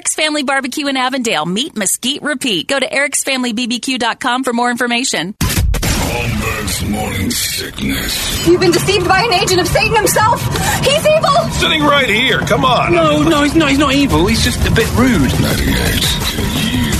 Eric's 0.00 0.14
Family 0.14 0.42
Barbecue 0.42 0.86
in 0.86 0.96
Avondale. 0.96 1.44
Meat 1.44 1.76
Mesquite 1.76 2.22
Repeat. 2.22 2.68
Go 2.68 2.80
to 2.80 2.88
ericsfamilybbq.com 2.88 4.44
for 4.44 4.54
more 4.54 4.70
information. 4.70 5.34
Holmberg's 5.42 6.88
morning 6.88 7.30
sickness. 7.30 8.46
You've 8.48 8.62
been 8.62 8.70
deceived 8.70 9.06
by 9.06 9.20
an 9.20 9.34
agent 9.34 9.60
of 9.60 9.68
Satan 9.68 9.94
himself. 9.94 10.40
He's 10.82 11.06
evil. 11.06 11.50
Sitting 11.50 11.82
right 11.82 12.08
here. 12.08 12.40
Come 12.40 12.64
on. 12.64 12.94
No, 12.94 13.22
no, 13.22 13.42
he's 13.42 13.54
not. 13.54 13.68
He's 13.68 13.78
not 13.78 13.92
evil. 13.92 14.24
He's 14.26 14.42
just 14.42 14.66
a 14.66 14.70
bit 14.70 14.90
rude. 14.94 15.20
98 15.20 15.36
KUPD. 15.36 16.99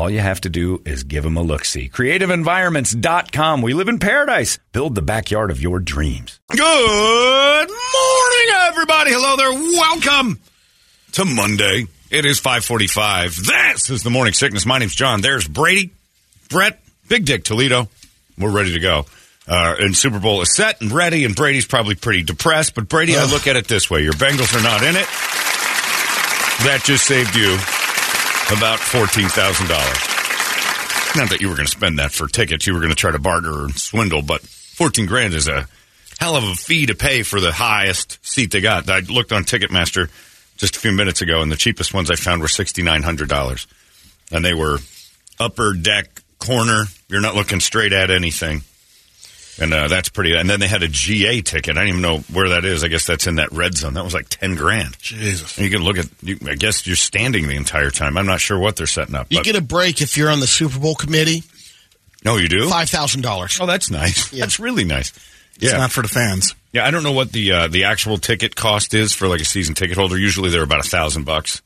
All 0.00 0.08
you 0.08 0.20
have 0.20 0.40
to 0.40 0.48
do 0.48 0.80
is 0.86 1.04
give 1.04 1.24
them 1.24 1.36
a 1.36 1.42
look 1.42 1.66
see. 1.66 1.90
CreativeEnvironments.com. 1.90 3.60
We 3.60 3.74
live 3.74 3.88
in 3.88 3.98
paradise. 3.98 4.58
Build 4.72 4.94
the 4.94 5.02
backyard 5.02 5.50
of 5.50 5.60
your 5.60 5.78
dreams. 5.78 6.40
Good 6.48 6.58
morning, 7.68 8.54
everybody. 8.62 9.10
Hello 9.12 9.36
there. 9.36 9.52
Welcome 9.52 10.38
to 11.12 11.26
Monday. 11.26 11.84
It 12.10 12.24
is 12.24 12.38
545. 12.38 13.44
This 13.44 13.90
is 13.90 14.02
the 14.02 14.08
morning 14.08 14.32
sickness. 14.32 14.64
My 14.64 14.78
name's 14.78 14.94
John. 14.94 15.20
There's 15.20 15.46
Brady, 15.46 15.90
Brett, 16.48 16.80
Big 17.06 17.26
Dick 17.26 17.44
Toledo. 17.44 17.86
We're 18.38 18.52
ready 18.52 18.72
to 18.72 18.80
go. 18.80 19.04
Uh, 19.46 19.76
and 19.80 19.94
Super 19.94 20.18
Bowl 20.18 20.40
is 20.40 20.56
set 20.56 20.80
and 20.80 20.90
ready, 20.90 21.26
and 21.26 21.36
Brady's 21.36 21.66
probably 21.66 21.94
pretty 21.94 22.22
depressed. 22.22 22.74
But 22.74 22.88
Brady, 22.88 23.18
I 23.18 23.26
look 23.26 23.46
at 23.46 23.56
it 23.56 23.68
this 23.68 23.90
way: 23.90 24.02
your 24.02 24.14
Bengals 24.14 24.58
are 24.58 24.62
not 24.62 24.82
in 24.82 24.96
it. 24.96 25.06
That 26.64 26.80
just 26.84 27.04
saved 27.04 27.36
you 27.36 27.58
about 28.56 28.78
fourteen 28.78 29.28
thousand 29.28 29.68
dollars. 29.68 29.98
Not 31.16 31.30
that 31.30 31.40
you 31.40 31.48
were 31.48 31.54
going 31.54 31.66
to 31.66 31.72
spend 31.72 31.98
that 31.98 32.12
for 32.12 32.28
tickets; 32.28 32.66
you 32.66 32.74
were 32.74 32.80
going 32.80 32.90
to 32.90 32.96
try 32.96 33.10
to 33.10 33.18
barter 33.18 33.64
and 33.64 33.74
swindle. 33.74 34.22
But 34.22 34.42
fourteen 34.42 35.06
grand 35.06 35.34
is 35.34 35.48
a 35.48 35.66
hell 36.18 36.36
of 36.36 36.44
a 36.44 36.54
fee 36.54 36.86
to 36.86 36.94
pay 36.94 37.22
for 37.22 37.40
the 37.40 37.52
highest 37.52 38.18
seat 38.26 38.50
they 38.50 38.60
got. 38.60 38.88
I 38.88 39.00
looked 39.00 39.32
on 39.32 39.44
Ticketmaster 39.44 40.10
just 40.56 40.76
a 40.76 40.80
few 40.80 40.92
minutes 40.92 41.22
ago, 41.22 41.40
and 41.40 41.50
the 41.50 41.56
cheapest 41.56 41.94
ones 41.94 42.10
I 42.10 42.16
found 42.16 42.42
were 42.42 42.48
sixty 42.48 42.82
nine 42.82 43.02
hundred 43.02 43.28
dollars, 43.28 43.66
and 44.30 44.44
they 44.44 44.54
were 44.54 44.78
upper 45.38 45.74
deck 45.74 46.22
corner. 46.38 46.84
You're 47.08 47.20
not 47.20 47.34
looking 47.34 47.60
straight 47.60 47.92
at 47.92 48.10
anything. 48.10 48.62
And 49.60 49.74
uh, 49.74 49.88
that's 49.88 50.08
pretty. 50.08 50.34
And 50.34 50.48
then 50.48 50.58
they 50.58 50.66
had 50.68 50.82
a 50.82 50.88
GA 50.88 51.42
ticket. 51.42 51.76
I 51.76 51.80
don't 51.80 51.88
even 51.88 52.00
know 52.00 52.18
where 52.32 52.48
that 52.50 52.64
is. 52.64 52.82
I 52.82 52.88
guess 52.88 53.06
that's 53.06 53.26
in 53.26 53.34
that 53.36 53.52
red 53.52 53.76
zone. 53.76 53.92
That 53.94 54.04
was 54.04 54.14
like 54.14 54.28
ten 54.30 54.54
grand. 54.54 54.98
Jesus. 55.00 55.56
And 55.58 55.64
you 55.66 55.70
can 55.70 55.84
look 55.84 55.98
at. 55.98 56.06
You, 56.22 56.38
I 56.48 56.54
guess 56.54 56.86
you're 56.86 56.96
standing 56.96 57.46
the 57.46 57.56
entire 57.56 57.90
time. 57.90 58.16
I'm 58.16 58.24
not 58.26 58.40
sure 58.40 58.58
what 58.58 58.76
they're 58.76 58.86
setting 58.86 59.14
up. 59.14 59.26
You 59.30 59.38
but- 59.38 59.44
get 59.44 59.56
a 59.56 59.60
break 59.60 60.00
if 60.00 60.16
you're 60.16 60.30
on 60.30 60.40
the 60.40 60.46
Super 60.46 60.78
Bowl 60.78 60.94
committee. 60.94 61.42
no, 62.24 62.36
you 62.38 62.48
do. 62.48 62.68
Five 62.70 62.88
thousand 62.88 63.20
dollars. 63.20 63.58
Oh, 63.60 63.66
that's 63.66 63.90
nice. 63.90 64.32
Yeah. 64.32 64.40
That's 64.40 64.58
really 64.58 64.84
nice. 64.84 65.10
It's 65.56 65.70
Yeah, 65.72 65.76
not 65.78 65.92
for 65.92 66.00
the 66.00 66.08
fans. 66.08 66.54
yeah. 66.72 66.86
I 66.86 66.90
don't 66.90 67.02
know 67.02 67.12
what 67.12 67.32
the 67.32 67.52
uh, 67.52 67.68
the 67.68 67.84
actual 67.84 68.16
ticket 68.16 68.56
cost 68.56 68.94
is 68.94 69.12
for 69.12 69.28
like 69.28 69.42
a 69.42 69.44
season 69.44 69.74
ticket 69.74 69.98
holder. 69.98 70.16
Usually 70.16 70.48
they're 70.48 70.62
about 70.62 70.80
a 70.80 70.88
thousand 70.88 71.24
bucks, 71.24 71.60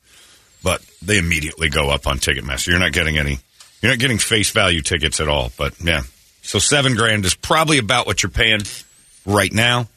but 0.64 0.82
they 1.00 1.18
immediately 1.18 1.68
go 1.68 1.90
up 1.90 2.08
on 2.08 2.18
Ticketmaster. 2.18 2.68
You're 2.68 2.80
not 2.80 2.92
getting 2.92 3.18
any. 3.18 3.38
You're 3.82 3.92
not 3.92 4.00
getting 4.00 4.18
face 4.18 4.50
value 4.50 4.80
tickets 4.80 5.20
at 5.20 5.28
all. 5.28 5.52
But 5.56 5.74
yeah, 5.80 6.02
so 6.44 6.58
seven 6.58 6.94
grand 6.94 7.24
is 7.24 7.34
probably 7.34 7.78
about 7.78 8.06
what 8.06 8.22
you're 8.22 8.30
paying 8.30 8.60
right 9.26 9.52
now. 9.52 9.88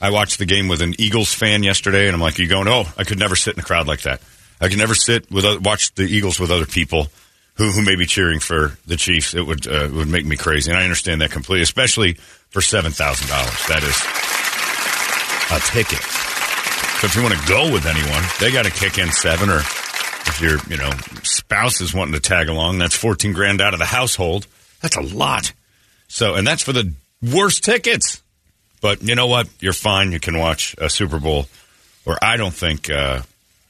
I 0.00 0.10
watched 0.10 0.38
the 0.38 0.44
game 0.44 0.68
with 0.68 0.82
an 0.82 0.94
Eagles 0.98 1.32
fan 1.32 1.62
yesterday, 1.62 2.06
and 2.06 2.14
I'm 2.14 2.20
like, 2.20 2.38
"You 2.38 2.46
going? 2.46 2.68
Oh, 2.68 2.84
I 2.98 3.04
could 3.04 3.18
never 3.18 3.36
sit 3.36 3.54
in 3.54 3.60
a 3.60 3.62
crowd 3.62 3.86
like 3.86 4.02
that. 4.02 4.20
I 4.60 4.68
could 4.68 4.78
never 4.78 4.94
sit 4.94 5.30
with 5.30 5.44
oth- 5.44 5.62
watch 5.62 5.94
the 5.94 6.02
Eagles 6.02 6.38
with 6.38 6.50
other 6.50 6.66
people 6.66 7.08
who 7.54 7.70
who 7.70 7.82
may 7.82 7.96
be 7.96 8.04
cheering 8.04 8.40
for 8.40 8.76
the 8.86 8.96
Chiefs. 8.96 9.34
It 9.34 9.46
would 9.46 9.66
uh, 9.66 9.88
would 9.92 10.08
make 10.08 10.26
me 10.26 10.36
crazy, 10.36 10.70
and 10.70 10.78
I 10.78 10.82
understand 10.82 11.22
that 11.22 11.30
completely, 11.30 11.62
especially 11.62 12.14
for 12.50 12.60
seven 12.60 12.92
thousand 12.92 13.28
dollars. 13.28 13.66
That 13.68 13.82
is 13.82 13.96
a 15.50 15.60
ticket. 15.72 16.02
So 17.00 17.06
if 17.06 17.14
you 17.14 17.22
want 17.22 17.34
to 17.34 17.48
go 17.48 17.72
with 17.72 17.86
anyone, 17.86 18.22
they 18.40 18.50
got 18.50 18.64
to 18.64 18.70
kick 18.70 18.98
in 18.98 19.12
seven, 19.12 19.48
or 19.50 19.58
if 19.60 20.40
your 20.42 20.58
you 20.68 20.76
know 20.76 20.90
spouse 21.22 21.80
is 21.80 21.94
wanting 21.94 22.14
to 22.14 22.20
tag 22.20 22.48
along, 22.48 22.78
that's 22.78 22.96
fourteen 22.96 23.32
grand 23.32 23.60
out 23.60 23.72
of 23.72 23.78
the 23.78 23.86
household. 23.86 24.46
That's 24.82 24.96
a 24.96 25.02
lot. 25.02 25.52
So, 26.16 26.34
and 26.34 26.46
that's 26.46 26.62
for 26.62 26.72
the 26.72 26.94
worst 27.20 27.62
tickets. 27.62 28.22
But 28.80 29.02
you 29.02 29.14
know 29.14 29.26
what? 29.26 29.48
You're 29.60 29.74
fine. 29.74 30.12
You 30.12 30.18
can 30.18 30.38
watch 30.38 30.74
a 30.78 30.88
Super 30.88 31.20
Bowl, 31.20 31.44
or 32.06 32.16
I 32.22 32.38
don't 32.38 32.54
think 32.54 32.88
uh, 32.88 33.20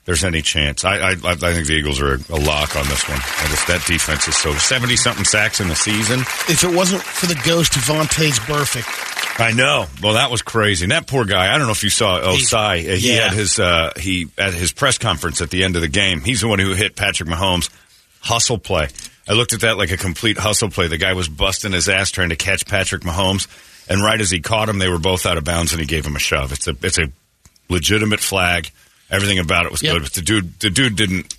there's 0.05 0.23
any 0.23 0.43
chance. 0.43 0.85
I, 0.85 0.97
I 0.97 1.11
I 1.11 1.35
think 1.35 1.67
the 1.67 1.73
Eagles 1.73 2.01
are 2.01 2.15
a 2.15 2.39
lock 2.39 2.77
on 2.77 2.87
this 2.87 3.09
one. 3.09 3.19
Just, 3.19 3.67
that 3.67 3.85
defense 3.89 4.29
is 4.29 4.37
so 4.37 4.53
seventy 4.53 4.95
something 4.95 5.25
sacks 5.25 5.59
in 5.59 5.67
the 5.67 5.75
season. 5.75 6.21
If 6.21 6.63
it 6.63 6.73
wasn't 6.73 7.03
for 7.03 7.27
the 7.27 7.41
ghost 7.45 7.75
of 7.75 7.83
Vontaze 7.83 8.39
Burfict, 8.39 9.41
I 9.41 9.51
know. 9.51 9.87
Well, 10.01 10.13
that 10.13 10.31
was 10.31 10.43
crazy. 10.43 10.85
And 10.85 10.93
that 10.93 11.09
poor 11.09 11.25
guy. 11.25 11.53
I 11.53 11.59
don't 11.59 11.67
know 11.67 11.73
if 11.73 11.83
you 11.83 11.91
saw 11.91 12.21
Ossai. 12.21 12.97
He 12.97 13.13
yeah. 13.13 13.23
had 13.23 13.33
his 13.33 13.59
uh, 13.59 13.93
he 13.97 14.29
at 14.39 14.55
his 14.55 14.71
press 14.71 14.99
conference 14.99 15.41
at 15.41 15.51
the 15.51 15.65
end 15.65 15.75
of 15.75 15.83
the 15.83 15.89
game. 15.89 16.21
He's 16.21 16.43
the 16.43 16.49
one 16.49 16.61
who 16.61 16.75
hit 16.75 16.95
Patrick 16.95 17.29
Mahomes 17.29 17.71
hustle 18.21 18.59
play. 18.59 18.87
I 19.29 19.33
looked 19.33 19.53
at 19.53 19.61
that 19.63 19.77
like 19.77 19.91
a 19.91 19.97
complete 19.97 20.39
hustle 20.39 20.71
play. 20.71 20.87
The 20.89 20.99
guy 20.99 21.13
was 21.15 21.29
busting 21.29 21.73
his 21.73 21.89
ass 21.89 22.11
trying 22.11 22.29
to 22.31 22.37
catch 22.37 22.67
Patrick 22.67 23.03
Mahomes, 23.03 23.47
and 23.89 24.03
right 24.03 24.21
as 24.21 24.31
he 24.31 24.41
caught 24.41 24.69
him, 24.69 24.79
they 24.79 24.89
were 24.89 24.99
both 24.99 25.27
out 25.27 25.37
of 25.37 25.45
bounds, 25.45 25.73
and 25.73 25.81
he 25.81 25.87
gave 25.87 26.07
him 26.07 26.17
a 26.17 26.21
shove. 26.21 26.53
It's 26.53 26.69
a 26.69 26.77
it's 26.83 26.99
a 26.99 27.11
legitimate 27.69 28.21
flag. 28.21 28.71
Everything 29.11 29.39
about 29.39 29.67
it 29.67 29.73
was 29.73 29.83
Yep. 29.83 29.93
good, 29.95 30.03
but 30.03 30.13
the 30.15 30.21
dude 30.23 30.59
the 30.61 30.71
dude 30.71 30.97
didn't 30.97 31.35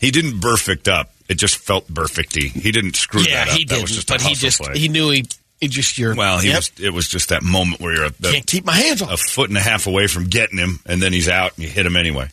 he 0.00 0.10
didn't 0.10 0.40
Burfict 0.40 0.88
up. 0.88 1.12
It 1.28 1.34
just 1.36 1.56
felt 1.56 1.86
Burficty. 1.92 2.50
He 2.50 2.72
didn't 2.72 2.96
screw 2.96 3.22
yeah, 3.22 3.44
that 3.44 3.52
up. 3.52 3.56
he 3.58 3.64
that 3.64 3.74
did. 3.76 3.82
was 3.82 3.92
just 3.92 4.10
a 4.10 4.14
But 4.14 4.20
he 4.22 4.28
hustle 4.30 4.40
just 4.48 4.60
play. 4.60 4.78
he 4.78 4.88
knew 4.88 5.10
he 5.10 5.24
he 5.60 5.68
just 5.68 5.96
you're 5.98 6.14
well, 6.16 6.38
he 6.38 6.48
Yep. 6.48 6.56
was. 6.56 6.70
It 6.80 6.90
was 6.92 7.08
just 7.08 7.28
that 7.28 7.42
moment 7.44 7.80
where 7.80 7.94
you're 7.94 8.04
a, 8.06 8.10
the, 8.20 8.32
can't 8.32 8.46
keep 8.46 8.64
my 8.64 8.74
hands 8.74 9.00
a 9.02 9.16
foot 9.16 9.48
and 9.48 9.56
a 9.56 9.60
half 9.60 9.86
away 9.86 10.06
from 10.08 10.24
getting 10.24 10.58
him, 10.58 10.80
and 10.86 11.00
then 11.00 11.12
he's 11.12 11.28
out, 11.28 11.52
and 11.56 11.64
you 11.64 11.70
hit 11.70 11.86
him 11.86 11.96
anyway. 11.96 12.28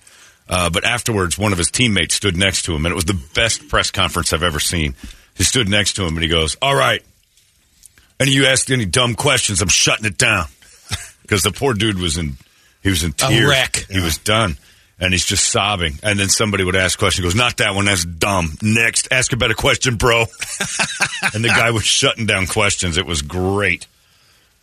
Uh, 0.49 0.69
but 0.69 0.83
afterwards, 0.83 1.37
one 1.37 1.51
of 1.51 1.59
his 1.59 1.69
teammates 1.69 2.15
stood 2.15 2.35
next 2.35 2.63
to 2.63 2.75
him, 2.75 2.85
and 2.85 2.91
it 2.91 2.95
was 2.95 3.05
the 3.05 3.19
best 3.35 3.69
press 3.69 3.91
conference 3.91 4.33
I've 4.33 4.41
ever 4.43 4.59
seen. 4.59 4.95
He 5.35 5.43
stood 5.43 5.69
next 5.69 5.93
to 5.93 6.03
him, 6.05 6.15
and 6.15 6.23
he 6.23 6.27
goes, 6.27 6.57
"All 6.61 6.75
right, 6.75 7.03
any 8.19 8.31
of 8.31 8.35
you 8.35 8.45
ask 8.47 8.69
any 8.71 8.85
dumb 8.85 9.13
questions, 9.13 9.61
I'm 9.61 9.67
shutting 9.67 10.05
it 10.05 10.17
down." 10.17 10.45
Because 11.21 11.43
the 11.43 11.51
poor 11.51 11.75
dude 11.75 11.99
was 11.99 12.17
in, 12.17 12.37
he 12.81 12.89
was 12.89 13.03
in 13.03 13.13
tears. 13.13 13.47
wreck. 13.47 13.85
He 13.87 13.99
was 13.99 14.17
done, 14.17 14.57
and 14.99 15.13
he's 15.13 15.25
just 15.25 15.47
sobbing. 15.47 15.99
And 16.01 16.17
then 16.17 16.27
somebody 16.27 16.63
would 16.63 16.75
ask 16.75 16.97
a 16.97 16.99
question. 16.99 17.23
He 17.23 17.27
goes, 17.27 17.35
"Not 17.35 17.57
that 17.57 17.75
one. 17.75 17.85
That's 17.85 18.03
dumb. 18.03 18.57
Next, 18.63 19.07
ask 19.11 19.31
a 19.31 19.37
better 19.37 19.53
question, 19.53 19.95
bro." 19.95 20.21
and 21.35 21.43
the 21.43 21.49
guy 21.49 21.69
was 21.69 21.85
shutting 21.85 22.25
down 22.25 22.47
questions. 22.47 22.97
It 22.97 23.05
was 23.05 23.21
great. 23.21 23.85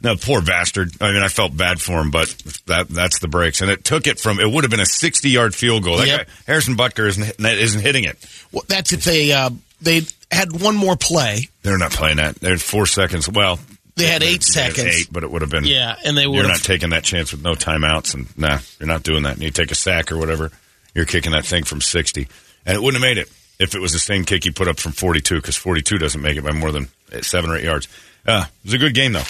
No, 0.02 0.14
poor 0.14 0.42
bastard. 0.42 0.90
I 1.00 1.10
mean, 1.12 1.22
I 1.22 1.28
felt 1.28 1.56
bad 1.56 1.80
for 1.80 2.00
him, 2.00 2.10
but 2.10 2.28
that 2.66 2.88
that's 2.88 3.18
the 3.18 3.28
breaks, 3.28 3.60
and 3.62 3.70
it 3.70 3.82
took 3.82 4.06
it 4.06 4.20
from. 4.20 4.38
It 4.38 4.50
would 4.50 4.62
have 4.64 4.70
been 4.70 4.80
a 4.80 4.86
sixty-yard 4.86 5.54
field 5.54 5.84
goal. 5.84 5.96
That 5.96 6.06
Yep. 6.06 6.26
guy, 6.26 6.32
Harrison 6.46 6.76
Butker 6.76 7.08
isn't 7.08 7.40
isn't 7.40 7.80
hitting 7.80 8.04
it. 8.04 8.18
Well, 8.52 8.62
that's 8.68 8.92
if 8.92 9.04
they 9.04 9.32
uh, 9.32 9.50
they 9.80 10.02
had 10.30 10.60
one 10.60 10.76
more 10.76 10.96
play. 10.96 11.48
They're 11.62 11.78
not 11.78 11.92
playing 11.92 12.18
that. 12.18 12.34
There's 12.36 12.62
four 12.62 12.86
seconds. 12.86 13.26
Well, 13.28 13.58
They 13.96 14.06
had 14.06 14.22
eight 14.22 14.44
they 14.52 14.60
had 14.62 14.74
seconds. 14.74 14.96
eight, 15.00 15.08
but 15.10 15.22
it 15.22 15.30
would 15.30 15.40
have 15.40 15.50
been. 15.50 15.64
Yeah, 15.64 15.96
and 16.04 16.14
they 16.16 16.22
You're 16.22 16.32
would 16.32 16.46
not 16.48 16.58
taking 16.62 16.90
that 16.90 17.02
chance 17.02 17.32
with 17.32 17.42
no 17.42 17.54
timeouts, 17.54 18.12
and 18.14 18.26
nah, 18.38 18.58
you're 18.78 18.86
not 18.88 19.02
doing 19.02 19.22
that. 19.22 19.34
And 19.34 19.42
you 19.42 19.50
take 19.50 19.70
a 19.70 19.74
sack 19.74 20.12
or 20.12 20.18
whatever, 20.18 20.52
you're 20.94 21.06
kicking 21.06 21.32
that 21.32 21.46
thing 21.46 21.64
from 21.64 21.80
60, 21.80 22.28
and 22.66 22.76
it 22.76 22.82
wouldn't 22.82 23.02
have 23.02 23.08
made 23.08 23.18
it 23.18 23.30
if 23.58 23.74
it 23.74 23.80
was 23.80 23.92
the 23.92 23.98
same 23.98 24.24
kick 24.24 24.44
you 24.44 24.52
put 24.52 24.68
up 24.68 24.78
from 24.78 24.92
42, 24.92 25.36
because 25.36 25.56
42 25.56 25.96
doesn't 25.96 26.20
make 26.20 26.36
it 26.36 26.44
by 26.44 26.52
more 26.52 26.70
than 26.70 26.88
seven 27.22 27.48
or 27.50 27.56
eight 27.56 27.64
yards. 27.64 27.88
Uh, 28.26 28.44
it 28.46 28.64
was 28.66 28.74
a 28.74 28.78
good 28.78 28.92
game 28.94 29.12
though. 29.12 29.22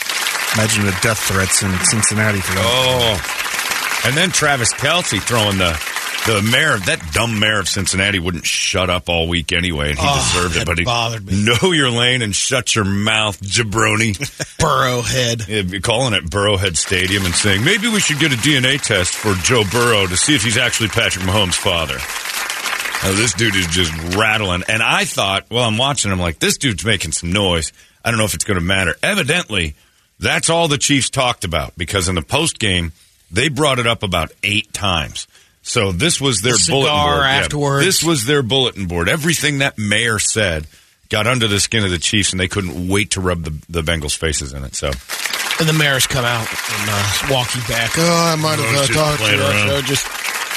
Imagine 0.56 0.86
the 0.86 0.98
death 1.02 1.18
threats 1.20 1.62
in 1.62 1.70
Cincinnati 1.84 2.40
for. 2.40 2.54
Oh, 2.56 4.02
and 4.06 4.16
then 4.16 4.30
Travis 4.30 4.72
Kelce 4.72 5.20
throwing 5.20 5.58
the 5.58 5.72
the 6.26 6.42
mayor, 6.50 6.76
that 6.78 7.12
dumb 7.12 7.38
mayor 7.38 7.60
of 7.60 7.68
Cincinnati, 7.68 8.18
wouldn't 8.18 8.44
shut 8.46 8.90
up 8.90 9.08
all 9.08 9.28
week 9.28 9.52
anyway, 9.52 9.90
and 9.90 9.98
he 9.98 10.04
Oh, 10.08 10.32
deserved 10.34 10.56
it. 10.56 10.58
that 10.60 10.66
But 10.66 10.78
he 10.78 10.84
bothered 10.84 11.24
me. 11.24 11.44
know 11.44 11.70
your 11.72 11.88
lane 11.90 12.20
and 12.22 12.34
shut 12.34 12.74
your 12.74 12.84
mouth, 12.84 13.40
jabroni. 13.42 14.16
Burrowhead. 14.58 15.46
Yeah, 15.46 15.62
be 15.62 15.80
calling 15.80 16.14
it 16.14 16.24
Burrowhead 16.28 16.76
Stadium 16.76 17.24
and 17.26 17.34
saying 17.34 17.62
maybe 17.64 17.86
we 17.88 18.00
should 18.00 18.18
get 18.18 18.32
a 18.32 18.36
DNA 18.36 18.80
test 18.82 19.14
for 19.14 19.34
Joe 19.34 19.62
Burrow 19.70 20.06
to 20.08 20.16
see 20.16 20.34
if 20.34 20.42
he's 20.42 20.56
actually 20.56 20.88
Patrick 20.88 21.24
Mahomes' 21.24 21.54
father. 21.54 21.98
Now, 23.04 23.14
this 23.16 23.34
dude 23.34 23.54
is 23.54 23.66
just 23.68 23.92
rattling, 24.16 24.64
and 24.68 24.82
I 24.82 25.04
thought, 25.04 25.46
well, 25.50 25.62
I'm 25.64 25.76
watching. 25.78 26.10
I'm 26.10 26.18
like, 26.18 26.38
this 26.40 26.56
dude's 26.56 26.84
making 26.84 27.12
some 27.12 27.30
noise. 27.30 27.72
I 28.04 28.10
don't 28.10 28.18
know 28.18 28.24
if 28.24 28.34
it's 28.34 28.44
going 28.44 28.58
to 28.58 28.64
matter. 28.64 28.96
Evidently, 29.02 29.76
that's 30.18 30.50
all 30.50 30.68
the 30.68 30.78
Chiefs 30.78 31.10
talked 31.10 31.44
about 31.44 31.76
because 31.76 32.08
in 32.08 32.14
the 32.14 32.22
post 32.22 32.58
game 32.58 32.92
they 33.30 33.48
brought 33.48 33.78
it 33.78 33.86
up 33.86 34.02
about 34.02 34.32
eight 34.42 34.72
times. 34.72 35.26
So 35.62 35.90
this 35.90 36.20
was 36.20 36.42
their 36.42 36.52
The 36.52 36.66
bulletin 36.70 36.94
cigar 36.94 37.48
board. 37.50 37.82
Yeah, 37.82 37.86
this 37.86 38.04
was 38.04 38.24
their 38.24 38.42
bulletin 38.42 38.86
board. 38.86 39.08
Everything 39.08 39.58
that 39.58 39.76
mayor 39.78 40.18
said 40.20 40.66
got 41.08 41.26
under 41.26 41.48
the 41.48 41.58
skin 41.60 41.84
of 41.84 41.90
the 41.90 41.98
Chiefs, 41.98 42.32
and 42.32 42.38
they 42.40 42.48
couldn't 42.48 42.88
wait 42.88 43.12
to 43.12 43.20
rub 43.20 43.42
the, 43.44 43.50
the 43.68 43.82
Bengals' 43.82 44.16
faces 44.16 44.52
in 44.52 44.62
it. 44.64 44.74
So 44.76 44.88
And 45.60 45.68
the 45.68 45.72
mayor's 45.72 46.06
come 46.06 46.24
out 46.24 46.46
and 46.48 46.88
uh, 46.88 47.34
walk 47.34 47.54
you 47.54 47.62
back. 47.62 47.90
Oh, 47.96 48.32
I 48.32 48.36
might 48.36 48.58
have 48.58 48.90
uh, 48.90 48.94
talked 48.94 49.22
to 49.24 49.36
you. 49.36 49.40
around. 49.42 49.84
Just 49.86 50.06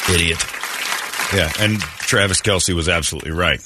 idiot. 0.09 0.37
Yeah, 1.33 1.51
and 1.59 1.79
Travis 1.79 2.41
Kelce 2.41 2.73
was 2.73 2.87
absolutely 2.89 3.31
right. 3.31 3.61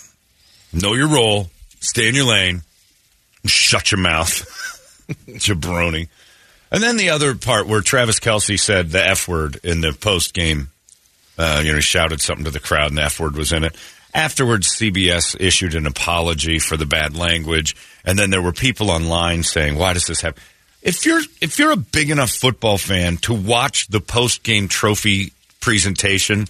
Know 0.74 0.94
your 0.94 1.08
role, 1.08 1.50
stay 1.80 2.08
in 2.10 2.16
your 2.16 2.26
lane, 2.26 2.62
shut 3.46 3.92
your 3.92 4.00
mouth, 4.00 4.32
jabroni. 5.28 6.08
And 6.72 6.82
then 6.82 6.98
the 6.98 7.12
other 7.12 7.36
part 7.36 7.68
where 7.68 7.82
Travis 7.82 8.20
Kelce 8.20 8.60
said 8.60 8.90
the 8.90 9.06
F 9.06 9.28
word 9.28 9.60
in 9.64 9.82
the 9.82 9.94
post 9.94 10.34
game, 10.34 10.70
uh, 11.38 11.62
you 11.64 11.72
know, 11.72 11.76
he 11.76 11.82
shouted 11.82 12.20
something 12.22 12.46
to 12.46 12.52
the 12.52 12.60
crowd 12.60 12.90
and 12.90 12.98
the 12.98 13.04
F 13.04 13.20
word 13.20 13.36
was 13.36 13.52
in 13.52 13.64
it. 13.64 13.76
Afterwards, 14.14 14.76
CBS 14.76 15.40
issued 15.40 15.76
an 15.76 15.88
apology 15.88 16.60
for 16.60 16.78
the 16.78 16.86
bad 16.86 17.18
language, 17.18 17.76
and 18.06 18.18
then 18.18 18.30
there 18.30 18.44
were 18.44 18.52
people 18.52 18.92
online 18.92 19.42
saying, 19.42 19.76
"Why 19.76 19.94
does 19.94 20.06
this 20.06 20.22
happen?" 20.22 20.42
If 20.84 21.06
you're 21.06 21.22
if 21.42 21.58
you're 21.58 21.72
a 21.72 21.78
big 21.78 22.12
enough 22.12 22.30
football 22.30 22.78
fan 22.78 23.18
to 23.18 23.34
watch 23.34 23.88
the 23.88 24.00
post 24.00 24.44
game 24.44 24.68
trophy 24.68 25.34
presentation, 25.62 26.46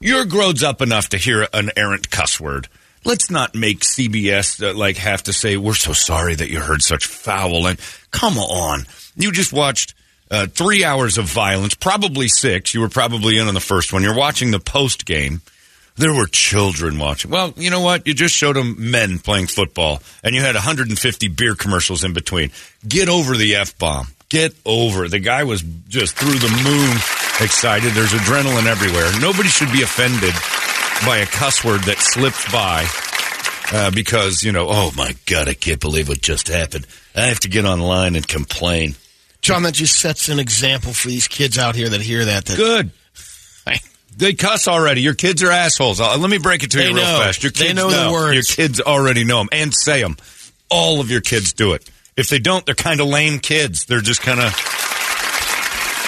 you're 0.00 0.24
grows 0.24 0.64
up 0.64 0.82
enough 0.82 1.10
to 1.10 1.18
hear 1.18 1.46
an 1.52 1.70
errant 1.76 2.10
cuss 2.10 2.40
word. 2.40 2.66
Let's 3.04 3.30
not 3.30 3.54
make 3.54 3.80
CBS 3.80 4.62
uh, 4.62 4.76
like 4.76 4.96
have 4.96 5.24
to 5.24 5.32
say 5.32 5.56
we're 5.56 5.74
so 5.74 5.92
sorry 5.92 6.34
that 6.34 6.50
you 6.50 6.60
heard 6.60 6.82
such 6.82 7.06
foul 7.06 7.66
and 7.66 7.78
come 8.10 8.38
on. 8.38 8.86
You 9.16 9.32
just 9.32 9.52
watched 9.52 9.94
uh, 10.30 10.46
three 10.46 10.84
hours 10.84 11.18
of 11.18 11.26
violence, 11.26 11.74
probably 11.74 12.28
six. 12.28 12.74
You 12.74 12.80
were 12.80 12.88
probably 12.88 13.38
in 13.38 13.48
on 13.48 13.54
the 13.54 13.60
first 13.60 13.92
one. 13.92 14.02
You're 14.02 14.16
watching 14.16 14.50
the 14.50 14.60
post 14.60 15.04
game. 15.04 15.42
There 15.96 16.14
were 16.14 16.26
children 16.26 16.98
watching. 16.98 17.30
Well, 17.30 17.52
you 17.56 17.68
know 17.70 17.82
what? 17.82 18.06
You 18.06 18.14
just 18.14 18.34
showed 18.34 18.56
them 18.56 18.90
men 18.90 19.18
playing 19.18 19.48
football, 19.48 20.00
and 20.24 20.34
you 20.34 20.40
had 20.40 20.54
150 20.54 21.28
beer 21.28 21.54
commercials 21.54 22.02
in 22.02 22.14
between. 22.14 22.50
Get 22.88 23.10
over 23.10 23.36
the 23.36 23.56
f 23.56 23.76
bomb. 23.78 24.06
Get 24.30 24.54
over. 24.64 25.08
The 25.08 25.18
guy 25.18 25.44
was 25.44 25.62
just 25.88 26.16
through 26.16 26.38
the 26.38 26.48
moon 26.64 26.96
excited. 27.44 27.92
There's 27.92 28.12
adrenaline 28.12 28.64
everywhere. 28.64 29.10
Nobody 29.20 29.50
should 29.50 29.70
be 29.70 29.82
offended 29.82 30.32
by 31.04 31.18
a 31.18 31.26
cuss 31.26 31.64
word 31.64 31.82
that 31.82 31.98
slipped 31.98 32.50
by 32.52 32.86
uh, 33.72 33.90
because 33.90 34.42
you 34.42 34.52
know. 34.52 34.66
Oh 34.68 34.92
my 34.96 35.14
god! 35.26 35.48
I 35.48 35.54
can't 35.54 35.80
believe 35.80 36.08
what 36.08 36.20
just 36.20 36.48
happened. 36.48 36.86
I 37.14 37.22
have 37.26 37.40
to 37.40 37.48
get 37.48 37.64
online 37.64 38.16
and 38.16 38.26
complain. 38.26 38.94
John, 39.40 39.64
that 39.64 39.74
just 39.74 39.98
sets 39.98 40.28
an 40.28 40.38
example 40.38 40.92
for 40.92 41.08
these 41.08 41.26
kids 41.26 41.58
out 41.58 41.74
here 41.74 41.88
that 41.88 42.00
hear 42.00 42.24
that. 42.26 42.44
that 42.46 42.56
Good. 42.56 42.90
They 44.14 44.34
cuss 44.34 44.68
already. 44.68 45.00
Your 45.00 45.14
kids 45.14 45.42
are 45.42 45.50
assholes. 45.50 45.98
Uh, 45.98 46.18
let 46.18 46.28
me 46.28 46.36
break 46.36 46.62
it 46.62 46.70
to 46.72 46.76
They 46.76 46.88
you 46.88 46.94
real 46.94 47.02
know. 47.04 47.20
fast. 47.24 47.42
Your 47.42 47.50
They 47.50 47.68
kids 47.68 47.76
know 47.76 47.88
the 47.90 48.12
words. 48.12 48.34
Your 48.34 48.42
kids 48.44 48.78
already 48.78 49.24
know 49.24 49.38
them 49.38 49.48
and 49.52 49.72
say 49.74 50.02
them. 50.02 50.18
All 50.70 51.00
of 51.00 51.10
your 51.10 51.22
kids 51.22 51.54
do 51.54 51.72
it. 51.72 51.90
If 52.14 52.28
they 52.28 52.38
don't, 52.38 52.64
they're 52.66 52.74
kind 52.74 53.00
of 53.00 53.06
lame 53.06 53.38
kids. 53.38 53.86
They're 53.86 54.02
just 54.02 54.20
kind 54.20 54.38
of. 54.38 54.52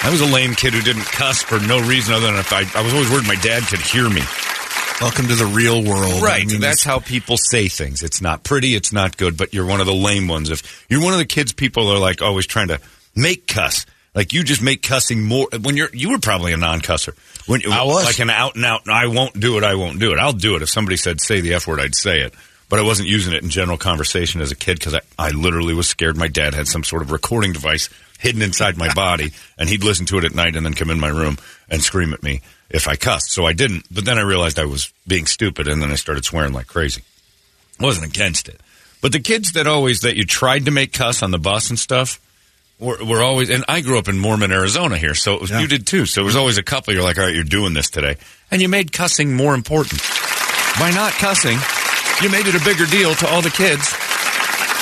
I 0.03 0.09
was 0.11 0.21
a 0.21 0.25
lame 0.31 0.53
kid 0.53 0.73
who 0.75 0.81
didn't 0.81 1.05
cuss 1.05 1.41
for 1.41 1.59
no 1.59 1.81
reason 1.81 2.13
other 2.13 2.27
than 2.27 2.35
if 2.35 2.53
I, 2.53 2.59
I 2.79 2.83
was 2.83 2.93
always 2.93 3.09
worried 3.09 3.27
my 3.27 3.35
dad 3.41 3.63
could 3.63 3.81
hear 3.81 4.07
me. 4.07 4.21
Welcome 5.01 5.27
to 5.27 5.35
the 5.35 5.45
real 5.45 5.83
world. 5.83 6.23
Right. 6.23 6.43
I 6.43 6.45
mean, 6.45 6.61
That's 6.61 6.83
how 6.83 6.99
people 6.99 7.35
say 7.37 7.67
things. 7.67 8.01
It's 8.01 8.21
not 8.21 8.43
pretty. 8.43 8.75
It's 8.75 8.93
not 8.93 9.17
good. 9.17 9.35
But 9.35 9.53
you're 9.53 9.65
one 9.65 9.81
of 9.81 9.87
the 9.87 9.93
lame 9.93 10.29
ones. 10.29 10.49
If 10.49 10.85
you're 10.89 11.03
one 11.03 11.11
of 11.11 11.19
the 11.19 11.25
kids, 11.25 11.51
people 11.51 11.89
are 11.89 11.97
like 11.99 12.21
always 12.21 12.47
trying 12.47 12.69
to 12.69 12.79
make 13.13 13.45
cuss. 13.45 13.85
Like 14.13 14.31
you 14.31 14.43
just 14.45 14.61
make 14.61 14.81
cussing 14.81 15.21
more. 15.23 15.49
When 15.61 15.75
you're 15.75 15.89
you 15.91 16.11
were 16.11 16.19
probably 16.19 16.53
a 16.53 16.57
non-cusser. 16.57 17.13
When 17.45 17.61
I 17.69 17.83
was. 17.83 18.05
like 18.05 18.19
an 18.19 18.29
out 18.29 18.55
and 18.55 18.63
out. 18.63 18.87
I 18.87 19.07
won't 19.07 19.37
do 19.37 19.57
it. 19.57 19.65
I 19.65 19.75
won't 19.75 19.99
do 19.99 20.13
it. 20.13 20.17
I'll 20.17 20.31
do 20.31 20.55
it. 20.55 20.61
If 20.61 20.69
somebody 20.69 20.95
said 20.95 21.19
say 21.19 21.41
the 21.41 21.55
f 21.55 21.67
word, 21.67 21.81
I'd 21.81 21.95
say 21.95 22.21
it. 22.21 22.33
But 22.69 22.79
I 22.79 22.83
wasn't 22.83 23.09
using 23.09 23.33
it 23.33 23.43
in 23.43 23.49
general 23.49 23.77
conversation 23.77 24.39
as 24.39 24.51
a 24.51 24.55
kid 24.55 24.79
because 24.79 24.95
I, 24.95 25.01
I 25.19 25.31
literally 25.31 25.73
was 25.73 25.87
scared 25.87 26.15
my 26.15 26.29
dad 26.29 26.53
had 26.53 26.67
some 26.67 26.85
sort 26.85 27.01
of 27.01 27.11
recording 27.11 27.51
device 27.51 27.89
hidden 28.19 28.41
inside 28.41 28.77
my 28.77 28.93
body 28.93 29.31
and 29.57 29.69
he'd 29.69 29.83
listen 29.83 30.05
to 30.07 30.17
it 30.17 30.25
at 30.25 30.33
night 30.33 30.55
and 30.55 30.65
then 30.65 30.73
come 30.73 30.89
in 30.89 30.99
my 30.99 31.09
room 31.09 31.37
and 31.69 31.83
scream 31.83 32.13
at 32.13 32.23
me 32.23 32.41
if 32.69 32.87
I 32.87 32.95
cussed. 32.95 33.31
So 33.31 33.45
I 33.45 33.53
didn't. 33.53 33.85
But 33.91 34.05
then 34.05 34.17
I 34.17 34.21
realized 34.21 34.59
I 34.59 34.65
was 34.65 34.91
being 35.07 35.25
stupid 35.25 35.67
and 35.67 35.81
then 35.81 35.91
I 35.91 35.95
started 35.95 36.25
swearing 36.25 36.53
like 36.53 36.67
crazy. 36.67 37.03
I 37.79 37.83
wasn't 37.83 38.07
against 38.07 38.47
it. 38.47 38.59
But 39.01 39.11
the 39.11 39.19
kids 39.19 39.51
that 39.53 39.67
always, 39.67 40.01
that 40.01 40.15
you 40.15 40.25
tried 40.25 40.65
to 40.65 40.71
make 40.71 40.93
cuss 40.93 41.21
on 41.21 41.31
the 41.31 41.37
bus 41.37 41.69
and 41.69 41.77
stuff, 41.77 42.19
were, 42.79 43.03
were 43.05 43.21
always, 43.21 43.49
and 43.49 43.63
I 43.67 43.81
grew 43.81 43.97
up 43.97 44.07
in 44.07 44.17
Mormon, 44.17 44.51
Arizona 44.51 44.97
here, 44.97 45.15
so 45.15 45.33
it 45.35 45.41
was, 45.41 45.51
you 45.51 45.67
did 45.67 45.87
too. 45.87 46.05
So 46.05 46.21
it 46.21 46.25
was 46.25 46.35
always 46.35 46.57
a 46.57 46.63
couple, 46.63 46.93
you're 46.93 47.03
like, 47.03 47.17
all 47.17 47.25
right, 47.25 47.33
you're 47.35 47.43
doing 47.43 47.73
this 47.73 47.89
today. 47.89 48.17
And 48.51 48.61
you 48.61 48.69
made 48.69 48.91
cussing 48.91 49.35
more 49.35 49.53
important. 49.53 50.01
By 50.79 50.91
not 50.91 51.13
cussing, 51.13 51.57
you 52.21 52.29
made 52.29 52.47
it 52.47 52.55
a 52.55 52.65
bigger 52.65 52.85
deal 52.85 53.15
to 53.15 53.27
all 53.27 53.41
the 53.41 53.49
kids 53.49 53.91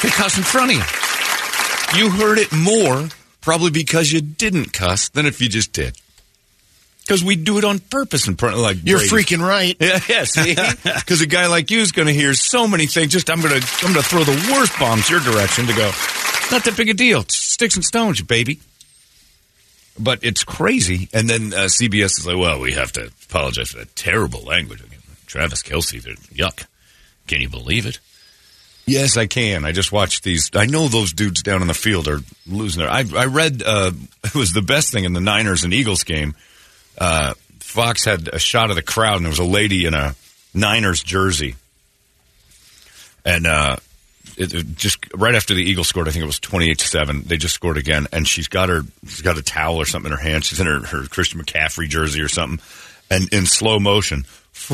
to 0.02 0.08
cuss 0.10 0.38
in 0.38 0.44
front 0.44 0.72
of 0.72 0.78
you. 0.78 2.00
You 2.00 2.10
heard 2.10 2.40
it 2.40 2.52
more 2.52 3.10
probably 3.44 3.70
because 3.70 4.12
you 4.12 4.22
didn't 4.22 4.74
cuss 4.74 5.10
than 5.10 5.26
if 5.28 5.40
you 5.42 5.48
just 5.50 5.72
did. 5.74 5.96
Because 7.02 7.22
we 7.24 7.36
do 7.36 7.58
it 7.58 7.66
on 7.66 7.80
purpose 7.80 8.28
in 8.30 8.38
front 8.38 8.56
of 8.56 8.62
like 8.62 8.78
You're 8.84 9.00
Brady. 9.00 9.36
freaking 9.36 9.46
right. 9.46 9.76
Yeah, 9.82 10.00
yeah, 10.08 10.24
see? 10.24 10.56
Because 10.84 11.22
a 11.22 11.28
guy 11.28 11.48
like 11.48 11.70
you 11.70 11.80
is 11.80 11.92
going 11.92 12.08
to 12.08 12.14
hear 12.14 12.34
so 12.34 12.66
many 12.68 12.88
things. 12.88 13.12
Just 13.12 13.30
I'm 13.30 13.42
going 13.42 13.60
to 13.62 13.68
I'm 13.86 13.92
going 13.94 14.02
to 14.04 14.10
throw 14.10 14.24
the 14.24 14.52
worst 14.54 14.80
bombs 14.80 15.10
your 15.10 15.20
direction 15.20 15.68
to 15.68 15.74
go. 15.74 15.92
Not 16.52 16.64
that 16.64 16.76
big 16.78 16.90
a 16.90 16.94
deal. 16.94 17.24
Sticks 17.28 17.76
and 17.76 17.84
stones, 17.84 18.22
baby. 18.22 18.60
But 20.00 20.24
it's 20.24 20.44
crazy. 20.44 21.10
And 21.14 21.30
then 21.30 21.54
uh, 21.54 21.66
CBS 21.66 22.18
is 22.20 22.26
like, 22.26 22.38
well, 22.38 22.60
we 22.60 22.72
have 22.72 22.92
to 22.94 23.12
apologize 23.30 23.72
for 23.72 23.78
that 23.80 23.96
terrible 23.96 24.42
language. 24.42 24.82
Travis 25.28 25.62
Kelce, 25.62 26.02
they're 26.02 26.16
yuck. 26.16 26.66
Can 27.28 27.42
you 27.42 27.50
believe 27.50 27.86
it? 27.86 28.00
Yes, 28.86 29.16
I 29.16 29.28
can. 29.28 29.63
I 29.63 29.72
just 29.72 29.92
watched 29.92 30.24
these. 30.24 30.50
I 30.54 30.66
know 30.66 30.88
those 30.88 31.13
dudes 31.13 31.42
down 31.42 31.62
in 31.62 31.68
the 31.68 31.74
field 31.74 32.08
are 32.08 32.20
losing 32.46 32.82
their. 32.82 32.92
I, 32.92 33.06
I 33.16 33.25
read 33.25 33.63
uh, 33.66 33.92
it 34.24 34.36
was 34.36 34.54
the 34.54 34.62
best 34.62 34.92
thing 34.92 35.06
in 35.06 35.13
the 35.13 35.22
Niners 35.22 35.63
and 35.63 35.74
Eagles 35.74 36.04
game. 36.04 36.36
Uh, 36.98 37.34
Fox 37.60 38.04
had 38.06 38.28
a 38.28 38.40
shot 38.40 38.70
of 38.70 38.75
the 38.75 38.82
crowd, 38.82 39.16
and 39.18 39.25
there 39.25 39.32
was 39.32 39.40
a 39.40 39.44
lady 39.46 39.86
in 39.86 39.94
a 39.94 40.16
Niners 40.54 41.02
jersey, 41.02 41.56
and 43.25 43.48
uh, 43.48 43.78
it, 44.38 44.54
it 44.54 44.75
just 44.75 45.00
right 45.13 45.34
after 45.34 45.54
the 45.54 45.63
Eagles 45.63 45.88
scored, 45.88 46.08
I 46.08 46.12
think 46.12 46.24
it 46.24 46.28
was 46.28 46.40
twenty-eight 46.40 46.80
to 46.80 46.88
seven. 46.88 47.24
They 47.24 47.38
just 47.38 47.56
scored 47.56 47.78
again, 47.78 48.08
and 48.12 48.28
she's 48.28 48.48
got 48.48 48.70
her 48.70 48.82
she's 49.04 49.22
got 49.22 49.38
a 49.38 49.42
towel 49.42 49.78
or 49.78 49.86
something 49.86 50.12
in 50.12 50.18
her 50.18 50.24
hand. 50.24 50.44
She's 50.44 50.60
in 50.60 50.68
her, 50.68 50.82
her 50.86 51.06
Christian 51.08 51.42
McCaffrey 51.42 51.88
jersey 51.88 52.22
or 52.22 52.28
something, 52.28 52.63
and 53.13 53.32
in 53.34 53.46
slow 53.46 53.79
motion. 53.79 54.24
Fudge. 54.51 54.74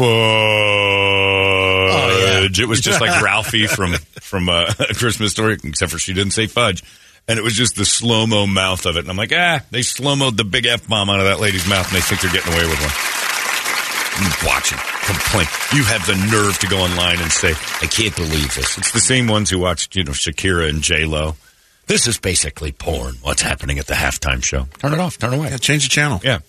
It 2.59 2.67
was 2.67 2.81
just 2.81 3.01
like 3.01 3.21
Ralphie 3.23 3.67
from 3.67 3.93
from 4.21 4.49
uh, 4.49 4.71
a 4.79 4.93
Christmas 4.95 5.31
Story, 5.31 5.57
except 5.63 5.91
for 5.91 5.99
she 5.99 6.13
didn't 6.13 6.31
say 6.31 6.47
fudge, 6.47 6.83
and 7.27 7.37
it 7.37 7.41
was 7.43 7.53
just 7.53 7.75
the 7.75 7.85
slow 7.85 8.25
mo 8.27 8.47
mouth 8.47 8.85
of 8.85 8.95
it. 8.97 9.01
And 9.01 9.09
I'm 9.09 9.17
like, 9.17 9.33
ah, 9.33 9.61
they 9.71 9.81
slow 9.81 10.15
moed 10.15 10.37
the 10.37 10.43
big 10.43 10.65
f 10.65 10.87
bomb 10.87 11.09
out 11.09 11.19
of 11.19 11.25
that 11.25 11.39
lady's 11.39 11.67
mouth, 11.67 11.87
and 11.87 11.95
they 11.95 12.01
think 12.01 12.21
they're 12.21 12.31
getting 12.31 12.53
away 12.53 12.67
with 12.67 12.79
one. 12.79 12.91
I'm 14.21 14.31
watching, 14.45 14.77
complain. 15.05 15.47
You 15.73 15.83
have 15.85 16.05
the 16.05 16.15
nerve 16.29 16.59
to 16.59 16.67
go 16.67 16.79
online 16.79 17.19
and 17.21 17.31
say, 17.31 17.51
I 17.81 17.85
can't 17.87 18.13
believe 18.17 18.53
this. 18.53 18.77
It's 18.77 18.91
the 18.91 18.99
same 18.99 19.27
ones 19.27 19.49
who 19.49 19.59
watched, 19.59 19.95
you 19.95 20.03
know, 20.03 20.11
Shakira 20.11 20.67
and 20.69 20.81
J 20.81 21.05
Lo. 21.05 21.37
This 21.87 22.05
is 22.05 22.19
basically 22.19 22.73
porn. 22.73 23.15
What's 23.21 23.41
happening 23.41 23.79
at 23.79 23.87
the 23.87 23.93
halftime 23.93 24.43
show? 24.43 24.67
Turn 24.79 24.93
it 24.93 24.99
off. 24.99 25.17
Turn 25.17 25.33
away. 25.33 25.49
Yeah, 25.51 25.57
change 25.57 25.83
the 25.83 25.89
channel. 25.89 26.19
Yeah. 26.21 26.39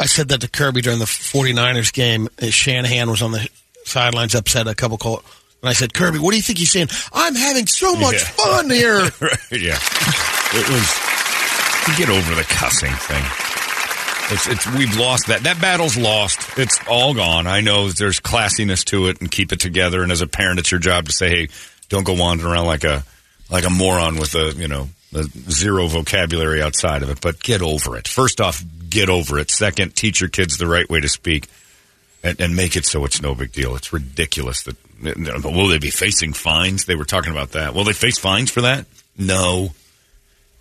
I 0.00 0.06
said 0.06 0.28
that 0.28 0.40
to 0.40 0.48
Kirby 0.48 0.80
during 0.82 0.98
the 0.98 1.04
49ers 1.04 1.92
game. 1.92 2.28
Shanahan 2.40 3.10
was 3.10 3.22
on 3.22 3.32
the 3.32 3.48
sidelines 3.84 4.34
upset 4.34 4.66
a 4.66 4.74
couple 4.74 4.98
calls. 4.98 5.22
And 5.62 5.70
I 5.70 5.72
said, 5.72 5.94
Kirby, 5.94 6.18
what 6.18 6.32
do 6.32 6.36
you 6.36 6.42
think 6.42 6.58
he's 6.58 6.72
saying? 6.72 6.88
I'm 7.12 7.34
having 7.34 7.66
so 7.66 7.94
much 7.96 8.14
Yeah. 8.14 8.18
fun 8.18 8.70
here. 8.70 8.98
right, 9.20 9.52
yeah. 9.52 9.78
It 10.52 10.68
was. 10.68 11.00
Get 11.98 12.08
over 12.08 12.34
the 12.34 12.44
cussing 12.48 12.92
thing. 12.92 13.22
It's, 14.32 14.46
it's 14.48 14.66
we've 14.74 14.96
lost 14.96 15.26
that. 15.26 15.42
That 15.42 15.60
battle's 15.60 15.96
lost. 15.98 16.58
It's 16.58 16.78
all 16.88 17.12
gone. 17.12 17.46
I 17.46 17.60
know 17.60 17.90
there's 17.90 18.20
classiness 18.20 18.82
to 18.86 19.08
it 19.08 19.20
and 19.20 19.30
keep 19.30 19.52
it 19.52 19.60
together. 19.60 20.02
And 20.02 20.10
as 20.10 20.22
a 20.22 20.26
parent, 20.26 20.58
it's 20.60 20.70
your 20.70 20.80
job 20.80 21.06
to 21.06 21.12
say, 21.12 21.28
hey, 21.28 21.48
don't 21.90 22.04
go 22.04 22.14
wandering 22.14 22.50
around 22.52 22.66
like 22.66 22.84
a 22.84 23.04
like 23.50 23.66
a 23.66 23.70
moron 23.70 24.16
with 24.16 24.34
a 24.34 24.54
you 24.56 24.66
know 24.66 24.88
a 25.14 25.24
zero 25.50 25.86
vocabulary 25.86 26.62
outside 26.62 27.02
of 27.02 27.10
it. 27.10 27.20
But 27.20 27.38
get 27.42 27.60
over 27.60 27.98
it. 27.98 28.08
First 28.08 28.40
off, 28.40 28.62
get 28.94 29.08
over 29.10 29.38
it. 29.38 29.50
Second, 29.50 29.94
teach 29.94 30.20
your 30.20 30.30
kids 30.30 30.56
the 30.56 30.66
right 30.66 30.88
way 30.88 31.00
to 31.00 31.08
speak. 31.08 31.48
And, 32.22 32.40
and 32.40 32.56
make 32.56 32.74
it 32.74 32.86
so 32.86 33.04
it's 33.04 33.20
no 33.20 33.34
big 33.34 33.52
deal. 33.52 33.76
It's 33.76 33.92
ridiculous 33.92 34.62
that 34.62 34.76
will 35.44 35.68
they 35.68 35.76
be 35.78 35.90
facing 35.90 36.32
fines? 36.32 36.86
They 36.86 36.94
were 36.94 37.04
talking 37.04 37.32
about 37.32 37.50
that. 37.52 37.74
Will 37.74 37.84
they 37.84 37.92
face 37.92 38.18
fines 38.18 38.50
for 38.50 38.62
that? 38.62 38.86
No. 39.18 39.74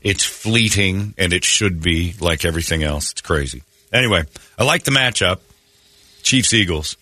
It's 0.02 0.26
fleeting, 0.26 1.14
and 1.18 1.32
it 1.32 1.46
should 1.46 1.82
be 1.82 2.16
like 2.20 2.44
everything 2.44 2.84
else. 2.84 3.14
It's 3.14 3.22
crazy. 3.22 3.64
Anyway, 3.94 4.24
I 4.60 4.66
like 4.66 4.84
the 4.84 4.92
matchup. 4.92 5.40
Chiefs 6.22 6.54
Eagles, 6.54 6.98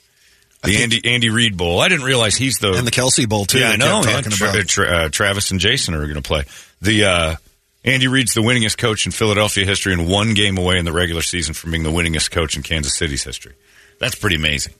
the 0.63 0.77
Andy 0.83 1.01
Andy 1.05 1.31
Reid 1.31 1.57
Bowl. 1.57 1.79
I 1.79 1.87
didn't 1.89 2.05
realize 2.05 2.35
he's 2.35 2.59
the 2.59 2.73
And 2.73 2.85
the 2.85 2.91
Kelce 2.91 3.27
Bowl, 3.27 3.45
too. 3.45 3.57
yeah, 3.57 3.69
I 3.71 3.75
know. 3.77 4.01
Yeah, 4.05 4.11
Talking 4.11 4.31
Tra- 4.31 4.49
about. 4.51 4.67
Tra- 4.67 4.87
uh, 4.87 5.09
Travis 5.09 5.49
and 5.49 5.59
Jason 5.59 5.95
are 5.95 6.01
going 6.03 6.13
to 6.15 6.21
play. 6.21 6.43
The 6.83 7.05
uh, 7.05 7.35
Andy 7.83 8.07
Reid's 8.07 8.33
the 8.33 8.41
winningest 8.41 8.77
coach 8.77 9.05
in 9.05 9.11
Philadelphia 9.11 9.65
history, 9.65 9.93
and 9.93 10.07
one 10.07 10.33
game 10.33 10.57
away 10.57 10.77
in 10.77 10.85
the 10.85 10.91
regular 10.91 11.21
season 11.21 11.53
from 11.53 11.71
being 11.71 11.83
the 11.83 11.89
winningest 11.89 12.29
coach 12.29 12.55
in 12.55 12.61
Kansas 12.61 12.95
City's 12.95 13.23
history. 13.23 13.53
That's 13.99 14.15
pretty 14.15 14.35
amazing. 14.35 14.73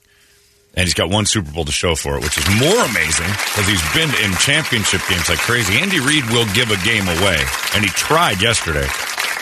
And 0.74 0.84
he's 0.84 0.94
got 0.94 1.10
one 1.10 1.26
Super 1.26 1.50
Bowl 1.50 1.64
to 1.64 1.72
show 1.72 1.94
for 1.94 2.16
it, 2.16 2.22
which 2.22 2.38
is 2.38 2.48
more 2.58 2.84
amazing 2.84 3.26
because 3.26 3.66
he's 3.66 3.92
been 3.92 4.08
in 4.24 4.32
championship 4.38 5.02
games 5.08 5.28
like 5.28 5.38
crazy. 5.38 5.78
Andy 5.78 6.00
Reid 6.00 6.24
will 6.30 6.46
give 6.54 6.70
a 6.70 6.82
game 6.84 7.08
away, 7.08 7.44
and 7.74 7.84
he 7.84 7.90
tried 7.90 8.40
yesterday 8.40 8.86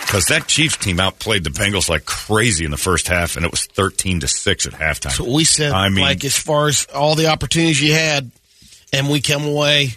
because 0.06 0.26
that 0.26 0.48
Chiefs 0.48 0.78
team 0.78 0.98
outplayed 0.98 1.44
the 1.44 1.50
Bengals 1.50 1.88
like 1.88 2.04
crazy 2.04 2.64
in 2.64 2.72
the 2.72 2.76
first 2.76 3.06
half, 3.06 3.36
and 3.36 3.44
it 3.44 3.50
was 3.52 3.66
thirteen 3.66 4.20
to 4.20 4.28
six 4.28 4.66
at 4.66 4.72
halftime. 4.72 5.12
So 5.12 5.30
we 5.32 5.44
said, 5.44 5.70
I 5.70 5.88
mean, 5.88 6.00
like, 6.00 6.24
as 6.24 6.36
far 6.36 6.66
as 6.66 6.86
all 6.92 7.14
the 7.14 7.28
opportunities 7.28 7.80
you 7.80 7.92
had, 7.92 8.30
and 8.92 9.08
we 9.08 9.20
come 9.20 9.44
away 9.44 9.90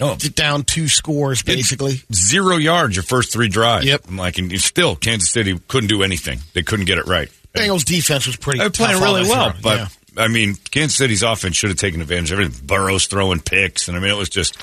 oh, 0.00 0.16
down 0.16 0.62
two 0.64 0.88
scores, 0.88 1.42
basically. 1.42 2.02
zero 2.12 2.56
yards 2.56 2.96
your 2.96 3.02
first 3.02 3.32
three 3.32 3.48
drives. 3.48 3.86
Yep. 3.86 4.04
I'm 4.08 4.16
like, 4.16 4.38
and 4.38 4.52
still 4.60 4.96
Kansas 4.96 5.30
City 5.30 5.58
couldn't 5.68 5.88
do 5.88 6.02
anything. 6.02 6.40
They 6.54 6.62
couldn't 6.62 6.86
get 6.86 6.98
it 6.98 7.06
right. 7.06 7.28
Bengals 7.54 7.84
defense 7.84 8.26
was 8.26 8.36
pretty 8.36 8.58
They're 8.60 8.70
playing 8.70 9.00
really 9.00 9.22
well, 9.22 9.50
through. 9.52 9.62
but 9.62 9.78
Yeah. 9.78 9.88
I 10.16 10.26
mean, 10.28 10.56
Kansas 10.72 10.96
City's 10.98 11.22
offense 11.22 11.54
should 11.56 11.70
have 11.70 11.78
taken 11.78 12.00
advantage 12.00 12.32
of 12.32 12.40
everything. 12.40 12.66
Burrows 12.66 13.06
throwing 13.06 13.40
picks, 13.40 13.86
and 13.88 13.96
I 13.96 14.00
mean, 14.00 14.10
it 14.10 14.16
was 14.16 14.28
just 14.28 14.56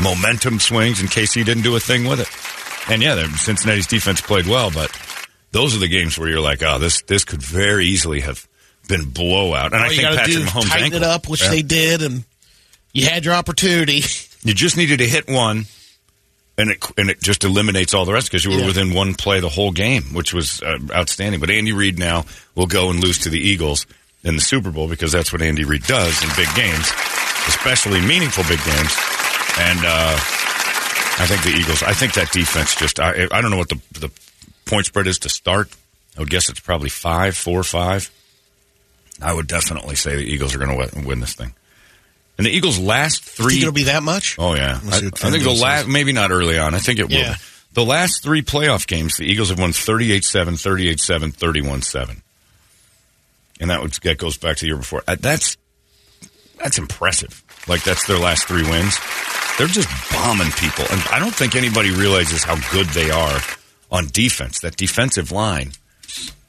momentum 0.00 0.60
swings, 0.60 1.00
and 1.00 1.10
KC 1.10 1.44
didn't 1.44 1.64
do 1.64 1.74
a 1.74 1.80
thing 1.80 2.04
with 2.06 2.20
it. 2.20 2.92
And 2.92 3.02
yeah, 3.02 3.26
Cincinnati's 3.36 3.86
defense 3.88 4.20
played 4.20 4.46
well, 4.46 4.70
but 4.70 4.90
those 5.52 5.74
are 5.74 5.80
the 5.80 5.88
games 5.88 6.16
where 6.16 6.28
you're 6.28 6.40
like, 6.40 6.62
oh, 6.62 6.78
this 6.78 7.02
this 7.02 7.24
could 7.24 7.42
very 7.42 7.86
easily 7.86 8.20
have 8.20 8.46
been 8.88 9.10
blowout. 9.10 9.72
And 9.72 9.82
I 9.82 9.88
think 9.88 10.02
Patrick 10.02 10.36
Mahomes 10.36 10.68
tighten 10.68 10.84
ankle. 10.84 10.98
it 10.98 11.04
up, 11.04 11.28
which 11.28 11.42
Yeah. 11.42 11.50
they 11.50 11.62
did, 11.62 12.02
and 12.02 12.24
you 12.92 13.06
had 13.06 13.24
your 13.24 13.34
opportunity. 13.34 14.02
You 14.42 14.54
just 14.54 14.76
needed 14.76 14.98
to 14.98 15.06
hit 15.06 15.28
one, 15.28 15.66
and 16.56 16.70
it 16.70 16.84
and 16.96 17.10
it 17.10 17.20
just 17.22 17.44
eliminates 17.44 17.92
all 17.94 18.04
the 18.04 18.12
rest 18.12 18.28
because 18.30 18.44
you 18.44 18.50
were 18.50 18.58
Yeah. 18.60 18.66
within 18.66 18.94
one 18.94 19.14
play 19.14 19.40
the 19.40 19.48
whole 19.50 19.70
game, 19.72 20.14
which 20.14 20.32
was 20.32 20.62
uh, 20.62 20.78
outstanding. 20.92 21.40
But 21.40 21.50
Andy 21.50 21.72
Reid 21.72 21.98
now 21.98 22.24
will 22.54 22.66
go 22.66 22.90
and 22.90 23.00
lose 23.00 23.18
to 23.20 23.28
the 23.28 23.38
Eagles 23.38 23.86
in 24.24 24.36
the 24.36 24.42
Super 24.42 24.70
Bowl 24.70 24.88
because 24.88 25.12
that's 25.12 25.32
what 25.32 25.42
Andy 25.42 25.64
Reid 25.64 25.82
does 25.84 26.22
in 26.22 26.28
big 26.36 26.48
games, 26.54 26.90
especially 27.48 28.00
meaningful 28.00 28.44
big 28.44 28.62
games. 28.64 28.96
And 29.58 29.78
uh, 29.84 30.16
I 30.16 31.26
think 31.26 31.42
the 31.42 31.54
Eagles. 31.58 31.82
I 31.82 31.92
think 31.92 32.14
that 32.14 32.30
defense 32.32 32.74
just. 32.74 32.98
I, 32.98 33.26
I 33.30 33.40
don't 33.42 33.50
know 33.50 33.58
what 33.58 33.68
the 33.68 33.80
the 33.98 34.10
point 34.64 34.86
spread 34.86 35.06
is 35.06 35.18
to 35.20 35.28
start. 35.28 35.68
I 36.16 36.20
would 36.20 36.30
guess 36.30 36.48
it's 36.48 36.60
probably 36.60 36.88
five, 36.88 37.36
four, 37.36 37.62
five. 37.62 38.10
I 39.22 39.34
would 39.34 39.46
definitely 39.46 39.96
say 39.96 40.16
the 40.16 40.22
Eagles 40.24 40.54
are 40.54 40.58
going 40.58 40.70
to 40.70 40.76
win, 40.96 41.04
win 41.04 41.20
this 41.20 41.34
thing. 41.34 41.52
And 42.40 42.46
the 42.46 42.56
Eagles' 42.56 42.78
last 42.78 43.22
three. 43.22 43.50
Think 43.52 43.62
it'll 43.62 43.74
be 43.74 43.82
that 43.84 44.02
much? 44.02 44.36
Oh 44.38 44.54
yeah, 44.54 44.80
I, 44.82 44.96
I 44.96 45.00
think 45.30 45.44
the 45.44 45.50
last 45.60 45.86
maybe 45.86 46.12
not 46.12 46.30
early 46.30 46.58
on. 46.58 46.74
I 46.74 46.78
think 46.78 46.98
it 46.98 47.08
will. 47.08 47.16
Yeah. 47.18 47.36
The 47.74 47.84
last 47.84 48.22
three 48.22 48.40
playoff 48.42 48.86
games, 48.86 49.18
the 49.18 49.24
Eagles 49.26 49.50
have 49.50 49.58
won 49.60 49.70
38-7, 49.70 50.54
38-7, 50.54 51.32
31-7. 51.36 52.20
and 53.60 53.70
that 53.70 53.80
would, 53.82 53.92
that 53.92 54.18
goes 54.18 54.36
back 54.38 54.56
to 54.56 54.60
the 54.62 54.66
year 54.68 54.76
before. 54.76 55.04
Uh, 55.06 55.16
That's 55.20 55.56
that's 56.56 56.78
impressive. 56.78 57.44
Like 57.68 57.84
that's 57.84 58.06
their 58.06 58.18
last 58.18 58.46
three 58.48 58.62
wins. 58.62 58.98
They're 59.58 59.66
just 59.68 59.88
bombing 60.10 60.50
people, 60.52 60.86
and 60.90 61.00
I 61.12 61.18
don't 61.18 61.34
think 61.34 61.54
anybody 61.54 61.90
realizes 61.90 62.42
how 62.42 62.56
good 62.72 62.86
they 62.88 63.10
are 63.10 63.38
on 63.90 64.06
defense. 64.08 64.60
That 64.60 64.76
defensive 64.76 65.30
line 65.30 65.72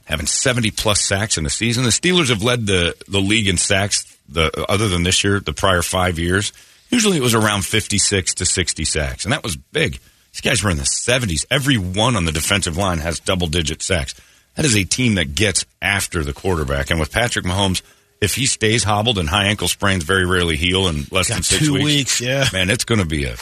having 0.06 0.26
70 0.26 0.72
plus 0.72 1.02
sacks 1.02 1.38
in 1.38 1.44
the 1.44 1.50
season. 1.50 1.84
The 1.84 1.90
Steelers 1.90 2.30
have 2.30 2.44
led 2.44 2.66
the, 2.66 2.96
the 3.08 3.20
league 3.22 3.48
in 3.48 3.56
sacks 3.58 4.11
the 4.32 4.66
other 4.70 4.88
than 4.88 5.04
this 5.04 5.24
year, 5.24 5.40
the 5.40 5.54
prior 5.54 5.82
5 5.82 6.20
years. 6.20 6.54
Usually 6.90 7.18
it 7.18 7.24
was 7.24 7.34
around 7.34 7.66
56 7.66 8.34
to 8.36 8.46
60 8.46 8.84
sacks, 8.86 9.24
and 9.24 9.32
that 9.32 9.44
was 9.44 9.56
big. 9.56 10.00
These 10.34 10.42
guys 10.42 10.64
were 10.64 10.70
in 10.70 10.78
the 10.78 10.84
70s. 10.84 11.46
Every 11.50 11.78
one 11.78 12.16
on 12.16 12.26
the 12.26 12.32
defensive 12.32 12.78
line 12.78 13.00
has 13.00 13.20
double 13.20 13.48
digit 13.48 13.82
sacks. 13.82 14.16
That 14.56 14.66
is 14.66 14.76
a 14.76 14.84
team 14.84 15.16
that 15.16 15.36
gets 15.36 15.66
after 15.82 16.24
the 16.24 16.34
quarterback. 16.34 16.90
And 16.90 17.00
with 17.00 17.12
Patrick 17.12 17.46
Mahomes, 17.46 17.82
if 18.22 18.36
he 18.36 18.46
stays 18.46 18.84
hobbled 18.84 19.18
and 19.18 19.30
high 19.30 19.46
ankle 19.46 19.68
sprains 19.68 20.04
very 20.04 20.26
rarely 20.26 20.56
heal 20.56 20.88
in 20.88 21.06
less 21.12 21.30
than 21.30 21.44
6 21.44 21.66
two 21.66 21.74
weeks, 21.74 21.86
weeks, 21.86 22.22
yeah. 22.22 22.46
man, 22.54 22.70
it's 22.70 22.84
going 22.84 23.00
to 23.00 23.06
be 23.06 23.24
a 23.26 23.36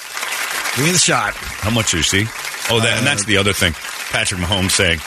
Give 0.75 0.85
me 0.85 0.91
the 0.91 0.99
shot. 0.99 1.33
how 1.33 1.71
much 1.71 1.91
do 1.91 1.97
you 1.97 2.03
see? 2.03 2.25
Oh, 2.71 2.79
that, 2.79 2.99
and 2.99 3.05
that's 3.07 3.23
uh, 3.23 3.27
the 3.27 3.37
other 3.37 3.53
thing. 3.53 3.73
Patrick 4.11 4.39
Mahomes 4.39 4.71
saying, 4.71 4.99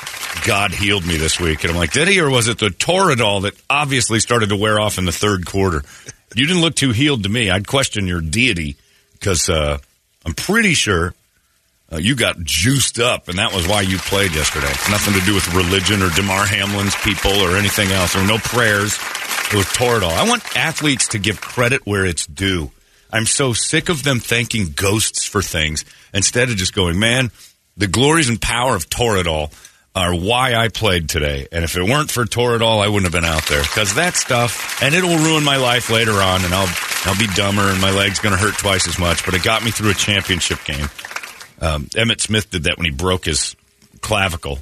God 0.44 0.72
healed 0.72 1.06
me 1.06 1.16
this 1.16 1.38
week. 1.38 1.62
And 1.62 1.72
I'm 1.72 1.76
like, 1.76 1.92
did 1.92 2.08
he? 2.08 2.20
Or 2.20 2.30
was 2.30 2.48
it 2.48 2.58
the 2.58 2.68
Toradol 2.68 3.42
that 3.42 3.54
obviously 3.68 4.20
started 4.20 4.48
to 4.48 4.56
wear 4.56 4.80
off 4.80 4.98
in 4.98 5.04
the 5.04 5.12
third 5.12 5.46
quarter? 5.46 5.82
You 6.34 6.46
didn't 6.46 6.62
look 6.62 6.74
too 6.74 6.92
healed 6.92 7.24
to 7.24 7.28
me. 7.28 7.50
I'd 7.50 7.66
question 7.66 8.06
your 8.06 8.20
deity 8.20 8.76
because 9.12 9.48
uh, 9.48 9.78
I'm 10.24 10.34
pretty 10.34 10.74
sure 10.74 11.14
uh, 11.92 11.98
you 11.98 12.16
got 12.16 12.40
juiced 12.42 12.98
up, 12.98 13.28
and 13.28 13.38
that 13.38 13.52
was 13.52 13.68
why 13.68 13.82
you 13.82 13.98
played 13.98 14.34
yesterday. 14.34 14.72
Nothing 14.90 15.14
to 15.14 15.20
do 15.26 15.34
with 15.34 15.54
religion 15.54 16.02
or 16.02 16.08
Damar 16.10 16.46
Hamlin's 16.46 16.96
people 16.96 17.32
or 17.32 17.56
anything 17.56 17.90
else. 17.90 18.14
There 18.14 18.22
were 18.22 18.28
no 18.28 18.38
prayers. 18.38 18.98
It 19.52 19.56
was 19.56 19.66
Toradol. 19.66 20.10
I 20.10 20.26
want 20.26 20.56
athletes 20.56 21.08
to 21.08 21.18
give 21.18 21.40
credit 21.40 21.84
where 21.84 22.06
it's 22.06 22.26
due. 22.26 22.70
I'm 23.12 23.26
so 23.26 23.52
sick 23.52 23.90
of 23.90 24.02
them 24.02 24.20
thanking 24.20 24.72
ghosts 24.74 25.26
for 25.26 25.42
things 25.42 25.84
instead 26.14 26.48
of 26.48 26.56
just 26.56 26.74
going, 26.74 26.98
man, 26.98 27.30
the 27.76 27.86
glories 27.86 28.30
and 28.30 28.40
power 28.40 28.74
of 28.74 28.88
Toradol 28.88 29.52
are 29.94 30.14
why 30.14 30.54
I 30.54 30.68
played 30.68 31.08
today. 31.08 31.48
And 31.52 31.64
if 31.64 31.76
it 31.76 31.82
weren't 31.82 32.10
for 32.10 32.24
Toradol, 32.24 32.82
I 32.82 32.88
wouldn't 32.88 33.12
have 33.12 33.12
been 33.12 33.30
out 33.30 33.46
there 33.46 33.62
because 33.62 33.94
that 33.94 34.14
stuff, 34.14 34.82
and 34.82 34.94
it'll 34.94 35.18
ruin 35.18 35.44
my 35.44 35.56
life 35.56 35.90
later 35.90 36.12
on, 36.12 36.44
and 36.44 36.54
I'll 36.54 36.74
I'll 37.04 37.18
be 37.18 37.26
dumber, 37.34 37.62
and 37.62 37.80
my 37.80 37.90
leg's 37.90 38.20
going 38.20 38.34
to 38.34 38.38
hurt 38.38 38.54
twice 38.54 38.88
as 38.88 38.98
much. 38.98 39.24
But 39.24 39.34
it 39.34 39.42
got 39.42 39.64
me 39.64 39.70
through 39.70 39.90
a 39.90 39.94
championship 39.94 40.64
game. 40.64 40.88
Um, 41.60 41.86
Emmitt 41.94 42.20
Smith 42.20 42.50
did 42.50 42.64
that 42.64 42.76
when 42.78 42.86
he 42.86 42.90
broke 42.90 43.24
his 43.24 43.54
clavicle. 44.00 44.58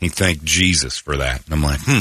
He 0.00 0.08
thanked 0.08 0.44
Jesus 0.44 0.98
for 0.98 1.16
that. 1.16 1.44
And 1.44 1.54
I'm 1.54 1.62
like, 1.62 1.80
hmm. 1.82 2.00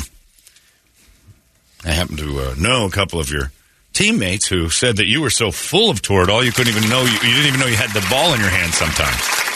I 1.88 1.92
happen 1.92 2.18
to 2.18 2.40
uh, 2.40 2.56
know 2.58 2.86
a 2.86 2.92
couple 2.92 3.20
of 3.20 3.30
your 3.32 3.52
teammates 3.94 4.48
who 4.48 4.70
said 4.70 4.98
that 4.98 5.08
you 5.08 5.22
were 5.22 5.30
so 5.30 5.50
full 5.50 5.90
of 5.90 6.02
Toradol 6.02 6.46
you 6.46 6.52
couldn't 6.52 6.76
even 6.76 6.90
know 6.90 7.02
you, 7.02 7.12
you 7.12 7.34
didn't 7.34 7.48
even 7.48 7.60
know 7.60 7.66
you 7.66 7.76
had 7.76 7.90
the 7.92 8.06
ball 8.10 8.34
in 8.34 8.40
your 8.40 8.50
hand 8.50 8.74
sometimes. 8.74 9.47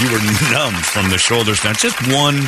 You 0.00 0.10
were 0.10 0.18
numb 0.52 0.74
from 0.74 1.10
the 1.10 1.18
shoulders 1.18 1.62
down. 1.62 1.74
Just 1.76 1.96
one 2.12 2.42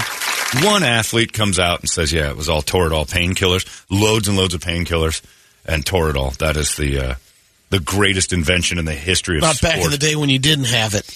one 0.65 0.83
athlete 0.83 1.33
comes 1.33 1.59
out 1.59 1.81
and 1.81 1.89
says, 1.89 2.13
"Yeah, 2.13 2.29
it 2.31 2.37
was 2.37 2.49
all 2.49 2.63
Toradol 2.63 3.09
painkillers, 3.09 3.65
loads 3.91 4.29
and 4.29 4.37
loads 4.37 4.55
of 4.55 4.61
painkillers, 4.61 5.23
and 5.65 5.85
Toradol. 5.85 6.37
That 6.39 6.57
is 6.57 6.77
the 6.77 6.99
uh, 6.99 7.15
the 7.71 7.81
greatest 7.81 8.33
invention 8.33 8.79
in 8.79 8.85
the 8.85 8.93
history 8.95 9.37
of 9.39 9.43
Not 9.43 9.57
sport." 9.57 9.75
back 9.75 9.85
in 9.85 9.91
the 9.91 9.99
day 9.99 10.17
when 10.17 10.29
you 10.29 10.39
didn't 10.39 10.67
have 10.67 10.95
it 10.95 11.09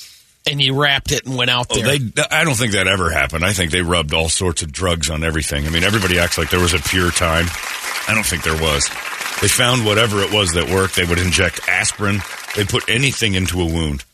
and 0.47 0.61
you 0.63 0.75
wrapped 0.81 1.13
it 1.13 1.27
and 1.27 1.37
went 1.37 1.51
out 1.51 1.67
Oh, 1.71 1.81
there. 1.81 1.99
they, 1.99 2.23
I 2.31 2.45
don't 2.45 2.55
think 2.57 2.73
that 2.73 2.87
ever 2.89 3.11
happened. 3.11 3.45
I 3.45 3.53
think 3.53 3.73
they 3.73 3.83
rubbed 3.83 4.15
all 4.15 4.29
sorts 4.31 4.63
of 4.63 4.73
drugs 4.73 5.11
on 5.11 5.23
everything. 5.23 5.67
I 5.67 5.71
mean, 5.71 5.85
everybody 5.85 6.19
acts 6.19 6.39
like 6.39 6.49
there 6.51 6.61
was 6.61 6.73
a 6.75 6.79
pure 6.81 7.11
time. 7.11 7.47
I 8.09 8.15
don't 8.15 8.25
think 8.25 8.43
there 8.45 8.61
was. 8.61 8.89
They 9.43 9.49
found 9.49 9.85
whatever 9.85 10.21
it 10.23 10.33
was 10.33 10.53
that 10.53 10.71
worked. 10.71 10.97
They 10.97 11.05
would 11.05 11.19
inject 11.19 11.69
aspirin. 11.69 12.21
They 12.57 12.65
put 12.65 12.89
anything 12.89 13.35
into 13.35 13.61
a 13.61 13.67
wound. 13.67 14.05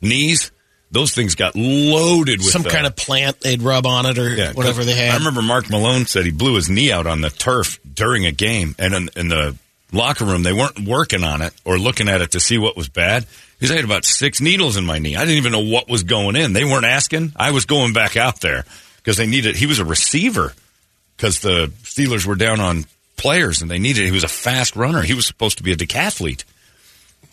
Knees, 0.00 0.50
those 0.90 1.14
things 1.14 1.34
got 1.34 1.54
loaded 1.56 2.38
with 2.38 2.50
Some 2.50 2.64
uh, 2.64 2.70
kind 2.70 2.86
of 2.86 2.96
plant 2.96 3.40
they'd 3.40 3.62
rub 3.62 3.86
on 3.86 4.06
it 4.06 4.18
or 4.18 4.34
yeah, 4.34 4.52
whatever 4.52 4.84
they 4.84 4.94
had. 4.94 5.10
I 5.10 5.18
remember 5.18 5.42
Mark 5.42 5.68
Malone 5.70 6.06
said 6.06 6.24
he 6.24 6.30
blew 6.30 6.54
his 6.54 6.70
knee 6.70 6.92
out 6.92 7.06
on 7.06 7.20
the 7.20 7.30
turf 7.30 7.78
during 7.92 8.24
a 8.26 8.32
game, 8.32 8.74
and 8.78 8.94
in, 8.94 9.08
in 9.16 9.28
the 9.28 9.56
locker 9.92 10.24
room 10.24 10.42
they 10.42 10.52
weren't 10.52 10.86
working 10.86 11.24
on 11.24 11.42
it 11.42 11.52
or 11.64 11.78
looking 11.78 12.08
at 12.08 12.20
it 12.20 12.32
to 12.32 12.40
see 12.40 12.58
what 12.58 12.76
was 12.76 12.88
bad. 12.88 13.26
I 13.62 13.66
had 13.66 13.84
about 13.84 14.04
six 14.04 14.40
needles 14.40 14.76
in 14.76 14.84
my 14.84 14.98
knee. 14.98 15.16
I 15.16 15.20
didn't 15.20 15.38
even 15.38 15.52
know 15.52 15.64
what 15.64 15.88
was 15.88 16.02
going 16.02 16.36
in. 16.36 16.52
They 16.52 16.64
weren't 16.64 16.84
asking. 16.84 17.32
I 17.36 17.52
was 17.52 17.64
going 17.64 17.94
back 17.94 18.16
out 18.16 18.40
there 18.40 18.66
because 18.96 19.16
they 19.16 19.26
needed. 19.26 19.56
He 19.56 19.66
was 19.66 19.78
a 19.78 19.84
receiver 19.84 20.52
because 21.16 21.40
the 21.40 21.72
Steelers 21.82 22.26
were 22.26 22.34
down 22.34 22.60
on 22.60 22.84
players 23.16 23.62
and 23.62 23.70
they 23.70 23.78
needed. 23.78 24.04
He 24.04 24.12
was 24.12 24.24
a 24.24 24.28
fast 24.28 24.76
runner. 24.76 25.00
He 25.00 25.14
was 25.14 25.26
supposed 25.26 25.56
to 25.56 25.64
be 25.64 25.72
a 25.72 25.76
decathlete. 25.76 26.44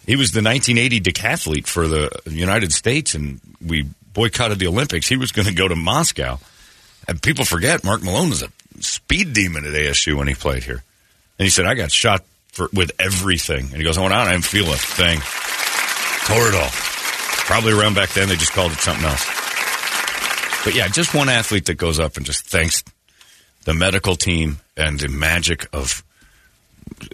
He 0.06 0.16
was 0.16 0.32
the 0.32 0.42
1980 0.42 1.00
decathlete 1.02 1.68
for 1.68 1.88
the 1.88 2.10
United 2.26 2.74
States, 2.74 3.16
and 3.16 3.40
we 3.66 3.88
boycotted 4.14 4.60
the 4.60 4.68
Olympics. 4.68 5.08
He 5.08 5.18
was 5.18 5.32
going 5.32 5.48
to 5.48 5.54
go 5.54 5.68
to 5.68 5.76
Moscow. 5.76 6.40
And 7.08 7.22
people 7.22 7.46
forget 7.46 7.84
Mark 7.84 8.04
Malone 8.04 8.30
was 8.30 8.44
a 8.44 8.50
speed 8.80 9.34
demon 9.34 9.66
at 9.66 9.72
ASU 9.72 10.16
when 10.16 10.28
he 10.28 10.36
played 10.36 10.64
here. 10.64 10.84
And 11.40 11.46
he 11.46 11.50
said, 11.50 11.66
I 11.66 11.74
got 11.74 11.92
shot 11.92 12.24
for, 12.50 12.70
with 12.74 12.92
everything. 13.00 13.66
And 13.66 13.76
he 13.76 13.84
goes, 13.84 13.98
I 13.98 14.02
went 14.02 14.14
out 14.14 14.28
I 14.28 14.34
didn't 14.34 14.46
feel 14.46 14.72
a 14.72 14.78
thing. 14.78 15.20
Tore 16.28 16.48
it 16.48 16.56
all. 16.56 16.70
Probably 17.46 17.74
around 17.74 17.96
back 17.96 18.10
then, 18.10 18.30
they 18.30 18.36
just 18.36 18.54
called 18.54 18.72
it 18.72 18.80
something 18.80 19.06
else. 19.06 19.26
But 20.64 20.76
yeah, 20.76 20.88
just 20.88 21.14
one 21.14 21.28
athlete 21.28 21.66
that 21.66 21.76
goes 21.76 22.00
up 22.00 22.16
and 22.16 22.26
just 22.26 22.46
thanks 22.46 22.84
the 23.66 23.74
medical 23.74 24.16
team 24.16 24.60
and 24.78 25.00
the 25.00 25.10
magic 25.10 25.68
of 25.74 26.04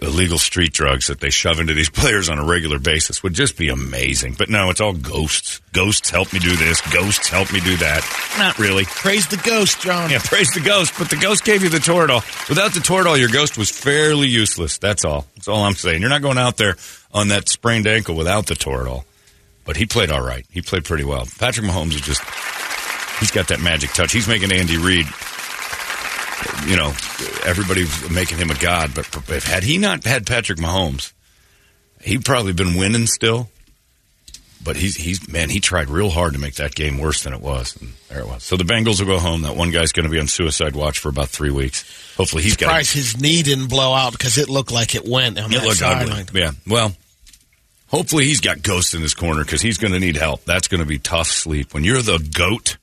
illegal 0.02 0.38
street 0.38 0.72
drugs 0.72 1.08
that 1.08 1.20
they 1.20 1.30
shove 1.30 1.60
into 1.60 1.74
these 1.74 1.90
players 2.00 2.28
on 2.28 2.38
a 2.38 2.44
regular 2.44 2.78
basis 2.78 3.22
would 3.22 3.34
just 3.34 3.56
be 3.56 3.68
amazing. 3.68 4.34
But 4.38 4.48
no, 4.48 4.70
it's 4.70 4.80
all 4.80 4.92
ghosts. 4.92 5.60
Ghosts 5.72 6.10
help 6.10 6.32
me 6.32 6.38
do 6.38 6.56
this. 6.56 6.80
Ghosts 6.92 7.28
help 7.28 7.52
me 7.52 7.60
do 7.60 7.76
that. 7.78 8.34
Not 8.38 8.58
really. 8.58 8.84
Praise 8.84 9.26
the 9.28 9.36
ghost, 9.36 9.80
John. 9.80 10.10
Yeah, 10.10 10.20
praise 10.22 10.50
the 10.50 10.60
ghost. 10.60 10.94
But 10.98 11.10
the 11.10 11.16
ghost 11.16 11.44
gave 11.44 11.62
you 11.62 11.68
the 11.68 11.78
Toradol. 11.78 12.22
Without 12.48 12.72
the 12.72 12.80
Toradol, 12.80 13.18
your 13.18 13.28
ghost 13.28 13.56
was 13.56 13.70
fairly 13.70 14.28
useless. 14.28 14.78
That's 14.78 15.04
all. 15.04 15.26
That's 15.36 15.48
all 15.48 15.64
I'm 15.64 15.74
saying. 15.74 16.00
You're 16.00 16.10
not 16.10 16.22
going 16.22 16.38
out 16.38 16.56
there 16.56 16.76
on 17.12 17.28
that 17.28 17.48
sprained 17.48 17.86
ankle 17.86 18.16
without 18.16 18.46
the 18.46 18.54
Toradol. 18.54 19.04
But 19.64 19.76
he 19.76 19.86
played 19.86 20.10
all 20.10 20.22
right. 20.22 20.44
He 20.50 20.62
played 20.62 20.84
pretty 20.84 21.04
well. 21.04 21.26
Patrick 21.38 21.66
Mahomes 21.66 21.94
is 21.94 22.00
just, 22.00 22.22
he's 23.20 23.30
got 23.30 23.48
that 23.48 23.60
magic 23.60 23.90
touch. 23.90 24.12
He's 24.12 24.26
making 24.26 24.52
Andy 24.52 24.78
Reid 24.78 25.06
you 26.66 26.76
know, 26.76 26.88
everybody's 27.44 28.10
making 28.10 28.38
him 28.38 28.50
a 28.50 28.54
god. 28.58 28.94
But 28.94 29.06
if 29.28 29.44
had 29.46 29.62
he 29.62 29.78
not 29.78 30.04
had 30.04 30.26
Patrick 30.26 30.58
Mahomes, 30.58 31.12
he'd 32.02 32.24
probably 32.24 32.52
been 32.52 32.76
winning 32.76 33.06
still. 33.06 33.48
But 34.62 34.76
he's 34.76 34.94
he's 34.96 35.26
man, 35.26 35.48
he 35.48 35.58
tried 35.60 35.88
real 35.88 36.10
hard 36.10 36.34
to 36.34 36.38
make 36.38 36.56
that 36.56 36.74
game 36.74 36.98
worse 36.98 37.22
than 37.22 37.32
it 37.32 37.40
was, 37.40 37.74
and 37.80 37.92
there 38.10 38.20
it 38.20 38.26
was. 38.26 38.42
So 38.42 38.58
the 38.58 38.64
Bengals 38.64 39.00
will 39.00 39.06
go 39.06 39.18
home. 39.18 39.40
That 39.42 39.56
one 39.56 39.70
guy's 39.70 39.90
going 39.92 40.04
to 40.04 40.10
be 40.10 40.20
on 40.20 40.26
suicide 40.26 40.76
watch 40.76 40.98
for 40.98 41.08
about 41.08 41.30
three 41.30 41.50
weeks. 41.50 41.82
Hopefully, 42.18 42.42
he's 42.42 42.56
got. 42.58 42.66
Surprised 42.66 42.92
his 42.92 43.18
knee 43.18 43.42
didn't 43.42 43.68
blow 43.68 43.94
out 43.94 44.12
because 44.12 44.36
it 44.36 44.50
looked 44.50 44.70
like 44.70 44.94
it 44.94 45.06
went 45.08 45.38
on 45.38 45.50
It 45.50 45.62
looked 45.64 45.80
ugly. 45.80 46.08
sideline. 46.08 46.26
Yeah. 46.34 46.50
Well, 46.66 46.92
hopefully 47.88 48.26
he's 48.26 48.42
got 48.42 48.60
ghosts 48.62 48.92
in 48.92 49.00
his 49.00 49.14
corner 49.14 49.42
because 49.44 49.62
he's 49.62 49.78
going 49.78 49.94
to 49.94 49.98
need 50.00 50.16
help. 50.18 50.44
That's 50.44 50.68
going 50.68 50.80
to 50.82 50.86
be 50.86 50.98
tough 50.98 51.28
sleep 51.28 51.72
when 51.72 51.82
you're 51.82 52.02
the 52.02 52.18
goat, 52.18 52.76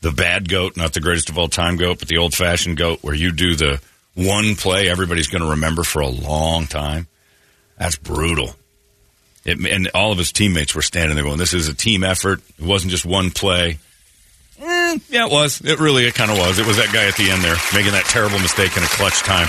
the 0.00 0.12
bad 0.12 0.48
goat, 0.48 0.76
not 0.76 0.92
the 0.92 1.00
greatest 1.00 1.28
of 1.28 1.38
all 1.38 1.48
time 1.48 1.76
goat, 1.76 1.98
but 1.98 2.08
the 2.08 2.18
old 2.18 2.34
fashioned 2.34 2.76
goat, 2.76 3.00
where 3.02 3.14
you 3.14 3.32
do 3.32 3.54
the 3.54 3.80
one 4.14 4.56
play 4.56 4.88
everybody's 4.88 5.28
going 5.28 5.42
to 5.42 5.50
remember 5.50 5.82
for 5.82 6.00
a 6.00 6.08
long 6.08 6.66
time. 6.66 7.06
That's 7.78 7.96
brutal. 7.96 8.54
It, 9.44 9.58
and 9.66 9.88
all 9.94 10.12
of 10.12 10.18
his 10.18 10.32
teammates 10.32 10.74
were 10.74 10.82
standing 10.82 11.14
there 11.14 11.24
going, 11.24 11.38
"This 11.38 11.54
is 11.54 11.68
a 11.68 11.74
team 11.74 12.04
effort. 12.04 12.40
It 12.58 12.64
wasn't 12.64 12.90
just 12.90 13.06
one 13.06 13.30
play." 13.30 13.78
Eh, 14.60 14.98
yeah, 15.08 15.26
it 15.26 15.32
was. 15.32 15.62
It 15.62 15.80
really, 15.80 16.04
it 16.06 16.14
kind 16.14 16.30
of 16.30 16.38
was. 16.38 16.58
It 16.58 16.66
was 16.66 16.76
that 16.76 16.92
guy 16.92 17.06
at 17.06 17.16
the 17.16 17.30
end 17.30 17.42
there 17.42 17.56
making 17.72 17.92
that 17.92 18.04
terrible 18.04 18.38
mistake 18.38 18.76
in 18.76 18.82
a 18.82 18.86
clutch 18.86 19.20
time. 19.20 19.48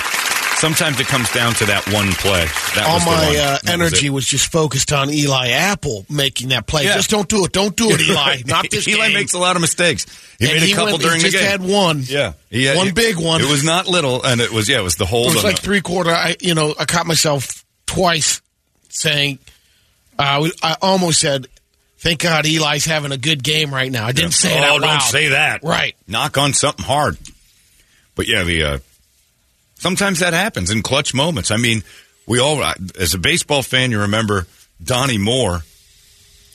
Sometimes 0.61 0.99
it 0.99 1.07
comes 1.07 1.31
down 1.33 1.55
to 1.55 1.65
that 1.65 1.91
one 1.91 2.11
play. 2.11 2.45
That 2.75 2.85
All 2.87 2.97
was 2.97 3.05
my 3.07 3.13
uh, 3.13 3.51
was 3.53 3.61
energy 3.67 4.05
it. 4.05 4.09
was, 4.11 4.27
just 4.27 4.51
focused 4.51 4.93
on 4.93 5.09
Eli 5.09 5.49
Apple 5.49 6.05
making 6.07 6.49
that 6.49 6.67
play. 6.67 6.83
Yeah. 6.83 6.93
Just 6.97 7.09
don't 7.09 7.27
do 7.27 7.45
it. 7.45 7.51
Don't 7.51 7.75
do 7.75 7.89
it, 7.89 7.99
Eli. 8.07 8.43
Not 8.45 8.69
this 8.69 8.87
Eli 8.87 9.07
game. 9.07 9.15
makes 9.15 9.33
a 9.33 9.39
lot 9.39 9.55
of 9.55 9.61
mistakes. 9.63 10.05
He 10.37 10.45
And 10.45 10.61
made 10.61 10.71
a 10.71 10.75
couple 10.75 10.91
went- 10.93 11.01
during 11.01 11.19
just 11.21 11.33
the 11.33 11.39
game. 11.39 11.49
had 11.49 11.63
one. 11.63 12.03
Yeah, 12.05 12.33
had- 12.51 12.77
One 12.77 12.93
big 12.93 13.17
one. 13.17 13.41
It 13.41 13.49
was 13.49 13.63
not 13.63 13.87
little, 13.87 14.23
and 14.23 14.39
it 14.39 14.51
was 14.51 14.69
yeah, 14.69 14.77
it 14.77 14.83
was 14.83 14.97
the 14.97 15.07
hold. 15.07 15.31
It 15.31 15.33
was 15.33 15.43
like 15.43 15.57
three 15.59 15.81
quarter. 15.81 16.11
I 16.11 16.35
you 16.39 16.53
know 16.53 16.75
I 16.79 16.85
caught 16.85 17.07
myself 17.07 17.65
twice 17.87 18.39
saying, 18.89 19.39
uh, 20.19 20.47
I 20.61 20.77
almost 20.79 21.19
said, 21.19 21.47
"Thank 21.97 22.19
God 22.21 22.45
Eli's 22.45 22.85
having 22.85 23.11
a 23.11 23.17
good 23.17 23.43
game 23.43 23.73
right 23.73 23.91
now." 23.91 24.05
I 24.05 24.11
didn't 24.11 24.33
say 24.35 24.55
it 24.55 24.61
oh, 24.61 24.75
out 24.75 24.81
loud. 24.81 24.91
don't 24.99 25.01
say 25.09 25.27
that. 25.29 25.63
Right. 25.63 25.95
Knock 26.07 26.37
on 26.37 26.53
something 26.53 26.85
hard. 26.85 27.17
But 28.13 28.27
yeah, 28.27 28.43
the 28.43 28.63
uh, 28.63 28.77
sometimes 29.81 30.19
that 30.19 30.33
happens 30.33 30.69
in 30.69 30.83
clutch 30.83 31.13
moments. 31.13 31.49
I 31.51 31.57
mean, 31.57 31.83
we 32.27 32.39
all, 32.39 32.63
as 32.99 33.13
a 33.13 33.17
baseball 33.17 33.63
fan, 33.63 33.91
you 33.91 34.01
remember 34.01 34.45
Donnie 34.81 35.17
Moore 35.17 35.61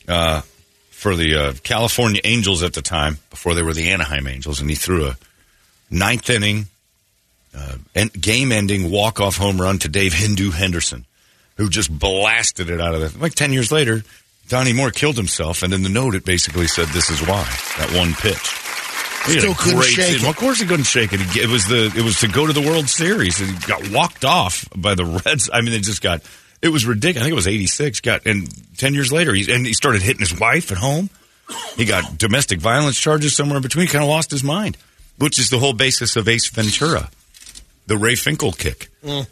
uh, 0.09 0.43
for 0.91 1.17
the 1.17 1.35
uh, 1.35 1.53
California 1.65 2.21
Angels 2.25 2.63
at 2.63 2.73
the 2.73 2.83
time 2.83 3.19
before 3.31 3.55
they 3.55 3.63
were 3.63 3.75
the 3.75 3.91
Anaheim 3.91 4.29
Angels, 4.29 4.61
and 4.61 4.71
he 4.71 4.77
threw 4.77 5.09
a 5.09 5.17
ninth 5.91 6.31
inning, 6.31 6.67
uh, 7.55 7.77
game 8.19 8.53
ending 8.53 8.91
walk 8.91 9.21
off 9.21 9.37
home 9.37 9.61
run 9.61 9.79
to 9.81 9.89
Dave 9.89 10.13
Hendu 10.13 10.53
Henderson, 10.53 11.05
who 11.57 11.69
just 11.69 11.91
blasted 11.91 12.71
it 12.71 12.81
out 12.81 12.95
of 12.95 13.01
the. 13.01 13.19
Like 13.19 13.35
10 13.35 13.53
years 13.53 13.73
later, 13.73 14.03
Donnie 14.49 14.73
Moore 14.73 14.93
killed 14.93 15.17
himself, 15.17 15.65
and 15.65 15.75
in 15.75 15.83
the 15.83 15.89
note 15.89 16.15
it 16.15 16.25
basically 16.25 16.69
said, 16.69 16.87
This 16.89 17.11
is 17.11 17.21
why. 17.21 17.45
That 17.79 17.93
one 17.99 18.15
pitch. 18.15 18.66
Still 19.29 19.55
couldn't 19.55 19.83
shake 19.83 20.15
it. 20.23 20.29
Of 20.29 20.37
course 20.37 20.61
he 20.61 20.67
couldn't 20.67 20.85
shake 20.87 21.13
it. 21.13 21.21
It 21.37 21.49
was 21.49 21.67
the 21.67 21.93
it 21.97 22.03
was 22.03 22.21
to 22.21 22.29
go 22.29 22.47
to 22.47 22.53
the 22.53 22.61
World 22.63 22.89
Series. 22.89 23.39
He 23.39 23.53
got 23.67 23.91
walked 23.91 24.25
off 24.25 24.69
by 24.77 24.95
the 24.95 25.05
Reds. 25.27 25.51
I 25.53 25.61
mean, 25.63 25.73
it 25.75 25.83
just 25.83 26.03
got 26.03 26.23
it 26.63 26.69
was 26.69 26.87
ridiculous. 26.87 27.23
I 27.23 27.25
think 27.25 27.33
it 27.33 27.37
was 27.37 27.49
eighty 27.49 27.67
six. 27.67 28.01
Got 28.01 28.27
and 28.27 28.49
ten 28.79 28.95
years 28.95 29.13
later, 29.13 29.35
he 29.35 29.53
and 29.53 29.67
he 29.67 29.73
started 29.75 30.03
hitting 30.03 30.21
his 30.21 30.39
wife 30.39 30.71
at 30.73 30.79
home. 30.79 31.11
He 31.77 31.85
got 31.85 32.19
domestic 32.19 32.61
violence 32.61 32.99
charges 32.99 33.35
somewhere 33.37 33.57
in 33.57 33.63
between. 33.63 33.87
Kind 33.89 34.05
of 34.05 34.09
lost 34.11 34.31
his 34.31 34.45
mind, 34.45 34.77
which 35.19 35.39
is 35.39 35.51
the 35.51 35.59
whole 35.59 35.73
basis 35.75 36.17
of 36.17 36.29
Ace 36.29 36.49
Ventura, 36.49 37.11
the 37.87 37.97
Ray 37.97 38.15
Finkle 38.15 38.57
kick. 38.57 38.89
Uh, 39.05 39.25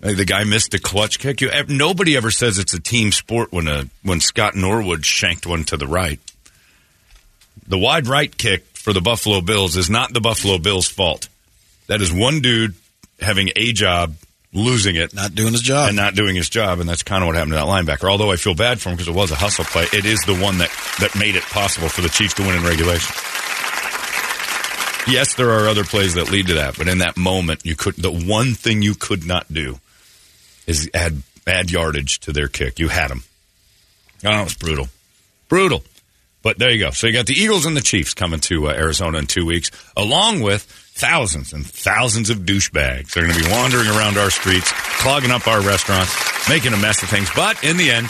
The 0.00 0.24
guy 0.26 0.44
missed 0.44 0.74
a 0.74 0.78
clutch 0.78 1.18
kick. 1.18 1.40
You, 1.40 1.50
nobody 1.68 2.16
ever 2.16 2.30
says 2.30 2.58
it's 2.58 2.74
a 2.74 2.80
team 2.80 3.10
sport 3.12 3.52
when 3.52 3.68
a 3.68 3.84
when 4.02 4.20
Scott 4.20 4.54
Norwood 4.54 5.04
shanked 5.06 5.46
one 5.46 5.64
to 5.64 5.76
the 5.76 5.86
right. 5.86 6.18
The 7.66 7.78
wide 7.78 8.06
right 8.06 8.36
kick 8.36 8.64
for 8.84 8.92
the 8.92 9.00
Buffalo 9.00 9.40
Bills 9.40 9.76
is 9.78 9.88
not 9.88 10.12
the 10.12 10.20
Buffalo 10.20 10.58
Bills' 10.58 10.86
fault. 10.86 11.28
That 11.86 12.02
is 12.02 12.12
one 12.12 12.40
dude 12.42 12.74
having 13.18 13.50
a 13.56 13.72
job, 13.72 14.14
losing 14.52 14.94
it, 14.96 15.14
Not 15.14 15.34
doing 15.34 15.52
his 15.52 15.62
job. 15.62 15.88
and 15.88 15.96
not 15.96 16.14
doing 16.14 16.36
his 16.36 16.50
job, 16.50 16.80
and 16.80 16.88
that's 16.88 17.02
kind 17.02 17.22
of 17.24 17.26
what 17.28 17.34
happened 17.36 17.52
to 17.52 17.56
that 17.56 17.64
linebacker. 17.66 18.10
Although 18.10 18.30
I 18.30 18.36
feel 18.36 18.54
bad 18.54 18.80
for 18.82 18.90
him 18.90 18.96
because 18.96 19.08
it 19.08 19.14
was 19.14 19.30
a 19.30 19.36
hustle 19.36 19.64
play, 19.64 19.86
it 19.92 20.04
is 20.04 20.20
the 20.26 20.34
one 20.36 20.58
that 20.58 20.70
that 21.00 21.16
made 21.18 21.34
it 21.34 21.42
possible 21.44 21.88
for 21.88 22.02
the 22.02 22.10
Chiefs 22.10 22.34
to 22.34 22.42
win 22.42 22.56
in 22.56 22.62
regulation. 22.62 23.14
Yes, 25.06 25.34
there 25.34 25.50
are 25.50 25.68
other 25.68 25.84
plays 25.84 26.14
that 26.14 26.30
lead 26.30 26.46
to 26.48 26.54
that, 26.54 26.76
but 26.78 26.88
in 26.88 26.98
that 26.98 27.16
moment, 27.16 27.64
you 27.64 27.76
could. 27.76 27.96
The 27.96 28.10
one 28.10 28.54
thing 28.54 28.80
you 28.82 28.94
could 28.94 29.26
not 29.26 29.52
do 29.52 29.78
is 30.66 30.90
add 30.94 31.22
add 31.46 31.70
yardage 31.70 32.20
to 32.20 32.32
their 32.32 32.48
kick. 32.48 32.78
You 32.78 32.88
had 32.88 33.08
them. 33.10 33.24
Oh, 34.24 34.40
it 34.40 34.44
was 34.44 34.54
brutal, 34.54 34.88
brutal. 35.48 35.84
But 36.44 36.58
there 36.58 36.70
you 36.70 36.78
go. 36.78 36.90
So 36.92 37.06
you 37.08 37.12
got 37.12 37.26
the 37.26 37.34
Eagles 37.34 37.66
and 37.66 37.76
the 37.76 37.80
Chiefs 37.80 38.14
coming 38.14 38.38
to 38.40 38.68
uh, 38.68 38.72
Arizona 38.72 39.18
in 39.18 39.26
two 39.26 39.44
weeks, 39.46 39.70
along 39.96 40.40
with 40.42 40.62
thousands 40.62 41.52
and 41.52 41.66
thousands 41.66 42.30
of 42.30 42.38
douchebags. 42.40 43.12
They're 43.14 43.26
going 43.26 43.36
to 43.36 43.44
be 43.44 43.50
wandering 43.50 43.88
around 43.88 44.18
our 44.18 44.30
streets, 44.30 44.70
clogging 45.00 45.30
up 45.32 45.48
our 45.48 45.60
restaurants, 45.62 46.14
making 46.48 46.72
a 46.74 46.76
mess 46.76 47.02
of 47.02 47.08
things. 47.08 47.28
But 47.34 47.64
in 47.64 47.76
the 47.78 47.90
end, 47.90 48.08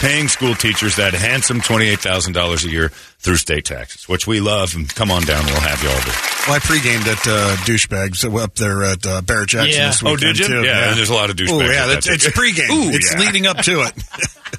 paying 0.00 0.28
school 0.28 0.54
teachers 0.54 0.96
that 0.96 1.14
handsome 1.14 1.60
twenty-eight 1.60 2.00
thousand 2.00 2.32
dollars 2.34 2.64
a 2.64 2.68
year 2.70 2.88
through 3.20 3.36
state 3.36 3.64
taxes, 3.64 4.08
which 4.08 4.26
we 4.26 4.40
love. 4.40 4.74
And 4.74 4.92
come 4.92 5.10
on 5.12 5.22
down, 5.22 5.44
we'll 5.46 5.60
have 5.60 5.80
you 5.82 5.88
all 5.88 6.00
there. 6.00 6.14
Well, 6.48 6.56
I 6.56 6.58
pre-gamed 6.60 7.06
at 7.06 7.26
uh, 7.26 7.56
douchebags 7.64 8.24
up 8.42 8.54
there 8.56 8.82
at 8.84 9.06
uh, 9.06 9.20
Barrett 9.22 9.50
Jackson 9.50 9.72
Yeah. 9.80 9.86
this 9.88 10.02
Oh, 10.02 10.12
weekend 10.14 10.36
did 10.36 10.38
you? 10.38 10.46
too. 10.48 10.62
Yeah, 10.64 10.94
there's 10.94 11.10
a 11.10 11.14
lot 11.14 11.30
of 11.30 11.36
douchebags 11.36 11.52
Oh, 11.52 11.60
yeah, 11.70 11.84
at 11.92 11.98
it's, 11.98 12.08
it's 12.08 12.24
too. 12.24 12.30
pre-game. 12.32 12.70
Ooh, 12.70 12.90
it's 12.90 13.12
yeah. 13.12 13.20
leading 13.20 13.46
up 13.46 13.58
to 13.58 13.82
it. 13.82 13.92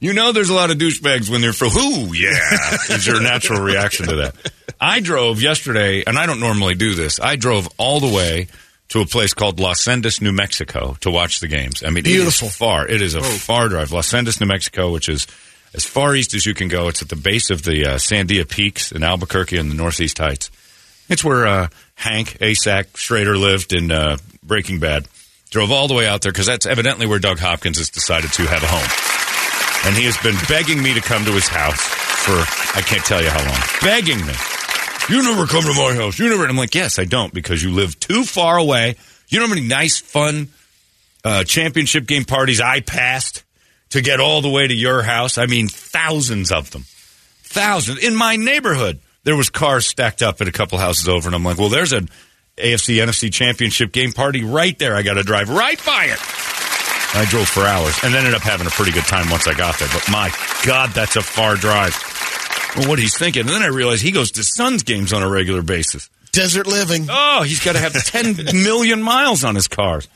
You 0.00 0.12
know, 0.14 0.32
there's 0.32 0.48
a 0.50 0.54
lot 0.54 0.70
of 0.70 0.78
douchebags 0.78 1.30
when 1.30 1.40
they're 1.40 1.52
for 1.52 1.68
who? 1.68 2.12
Yeah, 2.14 2.36
is 2.90 3.06
your 3.06 3.22
natural 3.22 3.60
reaction 3.60 4.06
to 4.08 4.16
that. 4.16 4.52
I 4.80 5.00
drove 5.00 5.42
yesterday, 5.42 6.04
and 6.06 6.18
I 6.18 6.26
don't 6.26 6.40
normally 6.40 6.74
do 6.74 6.94
this. 6.94 7.20
I 7.20 7.36
drove 7.36 7.68
all 7.78 8.00
the 8.00 8.14
way 8.14 8.48
to 8.88 9.00
a 9.00 9.06
place 9.06 9.34
called 9.34 9.60
Los 9.60 9.84
Sendas, 9.84 10.20
New 10.20 10.32
Mexico, 10.32 10.96
to 11.00 11.10
watch 11.10 11.40
the 11.40 11.48
games. 11.48 11.82
I 11.84 11.90
mean, 11.90 12.04
Beautiful. 12.04 12.46
it 12.46 12.50
is 12.50 12.56
far. 12.56 12.88
It 12.88 13.02
is 13.02 13.14
a 13.14 13.22
far 13.22 13.68
drive. 13.68 13.92
Los 13.92 14.10
Sendas, 14.10 14.40
New 14.40 14.46
Mexico, 14.46 14.92
which 14.92 15.08
is 15.08 15.26
as 15.74 15.84
far 15.84 16.14
east 16.16 16.34
as 16.34 16.44
you 16.46 16.54
can 16.54 16.68
go. 16.68 16.88
It's 16.88 17.02
at 17.02 17.08
the 17.08 17.16
base 17.16 17.50
of 17.50 17.62
the 17.62 17.84
uh, 17.86 17.94
Sandia 17.96 18.48
Peaks 18.48 18.90
in 18.90 19.02
Albuquerque 19.02 19.58
in 19.58 19.68
the 19.68 19.74
Northeast 19.74 20.18
Heights. 20.18 20.50
It's 21.08 21.22
where 21.22 21.46
uh, 21.46 21.68
Hank 21.94 22.38
Asack 22.40 22.96
Schrader 22.96 23.36
lived 23.36 23.72
in 23.72 23.92
uh, 23.92 24.16
Breaking 24.42 24.80
Bad. 24.80 25.06
Drove 25.50 25.70
all 25.72 25.88
the 25.88 25.94
way 25.94 26.06
out 26.06 26.22
there 26.22 26.32
because 26.32 26.46
that's 26.46 26.66
evidently 26.66 27.06
where 27.06 27.18
Doug 27.18 27.38
Hopkins 27.38 27.78
has 27.78 27.90
decided 27.90 28.32
to 28.32 28.42
have 28.42 28.62
a 28.62 28.66
home 28.66 29.19
and 29.84 29.96
he 29.96 30.04
has 30.04 30.16
been 30.18 30.36
begging 30.48 30.82
me 30.82 30.94
to 30.94 31.00
come 31.00 31.24
to 31.24 31.32
his 31.32 31.48
house 31.48 31.80
for 32.24 32.32
I 32.76 32.82
can't 32.82 33.04
tell 33.04 33.22
you 33.22 33.30
how 33.30 33.44
long. 33.44 33.60
Begging 33.82 34.24
me. 34.26 34.34
You 35.08 35.22
never 35.22 35.46
come 35.46 35.62
to 35.62 35.74
my 35.74 35.94
house. 35.94 36.18
You 36.18 36.28
never. 36.28 36.42
And 36.42 36.50
I'm 36.50 36.56
like, 36.56 36.74
yes, 36.74 36.98
I 36.98 37.04
don't 37.04 37.32
because 37.32 37.62
you 37.62 37.72
live 37.72 37.98
too 37.98 38.24
far 38.24 38.58
away. 38.58 38.96
You 39.28 39.38
know 39.38 39.46
how 39.46 39.54
many 39.54 39.66
nice, 39.66 39.98
fun 39.98 40.48
uh, 41.24 41.44
championship 41.44 42.06
game 42.06 42.24
parties 42.24 42.60
I 42.60 42.80
passed 42.80 43.42
to 43.90 44.00
get 44.00 44.20
all 44.20 44.40
the 44.40 44.50
way 44.50 44.66
to 44.66 44.74
your 44.74 45.02
house. 45.02 45.38
I 45.38 45.46
mean, 45.46 45.68
thousands 45.68 46.52
of 46.52 46.70
them. 46.70 46.84
Thousands. 47.42 48.04
In 48.04 48.14
my 48.14 48.36
neighborhood, 48.36 49.00
there 49.24 49.36
was 49.36 49.50
cars 49.50 49.86
stacked 49.86 50.22
up 50.22 50.40
at 50.40 50.48
a 50.48 50.52
couple 50.52 50.78
houses 50.78 51.08
over, 51.08 51.28
and 51.28 51.34
I'm 51.34 51.44
like, 51.44 51.58
well, 51.58 51.68
there's 51.68 51.92
an 51.92 52.08
AFC 52.56 53.04
NFC 53.04 53.32
championship 53.32 53.92
game 53.92 54.12
party 54.12 54.44
right 54.44 54.78
there. 54.78 54.94
I 54.94 55.02
got 55.02 55.14
to 55.14 55.22
drive 55.22 55.48
right 55.48 55.84
by 55.84 56.04
it. 56.06 56.49
I 57.12 57.24
drove 57.28 57.48
for 57.48 57.64
hours 57.64 57.98
and 58.04 58.14
ended 58.14 58.34
up 58.34 58.42
having 58.42 58.66
a 58.66 58.70
pretty 58.70 58.92
good 58.92 59.04
time 59.04 59.30
once 59.30 59.48
I 59.48 59.54
got 59.54 59.78
there. 59.78 59.88
But 59.92 60.08
my 60.10 60.30
God, 60.64 60.90
that's 60.90 61.16
a 61.16 61.22
far 61.22 61.56
drive. 61.56 61.96
Well, 62.76 62.88
what 62.88 62.98
he's 62.98 63.18
thinking. 63.18 63.40
And 63.40 63.48
then 63.48 63.62
I 63.62 63.66
realized 63.66 64.02
he 64.02 64.12
goes 64.12 64.30
to 64.32 64.44
Suns 64.44 64.84
games 64.84 65.12
on 65.12 65.22
a 65.22 65.28
regular 65.28 65.62
basis. 65.62 66.08
Desert 66.32 66.68
living. 66.68 67.08
Oh, 67.10 67.42
he's 67.42 67.64
got 67.64 67.72
to 67.72 67.80
have 67.80 67.92
10 67.92 68.36
million 68.54 69.02
miles 69.02 69.42
on 69.42 69.56
his 69.56 69.66
cars. 69.66 70.06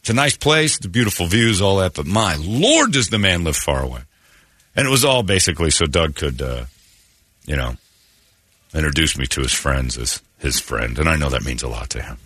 It's 0.00 0.10
a 0.10 0.14
nice 0.14 0.36
place, 0.36 0.78
the 0.78 0.88
beautiful 0.88 1.26
views, 1.26 1.62
all 1.62 1.76
that. 1.76 1.94
But 1.94 2.06
my 2.06 2.36
Lord, 2.40 2.92
does 2.92 3.08
the 3.08 3.18
man 3.18 3.44
live 3.44 3.56
far 3.56 3.82
away? 3.82 4.00
And 4.74 4.86
it 4.86 4.90
was 4.90 5.04
all 5.04 5.22
basically 5.22 5.70
so 5.70 5.86
Doug 5.86 6.16
could, 6.16 6.42
uh, 6.42 6.64
you 7.46 7.54
know, 7.54 7.76
introduce 8.74 9.16
me 9.16 9.26
to 9.26 9.42
his 9.42 9.52
friends 9.52 9.96
as 9.96 10.20
his 10.38 10.58
friend. 10.58 10.98
And 10.98 11.08
I 11.08 11.14
know 11.14 11.28
that 11.28 11.44
means 11.44 11.62
a 11.62 11.68
lot 11.68 11.90
to 11.90 12.02
him. 12.02 12.16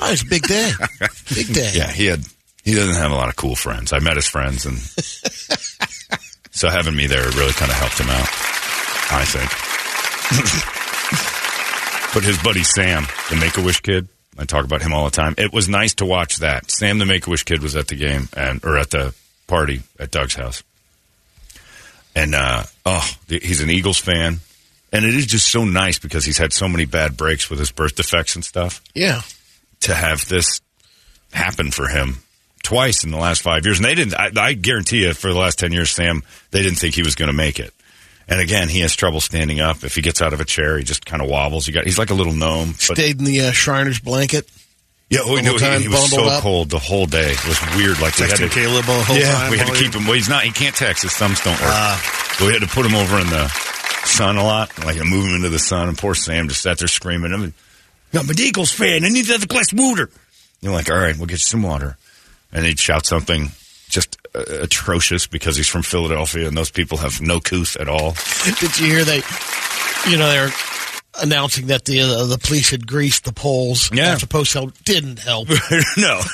Oh, 0.00 0.12
it's 0.12 0.22
a 0.22 0.26
big 0.26 0.42
day. 0.42 0.72
big 1.34 1.54
day. 1.54 1.72
Yeah, 1.74 1.90
he 1.90 2.06
had 2.06 2.20
he 2.64 2.74
doesn't 2.74 2.94
have 2.96 3.10
a 3.12 3.14
lot 3.14 3.28
of 3.28 3.36
cool 3.36 3.56
friends. 3.56 3.92
I 3.92 3.98
met 4.00 4.16
his 4.16 4.26
friends, 4.26 4.66
and 4.66 4.76
so 6.50 6.68
having 6.68 6.94
me 6.96 7.06
there 7.06 7.28
really 7.30 7.52
kind 7.52 7.70
of 7.70 7.76
helped 7.76 7.98
him 7.98 8.10
out. 8.10 8.28
I 9.12 9.24
think. 9.24 9.50
but 12.14 12.22
his 12.24 12.38
buddy 12.42 12.62
Sam, 12.62 13.04
the 13.28 13.36
Make 13.36 13.56
a 13.56 13.62
Wish 13.62 13.80
kid, 13.80 14.08
I 14.38 14.44
talk 14.44 14.64
about 14.64 14.82
him 14.82 14.92
all 14.92 15.04
the 15.04 15.10
time. 15.10 15.34
It 15.38 15.52
was 15.52 15.68
nice 15.68 15.94
to 15.94 16.06
watch 16.06 16.38
that. 16.38 16.70
Sam, 16.70 16.98
the 16.98 17.06
Make 17.06 17.26
a 17.26 17.30
Wish 17.30 17.44
kid, 17.44 17.62
was 17.62 17.76
at 17.76 17.88
the 17.88 17.96
game 17.96 18.28
and 18.36 18.64
or 18.64 18.78
at 18.78 18.90
the 18.90 19.14
party 19.46 19.82
at 19.98 20.10
Doug's 20.10 20.34
house, 20.34 20.62
and 22.14 22.34
uh, 22.34 22.62
oh, 22.86 23.08
he's 23.28 23.60
an 23.62 23.70
Eagles 23.70 23.98
fan. 23.98 24.38
And 24.92 25.04
it 25.04 25.14
is 25.14 25.26
just 25.26 25.46
so 25.48 25.64
nice 25.64 26.00
because 26.00 26.24
he's 26.24 26.38
had 26.38 26.52
so 26.52 26.68
many 26.68 26.84
bad 26.84 27.16
breaks 27.16 27.48
with 27.48 27.60
his 27.60 27.70
birth 27.70 27.94
defects 27.94 28.34
and 28.34 28.44
stuff 28.44 28.82
Yeah. 28.92 29.20
to 29.82 29.94
have 29.94 30.28
this 30.28 30.60
happen 31.32 31.70
for 31.70 31.86
him 31.86 32.16
twice 32.62 33.04
in 33.04 33.10
the 33.10 33.16
last 33.18 33.42
five 33.42 33.64
years. 33.64 33.78
And 33.78 33.84
they 33.84 33.94
didn't, 33.94 34.14
I, 34.14 34.30
I 34.36 34.52
guarantee 34.54 35.02
you, 35.02 35.14
for 35.14 35.32
the 35.32 35.38
last 35.38 35.58
10 35.58 35.72
years, 35.72 35.90
Sam, 35.90 36.22
they 36.50 36.62
didn't 36.62 36.78
think 36.78 36.94
he 36.94 37.02
was 37.02 37.14
going 37.14 37.28
to 37.28 37.36
make 37.36 37.58
it. 37.58 37.72
And 38.28 38.40
again, 38.40 38.68
he 38.68 38.80
has 38.80 38.94
trouble 38.94 39.20
standing 39.20 39.60
up. 39.60 39.82
If 39.82 39.96
he 39.96 40.02
gets 40.02 40.22
out 40.22 40.32
of 40.32 40.40
a 40.40 40.44
chair, 40.44 40.78
he 40.78 40.84
just 40.84 41.04
kind 41.04 41.20
of 41.20 41.28
wobbles. 41.28 41.66
He 41.66 41.72
got, 41.72 41.84
he's 41.84 41.98
like 41.98 42.10
a 42.10 42.14
little 42.14 42.32
gnome. 42.32 42.74
Stayed 42.74 43.18
in 43.18 43.24
the 43.24 43.40
uh, 43.40 43.50
Shriner's 43.50 43.98
blanket. 43.98 44.48
yeah, 45.08 45.20
oh, 45.24 45.34
no, 45.34 45.56
he, 45.56 45.82
he 45.82 45.88
was 45.88 46.10
so 46.10 46.26
up? 46.26 46.42
cold 46.42 46.70
the 46.70 46.78
whole 46.78 47.06
day. 47.06 47.32
It 47.32 47.48
was 47.48 47.60
weird. 47.76 48.00
Like 48.00 48.16
we 48.18 48.28
had 48.28 48.36
to, 48.36 48.48
Caleb 48.48 48.84
the 48.84 49.02
whole 49.02 49.16
yeah, 49.16 49.32
time. 49.32 49.50
we 49.50 49.58
had 49.58 49.66
to 49.66 49.74
keep 49.74 49.92
him. 49.92 50.04
Well, 50.04 50.14
he's 50.14 50.28
not. 50.28 50.44
He 50.44 50.52
can't 50.52 50.76
text. 50.76 51.02
His 51.02 51.12
thumbs 51.12 51.40
don't 51.42 51.60
work. 51.60 51.98
so 52.38 52.46
we 52.46 52.52
had 52.52 52.62
to 52.62 52.68
put 52.68 52.86
him 52.86 52.94
over 52.94 53.18
in 53.18 53.26
the 53.26 53.48
sun 54.04 54.36
a 54.36 54.44
lot, 54.44 54.78
like 54.84 54.96
move 55.04 55.26
him 55.26 55.34
into 55.36 55.48
the 55.48 55.58
sun. 55.58 55.88
And 55.88 55.98
poor 55.98 56.14
Sam 56.14 56.48
just 56.48 56.62
sat 56.62 56.78
there 56.78 56.88
screaming. 56.88 57.32
I'm, 57.32 57.52
I'm 58.14 58.30
an 58.30 58.40
Eagles 58.40 58.70
fan. 58.70 59.04
I 59.04 59.08
need 59.08 59.28
another 59.28 59.46
glass 59.46 59.72
of 59.72 59.78
water. 59.80 60.08
You're 60.60 60.72
like, 60.72 60.88
all 60.88 60.98
right, 60.98 61.16
we'll 61.16 61.26
get 61.26 61.34
you 61.34 61.38
some 61.38 61.62
water. 61.62 61.96
And 62.52 62.66
he'd 62.66 62.78
shout 62.78 63.06
something 63.06 63.50
just 63.88 64.16
uh, 64.34 64.42
atrocious 64.62 65.26
because 65.26 65.56
he's 65.56 65.68
from 65.68 65.82
Philadelphia, 65.82 66.46
and 66.48 66.56
those 66.56 66.70
people 66.70 66.98
have 66.98 67.20
no 67.20 67.40
couth 67.40 67.76
at 67.76 67.88
all. 67.88 68.14
Did 68.60 68.78
you 68.78 68.86
hear 68.86 69.04
they, 69.04 69.22
you 70.08 70.16
know, 70.16 70.28
they're 70.28 70.50
announcing 71.22 71.66
that 71.66 71.84
the 71.84 72.00
uh, 72.00 72.24
the 72.26 72.38
police 72.38 72.70
had 72.70 72.86
greased 72.86 73.24
the 73.24 73.32
poles 73.32 73.90
Yeah. 73.92 74.06
after 74.06 74.26
post 74.26 74.52
help 74.54 74.72
didn't 74.84 75.18
help. 75.18 75.48
no, 75.50 75.56
I 75.56 75.74
mean, 75.74 75.84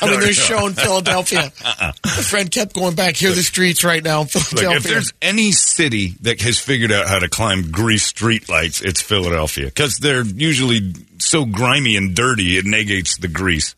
no, 0.02 0.10
they're 0.10 0.20
no. 0.20 0.32
showing 0.32 0.72
Philadelphia. 0.74 1.50
A 1.64 1.92
friend 2.22 2.50
kept 2.50 2.74
going 2.74 2.94
back. 2.94 3.16
Here 3.16 3.30
the 3.32 3.42
streets 3.42 3.84
right 3.84 4.04
now 4.04 4.20
in 4.22 4.26
Philadelphia. 4.26 4.76
if 4.76 4.82
there's 4.84 5.12
any 5.22 5.52
city 5.52 6.14
that 6.22 6.40
has 6.42 6.58
figured 6.58 6.92
out 6.92 7.08
how 7.08 7.18
to 7.18 7.28
climb 7.28 7.70
grease 7.70 8.12
streetlights, 8.12 8.84
it's 8.84 9.00
Philadelphia 9.00 9.64
because 9.66 9.96
they're 9.96 10.24
usually 10.24 10.92
so 11.18 11.46
grimy 11.46 11.96
and 11.96 12.14
dirty 12.14 12.58
it 12.58 12.66
negates 12.66 13.18
the 13.18 13.28
grease, 13.28 13.74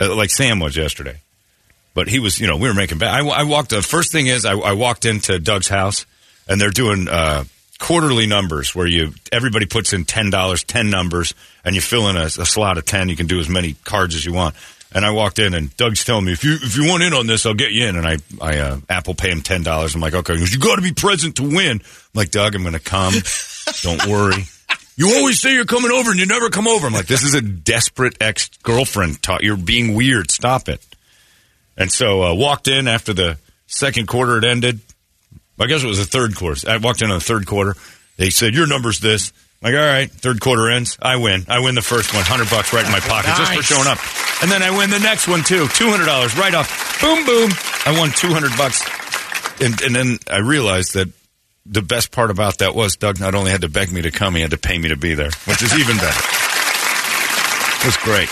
uh, 0.00 0.14
like 0.14 0.30
Sam 0.30 0.60
was 0.60 0.76
yesterday. 0.76 1.20
But 1.92 2.08
he 2.08 2.18
was, 2.18 2.40
you 2.40 2.46
know, 2.46 2.56
we 2.56 2.68
were 2.68 2.74
making 2.74 2.98
bad. 2.98 3.20
I, 3.20 3.26
I 3.26 3.42
walked. 3.42 3.70
The 3.70 3.82
first 3.82 4.12
thing 4.12 4.26
is, 4.26 4.44
I, 4.44 4.52
I 4.52 4.72
walked 4.72 5.04
into 5.04 5.38
Doug's 5.38 5.68
house, 5.68 6.06
and 6.48 6.60
they're 6.60 6.70
doing 6.70 7.08
uh, 7.08 7.44
quarterly 7.78 8.26
numbers 8.26 8.74
where 8.74 8.86
you 8.86 9.12
everybody 9.32 9.66
puts 9.66 9.92
in 9.92 10.04
ten 10.04 10.30
dollars, 10.30 10.62
ten 10.62 10.88
numbers, 10.90 11.34
and 11.64 11.74
you 11.74 11.80
fill 11.80 12.08
in 12.08 12.16
a, 12.16 12.26
a 12.26 12.46
slot 12.46 12.78
of 12.78 12.84
ten. 12.84 13.08
You 13.08 13.16
can 13.16 13.26
do 13.26 13.40
as 13.40 13.48
many 13.48 13.74
cards 13.84 14.14
as 14.14 14.24
you 14.24 14.32
want. 14.32 14.54
And 14.92 15.04
I 15.04 15.10
walked 15.12 15.38
in, 15.38 15.54
and 15.54 15.76
Doug's 15.76 16.04
telling 16.04 16.24
me, 16.24 16.32
if 16.32 16.42
you 16.42 16.54
if 16.54 16.76
you 16.76 16.88
want 16.88 17.02
in 17.02 17.12
on 17.12 17.26
this, 17.26 17.46
I'll 17.46 17.54
get 17.54 17.72
you 17.72 17.86
in. 17.86 17.96
And 17.96 18.06
I 18.06 18.16
I 18.40 18.58
uh, 18.58 18.78
Apple 18.88 19.14
pay 19.14 19.30
him 19.30 19.40
ten 19.40 19.62
dollars. 19.62 19.94
I'm 19.94 20.00
like, 20.00 20.14
okay. 20.14 20.34
He 20.34 20.38
goes, 20.40 20.52
you 20.52 20.58
got 20.58 20.76
to 20.76 20.82
be 20.82 20.92
present 20.92 21.36
to 21.36 21.42
win. 21.42 21.80
I'm 21.80 21.82
like, 22.14 22.30
Doug, 22.30 22.54
I'm 22.54 22.62
going 22.62 22.74
to 22.74 22.80
come. 22.80 23.14
Don't 23.82 24.06
worry. 24.06 24.44
You 24.96 25.16
always 25.16 25.40
say 25.40 25.54
you're 25.54 25.64
coming 25.64 25.92
over, 25.92 26.10
and 26.10 26.18
you 26.20 26.26
never 26.26 26.50
come 26.50 26.66
over. 26.66 26.86
I'm 26.86 26.92
like, 26.92 27.06
this 27.06 27.22
is 27.22 27.34
a 27.34 27.40
desperate 27.40 28.16
ex 28.20 28.48
girlfriend. 28.62 29.22
Ta- 29.22 29.38
you're 29.40 29.56
being 29.56 29.94
weird. 29.94 30.30
Stop 30.30 30.68
it. 30.68 30.84
And 31.80 31.90
so 31.90 32.22
uh, 32.22 32.34
walked 32.34 32.68
in 32.68 32.86
after 32.86 33.14
the 33.14 33.38
second 33.66 34.06
quarter 34.06 34.34
had 34.34 34.44
ended. 34.44 34.80
I 35.58 35.66
guess 35.66 35.82
it 35.82 35.86
was 35.86 35.98
the 35.98 36.04
third 36.04 36.36
quarter. 36.36 36.70
I 36.70 36.76
walked 36.76 37.02
in 37.02 37.10
on 37.10 37.18
the 37.18 37.24
third 37.24 37.46
quarter. 37.46 37.74
They 38.18 38.30
said, 38.30 38.54
"Your 38.54 38.66
number's 38.66 39.00
this." 39.00 39.32
I'm 39.62 39.72
like, 39.72 39.80
all 39.80 39.86
right, 39.86 40.10
third 40.10 40.40
quarter 40.40 40.70
ends. 40.70 40.98
I 41.02 41.16
win. 41.16 41.44
I 41.48 41.60
win 41.60 41.74
the 41.74 41.82
first 41.82 42.14
one, 42.14 42.24
hundred 42.24 42.48
bucks 42.48 42.72
right 42.72 42.84
in 42.84 42.92
my 42.92 43.00
pocket 43.00 43.34
just 43.36 43.52
for 43.54 43.62
showing 43.62 43.86
up. 43.86 43.98
And 44.42 44.50
then 44.50 44.62
I 44.62 44.76
win 44.76 44.90
the 44.90 44.98
next 44.98 45.26
one 45.26 45.42
too, 45.42 45.68
two 45.68 45.90
hundred 45.90 46.06
dollars 46.06 46.36
right 46.36 46.54
off. 46.54 47.00
Boom, 47.00 47.24
boom. 47.26 47.50
I 47.84 47.98
won 47.98 48.10
two 48.10 48.28
hundred 48.28 48.56
bucks. 48.56 48.84
And 49.60 49.80
and 49.82 49.94
then 49.94 50.18
I 50.30 50.38
realized 50.38 50.94
that 50.94 51.08
the 51.66 51.82
best 51.82 52.10
part 52.10 52.30
about 52.30 52.58
that 52.58 52.74
was 52.74 52.96
Doug 52.96 53.20
not 53.20 53.34
only 53.34 53.50
had 53.50 53.60
to 53.62 53.68
beg 53.68 53.92
me 53.92 54.02
to 54.02 54.10
come, 54.10 54.34
he 54.34 54.40
had 54.42 54.52
to 54.52 54.58
pay 54.58 54.78
me 54.78 54.88
to 54.88 54.96
be 54.96 55.14
there, 55.14 55.30
which 55.44 55.62
is 55.62 55.72
even 55.78 55.96
better. 55.96 56.20
It 57.80 57.86
was 57.86 57.96
great. 57.98 58.28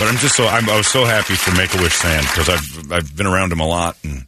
But 0.00 0.08
I'm 0.08 0.16
just 0.16 0.34
so 0.34 0.46
I'm, 0.46 0.68
I 0.68 0.76
was 0.78 0.88
so 0.88 1.04
happy 1.04 1.34
for 1.34 1.54
Make 1.56 1.72
a 1.74 1.82
Wish 1.82 1.92
Sam 1.94 2.22
because 2.24 2.48
I've 2.48 2.90
I've 2.92 3.16
been 3.16 3.26
around 3.26 3.52
him 3.52 3.60
a 3.60 3.66
lot 3.68 3.96
and 4.02 4.26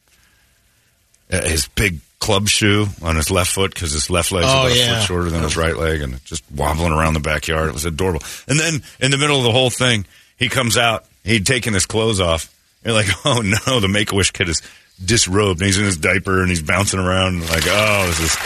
uh, 1.32 1.42
his 1.48 1.66
big 1.66 1.98
club 2.20 2.46
shoe 2.48 2.87
on 3.02 3.16
his 3.16 3.30
left 3.30 3.50
foot 3.50 3.72
because 3.74 3.90
his 3.92 4.08
left 4.11 4.30
leg's 4.30 4.46
Oh, 4.48 4.66
about 4.66 4.72
a 4.72 4.76
yeah. 4.76 4.98
foot 5.00 5.06
shorter 5.08 5.30
than 5.30 5.42
his 5.42 5.56
right 5.56 5.76
leg 5.76 6.02
and 6.02 6.24
just 6.24 6.44
wobbling 6.54 6.92
around 6.92 7.14
the 7.14 7.20
backyard. 7.20 7.68
It 7.68 7.72
was 7.72 7.85
adorable. 7.87 8.22
And 8.46 8.61
then 8.61 8.82
in 9.00 9.11
the 9.11 9.18
middle 9.18 9.38
of 9.38 9.44
the 9.44 9.50
whole 9.50 9.70
thing, 9.70 10.04
he 10.37 10.48
comes 10.48 10.76
out. 10.76 11.04
He'd 11.24 11.46
taken 11.46 11.72
his 11.74 11.87
clothes 11.87 12.20
off. 12.20 12.54
You're 12.85 12.94
like, 12.94 13.06
oh 13.24 13.40
no, 13.40 13.80
the 13.80 13.88
Make 13.88 14.12
a 14.12 14.14
Wish 14.14 14.30
kid 14.30 14.48
is 14.50 14.61
disrobed 15.02 15.61
and 15.61 15.66
he's 15.66 15.78
in 15.78 15.85
his 15.87 15.96
diaper 15.96 16.40
and 16.42 16.50
he's 16.50 16.62
bouncing 16.62 17.00
around. 17.00 17.40
Like, 17.48 17.64
oh, 17.66 18.06
this 18.08 18.20
is 18.20 18.37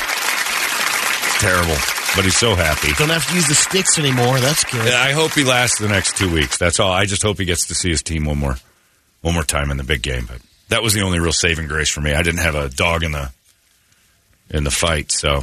terrible. 1.38 1.76
But 2.14 2.24
he's 2.24 2.36
so 2.36 2.54
happy. 2.54 2.92
Don't 2.98 3.10
have 3.10 3.26
to 3.28 3.34
use 3.34 3.46
the 3.46 3.54
sticks 3.54 3.98
anymore. 3.98 4.40
That's 4.40 4.64
good. 4.64 4.86
Yeah, 4.86 5.00
I 5.00 5.12
hope 5.12 5.32
he 5.32 5.44
lasts 5.44 5.78
the 5.78 5.88
next 5.88 6.16
two 6.16 6.32
weeks. 6.32 6.58
That's 6.58 6.80
all. 6.80 6.92
I 6.92 7.04
just 7.04 7.22
hope 7.22 7.38
he 7.38 7.44
gets 7.44 7.66
to 7.66 7.74
see 7.74 7.90
his 7.90 8.02
team 8.02 8.24
one 8.24 8.38
more, 8.38 8.56
one 9.20 9.34
more 9.34 9.42
time 9.42 9.70
in 9.70 9.76
the 9.76 9.84
big 9.84 10.02
game. 10.02 10.26
But 10.26 10.40
that 10.68 10.82
was 10.82 10.94
the 10.94 11.02
only 11.02 11.18
real 11.18 11.32
saving 11.32 11.68
grace 11.68 11.90
for 11.90 12.00
me. 12.00 12.14
I 12.14 12.22
didn't 12.22 12.40
have 12.40 12.54
a 12.54 12.68
dog 12.68 13.02
in 13.02 13.12
the 13.12 13.30
in 14.48 14.64
the 14.64 14.70
fight, 14.70 15.10
so 15.10 15.42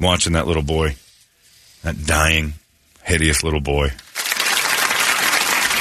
watching 0.00 0.32
that 0.32 0.46
little 0.46 0.62
boy, 0.62 0.96
that 1.82 2.04
dying, 2.04 2.54
hideous 3.04 3.44
little 3.44 3.60
boy, 3.60 3.88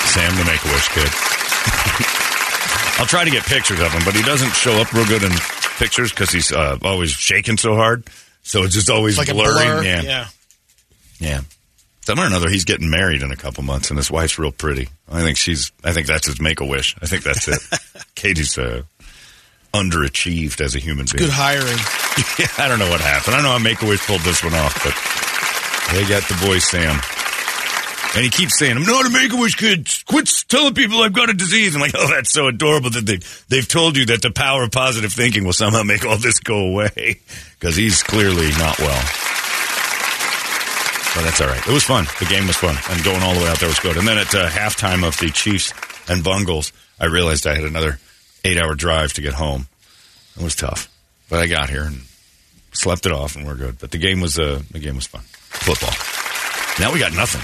Sam 0.05 0.35
the 0.35 0.45
Make 0.45 0.63
a 0.63 0.69
Wish 0.69 0.87
kid. 0.89 1.09
I'll 2.99 3.05
try 3.05 3.23
to 3.25 3.31
get 3.31 3.43
pictures 3.43 3.79
of 3.79 3.91
him, 3.91 4.01
but 4.05 4.15
he 4.15 4.21
doesn't 4.23 4.53
show 4.53 4.73
up 4.81 4.91
real 4.93 5.05
good 5.05 5.23
in 5.23 5.31
pictures 5.77 6.11
because 6.11 6.31
he's 6.31 6.51
uh, 6.51 6.77
always 6.81 7.11
shaking 7.11 7.57
so 7.57 7.75
hard. 7.75 8.03
So 8.47 8.63
it's 8.63 8.73
just 8.73 8.89
always 8.89 9.19
It's 9.19 9.27
like 9.27 9.35
blurry. 9.35 9.67
a 9.67 9.71
blur. 9.73 9.83
Yeah. 9.83 10.01
yeah. 10.01 10.27
Yeah. 11.19 11.41
Some 12.05 12.19
or 12.19 12.25
another, 12.25 12.47
he's 12.49 12.63
getting 12.63 12.89
married 12.89 13.21
in 13.21 13.31
a 13.31 13.35
couple 13.35 13.63
months, 13.63 13.89
and 13.89 13.97
his 13.99 14.09
wife's 14.09 14.39
real 14.39 14.53
pretty. 14.53 14.87
I 15.11 15.21
think 15.21 15.35
she's. 15.37 15.73
I 15.83 15.91
think 15.91 16.07
that's 16.07 16.25
his 16.27 16.39
make 16.39 16.61
a 16.61 16.65
wish. 16.65 16.95
I 17.01 17.05
think 17.07 17.23
that's 17.23 17.49
it. 17.49 17.59
Katie's 18.15 18.57
uh, 18.57 18.83
underachieved 19.73 20.61
as 20.61 20.75
a 20.75 20.79
human 20.79 21.05
being. 21.11 21.27
Good 21.27 21.33
hiring. 21.33 21.77
Yeah, 22.39 22.47
I 22.57 22.67
don't 22.67 22.79
know 22.79 22.89
what 22.89 22.99
happened. 23.01 23.35
I 23.35 23.37
don't 23.37 23.43
know 23.43 23.51
how 23.51 23.59
Make 23.59 23.81
a 23.83 23.85
Wish 23.85 23.99
pulled 24.07 24.21
this 24.21 24.43
one 24.43 24.55
off, 24.55 24.73
but 24.83 24.93
they 25.93 26.01
got 26.09 26.23
the 26.27 26.33
boy 26.47 26.57
Sam. 26.57 26.99
And 28.15 28.23
he 28.23 28.29
keeps 28.29 28.57
saying, 28.57 28.75
I'm 28.77 28.83
not 28.83 29.05
a 29.05 29.09
Make 29.09 29.33
a 29.33 29.37
Wish 29.37 29.55
kid. 29.55 29.87
Quit 30.07 30.29
telling 30.47 30.73
people 30.73 31.01
I've 31.01 31.13
got 31.13 31.29
a 31.29 31.33
disease. 31.33 31.75
I'm 31.75 31.81
like, 31.81 31.93
oh, 31.95 32.07
that's 32.09 32.31
so 32.31 32.47
adorable 32.47 32.89
that 32.91 33.05
they, 33.05 33.19
they've 33.49 33.67
told 33.67 33.97
you 33.97 34.05
that 34.07 34.21
the 34.21 34.31
power 34.31 34.63
of 34.63 34.71
positive 34.71 35.13
thinking 35.13 35.43
will 35.45 35.53
somehow 35.53 35.83
make 35.83 36.05
all 36.05 36.17
this 36.17 36.39
go 36.39 36.57
away. 36.69 37.19
Because 37.59 37.75
he's 37.75 38.03
clearly 38.03 38.49
not 38.51 38.77
well. 38.77 39.01
But 41.15 41.23
that's 41.23 41.41
all 41.41 41.47
right. 41.47 41.67
It 41.67 41.73
was 41.73 41.83
fun. 41.83 42.05
The 42.19 42.27
game 42.29 42.45
was 42.45 42.55
fun. 42.55 42.75
And 42.91 43.03
going 43.03 43.23
all 43.23 43.33
the 43.33 43.39
way 43.39 43.47
out 43.47 43.59
there 43.59 43.67
was 43.67 43.79
good. 43.79 43.97
And 43.97 44.07
then 44.07 44.19
at 44.19 44.35
uh, 44.35 44.47
halftime 44.47 45.03
of 45.03 45.17
the 45.17 45.31
Chiefs 45.31 45.73
and 46.07 46.23
Bungles, 46.23 46.71
I 46.99 47.07
realized 47.07 47.47
I 47.47 47.55
had 47.55 47.63
another 47.63 47.99
eight 48.45 48.59
hour 48.59 48.75
drive 48.75 49.13
to 49.13 49.21
get 49.21 49.33
home. 49.33 49.67
It 50.39 50.43
was 50.43 50.55
tough. 50.55 50.87
But 51.31 51.39
I 51.39 51.47
got 51.47 51.71
here 51.71 51.81
and 51.81 52.01
slept 52.73 53.07
it 53.07 53.11
off, 53.11 53.35
and 53.35 53.47
we're 53.47 53.55
good. 53.55 53.79
But 53.79 53.89
the 53.89 53.97
game 53.97 54.21
was 54.21 54.37
uh, 54.37 54.61
the 54.69 54.77
game 54.77 54.95
was 54.95 55.07
fun. 55.07 55.21
Football. 55.23 55.97
Now 56.79 56.93
we 56.93 56.99
got 56.99 57.15
nothing. 57.15 57.41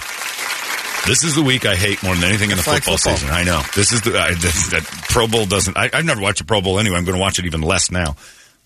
This 1.05 1.25
is 1.25 1.35
the 1.35 1.43
week 1.43 1.65
I 1.65 1.75
hate 1.75 2.01
more 2.01 2.15
than 2.15 2.23
anything 2.23 2.49
in 2.49 2.55
the 2.55 2.63
football, 2.63 2.95
football. 2.95 3.17
season. 3.17 3.29
I 3.29 3.43
know. 3.43 3.61
This 3.75 3.91
is 3.91 4.01
the 4.01 4.17
I, 4.17 4.33
this, 4.35 4.69
that 4.69 4.83
Pro 5.09 5.27
Bowl 5.27 5.45
doesn't. 5.45 5.75
I, 5.75 5.89
I've 5.91 6.05
never 6.05 6.21
watched 6.21 6.39
a 6.39 6.45
Pro 6.45 6.61
Bowl 6.61 6.79
anyway. 6.79 6.95
I'm 6.95 7.03
going 7.03 7.17
to 7.17 7.21
watch 7.21 7.39
it 7.39 7.45
even 7.45 7.61
less 7.61 7.91
now. 7.91 8.15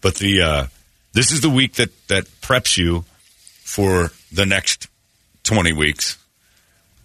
But 0.01 0.15
the 0.15 0.41
uh, 0.41 0.65
this 1.13 1.31
is 1.31 1.41
the 1.41 1.49
week 1.49 1.73
that 1.73 1.89
that 2.09 2.25
preps 2.41 2.77
you 2.77 3.05
for 3.63 4.11
the 4.31 4.45
next 4.45 4.87
20 5.43 5.73
weeks 5.73 6.17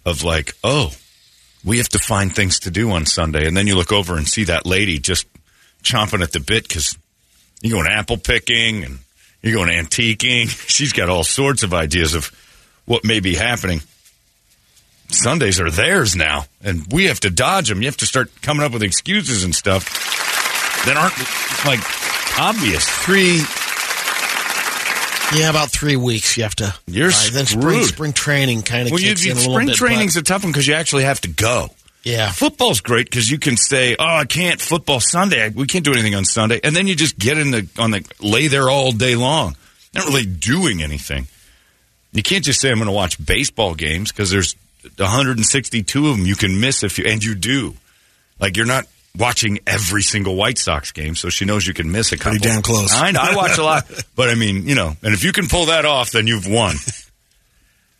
of 0.05 0.23
like, 0.23 0.53
oh, 0.63 0.91
we 1.65 1.77
have 1.77 1.89
to 1.89 1.99
find 1.99 2.33
things 2.33 2.59
to 2.59 2.71
do 2.71 2.91
on 2.91 3.07
Sunday, 3.07 3.47
and 3.47 3.57
then 3.57 3.65
you 3.65 3.75
look 3.75 3.91
over 3.91 4.15
and 4.15 4.27
see 4.27 4.43
that 4.43 4.67
lady 4.67 4.99
just 4.99 5.25
chomping 5.81 6.21
at 6.21 6.31
the 6.31 6.39
bit 6.39 6.67
because 6.67 6.95
you're 7.61 7.81
going 7.81 7.91
apple 7.91 8.17
picking 8.17 8.83
and 8.83 8.99
you're 9.41 9.55
going 9.55 9.69
antiquing. 9.69 10.47
She's 10.69 10.93
got 10.93 11.09
all 11.09 11.23
sorts 11.23 11.63
of 11.63 11.73
ideas 11.73 12.13
of 12.13 12.31
what 12.85 13.03
may 13.03 13.19
be 13.19 13.33
happening. 13.33 13.81
Sundays 15.09 15.59
are 15.59 15.69
theirs 15.69 16.15
now, 16.15 16.45
and 16.63 16.85
we 16.91 17.05
have 17.05 17.19
to 17.21 17.29
dodge 17.29 17.69
them. 17.69 17.81
You 17.81 17.87
have 17.87 17.97
to 17.97 18.05
start 18.05 18.31
coming 18.41 18.65
up 18.65 18.71
with 18.71 18.81
excuses 18.83 19.43
and 19.43 19.53
stuff 19.53 19.85
that 20.85 20.97
aren't 20.97 21.17
like 21.65 21.79
obvious. 22.39 22.87
Three. 23.05 23.41
Yeah, 25.35 25.49
about 25.49 25.71
three 25.71 25.95
weeks 25.95 26.37
you 26.37 26.43
have 26.43 26.55
to. 26.57 26.75
You're 26.85 27.09
Right, 27.09 27.29
then 27.33 27.45
spring 27.47 27.83
spring 27.85 28.13
training 28.13 28.61
kind 28.61 28.87
of 28.87 28.91
Well, 28.91 29.01
kicks 29.01 29.23
you, 29.25 29.31
in 29.31 29.37
a 29.37 29.39
little 29.41 29.55
bit. 29.65 29.75
spring 29.75 29.89
training's 29.91 30.13
but- 30.13 30.21
a 30.21 30.23
tough 30.25 30.43
one 30.43 30.51
because 30.51 30.67
you 30.67 30.75
actually 30.75 31.05
have 31.05 31.21
to 31.21 31.27
go. 31.27 31.71
yeah. 32.03 32.31
Football's 32.31 32.81
great 32.81 33.09
because 33.09 33.31
you 33.31 33.39
can 33.39 33.57
say, 33.57 33.95
"Oh, 33.97 34.03
I 34.05 34.25
can't 34.25 34.61
football 34.61 34.99
Sunday. 34.99 35.49
We 35.49 35.65
can't 35.65 35.83
do 35.85 35.93
anything 35.93 36.13
on 36.15 36.25
Sunday," 36.25 36.59
and 36.63 36.75
then 36.75 36.85
you 36.87 36.95
just 36.95 37.17
get 37.17 37.37
in 37.39 37.49
the 37.51 37.67
on 37.79 37.91
the 37.91 38.03
lay 38.19 38.47
there 38.47 38.69
all 38.69 38.91
day 38.91 39.15
long, 39.15 39.55
not 39.95 40.05
really 40.05 40.25
doing 40.25 40.83
anything. 40.83 41.27
You 42.11 42.21
can't 42.21 42.43
just 42.45 42.61
say, 42.61 42.69
"I'm 42.69 42.75
going 42.77 42.85
to 42.87 42.91
watch 42.91 43.23
baseball 43.23 43.73
games" 43.73 44.11
because 44.11 44.29
there's 44.29 44.55
162 44.97 46.09
of 46.09 46.17
them 46.17 46.25
you 46.25 46.35
can 46.35 46.59
miss 46.59 46.83
if 46.83 46.97
you 46.97 47.05
and 47.05 47.23
you 47.23 47.35
do. 47.35 47.75
Like 48.39 48.57
you're 48.57 48.65
not 48.65 48.85
watching 49.17 49.59
every 49.67 50.01
single 50.01 50.35
White 50.35 50.57
Sox 50.57 50.91
game, 50.91 51.15
so 51.15 51.29
she 51.29 51.45
knows 51.45 51.65
you 51.67 51.73
can 51.73 51.91
miss 51.91 52.11
a 52.11 52.17
couple. 52.17 52.31
Pretty 52.31 52.49
damn 52.49 52.61
close. 52.61 52.93
I 52.93 53.11
know. 53.11 53.21
I 53.21 53.35
watch 53.35 53.57
a 53.57 53.63
lot, 53.63 53.89
but 54.15 54.29
I 54.29 54.35
mean, 54.35 54.67
you 54.67 54.75
know, 54.75 54.95
and 55.01 55.13
if 55.13 55.23
you 55.23 55.31
can 55.31 55.47
pull 55.47 55.67
that 55.67 55.85
off, 55.85 56.11
then 56.11 56.27
you've 56.27 56.47
won. 56.47 56.75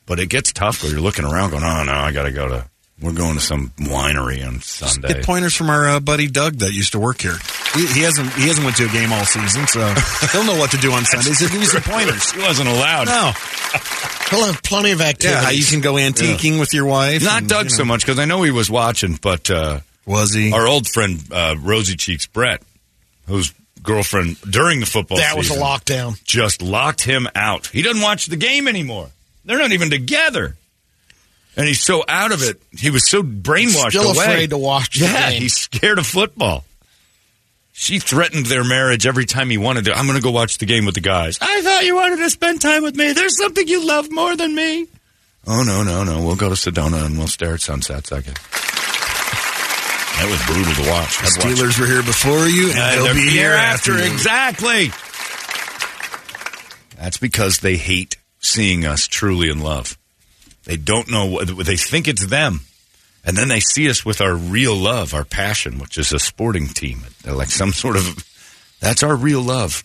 But 0.05 0.19
it 0.19 0.27
gets 0.27 0.51
tough 0.51 0.83
where 0.83 0.91
you're 0.91 0.99
looking 0.99 1.23
around, 1.23 1.51
going, 1.51 1.63
"Oh 1.63 1.83
no, 1.85 1.93
I 1.93 2.11
got 2.11 2.23
to 2.23 2.31
go 2.31 2.49
to." 2.49 2.69
We're 3.03 3.11
going 3.11 3.35
to 3.35 3.41
some 3.41 3.69
winery 3.77 4.47
on 4.47 4.61
Sunday. 4.61 5.09
Get 5.15 5.25
pointers 5.25 5.53
from 5.53 5.69
our 5.69 5.87
uh, 5.89 5.99
buddy 5.99 6.27
Doug 6.27 6.55
that 6.59 6.71
used 6.71 6.93
to 6.93 6.99
work 6.99 7.19
here. 7.21 7.35
He, 7.75 7.85
he 7.87 8.01
hasn't 8.01 8.31
he 8.33 8.47
hasn't 8.47 8.63
went 8.63 8.77
to 8.77 8.85
a 8.85 8.91
game 8.91 9.11
all 9.11 9.25
season, 9.25 9.67
so 9.67 9.81
he'll 10.31 10.45
know 10.45 10.57
what 10.57 10.71
to 10.71 10.77
do 10.77 10.91
on 10.93 11.03
Sundays. 11.03 11.39
He'll 11.39 11.49
give 11.49 11.59
you 11.59 11.67
some 11.67 11.81
pointers. 11.85 12.31
He 12.31 12.39
wasn't 12.41 12.69
allowed. 12.69 13.07
No, 13.07 13.31
He'll 14.29 14.45
have 14.45 14.63
plenty 14.63 14.91
of 14.91 15.01
activities. 15.01 15.43
yeah, 15.43 15.49
you 15.49 15.65
can 15.65 15.81
go 15.81 15.93
antiquing 15.95 16.59
with 16.59 16.73
your 16.73 16.85
wife. 16.85 17.23
Not 17.23 17.39
and, 17.41 17.49
Doug 17.49 17.65
you 17.65 17.71
know. 17.71 17.77
so 17.77 17.85
much 17.85 18.01
because 18.05 18.19
I 18.19 18.25
know 18.25 18.41
he 18.43 18.51
was 18.51 18.69
watching, 18.71 19.19
but 19.21 19.51
uh, 19.51 19.81
Was 20.05 20.33
he? 20.33 20.53
our 20.53 20.65
old 20.65 20.87
friend 20.87 21.19
uh, 21.31 21.55
Rosie 21.59 21.95
Cheeks 21.97 22.25
Brett, 22.25 22.61
whose 23.27 23.53
girlfriend 23.83 24.39
during 24.49 24.79
the 24.79 24.85
football 24.85 25.17
that 25.17 25.35
was 25.37 25.51
a 25.51 25.55
lockdown. 25.59 26.23
just 26.23 26.61
locked 26.61 27.01
him 27.01 27.27
out. 27.35 27.67
He 27.67 27.81
doesn't 27.81 28.01
watch 28.01 28.27
the 28.27 28.37
game 28.37 28.69
anymore. 28.69 29.09
They're 29.43 29.57
not 29.59 29.73
even 29.73 29.89
together. 29.89 30.55
And 31.55 31.67
he's 31.67 31.81
so 31.81 32.03
out 32.07 32.31
of 32.31 32.41
it. 32.41 32.61
He 32.71 32.89
was 32.89 33.07
so 33.07 33.21
brainwashed 33.21 33.89
Still 33.89 34.11
away. 34.11 34.25
afraid 34.25 34.49
to 34.49 34.57
watch 34.57 34.97
the 34.99 35.05
Yeah, 35.05 35.29
he's 35.29 35.55
scared 35.55 35.99
of 35.99 36.07
football. 36.07 36.65
She 37.73 37.99
threatened 37.99 38.45
their 38.47 38.63
marriage 38.63 39.05
every 39.07 39.25
time 39.25 39.49
he 39.49 39.57
wanted 39.57 39.85
to. 39.85 39.93
I'm 39.97 40.05
going 40.05 40.17
to 40.17 40.23
go 40.23 40.31
watch 40.31 40.57
the 40.57 40.65
game 40.65 40.85
with 40.85 40.95
the 40.95 41.01
guys. 41.01 41.37
I 41.41 41.61
thought 41.61 41.85
you 41.85 41.95
wanted 41.95 42.17
to 42.17 42.29
spend 42.29 42.61
time 42.61 42.83
with 42.83 42.95
me. 42.95 43.13
There's 43.13 43.37
something 43.37 43.67
you 43.67 43.85
love 43.85 44.11
more 44.11 44.35
than 44.35 44.53
me. 44.55 44.87
Oh, 45.47 45.63
no, 45.63 45.83
no, 45.83 46.03
no. 46.03 46.25
We'll 46.25 46.35
go 46.35 46.49
to 46.49 46.55
Sedona 46.55 47.05
and 47.05 47.17
we'll 47.17 47.27
stare 47.27 47.55
at 47.55 47.61
sunsets. 47.61 48.11
I 48.11 48.21
guess. 48.21 48.33
That 50.13 50.27
was 50.29 50.41
brutal 50.45 50.83
to 50.83 50.89
watch. 50.91 51.17
The 51.17 51.39
Steelers 51.39 51.79
were 51.79 51.87
here 51.87 52.03
before 52.03 52.47
you, 52.47 52.69
and 52.69 52.79
uh, 52.79 53.03
they'll 53.03 53.13
be 53.15 53.29
here 53.29 53.51
after 53.53 53.97
you. 53.97 54.03
Exactly. 54.11 54.91
That's 56.97 57.17
because 57.17 57.59
they 57.59 57.75
hate 57.77 58.15
seeing 58.39 58.85
us 58.85 59.07
truly 59.07 59.49
in 59.49 59.59
love. 59.61 59.97
They 60.65 60.77
don't 60.77 61.09
know 61.09 61.43
they 61.43 61.77
think 61.77 62.07
it's 62.07 62.25
them. 62.25 62.61
And 63.25 63.37
then 63.37 63.47
they 63.47 63.61
see 63.61 63.89
us 63.89 64.05
with 64.05 64.19
our 64.19 64.35
real 64.35 64.75
love, 64.75 65.13
our 65.13 65.23
passion, 65.23 65.79
which 65.79 65.97
is 65.97 66.11
a 66.11 66.19
sporting 66.19 66.67
team. 66.67 67.03
They're 67.21 67.33
like 67.33 67.51
some 67.51 67.71
sort 67.71 67.95
of 67.95 68.25
that's 68.79 69.03
our 69.03 69.15
real 69.15 69.41
love. 69.41 69.83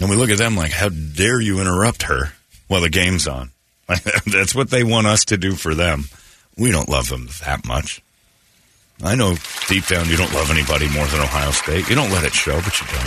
And 0.00 0.10
we 0.10 0.16
look 0.16 0.30
at 0.30 0.38
them 0.38 0.56
like, 0.56 0.72
how 0.72 0.88
dare 0.88 1.40
you 1.40 1.60
interrupt 1.60 2.04
her 2.04 2.32
while 2.66 2.80
the 2.80 2.90
game's 2.90 3.28
on? 3.28 3.52
that's 4.26 4.54
what 4.54 4.70
they 4.70 4.82
want 4.82 5.06
us 5.06 5.26
to 5.26 5.36
do 5.36 5.52
for 5.52 5.74
them. 5.74 6.04
We 6.56 6.72
don't 6.72 6.88
love 6.88 7.08
them 7.08 7.28
that 7.44 7.64
much. 7.64 8.02
I 9.02 9.14
know 9.14 9.36
deep 9.68 9.86
down 9.86 10.08
you 10.08 10.16
don't 10.16 10.32
love 10.32 10.50
anybody 10.50 10.88
more 10.88 11.06
than 11.06 11.20
Ohio 11.20 11.50
State. 11.50 11.88
You 11.88 11.94
don't 11.94 12.10
let 12.10 12.24
it 12.24 12.32
show, 12.32 12.56
but 12.56 12.80
you 12.80 12.86
don't. 12.86 13.04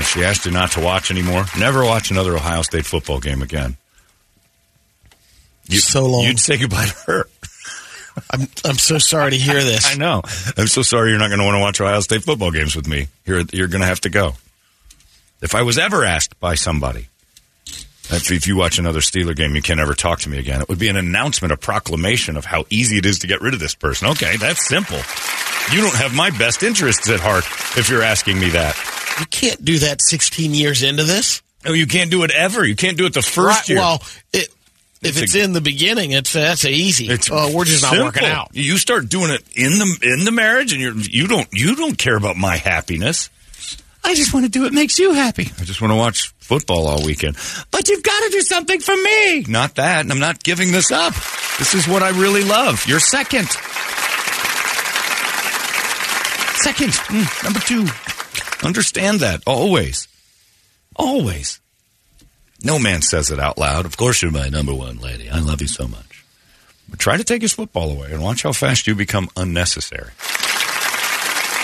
If 0.00 0.10
she 0.12 0.24
asked 0.24 0.46
you 0.46 0.52
not 0.52 0.72
to 0.72 0.80
watch 0.80 1.10
anymore, 1.10 1.44
never 1.58 1.84
watch 1.84 2.10
another 2.10 2.34
Ohio 2.36 2.62
State 2.62 2.86
football 2.86 3.20
game 3.20 3.42
again. 3.42 3.76
You, 5.70 5.78
So 5.78 6.04
long. 6.06 6.24
You'd 6.24 6.40
say 6.40 6.58
goodbye 6.58 6.86
to 6.86 6.94
her. 7.06 7.24
I'm 8.30 8.48
I'm 8.64 8.76
so 8.78 8.98
sorry 8.98 9.30
to 9.30 9.36
hear 9.36 9.62
this. 9.62 9.86
I 9.92 9.96
know. 9.96 10.22
I'm 10.56 10.66
so 10.66 10.82
sorry 10.82 11.10
you're 11.10 11.18
not 11.18 11.28
going 11.28 11.38
to 11.40 11.44
want 11.44 11.56
to 11.56 11.60
watch 11.60 11.80
Ohio 11.80 12.00
State 12.00 12.22
football 12.24 12.50
games 12.50 12.74
with 12.76 12.86
me. 12.88 13.08
You're, 13.24 13.42
you're 13.52 13.68
going 13.68 13.80
to 13.80 13.86
have 13.86 14.00
to 14.02 14.10
go. 14.10 14.34
If 15.40 15.54
I 15.54 15.62
was 15.62 15.78
ever 15.78 16.04
asked 16.04 16.38
by 16.40 16.54
somebody, 16.54 17.06
if, 18.10 18.30
if 18.30 18.46
you 18.46 18.56
watch 18.56 18.78
another 18.78 19.00
Steeler 19.00 19.34
game, 19.34 19.54
you 19.54 19.62
can't 19.62 19.80
ever 19.80 19.94
talk 19.94 20.20
to 20.20 20.28
me 20.28 20.38
again, 20.38 20.60
it 20.60 20.68
would 20.68 20.78
be 20.78 20.88
an 20.88 20.96
announcement, 20.96 21.52
a 21.52 21.56
proclamation 21.56 22.36
of 22.36 22.44
how 22.44 22.64
easy 22.68 22.98
it 22.98 23.06
is 23.06 23.20
to 23.20 23.26
get 23.26 23.40
rid 23.40 23.54
of 23.54 23.60
this 23.60 23.74
person. 23.74 24.08
Okay, 24.08 24.36
that's 24.36 24.66
simple. 24.66 24.98
You 25.72 25.80
don't 25.80 25.94
have 25.96 26.14
my 26.14 26.30
best 26.30 26.62
interests 26.62 27.08
at 27.08 27.20
heart 27.20 27.44
if 27.78 27.88
you're 27.88 28.02
asking 28.02 28.38
me 28.40 28.50
that. 28.50 28.76
You 29.20 29.26
can't 29.26 29.64
do 29.64 29.78
that 29.78 30.02
16 30.02 30.52
years 30.52 30.82
into 30.82 31.04
this. 31.04 31.42
Oh, 31.64 31.72
you 31.72 31.86
can't 31.86 32.10
do 32.10 32.22
it 32.24 32.30
ever. 32.32 32.66
You 32.66 32.74
can't 32.74 32.98
do 32.98 33.06
it 33.06 33.14
the 33.14 33.22
first 33.22 33.60
Right, 33.60 33.68
year. 33.68 33.78
Well, 33.78 34.02
it, 34.32 34.48
if 35.02 35.10
It's 35.10 35.20
it's, 35.22 35.34
a- 35.34 35.42
in 35.42 35.52
the 35.52 35.60
beginning, 35.60 36.12
it's 36.12 36.32
that's 36.32 36.64
easy. 36.64 37.08
It's 37.08 37.30
oh, 37.32 37.54
we're 37.56 37.64
just 37.64 37.82
not 37.82 37.98
working 38.04 38.24
out. 38.24 38.50
You 38.52 38.76
start 38.78 39.08
doing 39.08 39.30
it 39.30 39.42
in 39.54 39.72
the 39.78 39.98
in 40.02 40.24
the 40.24 40.32
marriage, 40.32 40.72
and 40.72 40.80
you're 40.82 40.94
you 40.96 41.26
don't 41.26 41.48
you 41.52 41.74
don't 41.76 41.96
care 41.96 42.16
about 42.16 42.36
my 42.36 42.56
happiness. 42.56 43.30
I 44.02 44.14
just 44.14 44.32
want 44.32 44.46
to 44.46 44.50
do 44.50 44.62
what 44.62 44.72
makes 44.72 44.98
you 44.98 45.12
happy. 45.12 45.50
I 45.60 45.64
just 45.64 45.80
want 45.82 45.92
to 45.92 45.96
watch 45.96 46.32
football 46.38 46.86
all 46.88 47.04
weekend. 47.04 47.36
But 47.70 47.88
you've 47.88 48.02
got 48.02 48.18
to 48.24 48.28
do 48.30 48.40
something 48.40 48.80
for 48.80 48.96
me. 48.96 49.42
Not 49.46 49.74
that. 49.74 50.00
and 50.00 50.10
I'm 50.10 50.18
not 50.18 50.42
giving 50.42 50.72
this 50.72 50.90
up. 50.90 51.12
This 51.58 51.74
is 51.74 51.86
what 51.86 52.02
I 52.02 52.08
really 52.10 52.42
love. 52.42 52.84
You're 52.86 52.98
second. 52.98 53.46
Second. 56.62 56.92
Mm, 56.92 57.44
number 57.44 57.60
two. 57.60 57.86
Understand 58.66 59.20
that 59.20 59.42
always. 59.46 60.08
Always. 60.96 61.59
No 62.62 62.78
man 62.78 63.02
says 63.02 63.30
it 63.30 63.38
out 63.38 63.58
loud. 63.58 63.86
Of 63.86 63.96
course, 63.96 64.22
you're 64.22 64.30
my 64.30 64.48
number 64.48 64.74
one 64.74 64.98
lady. 64.98 65.30
I 65.30 65.40
love 65.40 65.60
you 65.62 65.68
so 65.68 65.88
much. 65.88 66.24
But 66.88 66.98
try 66.98 67.16
to 67.16 67.24
take 67.24 67.42
his 67.42 67.52
football 67.52 67.90
away 67.90 68.12
and 68.12 68.22
watch 68.22 68.42
how 68.42 68.52
fast 68.52 68.86
you 68.86 68.94
become 68.94 69.28
unnecessary. 69.36 70.10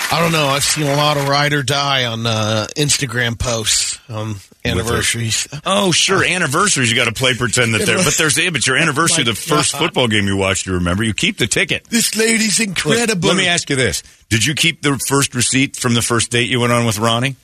I 0.08 0.20
don't 0.20 0.30
know. 0.30 0.46
I've 0.46 0.62
seen 0.62 0.86
a 0.86 0.94
lot 0.94 1.16
of 1.16 1.28
ride 1.28 1.52
or 1.52 1.64
die 1.64 2.04
on 2.04 2.26
uh, 2.26 2.68
Instagram 2.76 3.36
posts 3.36 3.98
on 4.08 4.36
anniversaries. 4.64 5.48
Oh, 5.66 5.90
sure. 5.90 6.24
Anniversaries, 6.24 6.90
you 6.90 6.96
got 6.96 7.06
to 7.06 7.12
play 7.12 7.34
pretend 7.34 7.74
that 7.74 7.84
they're. 7.84 7.96
But 8.04 8.14
there's 8.16 8.36
but 8.36 8.66
your 8.66 8.76
anniversary, 8.76 9.24
the 9.24 9.34
first 9.34 9.76
football 9.76 10.06
game 10.06 10.26
you 10.26 10.36
watched, 10.36 10.66
you 10.66 10.74
remember. 10.74 11.02
You 11.02 11.12
keep 11.12 11.38
the 11.38 11.48
ticket. 11.48 11.84
This 11.84 12.16
lady's 12.16 12.60
Look, 12.60 12.68
incredible. 12.68 13.30
Let 13.30 13.36
me 13.36 13.48
ask 13.48 13.68
you 13.68 13.74
this: 13.74 14.04
Did 14.28 14.46
you 14.46 14.54
keep 14.54 14.80
the 14.80 14.96
first 15.08 15.34
receipt 15.34 15.74
from 15.74 15.94
the 15.94 16.02
first 16.02 16.30
date 16.30 16.48
you 16.48 16.60
went 16.60 16.72
on 16.72 16.86
with 16.86 16.98
Ronnie? 16.98 17.34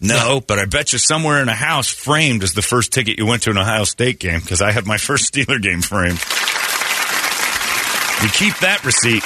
No, 0.00 0.40
but 0.40 0.58
I 0.58 0.64
bet 0.64 0.92
you 0.92 0.98
somewhere 0.98 1.42
in 1.42 1.48
a 1.48 1.54
house 1.54 1.88
framed 1.90 2.42
is 2.42 2.52
the 2.52 2.62
first 2.62 2.92
ticket 2.92 3.18
you 3.18 3.26
went 3.26 3.42
to 3.42 3.50
an 3.50 3.58
Ohio 3.58 3.84
State 3.84 4.18
game 4.18 4.40
because 4.40 4.62
I 4.62 4.72
had 4.72 4.86
my 4.86 4.96
first 5.08 5.32
Steeler 5.32 5.60
game 5.60 5.82
framed. 5.82 6.20
You 8.22 8.28
keep 8.30 8.58
that 8.60 8.82
receipt. 8.84 9.22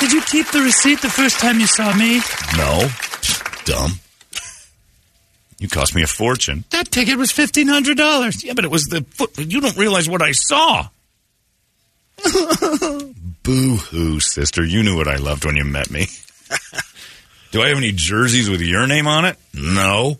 Did 0.00 0.12
you 0.12 0.20
keep 0.22 0.50
the 0.52 0.60
receipt 0.60 1.00
the 1.00 1.10
first 1.10 1.40
time 1.40 1.58
you 1.58 1.66
saw 1.66 1.94
me? 1.96 2.20
No. 2.56 2.88
Dumb. 3.64 3.92
You 5.58 5.68
cost 5.68 5.94
me 5.94 6.02
a 6.02 6.06
fortune. 6.06 6.64
That 6.70 6.90
ticket 6.90 7.16
was 7.16 7.32
fifteen 7.32 7.66
hundred 7.66 7.96
dollars. 7.96 8.44
Yeah, 8.44 8.52
but 8.54 8.64
it 8.64 8.70
was 8.70 8.84
the 8.84 9.04
foot. 9.10 9.38
You 9.38 9.60
don't 9.60 9.76
realize 9.76 10.08
what 10.08 10.22
I 10.22 10.32
saw. 10.32 10.88
Boo 13.42 13.76
hoo, 13.76 14.20
sister. 14.20 14.64
You 14.64 14.82
knew 14.82 14.96
what 14.96 15.08
I 15.08 15.16
loved 15.16 15.44
when 15.44 15.56
you 15.56 15.64
met 15.64 15.90
me. 15.90 16.06
Do 17.52 17.62
I 17.62 17.68
have 17.68 17.78
any 17.78 17.92
jerseys 17.92 18.50
with 18.50 18.60
your 18.60 18.86
name 18.86 19.06
on 19.06 19.24
it? 19.24 19.36
No. 19.54 20.18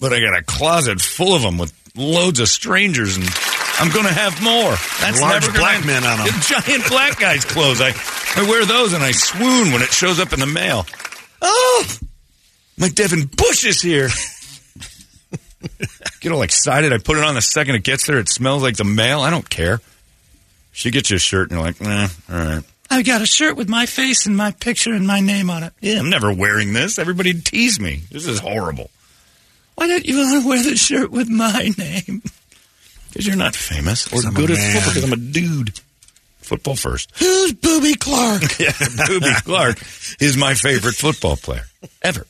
But 0.00 0.12
I 0.12 0.20
got 0.20 0.36
a 0.38 0.42
closet 0.42 1.00
full 1.00 1.34
of 1.34 1.42
them 1.42 1.58
with 1.58 1.72
loads 1.96 2.40
of 2.40 2.48
strangers, 2.48 3.16
and 3.16 3.26
I'm 3.78 3.92
going 3.92 4.06
to 4.06 4.12
have 4.12 4.42
more. 4.42 4.72
That's 5.00 5.20
Large 5.20 5.42
never 5.46 5.58
black 5.58 5.76
end. 5.76 5.86
men 5.86 6.04
on 6.04 6.20
'em. 6.20 6.26
Giant 6.42 6.88
black 6.88 7.20
guys' 7.20 7.44
clothes. 7.44 7.80
I, 7.80 7.92
I 8.36 8.48
wear 8.48 8.64
those 8.64 8.92
and 8.94 9.02
I 9.02 9.12
swoon 9.12 9.72
when 9.72 9.82
it 9.82 9.90
shows 9.92 10.18
up 10.18 10.32
in 10.32 10.40
the 10.40 10.46
mail. 10.46 10.86
Oh, 11.40 11.86
my 12.78 12.88
Devin 12.88 13.26
Bush 13.26 13.64
is 13.64 13.80
here. 13.82 14.08
Get 16.20 16.32
all 16.32 16.42
excited. 16.42 16.92
I 16.92 16.98
put 16.98 17.16
it 17.18 17.24
on 17.24 17.34
the 17.34 17.42
second 17.42 17.74
it 17.76 17.84
gets 17.84 18.06
there. 18.06 18.18
It 18.18 18.28
smells 18.28 18.62
like 18.62 18.76
the 18.76 18.84
mail. 18.84 19.20
I 19.20 19.30
don't 19.30 19.48
care. 19.48 19.80
She 20.72 20.90
gets 20.90 21.10
you 21.10 21.16
a 21.16 21.20
shirt 21.20 21.50
and 21.50 21.58
you're 21.58 21.66
like, 21.66 21.80
eh, 21.82 22.08
all 22.30 22.36
right. 22.36 22.62
I 22.92 23.00
got 23.00 23.22
a 23.22 23.26
shirt 23.26 23.56
with 23.56 23.70
my 23.70 23.86
face 23.86 24.26
and 24.26 24.36
my 24.36 24.50
picture 24.50 24.92
and 24.92 25.06
my 25.06 25.20
name 25.20 25.48
on 25.48 25.62
it. 25.62 25.72
Yeah, 25.80 25.98
I'm 25.98 26.10
never 26.10 26.30
wearing 26.30 26.74
this. 26.74 26.98
Everybody'd 26.98 27.42
tease 27.42 27.80
me. 27.80 28.02
This 28.10 28.26
is 28.26 28.38
horrible. 28.38 28.90
Why 29.76 29.86
don't 29.86 30.04
you 30.04 30.18
want 30.18 30.42
to 30.42 30.48
wear 30.48 30.62
the 30.62 30.76
shirt 30.76 31.10
with 31.10 31.30
my 31.30 31.70
name? 31.78 32.22
Because 33.08 33.26
you're 33.26 33.36
not 33.36 33.56
famous 33.56 34.12
or 34.12 34.30
good 34.30 34.50
at 34.50 34.58
football. 34.58 34.92
Because 34.92 35.04
I'm 35.04 35.12
a 35.14 35.16
dude. 35.16 35.80
Football 36.40 36.76
first. 36.76 37.10
Who's 37.18 37.54
Boobie 37.54 37.98
Clark? 37.98 38.42
yeah, 38.58 38.72
Boobie 38.72 39.42
Clark 39.42 39.78
is 40.20 40.36
my 40.36 40.52
favorite 40.52 40.94
football 40.94 41.36
player 41.36 41.64
ever. 42.02 42.26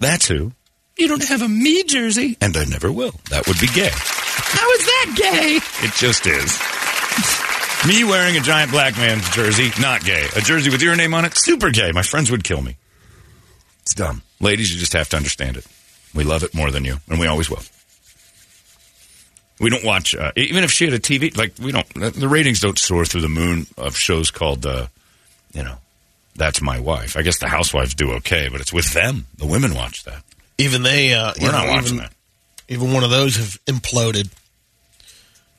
That's 0.00 0.26
who. 0.26 0.50
You 0.98 1.06
don't 1.06 1.24
have 1.28 1.42
a 1.42 1.48
me 1.48 1.84
jersey. 1.84 2.36
And 2.40 2.56
I 2.56 2.64
never 2.64 2.90
will. 2.90 3.14
That 3.30 3.46
would 3.46 3.60
be 3.60 3.68
gay. 3.68 3.92
How 3.92 4.70
is 4.72 4.84
that 4.84 5.14
gay? 5.16 5.60
It 5.86 5.92
just 5.94 6.26
is. 6.26 7.45
Me 7.86 8.02
wearing 8.02 8.36
a 8.36 8.40
giant 8.40 8.72
black 8.72 8.96
man's 8.96 9.28
jersey, 9.30 9.70
not 9.80 10.04
gay. 10.04 10.26
A 10.34 10.40
jersey 10.40 10.70
with 10.70 10.82
your 10.82 10.96
name 10.96 11.14
on 11.14 11.24
it, 11.24 11.36
super 11.36 11.70
gay. 11.70 11.92
My 11.92 12.02
friends 12.02 12.30
would 12.32 12.42
kill 12.42 12.60
me. 12.60 12.76
It's 13.82 13.94
dumb. 13.94 14.22
Ladies, 14.40 14.72
you 14.74 14.80
just 14.80 14.92
have 14.94 15.08
to 15.10 15.16
understand 15.16 15.56
it. 15.56 15.64
We 16.12 16.24
love 16.24 16.42
it 16.42 16.52
more 16.52 16.72
than 16.72 16.84
you, 16.84 16.96
and 17.08 17.20
we 17.20 17.28
always 17.28 17.48
will. 17.48 17.62
We 19.60 19.70
don't 19.70 19.84
watch, 19.84 20.16
uh, 20.16 20.32
even 20.36 20.64
if 20.64 20.72
she 20.72 20.84
had 20.84 20.94
a 20.94 20.98
TV, 20.98 21.36
like, 21.36 21.52
we 21.60 21.70
don't, 21.70 21.88
the 21.94 22.28
ratings 22.28 22.60
don't 22.60 22.78
soar 22.78 23.04
through 23.04 23.20
the 23.22 23.28
moon 23.28 23.66
of 23.78 23.96
shows 23.96 24.30
called, 24.32 24.66
uh, 24.66 24.88
you 25.52 25.62
know, 25.62 25.76
That's 26.34 26.60
My 26.60 26.80
Wife. 26.80 27.16
I 27.16 27.22
guess 27.22 27.38
the 27.38 27.48
housewives 27.48 27.94
do 27.94 28.12
okay, 28.14 28.48
but 28.50 28.60
it's 28.60 28.72
with 28.72 28.92
them. 28.94 29.26
The 29.38 29.46
women 29.46 29.74
watch 29.74 30.02
that. 30.04 30.22
Even 30.58 30.82
they, 30.82 31.14
uh, 31.14 31.32
We're 31.40 31.52
not 31.52 31.66
know, 31.66 31.72
watching 31.72 31.86
even, 31.86 31.98
that. 31.98 32.12
even 32.68 32.92
one 32.92 33.04
of 33.04 33.10
those 33.10 33.36
have 33.36 33.64
imploded. 33.66 34.28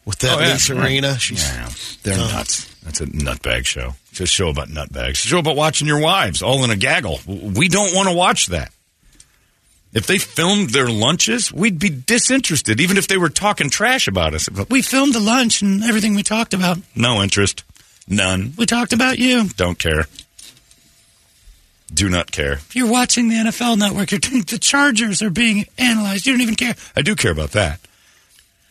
With 0.08 0.20
that 0.20 0.38
Oh, 0.38 0.40
yeah. 0.40 0.54
Lisa 0.54 0.74
Right. 0.74 1.22
She's 1.22 1.44
Yeah, 1.44 1.70
they're 2.04 2.18
Uh, 2.18 2.32
nuts. 2.32 2.66
That's 2.84 3.02
a 3.02 3.06
nutbag 3.08 3.66
show. 3.66 3.96
It's 4.12 4.22
a 4.22 4.26
show 4.26 4.48
about 4.48 4.70
nutbags. 4.70 5.10
It's 5.10 5.26
a 5.26 5.28
show 5.28 5.40
about 5.40 5.58
watching 5.58 5.86
your 5.86 6.00
wives 6.00 6.42
all 6.42 6.64
in 6.64 6.70
a 6.70 6.78
gaggle. 6.78 7.20
We 7.28 7.68
don't 7.68 7.94
want 7.94 8.08
to 8.08 8.16
watch 8.16 8.46
that. 8.48 8.72
If 9.94 10.08
they 10.08 10.18
filmed 10.18 10.70
their 10.70 10.88
lunches, 10.88 11.52
we'd 11.52 11.78
be 11.78 11.90
disinterested, 11.90 12.80
even 12.80 12.98
if 12.98 13.08
they 13.10 13.18
were 13.18 13.28
talking 13.30 13.70
trash 13.70 14.08
about 14.08 14.34
us. 14.34 14.48
We 14.70 14.82
filmed 14.82 15.14
the 15.14 15.20
lunch 15.20 15.62
and 15.62 15.84
everything 15.84 16.16
we 16.16 16.24
talked 16.24 16.54
about. 16.54 16.78
No 16.96 17.22
interest. 17.22 17.64
None. 18.08 18.54
We 18.58 18.66
talked 18.66 18.94
about 18.94 19.20
you. 19.20 19.50
Don't 19.58 19.78
care. 19.78 20.06
Do 21.94 22.10
not 22.10 22.32
care. 22.32 22.54
If 22.54 22.76
you're 22.78 22.90
watching 22.90 23.28
the 23.28 23.36
NFL 23.36 23.78
network, 23.78 24.12
you're 24.12 24.20
the 24.44 24.58
Chargers 24.60 25.22
are 25.22 25.30
being 25.30 25.66
analyzed. 25.78 26.26
You 26.26 26.32
don't 26.34 26.42
even 26.42 26.56
care. 26.56 26.76
I 26.96 27.02
do 27.02 27.16
care 27.16 27.32
about 27.32 27.52
that. 27.52 27.82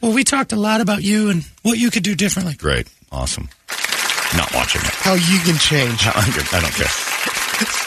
Well, 0.00 0.12
we 0.12 0.24
talked 0.24 0.52
a 0.52 0.56
lot 0.56 0.80
about 0.80 1.02
you 1.02 1.30
and 1.30 1.44
what 1.62 1.78
you 1.78 1.90
could 1.90 2.02
do 2.02 2.14
differently. 2.14 2.54
Great. 2.54 2.88
Awesome. 3.10 3.48
Not 4.36 4.52
watching 4.54 4.82
it. 4.82 4.88
how 4.88 5.14
you 5.14 5.38
can 5.40 5.56
change. 5.58 6.00
I 6.06 6.60
don't 6.60 6.74
care. 6.74 6.86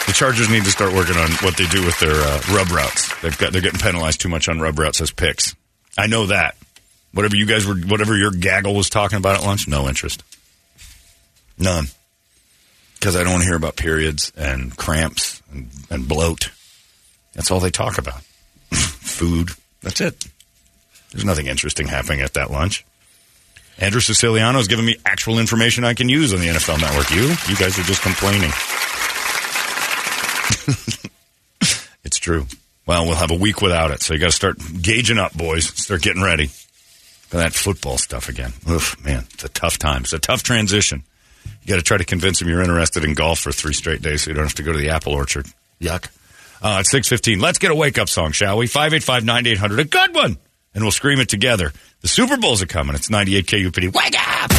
The 0.08 0.14
Chargers 0.14 0.50
need 0.50 0.64
to 0.64 0.72
start 0.72 0.94
working 0.94 1.18
on 1.18 1.30
what 1.44 1.56
they 1.56 1.68
do 1.68 1.86
with 1.86 2.00
their 2.00 2.16
uh, 2.16 2.42
rub 2.52 2.72
routes. 2.72 3.14
They've 3.22 3.38
got 3.38 3.54
they're 3.54 3.62
getting 3.62 3.80
penalized 3.80 4.22
too 4.22 4.30
much 4.30 4.50
on 4.50 4.60
rub 4.60 4.80
routes 4.80 5.00
as 5.02 5.12
picks. 5.12 5.56
I 5.98 6.08
know 6.08 6.28
that. 6.28 6.56
Whatever 7.14 7.36
you 7.36 7.46
guys 7.46 7.66
were, 7.68 7.76
whatever 7.76 8.18
your 8.18 8.32
gaggle 8.32 8.74
was 8.74 8.90
talking 8.90 9.18
about 9.18 9.36
at 9.36 9.44
lunch, 9.44 9.68
no 9.68 9.88
interest, 9.88 10.24
none. 11.58 11.86
Because 12.96 13.16
I 13.16 13.24
don't 13.24 13.34
want 13.34 13.44
to 13.44 13.48
hear 13.48 13.56
about 13.56 13.76
periods 13.76 14.32
and 14.36 14.76
cramps 14.76 15.42
and, 15.52 15.70
and 15.90 16.08
bloat. 16.08 16.52
That's 17.34 17.52
all 17.52 17.60
they 17.60 17.72
talk 17.72 17.98
about. 17.98 18.22
Food. 18.72 19.50
That's 19.82 20.02
it. 20.02 20.26
There's 21.12 21.26
nothing 21.26 21.48
interesting 21.48 21.88
happening 21.88 22.22
at 22.22 22.34
that 22.36 22.52
lunch. 22.52 22.86
Andrew 23.80 24.02
Siciliano 24.02 24.60
is 24.60 24.68
giving 24.68 24.86
me 24.86 24.98
actual 25.06 25.40
information 25.40 25.86
I 25.86 25.94
can 25.94 26.10
use 26.10 26.34
on 26.34 26.40
the 26.40 26.48
NFL 26.48 26.82
Network. 26.82 27.10
You, 27.12 27.30
you 27.48 27.56
guys 27.58 27.80
are 27.80 27.84
just 27.84 28.02
complaining. 28.02 28.52
it's 32.04 32.18
true. 32.18 32.46
Well, 32.86 33.06
we'll 33.06 33.16
have 33.16 33.32
a 33.32 33.36
week 33.36 33.62
without 33.62 33.92
it, 33.92 34.02
so 34.02 34.14
you 34.14 34.20
got 34.20 34.32
to 34.32 34.36
start 34.36 34.58
gauging 34.82 35.18
up, 35.18 35.34
boys. 35.34 35.66
Start 35.66 36.02
getting 36.02 36.24
ready 36.24 36.48
for 36.48 37.38
that 37.38 37.54
football 37.54 37.98
stuff 37.98 38.28
again. 38.28 38.52
Oof, 38.70 39.02
man, 39.06 39.26
it's 39.34 39.44
a 39.44 39.50
tough 39.50 39.78
time. 39.78 40.02
It's 40.02 40.14
a 40.14 40.20
tough 40.20 40.44
transition. 40.44 41.04
You 41.62 41.68
got 41.68 41.76
to 41.76 41.84
try 41.84 41.98
to 41.98 42.04
convince 42.04 42.40
them 42.40 42.50
you're 42.50 42.62
interested 42.62 43.06
in 43.06 43.14
golf 43.14 43.40
for 43.40 43.52
three 43.52 43.74
straight 43.74 44.02
days, 44.02 44.24
so 44.24 44.32
you 44.32 44.36
don't 44.36 44.46
have 44.46 44.56
to 44.56 44.64
go 44.64 44.72
to 44.72 44.78
the 44.78 44.90
apple 44.90 45.14
orchard. 45.14 45.46
Yuck. 45.80 46.10
Uh, 46.62 46.78
it's 46.82 46.92
six 46.92 47.08
fifteen. 47.08 47.40
Let's 47.40 47.60
get 47.60 47.72
a 47.72 47.76
wake 47.76 47.98
up 47.98 48.10
song, 48.10 48.32
shall 48.32 48.58
we? 48.58 48.68
Five 48.68 48.94
eight 48.94 49.04
five 49.04 49.24
nine 49.24 49.48
eight 49.48 49.58
hundred. 49.58 49.80
A 49.80 49.86
good 49.86 50.14
one, 50.14 50.38
and 50.74 50.84
we'll 50.84 50.92
scream 50.92 51.20
it 51.20 51.30
together. 51.30 51.72
The 52.02 52.08
Super 52.08 52.38
Bowls 52.38 52.62
are 52.62 52.68
coming. 52.68 52.96
It's 52.96 53.10
ninety 53.10 53.36
eight 53.36 53.46
KUPD. 53.48 53.94
Wake 53.94 54.16
up! 54.20 54.52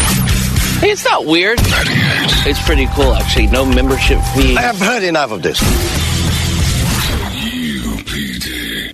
Hey, 0.81 0.91
it's 0.93 1.05
not 1.05 1.27
weird. 1.27 1.59
It's 1.63 2.63
pretty 2.65 2.87
cool, 2.95 3.15
actually. 3.15 3.49
No 3.49 3.65
membership 3.67 4.19
fee. 4.35 4.57
I 4.57 4.63
have 4.63 4.79
heard 4.79 5.03
enough 5.03 5.31
of 5.31 5.43
this. 5.43 5.61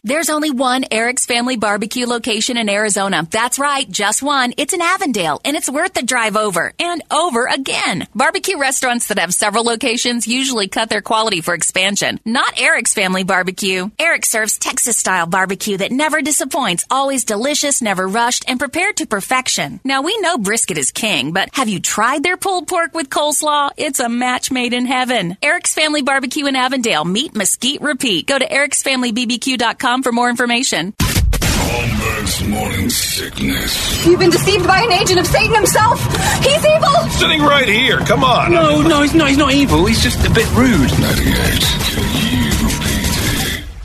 There's 0.06 0.30
only 0.30 0.52
one 0.52 0.84
Eric's 0.92 1.26
Family 1.26 1.56
Barbecue 1.56 2.06
location 2.06 2.56
in 2.56 2.68
Arizona. 2.68 3.26
That's 3.28 3.58
right, 3.58 3.90
just 3.90 4.22
one. 4.22 4.54
It's 4.56 4.72
in 4.72 4.80
Avondale, 4.80 5.40
and 5.44 5.56
it's 5.56 5.68
worth 5.68 5.94
the 5.94 6.04
drive 6.04 6.36
over 6.36 6.72
and 6.78 7.02
over 7.10 7.48
again. 7.48 8.06
Barbecue 8.14 8.56
restaurants 8.56 9.08
that 9.08 9.18
have 9.18 9.34
several 9.34 9.64
locations 9.64 10.28
usually 10.28 10.68
cut 10.68 10.90
their 10.90 11.02
quality 11.02 11.40
for 11.40 11.54
expansion. 11.54 12.20
Not 12.24 12.60
Eric's 12.60 12.94
Family 12.94 13.24
Barbecue. 13.24 13.90
Eric 13.98 14.26
serves 14.26 14.58
Texas 14.58 14.96
style 14.96 15.26
barbecue 15.26 15.78
that 15.78 15.90
never 15.90 16.22
disappoints, 16.22 16.84
always 16.88 17.24
delicious, 17.24 17.82
never 17.82 18.06
rushed, 18.06 18.44
and 18.46 18.60
prepared 18.60 18.98
to 18.98 19.08
perfection. 19.08 19.80
Now, 19.82 20.02
we 20.02 20.16
know 20.18 20.38
brisket 20.38 20.78
is 20.78 20.92
king, 20.92 21.32
but 21.32 21.48
have 21.52 21.68
you 21.68 21.80
tried 21.80 22.22
their 22.22 22.36
pulled 22.36 22.68
pork 22.68 22.94
with 22.94 23.10
coleslaw? 23.10 23.72
It's 23.76 23.98
a 23.98 24.08
match 24.08 24.52
made 24.52 24.72
in 24.72 24.86
heaven. 24.86 25.36
Eric's 25.42 25.74
Family 25.74 26.02
Barbecue 26.02 26.46
in 26.46 26.54
Avondale. 26.54 27.04
Meet 27.04 27.34
Mesquite 27.34 27.80
Repeat. 27.80 28.28
Go 28.28 28.38
to 28.38 28.46
ericsfamilybbq.com 28.46 29.95
for 30.02 30.12
more 30.12 30.30
information. 30.30 30.94
Holmberg's 30.98 32.46
morning 32.48 32.88
sickness. 32.90 34.06
You've 34.06 34.20
been 34.20 34.30
deceived 34.30 34.66
by 34.66 34.80
an 34.80 34.92
agent 34.92 35.18
of 35.18 35.26
Satan 35.26 35.54
himself. 35.54 36.00
He's 36.42 36.64
evil. 36.64 37.10
Sitting 37.10 37.42
right 37.42 37.68
here. 37.68 37.98
Come 38.00 38.24
on. 38.24 38.52
No, 38.52 38.82
no, 38.82 39.02
he's 39.02 39.14
not. 39.14 39.28
He's 39.28 39.38
not 39.38 39.52
evil. 39.52 39.84
He's 39.84 40.02
just 40.02 40.24
a 40.24 40.30
bit 40.30 40.50
rude. 40.54 40.90
98 41.00 42.94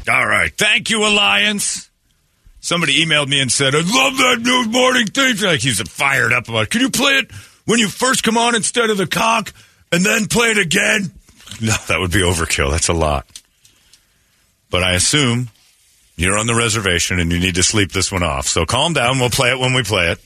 All 0.09 0.25
right. 0.27 0.51
Thank 0.55 0.89
you, 0.89 1.05
Alliance. 1.05 1.89
Somebody 2.59 3.03
emailed 3.03 3.27
me 3.27 3.41
and 3.41 3.51
said, 3.51 3.73
I 3.73 3.79
love 3.79 4.17
that 4.17 4.37
new 4.41 4.65
morning 4.71 5.07
thing. 5.07 5.37
Like 5.37 5.61
he's 5.61 5.81
fired 5.81 6.31
up 6.31 6.47
about 6.47 6.63
it. 6.63 6.69
Can 6.69 6.81
you 6.81 6.89
play 6.91 7.13
it 7.13 7.31
when 7.65 7.79
you 7.79 7.87
first 7.87 8.23
come 8.23 8.37
on 8.37 8.53
instead 8.55 8.91
of 8.91 8.97
the 8.97 9.07
cock 9.07 9.51
and 9.91 10.05
then 10.05 10.27
play 10.27 10.51
it 10.51 10.57
again? 10.57 11.11
No, 11.59 11.73
that 11.89 11.99
would 11.99 12.11
be 12.11 12.21
overkill. 12.21 12.71
That's 12.71 12.87
a 12.87 12.93
lot. 12.93 13.25
But 14.71 14.83
I 14.83 14.93
assume 14.93 15.49
you're 16.21 16.37
on 16.37 16.47
the 16.47 16.55
reservation 16.55 17.19
and 17.19 17.31
you 17.31 17.39
need 17.39 17.55
to 17.55 17.63
sleep 17.63 17.91
this 17.91 18.11
one 18.11 18.23
off. 18.23 18.47
So 18.47 18.65
calm 18.65 18.93
down. 18.93 19.19
We'll 19.19 19.29
play 19.29 19.51
it 19.51 19.59
when 19.59 19.73
we 19.73 19.83
play 19.83 20.11
it. 20.11 20.19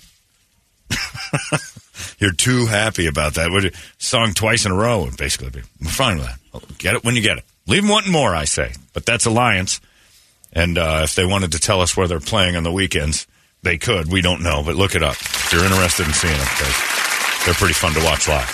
you're 2.19 2.33
too 2.33 2.65
happy 2.65 3.07
about 3.07 3.35
that. 3.35 3.51
Would 3.51 3.73
song 3.97 4.33
twice 4.33 4.65
in 4.65 4.71
a 4.71 4.75
row 4.75 5.03
would 5.03 5.17
basically 5.17 5.49
be. 5.49 5.61
We're 5.81 5.89
fine 5.89 6.17
with 6.17 6.27
that. 6.27 6.77
Get 6.77 6.95
it 6.95 7.03
when 7.03 7.15
you 7.15 7.21
get 7.21 7.37
it. 7.37 7.43
Leave 7.67 7.81
them 7.81 7.89
wanting 7.89 8.11
more, 8.11 8.35
I 8.35 8.45
say. 8.45 8.73
But 8.93 9.05
that's 9.05 9.25
Alliance. 9.25 9.81
And 10.53 10.77
uh, 10.77 11.01
if 11.03 11.15
they 11.15 11.25
wanted 11.25 11.51
to 11.53 11.59
tell 11.59 11.81
us 11.81 11.97
where 11.97 12.07
they're 12.07 12.19
playing 12.19 12.55
on 12.55 12.63
the 12.63 12.71
weekends, 12.71 13.27
they 13.63 13.77
could. 13.77 14.11
We 14.11 14.21
don't 14.21 14.41
know, 14.41 14.63
but 14.63 14.75
look 14.75 14.95
it 14.95 15.03
up 15.03 15.15
if 15.15 15.51
you're 15.51 15.65
interested 15.65 16.05
in 16.07 16.13
seeing 16.13 16.37
them. 16.37 16.47
They're 17.45 17.53
pretty 17.55 17.73
fun 17.73 17.93
to 17.93 18.03
watch 18.03 18.27
live. 18.27 18.47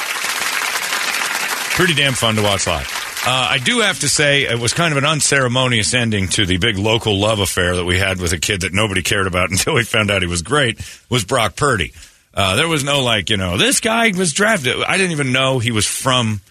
Pretty 1.75 1.93
damn 1.93 2.13
fun 2.13 2.35
to 2.35 2.41
watch 2.41 2.65
live. 2.67 3.10
Uh, 3.23 3.49
I 3.51 3.57
do 3.59 3.81
have 3.81 3.99
to 3.99 4.09
say, 4.09 4.43
it 4.43 4.57
was 4.59 4.73
kind 4.73 4.91
of 4.91 4.97
an 4.97 5.05
unceremonious 5.05 5.93
ending 5.93 6.27
to 6.29 6.45
the 6.45 6.57
big 6.57 6.77
local 6.77 7.19
love 7.19 7.39
affair 7.39 7.75
that 7.75 7.85
we 7.85 7.99
had 7.99 8.19
with 8.19 8.33
a 8.33 8.39
kid 8.39 8.61
that 8.61 8.73
nobody 8.73 9.03
cared 9.03 9.27
about 9.27 9.51
until 9.51 9.75
we 9.75 9.83
found 9.83 10.09
out 10.09 10.21
he 10.23 10.27
was 10.27 10.41
great, 10.41 10.79
was 11.09 11.23
Brock 11.23 11.55
Purdy. 11.55 11.93
Uh, 12.33 12.55
there 12.55 12.67
was 12.67 12.83
no, 12.83 13.03
like, 13.03 13.29
you 13.29 13.37
know, 13.37 13.57
this 13.57 13.79
guy 13.79 14.11
was 14.15 14.33
drafted. 14.33 14.81
I 14.83 14.97
didn't 14.97 15.11
even 15.11 15.31
know 15.33 15.59
he 15.59 15.71
was 15.71 15.85
from 15.85 16.41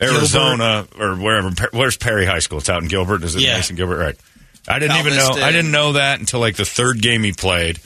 Arizona 0.00 0.86
or 0.98 1.16
wherever. 1.16 1.50
Where's 1.72 1.96
Perry 1.96 2.26
High 2.26 2.38
School? 2.40 2.58
It's 2.58 2.68
out 2.68 2.82
in 2.82 2.88
Gilbert. 2.88 3.22
Is 3.24 3.34
it 3.34 3.42
Yeah. 3.42 3.56
Mason 3.56 3.76
Gilbert? 3.76 3.98
Right. 3.98 4.16
I 4.68 4.78
didn't 4.78 4.96
even 4.98 5.16
know. 5.16 5.30
I 5.30 5.52
didn't 5.52 5.70
know 5.70 5.92
that 5.92 6.20
until 6.20 6.40
like 6.40 6.56
the 6.56 6.64
third 6.64 7.00
game 7.00 7.22
he 7.22 7.32
played. 7.32 7.78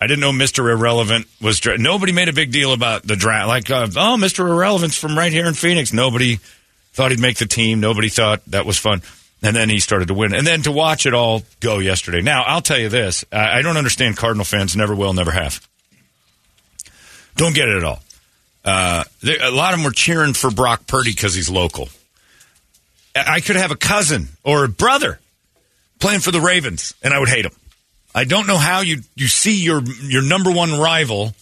I 0.00 0.06
didn't 0.08 0.20
know 0.20 0.32
Mr. 0.32 0.70
Irrelevant 0.70 1.26
was. 1.40 1.60
Dra- 1.60 1.78
Nobody 1.78 2.10
made 2.12 2.28
a 2.28 2.32
big 2.32 2.50
deal 2.52 2.72
about 2.72 3.02
the 3.06 3.14
draft. 3.16 3.46
Like, 3.48 3.70
uh, 3.70 3.86
oh, 3.96 4.16
Mr. 4.18 4.40
Irrelevant's 4.48 4.96
from 4.98 5.16
right 5.16 5.30
here 5.30 5.46
in 5.46 5.54
Phoenix. 5.54 5.92
Nobody 5.92 6.40
thought 6.92 7.10
he'd 7.10 7.20
make 7.20 7.38
the 7.38 7.46
team. 7.46 7.80
Nobody 7.80 8.08
thought 8.08 8.42
that 8.46 8.66
was 8.66 8.78
fun. 8.78 9.02
And 9.42 9.56
then 9.56 9.68
he 9.68 9.80
started 9.80 10.08
to 10.08 10.14
win. 10.14 10.34
And 10.34 10.46
then 10.46 10.62
to 10.62 10.72
watch 10.72 11.04
it 11.04 11.14
all 11.14 11.42
go 11.60 11.78
yesterday. 11.78 12.22
Now, 12.22 12.42
I'll 12.44 12.60
tell 12.60 12.78
you 12.78 12.88
this. 12.88 13.24
I, 13.32 13.58
I 13.58 13.62
don't 13.62 13.76
understand 13.76 14.16
Cardinal 14.16 14.44
fans. 14.44 14.76
Never 14.76 14.94
will, 14.94 15.12
never 15.12 15.32
have. 15.32 15.66
Don't 17.36 17.54
get 17.54 17.68
it 17.68 17.78
at 17.78 17.84
all. 17.84 18.00
Uh, 18.64 19.04
a 19.24 19.50
lot 19.50 19.72
of 19.72 19.80
them 19.80 19.84
were 19.84 19.90
cheering 19.90 20.34
for 20.34 20.50
Brock 20.50 20.86
Purdy 20.86 21.10
because 21.10 21.34
he's 21.34 21.50
local. 21.50 21.88
I 23.16 23.34
I 23.34 23.40
could 23.40 23.56
have 23.56 23.70
a 23.70 23.76
cousin 23.76 24.28
or 24.44 24.64
a 24.64 24.68
brother 24.68 25.18
playing 25.98 26.20
for 26.20 26.30
the 26.30 26.40
Ravens, 26.40 26.94
and 27.02 27.12
I 27.12 27.18
would 27.18 27.28
hate 27.28 27.44
him. 27.44 27.52
I 28.14 28.24
don't 28.24 28.46
know 28.46 28.58
how 28.58 28.80
you 28.80 29.00
you 29.16 29.26
see 29.26 29.62
your 29.62 29.82
your 29.82 30.22
number 30.22 30.52
one 30.52 30.78
rival 30.78 31.34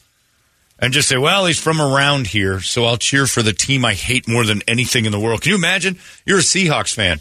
and 0.81 0.93
just 0.93 1.09
say, 1.09 1.18
well, 1.18 1.47
he's 1.47 1.61
from 1.61 1.81
around 1.81 2.26
here, 2.26 2.61
so 2.61 2.87
I'll 2.87 2.97
cheer 2.97 3.26
for 3.26 3.43
the 3.43 3.53
team 3.53 3.85
I 3.85 3.95
hate 3.95 4.26
more 4.26 4.45
than 4.45 4.62
anything 4.66 5.05
in 5.05 5.12
the 5.12 5.20
world. 5.20 5.43
Can 5.43 5.51
you 5.51 5.57
imagine? 5.57 5.99
You're 6.24 6.39
a 6.39 6.43
Seahawks 6.43 6.95
fan. 6.95 7.20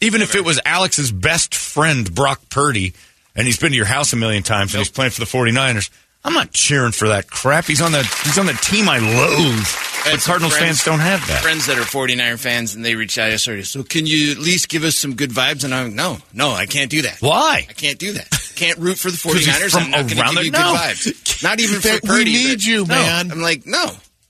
Even 0.00 0.22
if 0.22 0.34
it 0.34 0.44
was 0.44 0.60
Alex's 0.64 1.12
best 1.12 1.54
friend, 1.54 2.12
Brock 2.14 2.40
Purdy, 2.50 2.94
and 3.36 3.46
he's 3.46 3.58
been 3.58 3.70
to 3.70 3.76
your 3.76 3.86
house 3.86 4.12
a 4.12 4.16
million 4.16 4.42
times 4.42 4.74
and 4.74 4.78
he's 4.78 4.90
playing 4.90 5.10
for 5.10 5.20
the 5.20 5.26
49ers, 5.26 5.90
I'm 6.24 6.32
not 6.32 6.52
cheering 6.52 6.92
for 6.92 7.08
that 7.08 7.28
crap. 7.28 7.66
He's 7.66 7.82
on 7.82 7.92
the 7.92 8.02
he's 8.24 8.38
on 8.38 8.46
the 8.46 8.54
team 8.54 8.88
I 8.88 8.98
loathe. 8.98 9.66
But 10.04 10.20
Cardinals 10.20 10.52
friends- 10.56 10.82
fans 10.82 10.84
don't 10.84 11.00
have 11.00 11.26
that. 11.28 11.42
Friends 11.42 11.66
that 11.66 11.78
are 11.78 11.82
49er 11.82 12.38
fans, 12.38 12.74
and 12.74 12.84
they 12.84 12.94
reached 12.94 13.16
out 13.16 13.30
yesterday. 13.30 13.62
So, 13.62 13.82
can 13.82 14.06
you 14.06 14.32
at 14.32 14.38
least 14.38 14.68
give 14.68 14.84
us 14.84 14.96
some 14.96 15.14
good 15.14 15.30
vibes? 15.30 15.64
And 15.64 15.74
I'm 15.74 15.86
like, 15.86 15.94
no, 15.94 16.18
no, 16.34 16.50
I 16.50 16.66
can't 16.66 16.90
do 16.90 17.02
that. 17.02 17.18
Why? 17.20 17.66
I 17.68 17.72
can't 17.72 17.98
do 17.98 18.12
that. 18.12 18.28
Can't 18.54 18.78
root 18.78 18.98
for 18.98 19.10
the 19.10 19.16
49ers. 19.28 19.70
from 19.70 19.82
I'm 19.84 19.90
not 19.90 19.96
going 19.96 20.08
to 20.08 20.14
give 20.34 20.44
you 20.44 20.50
there? 20.50 20.62
good 20.62 20.78
vibes. 20.78 21.42
Not 21.42 21.60
even 21.60 21.80
for 21.80 21.88
We 21.92 22.00
Purdy. 22.00 22.32
need 22.32 22.54
but- 22.56 22.66
you, 22.66 22.78
no. 22.80 22.94
man. 22.94 23.30
I'm 23.32 23.40
like, 23.40 23.64
no. 23.66 23.86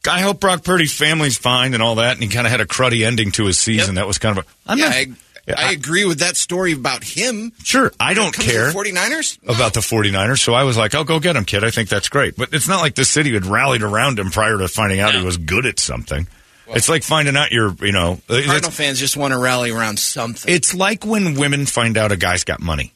I 0.09 0.21
hope 0.21 0.39
Brock 0.39 0.63
Purdy's 0.63 0.93
family's 0.97 1.39
fine 1.39 1.75
and 1.75 1.83
all 1.83 1.97
that, 1.97 2.13
and 2.13 2.23
he 2.23 2.29
kind 2.29 2.47
of 2.47 2.51
had 2.53 2.61
a 2.61 2.67
cruddy 2.67 3.05
ending 3.07 3.33
to 3.33 3.47
his 3.47 3.59
season. 3.59 3.95
That 3.97 4.07
was 4.07 4.19
kind 4.19 4.39
of 4.39 4.45
a. 4.45 4.49
I'm 4.71 4.79
yeah, 4.79 4.85
not, 4.87 4.95
I, 4.95 5.07
I 5.49 5.69
I- 5.69 5.73
agree 5.73 6.05
with 6.05 6.21
that 6.21 6.37
story 6.37 6.73
about 6.73 7.05
him. 7.05 7.53
Sure, 7.63 7.93
I 8.01 8.15
don't 8.15 8.35
care 8.35 8.69
the 8.73 8.79
49ers? 8.79 9.39
about 9.49 9.75
the 9.75 9.81
49ers, 9.81 10.39
so 10.41 10.55
I 10.55 10.65
was 10.65 10.77
like, 10.77 10.95
oh, 10.95 11.05
go 11.05 11.21
get 11.21 11.37
him, 11.37 11.45
kid. 11.45 11.65
I 11.65 11.71
think 11.71 11.89
that's 11.89 12.09
great. 12.09 12.37
But 12.37 12.55
it's 12.55 12.69
not 12.69 12.81
like 12.81 12.95
the 12.95 13.05
city 13.05 13.35
had 13.35 13.45
rallied 13.47 13.83
around 13.83 14.19
him 14.19 14.31
prior 14.31 14.57
to 14.59 14.69
finding 14.69 15.01
out 15.01 15.15
he 15.15 15.23
was 15.25 15.37
good 15.37 15.67
at 15.67 15.79
something. 15.79 16.27
it's 16.69 16.89
like 16.89 17.03
finding 17.03 17.37
out 17.37 17.53
you're, 17.53 17.75
you 17.83 17.93
know, 17.93 18.21
uh, 18.31 18.41
Cardinal 18.47 18.71
fans 18.71 18.99
just 18.99 19.17
want 19.19 19.33
to 19.35 19.39
rally 19.39 19.71
around 19.71 19.99
something. 19.99 20.53
it's 20.53 20.75
like 20.75 21.05
when 21.05 21.35
women 21.35 21.67
find 21.67 21.99
out 21.99 22.11
a 22.13 22.17
guy's 22.17 22.45
got 22.45 22.61
money. 22.61 22.93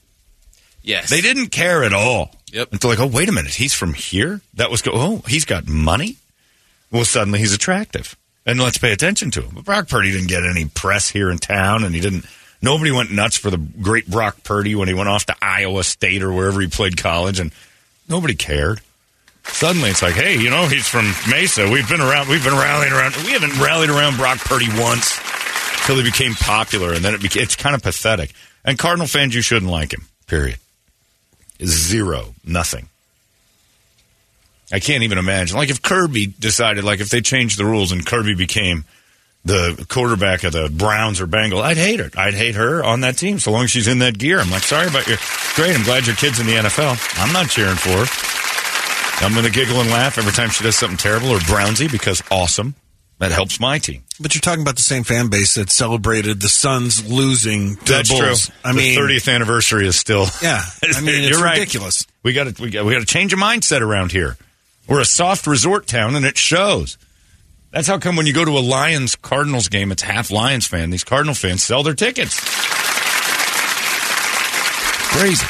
yes. 0.83 1.11
They 1.11 1.21
didn't 1.21 1.49
care 1.49 1.85
at 1.85 1.93
all. 1.93 2.31
Yep. 2.53 2.73
Until 2.73 2.89
like, 2.91 2.99
oh, 3.01 3.07
wait 3.07 3.29
a 3.29 3.33
minute, 3.33 3.53
he's 3.53 3.75
from 3.75 3.93
here? 3.93 4.41
That 4.55 4.71
was 4.71 4.81
go. 4.81 4.93
Oh, 4.95 5.23
he's 5.29 5.45
got 5.45 5.67
money. 5.69 6.17
Well, 6.91 7.05
suddenly 7.05 7.41
he's 7.41 7.53
attractive, 7.53 8.17
and 8.47 8.59
let's 8.59 8.79
pay 8.79 8.93
attention 8.93 9.31
to 9.33 9.43
him. 9.43 9.51
But 9.57 9.65
Brock 9.67 9.89
Purdy 9.91 10.11
didn't 10.13 10.29
get 10.29 10.43
any 10.45 10.65
press 10.65 11.11
here 11.11 11.31
in 11.31 11.37
town, 11.37 11.85
and 11.85 11.95
he 11.95 12.01
didn't. 12.01 12.25
Nobody 12.61 12.91
went 12.91 13.13
nuts 13.13 13.37
for 13.37 13.51
the 13.51 13.59
great 13.59 14.09
Brock 14.09 14.43
Purdy 14.43 14.75
when 14.75 14.89
he 14.89 14.95
went 14.95 15.09
off 15.09 15.27
to 15.27 15.37
Iowa 15.41 15.85
State 15.85 16.23
or 16.23 16.33
wherever 16.33 16.61
he 16.61 16.67
played 16.67 16.97
college, 16.97 17.39
and 17.39 17.53
nobody 18.09 18.35
cared. 18.35 18.81
Suddenly, 19.45 19.91
it's 19.91 20.03
like, 20.03 20.15
hey, 20.15 20.39
you 20.39 20.51
know, 20.51 20.67
he's 20.67 20.87
from 20.87 21.07
Mesa. 21.31 21.71
We've 21.71 21.89
been 21.89 22.01
around. 22.01 22.29
We've 22.29 22.45
been 22.45 22.53
rallying 22.53 22.93
around. 22.93 23.17
We 23.25 23.33
haven't 23.33 23.59
rallied 23.61 23.91
around 23.91 24.17
Brock 24.17 24.39
Purdy 24.39 24.67
once 24.79 25.19
until 25.81 25.97
he 25.97 26.03
became 26.03 26.35
popular, 26.35 26.93
and 26.93 27.05
then 27.05 27.15
it. 27.15 27.37
It's 27.37 27.57
kind 27.57 27.75
of 27.75 27.83
pathetic. 27.83 28.33
And 28.65 28.79
Cardinal 28.79 29.07
fans, 29.07 29.35
you 29.35 29.41
shouldn't 29.41 29.71
like 29.71 29.93
him. 29.95 30.07
Period. 30.27 30.59
Zero. 31.65 32.35
Nothing. 32.45 32.89
I 34.71 34.81
can't 34.81 35.03
even 35.03 35.19
imagine. 35.19 35.57
Like 35.57 35.71
if 35.71 35.81
Kirby 35.81 36.27
decided, 36.27 36.85
like 36.85 37.01
if 37.01 37.09
they 37.09 37.21
changed 37.21 37.59
the 37.59 37.65
rules 37.65 37.91
and 37.93 38.05
Kirby 38.05 38.35
became 38.35 38.85
the 39.45 39.86
quarterback 39.89 40.45
of 40.45 40.53
the 40.53 40.68
Browns 40.68 41.20
or 41.20 41.26
Bengals, 41.26 41.62
I'd 41.62 41.76
hate 41.76 42.01
her. 42.01 42.11
I'd 42.16 42.34
hate 42.34 42.55
her 42.55 42.82
on 42.84 43.01
that 43.01 43.16
team 43.16 43.39
so 43.39 43.51
long 43.53 43.64
as 43.64 43.70
she's 43.70 43.89
in 43.89 44.01
that 44.01 44.18
gear. 44.18 44.41
I'm 44.41 44.51
like, 44.51 44.62
sorry 44.62 44.89
about 44.89 45.07
your 45.07 45.18
great. 45.55 45.74
I'm 45.76 45.84
glad 45.84 46.07
your 46.07 46.16
kid's 46.16 46.39
in 46.41 46.47
the 46.47 46.55
NFL. 46.55 46.99
I'm 47.22 47.32
not 47.32 47.49
cheering 47.49 47.76
for 47.76 48.05
her. 48.05 49.24
I'm 49.24 49.32
going 49.32 49.47
to 49.47 49.51
giggle 49.51 49.80
and 49.80 49.91
laugh 49.91 50.16
every 50.18 50.32
time 50.32 50.49
she 50.51 50.62
does 50.62 50.76
something 50.76 50.97
terrible 50.99 51.30
or 51.30 51.39
Brownsy 51.39 51.91
because 51.91 52.22
awesome. 52.30 52.74
That 53.18 53.32
helps 53.32 53.59
my 53.59 53.80
team. 53.80 54.05
But 54.20 54.36
you're 54.36 54.41
talking 54.41 54.62
about 54.62 54.76
the 54.76 54.82
same 54.82 55.03
fan 55.03 55.26
base 55.26 55.57
that 55.57 55.70
celebrated 55.70 56.41
the 56.41 56.49
Suns 56.49 57.05
losing 57.11 57.74
to 57.78 57.84
That's 57.84 58.11
the 58.11 58.14
Bulls. 58.20 58.47
true. 58.47 58.55
I 58.64 58.70
the 58.72 58.78
mean, 58.78 58.97
30th 58.97 59.34
anniversary 59.34 59.89
is 59.89 59.97
still. 59.97 60.26
yeah. 60.43 60.62
I 60.84 61.01
mean, 61.01 61.14
it's 61.24 61.30
You're 61.30 61.43
right. 61.45 61.59
ridiculous. 61.59 62.07
We 62.22 62.32
got 62.32 62.55
to 62.55 62.62
we 62.62 62.70
got 62.70 62.84
we 62.84 62.93
got 62.93 63.01
to 63.01 63.07
change 63.07 63.32
a 63.32 63.36
mindset 63.36 63.80
around 63.80 64.12
here. 64.12 64.36
We're 64.89 65.01
a 65.01 65.05
soft 65.05 65.49
resort 65.49 65.89
town, 65.89 66.14
and 66.14 66.24
it 66.24 66.39
shows. 66.39 66.97
That's 67.71 67.87
how 67.87 67.99
come 67.99 68.16
when 68.16 68.27
you 68.27 68.33
go 68.33 68.45
to 68.45 68.53
a 68.59 68.61
Lions 68.61 69.14
Cardinals 69.16 69.69
game, 69.69 69.93
it's 69.93 70.03
half 70.03 70.31
Lions 70.31 70.66
fan. 70.66 70.91
These 70.91 71.05
Cardinal 71.05 71.35
fans 71.35 71.62
sell 71.62 71.83
their 71.83 71.95
tickets. 71.95 72.39
Crazy. 75.12 75.47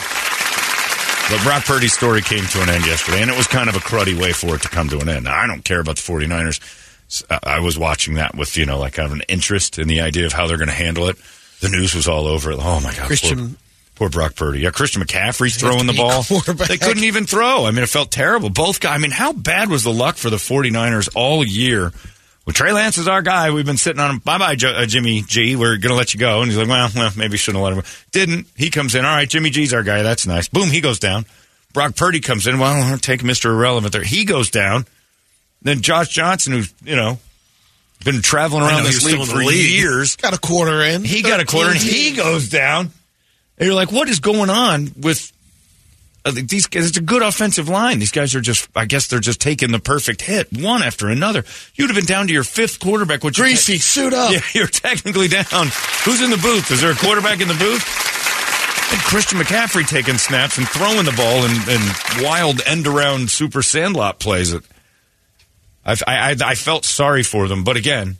But 1.31 1.43
Brock 1.43 1.65
Purdy's 1.65 1.93
story 1.93 2.23
came 2.23 2.45
to 2.45 2.63
an 2.63 2.71
end 2.71 2.87
yesterday, 2.87 3.21
and 3.21 3.31
it 3.31 3.37
was 3.37 3.47
kind 3.47 3.69
of 3.69 3.77
a 3.77 3.81
cruddy 3.81 4.19
way 4.19 4.33
for 4.33 4.55
it 4.57 4.63
to 4.63 4.69
come 4.69 4.89
to 4.89 4.99
an 4.99 5.09
end. 5.09 5.25
Now, 5.25 5.37
I 5.39 5.47
don't 5.47 5.63
care 5.63 5.79
about 5.81 5.97
the 5.97 6.03
49ers. 6.03 7.25
Uh, 7.31 7.39
I 7.43 7.61
was 7.61 7.79
watching 7.79 8.15
that 8.15 8.35
with, 8.35 8.57
you 8.57 8.65
know, 8.67 8.79
like 8.79 8.95
kind 8.95 9.07
of 9.07 9.13
an 9.13 9.23
interest 9.29 9.79
in 9.79 9.89
the 9.89 10.01
idea 10.01 10.27
of 10.27 10.33
how 10.33 10.47
they're 10.47 10.57
going 10.57 10.69
to 10.69 10.75
handle 10.75 11.09
it. 11.09 11.17
The 11.61 11.69
news 11.69 11.95
was 11.95 12.09
all 12.09 12.27
over 12.27 12.51
it. 12.51 12.59
Oh, 12.61 12.81
my 12.81 12.95
God. 12.95 13.07
Christian- 13.07 13.57
Poor, 13.99 14.09
poor 14.09 14.11
Brock 14.11 14.37
Purdy. 14.37 14.61
Yeah, 14.61 14.71
Christian 14.71 15.03
McCaffrey's 15.03 15.57
throwing 15.57 15.87
the 15.87 15.93
ball. 15.93 16.23
They 16.67 16.79
couldn't 16.79 17.05
even 17.05 17.27
throw. 17.27 17.65
I 17.65 17.71
mean, 17.71 17.83
it 17.83 17.89
felt 17.89 18.11
terrible. 18.11 18.51
Both 18.51 18.81
guys. 18.81 18.95
I 18.95 18.99
mean, 18.99 19.11
how 19.11 19.33
bad 19.33 19.69
was 19.69 19.85
the 19.85 19.93
luck 19.93 20.17
for 20.17 20.31
the 20.31 20.37
49ers 20.37 21.09
all 21.15 21.45
year? 21.45 21.93
Well, 22.47 22.55
Trey 22.55 22.73
Lance 22.73 22.97
is 22.97 23.09
our 23.09 23.21
guy. 23.21 23.51
We've 23.51 23.67
been 23.67 23.77
sitting 23.77 24.01
on 24.01 24.11
him. 24.11 24.19
Bye 24.21 24.39
bye, 24.39 24.57
uh, 24.67 24.87
Jimmy 24.87 25.21
G. 25.21 25.55
We're 25.55 25.77
going 25.77 25.91
to 25.91 25.95
let 25.95 26.15
you 26.15 26.21
go. 26.21 26.41
And 26.41 26.51
he's 26.51 26.57
like, 26.59 26.69
well, 26.69 26.89
well, 26.95 27.11
maybe 27.15 27.37
shouldn't 27.37 27.63
have 27.63 27.77
let 27.77 27.85
him. 27.85 28.05
Didn't. 28.11 28.47
He 28.57 28.71
comes 28.71 28.95
in. 28.95 29.05
All 29.05 29.15
right, 29.15 29.29
Jimmy 29.29 29.51
G's 29.51 29.75
our 29.75 29.83
guy. 29.83 30.03
That's 30.03 30.27
nice. 30.27 30.49
Boom, 30.49 30.71
he 30.71 30.81
goes 30.81 30.99
down. 30.99 31.27
Brock 31.75 31.95
Purdy 31.95 32.21
comes 32.21 32.47
in. 32.47 32.59
Well, 32.59 32.73
I'll 32.73 32.99
take 32.99 33.21
Mr. 33.21 33.51
Irrelevant 33.51 33.93
there. 33.93 34.03
He 34.03 34.25
goes 34.25 34.51
down. 34.51 34.87
Then 35.61 35.83
Josh 35.83 36.09
Johnson, 36.09 36.55
who's, 36.55 36.73
you 36.83 36.97
know, 36.97 37.19
been 38.05 38.23
traveling 38.23 38.63
around 38.63 38.85
know, 38.85 38.91
this 38.91 39.05
league 39.05 39.27
for 39.27 39.37
league. 39.37 39.71
years. 39.71 40.17
Got 40.17 40.33
a 40.33 40.39
quarter 40.39 40.83
in. 40.83 41.05
He 41.05 41.23
got 41.23 41.41
a 41.41 41.45
quarter 41.45 41.71
and 41.73 41.79
he 41.79 42.17
goes 42.17 42.49
down. 42.49 42.91
And 43.59 43.67
you're 43.67 43.75
like, 43.75 43.91
what 43.91 44.09
is 44.09 44.21
going 44.21 44.51
on 44.51 44.93
with 45.01 45.33
uh, 46.25 46.33
these 46.33 46.67
guys? 46.67 46.87
It's 46.87 46.97
a 46.97 47.03
good 47.03 47.23
offensive 47.23 47.69
line. 47.69 47.99
These 47.99 48.13
guys 48.13 48.35
are 48.37 48.41
just, 48.41 48.69
I 48.77 48.85
guess 48.85 49.09
they're 49.09 49.19
just 49.19 49.41
taking 49.41 49.73
the 49.73 49.81
perfect 49.81 50.23
hit 50.23 50.53
one 50.53 50.83
after 50.83 51.09
another. 51.09 51.45
You'd 51.75 51.91
have 51.91 51.97
been 51.97 52.05
down 52.05 52.29
to 52.29 52.33
your 52.33 52.45
fifth 52.45 52.79
quarterback. 52.79 53.25
Which 53.25 53.37
Greasy, 53.37 53.79
suit 53.79 54.15
up. 54.15 54.33
Yeah, 54.33 54.41
you're 54.55 54.69
technically 54.69 55.27
down. 55.27 55.69
Who's 56.05 56.23
in 56.23 56.31
the 56.31 56.41
booth? 56.41 56.71
Is 56.71 56.81
there 56.81 56.93
a 56.93 56.97
quarterback 56.97 57.41
in 57.41 57.49
the 57.49 57.55
booth? 57.55 57.85
And 58.91 59.01
Christian 59.03 59.39
McCaffrey 59.39 59.87
taking 59.87 60.17
snaps 60.17 60.57
and 60.57 60.67
throwing 60.67 61.05
the 61.05 61.13
ball 61.13 61.45
and, 61.45 61.69
and 61.69 62.25
wild 62.25 62.63
end 62.65 62.87
around 62.87 63.31
super 63.31 63.61
sandlot 63.61 64.19
plays. 64.19 64.53
It. 64.55 64.63
I, 65.85 65.97
I, 66.07 66.37
I 66.43 66.55
felt 66.55 66.85
sorry 66.85 67.23
for 67.23 67.49
them, 67.49 67.65
but 67.65 67.77
again, 67.77 68.17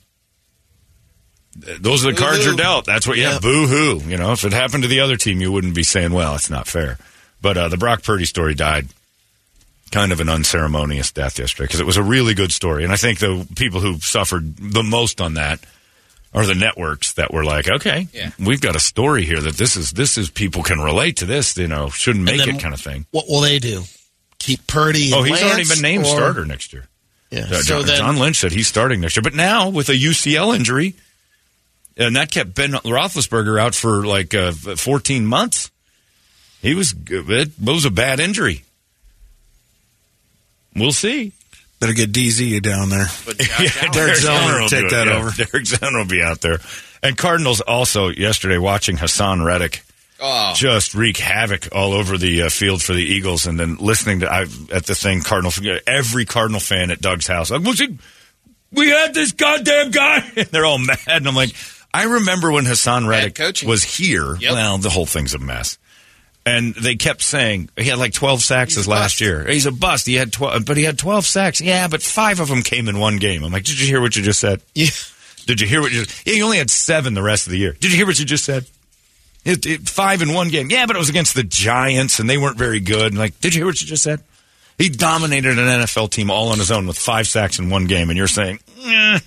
those 1.81 2.07
are 2.07 2.13
the 2.13 2.19
cards 2.19 2.39
Boo-hoo. 2.39 2.49
you're 2.51 2.57
dealt. 2.57 2.85
That's 2.87 3.07
what, 3.07 3.17
yeah, 3.19 3.33
Yeah. 3.35 3.39
boo 3.41 3.67
hoo. 3.67 4.01
You 4.09 4.17
know, 4.17 4.33
if 4.33 4.45
it 4.45 4.53
happened 4.53 4.83
to 4.85 4.89
the 4.89 5.01
other 5.01 5.17
team, 5.17 5.41
you 5.41 5.51
wouldn't 5.53 5.75
be 5.75 5.83
saying, 5.83 6.13
well, 6.13 6.35
it's 6.35 6.51
not 6.51 6.67
fair. 6.67 6.99
But 7.41 7.57
uh, 7.57 7.69
the 7.69 7.77
Brock 7.77 8.03
Purdy 8.03 8.25
story 8.25 8.55
died 8.55 8.89
kind 9.91 10.13
of 10.13 10.21
an 10.21 10.29
unceremonious 10.29 11.11
death 11.13 11.39
yesterday 11.39 11.65
because 11.67 11.81
it 11.81 11.87
was 11.87 11.97
a 11.97 12.03
really 12.03 12.35
good 12.35 12.53
story. 12.53 12.85
And 12.85 12.93
I 12.93 12.97
think 12.97 13.19
the 13.21 13.47
people 13.57 13.81
who 13.81 13.99
suffered 14.01 14.57
the 14.57 14.83
most 14.83 15.21
on 15.21 15.35
that 15.35 15.61
are 16.35 16.45
the 16.45 16.55
networks 16.55 17.13
that 17.15 17.33
were 17.33 17.45
like, 17.45 17.69
okay, 17.69 18.07
Yeah. 18.13 18.31
we've 18.39 18.61
got 18.61 18.77
a 18.77 18.81
story 18.81 19.25
here 19.25 19.41
that 19.41 19.55
this 19.57 19.77
is, 19.77 19.93
this 19.93 20.19
is 20.19 20.29
people 20.29 20.63
can 20.63 20.79
relate 20.79 21.17
to 21.19 21.25
this, 21.27 21.57
you 21.57 21.69
know, 21.69 21.89
shouldn't 21.89 22.25
make 22.25 22.47
it 22.47 22.61
kind 22.61 22.75
of 22.75 22.81
thing. 22.81 23.07
What 23.13 23.25
will 23.29 23.41
they 23.41 23.59
do? 23.59 23.85
Keep 24.39 24.67
Purdy? 24.67 25.11
Oh, 25.15 25.23
he's 25.23 25.33
Lance, 25.41 25.45
already 25.45 25.69
been 25.69 25.81
named 25.83 26.05
or- 26.05 26.11
starter 26.11 26.45
next 26.45 26.73
year. 26.73 26.87
Yeah. 27.31 27.41
Uh, 27.41 27.63
so 27.63 27.79
John, 27.79 27.87
then, 27.87 27.97
John 27.99 28.17
Lynch 28.19 28.37
said 28.39 28.53
he's 28.53 28.69
starting 28.69 29.01
next 29.01 29.17
year. 29.17 29.23
But 29.23 29.35
now 29.35 29.69
with 29.71 29.89
a 29.89 29.95
UCL 29.95 30.55
injury, 30.55 30.95
and 31.99 32.17
that 32.17 32.31
kept 32.31 32.55
Ben 32.55 32.73
Roethlisberger 32.73 33.61
out 33.61 33.75
for 33.75 34.07
like 34.07 34.35
uh, 34.35 34.53
14 34.53 35.27
months. 35.27 35.71
He 36.63 36.75
was 36.75 36.95
it 37.11 37.51
was 37.63 37.85
a 37.85 37.91
bad 37.91 38.21
injury. 38.21 38.63
We'll 40.75 40.93
see. 40.93 41.33
Better 41.81 41.93
get 41.93 42.13
DZ 42.13 42.61
down 42.63 42.89
there. 42.89 43.07
But 43.25 43.39
Yeah, 43.39 43.91
Derek 43.93 44.15
Zellner 44.19 44.61
will 44.61 44.69
take 44.69 44.91
that 44.91 45.07
yeah. 45.07 45.17
over. 45.17 45.31
Derek 45.31 45.65
Zellner 45.65 45.99
will 45.99 46.09
be 46.09 46.23
out 46.23 46.41
there. 46.41 46.59
And 47.03 47.17
Cardinals 47.17 47.61
also 47.61 48.09
yesterday 48.09 48.59
watching 48.59 48.97
Haason 48.97 49.45
Reddick 49.45 49.83
Oh. 50.21 50.53
just 50.57 50.95
wreak 50.97 51.17
havoc 51.17 51.69
all 51.71 51.93
over 51.93 52.19
the 52.19 52.43
uh, 52.43 52.49
field 52.49 52.83
for 52.83 52.93
the 52.93 53.05
Eagles, 53.05 53.47
and 53.47 53.59
then 53.59 53.77
listening 53.77 54.19
to 54.21 54.29
I, 54.29 54.47
at 54.73 54.85
the 54.85 54.97
thing 54.97 55.21
Cardinal 55.21 55.53
every 55.87 56.25
Cardinal 56.25 56.59
fan 56.59 56.91
at 56.91 57.01
Doug's 57.01 57.29
house 57.29 57.53
like 57.53 57.63
was 57.63 57.81
it 57.81 57.93
we 58.73 58.89
had 58.89 59.15
this 59.15 59.31
goddamn 59.31 59.93
guy 59.93 60.29
and 60.37 60.47
they're 60.49 60.67
all 60.67 60.79
mad 60.79 60.99
and 61.07 61.29
I'm 61.29 61.37
like 61.37 61.55
I 61.99 62.05
remember 62.05 62.51
when 62.53 62.65
Haason 62.65 63.09
Reddick 63.09 63.67
was 63.67 63.83
here. 63.83 64.37
Yep. 64.37 64.53
well 64.53 64.79
the 64.79 64.91
whole 64.91 65.07
thing's 65.07 65.35
a 65.35 65.39
mess. 65.39 65.79
And 66.47 66.75
they 66.75 66.97
kept 66.97 67.21
saying 67.23 67.69
he 67.77 67.85
had 67.85 67.99
like 67.99 68.13
12 68.15 68.41
sacks 68.43 68.77
He's 68.77 68.89
last 68.89 69.21
year. 69.21 69.47
He's 69.47 69.67
a 69.67 69.73
bust. 69.73 70.07
He 70.07 70.15
had 70.15 70.33
12 70.33 70.65
but 70.65 70.77
he 70.77 70.85
had 70.85 70.99
12 70.99 71.27
sacks. 71.27 71.61
Yeah 71.61 71.89
but 71.89 72.03
five 72.03 72.41
of 72.41 72.49
them 72.49 72.63
came 72.63 72.89
in 72.89 72.99
one 72.99 73.17
game. 73.17 73.45
I'm 73.45 73.53
like 73.53 73.65
did 73.65 73.81
you 73.81 73.87
hear 73.87 74.01
what 74.01 74.17
you 74.17 74.23
just 74.23 74.41
said? 74.41 74.63
Yeah. 74.75 74.91
did 75.47 75.61
you 75.61 75.67
hear 75.67 75.81
what 75.81 75.93
you 75.93 76.05
just 76.05 76.27
yeah 76.27 76.35
you 76.35 76.45
only 76.45 76.59
had 76.59 76.71
seven 76.71 77.15
the 77.15 77.23
rest 77.23 77.47
of 77.47 77.51
the 77.51 77.59
year. 77.59 77.73
Did 77.73 77.91
you 77.91 77.97
hear 77.97 78.07
what 78.07 78.19
you 78.19 78.25
just 78.25 78.45
said? 78.45 78.65
It, 79.45 79.65
it, 79.67 79.89
five 79.89 80.21
in 80.21 80.35
one 80.35 80.49
game. 80.49 80.69
Yeah, 80.71 80.85
but 80.85 80.95
it 80.95 80.99
was 80.99 81.09
against 81.09 81.35
the 81.35 81.43
Giants, 81.43 82.19
and 82.19 82.29
they 82.29 82.37
weren't 82.37 82.59
very 82.59 82.81
good. 82.81 83.07
And 83.07 83.19
like, 83.19 83.41
did 83.41 83.55
you 83.55 83.61
hear 83.61 83.67
what 83.67 83.81
you 83.81 83.87
just 83.87 84.03
said? 84.03 84.21
He 84.77 84.91
dominated 84.91 85.59
an 85.59 85.81
NFL 85.81 86.11
team 86.11 86.31
all 86.31 86.51
on 86.51 86.59
his 86.59 86.71
own 86.71 86.87
with 86.87 86.99
five 86.99 87.27
sacks 87.27 87.59
in 87.59 87.71
one 87.71 87.87
game, 87.87 88.11
and 88.11 88.17
you're 88.17 88.29
saying 88.29 88.61
eh, 88.85 89.19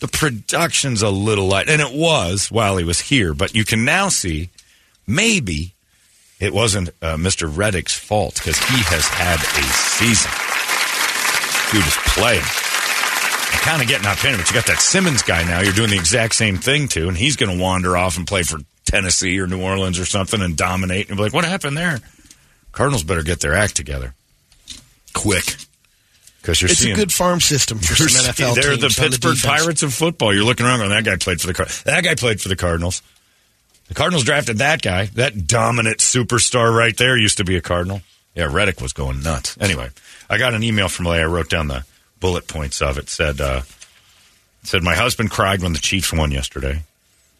the 0.00 0.08
production's 0.08 1.02
a 1.02 1.10
little 1.10 1.46
light, 1.46 1.68
and 1.68 1.80
it 1.80 1.92
was 1.92 2.50
while 2.50 2.76
he 2.76 2.84
was 2.84 3.00
here. 3.00 3.34
But 3.34 3.54
you 3.54 3.64
can 3.64 3.84
now 3.84 4.08
see 4.08 4.50
maybe 5.06 5.74
it 6.40 6.52
wasn't 6.52 6.88
uh, 7.02 7.16
Mr. 7.16 7.54
Reddick's 7.54 7.98
fault 7.98 8.34
because 8.34 8.58
he 8.58 8.82
has 8.84 9.06
had 9.06 9.38
a 9.38 9.64
season. 9.72 10.30
Dude 11.70 11.86
is 11.86 11.96
playing. 12.14 12.42
I'm 13.52 13.60
kind 13.60 13.82
of 13.82 13.88
getting 13.88 14.04
not 14.04 14.16
paying, 14.16 14.36
but 14.36 14.48
you 14.48 14.54
got 14.54 14.66
that 14.66 14.80
Simmons 14.80 15.22
guy 15.22 15.44
now. 15.44 15.60
You're 15.60 15.72
doing 15.72 15.90
the 15.90 15.96
exact 15.96 16.34
same 16.34 16.56
thing 16.56 16.88
too, 16.88 17.08
and 17.08 17.16
he's 17.16 17.36
going 17.36 17.56
to 17.56 17.62
wander 17.62 17.96
off 17.96 18.16
and 18.16 18.26
play 18.26 18.42
for 18.42 18.58
Tennessee 18.84 19.38
or 19.38 19.46
New 19.46 19.62
Orleans 19.62 19.98
or 19.98 20.06
something 20.06 20.40
and 20.40 20.56
dominate. 20.56 21.08
And 21.08 21.16
be 21.16 21.22
like, 21.22 21.34
what 21.34 21.44
happened 21.44 21.76
there? 21.76 22.00
Cardinals 22.72 23.04
better 23.04 23.22
get 23.22 23.40
their 23.40 23.54
act 23.54 23.76
together 23.76 24.14
quick 25.12 25.56
because 26.40 26.60
you're 26.60 26.70
It's 26.70 26.80
seeing 26.80 26.94
a 26.94 26.96
good 26.96 27.12
farm 27.12 27.40
system 27.40 27.78
for 27.78 27.94
some 27.94 28.32
NFL 28.32 28.54
They're 28.54 28.76
the 28.76 28.88
Pittsburgh 28.88 29.34
defense. 29.34 29.44
Pirates 29.44 29.82
of 29.82 29.92
football. 29.92 30.34
You're 30.34 30.44
looking 30.44 30.66
around 30.66 30.78
going, 30.78 30.90
that 30.90 31.04
guy 31.04 31.16
played 31.16 31.40
for 31.40 31.46
the 31.46 31.54
Car- 31.54 31.66
that 31.84 32.02
guy 32.04 32.14
played 32.14 32.40
for 32.40 32.48
the 32.48 32.56
Cardinals. 32.56 33.02
The 33.88 33.94
Cardinals 33.94 34.24
drafted 34.24 34.58
that 34.58 34.82
guy. 34.82 35.06
That 35.14 35.46
dominant 35.46 35.98
superstar 35.98 36.74
right 36.74 36.96
there 36.96 37.16
used 37.16 37.38
to 37.38 37.44
be 37.44 37.56
a 37.56 37.60
Cardinal. 37.60 38.02
Yeah, 38.34 38.48
Reddick 38.50 38.80
was 38.80 38.92
going 38.92 39.22
nuts. 39.22 39.56
Anyway, 39.60 39.90
I 40.28 40.38
got 40.38 40.54
an 40.54 40.62
email 40.62 40.88
from 40.88 41.06
Leigh. 41.06 41.20
I 41.20 41.24
wrote 41.24 41.50
down 41.50 41.66
the 41.68 41.84
bullet 42.20 42.46
points 42.46 42.80
of 42.80 42.98
it. 42.98 43.08
Said 43.08 43.40
uh, 43.40 43.62
said 44.62 44.82
my 44.82 44.94
husband 44.94 45.30
cried 45.30 45.62
when 45.62 45.72
the 45.72 45.80
Chiefs 45.80 46.12
won 46.12 46.30
yesterday. 46.30 46.84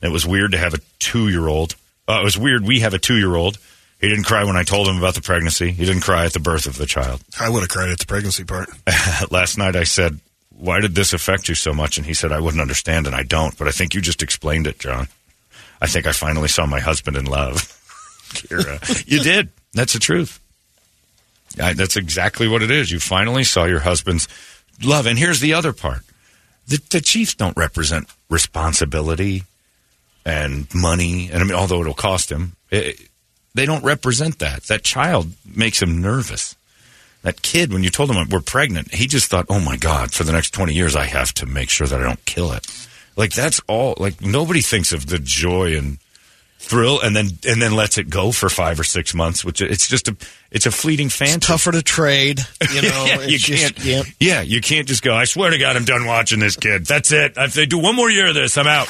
It 0.03 0.09
was 0.09 0.27
weird 0.27 0.53
to 0.53 0.59
have 0.59 0.75
a 0.75 0.79
two 0.99 1.29
year 1.29 1.47
old. 1.47 1.77
Uh, 2.09 2.19
it 2.21 2.25
was 2.25 2.37
weird. 2.37 2.65
We 2.65 2.81
have 2.81 2.95
a 2.95 2.99
two 2.99 3.17
year 3.17 3.37
old. 3.37 3.59
He 4.01 4.09
didn't 4.09 4.25
cry 4.25 4.45
when 4.45 4.57
I 4.57 4.63
told 4.63 4.89
him 4.89 4.97
about 4.97 5.15
the 5.15 5.21
pregnancy. 5.21 5.73
He 5.73 5.85
didn't 5.85 6.03
cry 6.03 6.25
at 6.25 6.33
the 6.33 6.41
birth 6.41 6.67
of 6.67 6.77
the 6.79 6.87
child. 6.87 7.23
I 7.39 7.51
would 7.51 7.61
have 7.61 7.69
cried 7.69 7.91
at 7.91 7.99
the 7.99 8.07
pregnancy 8.07 8.45
part. 8.45 8.71
Last 9.31 9.59
night 9.59 9.77
I 9.77 9.85
said, 9.85 10.19
Why 10.57 10.81
did 10.81 10.95
this 10.95 11.13
affect 11.13 11.49
you 11.49 11.55
so 11.55 11.75
much? 11.75 11.99
And 11.99 12.07
he 12.07 12.15
said, 12.15 12.33
I 12.33 12.41
wouldn't 12.41 12.63
understand, 12.63 13.07
and 13.07 13.15
I 13.15 13.25
don't. 13.25 13.57
But 13.59 13.69
I 13.69 13.73
think 13.73 13.95
you 13.95 14.01
just 14.01 14.23
explained 14.23 14.67
it, 14.67 14.79
John. 14.79 15.09
I 15.83 15.87
think 15.87 16.07
I 16.07 16.13
finally 16.13 16.49
saw 16.49 16.65
my 16.65 16.81
husband 16.81 17.17
in 17.17 17.27
love. 17.27 17.57
Kira, 18.31 19.07
you 19.07 19.21
did. 19.21 19.51
That's 19.75 19.93
the 19.93 19.99
truth. 19.99 20.41
I, 21.61 21.75
that's 21.75 21.97
exactly 21.97 22.49
what 22.49 22.63
it 22.63 22.71
is. 22.71 22.91
You 22.91 23.01
finally 23.01 23.45
saw 23.45 23.65
your 23.65 23.81
husband's 23.81 24.29
love. 24.83 25.07
And 25.07 25.19
here's 25.19 25.41
the 25.41 25.55
other 25.55 25.73
part 25.73 26.03
the, 26.69 26.81
the 26.91 27.01
Chiefs 27.01 27.35
don't 27.35 27.57
represent 27.57 28.09
responsibility 28.31 29.43
and 30.25 30.73
money. 30.75 31.29
And 31.31 31.43
I 31.43 31.45
mean, 31.45 31.55
although 31.55 31.81
it'll 31.81 31.95
cost 31.95 32.31
him, 32.31 32.57
it, 32.71 33.10
they 33.55 33.67
don't 33.67 33.85
represent 33.85 34.39
that. 34.39 34.65
That 34.65 34.83
child 34.83 35.33
makes 35.45 35.83
him 35.83 36.01
nervous. 36.01 36.57
That 37.23 37.43
kid, 37.43 37.73
when 37.73 37.83
you 37.85 37.91
told 37.91 38.11
him 38.11 38.29
we're 38.31 38.41
pregnant, 38.41 38.95
he 38.95 39.07
just 39.07 39.31
thought, 39.31 39.47
oh 39.49 39.61
my 39.61 39.77
God, 39.77 40.13
for 40.13 40.25
the 40.25 40.33
next 40.33 40.51
20 40.53 40.73
years, 40.73 40.97
I 40.97 41.05
have 41.05 41.35
to 41.35 41.47
make 41.47 41.69
sure 41.69 41.87
that 41.87 42.01
I 42.01 42.05
don't 42.05 42.25
kill 42.25 42.53
it. 42.53 42.67
Like, 43.17 43.33
that's 43.33 43.61
all. 43.69 43.95
Like, 43.99 44.23
nobody 44.23 44.63
thinks 44.63 44.93
of 44.93 45.07
the 45.07 45.19
joy 45.19 45.77
and 45.77 45.99
thrill 46.61 47.01
and 47.01 47.17
then 47.17 47.27
and 47.49 47.61
then 47.61 47.73
lets 47.73 47.97
it 47.97 48.11
go 48.11 48.31
for 48.31 48.51
five 48.51 48.79
or 48.79 48.85
six 48.85 49.15
months 49.15 49.43
which 49.43 49.63
it's 49.63 49.89
just 49.89 50.09
a 50.09 50.17
it's 50.51 50.67
a 50.67 50.71
fleeting 50.71 51.09
fantasy 51.09 51.41
tougher 51.41 51.73
to 51.73 51.81
trade 51.81 52.39
you 52.75 52.83
know 52.83 53.05
yeah, 53.07 53.21
you 53.23 53.39
just- 53.39 53.77
can't 53.77 53.85
yeah. 53.85 54.03
yeah 54.21 54.41
you 54.43 54.61
can't 54.61 54.87
just 54.87 55.03
go 55.03 55.15
i 55.15 55.25
swear 55.25 55.51
to 55.51 55.57
god 55.57 55.75
i'm 55.75 55.87
done 55.87 56.05
watching 56.05 56.39
this 56.39 56.57
kid 56.57 56.85
that's 56.85 57.13
it 57.13 57.33
if 57.39 57.55
they 57.55 57.65
do 57.65 57.79
one 57.79 57.97
more 57.97 58.11
year 58.11 58.27
of 58.29 58.35
this 58.35 58.59
i'm 58.59 58.67
out 58.67 58.89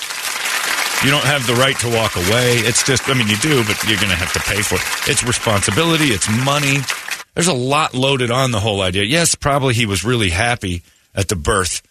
you 1.05 1.11
don't 1.11 1.25
have 1.25 1.47
the 1.47 1.55
right 1.55 1.79
to 1.79 1.89
walk 1.89 2.17
away. 2.17 2.59
It's 2.59 2.83
just 2.83 3.09
i 3.09 3.15
mean 3.15 3.29
you 3.29 3.37
do 3.39 3.65
but 3.65 3.83
you're 3.89 3.97
going 3.99 4.11
to 4.11 4.17
have 4.17 4.33
to 4.35 4.41
pay 4.41 4.63
for 4.63 4.77
it. 4.77 5.11
It's 5.11 5.25
responsibility. 5.25 6.07
It's 6.07 6.29
money. 6.45 6.79
There's 7.35 7.49
a 7.49 7.55
lot 7.55 7.95
loaded 7.95 8.31
on 8.31 8.51
the 8.51 8.61
whole 8.61 8.83
idea. 8.83 9.05
Yes 9.05 9.35
probably 9.35 9.75
he 9.75 9.87
was 9.87 10.05
really 10.05 10.31
happy 10.31 10.83
at 11.15 11.29
the 11.29 11.37
birth 11.37 11.83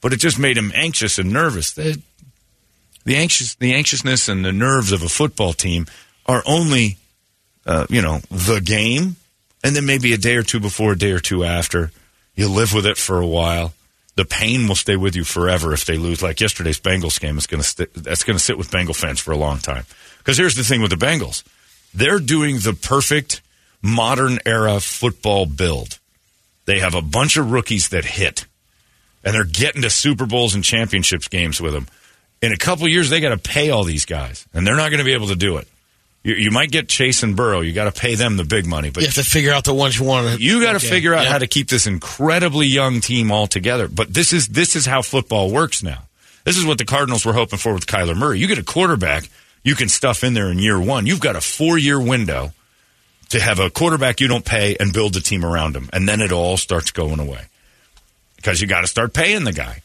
but 0.00 0.12
it 0.12 0.18
just 0.18 0.38
made 0.38 0.56
him 0.56 0.72
anxious 0.74 1.18
and 1.18 1.32
nervous. 1.32 1.72
The, 1.72 2.00
the 3.04 3.16
anxious 3.16 3.54
the 3.54 3.74
anxiousness 3.74 4.28
and 4.28 4.44
the 4.44 4.52
nerves 4.52 4.92
of 4.92 5.02
a 5.02 5.08
football 5.08 5.52
team 5.52 5.86
are 6.26 6.42
only 6.46 6.98
uh, 7.66 7.86
you 7.88 8.02
know 8.02 8.20
the 8.30 8.60
game. 8.60 9.16
And 9.64 9.74
then 9.74 9.84
maybe 9.84 10.12
a 10.12 10.18
day 10.18 10.36
or 10.36 10.42
two 10.42 10.60
before 10.60 10.92
a 10.92 10.98
day 10.98 11.10
or 11.10 11.18
two 11.18 11.42
after 11.42 11.90
you 12.36 12.48
live 12.48 12.72
with 12.72 12.86
it 12.86 12.98
for 12.98 13.18
a 13.18 13.26
while 13.26 13.72
the 14.16 14.24
pain 14.24 14.66
will 14.66 14.74
stay 14.74 14.96
with 14.96 15.14
you 15.14 15.24
forever 15.24 15.72
if 15.72 15.84
they 15.84 15.98
lose 15.98 16.22
like 16.22 16.40
yesterday's 16.40 16.80
bengals 16.80 17.20
game 17.20 17.38
is 17.38 17.46
going 17.46 17.62
to 17.62 17.68
st- 17.68 17.92
that's 17.94 18.24
going 18.24 18.36
to 18.36 18.42
sit 18.42 18.58
with 18.58 18.70
bengal 18.70 18.94
fans 18.94 19.20
for 19.20 19.30
a 19.32 19.36
long 19.36 19.58
time. 19.58 19.84
Because 20.18 20.38
here's 20.38 20.56
the 20.56 20.64
thing 20.64 20.80
with 20.80 20.90
the 20.90 20.96
bengals. 20.96 21.44
They're 21.94 22.18
doing 22.18 22.56
the 22.56 22.72
perfect 22.72 23.42
modern 23.82 24.38
era 24.44 24.80
football 24.80 25.46
build. 25.46 25.98
They 26.64 26.80
have 26.80 26.94
a 26.94 27.02
bunch 27.02 27.36
of 27.36 27.52
rookies 27.52 27.90
that 27.90 28.04
hit 28.04 28.46
and 29.22 29.34
they're 29.34 29.44
getting 29.44 29.82
to 29.82 29.90
super 29.90 30.26
bowls 30.26 30.54
and 30.54 30.64
championships 30.64 31.28
games 31.28 31.60
with 31.60 31.74
them. 31.74 31.86
In 32.42 32.52
a 32.52 32.56
couple 32.56 32.88
years 32.88 33.10
they 33.10 33.20
got 33.20 33.30
to 33.30 33.38
pay 33.38 33.70
all 33.70 33.84
these 33.84 34.06
guys 34.06 34.46
and 34.54 34.66
they're 34.66 34.76
not 34.76 34.90
going 34.90 34.98
to 34.98 35.04
be 35.04 35.14
able 35.14 35.28
to 35.28 35.36
do 35.36 35.58
it 35.58 35.68
you, 36.26 36.34
you 36.34 36.50
might 36.50 36.70
get 36.70 36.88
chase 36.88 37.22
and 37.22 37.36
burrow 37.36 37.60
you 37.60 37.72
got 37.72 37.92
to 37.92 38.00
pay 38.00 38.16
them 38.16 38.36
the 38.36 38.44
big 38.44 38.66
money 38.66 38.90
but 38.90 39.02
you 39.02 39.06
have 39.06 39.14
to 39.14 39.24
figure 39.24 39.52
out 39.52 39.64
the 39.64 39.72
ones 39.72 39.98
you 39.98 40.04
want 40.04 40.28
to 40.28 40.42
you 40.42 40.60
got 40.60 40.72
to 40.72 40.76
okay. 40.76 40.88
figure 40.88 41.14
out 41.14 41.26
how 41.26 41.38
to 41.38 41.46
keep 41.46 41.68
this 41.68 41.86
incredibly 41.86 42.66
young 42.66 43.00
team 43.00 43.30
all 43.30 43.46
together. 43.46 43.88
But 43.88 44.12
this 44.12 44.32
is 44.32 44.48
this 44.48 44.76
is 44.76 44.86
how 44.86 45.02
football 45.02 45.50
works 45.50 45.82
now. 45.82 46.02
This 46.44 46.56
is 46.56 46.64
what 46.64 46.78
the 46.78 46.84
Cardinals 46.84 47.24
were 47.24 47.32
hoping 47.32 47.58
for 47.58 47.74
with 47.74 47.86
Kyler 47.86 48.16
Murray. 48.16 48.38
You 48.38 48.46
get 48.46 48.58
a 48.58 48.64
quarterback 48.64 49.28
you 49.62 49.74
can 49.74 49.88
stuff 49.88 50.22
in 50.22 50.34
there 50.34 50.50
in 50.50 50.60
year 50.60 50.80
one. 50.80 51.06
You've 51.06 51.20
got 51.20 51.34
a 51.34 51.40
four 51.40 51.76
year 51.76 52.00
window 52.00 52.52
to 53.30 53.40
have 53.40 53.58
a 53.58 53.70
quarterback 53.70 54.20
you 54.20 54.28
don't 54.28 54.44
pay 54.44 54.76
and 54.78 54.92
build 54.92 55.14
the 55.14 55.20
team 55.20 55.44
around 55.44 55.74
him, 55.74 55.90
and 55.92 56.08
then 56.08 56.20
it 56.20 56.30
all 56.30 56.56
starts 56.56 56.92
going 56.92 57.18
away 57.18 57.46
because 58.36 58.60
you 58.60 58.68
got 58.68 58.82
to 58.82 58.86
start 58.86 59.12
paying 59.12 59.44
the 59.44 59.52
guy. 59.52 59.82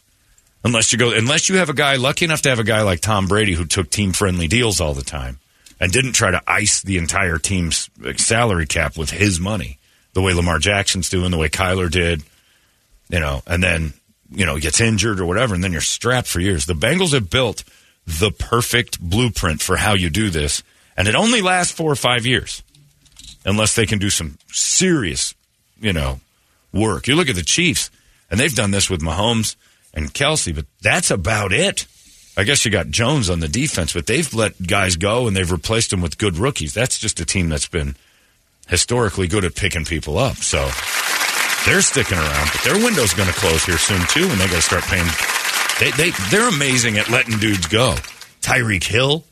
Unless 0.63 0.91
you 0.91 0.99
go, 0.99 1.11
unless 1.11 1.49
you 1.49 1.57
have 1.57 1.69
a 1.69 1.73
guy 1.73 1.95
lucky 1.95 2.25
enough 2.25 2.43
to 2.43 2.49
have 2.49 2.59
a 2.59 2.63
guy 2.63 2.83
like 2.83 2.99
Tom 2.99 3.25
Brady 3.25 3.55
who 3.55 3.65
took 3.65 3.89
team 3.89 4.11
friendly 4.11 4.47
deals 4.47 4.79
all 4.79 4.93
the 4.93 5.01
time 5.01 5.39
and 5.81 5.91
didn't 5.91 6.13
try 6.13 6.29
to 6.29 6.41
ice 6.45 6.81
the 6.81 6.97
entire 6.97 7.39
team's 7.39 7.89
salary 8.15 8.67
cap 8.67 8.97
with 8.97 9.09
his 9.09 9.39
money, 9.39 9.79
the 10.13 10.21
way 10.21 10.31
Lamar 10.31 10.59
Jackson's 10.59 11.09
doing, 11.09 11.31
the 11.31 11.37
way 11.37 11.49
Kyler 11.49 11.89
did, 11.89 12.21
you 13.09 13.19
know, 13.19 13.41
and 13.47 13.63
then 13.63 13.93
you 14.29 14.45
know 14.45 14.59
gets 14.59 14.79
injured 14.79 15.19
or 15.19 15.25
whatever, 15.25 15.55
and 15.55 15.63
then 15.63 15.71
you're 15.71 15.81
strapped 15.81 16.27
for 16.27 16.39
years. 16.39 16.67
The 16.67 16.73
Bengals 16.73 17.13
have 17.13 17.31
built 17.31 17.63
the 18.05 18.31
perfect 18.31 19.01
blueprint 19.01 19.61
for 19.61 19.75
how 19.75 19.93
you 19.93 20.11
do 20.11 20.29
this, 20.29 20.61
and 20.95 21.07
it 21.07 21.15
only 21.15 21.41
lasts 21.41 21.73
four 21.73 21.91
or 21.91 21.95
five 21.95 22.27
years, 22.27 22.61
unless 23.43 23.75
they 23.75 23.87
can 23.87 23.97
do 23.97 24.11
some 24.11 24.37
serious, 24.49 25.33
you 25.79 25.93
know, 25.93 26.21
work. 26.71 27.07
You 27.07 27.15
look 27.15 27.29
at 27.29 27.35
the 27.35 27.43
Chiefs, 27.43 27.89
and 28.29 28.39
they've 28.39 28.53
done 28.53 28.71
this 28.71 28.87
with 28.87 29.01
Mahomes 29.01 29.55
and 29.95 30.13
Kelce, 30.13 30.53
but 30.53 30.65
that's 30.81 31.09
about 31.09 31.51
it. 31.51 31.87
I 32.37 32.43
guess 32.43 32.63
you 32.63 32.71
got 32.71 32.89
Jones 32.89 33.29
on 33.29 33.39
the 33.39 33.47
defense, 33.47 33.93
but 33.93 34.07
they've 34.07 34.33
let 34.33 34.65
guys 34.65 34.95
go 34.95 35.27
and 35.27 35.35
they've 35.35 35.51
replaced 35.51 35.89
them 35.89 36.01
with 36.01 36.17
good 36.17 36.37
rookies. 36.37 36.73
That's 36.73 36.97
just 36.97 37.19
a 37.19 37.25
team 37.25 37.49
that's 37.49 37.67
been 37.67 37.95
historically 38.67 39.27
good 39.27 39.43
at 39.43 39.55
picking 39.55 39.83
people 39.83 40.17
up. 40.17 40.37
So 40.37 40.69
they're 41.65 41.81
sticking 41.81 42.17
around, 42.17 42.49
but 42.53 42.61
their 42.63 42.75
window's 42.75 43.13
going 43.13 43.27
to 43.27 43.35
close 43.35 43.65
here 43.65 43.77
soon 43.77 44.01
too, 44.07 44.23
and 44.23 44.39
they 44.39 44.47
got 44.47 44.55
to 44.55 44.61
start 44.61 44.83
paying. 44.83 45.07
They 45.79 45.91
they 45.91 46.11
they're 46.29 46.47
amazing 46.47 46.97
at 46.97 47.09
letting 47.09 47.37
dudes 47.37 47.67
go. 47.67 47.95
Tyreek 48.41 48.83
Hill, 48.83 49.23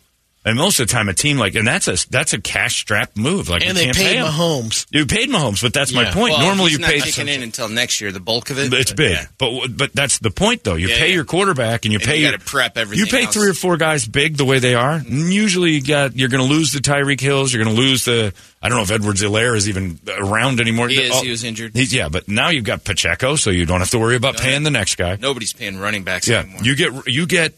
and 0.46 0.58
most 0.58 0.80
of 0.80 0.88
the 0.88 0.94
time 0.94 1.10
a 1.10 1.14
team 1.14 1.38
like, 1.38 1.56
and 1.56 1.68
that's 1.68 1.88
a 1.88 1.98
that's 2.10 2.32
a 2.34 2.40
cash 2.40 2.78
strapped 2.78 3.18
move. 3.18 3.50
Like 3.50 3.66
and 3.66 3.76
they 3.78 3.86
can't 3.86 3.98
paid 3.98 4.04
pay 4.14 4.16
him. 4.18 4.26
Mahomes. 4.28 4.88
You 4.90 5.06
paid 5.06 5.30
Mahomes, 5.30 5.62
but 5.62 5.74
that's 5.74 5.94
my 5.94 6.06
point. 6.06 6.32
Well, 6.34 6.46
Normally 6.48 6.72
you 6.72 6.80
not 6.80 6.90
pay. 6.92 7.02
kicking 7.02 7.28
in 7.28 7.44
until 7.44 7.68
next 7.68 8.00
year. 8.00 8.12
The 8.14 8.22
bulk 8.22 8.50
of 8.50 8.58
it. 8.58 8.74
It's 8.74 8.92
but, 8.92 8.98
big, 8.98 9.12
yeah. 9.12 9.26
but 9.38 9.68
but 9.76 9.94
that's 9.94 10.20
the 10.20 10.32
point 10.32 10.64
though. 10.64 10.76
You 10.76 10.88
Yeah, 10.88 10.98
pay 10.98 11.10
yeah. 11.10 11.16
your 11.16 11.26
quarterback 11.26 11.84
and 11.86 11.92
you 11.92 12.00
And 12.00 12.08
pay 12.08 12.22
you 12.22 12.30
your 12.30 12.38
prep 12.40 12.78
everything 12.78 13.06
You 13.06 13.12
pay 13.12 13.26
else. 13.26 13.34
three 13.34 13.50
or 13.50 13.54
four 13.54 13.76
guys 13.78 14.08
big 14.08 14.38
the 14.38 14.46
way 14.46 14.60
they 14.60 14.76
are. 14.76 14.94
And 14.94 15.34
usually 15.34 15.72
you 15.72 15.84
got 15.84 16.16
you're 16.16 16.30
going 16.30 16.48
to 16.48 16.50
lose 16.54 16.72
the 16.72 16.80
Tyreek 16.80 17.20
Hills. 17.20 17.54
You're 17.54 17.64
going 17.64 17.76
to 17.76 17.82
lose 17.82 18.06
the 18.06 18.34
I 18.62 18.68
don't 18.70 18.78
know 18.78 18.84
if 18.84 18.92
Edwards-Helaire 18.92 19.56
is 19.56 19.70
even 19.70 20.00
around 20.18 20.60
anymore. 20.60 20.90
He 20.90 21.02
is. 21.02 21.12
Oh, 21.14 21.22
He 21.22 21.30
was 21.30 21.44
injured. 21.46 21.74
he's- 21.76 21.94
yeah, 21.94 22.10
but 22.10 22.28
now 22.28 22.50
you've 22.50 22.66
got 22.66 22.84
Pacheco, 22.84 23.36
so 23.38 23.52
you 23.52 23.66
don't 23.66 23.80
have 23.80 23.90
to 23.92 24.00
worry 24.00 24.16
about 24.18 24.38
paying 24.38 24.64
the 24.64 24.72
next 24.72 24.96
guy. 24.96 25.18
Nobody's 25.20 25.54
paying 25.54 25.78
running 25.80 26.04
backs 26.04 26.28
Yeah, 26.28 26.40
anymore. 26.40 26.62
you 26.64 26.76
get 26.76 27.08
you 27.08 27.26
get 27.26 27.54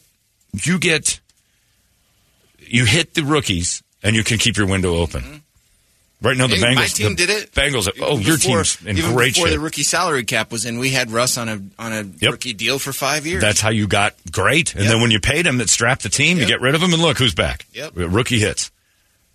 you 0.64 0.78
get 0.80 1.20
you 2.72 2.86
hit 2.86 3.14
the 3.14 3.24
rookies 3.24 3.84
and 4.04 4.16
you 4.16 4.24
can 4.24 4.38
keep 4.38 4.58
your 4.58 4.68
window 4.68 4.96
open. 4.96 5.44
Right 6.24 6.38
now, 6.38 6.46
the 6.46 6.54
Mm-hmm. 6.56 6.64
Hey, 6.64 6.70
Bengals. 6.74 6.76
my 6.76 6.86
team 6.86 7.10
the 7.16 7.16
did 7.16 7.30
it. 7.32 7.52
Bengals. 7.54 7.90
Oh, 8.00 8.20
your 8.20 8.38
team's 8.38 8.78
in 8.86 8.96
even 8.98 9.14
great 9.14 9.34
before 9.34 9.48
shape. 9.48 9.56
the 9.56 9.60
rookie 9.60 9.82
salary 9.82 10.24
cap 10.24 10.52
was 10.52 10.66
in, 10.68 10.78
we 10.78 10.90
had 10.92 11.10
Russ 11.10 11.36
on 11.38 11.50
a 11.50 11.60
on 11.80 11.92
a 11.94 12.04
Yep. 12.20 12.32
rookie 12.32 12.54
deal 12.54 12.78
for 12.78 12.94
five 12.94 13.26
years. 13.26 13.42
That's 13.42 13.60
how 13.60 13.70
you 13.72 13.88
got 13.88 14.14
great. 14.32 14.76
And 14.76 14.84
Yep. 14.84 14.92
then 14.94 15.02
when 15.02 15.10
you 15.10 15.20
paid 15.20 15.48
him 15.48 15.58
that 15.58 15.70
strapped 15.70 16.04
the 16.04 16.10
team, 16.10 16.38
you 16.38 16.46
get 16.46 16.62
rid 16.62 16.76
of 16.76 16.84
him, 16.84 16.94
and 16.94 17.02
look 17.02 17.18
who's 17.18 17.34
back. 17.34 17.66
Yep. 17.74 17.94
Rookie 17.96 18.38
hits. 18.40 18.70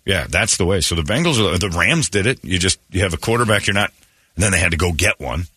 Yeah, 0.05 0.27
that's 0.29 0.55
the 0.55 0.65
way. 0.65 0.79
So 0.79 0.95
the 0.95 1.01
Bengals, 1.01 1.37
are, 1.37 1.57
the 1.57 1.69
Rams 1.77 2.09
did 2.09 2.25
it. 2.25 2.39
You 2.41 2.57
just 2.57 2.79
you 2.89 3.01
have 3.01 3.13
a 3.13 3.17
quarterback. 3.17 3.67
You're 3.67 3.73
not. 3.73 3.91
And 4.35 4.43
then 4.43 4.51
they 4.53 4.59
had 4.59 4.71
to 4.71 4.77
go 4.77 4.93
get 4.93 5.19
one. 5.19 5.47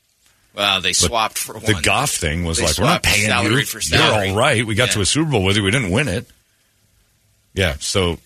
well, 0.53 0.81
they 0.81 0.89
But 0.91 0.97
swapped 0.97 1.39
for 1.39 1.61
The 1.61 1.75
one. 1.75 1.83
Goff 1.83 2.11
thing 2.11 2.45
was 2.45 2.59
They 2.59 2.65
like, 2.65 2.77
we're 2.79 2.87
not 2.87 3.05
paying 3.05 3.29
salary 3.29 3.61
you. 3.61 3.65
for 3.67 3.81
salary. 3.81 4.27
You're 4.29 4.35
all 4.35 4.41
right. 4.41 4.67
We 4.67 4.75
got 4.75 4.89
Yeah. 4.89 4.95
to 4.95 5.01
a 5.03 5.07
Super 5.07 5.31
Bowl 5.31 5.45
with 5.45 5.57
you. 5.57 5.63
We 5.63 5.71
didn't 5.71 5.91
win 5.93 6.09
it. 6.09 6.27
Yeah. 7.55 7.75
So 7.81 8.19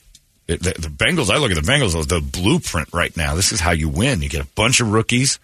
it, 0.47 0.63
the, 0.63 0.73
the 0.79 0.89
Bengals. 0.89 1.31
I 1.31 1.39
look 1.39 1.51
at 1.51 1.57
the 1.63 1.71
Bengals 1.73 1.99
as 1.99 2.07
the 2.07 2.21
blueprint 2.21 2.89
right 2.93 3.17
now. 3.17 3.35
This 3.35 3.53
is 3.53 3.61
how 3.61 3.71
you 3.73 3.89
win. 3.89 4.23
You 4.23 4.29
get 4.29 4.43
a 4.43 4.49
bunch 4.55 4.81
of 4.81 4.93
rookies. 4.93 5.39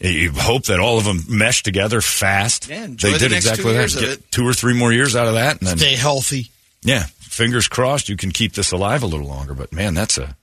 You 0.00 0.32
hope 0.32 0.64
that 0.64 0.80
all 0.80 0.98
of 0.98 1.04
them 1.04 1.20
mesh 1.28 1.62
together 1.62 2.00
fast. 2.00 2.68
Yeah, 2.68 2.86
they 2.88 3.12
the 3.12 3.18
did 3.18 3.32
exactly 3.32 3.72
that. 3.74 3.90
Get 3.92 4.02
it. 4.04 4.30
two 4.32 4.44
or 4.46 4.52
three 4.52 4.74
more 4.74 4.92
years 4.92 5.14
out 5.14 5.28
of 5.28 5.34
that, 5.34 5.60
and 5.60 5.68
then 5.68 5.78
Stay 5.78 5.94
healthy. 5.94 6.50
yeah, 6.82 7.04
fingers 7.20 7.68
crossed 7.68 8.08
you 8.08 8.16
can 8.16 8.32
keep 8.32 8.54
this 8.54 8.72
alive 8.72 9.04
a 9.04 9.06
little 9.06 9.28
longer. 9.28 9.54
But 9.54 9.72
man, 9.72 9.94
that's 9.94 10.18
a 10.18 10.34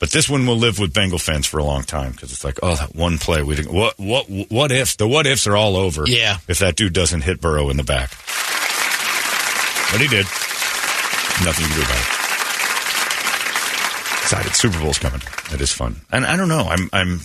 But 0.00 0.10
this 0.10 0.28
one 0.28 0.44
will 0.44 0.56
live 0.56 0.80
with 0.80 0.92
Bengal 0.92 1.20
fans 1.20 1.46
for 1.46 1.58
a 1.58 1.62
long 1.64 1.84
time 1.84 2.10
because 2.12 2.32
it's 2.32 2.42
like, 2.42 2.58
oh, 2.64 2.74
that 2.74 2.96
one 2.96 3.18
play 3.18 3.44
we 3.44 3.54
didn't. 3.54 3.72
What 3.72 3.96
what 3.96 4.26
what 4.48 4.72
ifs? 4.72 4.96
The 4.96 5.06
what 5.06 5.26
ifs 5.28 5.46
are 5.46 5.54
all 5.56 5.76
over. 5.76 6.02
Yeah. 6.04 6.38
If 6.48 6.58
that 6.58 6.74
dude 6.74 6.94
doesn't 6.94 7.20
hit 7.20 7.40
Burrow 7.40 7.70
in 7.70 7.76
the 7.76 7.84
back, 7.84 8.10
but 9.92 10.00
he 10.00 10.08
did. 10.08 10.26
Nothing 11.42 11.64
you 11.64 11.70
can 11.72 11.78
do 11.80 11.84
about 11.86 11.98
it. 11.98 12.06
Excited. 14.22 14.54
Super 14.54 14.78
Bowl's 14.80 14.98
coming. 14.98 15.20
It 15.52 15.60
is 15.60 15.72
fun, 15.72 15.96
and 16.10 16.24
I 16.24 16.36
don't 16.36 16.48
know. 16.48 16.66
I'm 16.68 16.88
I'm 16.92 17.20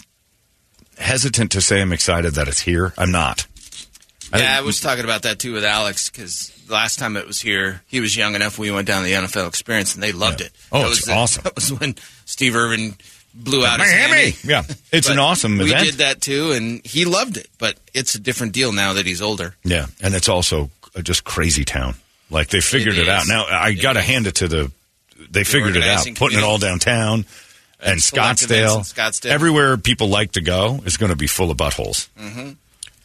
hesitant 0.97 1.51
to 1.53 1.62
say 1.62 1.82
I'm 1.82 1.93
excited 1.93 2.34
that 2.36 2.47
it's 2.47 2.60
here. 2.60 2.93
I'm 2.97 3.12
not. 3.12 3.45
Yeah, 4.36 4.55
I 4.57 4.62
was 4.62 4.80
talking 4.82 5.03
about 5.05 5.24
that 5.24 5.39
too 5.39 5.53
with 5.53 5.64
Alex 5.66 6.10
because 6.10 6.51
last 6.70 6.99
time 6.99 7.18
it 7.18 7.26
was 7.26 7.39
here, 7.41 7.82
he 7.88 7.99
was 7.99 8.16
young 8.16 8.36
enough. 8.36 8.60
We 8.60 8.70
went 8.70 8.88
down 8.88 9.03
the 9.03 9.14
NFL 9.14 9.47
experience 9.47 9.93
and 9.95 10.03
they 10.03 10.12
loved 10.12 10.41
it. 10.41 10.51
Oh, 10.72 10.84
that 10.84 10.91
it's 10.91 11.05
the- 11.05 11.14
awesome. 11.14 11.43
That 11.45 11.55
was 11.55 11.72
when 11.80 11.95
Steve 12.26 12.55
Irvin 12.55 12.95
blew 13.34 13.66
out 13.66 13.80
his 13.80 13.91
Miami. 13.91 14.34
Yeah, 14.43 14.64
it's 14.91 15.10
an 15.10 15.20
awesome 15.20 15.57
We 15.57 15.66
event. 15.72 15.86
did 15.86 15.93
that 15.95 16.22
too, 16.22 16.51
and 16.51 16.86
he 16.86 17.05
loved 17.05 17.38
it. 17.38 17.47
But 17.57 17.78
it's 17.93 18.16
a 18.16 18.20
different 18.20 18.53
deal 18.53 18.72
now 18.74 18.93
that 18.93 19.05
he's 19.05 19.22
older. 19.22 19.55
Yeah, 19.64 19.86
and 20.01 20.14
it's 20.14 20.28
also 20.30 20.70
just 21.01 21.24
crazy 21.24 21.64
town. 21.64 21.95
Like 22.30 22.50
they 22.50 22.62
figured 22.62 22.96
it, 22.98 23.02
It 23.08 23.10
out. 23.10 23.28
Now 23.28 23.46
I 23.50 23.74
got 23.74 23.94
to 23.94 24.02
hand 24.02 24.28
it 24.28 24.36
to 24.36 24.48
the. 24.48 24.72
They 25.32 25.44
figured 25.44 25.72
it 25.76 25.84
out, 25.84 25.88
organizing 25.88 26.16
putting 26.16 26.38
it 26.40 26.44
all 26.44 26.58
downtown 26.58 27.26
and, 27.82 27.92
And 27.94 28.00
Scottsdale. 28.00 28.80
Scottsdale. 28.82 29.32
Everywhere 29.32 29.78
people 29.78 30.08
like 30.08 30.34
to 30.34 30.42
go 30.42 30.80
is 30.86 30.98
going 30.98 31.10
to 31.12 31.16
be 31.16 31.28
full 31.28 31.52
of 31.52 31.58
buttholes. 31.58 32.08
Mm-hmm. 32.18 32.52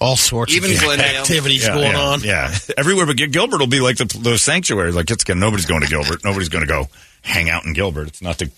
All 0.00 0.16
sorts 0.16 0.52
Even 0.54 0.70
of 0.72 0.80
Glendale. 0.80 1.20
activities 1.22 1.64
Yeah, 1.64 1.74
going 1.74 1.92
yeah, 1.92 1.98
on. 2.00 2.20
Yeah, 2.22 2.54
everywhere. 2.76 3.06
But 3.06 3.16
Gilbert 3.16 3.58
will 3.60 3.66
be 3.66 3.80
like 3.80 3.96
the, 3.96 4.04
the 4.18 4.38
sanctuary. 4.38 4.92
Like 4.92 5.10
it's 5.10 5.24
gonna, 5.24 5.40
nobody's 5.40 5.66
going 5.66 5.80
to 5.82 5.86
Gilbert. 5.88 6.24
Nobody's 6.24 6.48
going 6.48 6.62
to 6.66 6.68
go 6.68 6.88
hang 7.22 7.48
out 7.48 7.64
in 7.64 7.72
Gilbert. 7.72 8.08
It's 8.08 8.22
not 8.22 8.38
the. 8.38 8.50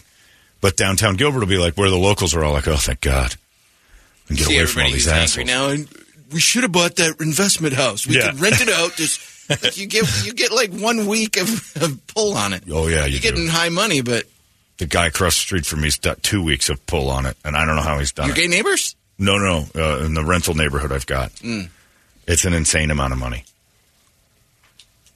But 0.61 0.77
downtown 0.77 1.15
Gilbert 1.17 1.41
will 1.41 1.47
be 1.47 1.59
like 1.59 1.75
where 1.77 1.91
the 1.91 1.97
locals 1.99 2.35
are 2.35 2.43
all 2.43 2.53
like, 2.55 2.67
oh, 2.67 2.77
thank 2.77 3.03
God, 3.03 3.37
and 4.29 4.37
get 4.39 4.47
See, 4.49 4.57
away 4.57 4.67
from 4.67 4.83
all 4.85 4.91
these 4.91 5.07
assholes. 5.07 5.47
now, 5.47 5.69
and 5.69 5.87
we 6.33 6.41
should 6.41 6.63
have 6.63 6.73
bought 6.73 6.97
that 6.97 7.21
investment 7.21 7.75
house. 7.75 8.07
We 8.07 8.17
Yeah. 8.17 8.31
could 8.31 8.41
rent 8.41 8.61
it 8.63 8.69
out. 8.71 8.95
Just 8.97 9.21
like 9.49 9.77
you 9.77 9.87
get 9.87 10.05
you 10.25 10.33
get 10.35 10.53
like 10.53 10.71
one 10.73 11.07
week 11.07 11.37
of, 11.37 11.77
of 11.83 12.07
pull 12.09 12.37
on 12.37 12.53
it. 12.53 12.65
Oh 12.71 12.87
yeah, 12.89 13.05
you 13.07 13.13
You're 13.13 13.21
do. 13.21 13.31
getting 13.31 13.49
high 13.49 13.69
money, 13.69 14.01
but 14.03 14.25
The 14.79 14.87
guy 14.87 15.07
across 15.07 15.35
the 15.35 15.41
street 15.41 15.67
from 15.67 15.81
me's 15.83 15.97
got 15.99 16.23
two 16.23 16.43
weeks 16.43 16.69
of 16.69 16.85
pull 16.87 17.11
on 17.11 17.27
it, 17.27 17.37
and 17.45 17.57
I 17.57 17.65
don't 17.65 17.77
know 17.77 17.83
how 17.83 17.99
he's 17.99 18.13
done 18.13 18.27
your 18.29 18.37
it. 18.37 18.41
gay 18.41 18.47
neighbors. 18.49 18.95
No, 19.19 19.39
no, 19.39 19.65
uh, 19.75 20.05
in 20.05 20.15
the 20.15 20.23
rental 20.25 20.55
neighborhood 20.55 20.93
I've 20.93 21.07
got, 21.07 21.33
Mm. 21.37 21.69
it's 22.27 22.45
an 22.45 22.53
insane 22.53 22.91
amount 22.91 23.13
of 23.15 23.19
money. 23.19 23.45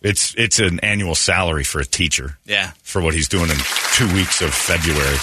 It's 0.03 0.35
it's 0.39 0.59
an 0.59 0.81
annual 0.81 1.15
salary 1.15 1.65
for 1.65 1.79
a 1.81 1.85
teacher 1.85 2.39
Yeah. 2.47 2.71
for 2.83 3.03
what 3.03 3.13
he's 3.13 3.29
doing 3.29 3.51
in 3.51 3.57
two 3.95 4.11
weeks 4.15 4.41
of 4.41 4.55
February. 4.55 5.19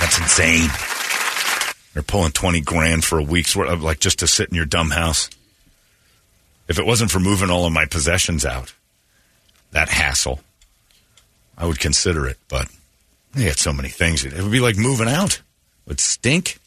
That's 0.00 0.18
insane. 0.18 0.68
They're 1.94 2.02
pulling 2.02 2.32
twenty 2.32 2.60
grand 2.60 3.04
for 3.04 3.18
a 3.18 3.22
week's 3.22 3.56
worth 3.56 3.70
of 3.70 3.82
like 3.82 3.98
just 4.00 4.18
to 4.20 4.26
sit 4.26 4.48
in 4.50 4.54
your 4.54 4.66
dumb 4.66 4.90
house. 4.90 5.30
If 6.70 6.78
it 6.78 6.86
wasn't 6.86 7.10
for 7.10 7.18
moving 7.18 7.50
all 7.50 7.66
of 7.66 7.72
my 7.72 7.84
possessions 7.84 8.46
out, 8.46 8.72
that 9.72 9.88
hassle, 9.88 10.38
I 11.58 11.66
would 11.66 11.80
consider 11.80 12.28
it. 12.28 12.38
But 12.48 12.68
they 13.34 13.42
had 13.42 13.58
so 13.58 13.72
many 13.72 13.88
things. 13.88 14.24
It 14.24 14.40
would 14.40 14.52
be 14.52 14.60
like 14.60 14.76
moving 14.76 15.08
out. 15.08 15.34
It 15.34 15.42
would 15.88 15.98
stink. 15.98 16.60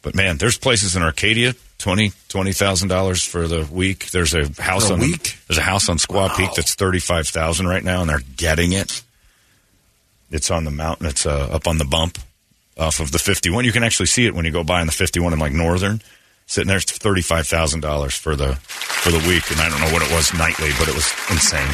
But 0.00 0.14
man, 0.14 0.36
there's 0.36 0.56
places 0.56 0.94
in 0.94 1.02
Arcadia, 1.02 1.56
twenty 1.78 2.12
twenty 2.28 2.52
thousand 2.52 2.86
dollars 2.86 3.24
for 3.24 3.48
the 3.48 3.68
week. 3.68 4.12
There's 4.12 4.32
a 4.32 4.48
house 4.62 4.90
a 4.90 4.94
on 4.94 5.00
week? 5.00 5.38
There's 5.48 5.58
a 5.58 5.62
house 5.62 5.88
on 5.88 5.96
Squaw 5.96 6.36
Peak 6.36 6.50
that's 6.54 6.76
thirty 6.76 7.00
five 7.00 7.26
thousand 7.26 7.66
right 7.66 7.82
now, 7.82 8.02
and 8.02 8.08
they're 8.08 8.22
getting 8.36 8.74
it. 8.74 9.02
It's 10.30 10.52
on 10.52 10.64
the 10.64 10.70
mountain. 10.70 11.08
It's 11.08 11.26
uh, 11.26 11.48
up 11.50 11.66
on 11.66 11.78
the 11.78 11.84
bump 11.84 12.16
off 12.78 13.00
of 13.00 13.10
the 13.10 13.18
fifty 13.18 13.50
one. 13.50 13.64
You 13.64 13.72
can 13.72 13.82
actually 13.82 14.06
see 14.06 14.26
it 14.26 14.36
when 14.36 14.44
you 14.44 14.52
go 14.52 14.62
by 14.62 14.80
on 14.80 14.86
the 14.86 14.92
fifty 14.92 15.18
one 15.18 15.32
in 15.32 15.40
like 15.40 15.52
Northern. 15.52 16.00
Sitting 16.46 16.68
there, 16.68 16.76
it's 16.76 16.92
thirty 16.92 17.22
five 17.22 17.46
thousand 17.46 17.80
dollars 17.80 18.14
for 18.14 18.36
the 18.36 18.54
for 18.56 19.10
the 19.10 19.18
week, 19.28 19.50
and 19.50 19.60
I 19.60 19.68
don't 19.68 19.80
know 19.80 19.92
what 19.92 20.02
it 20.02 20.12
was 20.12 20.32
nightly, 20.34 20.70
but 20.78 20.88
it 20.88 20.94
was 20.94 21.10
insane. 21.30 21.66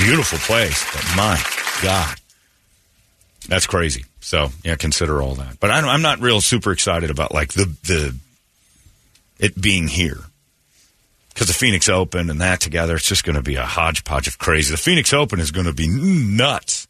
Beautiful 0.00 0.38
place, 0.38 0.84
but 0.92 1.04
my 1.16 1.40
God. 1.82 2.16
That's 3.48 3.66
crazy. 3.66 4.04
So 4.20 4.48
yeah, 4.64 4.76
consider 4.76 5.20
all 5.22 5.34
that. 5.36 5.60
But 5.60 5.70
I 5.70 5.80
don't, 5.80 5.90
I'm 5.90 6.02
not 6.02 6.20
real 6.20 6.40
super 6.40 6.72
excited 6.72 7.10
about 7.10 7.34
like 7.34 7.52
the 7.52 7.64
the 7.84 8.14
it 9.38 9.60
being 9.60 9.88
here 9.88 10.18
because 11.32 11.46
the 11.48 11.54
Phoenix 11.54 11.88
Open 11.88 12.30
and 12.30 12.40
that 12.40 12.60
together. 12.60 12.96
It's 12.96 13.06
just 13.06 13.24
going 13.24 13.36
to 13.36 13.42
be 13.42 13.56
a 13.56 13.64
hodgepodge 13.64 14.26
of 14.28 14.38
crazy. 14.38 14.70
The 14.72 14.78
Phoenix 14.78 15.12
Open 15.12 15.38
is 15.40 15.50
going 15.50 15.66
to 15.66 15.72
be 15.72 15.88
nuts. 15.88 16.86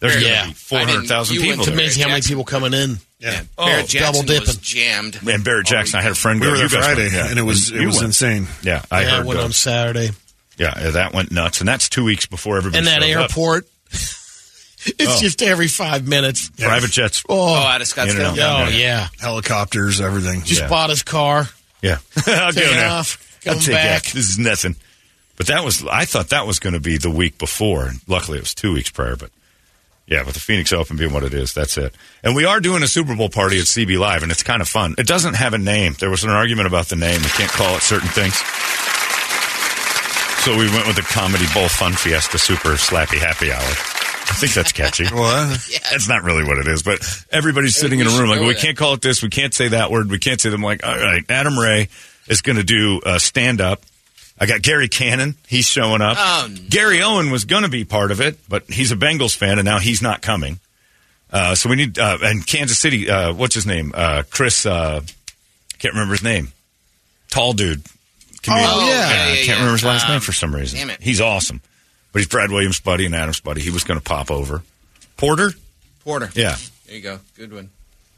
There's 0.00 0.14
going 0.14 0.24
to 0.26 0.30
Yeah. 0.30 0.46
be 0.46 0.52
four 0.54 0.78
hundred 0.80 1.06
thousand 1.08 1.36
people. 1.36 1.60
It's 1.60 1.68
amazing 1.68 2.02
how 2.04 2.08
many 2.10 2.22
people 2.22 2.44
coming 2.44 2.74
in. 2.74 2.98
Yeah. 3.20 3.42
Oh, 3.58 3.66
Barrett 3.66 3.86
Jackson 3.88 4.26
double 4.26 4.40
was 4.40 4.56
jammed. 4.56 5.20
And 5.28 5.44
Barrett 5.44 5.66
Jackson, 5.66 5.98
I 5.98 6.02
had 6.02 6.12
a 6.12 6.14
friend 6.14 6.40
We 6.40 6.46
go. 6.46 6.52
were 6.52 6.58
there 6.58 6.68
Friday, 6.68 7.02
went, 7.02 7.12
yeah. 7.12 7.28
and 7.28 7.38
it 7.38 7.42
was 7.42 7.70
it 7.70 7.84
was 7.84 7.96
went. 7.96 8.06
insane. 8.06 8.46
Yeah, 8.62 8.82
I 8.90 9.02
yeah, 9.02 9.10
heard. 9.10 9.24
I 9.24 9.26
went 9.28 9.40
uh, 9.40 9.44
on 9.44 9.52
Saturday. 9.52 10.10
yeah, 10.58 10.90
that 10.90 11.12
went 11.12 11.30
nuts, 11.30 11.60
and 11.60 11.68
that's 11.68 11.88
two 11.90 12.04
weeks 12.04 12.24
before 12.26 12.56
everybody. 12.56 12.78
And 12.78 12.86
that 12.86 13.02
shows 13.02 13.16
up. 13.16 13.30
airport, 13.30 13.68
it's 13.92 14.94
Oh. 15.06 15.20
just 15.20 15.42
every 15.42 15.68
five 15.68 16.08
minutes. 16.08 16.50
private 16.58 16.90
jets. 16.90 17.22
Oh, 17.28 17.52
Oh, 17.52 17.54
out 17.54 17.80
of 17.82 17.86
Scottsdale. 17.86 18.36
You 18.36 18.42
oh, 18.42 18.68
yeah. 18.68 18.68
yeah. 18.70 19.08
Helicopters, 19.20 20.00
everything. 20.00 20.42
Just 20.44 20.62
Yeah. 20.62 20.68
bought 20.68 20.90
his 20.90 21.02
car. 21.02 21.48
Yeah, 21.82 21.98
I'll 22.26 22.52
go 22.52 22.60
Take 22.60 22.72
now. 22.72 22.98
off, 22.98 23.40
I'll 23.46 23.54
come 23.54 23.62
take 23.62 23.74
back. 23.74 24.04
that. 24.04 24.12
This 24.12 24.28
is 24.30 24.38
nothing. 24.38 24.76
But 25.36 25.46
that 25.46 25.64
was, 25.64 25.82
I 25.90 26.04
thought 26.04 26.28
that 26.30 26.46
was 26.46 26.58
going 26.58 26.74
to 26.74 26.80
be 26.80 26.98
the 26.98 27.10
week 27.10 27.38
before. 27.38 27.86
And 27.86 28.00
luckily, 28.06 28.36
it 28.36 28.42
was 28.42 28.54
two 28.54 28.72
weeks 28.74 28.90
prior. 28.90 29.16
But 29.16 29.30
yeah, 30.10 30.24
with 30.24 30.34
the 30.34 30.40
Phoenix 30.40 30.72
Open 30.72 30.96
being 30.96 31.12
what 31.12 31.22
it 31.22 31.32
is, 31.32 31.54
that's 31.54 31.78
it. 31.78 31.94
And 32.24 32.34
we 32.34 32.44
are 32.44 32.58
doing 32.58 32.82
a 32.82 32.88
Super 32.88 33.14
Bowl 33.14 33.28
party 33.28 33.58
at 33.58 33.66
CB 33.66 33.96
Live, 33.96 34.24
and 34.24 34.32
it's 34.32 34.42
kind 34.42 34.60
of 34.60 34.68
fun. 34.68 34.96
It 34.98 35.06
doesn't 35.06 35.34
have 35.34 35.54
a 35.54 35.58
name. 35.58 35.94
There 35.98 36.10
was 36.10 36.24
an 36.24 36.30
argument 36.30 36.66
about 36.66 36.86
the 36.86 36.96
name. 36.96 37.22
We 37.22 37.28
can't 37.28 37.50
call 37.50 37.76
it 37.76 37.82
certain 37.82 38.08
things. 38.08 38.34
So 40.44 40.58
we 40.58 40.68
went 40.74 40.88
with 40.88 40.96
the 40.96 41.02
Comedy 41.02 41.44
Bowl 41.54 41.68
Fun 41.68 41.92
Fiesta 41.92 42.38
Super 42.38 42.70
Slappy 42.70 43.18
Happy 43.18 43.52
Hour. 43.52 43.60
I 43.60 44.34
think 44.34 44.52
that's 44.52 44.72
catchy. 44.72 45.04
What? 45.12 45.60
That's 45.90 46.08
not 46.08 46.24
really 46.24 46.44
what 46.44 46.58
it 46.58 46.66
is, 46.66 46.82
but 46.82 47.00
everybody's 47.30 47.76
sitting 47.76 48.00
in 48.00 48.06
a 48.06 48.10
room 48.10 48.28
like, 48.28 48.40
know 48.40 48.46
we 48.48 48.54
can't 48.54 48.76
call 48.76 48.94
it 48.94 49.02
this, 49.02 49.22
we 49.22 49.28
can't 49.28 49.54
say 49.54 49.68
that 49.68 49.90
word, 49.92 50.10
we 50.10 50.18
can't 50.18 50.40
say 50.40 50.50
them. 50.50 50.62
Like, 50.62 50.84
all 50.84 50.96
right, 50.96 51.24
Adam 51.28 51.58
Ray 51.58 51.88
is 52.26 52.42
going 52.42 52.56
to 52.56 52.64
do 52.64 53.00
uh, 53.06 53.14
a 53.16 53.20
stand 53.20 53.60
up. 53.60 53.82
I 54.40 54.46
got 54.46 54.62
Gary 54.62 54.88
Cannon, 54.88 55.34
he's 55.46 55.66
showing 55.66 56.00
up. 56.00 56.16
Oh, 56.18 56.48
no. 56.50 56.56
Gary 56.70 57.02
Owen 57.02 57.30
was 57.30 57.44
going 57.44 57.62
to 57.64 57.68
be 57.68 57.84
part 57.84 58.10
of 58.10 58.20
it, 58.22 58.38
but 58.48 58.64
he's 58.70 58.90
a 58.90 58.96
Bengals 58.96 59.36
fan, 59.36 59.58
and 59.58 59.66
now 59.66 59.78
he's 59.78 60.00
not 60.00 60.22
coming. 60.22 60.58
Uh, 61.30 61.54
so 61.54 61.68
we 61.68 61.76
need, 61.76 61.98
uh, 61.98 62.16
and 62.22 62.46
Kansas 62.46 62.78
City, 62.78 63.08
uh, 63.10 63.32
what's 63.34 63.54
his 63.54 63.66
name? 63.66 63.92
Uh, 63.94 64.22
Chris, 64.30 64.64
uh, 64.64 65.00
can't 65.78 65.94
remember 65.94 66.14
his 66.14 66.22
name. 66.24 66.52
Tall 67.30 67.52
dude. 67.52 67.82
Comedian. 68.42 68.70
Oh, 68.72 68.86
yeah. 68.86 68.86
Yeah, 68.86 69.02
I 69.04 69.28
yeah, 69.28 69.34
can't 69.34 69.46
yeah. 69.46 69.52
remember 69.56 69.72
his 69.72 69.84
last 69.84 70.06
Um, 70.06 70.12
name 70.12 70.20
for 70.20 70.32
some 70.32 70.54
reason. 70.54 70.78
damn 70.78 70.90
it. 70.90 71.02
He's 71.02 71.20
awesome. 71.20 71.60
But 72.12 72.20
he's 72.20 72.28
Brad 72.28 72.50
Williams' 72.50 72.80
buddy 72.80 73.04
and 73.06 73.14
Adam's 73.14 73.40
buddy. 73.40 73.60
He 73.60 73.70
was 73.70 73.84
going 73.84 74.00
to 74.00 74.04
pop 74.04 74.30
over. 74.30 74.62
Porter? 75.18 75.52
Porter. 76.02 76.30
Yeah. 76.34 76.56
There 76.86 76.96
you 76.96 77.02
go. 77.02 77.20
Good 77.36 77.52
one. 77.52 77.68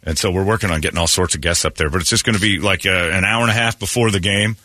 And 0.04 0.16
so 0.16 0.30
we're 0.30 0.44
working 0.44 0.70
on 0.70 0.80
getting 0.80 0.98
all 0.98 1.06
sorts 1.08 1.34
of 1.34 1.40
guests 1.40 1.64
up 1.64 1.74
there, 1.74 1.90
but 1.90 2.00
it's 2.00 2.08
just 2.10 2.24
going 2.24 2.34
to 2.36 2.40
be 2.40 2.58
like 2.60 2.86
uh, 2.86 2.90
an 2.90 3.24
hour 3.24 3.42
and 3.42 3.50
a 3.50 3.54
half 3.54 3.78
before 3.78 4.10
the 4.10 4.20
game. 4.20 4.56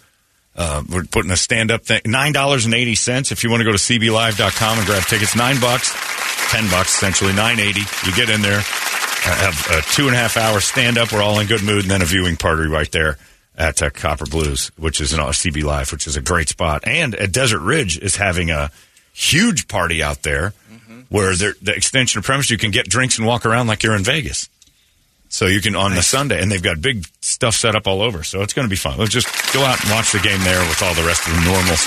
Uh, 0.57 0.81
we're 0.89 1.03
putting 1.03 1.29
a 1.31 1.37
stand 1.37 1.69
up 1.69 1.83
thing, 1.85 2.01
nine 2.05 2.33
dollars 2.33 2.65
and 2.65 2.73
eighty 2.73 2.95
cents. 2.95 3.31
If 3.31 3.43
you 3.43 3.49
want 3.51 3.61
to 3.61 3.65
go 3.65 3.71
to 3.71 3.77
cblive.com 3.77 4.77
and 4.79 4.87
grab 4.87 5.03
tickets, 5.03 5.35
nine 5.35 5.59
bucks, 5.59 5.93
ten 6.51 6.67
bucks 6.71 6.95
essentially, 6.95 7.33
nine 7.33 7.59
eighty. 7.59 7.81
You 8.05 8.15
get 8.15 8.29
in 8.29 8.41
there, 8.41 8.57
uh, 8.59 8.61
have 8.61 9.67
a 9.71 9.81
two 9.93 10.07
and 10.07 10.15
a 10.15 10.17
half 10.19 10.35
hour 10.35 10.59
stand 10.59 10.97
up. 10.97 11.11
We're 11.13 11.21
all 11.21 11.39
in 11.39 11.47
good 11.47 11.63
mood, 11.63 11.83
and 11.83 11.91
then 11.91 12.01
a 12.01 12.05
viewing 12.05 12.37
party 12.37 12.67
right 12.67 12.91
there 12.91 13.17
at 13.55 13.81
uh, 13.83 13.89
Copper 13.91 14.25
Blues, 14.25 14.71
which 14.77 14.99
is 14.99 15.13
an 15.13 15.19
uh, 15.19 15.27
CB 15.27 15.63
Live, 15.63 15.91
which 15.91 16.07
is 16.07 16.15
a 16.15 16.21
great 16.21 16.49
spot. 16.49 16.83
And 16.87 17.13
at 17.15 17.31
Desert 17.31 17.59
Ridge 17.61 17.99
is 17.99 18.15
having 18.15 18.49
a 18.49 18.71
huge 19.13 19.67
party 19.67 20.01
out 20.01 20.23
there 20.23 20.53
where 21.09 21.35
they're- 21.35 21.55
the 21.61 21.73
extension 21.73 22.19
of 22.19 22.25
premise 22.25 22.49
you 22.49 22.57
can 22.57 22.71
get 22.71 22.87
drinks 22.89 23.17
and 23.17 23.25
walk 23.27 23.45
around 23.45 23.67
like 23.67 23.81
you're 23.83 23.95
in 23.95 24.03
Vegas. 24.03 24.49
So 25.29 25.45
you 25.47 25.61
can 25.61 25.75
on 25.75 25.93
the 25.93 26.01
Sunday, 26.01 26.41
and 26.41 26.51
they've 26.51 26.63
got 26.63 26.81
big 26.81 27.05
stuff 27.21 27.55
set 27.55 27.75
up 27.75 27.85
all 27.85 28.01
over. 28.01 28.23
So 28.23 28.41
it's 28.41 28.53
going 28.53 28.65
to 28.65 28.69
be 28.69 28.77
fun. 28.77 28.97
Let's 28.97 29.11
just 29.11 29.27
go 29.53 29.61
out 29.61 29.81
and 29.81 29.91
watch 29.91 30.11
the 30.11 30.19
game 30.19 30.39
there 30.41 30.59
with 30.67 30.81
all 30.81 30.93
the 30.93 31.03
rest 31.03 31.27
of 31.27 31.33
the 31.35 31.41
normals. 31.41 31.85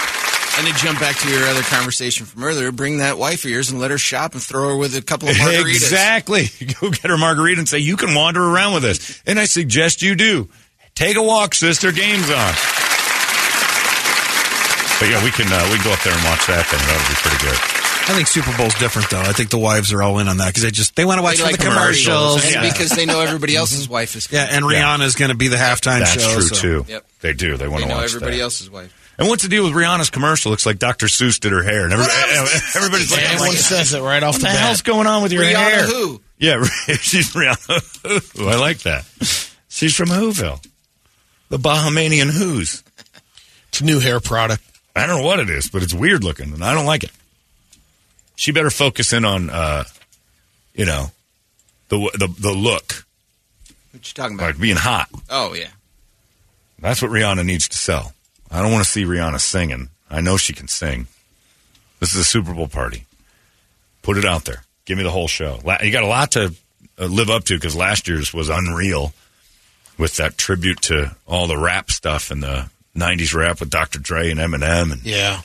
And 0.59 0.67
to 0.67 0.75
jump 0.75 1.01
back 1.01 1.17
to 1.17 1.31
your 1.31 1.47
other 1.47 1.63
conversation 1.63 2.27
from 2.27 2.45
earlier, 2.45 2.71
bring 2.73 2.99
that 2.99 3.17
wife 3.19 3.45
of 3.45 3.51
yours 3.51 3.71
and 3.71 3.81
let 3.81 3.91
her 3.91 3.99
shop 3.99 4.35
and 4.35 4.43
throw 4.43 4.71
her 4.71 4.77
with 4.77 4.95
a 4.97 5.01
couple 5.01 5.29
of 5.29 5.37
margaritas. 5.37 5.75
Exactly. 5.77 6.45
Go 6.81 6.91
get 6.91 7.09
her 7.09 7.17
margarita 7.17 7.61
and 7.61 7.69
say 7.69 7.79
you 7.79 7.97
can 7.97 8.15
wander 8.15 8.43
around 8.43 8.75
with 8.75 8.85
us, 8.85 9.23
and 9.27 9.39
I 9.39 9.47
suggest 9.47 10.03
you 10.03 10.15
do. 10.15 10.49
Take 10.95 11.17
a 11.17 11.23
walk, 11.23 11.55
sister. 11.55 11.93
Game's 11.93 12.29
on. 12.31 12.53
But 15.01 15.09
yeah, 15.09 15.25
we 15.25 15.31
can 15.31 15.49
uh, 15.51 15.65
we 15.73 15.77
can 15.77 15.85
go 15.85 15.93
up 15.93 16.03
there 16.03 16.13
and 16.13 16.25
watch 16.25 16.47
that 16.47 16.67
thing. 16.69 16.81
That'll 16.85 17.09
be 17.09 17.17
pretty 17.25 17.41
good. 17.41 17.80
I 18.09 18.13
think 18.15 18.27
Super 18.27 18.51
Bowl's 18.57 18.75
different 18.75 19.09
though. 19.11 19.21
I 19.21 19.33
think 19.33 19.51
the 19.51 19.59
wives 19.59 19.93
are 19.93 20.03
all 20.03 20.19
in 20.19 20.27
on 20.27 20.39
that 20.39 20.49
because 20.49 20.63
they 20.65 20.71
just 20.73 20.97
they 20.97 21.05
want 21.05 21.19
to 21.19 21.23
watch 21.23 21.37
They 21.39 21.45
like 21.45 21.59
the 21.59 21.65
commercials. 21.65 22.45
And 22.45 22.55
Yeah. 22.55 22.73
because 22.73 22.91
they 22.91 23.07
know 23.07 23.21
everybody 23.21 23.53
mm-hmm. 23.53 23.61
else's 23.61 23.89
wife 23.89 24.17
is 24.17 24.29
Yeah, 24.33 24.49
and 24.51 24.65
Rihanna's 24.65 25.15
going 25.15 25.31
to 25.31 25.37
be 25.37 25.47
the 25.49 25.57
halftime 25.57 26.01
That's 26.01 26.13
show. 26.15 26.21
That's 26.21 26.49
true 26.49 26.57
so- 26.57 26.63
too. 26.83 26.85
Yep. 26.89 27.07
They 27.21 27.33
do. 27.35 27.57
They 27.57 27.69
want 27.69 27.85
to 27.85 27.89
watch 27.91 28.05
everybody 28.07 28.39
that. 28.39 28.43
else's 28.43 28.69
wife. 28.71 28.97
And 29.19 29.29
what's 29.29 29.43
the 29.43 29.49
deal 29.51 29.65
with 29.65 29.75
Rihanna's 29.75 30.09
commercial? 30.11 30.51
Looks 30.51 30.65
like 30.65 30.79
Dr. 30.79 31.07
Seuss 31.07 31.39
did 31.39 31.53
her 31.53 31.63
hair, 31.63 31.85
and 31.85 31.93
everybody, 31.93 32.15
everybody's 32.75 33.13
like, 33.13 33.23
Everyone 33.25 33.49
"Oh 33.49 33.53
my 33.53 33.55
says 33.59 33.93
it 33.93 34.01
right 34.01 34.23
off 34.23 34.35
What 34.37 34.41
the 34.41 34.47
the 34.49 34.53
bat. 34.55 34.59
hell's 34.61 34.81
going 34.83 35.07
on 35.07 35.23
with 35.23 35.33
your 35.33 35.43
Rihanna 35.45 35.55
hair? 35.71 35.87
who? 35.87 36.21
Yeah, 36.39 36.65
she's 36.87 37.35
Rihanna. 37.35 38.33
Who. 38.35 38.49
I 38.49 38.57
like 38.57 38.79
that. 38.79 39.05
She's 39.69 39.95
from 39.95 40.09
Whoville. 40.09 40.65
The 41.51 41.59
Bahamian 41.59 42.31
Who's. 42.31 42.83
It's 43.69 43.83
a 43.83 43.85
new 43.85 44.01
hair 44.01 44.21
product. 44.21 44.63
I 44.97 45.07
don't 45.07 45.21
know 45.21 45.27
what 45.27 45.39
it 45.39 45.51
is, 45.51 45.69
but 45.69 45.83
it's 45.83 45.93
weird 45.93 46.25
looking, 46.25 46.55
and 46.55 46.65
I 46.65 46.73
don't 46.73 46.87
like 46.87 47.05
it. 47.05 47.11
She 48.41 48.53
better 48.53 48.71
focus 48.71 49.13
in 49.13 49.27
on, 49.27 49.51
uh, 49.51 49.85
you 50.73 50.87
know, 50.87 51.11
the 51.91 51.99
the 52.15 52.27
the 52.41 52.53
look, 52.53 53.05
What 53.93 54.09
you 54.09 54.15
talking 54.15 54.37
about? 54.37 54.47
like 54.47 54.59
being 54.59 54.77
hot. 54.77 55.11
Oh 55.29 55.53
yeah. 55.53 55.69
That's 56.79 57.03
what 57.03 57.11
Rihanna 57.11 57.45
needs 57.45 57.69
to 57.69 57.77
sell. 57.77 58.15
I 58.51 58.63
don't 58.63 58.73
want 58.73 58.83
to 58.83 58.91
see 58.91 59.05
Rihanna 59.05 59.41
singing. 59.41 59.91
I 60.11 60.23
know 60.23 60.39
she 60.39 60.55
can 60.55 60.69
sing. 60.69 61.07
This 61.99 62.15
is 62.15 62.21
a 62.23 62.25
Super 62.25 62.55
Bowl 62.55 62.67
party. 62.67 63.05
Put 64.01 64.17
it 64.17 64.25
out 64.25 64.47
there. 64.47 64.63
Give 64.87 64.97
me 64.97 65.05
the 65.05 65.11
whole 65.11 65.29
show. 65.29 65.59
You 65.83 65.91
got 65.93 66.03
a 66.03 66.07
lot 66.07 66.31
to 66.33 66.55
uh, 66.99 67.05
live 67.05 67.29
up 67.29 67.45
to 67.45 67.55
because 67.57 67.77
last 67.77 68.09
year's 68.09 68.33
was 68.33 68.49
unreal 68.49 69.13
with 69.99 70.17
that 70.17 70.39
tribute 70.39 70.81
to 70.81 71.15
all 71.27 71.47
the 71.47 71.59
rap 71.59 71.91
stuff 71.91 72.31
and 72.31 72.43
the 72.43 72.71
90s 72.97 73.35
rap 73.35 73.61
with 73.61 73.69
Dr. 73.69 73.99
Dre 73.99 74.31
and 74.31 74.41
Eminem 74.41 74.93
and 74.93 75.05
Yeah. 75.05 75.43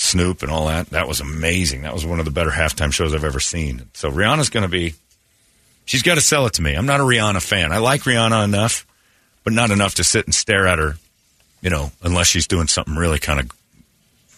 Snoop 0.00 0.42
and 0.44 0.50
all 0.52 0.68
that. 0.68 0.90
That 0.90 1.08
was 1.08 1.18
amazing. 1.20 1.82
That 1.82 1.92
was 1.92 2.06
one 2.06 2.20
of 2.20 2.24
the 2.24 2.30
better 2.30 2.50
halftime 2.50 2.92
shows 2.92 3.12
I've 3.12 3.24
ever 3.24 3.40
seen. 3.40 3.88
So 3.94 4.08
Rihanna's 4.08 4.48
going 4.48 4.62
to 4.62 4.68
be, 4.68 4.94
she's 5.86 6.04
got 6.04 6.14
to 6.14 6.20
sell 6.20 6.46
it 6.46 6.52
to 6.54 6.62
me. 6.62 6.74
I'm 6.74 6.86
not 6.86 7.00
a 7.00 7.02
Rihanna 7.02 7.42
fan. 7.42 7.72
I 7.72 7.78
like 7.78 8.02
Rihanna 8.02 8.44
enough, 8.44 8.86
but 9.42 9.52
not 9.52 9.72
enough 9.72 9.96
to 9.96 10.04
sit 10.04 10.24
and 10.24 10.32
stare 10.32 10.68
at 10.68 10.78
her, 10.78 10.94
you 11.62 11.70
know, 11.70 11.90
unless 12.00 12.28
she's 12.28 12.46
doing 12.46 12.68
something 12.68 12.94
really 12.94 13.18
kind 13.18 13.40
of, 13.40 13.50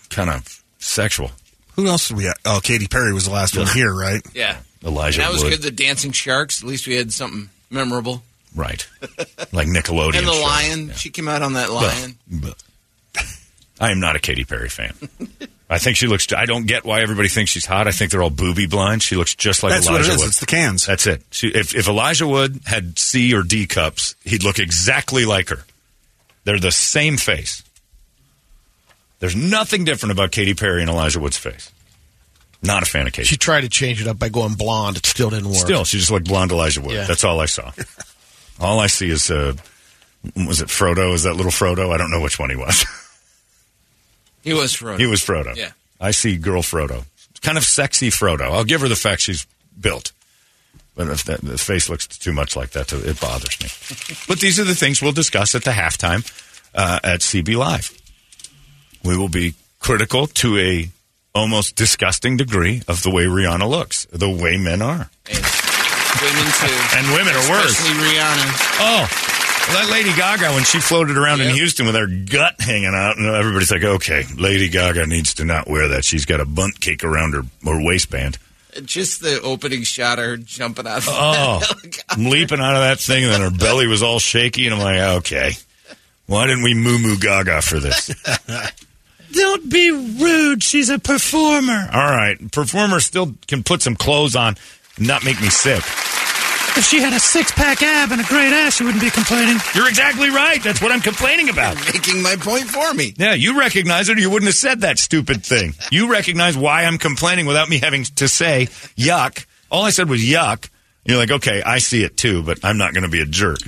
kind 0.08 0.30
of 0.30 0.64
sexual. 0.78 1.30
Who 1.76 1.86
else 1.88 2.08
did 2.08 2.16
we 2.16 2.24
have? 2.24 2.36
Oh, 2.46 2.60
Katy 2.62 2.88
Perry 2.88 3.12
was 3.12 3.26
the 3.26 3.30
last 3.30 3.54
one 3.54 3.66
here, 3.66 3.94
right? 3.94 4.22
Yeah. 4.34 4.60
Elijah 4.82 5.20
that 5.20 5.30
was 5.30 5.42
Wood. 5.42 5.50
good. 5.50 5.62
The 5.62 5.70
Dancing 5.70 6.12
Sharks. 6.12 6.62
At 6.62 6.68
least 6.68 6.86
we 6.86 6.94
had 6.94 7.12
something 7.12 7.50
memorable. 7.68 8.22
Right. 8.56 8.88
Like 9.52 9.68
Nickelodeon. 9.68 10.16
and 10.18 10.26
the 10.26 10.32
show. 10.32 10.42
lion. 10.42 10.90
She 10.94 11.10
came 11.10 11.28
out 11.28 11.42
on 11.42 11.52
that 11.52 11.70
lion. 11.70 12.16
I 13.80 13.90
am 13.90 13.98
not 13.98 14.14
a 14.14 14.18
Katy 14.18 14.44
Perry 14.44 14.68
fan. 14.68 14.94
I 15.70 15.78
think 15.78 15.96
she 15.96 16.06
looks. 16.06 16.30
I 16.32 16.46
don't 16.46 16.66
get 16.66 16.84
why 16.84 17.00
everybody 17.00 17.28
thinks 17.28 17.52
she's 17.52 17.64
hot. 17.64 17.86
I 17.88 17.92
think 17.92 18.10
they're 18.10 18.22
all 18.22 18.28
booby 18.28 18.66
blind. 18.66 19.02
She 19.02 19.16
looks 19.16 19.34
just 19.34 19.62
like 19.62 19.72
That's 19.72 19.86
what 19.86 19.94
Elijah 19.94 20.10
it 20.10 20.14
is. 20.14 20.20
Wood. 20.20 20.28
It's 20.28 20.40
the 20.40 20.46
cans. 20.46 20.84
That's 20.84 21.06
it. 21.06 21.22
She, 21.30 21.48
if, 21.48 21.74
if 21.74 21.88
Elijah 21.88 22.26
Wood 22.26 22.60
had 22.66 22.98
C 22.98 23.32
or 23.34 23.42
D 23.42 23.66
cups, 23.66 24.16
he'd 24.24 24.42
look 24.42 24.58
exactly 24.58 25.24
like 25.24 25.48
her. 25.48 25.64
They're 26.44 26.58
the 26.58 26.72
same 26.72 27.16
face. 27.16 27.62
There's 29.20 29.36
nothing 29.36 29.84
different 29.84 30.12
about 30.12 30.32
Katy 30.32 30.54
Perry 30.54 30.80
and 30.80 30.90
Elijah 30.90 31.20
Wood's 31.20 31.36
face. 31.36 31.70
Not 32.62 32.82
a 32.82 32.86
fan 32.86 33.06
of 33.06 33.12
Katy. 33.12 33.26
She 33.26 33.36
tried 33.36 33.62
to 33.62 33.68
change 33.68 34.02
it 34.02 34.08
up 34.08 34.18
by 34.18 34.28
going 34.28 34.54
blonde. 34.54 34.96
It 34.96 35.06
still 35.06 35.30
didn't 35.30 35.48
work. 35.48 35.56
Still, 35.56 35.84
she 35.84 35.98
just 35.98 36.10
looked 36.10 36.26
blonde 36.26 36.52
Elijah 36.52 36.80
Wood. 36.80 36.94
Yeah. 36.94 37.04
That's 37.04 37.24
all 37.24 37.40
I 37.40 37.46
saw. 37.46 37.70
all 38.60 38.80
I 38.80 38.88
see 38.88 39.08
is, 39.08 39.30
uh, 39.30 39.54
was 40.36 40.60
it 40.60 40.68
Frodo? 40.68 41.14
Is 41.14 41.22
that 41.22 41.34
little 41.34 41.52
Frodo? 41.52 41.92
I 41.94 41.96
don't 41.96 42.10
know 42.10 42.20
which 42.20 42.38
one 42.38 42.50
he 42.50 42.56
was. 42.56 42.84
He 44.42 44.54
was 44.54 44.72
Frodo. 44.74 44.98
He 44.98 45.06
was 45.06 45.20
Frodo. 45.20 45.54
Yeah. 45.56 45.72
I 46.00 46.12
see 46.12 46.36
girl 46.36 46.62
Frodo. 46.62 47.04
Kind 47.42 47.58
of 47.58 47.64
sexy 47.64 48.10
Frodo. 48.10 48.52
I'll 48.52 48.64
give 48.64 48.80
her 48.80 48.88
the 48.88 48.96
fact 48.96 49.22
she's 49.22 49.46
built. 49.78 50.12
But 50.94 51.08
if 51.08 51.24
that, 51.24 51.40
the 51.40 51.56
face 51.56 51.88
looks 51.88 52.06
too 52.06 52.32
much 52.32 52.56
like 52.56 52.70
that, 52.70 52.92
it 52.92 53.20
bothers 53.20 53.60
me. 53.60 54.16
but 54.28 54.40
these 54.40 54.58
are 54.60 54.64
the 54.64 54.74
things 54.74 55.00
we'll 55.00 55.12
discuss 55.12 55.54
at 55.54 55.64
the 55.64 55.70
halftime 55.70 56.26
uh, 56.74 57.00
at 57.02 57.20
CB 57.20 57.56
Live. 57.56 57.96
We 59.04 59.16
will 59.16 59.28
be 59.28 59.54
critical 59.78 60.26
to 60.26 60.58
a 60.58 60.90
almost 61.34 61.76
disgusting 61.76 62.36
degree 62.36 62.82
of 62.88 63.02
the 63.02 63.10
way 63.10 63.24
Rihanna 63.24 63.68
looks, 63.68 64.06
the 64.06 64.28
way 64.28 64.56
men 64.56 64.82
are. 64.82 65.10
Women 65.28 66.52
too. 66.60 66.76
And 66.96 67.06
women 67.16 67.34
are 67.34 67.50
worse. 67.50 67.70
Especially 67.70 67.96
Rihanna. 67.96 68.46
Oh, 68.80 69.29
that 69.72 69.88
Lady 69.90 70.12
Gaga, 70.14 70.52
when 70.54 70.64
she 70.64 70.80
floated 70.80 71.16
around 71.16 71.40
in 71.40 71.54
Houston 71.54 71.86
with 71.86 71.94
her 71.94 72.06
gut 72.06 72.56
hanging 72.60 72.92
out, 72.94 73.16
and 73.16 73.26
everybody's 73.26 73.70
like, 73.70 73.82
okay, 73.84 74.24
Lady 74.36 74.68
Gaga 74.68 75.06
needs 75.06 75.34
to 75.34 75.44
not 75.44 75.68
wear 75.68 75.88
that. 75.88 76.04
She's 76.04 76.24
got 76.24 76.40
a 76.40 76.44
bunt 76.44 76.80
cake 76.80 77.04
around 77.04 77.34
her, 77.34 77.42
her 77.64 77.84
waistband. 77.84 78.38
Just 78.84 79.20
the 79.20 79.40
opening 79.42 79.82
shot 79.82 80.18
of 80.18 80.24
her 80.24 80.36
jumping 80.36 80.86
out. 80.86 80.98
Of 80.98 81.08
Oh, 81.08 81.60
leaping 82.18 82.60
out 82.60 82.74
of 82.76 82.80
that 82.82 83.00
thing, 83.00 83.24
and 83.24 83.32
then 83.32 83.40
her 83.40 83.50
belly 83.50 83.86
was 83.86 84.02
all 84.02 84.18
shaky, 84.20 84.66
and 84.66 84.74
I'm 84.74 84.80
like, 84.80 85.00
okay, 85.18 85.52
why 86.26 86.46
didn't 86.46 86.62
we 86.62 86.74
moo 86.74 86.98
moo 86.98 87.16
Gaga 87.18 87.62
for 87.62 87.80
this? 87.80 88.14
Don't 89.32 89.70
be 89.70 89.90
rude. 89.90 90.62
She's 90.62 90.88
a 90.88 90.98
performer. 90.98 91.88
All 91.92 92.10
right, 92.10 92.36
performer 92.52 93.00
still 93.00 93.34
can 93.46 93.62
put 93.62 93.82
some 93.82 93.94
clothes 93.96 94.34
on, 94.36 94.56
and 94.96 95.06
not 95.06 95.24
make 95.24 95.40
me 95.40 95.48
sick. 95.50 95.82
If 96.76 96.86
she 96.86 97.00
had 97.00 97.12
a 97.12 97.20
six 97.20 97.52
pack 97.52 97.82
ab 97.82 98.12
and 98.12 98.20
a 98.20 98.24
great 98.24 98.52
ass, 98.52 98.76
she 98.76 98.84
wouldn't 98.84 99.02
be 99.02 99.10
complaining. 99.10 99.56
You're 99.74 99.88
exactly 99.88 100.30
right. 100.30 100.62
That's 100.62 100.80
what 100.80 100.92
I'm 100.92 101.00
complaining 101.00 101.48
about. 101.48 101.76
Making 101.92 102.22
my 102.22 102.36
point 102.36 102.64
for 102.64 102.94
me. 102.94 103.12
Yeah, 103.16 103.34
you 103.34 103.58
recognize 103.58 104.08
it, 104.08 104.16
or 104.16 104.20
you 104.20 104.30
wouldn't 104.30 104.48
have 104.48 104.54
said 104.54 104.80
that 104.80 104.98
stupid 104.98 105.44
thing. 105.44 105.74
You 105.90 106.10
recognize 106.10 106.56
why 106.56 106.84
I'm 106.84 106.98
complaining 106.98 107.46
without 107.46 107.68
me 107.68 107.78
having 107.78 108.04
to 108.04 108.28
say 108.28 108.68
yuck. 108.96 109.44
All 109.70 109.84
I 109.84 109.90
said 109.90 110.08
was 110.08 110.20
yuck. 110.22 110.70
You're 111.04 111.18
like, 111.18 111.30
okay, 111.30 111.62
I 111.62 111.78
see 111.78 112.04
it 112.04 112.16
too, 112.16 112.42
but 112.42 112.60
I'm 112.64 112.78
not 112.78 112.94
going 112.94 113.04
to 113.04 113.10
be 113.10 113.20
a 113.20 113.26
jerk. 113.26 113.58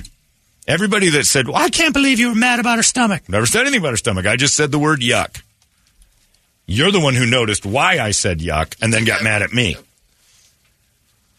Everybody 0.67 1.09
that 1.09 1.25
said, 1.25 1.47
well, 1.47 1.57
I 1.57 1.69
can't 1.69 1.93
believe 1.93 2.19
you 2.19 2.29
were 2.29 2.35
mad 2.35 2.59
about 2.59 2.77
her 2.77 2.83
stomach. 2.83 3.27
Never 3.27 3.45
said 3.45 3.61
anything 3.61 3.81
about 3.81 3.91
her 3.91 3.97
stomach. 3.97 4.25
I 4.25 4.37
just 4.37 4.55
said 4.55 4.71
the 4.71 4.79
word 4.79 5.01
yuck. 5.01 5.41
You're 6.65 6.91
the 6.91 7.01
one 7.01 7.15
who 7.15 7.25
noticed 7.25 7.65
why 7.65 7.99
I 7.99 8.11
said 8.11 8.39
yuck 8.39 8.75
and 8.81 8.93
then 8.93 9.03
got 9.03 9.23
mad 9.23 9.41
at 9.41 9.51
me. 9.51 9.75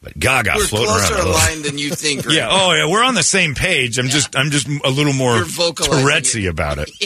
But 0.04 0.18
Gaga 0.18 0.52
We're 0.56 0.66
floating 0.66 0.88
closer 0.88 1.14
around. 1.14 1.26
aligned 1.28 1.64
than 1.64 1.78
you 1.78 1.90
think. 1.90 2.26
Right 2.26 2.36
Yeah. 2.36 2.48
Oh, 2.50 2.72
yeah. 2.74 2.90
We're 2.90 3.02
on 3.02 3.14
the 3.14 3.22
same 3.22 3.54
page. 3.54 3.98
I'm 3.98 4.08
just, 4.08 4.36
I'm 4.36 4.50
just 4.50 4.68
a 4.68 4.90
little 4.90 5.14
more 5.14 5.36
Tourettesy 5.38 6.48
about 6.48 6.78
it. 6.78 6.90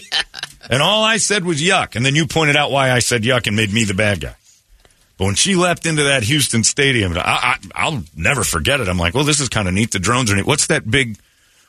And 0.70 0.82
all 0.82 1.02
I 1.02 1.16
said 1.16 1.46
was 1.46 1.62
yuck, 1.62 1.96
and 1.96 2.04
then 2.04 2.14
you 2.14 2.26
pointed 2.26 2.54
out 2.54 2.70
why 2.70 2.90
I 2.90 2.98
said 2.98 3.22
yuck 3.22 3.46
and 3.46 3.56
made 3.56 3.72
me 3.72 3.84
the 3.84 3.94
bad 3.94 4.20
guy. 4.20 4.34
But 5.16 5.24
when 5.24 5.34
she 5.34 5.54
leapt 5.54 5.86
into 5.86 6.02
that 6.02 6.24
Houston 6.24 6.62
stadium, 6.62 7.16
I, 7.16 7.20
I, 7.22 7.56
I'll 7.74 8.04
never 8.14 8.44
forget 8.44 8.78
it. 8.78 8.86
I'm 8.86 8.98
like, 8.98 9.14
well, 9.14 9.24
this 9.24 9.40
is 9.40 9.48
kind 9.48 9.66
of 9.66 9.72
neat. 9.72 9.92
The 9.92 9.98
drones 9.98 10.30
are 10.30 10.36
neat. 10.36 10.44
What's 10.44 10.66
that 10.66 10.90
big? 10.90 11.16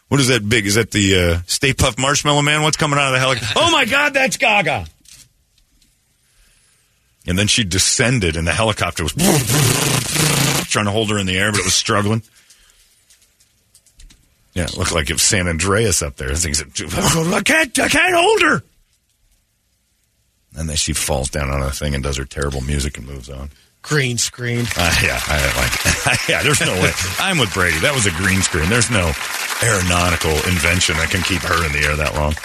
What 0.09 0.19
is 0.19 0.27
that 0.27 0.49
big? 0.49 0.65
Is 0.65 0.75
that 0.75 0.91
the 0.91 1.15
uh, 1.15 1.39
Stay 1.45 1.71
Puft 1.71 1.97
Marshmallow 1.97 2.41
Man? 2.41 2.61
What's 2.61 2.75
coming 2.75 2.99
out 2.99 3.07
of 3.07 3.13
the 3.13 3.19
helicopter? 3.19 3.53
oh 3.55 3.71
my 3.71 3.85
God, 3.85 4.13
that's 4.13 4.35
Gaga! 4.35 4.85
And 7.25 7.39
then 7.39 7.47
she 7.47 7.63
descended, 7.63 8.35
and 8.35 8.45
the 8.45 8.51
helicopter 8.51 9.03
was 9.03 9.13
trying 10.69 10.85
to 10.85 10.91
hold 10.91 11.09
her 11.09 11.17
in 11.17 11.25
the 11.25 11.37
air, 11.37 11.51
but 11.51 11.59
it 11.59 11.65
was 11.65 11.73
struggling. 11.73 12.21
Yeah, 14.53 14.63
it 14.63 14.77
looked 14.77 14.93
like 14.93 15.09
it 15.09 15.13
was 15.13 15.21
San 15.21 15.47
Andreas 15.47 16.01
up 16.01 16.17
there. 16.17 16.33
Things, 16.35 16.61
I 16.61 17.41
can't, 17.41 17.79
I 17.79 17.87
can't 17.87 18.15
hold 18.15 18.41
her. 18.41 18.63
And 20.57 20.67
then 20.67 20.75
she 20.75 20.93
falls 20.93 21.29
down 21.29 21.49
on 21.49 21.61
a 21.61 21.71
thing 21.71 21.93
and 21.93 22.03
does 22.03 22.17
her 22.17 22.25
terrible 22.25 22.61
music 22.61 22.97
and 22.97 23.07
moves 23.07 23.29
on. 23.29 23.49
Green 23.81 24.17
screen. 24.17 24.65
Uh, 24.75 24.95
yeah, 25.03 25.19
I 25.25 26.05
like. 26.05 26.19
yeah, 26.29 26.43
there's 26.43 26.59
no 26.59 26.73
way. 26.73 26.91
I'm 27.19 27.37
with 27.37 27.53
Brady. 27.53 27.79
That 27.79 27.93
was 27.93 28.05
a 28.05 28.11
green 28.11 28.41
screen. 28.41 28.69
There's 28.69 28.91
no 28.91 29.13
aeronautical 29.63 30.31
invention 30.49 30.97
that 30.97 31.09
can 31.09 31.21
keep 31.21 31.41
her 31.43 31.65
in 31.65 31.71
the 31.71 31.79
air 31.79 31.95
that 31.95 32.15
long. 32.15 32.35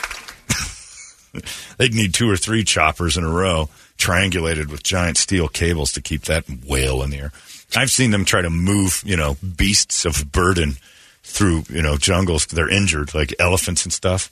They'd 1.79 1.95
need 1.95 2.15
two 2.15 2.31
or 2.31 2.37
three 2.37 2.63
choppers 2.63 3.17
in 3.17 3.25
a 3.25 3.29
row, 3.29 3.69
triangulated 3.99 4.71
with 4.71 4.85
giant 4.85 5.17
steel 5.17 5.49
cables 5.49 5.93
to 5.93 6.01
keep 6.01 6.23
that 6.23 6.45
whale 6.49 7.03
in 7.03 7.11
the 7.11 7.19
air. 7.19 7.33
I've 7.77 7.91
seen 7.91 8.11
them 8.11 8.25
try 8.25 8.43
to 8.43 8.51
move, 8.51 9.03
you 9.05 9.17
know, 9.17 9.37
beasts 9.57 10.05
of 10.05 10.31
burden 10.33 10.77
through, 11.23 11.65
you 11.69 11.83
know, 11.83 11.97
jungles. 11.97 12.47
They're 12.47 12.69
injured, 12.69 13.15
like 13.15 13.35
elephants 13.39 13.85
and 13.85 13.93
stuff. 13.93 14.31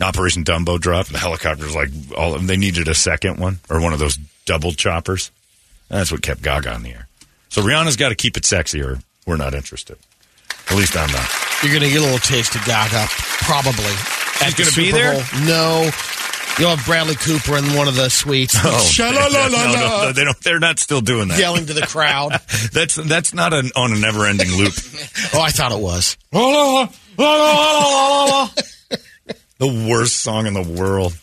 Operation 0.00 0.44
Dumbo 0.44 0.80
drop. 0.80 1.06
The 1.06 1.18
helicopters, 1.18 1.74
like 1.74 1.90
all 2.16 2.34
of 2.34 2.40
them, 2.40 2.46
they 2.46 2.56
needed 2.56 2.88
a 2.88 2.94
second 2.94 3.38
one 3.38 3.58
or 3.68 3.80
one 3.80 3.92
of 3.92 3.98
those 3.98 4.18
double 4.46 4.72
choppers. 4.72 5.30
That's 5.88 6.10
what 6.10 6.22
kept 6.22 6.42
Gaga 6.42 6.74
in 6.74 6.82
the 6.82 6.90
air. 6.90 7.08
So 7.50 7.60
Rihanna's 7.62 7.96
got 7.96 8.08
to 8.08 8.14
keep 8.14 8.36
it 8.38 8.46
sexy, 8.46 8.82
or 8.82 8.98
we're 9.26 9.36
not 9.36 9.54
interested. 9.54 9.98
At 10.70 10.76
least 10.76 10.96
I'm 10.96 11.12
not. 11.12 11.28
You're 11.62 11.72
going 11.72 11.84
to 11.84 11.90
get 11.90 12.00
a 12.00 12.04
little 12.04 12.18
taste 12.18 12.54
of 12.54 12.64
Gaga, 12.64 13.06
probably. 13.44 13.92
She's 14.42 14.54
gonna 14.54 14.70
be 14.74 14.90
Super 14.90 14.96
there? 14.96 15.24
No. 15.46 15.90
You'll 16.58 16.76
have 16.76 16.84
Bradley 16.84 17.14
Cooper 17.14 17.56
in 17.56 17.64
one 17.74 17.88
of 17.88 17.96
the 17.96 18.08
suites. 18.10 18.54
Oh, 18.62 18.78
Sha-la-la-la-la. 18.78 19.72
no, 19.72 20.04
no, 20.06 20.12
they 20.12 20.24
don't. 20.24 20.38
They're 20.42 20.60
not 20.60 20.78
still 20.78 21.00
doing 21.00 21.28
that. 21.28 21.38
Yelling 21.38 21.66
to 21.66 21.72
the 21.72 21.86
crowd. 21.86 22.32
that's 22.72 22.96
that's 22.96 23.32
not 23.32 23.52
an, 23.54 23.70
on 23.74 23.92
a 23.92 23.98
never-ending 23.98 24.50
loop. 24.56 24.74
oh, 25.34 25.40
I 25.40 25.50
thought 25.50 25.72
it 25.72 25.80
was. 25.80 26.16
the 29.58 29.86
worst 29.88 30.16
song 30.20 30.46
in 30.46 30.54
the 30.54 30.62
world. 30.62 31.16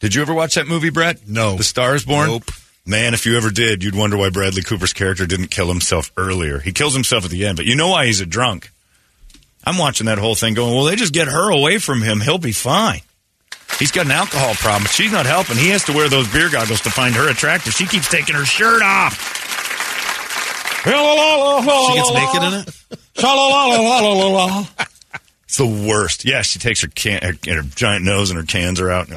Did 0.00 0.14
you 0.14 0.22
ever 0.22 0.34
watch 0.34 0.56
that 0.56 0.66
movie, 0.66 0.90
Brett? 0.90 1.28
No. 1.28 1.56
The 1.56 1.64
Star 1.64 1.94
is 1.94 2.04
Born? 2.04 2.28
Nope. 2.28 2.50
Man, 2.84 3.14
if 3.14 3.24
you 3.26 3.36
ever 3.36 3.50
did, 3.50 3.84
you'd 3.84 3.94
wonder 3.94 4.16
why 4.16 4.30
Bradley 4.30 4.62
Cooper's 4.62 4.92
character 4.92 5.24
didn't 5.26 5.48
kill 5.48 5.68
himself 5.68 6.10
earlier. 6.16 6.58
He 6.58 6.72
kills 6.72 6.92
himself 6.94 7.24
at 7.24 7.30
the 7.30 7.46
end, 7.46 7.56
but 7.56 7.64
you 7.66 7.76
know 7.76 7.88
why 7.88 8.06
he's 8.06 8.20
a 8.20 8.26
drunk. 8.26 8.70
I'm 9.64 9.78
watching 9.78 10.06
that 10.06 10.18
whole 10.18 10.34
thing 10.34 10.54
going, 10.54 10.74
well, 10.74 10.84
they 10.84 10.96
just 10.96 11.12
get 11.12 11.28
her 11.28 11.50
away 11.50 11.78
from 11.78 12.02
him. 12.02 12.20
He'll 12.20 12.38
be 12.38 12.52
fine. 12.52 13.00
He's 13.78 13.90
got 13.90 14.06
an 14.06 14.12
alcohol 14.12 14.54
problem. 14.54 14.86
She's 14.86 15.12
not 15.12 15.26
helping. 15.26 15.56
He 15.56 15.70
has 15.70 15.84
to 15.84 15.92
wear 15.92 16.08
those 16.08 16.30
beer 16.32 16.50
goggles 16.50 16.80
to 16.82 16.90
find 16.90 17.14
her 17.14 17.30
attractive. 17.30 17.72
She 17.72 17.86
keeps 17.86 18.08
taking 18.08 18.34
her 18.34 18.44
shirt 18.44 18.82
off. 18.82 19.38
She 21.88 21.94
gets 21.94 22.12
naked 22.12 22.42
in 22.42 22.54
it. 22.60 22.68
It's 25.44 25.58
the 25.58 25.66
worst. 25.66 26.24
Yeah, 26.24 26.40
she 26.40 26.58
takes 26.58 26.80
her 26.80 26.88
can 26.88 27.20
her, 27.22 27.34
and 27.46 27.56
her 27.56 27.62
giant 27.62 28.06
nose 28.06 28.30
and 28.30 28.40
her 28.40 28.46
cans 28.46 28.80
are 28.80 28.90
out. 28.90 29.10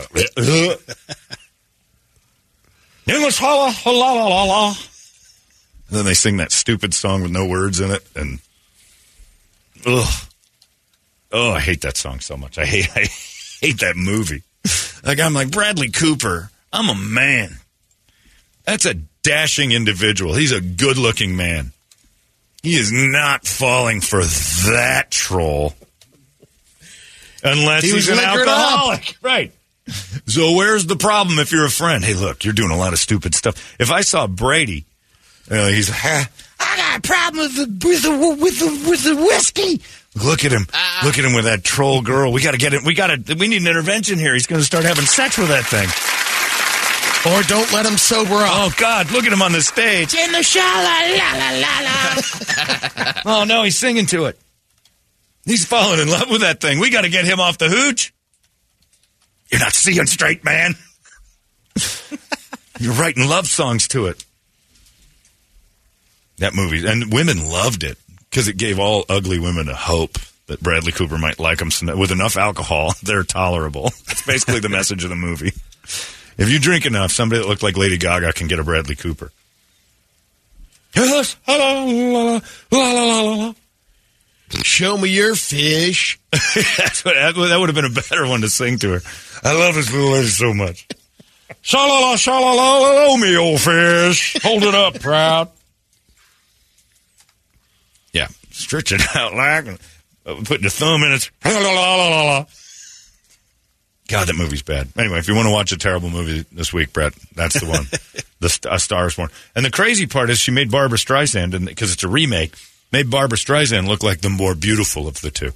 English 3.08 3.38
holla, 3.38 3.72
holla, 3.72 3.98
la, 3.98 4.28
la, 4.28 4.44
la. 4.44 4.68
And 5.88 5.98
then 5.98 6.04
they 6.04 6.14
sing 6.14 6.36
that 6.38 6.52
stupid 6.52 6.94
song 6.94 7.22
with 7.22 7.32
no 7.32 7.46
words 7.46 7.80
in 7.80 7.90
it, 7.90 8.06
and 8.18 8.40
ugh, 9.86 10.14
oh, 11.36 11.52
I 11.52 11.60
hate 11.60 11.82
that 11.82 11.98
song 11.98 12.22
so 12.22 12.38
much. 12.38 12.58
I 12.58 12.66
hate, 12.66 12.90
I 12.96 13.06
hate 13.62 13.80
that 13.82 13.96
movie. 13.96 14.44
Like 15.04 15.20
I'm 15.20 15.34
like 15.34 15.52
Bradley 15.52 15.92
Cooper. 15.92 16.50
I'm 16.74 16.90
a 16.90 16.96
man. 16.96 17.58
That's 18.64 18.86
a 18.86 18.96
dashing 19.22 19.72
individual. 19.72 20.34
He's 20.34 20.52
a 20.52 20.62
good-looking 20.62 21.36
man. 21.36 21.72
He 22.64 22.76
is 22.76 22.92
not 22.92 23.46
falling 23.46 24.02
for 24.02 24.24
that 24.24 25.12
troll 25.12 25.76
unless 27.44 27.84
He 27.84 27.92
he's 27.92 28.10
an 28.10 28.18
alcoholic, 28.18 29.16
right? 29.22 29.54
So 30.26 30.54
where's 30.56 30.88
the 30.88 30.96
problem 30.96 31.38
if 31.38 31.52
you're 31.52 31.66
a 31.66 31.70
friend? 31.70 32.04
Hey, 32.04 32.16
look, 32.16 32.44
you're 32.44 32.56
doing 32.56 32.72
a 32.72 32.78
lot 32.78 32.94
of 32.94 32.98
stupid 32.98 33.36
stuff. 33.36 33.76
If 33.80 33.92
I 33.92 34.02
saw 34.02 34.26
Brady, 34.26 34.86
uh, 35.52 35.68
he's 35.68 35.90
ha, 35.94 36.28
I 36.66 36.78
got 36.78 37.00
a 37.00 37.02
problem 37.02 37.44
with 37.44 37.56
the 37.56 37.88
with 37.88 38.02
the 38.04 38.12
with 38.42 38.60
the 38.60 38.90
with 38.90 39.04
the 39.04 39.16
whiskey. 39.16 39.82
Look 40.16 40.46
at 40.46 40.52
him. 40.52 40.66
Uh, 40.74 40.78
uh. 40.78 41.06
Look 41.06 41.20
at 41.20 41.26
him 41.26 41.34
with 41.34 41.46
that 41.46 41.64
troll 41.64 42.02
girl. 42.02 42.32
We 42.32 42.42
got 42.42 42.52
to 42.52 42.58
get 42.58 42.74
it. 42.74 42.84
We 42.84 42.94
got 42.94 43.08
to. 43.08 43.36
We 43.36 43.48
need 43.48 43.62
an 43.62 43.68
intervention 43.68 44.18
here. 44.18 44.34
He's 44.34 44.48
going 44.48 44.62
to 44.62 44.66
start 44.66 44.86
having 44.86 45.06
sex 45.06 45.38
with 45.38 45.50
that 45.50 45.66
thing. 45.66 45.90
Or 47.32 47.42
don't 47.44 47.72
let 47.74 47.86
him 47.86 47.98
sober 47.98 48.36
up. 48.36 48.50
Oh 48.52 48.74
God! 48.78 49.12
Look 49.12 49.26
at 49.26 49.34
him 49.34 49.42
on 49.42 49.52
the 49.52 49.62
stage. 49.62 50.14
In 50.14 50.32
the 50.32 50.44
shower, 50.44 50.64
la 50.64 51.32
la 51.34 51.50
la 51.60 51.80
la. 51.82 53.12
Oh 53.42 53.44
no, 53.46 53.64
he's 53.64 53.78
singing 53.78 54.06
to 54.08 54.26
it. 54.26 54.40
He's 55.44 55.66
falling 55.66 56.00
in 56.00 56.08
love 56.08 56.30
with 56.30 56.42
that 56.42 56.62
thing. 56.62 56.80
We 56.80 56.90
got 56.92 57.02
to 57.02 57.10
get 57.10 57.26
him 57.26 57.40
off 57.40 57.58
the 57.58 57.70
hooch. 57.70 58.14
You're 59.52 59.60
not 59.60 59.74
seeing 59.74 60.06
straight, 60.06 60.44
man. 60.44 60.76
You're 62.80 62.94
writing 62.94 63.28
love 63.28 63.48
songs 63.48 63.88
to 63.90 64.08
it. 64.08 64.24
That 66.40 66.54
movie, 66.54 66.86
and 66.86 67.14
women 67.14 67.46
loved 67.48 67.84
it 67.84 67.98
because 68.30 68.48
it 68.48 68.58
gave 68.58 68.80
all 68.80 69.06
ugly 69.08 69.40
women 69.40 69.70
a 69.70 69.76
hope 69.76 70.18
that 70.48 70.62
Bradley 70.62 70.92
Cooper 70.92 71.18
might 71.18 71.40
like 71.40 71.60
them 71.60 71.70
with 71.98 72.12
enough 72.12 72.38
alcohol. 72.38 72.94
They're 73.04 73.24
tolerable. 73.24 73.92
That's 74.08 74.26
basically 74.26 74.60
the 74.60 74.70
message 74.70 75.04
of 75.04 75.10
the 75.10 75.16
movie. 75.16 75.54
If 76.38 76.50
you 76.50 76.60
drink 76.60 76.86
enough, 76.86 77.12
somebody 77.12 77.42
that 77.42 77.48
looked 77.48 77.64
like 77.64 77.78
Lady 77.78 77.98
Gaga 77.98 78.34
can 78.34 78.48
get 78.48 78.60
a 78.60 78.64
Bradley 78.64 78.96
Cooper. 78.96 79.32
Yes, 80.96 81.36
la 81.48 81.56
la 81.56 81.84
la 81.84 82.42
la 82.72 82.92
la 82.92 83.04
la 83.04 83.32
la. 83.34 83.54
Show 84.64 84.98
me 84.98 85.10
your 85.10 85.36
fish. 85.36 86.20
That's 86.32 87.04
what, 87.04 87.16
that 87.16 87.36
would 87.36 87.70
have 87.70 87.76
been 87.76 87.86
a 87.86 87.90
better 87.90 88.28
one 88.28 88.42
to 88.42 88.50
sing 88.50 88.78
to 88.80 88.92
her. 88.92 89.02
I 89.44 89.54
love 89.54 89.76
this 89.76 89.92
little 89.92 90.12
lady 90.12 90.28
so 90.28 90.54
much. 90.54 90.88
Sha-la-la, 91.62 92.16
sha-la-la, 92.16 93.06
oh, 93.08 93.18
me 93.18 93.36
old 93.36 93.60
fish. 93.60 94.38
Hold 94.44 94.64
it 94.64 94.76
up, 94.76 95.00
proud. 95.00 95.50
Stretch 98.56 98.92
it 98.94 99.02
out 99.16 99.34
like, 99.34 99.68
uh, 100.26 100.36
put 100.46 100.62
your 100.62 100.70
thumb 100.70 101.04
in 101.04 101.12
it. 101.12 101.30
God, 104.08 104.28
that 104.28 104.36
movie's 104.36 104.62
bad. 104.62 104.90
Anyway, 104.98 105.18
if 105.18 105.28
you 105.28 105.36
want 105.36 105.48
to 105.48 105.52
watch 105.52 105.72
a 105.72 105.78
terrible 105.78 106.10
movie 106.10 106.46
this 106.52 106.72
week, 106.72 106.94
Brett, 106.94 107.14
that's 107.36 107.60
the 107.60 107.66
one. 107.66 107.86
the 108.40 108.70
A 108.72 108.80
Star 108.80 109.08
is 109.08 109.16
Born. 109.16 109.30
And 109.56 109.66
the 109.66 109.72
crazy 109.72 110.06
part 110.06 110.30
is 110.30 110.40
she 110.40 110.52
made 110.52 110.70
Barbra 110.70 110.98
Streisand, 110.98 111.66
because 111.66 111.92
it's 111.92 112.04
a 112.04 112.08
remake, 112.08 112.56
made 112.92 113.10
Barbra 113.10 113.38
Streisand 113.38 113.88
look 113.88 114.04
like 114.04 114.22
the 114.22 114.30
more 114.30 114.54
beautiful 114.54 115.08
of 115.08 115.22
the 115.22 115.32
two. 115.32 115.52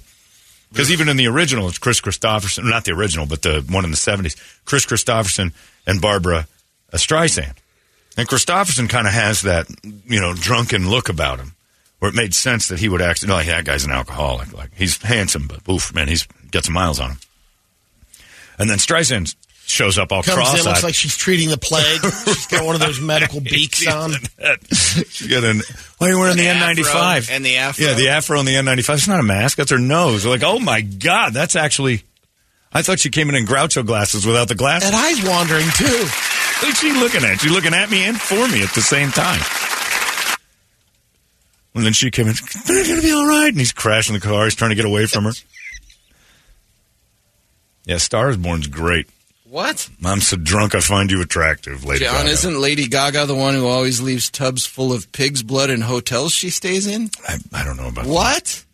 Because 0.72 0.90
even 0.90 1.08
in 1.08 1.16
the 1.16 1.28
original, 1.28 1.68
it's 1.68 1.78
Kris 1.78 2.00
Kristofferson, 2.00 2.68
not 2.68 2.84
the 2.84 2.92
original, 2.92 3.26
but 3.26 3.42
the 3.42 3.64
one 3.70 3.84
in 3.84 3.90
the 3.90 3.96
70s, 3.96 4.36
Kris 4.64 4.84
Kristofferson 4.84 5.52
and 5.86 6.00
Barbra 6.00 6.46
uh, 6.92 6.96
Streisand. 6.96 7.56
And 8.16 8.28
Kristofferson 8.28 8.88
kind 8.88 9.06
of 9.06 9.12
has 9.12 9.42
that, 9.42 9.68
you 10.06 10.20
know, 10.20 10.34
drunken 10.34 10.90
look 10.90 11.08
about 11.08 11.38
him, 11.38 11.54
where 12.00 12.08
it 12.10 12.14
made 12.14 12.34
sense 12.34 12.68
that 12.68 12.80
he 12.80 12.88
would 12.88 13.00
act, 13.00 13.26
like, 13.26 13.46
that 13.46 13.64
guy's 13.64 13.84
an 13.84 13.92
alcoholic. 13.92 14.52
Like, 14.52 14.70
he's 14.74 15.00
handsome, 15.00 15.46
but 15.48 15.60
oof, 15.72 15.94
man, 15.94 16.08
he's 16.08 16.26
got 16.50 16.64
some 16.64 16.74
miles 16.74 16.98
on 16.98 17.10
him. 17.10 17.18
And 18.58 18.68
then 18.68 18.78
Streisand 18.78 19.34
shows 19.66 19.98
up 19.98 20.10
all 20.10 20.22
Comes 20.22 20.34
cross-eyed. 20.34 20.58
in, 20.60 20.64
looks 20.64 20.82
like 20.82 20.94
she's 20.94 21.16
treating 21.16 21.48
the 21.48 21.56
plague. 21.56 22.00
she's 22.24 22.46
got 22.48 22.64
one 22.66 22.74
of 22.74 22.80
those 22.80 23.00
medical 23.00 23.40
beaks 23.40 23.86
on. 23.86 24.12
She 25.08 25.28
got 25.28 25.44
an, 25.44 25.60
why 25.98 26.08
are 26.08 26.10
you 26.10 26.18
wearing 26.18 26.36
the, 26.36 26.42
The 26.44 26.48
N95? 26.48 27.30
and 27.30 27.44
the 27.44 27.56
afro. 27.58 27.84
Yeah, 27.86 27.94
the 27.94 28.08
afro 28.08 28.38
and 28.38 28.48
the 28.48 28.54
N95. 28.54 28.94
It's 28.94 29.08
not 29.08 29.20
a 29.20 29.22
mask. 29.22 29.58
That's 29.58 29.70
her 29.70 29.78
nose. 29.78 30.24
We're 30.24 30.32
like, 30.32 30.42
oh 30.42 30.58
my 30.58 30.80
God, 30.80 31.32
that's 31.34 31.54
actually. 31.56 32.02
I 32.72 32.82
thought 32.82 32.98
she 33.00 33.10
came 33.10 33.28
in 33.28 33.34
in 33.34 33.44
Groucho 33.46 33.84
glasses 33.84 34.24
without 34.26 34.48
the 34.48 34.54
glasses. 34.54 34.88
And 34.88 34.96
eyes 34.96 35.22
wandering 35.28 35.66
too. 35.76 35.84
Who's 36.60 36.78
she 36.78 36.92
looking 36.92 37.24
at? 37.24 37.40
She's 37.40 37.50
looking 37.52 37.74
at 37.74 37.90
me 37.90 38.04
and 38.04 38.18
for 38.20 38.48
me 38.48 38.62
at 38.62 38.72
the 38.74 38.80
same 38.82 39.10
time. 39.10 39.40
And 41.74 41.84
then 41.84 41.92
she 41.92 42.10
came 42.10 42.26
in, 42.26 42.34
they're 42.66 42.84
going 42.84 42.96
to 43.00 43.02
be 43.06 43.12
all 43.12 43.26
right. 43.26 43.48
And 43.48 43.58
he's 43.58 43.72
crashing 43.72 44.14
the 44.14 44.20
car. 44.20 44.44
He's 44.44 44.54
trying 44.56 44.70
to 44.70 44.74
get 44.76 44.84
away 44.84 45.06
from 45.06 45.24
her. 45.24 45.32
Yeah, 47.84 47.98
Star 47.98 48.28
is 48.30 48.36
Born's 48.36 48.66
great. 48.66 49.08
What? 49.44 49.88
I'm 50.04 50.20
so 50.20 50.36
drunk 50.36 50.74
I 50.76 50.80
find 50.80 51.10
you 51.10 51.20
attractive, 51.22 51.84
Lady 51.84 52.04
John, 52.04 52.14
Gaga. 52.14 52.28
isn't 52.30 52.60
Lady 52.60 52.86
Gaga 52.86 53.26
the 53.26 53.34
one 53.34 53.54
who 53.54 53.66
always 53.66 54.00
leaves 54.00 54.30
tubs 54.30 54.64
full 54.64 54.92
of 54.92 55.10
pig's 55.10 55.42
blood 55.42 55.70
in 55.70 55.80
hotels 55.80 56.32
she 56.32 56.50
stays 56.50 56.86
in? 56.86 57.10
I, 57.26 57.38
I 57.52 57.64
don't 57.64 57.76
know 57.76 57.88
about 57.88 58.04
that. 58.04 58.12
What? 58.12 58.64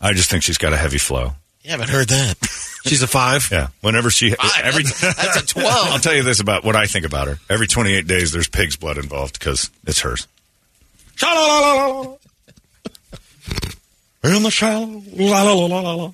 I 0.00 0.12
just 0.12 0.28
think 0.30 0.42
she's 0.42 0.58
got 0.58 0.74
a 0.74 0.76
heavy 0.76 0.98
flow. 0.98 1.32
You 1.62 1.70
haven't 1.70 1.88
heard 1.88 2.08
that. 2.10 2.36
She's 2.84 3.02
a 3.02 3.06
five. 3.06 3.48
Yeah. 3.52 3.68
Whenever 3.80 4.10
she 4.10 4.30
Five? 4.32 4.50
every 4.64 4.82
That's- 4.84 5.16
that's 5.16 5.52
a 5.52 5.54
12. 5.60 5.68
I'll 5.90 5.98
tell 5.98 6.14
you 6.14 6.22
this 6.22 6.40
about 6.40 6.64
what 6.64 6.76
I 6.76 6.86
think 6.86 7.06
about 7.06 7.28
her. 7.28 7.38
Every 7.48 7.66
28 7.66 8.06
days 8.06 8.30
there's 8.32 8.48
pig's 8.48 8.76
blood 8.76 8.98
involved 8.98 9.38
because 9.38 9.70
it's 9.86 10.00
hers. 10.00 10.26
In 14.24 14.42
the 14.42 14.50
shallow, 14.50 15.02
la 15.12 15.42
la 15.42 15.52
la 15.66 15.80
la 15.80 15.94
la. 15.94 16.12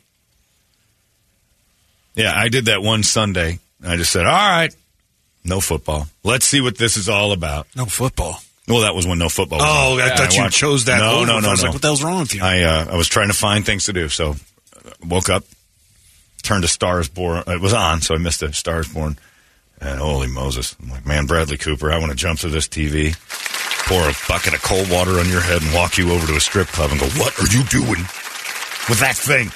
Yeah, 2.15 2.33
I 2.37 2.49
did 2.49 2.67
that 2.67 2.83
one 2.83 3.03
Sunday. 3.03 3.59
I 3.85 3.97
just 3.97 4.13
said, 4.13 4.27
"All 4.27 4.33
right, 4.33 4.75
no 5.45 5.61
football. 5.61 6.09
Let's 6.23 6.47
see 6.47 6.61
what 6.61 6.77
this 6.77 6.97
is 6.97 7.09
all 7.09 7.33
about." 7.33 7.67
No 7.75 7.87
football. 7.87 8.43
Well, 8.69 8.83
that 8.83 8.95
was 8.95 9.07
when 9.07 9.19
no 9.19 9.29
football. 9.29 9.59
was 9.59 9.67
Oh, 9.69 9.95
on. 9.95 10.01
I 10.11 10.15
thought 10.15 10.35
you 10.37 10.43
watched- 10.43 10.57
chose 10.57 10.85
that 10.85 10.99
No, 10.99 11.25
no, 11.25 11.41
no, 11.41 11.49
I 11.49 11.51
was 11.51 11.63
no. 11.63 11.67
like, 11.69 11.73
what 11.75 11.83
the 11.83 11.89
hell's 11.89 12.03
wrong 12.03 12.21
with 12.21 12.35
you? 12.35 12.43
I 12.43 12.63
uh, 12.63 12.87
I 12.93 12.97
was 12.97 13.09
trying 13.09 13.29
to 13.29 13.35
find 13.35 13.65
things 13.65 13.87
to 13.87 13.93
do, 13.93 14.09
so 14.09 14.37
uh, 14.77 14.91
woke 15.05 15.29
up, 15.31 15.45
turned 16.43 16.63
to 16.63 16.69
Stars 16.69 17.09
Born. 17.09 17.43
It 17.47 17.61
was 17.61 17.73
on, 17.73 18.03
so 18.03 18.15
I 18.15 18.19
missed 18.19 18.41
the 18.41 18.53
Stars 18.53 18.89
Born, 18.89 19.19
and 19.81 19.99
holy 19.99 20.29
Moses! 20.29 20.77
I'm 20.83 20.91
like, 20.91 21.07
man, 21.07 21.27
Bradley 21.27 21.57
Cooper, 21.59 21.91
I 21.91 21.99
want 21.99 22.11
to 22.13 22.17
jump 22.17 22.39
through 22.39 22.51
this 22.51 22.69
TV, 22.69 23.17
pour 23.87 24.03
a 24.09 24.13
bucket 24.29 24.55
of 24.55 24.63
cold 24.63 24.91
water 24.91 25.19
on 25.21 25.29
your 25.29 25.41
head, 25.41 25.63
and 25.63 25.73
walk 25.75 25.99
you 25.99 26.13
over 26.13 26.27
to 26.27 26.37
a 26.37 26.41
strip 26.41 26.69
club 26.69 26.91
and 26.91 27.01
go, 27.01 27.07
"What 27.19 27.39
are 27.41 27.47
you 27.57 27.63
doing 27.65 28.03
with 28.89 28.99
that 29.01 29.17
thing?" 29.17 29.51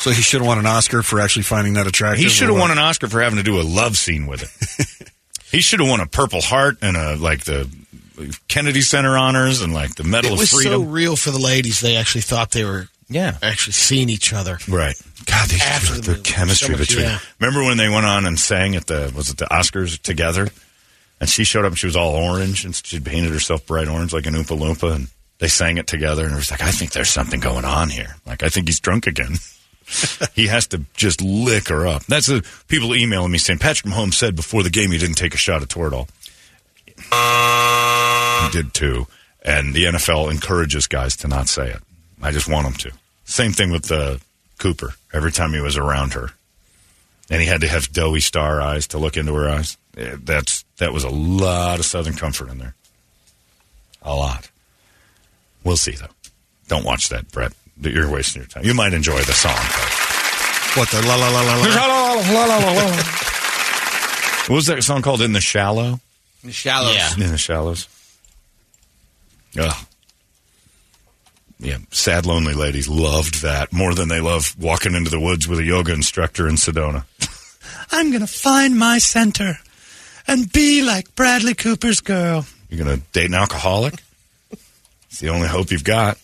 so 0.00 0.10
he 0.10 0.22
should 0.22 0.40
have 0.40 0.46
won 0.46 0.58
an 0.58 0.66
Oscar 0.66 1.02
for 1.02 1.20
actually 1.20 1.42
finding 1.42 1.74
that 1.74 1.86
attractive. 1.86 2.22
He 2.22 2.28
should 2.30 2.48
have 2.48 2.56
won 2.58 2.70
an 2.70 2.78
Oscar 2.78 3.08
for 3.08 3.20
having 3.20 3.36
to 3.38 3.42
do 3.42 3.60
a 3.60 3.62
love 3.62 3.96
scene 3.96 4.26
with 4.26 4.42
it. 4.42 5.10
he 5.50 5.60
should 5.60 5.80
have 5.80 5.88
won 5.88 6.00
a 6.00 6.06
Purple 6.06 6.40
Heart 6.40 6.78
and 6.82 6.96
a 6.96 7.16
like 7.16 7.44
the 7.44 7.68
Kennedy 8.48 8.80
Center 8.80 9.16
honors 9.16 9.60
and 9.60 9.74
like 9.74 9.94
the 9.96 10.04
Medal 10.04 10.30
It 10.30 10.34
of 10.34 10.38
was 10.40 10.50
Freedom. 10.52 10.72
so 10.72 10.88
real 10.88 11.16
for 11.16 11.30
the 11.32 11.38
ladies. 11.38 11.80
They 11.80 11.96
actually 11.96 12.20
thought 12.22 12.50
they 12.52 12.64
were 12.64 12.88
yeah. 13.08 13.38
actually 13.42 13.72
seeing 13.74 14.08
each 14.08 14.32
other. 14.32 14.58
Right. 14.68 14.94
God, 15.24 15.48
they 15.48 15.56
After 15.56 15.94
the, 16.00 16.12
the 16.14 16.20
chemistry 16.20 16.74
so 16.74 16.78
much- 16.78 16.88
between. 16.88 17.06
yeah. 17.06 17.18
Remember 17.40 17.64
when 17.64 17.76
they 17.76 17.88
went 17.88 18.06
on 18.06 18.24
and 18.24 18.38
sang 18.38 18.76
at 18.76 18.86
the 18.86 19.12
was 19.14 19.30
it 19.30 19.36
the 19.38 19.46
Oscars 19.46 20.00
together? 20.00 20.48
And 21.20 21.28
she 21.28 21.44
showed 21.44 21.64
up. 21.64 21.72
and 21.72 21.78
She 21.78 21.86
was 21.86 21.96
all 21.96 22.14
orange, 22.14 22.64
and 22.64 22.74
she 22.74 23.00
painted 23.00 23.32
herself 23.32 23.66
bright 23.66 23.88
orange 23.88 24.12
like 24.12 24.26
an 24.26 24.34
Oompa 24.34 24.58
Loompa, 24.58 24.94
and 24.94 25.08
they 25.38 25.48
sang 25.48 25.78
it 25.78 25.86
together. 25.86 26.24
And 26.24 26.32
it 26.32 26.36
was 26.36 26.50
like, 26.50 26.62
I 26.62 26.70
think 26.70 26.92
there's 26.92 27.10
something 27.10 27.40
going 27.40 27.64
on 27.64 27.88
here. 27.88 28.16
Like, 28.26 28.42
I 28.42 28.48
think 28.48 28.68
he's 28.68 28.80
drunk 28.80 29.06
again. 29.06 29.36
he 30.34 30.46
has 30.46 30.66
to 30.68 30.84
just 30.94 31.22
lick 31.22 31.68
her 31.68 31.86
up. 31.86 32.04
That's 32.06 32.26
the 32.26 32.46
people 32.68 32.94
emailing 32.94 33.32
me 33.32 33.38
saying 33.38 33.58
Patrick 33.58 33.92
Mahomes 33.92 34.14
said 34.14 34.36
before 34.36 34.62
the 34.62 34.70
game 34.70 34.90
he 34.90 34.98
didn't 34.98 35.16
take 35.16 35.34
a 35.34 35.38
shot 35.38 35.62
at 35.62 35.68
Toradol. 35.68 36.08
He 38.44 38.50
did 38.50 38.74
too. 38.74 39.06
And 39.42 39.74
the 39.74 39.84
NFL 39.84 40.30
encourages 40.30 40.86
guys 40.86 41.16
to 41.16 41.28
not 41.28 41.48
say 41.48 41.70
it. 41.70 41.82
I 42.20 42.32
just 42.32 42.48
want 42.48 42.64
them 42.64 42.74
to. 42.74 42.92
Same 43.24 43.52
thing 43.52 43.70
with 43.70 43.90
uh, 43.90 44.18
Cooper. 44.58 44.94
Every 45.12 45.32
time 45.32 45.52
he 45.52 45.60
was 45.60 45.76
around 45.76 46.14
her, 46.14 46.30
and 47.30 47.40
he 47.40 47.46
had 47.46 47.60
to 47.60 47.68
have 47.68 47.92
doughy 47.92 48.20
star 48.20 48.60
eyes 48.60 48.88
to 48.88 48.98
look 48.98 49.16
into 49.16 49.34
her 49.34 49.48
eyes. 49.48 49.76
Yeah, 49.98 50.14
That's 50.22 50.64
that 50.76 50.92
was 50.92 51.02
a 51.02 51.10
lot 51.10 51.80
of 51.80 51.84
Southern 51.84 52.14
comfort 52.14 52.48
in 52.50 52.58
there. 52.58 52.74
A 54.02 54.14
lot. 54.14 54.48
We'll 55.64 55.76
see 55.76 55.92
though. 55.92 56.06
Don't 56.68 56.84
watch 56.84 57.08
that, 57.08 57.30
Brett. 57.32 57.52
You're 57.80 58.10
wasting 58.10 58.42
your 58.42 58.48
time. 58.48 58.64
You 58.64 58.74
might 58.74 58.92
enjoy 58.92 59.18
the 59.18 59.32
song. 59.32 59.54
though. 59.56 60.80
What 60.80 60.90
the 60.90 61.02
la 61.06 61.16
la 61.16 61.28
la 61.30 61.42
la 61.42 61.54
la? 61.56 62.14
la 62.32 62.44
la 62.44 62.72
la. 62.72 62.96
What 64.46 64.54
was 64.54 64.66
that 64.66 64.82
song 64.84 65.02
called? 65.02 65.20
In 65.20 65.32
the 65.32 65.40
Shallow? 65.40 66.00
The 66.44 66.52
shallows. 66.52 66.94
Yeah. 66.94 67.24
In 67.24 67.32
the 67.32 67.38
Shallows. 67.38 67.88
Ugh. 69.58 69.86
Yeah, 71.60 71.78
sad, 71.90 72.24
lonely 72.24 72.54
ladies 72.54 72.88
loved 72.88 73.42
that 73.42 73.72
more 73.72 73.92
than 73.92 74.08
they 74.08 74.20
love 74.20 74.54
walking 74.60 74.94
into 74.94 75.10
the 75.10 75.18
woods 75.18 75.48
with 75.48 75.58
a 75.58 75.64
yoga 75.64 75.92
instructor 75.92 76.46
in 76.46 76.54
Sedona. 76.54 77.04
I'm 77.90 78.10
going 78.10 78.20
to 78.20 78.28
find 78.28 78.78
my 78.78 78.98
center 78.98 79.58
and 80.28 80.52
be 80.52 80.82
like 80.82 81.14
Bradley 81.16 81.54
Cooper's 81.54 82.00
girl. 82.00 82.46
You're 82.68 82.84
going 82.84 82.98
to 82.98 83.04
date 83.12 83.26
an 83.26 83.34
alcoholic? 83.34 83.94
It's 85.10 85.20
the 85.20 85.30
only 85.30 85.48
hope 85.48 85.72
you've 85.72 85.84
got. 85.84 86.18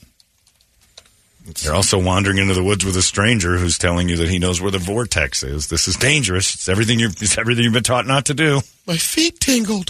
You're 1.63 1.75
also 1.75 1.99
wandering 1.99 2.37
into 2.37 2.53
the 2.53 2.63
woods 2.63 2.85
with 2.85 2.97
a 2.99 3.03
stranger 3.03 3.57
who's 3.57 3.79
telling 3.79 4.11
you 4.11 4.17
that 4.19 4.29
he 4.29 4.39
knows 4.39 4.61
where 4.61 4.71
the 4.71 4.79
vortex 4.79 5.43
is. 5.43 5.69
This 5.69 5.89
is 5.89 5.97
dangerous. 5.97 6.55
It's 6.55 6.69
everything 6.69 6.99
you 6.99 7.09
it's 7.09 7.39
everything 7.39 7.65
you've 7.65 7.73
been 7.73 7.83
taught 7.83 8.07
not 8.07 8.27
to 8.27 8.35
do. 8.35 8.61
My 8.87 8.99
feet 8.99 9.41
tingled. 9.41 9.89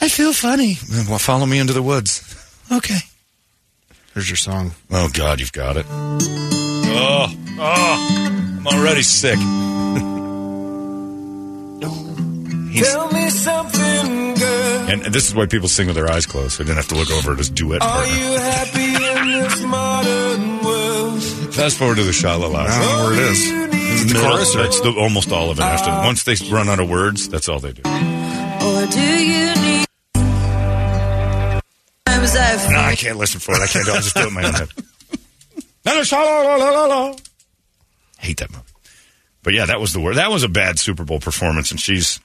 I 0.00 0.08
feel 0.08 0.32
funny. 0.32 0.78
Well, 1.06 1.18
follow 1.18 1.44
me 1.44 1.58
into 1.58 1.74
the 1.74 1.82
woods. 1.82 2.22
Okay. 2.72 3.00
Here's 4.14 4.28
your 4.28 4.36
song. 4.36 4.72
Oh 4.90 5.10
God, 5.12 5.38
you've 5.38 5.52
got 5.52 5.76
it. 5.76 5.84
Oh, 5.90 7.26
oh, 7.58 8.58
I'm 8.58 8.66
already 8.66 9.02
sick. 9.02 9.38
He's- 12.78 12.92
Tell 12.92 13.10
me 13.12 13.30
something 13.30 14.34
good. 14.34 14.90
and, 14.90 15.02
and 15.04 15.14
this 15.14 15.26
is 15.28 15.34
why 15.34 15.46
people 15.46 15.68
sing 15.68 15.86
with 15.86 15.96
their 15.96 16.10
eyes 16.10 16.26
closed. 16.26 16.52
So 16.52 16.62
they 16.62 16.68
didn't 16.68 16.78
have 16.78 16.88
to 16.88 16.94
look 16.94 17.10
over 17.10 17.32
at 17.32 17.38
his 17.38 17.50
duet 17.50 17.82
Are 17.82 17.88
partner. 17.88 18.14
you 18.14 18.38
happy 18.38 18.94
in 18.94 19.40
this 19.42 19.60
modern 19.62 20.58
world? 20.64 21.22
Fast 21.54 21.76
forward 21.76 21.96
to 21.96 22.04
the 22.04 22.12
shallow 22.12 22.52
I 22.54 22.66
don't 22.68 22.80
know 22.80 23.04
where 23.04 23.12
it 23.14 23.18
is. 23.32 23.50
Oh, 23.50 23.64
is 23.72 24.04
it 24.04 24.14
the 24.14 24.20
chorus? 24.20 24.54
That's 24.54 24.80
the, 24.80 24.92
almost 24.92 25.32
all 25.32 25.50
of 25.50 25.58
it. 25.58 25.62
After 25.62 25.90
oh. 25.90 26.04
once 26.04 26.22
they 26.22 26.36
run 26.50 26.68
out 26.68 26.80
of 26.80 26.88
words, 26.88 27.28
that's 27.28 27.48
all 27.48 27.58
they 27.58 27.72
do. 27.72 27.82
Or 27.82 28.86
do 28.86 29.00
you 29.00 29.54
need 29.54 29.84
I 32.30 32.68
No, 32.70 32.78
I 32.78 32.94
can't 32.96 33.18
listen 33.18 33.40
for 33.40 33.54
it. 33.54 33.60
I 33.60 33.66
can't 33.66 33.84
do 33.84 33.92
it. 33.92 33.94
I'll 33.94 34.02
just 34.02 34.14
do 34.14 34.22
it 34.22 34.28
in 34.28 34.34
my 34.34 34.44
own 34.44 34.54
head. 34.54 34.68
Hate 38.18 38.38
that 38.38 38.50
movie. 38.50 38.64
But 39.42 39.54
yeah, 39.54 39.66
that 39.66 39.80
was 39.80 39.92
the 39.92 40.00
word. 40.00 40.16
That 40.16 40.30
was 40.30 40.42
a 40.42 40.48
bad 40.48 40.78
Super 40.78 41.04
Bowl 41.04 41.20
performance, 41.20 41.70
and 41.70 41.80
she's 41.80 42.20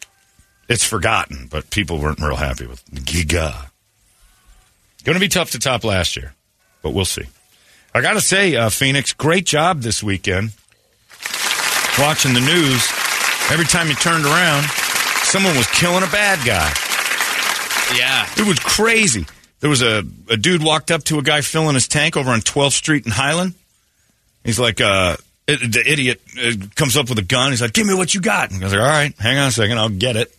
it's 0.70 0.86
forgotten, 0.86 1.48
but 1.50 1.70
people 1.70 2.00
weren't 2.00 2.20
real 2.20 2.36
happy 2.36 2.66
with 2.66 2.84
Gaga. 3.06 3.72
Going 5.04 5.16
to 5.16 5.20
be 5.20 5.28
tough 5.28 5.52
to 5.52 5.60
top 5.60 5.84
last 5.84 6.16
year, 6.16 6.34
but 6.82 6.92
we'll 6.92 7.04
see. 7.06 7.26
I 7.94 8.02
got 8.02 8.14
to 8.14 8.22
say, 8.22 8.56
uh, 8.56 8.70
Phoenix, 8.70 9.14
great 9.14 9.46
job 9.46 9.82
this 9.82 10.02
weekend. 10.02 10.52
Watching 12.00 12.34
the 12.34 12.40
news, 12.40 12.88
every 13.52 13.66
time 13.66 13.90
you 13.90 13.96
turned 13.96 14.26
around, 14.26 14.64
someone 15.24 15.56
was 15.58 15.68
killing 15.68 16.04
a 16.04 16.08
bad 16.08 16.40
guy. 16.46 16.72
Yeah. 17.98 18.28
It 18.38 18.48
was 18.48 18.58
crazy. 18.60 19.26
There 19.60 19.70
was 19.70 19.82
a, 19.82 20.04
a 20.30 20.38
dude 20.38 20.64
walked 20.64 20.90
up 20.90 21.04
to 21.06 21.20
a 21.20 21.22
guy 21.22 21.42
filling 21.42 21.76
his 21.76 21.88
tank 21.88 22.18
over 22.18 22.32
on 22.32 22.40
12th 22.40 22.72
Street 22.72 23.06
in 23.06 23.12
Highland. 23.12 23.54
He's 24.44 24.60
like, 24.60 24.82
uh, 24.82 25.18
it, 25.48 25.72
the 25.72 25.84
idiot 25.86 26.22
uh, 26.42 26.52
comes 26.76 26.98
up 26.98 27.10
with 27.10 27.20
a 27.20 27.24
gun. 27.24 27.52
He's 27.52 27.62
like, 27.62 27.74
give 27.74 27.86
me 27.86 27.94
what 27.94 28.14
you 28.14 28.22
got. 28.22 28.52
And 28.52 28.62
I 28.62 28.66
was 28.66 28.74
like, 28.74 28.82
all 28.82 28.88
right, 28.88 29.14
hang 29.20 29.38
on 29.38 29.50
a 29.50 29.52
second, 29.52 29.78
I'll 29.78 29.90
get 29.90 30.16
it. 30.16 30.34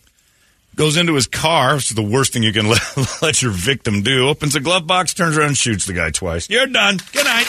Goes 0.75 0.97
into 0.97 1.15
his 1.15 1.27
car, 1.27 1.77
is 1.77 1.89
the 1.89 2.01
worst 2.03 2.33
thing 2.33 2.43
you 2.43 2.51
can 2.51 2.67
let, 2.69 3.21
let 3.21 3.41
your 3.41 3.51
victim 3.51 4.01
do. 4.01 4.27
Opens 4.27 4.53
the 4.53 4.59
glove 4.59 4.85
box, 4.85 5.13
turns 5.13 5.37
around 5.37 5.57
shoots 5.57 5.85
the 5.85 5.93
guy 5.93 6.11
twice. 6.11 6.49
You're 6.49 6.67
done. 6.67 6.97
Good 7.13 7.25
night. 7.25 7.47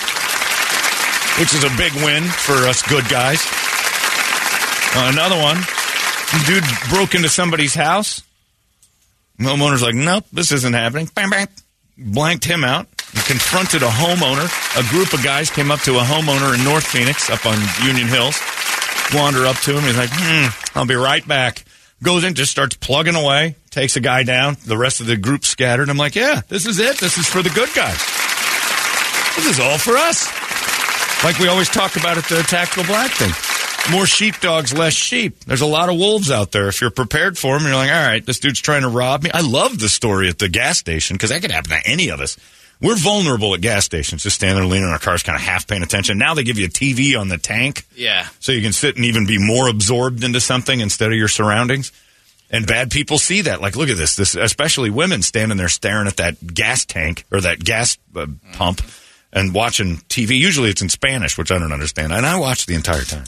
Which 1.39 1.53
is 1.53 1.65
a 1.65 1.77
big 1.77 1.93
win 2.05 2.23
for 2.25 2.55
us 2.67 2.83
good 2.89 3.09
guys. 3.09 3.45
Uh, 4.95 5.11
another 5.13 5.37
one. 5.37 5.59
Dude 6.47 6.65
broke 6.89 7.15
into 7.15 7.29
somebody's 7.29 7.75
house. 7.75 8.23
Homeowner's 9.39 9.83
like, 9.83 9.95
nope, 9.95 10.25
this 10.33 10.51
isn't 10.53 10.73
happening. 10.73 11.11
Bang, 11.15 11.29
bang. 11.29 11.49
Blanked 11.99 12.45
him 12.45 12.65
out. 12.65 12.89
Confronted 13.27 13.83
a 13.83 13.89
homeowner. 13.89 14.47
A 14.79 14.89
group 14.91 15.13
of 15.13 15.23
guys 15.23 15.51
came 15.51 15.71
up 15.71 15.81
to 15.81 15.97
a 15.99 16.03
homeowner 16.03 16.55
in 16.57 16.65
North 16.65 16.87
Phoenix 16.87 17.29
up 17.29 17.45
on 17.45 17.59
Union 17.85 18.09
Hills. 18.09 18.41
Wander 19.15 19.47
up 19.47 19.57
to 19.57 19.77
him. 19.77 19.83
He's 19.83 19.97
like, 19.99 20.11
hmm, 20.13 20.79
I'll 20.79 20.87
be 20.87 20.95
right 20.95 21.27
back. 21.27 21.65
Goes 22.03 22.25
in, 22.25 22.35
just 22.35 22.51
starts 22.51 22.77
plugging 22.77 23.15
away. 23.15 23.57
Takes 23.71 23.97
a 23.97 24.01
guy 24.01 24.23
down. 24.23 24.57
The 24.67 24.77
rest 24.77 25.01
of 25.01 25.07
the 25.07 25.17
group 25.17 25.45
scattered. 25.45 25.89
I'm 25.89 25.97
like, 25.97 26.15
yeah, 26.15 26.43
this 26.49 26.67
is 26.67 26.79
it. 26.79 26.99
This 26.99 27.17
is 27.17 27.27
for 27.27 27.43
the 27.43 27.51
good 27.51 27.71
guys. 27.75 27.99
This 29.37 29.47
is 29.47 29.61
all 29.61 29.79
for 29.79 29.97
us. 29.97 30.27
Like 31.25 31.39
we 31.39 31.49
always 31.49 31.69
talk 31.69 31.97
about 31.97 32.19
at 32.19 32.25
the 32.25 32.43
Tactical 32.43 32.85
Black 32.85 33.11
thing. 33.11 33.33
More 33.91 34.07
sheepdogs, 34.07 34.77
less 34.77 34.93
sheep. 34.93 35.45
There's 35.45 35.61
a 35.61 35.67
lot 35.67 35.89
of 35.89 35.97
wolves 35.97 36.31
out 36.31 36.53
there. 36.53 36.69
If 36.69 36.81
you're 36.81 36.91
prepared 36.91 37.39
for 37.39 37.57
them, 37.57 37.67
you're 37.67 37.77
like, 37.77 37.91
all 37.91 38.07
right, 38.07 38.25
this 38.25 38.41
dude's 38.41 38.61
trying 38.61 38.83
to 38.83 38.89
rob 38.89 39.23
me. 39.23 39.31
I 39.33 39.41
love 39.41 39.79
the 39.79 39.89
story 39.89 40.29
at 40.29 40.39
the 40.39 40.49
gas 40.49 40.79
station 40.79 41.15
because 41.15 41.31
that 41.31 41.41
could 41.41 41.53
happen 41.53 41.71
to 41.71 41.81
any 41.87 42.09
of 42.09 42.21
us. 42.21 42.37
We're 42.81 42.97
vulnerable 42.97 43.55
at 43.55 43.63
gas 43.63 43.85
stations, 43.87 44.23
just 44.23 44.37
standing 44.37 44.57
there 44.57 44.67
leaning 44.71 44.85
on 44.87 44.93
our 44.93 44.99
cars, 44.99 45.23
kind 45.23 45.35
of 45.37 45.43
half 45.43 45.67
paying 45.67 45.83
attention. 45.83 46.19
Now 46.19 46.35
they 46.35 46.45
give 46.45 46.59
you 46.59 46.67
a 46.67 46.69
TV 46.69 47.19
on 47.19 47.29
the 47.29 47.39
tank 47.39 47.85
Yeah. 47.95 48.27
so 48.39 48.53
you 48.53 48.61
can 48.61 48.73
sit 48.75 48.97
and 48.97 49.05
even 49.07 49.27
be 49.27 49.39
more 49.39 49.69
absorbed 49.69 50.23
into 50.25 50.41
something 50.41 50.81
instead 50.81 51.11
of 51.11 51.17
your 51.19 51.29
surroundings. 51.29 51.91
And 52.51 52.67
bad 52.67 52.91
people 52.91 53.19
see 53.19 53.41
that. 53.43 53.61
Like, 53.61 53.75
look 53.77 53.89
at 53.89 53.97
this. 53.97 54.15
This, 54.15 54.35
especially 54.37 54.91
women 54.91 55.23
standing 55.23 55.57
there 55.59 55.69
staring 55.69 56.07
at 56.07 56.19
that 56.19 56.55
gas 56.55 56.85
tank 56.85 57.25
or 57.33 57.41
that 57.41 57.59
gas 57.65 57.99
uh, 58.15 58.27
pump 58.53 58.83
and 59.33 59.53
watching 59.53 59.97
TV. 60.09 60.39
Usually 60.39 60.71
it's 60.71 60.81
in 60.83 60.89
Spanish, 60.89 61.37
which 61.37 61.51
I 61.51 61.59
don't 61.59 61.73
understand. 61.73 62.13
And 62.13 62.25
I 62.25 62.39
watch 62.39 62.67
the 62.67 62.75
entire 62.75 63.03
time. 63.03 63.25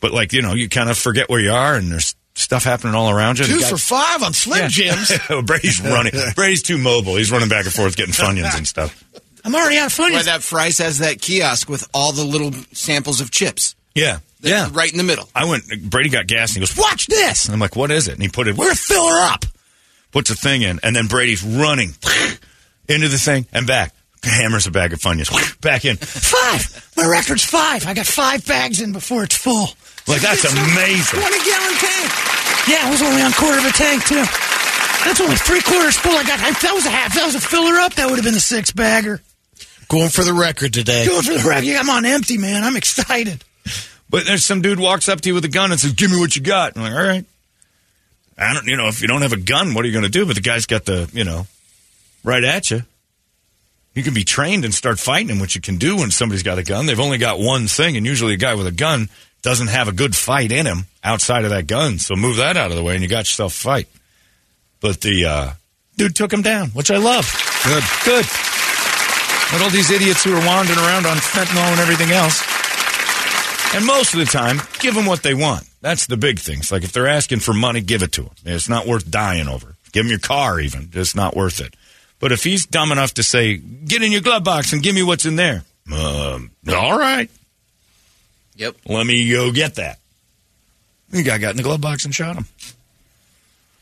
But 0.00 0.12
like, 0.12 0.32
you 0.32 0.42
know, 0.42 0.52
you 0.54 0.68
kind 0.68 0.88
of 0.90 0.96
forget 0.96 1.28
where 1.28 1.40
you 1.40 1.50
are 1.50 1.74
and 1.74 1.90
there's 1.90 2.14
stuff 2.48 2.64
happening 2.64 2.94
all 2.94 3.10
around 3.10 3.38
you. 3.38 3.44
Two 3.44 3.56
The 3.56 3.60
guy- 3.60 3.68
for 3.68 3.76
five 3.76 4.22
on 4.22 4.32
Slim 4.32 4.70
Jims. 4.70 5.12
Brady's 5.44 5.82
running. 5.82 6.14
Brady's 6.34 6.62
too 6.62 6.78
mobile. 6.78 7.16
He's 7.16 7.30
running 7.30 7.50
back 7.50 7.66
and 7.66 7.74
forth 7.74 7.94
getting 7.94 8.14
Funyuns 8.14 8.56
and 8.56 8.66
stuff. 8.66 9.04
I'm 9.44 9.54
already 9.54 9.76
out 9.76 9.86
of 9.88 9.92
fun. 9.92 10.12
Why 10.14 10.22
that 10.22 10.42
Fry's 10.42 10.78
has 10.78 11.00
that 11.00 11.20
kiosk 11.20 11.68
with 11.68 11.86
all 11.92 12.12
the 12.12 12.24
little 12.24 12.52
samples 12.72 13.20
of 13.20 13.30
chips. 13.30 13.74
Yeah. 13.94 14.20
They're 14.40 14.52
Yeah. 14.52 14.68
Right 14.72 14.90
in 14.90 14.96
the 14.96 15.04
middle. 15.04 15.28
I 15.34 15.44
went, 15.44 15.64
Brady 15.90 16.08
got 16.08 16.26
gas 16.26 16.50
and 16.50 16.56
he 16.56 16.60
goes, 16.60 16.74
watch 16.78 17.06
this. 17.06 17.44
And 17.44 17.52
I'm 17.52 17.60
like, 17.60 17.76
what 17.76 17.90
is 17.90 18.08
it? 18.08 18.14
And 18.14 18.22
he 18.22 18.28
put 18.30 18.48
it, 18.48 18.56
we're 18.56 18.64
going 18.64 18.76
to 18.76 18.82
fill 18.82 19.08
her 19.10 19.20
up. 19.30 19.44
Puts 20.12 20.30
a 20.30 20.34
thing 20.34 20.62
in. 20.62 20.80
And 20.82 20.96
then 20.96 21.06
Brady's 21.06 21.42
running 21.44 21.90
into 22.88 23.08
the 23.08 23.18
thing 23.18 23.46
and 23.52 23.66
back. 23.66 23.92
Hammers 24.24 24.66
a 24.66 24.70
bag 24.70 24.94
of 24.94 25.00
Funyuns. 25.00 25.60
Back 25.60 25.84
in. 25.84 25.96
Five. 25.96 26.90
My 26.96 27.04
record's 27.06 27.44
five. 27.44 27.86
I 27.86 27.92
got 27.94 28.06
five 28.06 28.44
bags 28.46 28.80
in 28.80 28.92
before 28.92 29.22
it's 29.24 29.36
full. 29.36 29.68
Like, 30.08 30.22
that's 30.22 30.44
amazing. 30.44 31.20
20 31.20 31.44
gallon 31.44 31.74
tank. 31.76 32.12
Yeah, 32.68 32.88
it 32.88 32.90
was 32.90 33.02
only 33.02 33.22
on 33.22 33.32
quarter 33.32 33.58
of 33.58 33.64
a 33.64 33.72
tank 33.72 34.04
too. 34.04 34.22
That's 35.04 35.20
only 35.20 35.36
three 35.36 35.62
quarters 35.62 35.96
full. 35.96 36.12
I 36.12 36.24
got. 36.24 36.38
That 36.38 36.72
was 36.74 36.84
a 36.84 36.90
half. 36.90 37.14
That 37.14 37.24
was 37.24 37.34
a 37.34 37.40
filler 37.40 37.76
up. 37.80 37.94
That 37.94 38.10
would 38.10 38.16
have 38.16 38.24
been 38.24 38.34
a 38.34 38.40
six 38.40 38.72
bagger. 38.72 39.20
Going 39.88 40.10
for 40.10 40.22
the 40.22 40.34
record 40.34 40.74
today. 40.74 41.06
Going 41.06 41.22
for 41.22 41.32
the 41.32 41.48
record. 41.48 41.68
I'm 41.68 41.88
on 41.88 42.04
empty, 42.04 42.36
man. 42.36 42.62
I'm 42.62 42.76
excited. 42.76 43.42
But 44.10 44.26
there's 44.26 44.44
some 44.44 44.60
dude 44.60 44.78
walks 44.78 45.08
up 45.08 45.20
to 45.22 45.28
you 45.28 45.34
with 45.34 45.44
a 45.44 45.48
gun 45.48 45.70
and 45.70 45.80
says, 45.80 45.92
give 45.92 46.10
me 46.10 46.18
what 46.18 46.36
you 46.36 46.42
got. 46.42 46.76
I'm 46.76 46.82
like, 46.82 46.92
all 46.92 47.06
right. 47.06 47.24
I 48.36 48.54
don't, 48.54 48.66
you 48.66 48.76
know, 48.76 48.88
if 48.88 49.02
you 49.02 49.08
don't 49.08 49.22
have 49.22 49.32
a 49.32 49.38
gun, 49.38 49.74
what 49.74 49.84
are 49.84 49.88
you 49.88 49.92
going 49.92 50.04
to 50.04 50.10
do? 50.10 50.26
But 50.26 50.36
the 50.36 50.42
guy's 50.42 50.66
got 50.66 50.84
the, 50.84 51.10
you 51.12 51.24
know, 51.24 51.46
right 52.22 52.44
at 52.44 52.70
you. 52.70 52.82
You 53.98 54.04
can 54.04 54.14
be 54.14 54.22
trained 54.22 54.64
and 54.64 54.72
start 54.72 55.00
fighting 55.00 55.40
which 55.40 55.56
you 55.56 55.60
can 55.60 55.76
do 55.76 55.96
when 55.96 56.12
somebody's 56.12 56.44
got 56.44 56.56
a 56.56 56.62
gun. 56.62 56.86
They've 56.86 57.00
only 57.00 57.18
got 57.18 57.40
one 57.40 57.66
thing, 57.66 57.96
and 57.96 58.06
usually 58.06 58.34
a 58.34 58.36
guy 58.36 58.54
with 58.54 58.68
a 58.68 58.70
gun 58.70 59.08
doesn't 59.42 59.66
have 59.66 59.88
a 59.88 59.92
good 59.92 60.14
fight 60.14 60.52
in 60.52 60.66
him 60.66 60.84
outside 61.02 61.42
of 61.42 61.50
that 61.50 61.66
gun. 61.66 61.98
So 61.98 62.14
move 62.14 62.36
that 62.36 62.56
out 62.56 62.70
of 62.70 62.76
the 62.76 62.84
way, 62.84 62.94
and 62.94 63.02
you 63.02 63.08
got 63.08 63.26
yourself 63.26 63.54
a 63.54 63.58
fight. 63.58 63.88
But 64.80 65.00
the 65.00 65.24
uh, 65.24 65.50
dude 65.96 66.14
took 66.14 66.32
him 66.32 66.42
down, 66.42 66.68
which 66.68 66.92
I 66.92 66.98
love. 66.98 67.26
Good, 67.64 67.82
good. 68.04 68.24
But 69.50 69.62
all 69.62 69.70
these 69.70 69.90
idiots 69.90 70.22
who 70.22 70.32
are 70.32 70.46
wandering 70.46 70.78
around 70.78 71.04
on 71.04 71.16
fentanyl 71.16 71.72
and 71.72 71.80
everything 71.80 72.12
else. 72.12 72.40
And 73.74 73.84
most 73.84 74.14
of 74.14 74.20
the 74.20 74.26
time, 74.26 74.58
give 74.78 74.94
them 74.94 75.06
what 75.06 75.24
they 75.24 75.34
want. 75.34 75.68
That's 75.80 76.06
the 76.06 76.16
big 76.16 76.38
thing. 76.38 76.60
It's 76.60 76.70
like 76.70 76.84
if 76.84 76.92
they're 76.92 77.08
asking 77.08 77.40
for 77.40 77.52
money, 77.52 77.80
give 77.80 78.04
it 78.04 78.12
to 78.12 78.22
them. 78.22 78.34
It's 78.44 78.68
not 78.68 78.86
worth 78.86 79.10
dying 79.10 79.48
over. 79.48 79.74
Give 79.90 80.04
them 80.04 80.10
your 80.10 80.20
car, 80.20 80.60
even. 80.60 80.88
It's 80.92 81.16
not 81.16 81.34
worth 81.34 81.60
it. 81.60 81.74
But 82.20 82.32
if 82.32 82.42
he's 82.42 82.66
dumb 82.66 82.90
enough 82.90 83.14
to 83.14 83.22
say, 83.22 83.56
get 83.56 84.02
in 84.02 84.10
your 84.10 84.20
glove 84.20 84.44
box 84.44 84.72
and 84.72 84.82
give 84.82 84.94
me 84.94 85.02
what's 85.02 85.24
in 85.24 85.36
there, 85.36 85.62
um, 85.92 86.50
all 86.68 86.98
right. 86.98 87.30
Yep. 88.56 88.76
Let 88.86 89.06
me 89.06 89.30
go 89.30 89.52
get 89.52 89.76
that. 89.76 89.98
The 91.10 91.22
guy 91.22 91.38
got 91.38 91.52
in 91.52 91.56
the 91.56 91.62
glove 91.62 91.80
box 91.80 92.04
and 92.04 92.14
shot 92.14 92.36
him. 92.36 92.46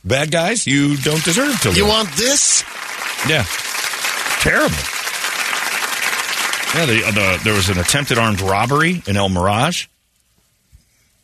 Bad 0.05 0.31
guys, 0.31 0.67
you 0.67 0.97
don't 0.99 1.25
deserve 1.25 1.59
to 1.63 1.69
live. 1.69 1.77
You 1.77 1.87
want 1.87 2.11
this? 2.13 2.63
Yeah. 3.29 3.45
Terrible. 4.41 4.77
Yeah, 6.75 6.87
the, 6.87 7.03
uh, 7.07 7.11
the, 7.11 7.41
there 7.43 7.55
was 7.55 7.71
an 7.71 7.79
attempted 7.79 8.19
armed 8.19 8.41
robbery 8.41 9.03
in 9.07 9.17
El 9.17 9.31
Mirage. 9.31 9.87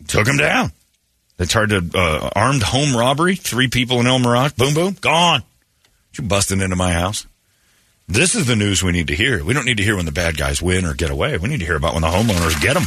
Took 0.08 0.26
him 0.26 0.38
down. 0.38 0.72
They 1.36 1.44
tried 1.44 1.68
to 1.68 1.84
uh, 1.94 2.30
armed 2.34 2.62
home 2.62 2.96
robbery. 2.96 3.36
Three 3.36 3.68
people 3.68 4.00
in 4.00 4.06
El 4.06 4.18
Mirage. 4.18 4.52
Boom, 4.52 4.74
boom, 4.74 4.96
gone. 5.00 5.42
You 6.16 6.24
busting 6.24 6.60
into 6.60 6.76
my 6.76 6.92
house. 6.92 7.26
This 8.08 8.34
is 8.34 8.46
the 8.46 8.56
news 8.56 8.82
we 8.82 8.92
need 8.92 9.06
to 9.08 9.14
hear. 9.14 9.42
We 9.44 9.54
don't 9.54 9.64
need 9.64 9.78
to 9.78 9.82
hear 9.82 9.96
when 9.96 10.04
the 10.04 10.12
bad 10.12 10.36
guys 10.36 10.60
win 10.60 10.84
or 10.84 10.92
get 10.94 11.10
away. 11.10 11.38
We 11.38 11.48
need 11.48 11.60
to 11.60 11.64
hear 11.66 11.76
about 11.76 11.94
when 11.94 12.02
the 12.02 12.08
homeowners 12.08 12.60
get 12.60 12.74
them. 12.74 12.84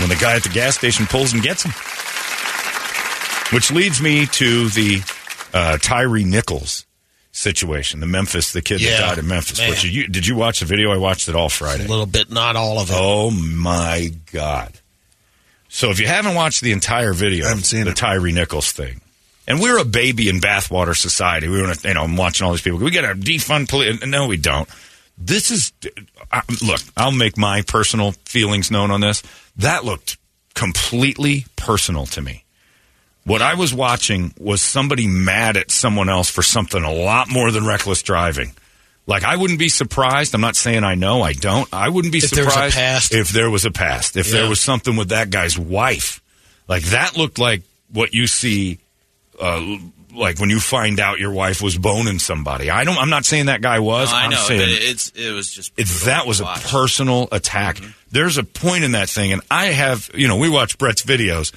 When 0.00 0.08
the 0.10 0.20
guy 0.22 0.34
at 0.36 0.42
the 0.42 0.48
gas 0.50 0.76
station 0.76 1.06
pulls 1.06 1.32
and 1.32 1.42
gets 1.42 1.62
them. 1.62 1.72
Which 3.54 3.70
leads 3.70 4.02
me 4.02 4.26
to 4.26 4.68
the 4.70 5.02
uh, 5.54 5.78
Tyre 5.78 6.18
Nichols 6.24 6.84
situation, 7.30 8.00
the 8.00 8.06
Memphis, 8.06 8.52
the 8.52 8.60
kid 8.62 8.80
Yeah, 8.82 8.90
that 8.90 9.00
died 9.00 9.18
in 9.18 9.28
Memphis. 9.28 9.58
man. 9.58 9.70
Which 9.70 9.84
you, 9.84 10.08
did 10.08 10.26
you 10.26 10.34
watch 10.34 10.60
the 10.60 10.66
video? 10.66 10.90
I 10.92 10.96
watched 10.96 11.28
it 11.28 11.36
all 11.36 11.48
Friday. 11.48 11.84
A 11.84 11.88
little 11.88 12.06
bit, 12.06 12.30
not 12.30 12.56
all 12.56 12.80
of 12.80 12.90
it. 12.90 12.96
Oh 12.96 13.30
my 13.30 14.10
god! 14.32 14.72
So 15.68 15.90
if 15.90 16.00
you 16.00 16.06
haven't 16.06 16.34
watched 16.34 16.60
the 16.62 16.72
entire 16.72 17.12
video, 17.12 17.44
I 17.46 17.48
haven't 17.48 17.64
seen 17.64 17.84
the 17.84 17.92
Tyre 17.92 18.20
Nichols 18.32 18.72
thing, 18.72 19.00
and 19.46 19.60
we're 19.60 19.78
a 19.78 19.84
baby 19.84 20.28
in 20.28 20.40
bathwater 20.40 20.96
society. 20.96 21.48
We 21.48 21.62
want 21.62 21.78
to, 21.80 21.88
you 21.88 21.94
know, 21.94 22.02
I'm 22.02 22.16
watching 22.16 22.46
all 22.46 22.52
these 22.52 22.62
people. 22.62 22.78
We 22.78 22.90
got 22.90 23.02
to 23.02 23.14
defund 23.14 23.68
police. 23.68 24.04
No, 24.04 24.26
we 24.26 24.36
don't. 24.36 24.68
This 25.16 25.50
is 25.50 25.72
look. 26.62 26.80
I'll 26.96 27.12
make 27.12 27.36
my 27.38 27.62
personal 27.62 28.12
feelings 28.24 28.70
known 28.70 28.90
on 28.90 29.00
this. 29.00 29.22
That 29.56 29.84
looked 29.84 30.16
completely 30.54 31.46
personal 31.56 32.06
to 32.06 32.22
me. 32.22 32.44
What 33.24 33.40
I 33.40 33.54
was 33.54 33.72
watching 33.72 34.34
was 34.38 34.60
somebody 34.60 35.06
mad 35.06 35.56
at 35.56 35.70
someone 35.70 36.08
else 36.08 36.28
for 36.28 36.42
something 36.42 36.82
a 36.82 36.92
lot 36.92 37.30
more 37.30 37.50
than 37.50 37.66
reckless 37.66 38.02
driving. 38.02 38.52
Like 39.06 39.22
I 39.24 39.36
wouldn't 39.36 39.58
be 39.58 39.68
surprised. 39.68 40.34
I'm 40.34 40.40
not 40.40 40.56
saying 40.56 40.84
I 40.84 40.94
know. 40.94 41.22
I 41.22 41.32
don't. 41.32 41.68
I 41.72 41.88
wouldn't 41.90 42.12
be 42.12 42.18
If 42.18 42.30
there 42.30 42.44
surprised 42.44 42.74
past. 42.74 43.14
if 43.14 43.28
there 43.30 43.50
was 43.50 43.64
a 43.64 43.70
past. 43.70 44.16
If 44.16 44.30
there 44.30 44.48
was 44.48 44.60
something 44.60 44.96
with 44.96 45.10
that 45.10 45.30
guy's 45.30 45.58
wife. 45.58 46.22
Like 46.68 46.82
that 46.84 47.16
looked 47.16 47.38
like 47.38 47.62
what 47.92 48.14
you 48.14 48.26
see. 48.26 48.78
Uh, 49.40 49.78
like 50.14 50.38
when 50.38 50.48
you 50.48 50.60
find 50.60 51.00
out 51.00 51.18
your 51.18 51.32
wife 51.32 51.60
was 51.60 51.76
boning 51.76 52.18
somebody. 52.20 52.70
I 52.70 52.84
don't. 52.84 52.96
I'm 52.98 53.10
not 53.10 53.24
saying 53.24 53.46
that 53.46 53.60
guy 53.60 53.80
was. 53.80 54.10
No, 54.10 54.16
I 54.16 54.20
I'm 54.24 54.30
know, 54.30 54.36
saying 54.36 54.60
but 54.60 54.68
it's 54.70 55.10
it 55.10 55.32
was 55.32 55.50
just 55.52 55.72
it, 55.76 55.86
that 56.04 56.22
to 56.22 56.28
was 56.28 56.40
a 56.40 56.44
personal 56.44 57.28
attack. 57.32 57.80
There's 58.12 58.38
a 58.38 58.44
point 58.44 58.84
in 58.84 58.92
that 58.92 59.08
thing, 59.08 59.32
and 59.32 59.42
I 59.50 59.66
have, 59.66 60.08
you 60.14 60.28
know, 60.28 60.36
we 60.36 60.48
watch 60.48 60.78
Brett's 60.78 61.02
videos. 61.02 61.52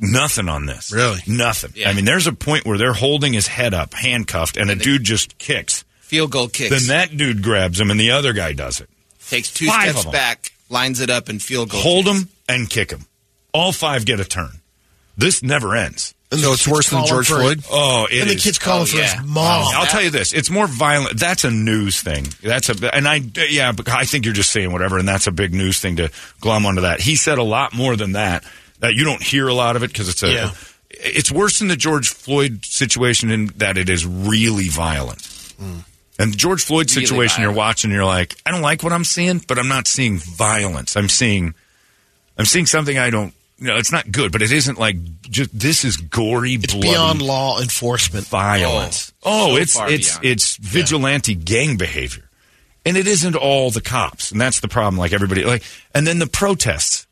Nothing 0.00 0.48
on 0.48 0.66
this. 0.66 0.90
Really? 0.90 1.20
Nothing. 1.28 1.72
I 1.86 1.92
mean, 1.92 2.04
there's 2.04 2.26
a 2.26 2.32
point 2.32 2.64
where 2.64 2.76
they're 2.76 2.92
holding 2.92 3.32
his 3.34 3.46
head 3.46 3.72
up, 3.72 3.94
handcuffed, 3.94 4.56
and 4.56 4.68
a 4.70 4.74
dude 4.74 5.04
just 5.04 5.38
kicks. 5.38 5.84
field 6.00 6.32
goal 6.32 6.48
kicks. 6.48 6.70
Then 6.70 6.88
that 6.88 7.16
dude 7.16 7.42
grabs 7.42 7.78
him, 7.78 7.90
and 7.90 8.00
the 8.00 8.10
other 8.10 8.32
guy 8.32 8.52
does 8.52 8.80
it. 8.80 8.88
takes 9.28 9.52
two 9.52 9.66
Five 9.66 9.90
steps 9.96 10.06
back, 10.10 10.52
lines 10.70 11.00
it 11.00 11.08
up, 11.10 11.28
and 11.28 11.40
field 11.40 11.68
goal. 11.68 11.80
Hold 11.80 12.06
him 12.06 12.28
and 12.48 12.68
kick 12.68 12.90
him. 12.90 13.06
All 13.52 13.70
five 13.70 14.04
get 14.06 14.18
a 14.18 14.24
turn. 14.24 14.60
This 15.16 15.42
never 15.42 15.76
ends. 15.76 16.14
So 16.40 16.52
it's 16.52 16.66
worse 16.66 16.88
than 16.90 17.04
George 17.06 17.28
Floyd? 17.28 17.62
Oh, 17.70 18.06
it 18.10 18.20
and 18.22 18.30
the 18.30 18.34
is. 18.34 18.42
kid's 18.44 18.58
calling 18.58 18.82
Oh, 18.82 18.86
for 18.86 18.96
yeah. 18.96 19.20
his 19.20 19.26
mom. 19.28 19.66
I'll 19.74 19.86
tell 19.86 20.02
you 20.02 20.10
this: 20.10 20.32
it's 20.32 20.48
more 20.50 20.66
violent. 20.66 21.18
That's 21.18 21.44
a 21.44 21.50
news 21.50 22.00
thing. 22.00 22.26
That's 22.42 22.68
a, 22.70 22.94
and 22.94 23.06
I, 23.06 23.16
yeah, 23.50 23.72
but 23.72 23.88
I 23.88 24.04
think 24.04 24.24
you're 24.24 24.34
just 24.34 24.50
saying 24.50 24.72
whatever, 24.72 24.98
and 24.98 25.06
that's 25.06 25.26
a 25.26 25.32
big 25.32 25.52
news 25.52 25.78
thing 25.80 25.96
to 25.96 26.10
glom 26.40 26.64
onto 26.66 26.80
that. 26.82 27.00
He 27.00 27.16
said 27.16 27.38
a 27.38 27.42
lot 27.42 27.74
more 27.74 27.96
than 27.96 28.12
that. 28.12 28.44
That 28.80 28.94
you 28.94 29.04
don't 29.04 29.22
hear 29.22 29.46
a 29.46 29.54
lot 29.54 29.76
of 29.76 29.82
it 29.84 29.88
because 29.92 30.08
it's 30.08 30.22
a, 30.22 30.32
Yeah. 30.32 30.50
it's 30.90 31.30
worse 31.30 31.58
than 31.60 31.68
the 31.68 31.76
George 31.76 32.08
Floyd 32.08 32.64
situation 32.64 33.30
in 33.30 33.46
that 33.58 33.78
it 33.78 33.88
is 33.88 34.04
really 34.06 34.68
violent. 34.68 35.28
And 36.18 36.32
the 36.32 36.36
George 36.36 36.64
Floyd 36.64 36.90
Really 36.90 37.06
situation, 37.06 37.42
you're 37.42 37.52
watching, 37.52 37.90
you're 37.90 38.04
like, 38.04 38.34
I 38.44 38.50
don't 38.50 38.60
like 38.60 38.82
what 38.82 38.92
I'm 38.92 39.04
seeing, 39.04 39.38
but 39.46 39.58
I'm 39.58 39.68
not 39.68 39.86
seeing 39.86 40.18
violence. 40.18 40.96
I'm 40.96 41.08
seeing, 41.08 41.54
I'm 42.36 42.44
seeing 42.44 42.66
something 42.66 42.98
I 42.98 43.10
don't. 43.10 43.32
You 43.62 43.68
know, 43.68 43.76
it's 43.76 43.92
not 43.92 44.10
good, 44.10 44.32
but 44.32 44.42
it 44.42 44.50
isn't 44.52 44.78
like 44.78 44.96
just 45.22 45.56
this 45.58 45.84
is 45.84 45.96
gory, 45.96 46.54
It's 46.54 46.72
bloody 46.72 46.88
beyond 46.90 47.22
law 47.22 47.60
enforcement. 47.60 48.26
violence. 48.26 49.12
Oh, 49.22 49.54
so 49.54 49.56
it's 49.56 49.78
it's 49.80 50.10
beyond. 50.18 50.24
it's 50.26 50.56
vigilante 50.56 51.34
gang 51.36 51.76
behavior, 51.76 52.28
and 52.84 52.96
it 52.96 53.06
isn't 53.06 53.36
all 53.36 53.70
the 53.70 53.80
cops, 53.80 54.32
and 54.32 54.40
that's 54.40 54.60
the 54.60 54.68
problem. 54.68 54.98
Like 54.98 55.12
everybody, 55.12 55.44
like, 55.44 55.62
and 55.94 56.06
then 56.06 56.18
the 56.18 56.26
protests. 56.26 57.06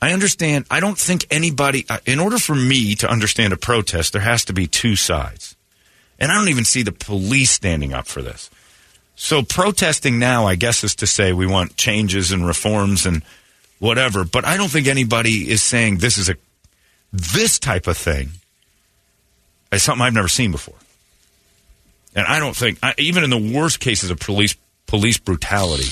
I 0.00 0.12
understand. 0.12 0.66
I 0.70 0.80
don't 0.80 0.98
think 0.98 1.26
anybody. 1.30 1.84
uh, 1.88 1.98
In 2.06 2.18
order 2.20 2.38
for 2.38 2.54
me 2.56 2.94
to 2.96 3.08
understand 3.10 3.52
a 3.52 3.56
protest, 3.56 4.12
there 4.12 4.22
has 4.22 4.44
to 4.46 4.52
be 4.52 4.66
two 4.66 4.96
sides, 4.96 5.54
and 6.18 6.30
I 6.30 6.34
don't 6.36 6.48
even 6.48 6.64
see 6.64 6.82
the 6.82 6.92
police 6.92 7.50
standing 7.50 7.92
up 7.92 8.06
for 8.06 8.22
this. 8.22 8.50
So 9.14 9.42
protesting 9.42 10.18
now, 10.18 10.46
I 10.46 10.54
guess, 10.56 10.82
is 10.84 10.94
to 10.96 11.06
say 11.06 11.32
we 11.32 11.46
want 11.46 11.76
changes 11.76 12.32
and 12.32 12.46
reforms 12.46 13.04
and 13.06 13.22
whatever. 13.82 14.24
But 14.24 14.44
I 14.44 14.56
don't 14.56 14.70
think 14.70 14.86
anybody 14.86 15.50
is 15.50 15.60
saying 15.60 15.98
this 15.98 16.16
is 16.16 16.30
a 16.30 16.36
this 17.12 17.58
type 17.58 17.88
of 17.88 17.98
thing 17.98 18.30
is 19.72 19.82
something 19.82 20.02
I've 20.02 20.14
never 20.14 20.28
seen 20.28 20.52
before. 20.52 20.76
And 22.14 22.24
I 22.26 22.38
don't 22.38 22.56
think, 22.56 22.78
I, 22.82 22.94
even 22.96 23.24
in 23.24 23.30
the 23.30 23.52
worst 23.58 23.80
cases 23.80 24.10
of 24.10 24.20
police 24.20 24.54
police 24.86 25.18
brutality, 25.18 25.88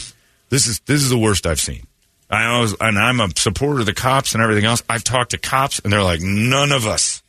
this 0.50 0.68
is 0.68 0.78
this 0.80 1.02
is 1.02 1.10
the 1.10 1.18
worst 1.18 1.46
I've 1.46 1.58
seen. 1.58 1.86
I 2.30 2.60
was, 2.60 2.76
and 2.80 2.96
I'm 2.96 3.18
a 3.18 3.28
supporter 3.36 3.80
of 3.80 3.86
the 3.86 3.92
cops 3.92 4.34
and 4.34 4.42
everything 4.42 4.64
else. 4.64 4.84
I've 4.88 5.02
talked 5.02 5.32
to 5.32 5.38
cops, 5.38 5.80
and 5.80 5.92
they're 5.92 6.02
like, 6.02 6.20
none 6.20 6.70
of 6.70 6.86
us 6.86 7.22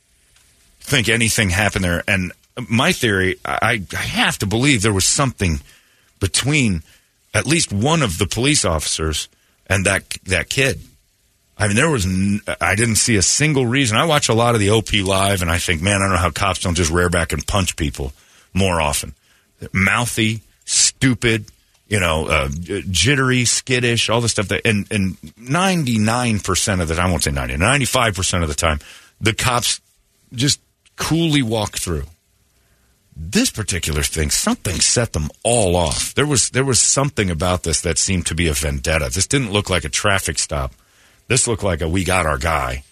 think 0.79 1.09
anything 1.09 1.49
happened 1.49 1.83
there. 1.83 2.03
And 2.07 2.33
my 2.69 2.91
theory, 2.91 3.37
I, 3.43 3.81
I 3.93 3.95
have 3.95 4.37
to 4.39 4.45
believe 4.45 4.83
there 4.83 4.93
was 4.93 5.07
something 5.07 5.61
between 6.19 6.83
at 7.33 7.47
least 7.47 7.73
one 7.73 8.03
of 8.03 8.19
the 8.19 8.27
police 8.27 8.63
officers 8.63 9.27
and 9.71 9.85
that 9.85 10.07
that 10.25 10.49
kid. 10.49 10.81
I 11.57 11.67
mean, 11.67 11.75
there 11.75 11.89
was. 11.89 12.05
N- 12.05 12.41
I 12.59 12.75
didn't 12.75 12.95
see 12.95 13.15
a 13.15 13.21
single 13.21 13.65
reason. 13.65 13.97
I 13.97 14.05
watch 14.05 14.29
a 14.29 14.33
lot 14.33 14.55
of 14.55 14.59
the 14.59 14.71
OP 14.71 14.93
live, 14.93 15.41
and 15.41 15.49
I 15.49 15.59
think, 15.59 15.81
man, 15.81 15.97
I 15.97 15.99
don't 15.99 16.11
know 16.11 16.17
how 16.17 16.31
cops 16.31 16.59
don't 16.61 16.75
just 16.75 16.91
rear 16.91 17.09
back 17.09 17.33
and 17.33 17.45
punch 17.45 17.75
people 17.75 18.13
more 18.53 18.81
often. 18.81 19.13
Mouthy, 19.71 20.41
stupid, 20.65 21.45
you 21.87 21.99
know, 21.99 22.27
uh, 22.27 22.49
jittery, 22.89 23.45
skittish, 23.45 24.09
all 24.09 24.21
the 24.21 24.29
stuff 24.29 24.47
that. 24.49 24.65
And 24.65 24.91
and 24.91 25.17
ninety 25.37 25.99
nine 25.99 26.39
percent 26.39 26.81
of 26.81 26.87
the 26.87 26.95
time, 26.95 27.07
I 27.07 27.09
won't 27.11 27.23
say 27.23 27.31
90, 27.31 27.57
95 27.57 28.15
percent 28.15 28.43
of 28.43 28.49
the 28.49 28.55
time, 28.55 28.79
the 29.19 29.33
cops 29.33 29.79
just 30.33 30.59
coolly 30.95 31.43
walk 31.43 31.77
through. 31.77 32.05
This 33.15 33.49
particular 33.51 34.03
thing, 34.03 34.29
something 34.29 34.79
set 34.79 35.13
them 35.13 35.29
all 35.43 35.75
off. 35.75 36.13
There 36.15 36.25
was 36.25 36.49
there 36.51 36.63
was 36.63 36.79
something 36.79 37.29
about 37.29 37.63
this 37.63 37.81
that 37.81 37.97
seemed 37.97 38.25
to 38.27 38.35
be 38.35 38.47
a 38.47 38.53
vendetta. 38.53 39.09
This 39.13 39.27
didn't 39.27 39.51
look 39.51 39.69
like 39.69 39.83
a 39.83 39.89
traffic 39.89 40.39
stop. 40.39 40.73
This 41.27 41.47
looked 41.47 41.63
like 41.63 41.81
a 41.81 41.87
we 41.89 42.03
got 42.03 42.25
our 42.25 42.37
guy. 42.37 42.83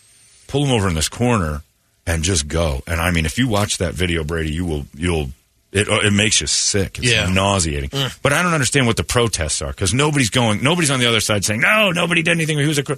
Pull 0.48 0.66
him 0.66 0.72
over 0.72 0.88
in 0.88 0.94
this 0.96 1.10
corner 1.10 1.62
and 2.06 2.24
just 2.24 2.48
go. 2.48 2.82
And 2.86 3.00
I 3.00 3.12
mean, 3.12 3.26
if 3.26 3.38
you 3.38 3.48
watch 3.48 3.78
that 3.78 3.94
video, 3.94 4.24
Brady, 4.24 4.52
you 4.52 4.66
will 4.66 4.86
you'll 4.94 5.30
it 5.72 5.88
it 5.88 6.14
makes 6.14 6.42
you 6.42 6.48
sick. 6.48 6.98
It's 7.00 7.08
Yeah. 7.12 7.28
nauseating. 7.28 7.90
Mm. 7.92 8.18
But 8.22 8.34
I 8.34 8.42
don't 8.44 8.54
understand 8.54 8.88
what 8.88 8.98
the 8.98 9.04
protests 9.04 9.62
are 9.62 9.70
because 9.72 9.94
nobody's 9.94 10.30
going. 10.32 10.62
Nobody's 10.64 10.92
on 10.92 11.00
the 11.00 11.08
other 11.08 11.22
side 11.22 11.46
saying 11.46 11.62
no. 11.62 11.92
Nobody 11.92 12.24
did 12.24 12.32
anything. 12.32 12.58
He 12.60 12.68
was 12.68 12.78
a. 12.78 12.84
cr-" 12.84 12.94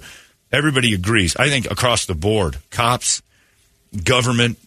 Everybody 0.50 0.92
agrees. 0.92 1.34
I 1.36 1.48
think 1.48 1.70
across 1.70 2.04
the 2.04 2.14
board, 2.14 2.58
cops, 2.70 3.22
government, 4.04 4.58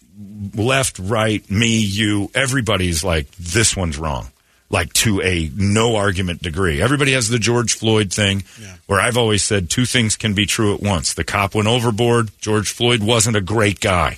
left, 0.55 0.99
right, 0.99 1.49
me, 1.49 1.77
you, 1.79 2.31
everybody's 2.33 3.03
like, 3.03 3.29
this 3.31 3.75
one's 3.75 3.97
wrong. 3.97 4.27
Like 4.69 4.91
to 4.93 5.21
a 5.21 5.51
no 5.55 5.95
argument 5.95 6.41
degree. 6.41 6.81
Everybody 6.81 7.13
has 7.13 7.29
the 7.29 7.37
George 7.37 7.73
Floyd 7.73 8.11
thing 8.11 8.43
where 8.87 8.99
I've 8.99 9.17
always 9.17 9.43
said 9.43 9.69
two 9.69 9.85
things 9.85 10.15
can 10.15 10.33
be 10.33 10.47
true 10.47 10.73
at 10.73 10.81
once. 10.81 11.13
The 11.13 11.23
cop 11.23 11.53
went 11.53 11.67
overboard. 11.67 12.31
George 12.39 12.71
Floyd 12.71 13.03
wasn't 13.03 13.37
a 13.37 13.41
great 13.41 13.79
guy. 13.79 14.17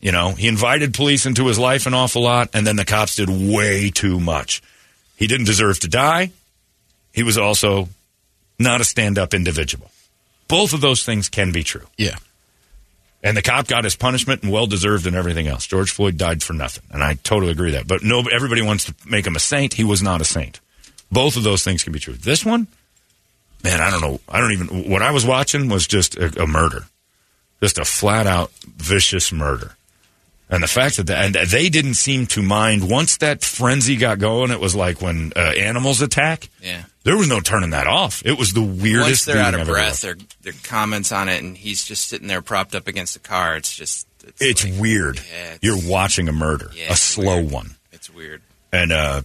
You 0.00 0.12
know, 0.12 0.32
he 0.32 0.48
invited 0.48 0.92
police 0.92 1.24
into 1.24 1.46
his 1.46 1.58
life 1.58 1.86
an 1.86 1.94
awful 1.94 2.22
lot, 2.22 2.50
and 2.52 2.66
then 2.66 2.76
the 2.76 2.84
cops 2.84 3.16
did 3.16 3.28
way 3.28 3.90
too 3.90 4.18
much. 4.20 4.60
He 5.16 5.26
didn't 5.26 5.46
deserve 5.46 5.78
to 5.80 5.88
die. 5.88 6.32
He 7.12 7.22
was 7.22 7.38
also 7.38 7.88
not 8.58 8.80
a 8.80 8.84
stand 8.84 9.18
up 9.18 9.34
individual. 9.34 9.90
Both 10.48 10.72
of 10.74 10.80
those 10.80 11.04
things 11.04 11.28
can 11.28 11.52
be 11.52 11.62
true. 11.62 11.86
Yeah. 11.96 12.16
And 13.26 13.36
the 13.36 13.42
cop 13.42 13.66
got 13.66 13.82
his 13.82 13.96
punishment 13.96 14.44
and 14.44 14.52
well 14.52 14.68
deserved 14.68 15.04
and 15.04 15.16
everything 15.16 15.48
else. 15.48 15.66
George 15.66 15.90
Floyd 15.90 16.16
died 16.16 16.44
for 16.44 16.52
nothing. 16.52 16.84
And 16.92 17.02
I 17.02 17.14
totally 17.14 17.50
agree 17.50 17.72
that. 17.72 17.88
But 17.88 18.04
no, 18.04 18.20
everybody 18.20 18.62
wants 18.62 18.84
to 18.84 18.94
make 19.04 19.26
him 19.26 19.34
a 19.34 19.40
saint. 19.40 19.74
He 19.74 19.82
was 19.82 20.00
not 20.00 20.20
a 20.20 20.24
saint. 20.24 20.60
Both 21.10 21.36
of 21.36 21.42
those 21.42 21.64
things 21.64 21.82
can 21.82 21.92
be 21.92 21.98
true. 21.98 22.14
This 22.14 22.44
one, 22.44 22.68
man, 23.64 23.80
I 23.80 23.90
don't 23.90 24.00
know. 24.00 24.20
I 24.28 24.38
don't 24.38 24.52
even, 24.52 24.88
what 24.88 25.02
I 25.02 25.10
was 25.10 25.26
watching 25.26 25.68
was 25.68 25.88
just 25.88 26.16
a, 26.16 26.44
a 26.44 26.46
murder. 26.46 26.84
Just 27.60 27.78
a 27.78 27.84
flat 27.84 28.28
out 28.28 28.52
vicious 28.62 29.32
murder. 29.32 29.75
And 30.48 30.62
the 30.62 30.68
fact 30.68 30.96
that 30.98 31.08
the, 31.08 31.16
and 31.16 31.34
they 31.34 31.68
didn't 31.68 31.94
seem 31.94 32.26
to 32.28 32.40
mind 32.42 32.88
once 32.88 33.16
that 33.16 33.42
frenzy 33.42 33.96
got 33.96 34.20
going, 34.20 34.52
it 34.52 34.60
was 34.60 34.76
like 34.76 35.02
when 35.02 35.32
uh, 35.34 35.40
animals 35.40 36.00
attack. 36.02 36.48
Yeah. 36.62 36.84
There 37.02 37.16
was 37.16 37.28
no 37.28 37.40
turning 37.40 37.70
that 37.70 37.88
off. 37.88 38.22
It 38.24 38.38
was 38.38 38.52
the 38.52 38.62
weirdest 38.62 39.08
Once 39.08 39.24
they're 39.24 39.34
thing 39.36 39.44
out 39.44 39.60
of 39.60 39.66
breath, 39.66 40.00
their 40.02 40.16
their 40.42 40.52
comments 40.62 41.10
on 41.10 41.28
it, 41.28 41.42
and 41.42 41.56
he's 41.56 41.84
just 41.84 42.08
sitting 42.08 42.28
there 42.28 42.42
propped 42.42 42.74
up 42.76 42.86
against 42.86 43.14
the 43.14 43.20
car. 43.20 43.56
It's 43.56 43.74
just 43.74 44.06
it's, 44.24 44.40
It's 44.42 44.64
weird. 44.78 45.16
Yeah, 45.16 45.54
it's- 45.54 45.58
You're 45.62 45.90
watching 45.90 46.28
a 46.28 46.32
murder, 46.32 46.70
Yeah, 46.74 46.92
a 46.92 46.96
slow 46.96 47.40
weird. 47.40 47.50
one. 47.50 47.76
it's 47.92 48.08
weird. 48.12 48.42
And 48.72 48.92
uh, 48.92 49.22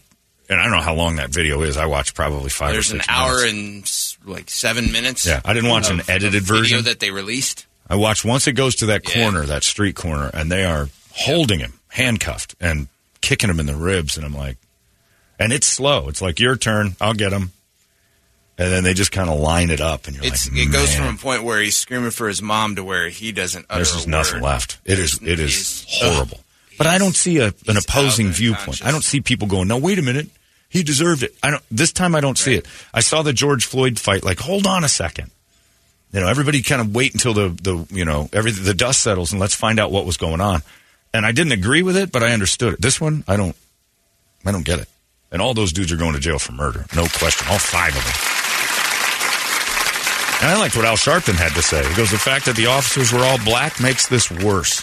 and 0.49 0.59
I 0.59 0.63
don't 0.63 0.73
know 0.73 0.81
how 0.81 0.95
long 0.95 1.17
that 1.17 1.29
video 1.29 1.61
is. 1.61 1.77
I 1.77 1.85
watched 1.85 2.15
probably 2.15 2.49
five 2.49 2.73
There's 2.73 2.91
an 2.91 3.01
hour 3.07 3.37
minutes. 3.45 4.17
and 4.23 4.29
like 4.31 4.49
seven 4.49 4.91
minutes. 4.91 5.25
Yeah, 5.25 5.41
I 5.45 5.53
didn't 5.53 5.69
watch 5.69 5.89
an 5.91 6.01
edited 6.07 6.41
of 6.41 6.47
video 6.47 6.61
version. 6.61 6.83
that 6.85 6.99
they 6.99 7.11
released. 7.11 7.67
I 7.89 7.95
watched 7.95 8.25
once 8.25 8.47
it 8.47 8.53
goes 8.53 8.75
to 8.77 8.87
that 8.87 9.07
Yeah. 9.07 9.23
corner, 9.23 9.45
that 9.45 9.63
street 9.63 9.95
corner, 9.95 10.29
and 10.33 10.51
they 10.51 10.63
are 10.65 10.89
holding 11.13 11.59
him 11.59 11.73
handcuffed 11.89 12.55
and 12.59 12.87
kicking 13.21 13.49
him 13.49 13.59
in 13.59 13.65
the 13.65 13.75
ribs, 13.75 14.17
and 14.17 14.25
I'm 14.25 14.33
like, 14.35 14.57
and 15.39 15.51
it's 15.51 15.67
slow. 15.67 16.07
It's 16.09 16.21
like 16.21 16.39
your 16.39 16.55
turn. 16.55 16.95
I'll 17.01 17.13
get 17.13 17.33
him. 17.33 17.51
and 18.57 18.71
then 18.71 18.83
they 18.83 18.93
just 18.93 19.11
kind 19.11 19.29
of 19.29 19.39
line 19.39 19.69
it 19.71 19.81
up, 19.81 20.07
and 20.07 20.15
you're 20.15 20.25
It's 20.25 20.49
like, 20.51 20.59
it 20.59 20.71
goes 20.71 20.93
from 20.95 21.15
a 21.15 21.17
point 21.17 21.43
where 21.43 21.59
he's 21.61 21.77
screaming 21.77 22.11
for 22.11 22.27
his 22.27 22.41
mom 22.41 22.75
to 22.75 22.83
where 22.83 23.09
he 23.09 23.31
doesn't. 23.31 23.65
Utter 23.69 23.79
There's 23.79 23.93
just 23.93 24.07
nothing 24.07 24.41
left. 24.41 24.79
It 24.85 24.99
is 24.99 25.19
it 25.23 25.39
is 25.39 25.85
horrible. 25.89 26.39
But 26.77 26.87
I 26.87 26.97
don't 26.97 27.15
see 27.15 27.37
a, 27.39 27.53
an 27.67 27.77
opposing 27.77 28.29
viewpoint. 28.29 28.83
I 28.85 28.91
don't 28.91 29.03
see 29.03 29.21
people 29.21 29.47
going, 29.47 29.67
"No, 29.67 29.77
wait 29.77 29.99
a 29.99 30.01
minute, 30.01 30.29
he 30.69 30.83
deserved 30.83 31.23
it." 31.23 31.35
I 31.43 31.51
don't. 31.51 31.63
This 31.69 31.91
time, 31.91 32.15
I 32.15 32.21
don't 32.21 32.37
see 32.37 32.55
it. 32.55 32.65
I 32.93 33.01
saw 33.01 33.21
the 33.21 33.33
George 33.33 33.65
Floyd 33.65 33.99
fight. 33.99 34.23
Like, 34.23 34.39
hold 34.39 34.65
on 34.65 34.83
a 34.83 34.89
second. 34.89 35.31
You 36.13 36.19
know, 36.19 36.27
everybody 36.27 36.61
kind 36.61 36.81
of 36.81 36.93
wait 36.93 37.13
until 37.13 37.33
the 37.33 37.49
the 37.49 37.85
you 37.95 38.05
know 38.05 38.29
every 38.33 38.51
the 38.51 38.73
dust 38.73 39.01
settles 39.01 39.31
and 39.31 39.39
let's 39.39 39.55
find 39.55 39.79
out 39.79 39.91
what 39.91 40.05
was 40.05 40.17
going 40.17 40.41
on. 40.41 40.61
And 41.13 41.25
I 41.25 41.31
didn't 41.31 41.51
agree 41.53 41.81
with 41.83 41.97
it, 41.97 42.11
but 42.11 42.23
I 42.23 42.31
understood 42.31 42.73
it. 42.73 42.81
This 42.81 42.99
one, 43.01 43.23
I 43.27 43.35
don't. 43.35 43.55
I 44.45 44.51
don't 44.51 44.65
get 44.65 44.79
it. 44.79 44.87
And 45.31 45.41
all 45.41 45.53
those 45.53 45.71
dudes 45.73 45.91
are 45.91 45.97
going 45.97 46.13
to 46.13 46.19
jail 46.19 46.39
for 46.39 46.51
murder, 46.53 46.85
no 46.95 47.05
question. 47.05 47.47
All 47.49 47.59
five 47.59 47.95
of 47.95 48.03
them. 48.03 48.13
And 50.41 50.49
I 50.49 50.57
liked 50.59 50.75
what 50.75 50.85
Al 50.85 50.95
Sharpton 50.97 51.35
had 51.35 51.53
to 51.53 51.61
say. 51.61 51.87
He 51.87 51.93
goes, 51.95 52.09
"The 52.09 52.17
fact 52.17 52.45
that 52.45 52.55
the 52.55 52.65
officers 52.65 53.11
were 53.13 53.19
all 53.23 53.37
black 53.45 53.79
makes 53.79 54.07
this 54.07 54.31
worse." 54.31 54.81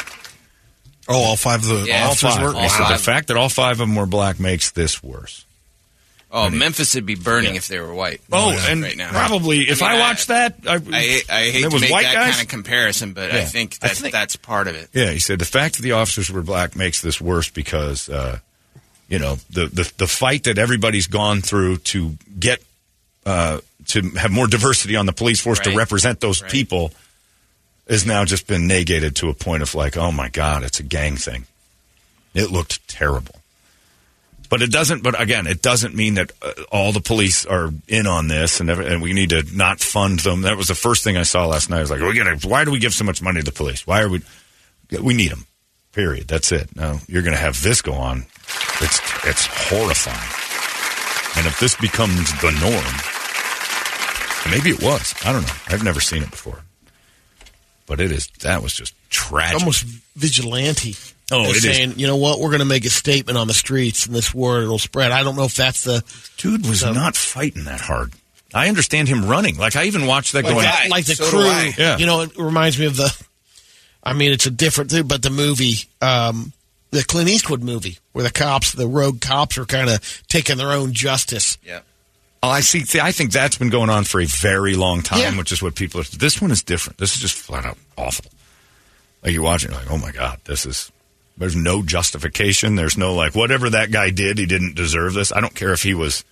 Oh, 1.09 1.17
all 1.25 1.37
five 1.37 1.63
of 1.63 1.69
the 1.69 1.87
Yeah, 1.89 2.05
all 2.05 2.11
officers 2.11 2.35
five. 2.35 2.43
were. 2.43 2.55
all 2.55 2.63
He 2.63 2.69
five. 2.69 2.97
the 2.99 3.03
fact 3.03 3.29
that 3.29 3.37
all 3.37 3.49
five 3.49 3.73
of 3.73 3.79
them 3.79 3.97
were 3.97 4.07
black 4.07 4.39
makes 4.39 4.71
this 4.71 5.03
worse. 5.03 5.45
Oh, 6.31 6.51
Memphis 6.51 6.95
would 6.95 7.07
be 7.07 7.15
burning 7.15 7.55
if 7.55 7.69
they 7.69 7.81
were 7.81 7.95
white. 7.95 8.21
Oh, 8.31 8.51
Yeah. 8.53 8.67
and 8.69 8.83
right 8.83 8.97
now. 8.97 9.11
probably 9.11 9.61
if 9.61 9.83
I, 9.83 9.93
mean, 9.93 10.01
watched 10.01 10.29
that, 10.29 10.57
I, 10.67 10.75
I, 10.75 10.77
I 10.77 11.43
hate 11.51 11.53
there 11.63 11.71
to 11.71 11.75
was 11.75 11.81
make 11.81 11.91
white 11.91 12.03
that 12.03 12.15
guys. 12.15 12.35
kind 12.35 12.43
of 12.43 12.49
comparison, 12.49 13.13
but 13.15 13.31
I 13.33 13.37
Yeah. 13.39 13.45
think 13.47 13.79
I 13.81 13.89
that 13.89 13.97
think- 13.97 14.13
that's 14.13 14.37
part 14.37 14.69
of 14.69 14.75
it. 14.75 14.91
Yeah, 14.93 15.11
he 15.11 15.21
said 15.21 15.39
the 15.39 15.47
fact 15.47 15.77
that 15.77 15.83
the 15.83 15.93
officers 15.93 16.31
were 16.31 16.43
black 16.43 16.77
makes 16.77 17.01
this 17.01 17.19
worse 17.19 17.49
because, 17.49 18.11
uh, 18.11 18.41
you 19.09 19.19
know, 19.19 19.39
the, 19.51 19.69
the 19.69 19.91
the 19.97 20.07
fight 20.07 20.45
that 20.45 20.59
everybody's 20.59 21.07
gone 21.07 21.41
through 21.41 21.79
to 21.79 22.19
get 22.39 22.63
uh, 23.25 23.61
to 23.87 24.03
have 24.19 24.31
more 24.31 24.47
diversity 24.47 24.97
on 24.97 25.07
the 25.07 25.15
police 25.15 25.41
force 25.41 25.61
to 25.61 25.75
represent 25.75 26.21
those 26.21 26.43
Right. 26.43 26.51
people 26.51 26.93
has 27.89 28.05
now 28.05 28.27
just 28.27 28.47
been 28.47 28.67
negated 28.67 29.17
to 29.17 29.31
a 29.31 29.35
point 29.35 29.63
of 29.63 29.75
like, 29.75 29.97
oh 29.97 30.13
my 30.13 30.29
god, 30.29 30.63
it's 30.63 30.79
a 30.79 30.83
gang 30.83 31.17
thing. 31.17 31.47
It 32.35 32.51
looked 32.51 32.87
terrible. 32.87 33.35
But 34.49 34.63
it 34.63 34.71
doesn't. 34.71 35.03
But 35.03 35.21
again, 35.21 35.47
it 35.47 35.61
doesn't 35.63 35.95
mean 35.95 36.15
that 36.15 36.33
uh, 36.41 36.53
all 36.73 36.93
the 36.93 37.01
police 37.01 37.45
are 37.45 37.71
in 37.87 38.07
on 38.07 38.29
this, 38.29 38.61
and 38.61 38.71
every, 38.71 38.87
and 38.87 39.03
we 39.03 39.13
need 39.13 39.31
to 39.31 39.45
not 39.55 39.81
fund 39.81 40.21
them. 40.21 40.43
That 40.43 40.57
was 40.57 40.69
the 40.69 40.75
first 40.75 41.05
thing 41.05 41.17
I 41.17 41.23
saw 41.23 41.47
last 41.47 41.69
night. 41.71 41.79
I 41.79 41.81
was 41.83 41.91
like, 41.91 42.01
we 42.01 42.17
gotta, 42.17 42.49
why 42.49 42.65
do 42.65 42.71
we 42.71 42.79
give 42.79 42.95
so 42.95 43.05
much 43.05 43.21
money 43.21 43.41
to 43.41 43.45
the 43.45 43.53
police? 43.53 43.87
Why 43.87 44.03
are 44.03 44.09
we? 44.09 44.23
We 45.03 45.15
need 45.15 45.31
them. 45.31 45.47
Period. 45.93 46.29
That's 46.29 46.53
it. 46.53 46.75
Now 46.77 47.01
you're 47.09 47.23
going 47.23 47.35
to 47.35 47.41
have 47.41 47.63
this 47.63 47.83
go 47.83 47.93
on. 47.93 48.25
It's 48.81 49.01
it's 49.25 49.47
horrifying. 49.47 50.33
And 51.37 51.47
if 51.47 51.61
this 51.61 51.77
becomes 51.77 52.33
the 52.41 52.51
norm, 52.53 52.95
maybe 54.51 54.71
it 54.71 54.83
was. 54.83 55.15
I 55.25 55.33
don't 55.33 55.43
know. 55.43 55.55
I've 55.69 55.85
never 55.85 56.01
seen 56.01 56.23
it 56.23 56.31
before. 56.31 56.63
But 57.89 58.01
it 58.01 58.13
is. 58.13 58.29
That 58.43 58.63
was 58.63 58.75
just 58.75 58.95
tragic. 59.11 59.61
almost 59.61 59.83
vigilante. 60.17 60.95
Oh, 61.33 61.43
They're 61.43 61.51
it 61.51 61.57
is. 61.57 61.63
saying, 61.63 61.93
you 61.99 62.07
know 62.07 62.17
what, 62.17 62.39
we're 62.39 62.49
going 62.51 62.61
to 62.61 62.65
make 62.67 62.85
a 62.85 62.91
statement 62.91 63.37
on 63.39 63.49
the 63.49 63.55
streets, 63.55 64.07
and 64.07 64.15
this 64.15 64.35
word 64.35 64.69
will 64.69 64.79
spread. 64.79 65.11
I 65.13 65.23
don't 65.23 65.37
know 65.37 65.45
if 65.45 65.55
that's 65.55 65.85
the 65.85 66.03
Dude 66.37 66.67
was 66.67 66.81
So- 66.81 66.93
not 66.93 67.17
fighting 67.17 67.65
that 67.65 67.81
hard. 67.81 68.13
I 68.55 68.69
understand 68.69 69.09
him 69.09 69.27
running. 69.27 69.59
Like 69.59 69.77
I 69.77 69.85
even 69.85 70.07
watched 70.07 70.33
that 70.33 70.45
like, 70.45 70.53
going. 70.55 70.65
that- 70.65 70.89
like 70.91 71.05
the 71.05 71.15
So 71.17 71.29
crew. 71.29 71.45
Yeah. 71.77 71.99
You 71.99 72.07
know, 72.07 72.23
it 72.23 72.37
reminds 72.39 72.79
me 72.79 72.87
of 72.87 72.97
the. 72.97 73.15
I 74.03 74.15
mean, 74.15 74.33
it's 74.33 74.47
a 74.47 74.51
different 74.51 74.91
thing, 74.91 75.07
but 75.07 75.23
the 75.23 75.29
movie, 75.31 75.77
um, 76.01 76.53
the 76.91 77.05
Clint 77.05 77.29
Eastwood 77.29 77.63
movie, 77.63 77.99
where 78.13 78.25
the 78.25 78.31
cops, 78.31 78.73
the 78.73 78.89
rogue 78.89 79.21
cops, 79.21 79.59
are 79.59 79.67
kind 79.67 79.91
of 79.91 80.23
taking 80.29 80.57
their 80.57 80.73
own 80.73 80.95
justice. 80.95 81.59
Yeah. 81.63 81.81
Oh, 82.43 82.49
I 82.51 82.61
see. 82.61 82.85
see, 82.85 83.01
I 83.01 83.11
think 83.13 83.33
that's 83.33 83.59
been 83.59 83.71
going 83.71 83.91
on 83.91 84.05
for 84.05 84.21
a 84.21 84.25
very 84.27 84.75
long 84.77 85.03
time, 85.03 85.19
Yeah. 85.21 85.37
which 85.37 85.51
is 85.53 85.61
what 85.63 85.75
people 85.75 86.01
are. 86.01 86.05
This 86.05 86.41
one 86.41 86.51
is 86.51 86.63
different. 86.63 86.99
This 86.99 87.15
is 87.15 87.21
just 87.21 87.35
flat 87.35 87.65
out 87.65 87.77
awful. 87.97 88.31
Like 89.23 89.33
you're 89.33 89.43
watching, 89.43 89.71
you're 89.73 89.81
like, 89.81 89.91
oh 89.91 89.99
my 89.99 90.13
god, 90.13 90.39
this 90.45 90.65
is. 90.67 90.93
There's 91.37 91.55
no 91.57 91.83
justification. 91.85 92.75
There's 92.75 92.97
no 92.99 93.15
like 93.15 93.35
whatever 93.35 93.71
that 93.71 93.91
guy 93.93 94.11
did, 94.11 94.39
he 94.39 94.47
didn't 94.47 94.75
deserve 94.75 95.15
this. 95.15 95.33
I 95.33 95.41
don't 95.41 95.55
care 95.55 95.73
if 95.73 95.83
he 95.85 95.95
was, 95.95 96.25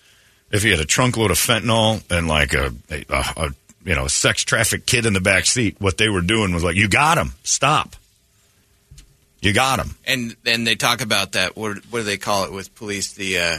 if 0.51 0.63
he 0.63 0.69
had 0.69 0.79
a 0.81 0.85
trunk 0.85 1.15
load 1.15 1.31
of 1.31 1.37
fentanyl 1.37 2.01
and 2.11 2.27
like 2.27 2.53
a, 2.53 2.73
a, 2.89 3.05
a, 3.09 3.23
a 3.37 3.49
you 3.85 3.95
know 3.95 4.05
a 4.05 4.09
sex 4.09 4.43
trafficked 4.43 4.85
kid 4.85 5.05
in 5.05 5.13
the 5.13 5.21
back 5.21 5.45
seat. 5.45 5.77
What 5.79 5.97
they 5.97 6.09
were 6.09 6.19
doing 6.21 6.53
was 6.53 6.63
like, 6.63 6.75
you 6.75 6.89
got 6.89 7.17
him. 7.17 7.31
Stop. 7.43 7.95
You 9.41 9.53
got 9.53 9.79
him. 9.79 9.95
And 10.05 10.35
then 10.43 10.63
they 10.65 10.75
talk 10.75 10.99
about 11.01 11.33
that. 11.33 11.55
What, 11.55 11.77
what 11.89 11.99
do 11.99 12.03
they 12.03 12.17
call 12.17 12.43
it 12.45 12.51
with 12.51 12.73
police? 12.75 13.13
The 13.13 13.37
uh, 13.39 13.57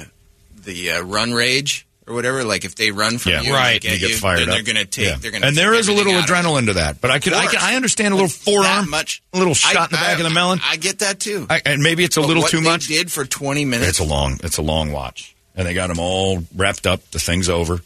the 0.64 0.90
uh, 0.92 1.02
run 1.02 1.32
rage 1.32 1.86
or 2.08 2.14
whatever. 2.14 2.42
Like 2.44 2.64
if 2.64 2.74
they 2.74 2.90
run 2.90 3.18
from 3.18 3.32
Yeah, 3.32 3.42
you, 3.42 3.52
right. 3.52 3.74
And 3.74 3.84
You 3.84 3.90
they 3.90 3.98
get 3.98 4.10
you, 4.10 4.16
fired 4.16 4.38
then 4.40 4.48
up. 4.48 4.54
they're 4.54 4.62
going 4.64 4.76
to 4.76 4.84
take. 4.84 5.06
Yeah. 5.06 5.16
They're 5.20 5.30
going 5.30 5.42
to 5.42 5.48
and 5.48 5.56
there 5.56 5.74
is 5.74 5.88
a 5.88 5.92
little 5.92 6.14
adrenaline 6.14 6.66
to 6.66 6.72
that. 6.74 7.00
But 7.00 7.10
I 7.10 7.18
can, 7.18 7.34
I 7.34 7.46
can, 7.46 7.58
I 7.60 7.76
understand 7.76 8.12
a 8.14 8.16
little 8.16 8.30
forearm, 8.30 8.88
much, 8.90 9.22
a 9.32 9.38
little 9.38 9.54
shot 9.54 9.90
in 9.90 9.96
the 9.96 10.02
I- 10.02 10.08
back 10.08 10.18
of 10.18 10.24
the 10.24 10.30
melon. 10.30 10.60
I 10.64 10.76
get 10.76 11.00
that 11.00 11.20
too. 11.20 11.46
I, 11.50 11.60
and 11.64 11.82
maybe 11.82 12.02
it's 12.04 12.16
a 12.16 12.20
But 12.20 12.26
little 12.28 12.42
what 12.42 12.50
too 12.50 12.58
they 12.60 12.64
much. 12.68 12.86
Did 12.88 13.12
for 13.12 13.24
twenty 13.24 13.64
minutes. 13.64 13.90
It's 13.90 13.98
a 14.00 14.04
long, 14.04 14.40
it's 14.42 14.58
a 14.58 14.62
long 14.62 14.90
watch, 14.92 15.36
and 15.54 15.66
they 15.68 15.74
got 15.74 15.90
him 15.90 15.98
all 16.00 16.42
wrapped 16.56 16.86
up. 16.86 17.02
The 17.10 17.18
thing's 17.20 17.48
over. 17.48 17.80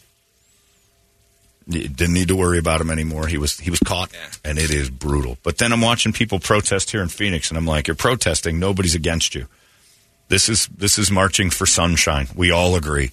You 1.65 1.87
didn't 1.87 2.13
need 2.13 2.27
to 2.27 2.35
worry 2.35 2.59
about 2.59 2.81
him 2.81 2.89
anymore. 2.89 3.25
He 3.27 3.37
was 3.37 3.57
he 3.57 3.69
was 3.69 3.79
caught, 3.79 4.11
Yeah. 4.11 4.19
and 4.49 4.59
it 4.59 4.69
is 4.69 4.89
brutal. 4.89 5.37
But 5.43 5.59
then 5.59 5.71
I'm 5.71 5.79
watching 5.79 6.11
people 6.11 6.39
protest 6.39 6.91
here 6.91 7.01
in 7.01 7.07
Phoenix, 7.07 7.49
and 7.49 7.57
I'm 7.57 7.65
like, 7.65 7.87
you're 7.87 7.95
protesting. 7.95 8.59
Nobody's 8.59 8.95
against 8.95 9.33
you. 9.33 9.47
This 10.27 10.49
is 10.49 10.67
this 10.67 10.97
is 10.97 11.09
marching 11.09 11.49
for 11.49 11.65
sunshine. 11.65 12.27
We 12.35 12.51
all 12.51 12.75
agree. 12.75 13.11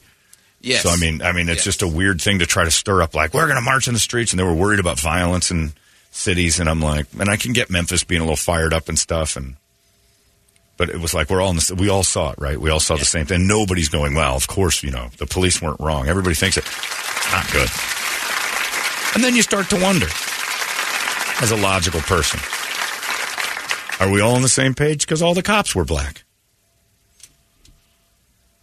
Yes. 0.60 0.82
So 0.82 0.90
I 0.90 0.96
mean, 0.96 1.22
I 1.22 1.32
mean, 1.32 1.48
it's 1.48 1.58
Yes. 1.58 1.64
just 1.64 1.82
a 1.82 1.88
weird 1.88 2.20
thing 2.20 2.40
to 2.40 2.46
try 2.46 2.64
to 2.64 2.70
stir 2.70 3.02
up. 3.02 3.14
Like 3.14 3.32
we're 3.34 3.46
going 3.46 3.56
to 3.56 3.62
march 3.64 3.88
in 3.88 3.94
the 3.94 4.00
streets, 4.00 4.32
and 4.32 4.38
they 4.40 4.44
were 4.44 4.54
worried 4.54 4.80
about 4.80 5.00
violence 5.00 5.50
in 5.50 5.72
cities, 6.10 6.60
and 6.60 6.68
I'm 6.68 6.80
like, 6.80 7.06
and 7.18 7.28
I 7.30 7.36
can 7.36 7.52
get 7.52 7.70
Memphis 7.70 8.04
being 8.04 8.20
a 8.20 8.24
little 8.24 8.36
fired 8.36 8.74
up 8.74 8.88
and 8.88 8.98
stuff, 8.98 9.36
and 9.36 9.56
but 10.76 10.88
it 10.90 10.98
was 11.00 11.14
like 11.14 11.30
we're 11.30 11.40
all 11.40 11.50
in 11.50 11.56
the, 11.56 11.74
we 11.78 11.88
all 11.88 12.02
saw 12.02 12.32
it, 12.32 12.38
right? 12.38 12.58
We 12.60 12.70
all 12.70 12.80
saw 12.80 12.96
the 12.96 13.04
same 13.04 13.26
thing. 13.26 13.46
Nobody's 13.46 13.88
going, 13.90 14.14
well, 14.14 14.34
of 14.36 14.46
course, 14.48 14.82
you 14.82 14.90
know, 14.90 15.08
the 15.18 15.26
police 15.26 15.60
weren't 15.62 15.78
wrong. 15.80 16.08
Everybody 16.08 16.34
thinks 16.34 16.56
it. 16.56 16.64
It's 16.66 17.32
not 17.32 17.50
good. 17.52 17.68
And 19.14 19.22
then 19.24 19.34
you 19.36 19.42
start 19.42 19.68
to 19.70 19.76
wonder, 19.80 20.06
as 21.42 21.50
a 21.50 21.56
logical 21.56 22.00
person, 22.00 22.40
are 24.00 24.10
we 24.10 24.20
all 24.20 24.34
on 24.36 24.42
the 24.42 24.48
same 24.48 24.74
page? 24.74 25.00
Because 25.06 25.20
all 25.22 25.34
the 25.34 25.42
cops 25.42 25.74
were 25.74 25.84
black. 25.84 26.24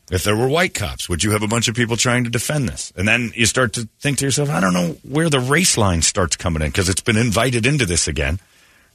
If 0.10 0.24
there 0.24 0.38
were 0.38 0.48
white 0.48 0.74
cops, 0.74 1.10
would 1.10 1.24
you 1.24 1.32
have 1.32 1.44
a 1.44 1.48
bunch 1.48 1.68
of 1.68 1.76
people 1.76 1.98
trying 1.98 2.24
to 2.24 2.30
defend 2.30 2.70
this? 2.70 2.94
And 2.96 3.06
then 3.08 3.34
you 3.36 3.46
start 3.46 3.74
to 3.74 3.90
think 4.00 4.20
to 4.20 4.26
yourself, 4.26 4.50
I 4.50 4.62
don't 4.62 4.74
know 4.74 4.96
where 5.04 5.30
the 5.30 5.40
race 5.40 5.78
line 5.78 6.02
starts 6.02 6.38
coming 6.38 6.62
in 6.62 6.70
because 6.70 6.88
it's 6.88 7.02
been 7.02 7.18
invited 7.18 7.66
into 7.66 7.86
this 7.86 8.08
again. 8.08 8.40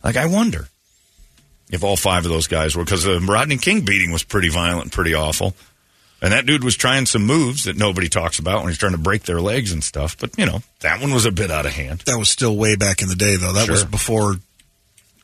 Like, 0.03 0.17
I 0.17 0.25
wonder 0.25 0.69
if 1.71 1.85
all 1.85 1.97
five 1.97 2.25
of 2.25 2.31
those 2.31 2.47
guys 2.47 2.75
were 2.75 2.85
because 2.85 3.05
the 3.05 3.21
Rodney 3.21 3.59
King 3.59 3.85
beating 3.85 4.11
was 4.11 4.23
pretty 4.23 4.49
violent, 4.49 4.85
and 4.85 4.93
pretty 4.93 5.13
awful. 5.15 5.55
And 6.23 6.33
that 6.33 6.47
dude 6.47 6.65
was 6.65 6.77
trying 6.77 7.07
some 7.07 7.27
moves 7.27 7.65
that 7.65 7.77
nobody 7.77 8.09
talks 8.09 8.39
about 8.39 8.61
when 8.61 8.69
he's 8.69 8.79
trying 8.79 8.93
to 8.93 8.99
break 8.99 9.25
their 9.25 9.41
legs 9.41 9.73
and 9.73 9.83
stuff. 9.83 10.17
But, 10.17 10.39
you 10.39 10.47
know, 10.47 10.63
that 10.81 11.01
one 11.01 11.13
was 11.13 11.27
a 11.27 11.33
bit 11.33 11.51
out 11.51 11.67
of 11.67 11.73
hand. 11.73 12.01
That 12.07 12.17
was 12.17 12.31
still 12.31 12.57
way 12.57 12.77
back 12.77 13.03
in 13.03 13.09
the 13.09 13.17
day, 13.17 13.37
though. 13.37 13.53
That 13.53 13.69
was 13.69 13.85
before 13.85 14.37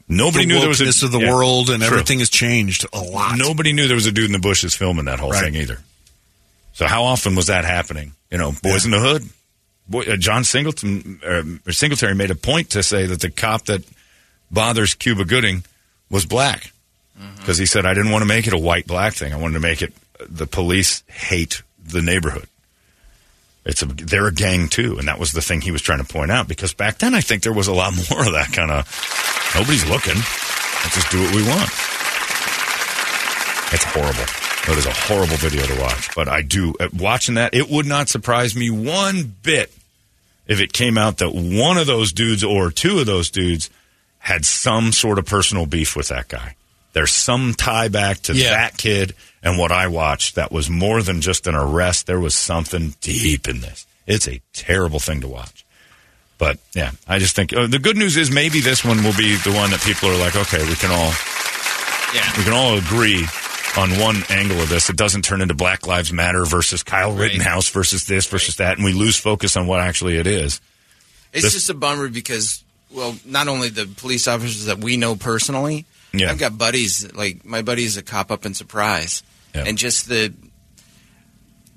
Nobody 0.09 0.47
the 0.47 0.55
knew 0.55 0.61
there 0.61 0.69
was 0.69 0.81
a 0.81 1.07
of 1.07 1.13
the 1.13 1.21
yeah, 1.21 1.31
world, 1.31 1.69
and 1.69 1.83
true. 1.83 1.93
everything 1.93 2.21
has 2.21 2.31
changed 2.31 2.87
a 2.93 3.01
lot. 3.01 3.37
Nobody 3.37 3.73
knew 3.73 3.87
there 3.87 3.95
was 3.95 4.07
a 4.07 4.13
dude 4.13 4.27
in 4.27 4.33
the 4.33 4.39
bushes 4.39 4.75
filming 4.75 5.05
that 5.05 5.21
whole 5.21 5.31
Right. 5.31 5.45
thing 5.45 5.55
either. 5.57 5.81
So 6.73 6.87
how 6.87 7.05
often 7.05 7.35
was 7.35 7.49
that 7.49 7.65
happening? 7.65 8.13
You 8.31 8.39
know, 8.39 8.53
Boyz 8.53 8.85
n 8.85 8.93
the 8.93 9.01
Hood. 9.01 9.29
Boy, 9.89 10.03
uh, 10.03 10.17
John 10.17 10.45
Singleton 10.45 11.21
uh, 11.27 11.43
or 11.67 11.73
Singletary 11.73 12.15
made 12.15 12.31
a 12.31 12.35
point 12.35 12.71
to 12.71 12.83
say 12.83 13.07
that 13.07 13.21
the 13.21 13.31
cop 13.31 13.65
that 13.67 13.83
bothers 14.51 14.95
Cuba 14.95 15.25
Gooding 15.25 15.65
was 16.11 16.25
black 16.27 16.73
because 17.39 17.59
he 17.59 17.67
said 17.67 17.85
I 17.85 17.95
didn't 17.95 18.13
want 18.13 18.23
to 18.23 18.29
make 18.29 18.47
it 18.47 18.53
a 18.53 18.59
white 18.59 18.87
black 18.87 19.15
thing. 19.15 19.33
I 19.33 19.37
wanted 19.37 19.55
to 19.55 19.61
make 19.61 19.83
it 19.83 19.93
uh, 20.21 20.25
the 20.29 20.47
police 20.47 21.03
hate 21.09 21.63
the 21.83 22.03
neighborhood. 22.03 22.47
It's 23.69 23.83
a 23.83 23.87
they're 23.87 24.27
a 24.27 24.33
gang 24.33 24.69
too, 24.69 24.99
and 24.99 25.07
that 25.09 25.19
was 25.21 25.31
the 25.33 25.43
thing 25.43 25.61
he 25.61 25.71
was 25.71 25.83
trying 25.83 25.99
to 25.99 26.05
point 26.11 26.31
out. 26.33 26.49
Because 26.49 26.73
back 26.75 26.99
then, 26.99 27.15
I 27.15 27.21
think 27.21 27.43
there 27.43 27.53
was 27.53 27.69
a 27.69 27.75
lot 27.75 27.93
more 28.11 28.27
of 28.27 28.33
that 28.33 28.51
kind 28.53 28.71
of 28.71 29.53
nobody's 29.55 29.89
looking. 29.89 30.15
Let's 30.17 30.95
just 30.95 31.11
do 31.11 31.21
what 31.23 31.35
we 31.35 31.43
want. 31.47 31.69
It's 33.71 33.85
horrible. 33.85 34.25
It 34.73 34.79
is 34.79 34.87
a 34.87 34.93
horrible 34.93 35.37
video 35.37 35.67
to 35.67 35.81
watch. 35.81 36.15
But 36.15 36.29
I 36.29 36.41
do 36.43 36.75
uh, 36.81 36.89
watching 36.99 37.35
that. 37.35 37.55
It 37.55 37.69
would 37.71 37.85
not 37.87 38.09
surprise 38.09 38.57
me 38.57 38.71
one 38.71 39.35
bit 39.43 39.71
if 40.47 40.61
it 40.61 40.73
came 40.73 40.97
out 40.97 41.19
that 41.19 41.31
one 41.35 41.77
of 41.77 41.87
those 41.87 42.13
dudes 42.13 42.43
or 42.43 42.71
two 42.71 42.99
of 43.01 43.07
those 43.07 43.31
dudes 43.31 43.69
had 44.19 44.47
some 44.47 44.93
sort 44.93 45.19
of 45.19 45.27
personal 45.27 45.67
beef 45.67 45.95
with 45.95 46.09
that 46.09 46.29
guy. 46.29 46.55
There's 46.95 47.13
some 47.13 47.53
tie 47.55 47.89
back 47.89 48.23
to 48.23 48.35
Yeah. 48.35 48.51
that 48.51 48.79
kid 48.79 49.15
and 49.43 49.59
what 49.59 49.73
I 49.73 49.87
watched 49.89 50.35
that 50.37 50.51
was 50.53 50.69
more 50.71 51.03
than 51.03 51.21
just 51.21 51.47
an 51.47 51.55
arrest. 51.55 52.07
There 52.07 52.21
was 52.21 52.35
something 52.35 52.95
deep 53.01 53.49
in 53.49 53.61
this. 53.61 53.87
It's 54.07 54.27
a 54.29 54.41
terrible 54.53 54.99
thing 54.99 55.21
to 55.21 55.29
watch. 55.29 55.65
But 56.39 56.59
yeah, 56.75 56.93
I 57.07 57.19
just 57.19 57.35
think 57.35 57.53
uh, 57.53 57.67
the 57.67 57.79
good 57.79 57.97
news 57.97 58.17
is 58.17 58.31
maybe 58.31 58.61
this 58.61 58.85
one 58.85 59.03
will 59.03 59.17
be 59.17 59.35
the 59.37 59.53
one 59.53 59.71
that 59.71 59.81
people 59.81 60.09
are 60.09 60.17
like, 60.19 60.37
okay, 60.37 60.67
we 60.69 60.75
can 60.77 60.91
all 60.91 61.13
Yeah. 62.15 62.33
we 62.39 62.45
can 62.45 62.53
all 62.53 62.79
agree 62.79 63.27
on 63.77 63.91
one 63.99 64.23
angle 64.31 64.61
of 64.61 64.69
this. 64.69 64.89
It 64.89 64.97
doesn't 64.97 65.23
turn 65.23 65.41
into 65.43 65.55
Black 65.55 65.87
Lives 65.87 66.13
Matter 66.13 66.45
versus 66.45 66.83
Kyle 66.83 67.13
Rittenhouse 67.13 67.69
versus 67.69 68.07
this 68.07 68.27
versus 68.27 68.57
that, 68.57 68.77
and 68.77 68.85
we 68.85 68.93
lose 68.93 69.17
focus 69.17 69.57
on 69.57 69.67
what 69.67 69.81
actually 69.81 70.17
it 70.17 70.27
is. 70.27 70.61
It's 71.33 71.43
This- 71.45 71.53
just 71.55 71.71
a 71.71 71.75
bummer 71.75 72.09
because, 72.09 72.63
well, 72.91 73.17
not 73.27 73.47
only 73.49 73.69
the 73.69 73.87
police 73.87 74.27
officers 74.27 74.65
that 74.67 74.79
we 74.79 74.97
know 74.97 75.17
personally, 75.17 75.85
Yeah. 76.13 76.31
I've 76.31 76.39
got 76.39 76.57
buddies 76.57 77.13
like 77.15 77.45
my 77.45 77.63
buddy 77.63 77.85
is 77.85 77.97
a 77.97 78.03
cop 78.03 78.31
up 78.31 78.47
in 78.47 78.55
Surprise, 78.55 79.23
Yeah. 79.55 79.65
and 79.67 79.77
just 79.79 80.09
the 80.09 80.33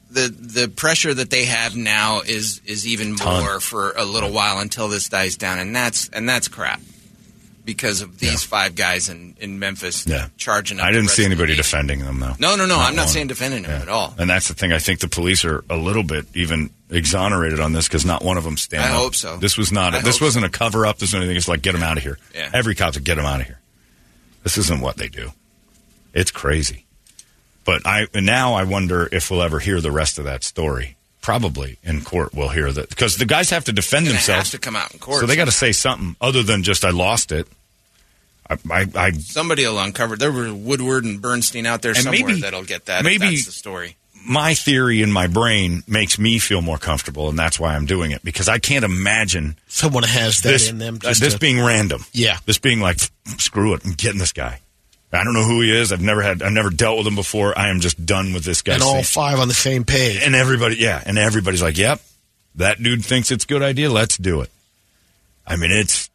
the 0.09 0.27
the 0.27 0.67
pressure 0.67 1.13
that 1.13 1.29
they 1.29 1.45
have 1.45 1.75
now 1.75 2.21
is 2.21 2.61
is 2.65 2.85
even 2.85 3.15
Ton. 3.15 3.43
more 3.43 3.59
for 3.59 3.91
a 3.91 4.03
little 4.05 4.31
while 4.31 4.59
until 4.59 4.87
this 4.89 5.07
dies 5.09 5.37
down, 5.37 5.59
and 5.59 5.75
that's 5.75 6.09
and 6.09 6.27
that's 6.27 6.47
crap 6.47 6.81
because 7.63 8.01
of 8.01 8.17
these 8.19 8.43
five 8.43 8.75
guys 8.75 9.07
in 9.07 9.35
in 9.39 9.59
Memphis 9.59 10.05
Yeah. 10.07 10.27
charging. 10.35 10.79
Up 10.79 10.85
I 10.85 10.91
didn't 10.91 11.09
see 11.09 11.23
of 11.23 11.29
the 11.29 11.35
anybody 11.35 11.55
defending 11.55 11.99
them 11.99 12.19
though. 12.19 12.35
No, 12.39 12.55
no, 12.55 12.65
no. 12.65 12.77
I'm 12.77 12.95
not 12.95 13.03
one. 13.03 13.07
saying 13.09 13.27
defending 13.27 13.63
them 13.63 13.71
Yeah. 13.71 13.81
at 13.83 13.87
all. 13.89 14.13
And 14.17 14.29
that's 14.29 14.47
the 14.49 14.53
thing. 14.53 14.73
I 14.73 14.79
think 14.79 14.99
the 14.99 15.07
police 15.07 15.45
are 15.45 15.63
a 15.69 15.77
little 15.77 16.03
bit 16.03 16.25
even 16.33 16.71
exonerated 16.89 17.59
on 17.61 17.71
this 17.71 17.87
because 17.87 18.03
not 18.05 18.23
one 18.23 18.37
of 18.37 18.43
them 18.43 18.57
stand 18.57 18.83
I 18.83 18.87
up. 18.89 18.95
hope 18.95 19.15
so. 19.15 19.37
This 19.37 19.57
was 19.57 19.71
not. 19.71 19.93
I 19.95 20.01
this 20.01 20.19
wasn't 20.19 20.43
a 20.45 20.49
cover 20.49 20.85
up. 20.85 20.97
This 20.97 21.13
was 21.13 21.19
anything. 21.21 21.37
It's 21.37 21.47
like 21.47 21.61
get 21.61 21.71
them 21.73 21.83
out 21.83 21.95
of 21.97 22.03
here. 22.03 22.17
Yeah. 22.35 22.49
Every 22.53 22.75
cop 22.75 22.93
to 22.95 22.99
get 22.99 23.15
them 23.15 23.25
out 23.25 23.39
of 23.41 23.45
here. 23.47 23.59
This 24.43 24.57
isn't 24.57 24.81
what 24.81 24.97
they 24.97 25.07
do. 25.07 25.31
It's 26.13 26.31
crazy. 26.31 26.85
But 27.63 27.83
I 27.85 28.07
now 28.15 28.53
I 28.53 28.63
wonder 28.63 29.07
if 29.11 29.29
we'll 29.29 29.41
ever 29.43 29.59
hear 29.59 29.79
the 29.81 29.91
rest 29.91 30.17
of 30.19 30.25
that 30.25 30.43
story. 30.43 30.95
Probably 31.21 31.77
in 31.83 32.01
court 32.01 32.33
we'll 32.33 32.49
hear 32.49 32.71
that 32.71 32.89
because 32.89 33.17
the 33.17 33.25
guys 33.25 33.51
have 33.51 33.65
to 33.65 33.71
defend 33.71 34.07
themselves. 34.07 34.51
have 34.51 34.59
to 34.59 34.65
come 34.65 34.75
out 34.75 34.91
in 34.91 34.99
court. 34.99 35.19
so 35.19 35.27
they 35.27 35.35
got 35.35 35.45
to 35.45 35.51
say 35.51 35.71
something 35.71 36.15
other 36.19 36.41
than 36.41 36.63
just 36.63 36.83
I 36.83 36.89
lost 36.89 37.31
it. 37.31 37.47
I, 38.49 38.57
I, 38.69 38.87
I 38.95 39.11
Somebody 39.11 39.65
will 39.65 39.79
uncover. 39.79 40.17
There 40.17 40.31
were 40.31 40.53
Woodward 40.53 41.05
and 41.05 41.21
Bernstein 41.21 41.65
out 41.65 41.81
there 41.83 41.93
somewhere 41.93 42.25
maybe- 42.27 42.41
that'll 42.41 42.63
get 42.63 42.85
that. 42.85 43.03
maybe- 43.03 43.25
if 43.25 43.31
that's 43.31 43.45
the 43.45 43.51
story. 43.51 43.95
My 44.25 44.53
theory 44.53 45.01
in 45.01 45.11
my 45.11 45.27
brain 45.27 45.83
makes 45.87 46.17
me 46.19 46.39
feel 46.39 46.61
more 46.61 46.77
comfortable, 46.77 47.29
and 47.29 47.37
that's 47.39 47.59
why 47.59 47.75
I'm 47.75 47.85
doing 47.85 48.11
it 48.11 48.23
because 48.23 48.47
I 48.49 48.59
can't 48.59 48.85
imagine 48.85 49.57
Someone 49.67 50.03
has 50.03 50.41
that 50.41 50.49
this, 50.49 50.69
in 50.69 50.77
them. 50.77 50.95
uh, 51.03 51.09
this 51.09 51.33
to- 51.33 51.39
being 51.39 51.59
random. 51.59 52.05
Yeah. 52.13 52.37
this 52.45 52.57
being 52.59 52.79
like 52.79 52.97
screw 53.37 53.73
it, 53.73 53.81
I'm 53.85 53.93
getting 53.93 54.19
this 54.19 54.33
guy. 54.33 54.59
I 55.13 55.25
don't 55.25 55.33
know 55.33 55.43
who 55.43 55.59
he 55.61 55.75
is. 55.75 55.91
I've 55.91 56.01
never 56.01 56.21
had. 56.21 56.41
I've 56.41 56.53
never 56.53 56.69
dealt 56.69 56.97
with 56.99 57.05
him 57.07 57.15
before. 57.15 57.57
I 57.59 57.67
am 57.69 57.81
just 57.81 58.05
done 58.05 58.31
with 58.33 58.45
this 58.45 58.61
guy. 58.61 58.75
and 58.75 58.81
all 58.83 59.03
five 59.03 59.39
on 59.39 59.49
the 59.49 59.53
same 59.53 59.83
page. 59.83 60.21
and 60.23 60.35
everybody, 60.35 60.77
yeah, 60.77 61.03
and 61.05 61.17
everybody's 61.17 61.61
like, 61.61 61.77
"Yep, 61.77 61.99
that 62.55 62.81
dude 62.81 63.03
thinks 63.03 63.29
it's 63.29 63.43
a 63.43 63.47
good 63.47 63.61
idea. 63.61 63.89
Let's 63.91 64.15
do 64.17 64.39
it." 64.39 64.49
I 65.45 65.57
mean, 65.57 65.71
it's 65.71 66.09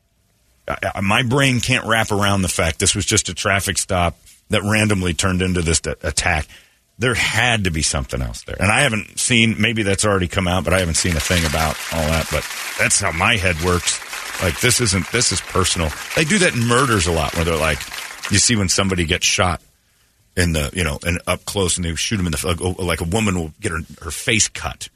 I, 0.66 0.78
I- 0.95 1.01
my 1.03 1.23
brain 1.24 1.61
can't 1.61 1.85
wrap 1.87 2.11
around 2.11 2.41
the 2.41 2.49
fact 2.49 2.78
this 2.78 2.95
was 2.95 3.05
just 3.05 3.28
a 3.28 3.35
traffic 3.35 3.77
stop 3.77 4.16
that 4.49 4.62
randomly 4.62 5.12
turned 5.12 5.43
into 5.43 5.61
this 5.61 5.83
attack. 6.03 6.47
There 6.98 7.14
had 7.14 7.64
to 7.64 7.70
be 7.70 7.82
something 7.82 8.23
else 8.23 8.43
there, 8.44 8.56
and 8.59 8.73
I 8.73 8.81
haven't 8.81 9.18
seen. 9.18 9.60
Maybe 9.60 9.82
that's 9.82 10.06
already 10.06 10.28
come 10.28 10.48
out, 10.48 10.64
but 10.64 10.73
I 10.73 10.78
haven't 10.78 10.94
seen 10.94 11.14
a 11.16 11.20
thing 11.20 11.44
about 11.44 11.77
all 11.93 12.06
that. 12.09 12.27
But 12.31 12.48
that's 12.78 13.01
how 13.01 13.12
my 13.12 13.36
head 13.36 13.60
works. 13.62 14.01
Like 14.43 14.60
this 14.60 14.81
isn't. 14.81 15.10
This 15.12 15.31
is 15.31 15.40
personal. 15.43 15.90
They 16.14 16.24
do 16.24 16.39
that 16.39 16.55
in 16.55 16.66
murders 16.66 17.06
a 17.06 17.12
lot, 17.12 17.35
where 17.35 17.44
they're 17.44 17.56
like, 17.56 17.81
you 18.31 18.39
see 18.39 18.56
when 18.56 18.70
somebody 18.70 19.05
gets 19.05 19.27
shot 19.27 19.60
in 20.36 20.52
the 20.52 20.70
you 20.74 20.85
know 20.85 20.98
and 21.05 21.20
up 21.27 21.44
close 21.44 21.77
and 21.77 21.85
they 21.85 21.94
shoot 21.94 22.20
him 22.20 22.27
in 22.27 22.32
the 22.32 22.47
like, 22.47 22.60
oh, 22.60 22.82
like 22.82 23.01
a 23.01 23.05
woman 23.05 23.39
will 23.39 23.52
get 23.60 23.73
her, 23.73 23.81
her 24.02 24.10
face 24.10 24.48
cut 24.48 24.89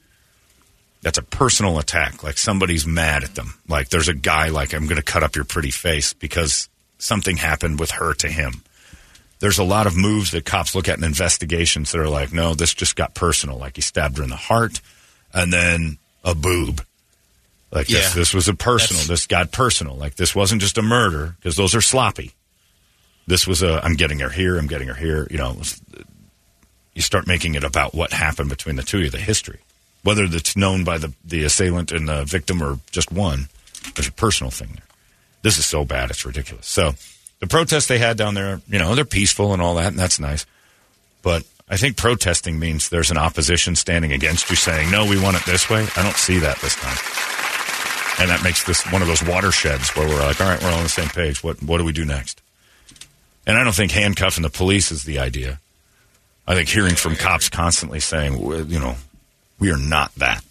that's 1.03 1.19
a 1.19 1.23
personal 1.23 1.79
attack 1.79 2.23
like 2.23 2.37
somebody's 2.37 2.87
mad 2.87 3.25
at 3.25 3.35
them 3.35 3.55
like 3.69 3.89
there's 3.89 4.09
a 4.09 4.15
guy 4.15 4.49
like 4.49 4.75
i'm 4.75 4.87
going 4.87 4.97
to 4.97 5.03
cut 5.03 5.23
up 5.23 5.35
your 5.35 5.45
pretty 5.45 5.71
face 5.71 6.13
because 6.13 6.69
something 6.99 7.37
happened 7.37 7.81
with 7.81 7.91
her 7.93 8.13
to 8.13 8.29
him 8.29 8.63
there's 9.41 9.59
a 9.59 9.65
lot 9.65 9.87
of 9.87 9.97
moves 9.97 10.31
that 10.31 10.45
cops 10.45 10.75
look 10.75 10.89
at 10.89 10.99
in 10.99 11.05
investigations 11.05 11.93
that 11.93 11.99
are 12.01 12.09
like 12.09 12.33
no 12.33 12.55
this 12.55 12.73
just 12.75 12.95
got 12.97 13.15
personal. 13.15 13.57
Like 13.59 13.77
he 13.77 13.83
stabbed 13.83 14.19
her 14.19 14.23
in 14.25 14.31
the 14.31 14.37
heart 14.37 14.81
and 15.35 15.53
then 15.53 15.99
a 16.25 16.35
boob. 16.35 16.83
Like 17.73 17.87
this, 17.87 18.09
Yeah. 18.11 18.15
this 18.21 18.35
was 18.35 18.49
a 18.49 18.55
personal. 18.55 19.01
That's- 19.03 19.09
this 19.09 19.27
got 19.27 19.53
personal. 19.53 19.95
Like 19.97 20.17
this 20.17 20.35
wasn't 20.35 20.61
just 20.61 20.77
a 20.79 20.83
murder 20.83 21.35
because 21.39 21.57
those 21.57 21.75
are 21.75 21.81
sloppy. 21.81 22.33
This 23.27 23.47
was 23.47 23.63
a 23.63 23.85
i'm 23.85 23.95
getting 23.95 24.19
her 24.21 24.29
here 24.31 24.59
i'm 24.59 24.67
getting 24.67 24.89
her 24.89 24.95
here 24.95 25.29
you 25.31 25.39
know 25.39 25.53
was, 25.53 25.81
you 26.95 27.03
start 27.03 27.27
making 27.29 27.55
it 27.55 27.63
about 27.63 27.95
what 27.95 28.13
happened 28.13 28.49
between 28.51 28.75
the 28.77 28.83
two 28.83 28.99
of 28.99 29.05
you 29.05 29.11
the 29.11 29.19
history. 29.19 29.61
Whether 30.03 30.25
it's 30.25 30.57
known 30.57 30.83
by 30.83 30.99
the, 30.99 31.13
the 31.25 31.45
assailant 31.45 31.93
and 31.93 32.09
the 32.09 32.25
victim 32.25 32.61
or 32.63 32.79
just 32.91 33.13
one 33.13 33.49
there's 33.95 34.09
a 34.09 34.13
personal 34.13 34.51
thing 34.51 34.71
there. 34.75 34.85
This 35.43 35.59
is 35.59 35.65
so 35.65 35.85
bad 35.85 36.11
it's 36.11 36.27
ridiculous. 36.27 36.67
So 36.67 36.95
the 37.41 37.47
protests 37.47 37.87
they 37.87 37.99
had 37.99 38.17
down 38.17 38.35
there 38.35 38.61
you 38.69 38.79
know 38.79 38.95
they're 38.95 39.05
peaceful 39.05 39.53
and 39.53 39.61
all 39.61 39.75
that 39.75 39.89
and 39.89 39.99
that's 39.99 40.21
nice 40.21 40.47
but 41.23 41.45
i 41.69 41.77
think 41.77 41.97
protesting 41.97 42.59
means 42.59 42.89
there's 42.89 43.11
an 43.11 43.19
opposition 43.19 43.75
standing 43.75 44.13
against 44.13 44.49
you 44.51 44.57
saying 44.57 44.91
no 44.91 45.07
we 45.07 45.21
want 45.21 45.37
it 45.37 45.45
this 45.47 45.69
way 45.69 45.87
i 45.97 46.03
don't 46.03 46.17
see 46.17 46.39
that 46.39 46.59
this 46.61 46.75
time 46.77 46.97
and 48.21 48.31
that 48.31 48.43
makes 48.45 48.65
this 48.65 48.85
one 48.93 49.03
of 49.03 49.09
those 49.09 49.23
watersheds 49.23 49.91
where 49.97 50.09
we're 50.09 50.21
like 50.21 50.41
all 50.41 50.49
right 50.49 50.63
we're 50.63 50.69
all 50.69 50.77
on 50.77 50.83
the 50.83 50.89
same 50.89 51.09
page 51.09 51.43
what, 51.43 51.63
what 51.63 51.79
do 51.79 51.85
we 51.85 51.93
do 51.93 52.05
next 52.05 52.41
and 53.47 53.59
I 53.59 53.65
don't 53.65 53.75
think 53.75 53.93
handcuffing 53.93 54.43
the 54.43 54.51
police 54.51 54.93
is 54.93 55.05
the 55.05 55.19
idea. 55.19 55.59
I 56.47 56.55
think 56.55 56.69
hearing 56.69 56.95
from 56.95 57.17
cops 57.17 57.49
constantly 57.49 58.01
saying, 58.01 58.39
you 58.71 58.79
know, 58.79 58.97
we 59.59 59.73
are 59.73 59.77
not 59.77 60.15
that. 60.17 60.45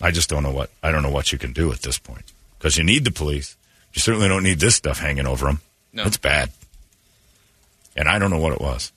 I 0.00 0.10
just 0.10 0.28
don't 0.28 0.42
know 0.42 0.50
what 0.50 0.70
I 0.82 0.90
don't 0.90 1.02
know 1.02 1.10
what 1.10 1.30
you 1.30 1.38
can 1.38 1.52
do 1.52 1.70
at 1.72 1.82
this 1.82 1.98
point 1.98 2.32
because 2.58 2.76
you 2.76 2.82
need 2.82 3.04
the 3.04 3.12
police. 3.12 3.56
You 3.94 4.00
certainly 4.00 4.28
don't 4.28 4.42
need 4.42 4.60
this 4.60 4.74
stuff 4.74 4.98
hanging 4.98 5.26
over 5.26 5.46
them. 5.46 5.60
No. 5.92 6.04
It's 6.04 6.16
bad, 6.16 6.50
and 7.96 8.08
I 8.08 8.18
don't 8.18 8.30
know 8.30 8.38
what 8.38 8.52
it 8.54 8.60
was. 8.60 8.92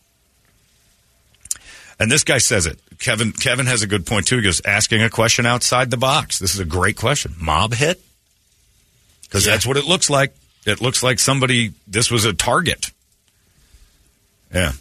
And 2.00 2.12
this 2.12 2.24
guy 2.24 2.38
says 2.40 2.66
it. 2.66 2.80
Kevin 3.00 3.32
Kevin 3.34 3.66
has 3.66 3.82
a 3.84 3.88
good 3.88 4.06
point 4.06 4.28
too. 4.28 4.38
He 4.38 4.42
goes 4.44 4.62
asking 4.66 5.02
a 5.02 5.10
question 5.10 5.46
outside 5.46 5.92
the 5.92 5.98
box. 5.98 6.40
This 6.40 6.54
is 6.54 6.60
a 6.60 6.66
great 6.66 6.96
question. 6.98 7.34
Mob 7.40 7.74
hit 7.74 8.02
because 9.24 9.46
Yeah. 9.46 9.54
that's 9.54 9.66
what 9.66 9.78
it 9.78 9.86
looks 9.86 10.10
like. 10.10 10.34
It 10.66 10.82
looks 10.82 11.04
like 11.04 11.20
somebody. 11.20 11.74
This 11.88 12.10
was 12.10 12.26
a 12.26 12.34
target. 12.34 12.92
Yeah. 14.54 14.74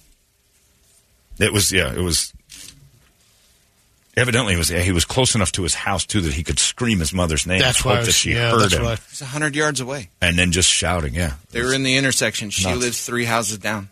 It 1.38 1.52
was. 1.52 1.72
Yeah. 1.72 1.92
It 1.92 2.00
was. 2.00 2.32
Evidently, 4.16 4.54
it 4.54 4.58
was. 4.58 4.68
He 4.68 4.92
was 4.92 5.04
close 5.04 5.34
enough 5.34 5.52
to 5.52 5.62
his 5.62 5.74
house 5.74 6.06
too 6.06 6.20
that 6.20 6.32
he 6.34 6.42
could 6.44 6.58
scream 6.58 7.00
his 7.00 7.12
mother's 7.12 7.46
name. 7.46 7.58
That's 7.60 7.78
and 7.84 7.86
why 7.96 8.02
that 8.02 8.12
she 8.12 8.32
yeah, 8.34 8.50
heard 8.52 8.60
that's 8.60 8.74
him, 8.74 8.84
why- 8.84 8.92
It's 8.94 9.20
hundred 9.20 9.56
yards 9.56 9.80
away. 9.80 10.10
and 10.20 10.38
then 10.38 10.52
just 10.52 10.68
shouting. 10.70 11.14
Yeah. 11.14 11.34
They 11.50 11.62
were 11.62 11.72
in 11.74 11.82
the 11.82 11.96
intersection. 11.96 12.50
She 12.50 12.64
Nuts. 12.68 12.80
lives 12.80 13.04
three 13.06 13.24
houses 13.24 13.58
down. 13.58 13.88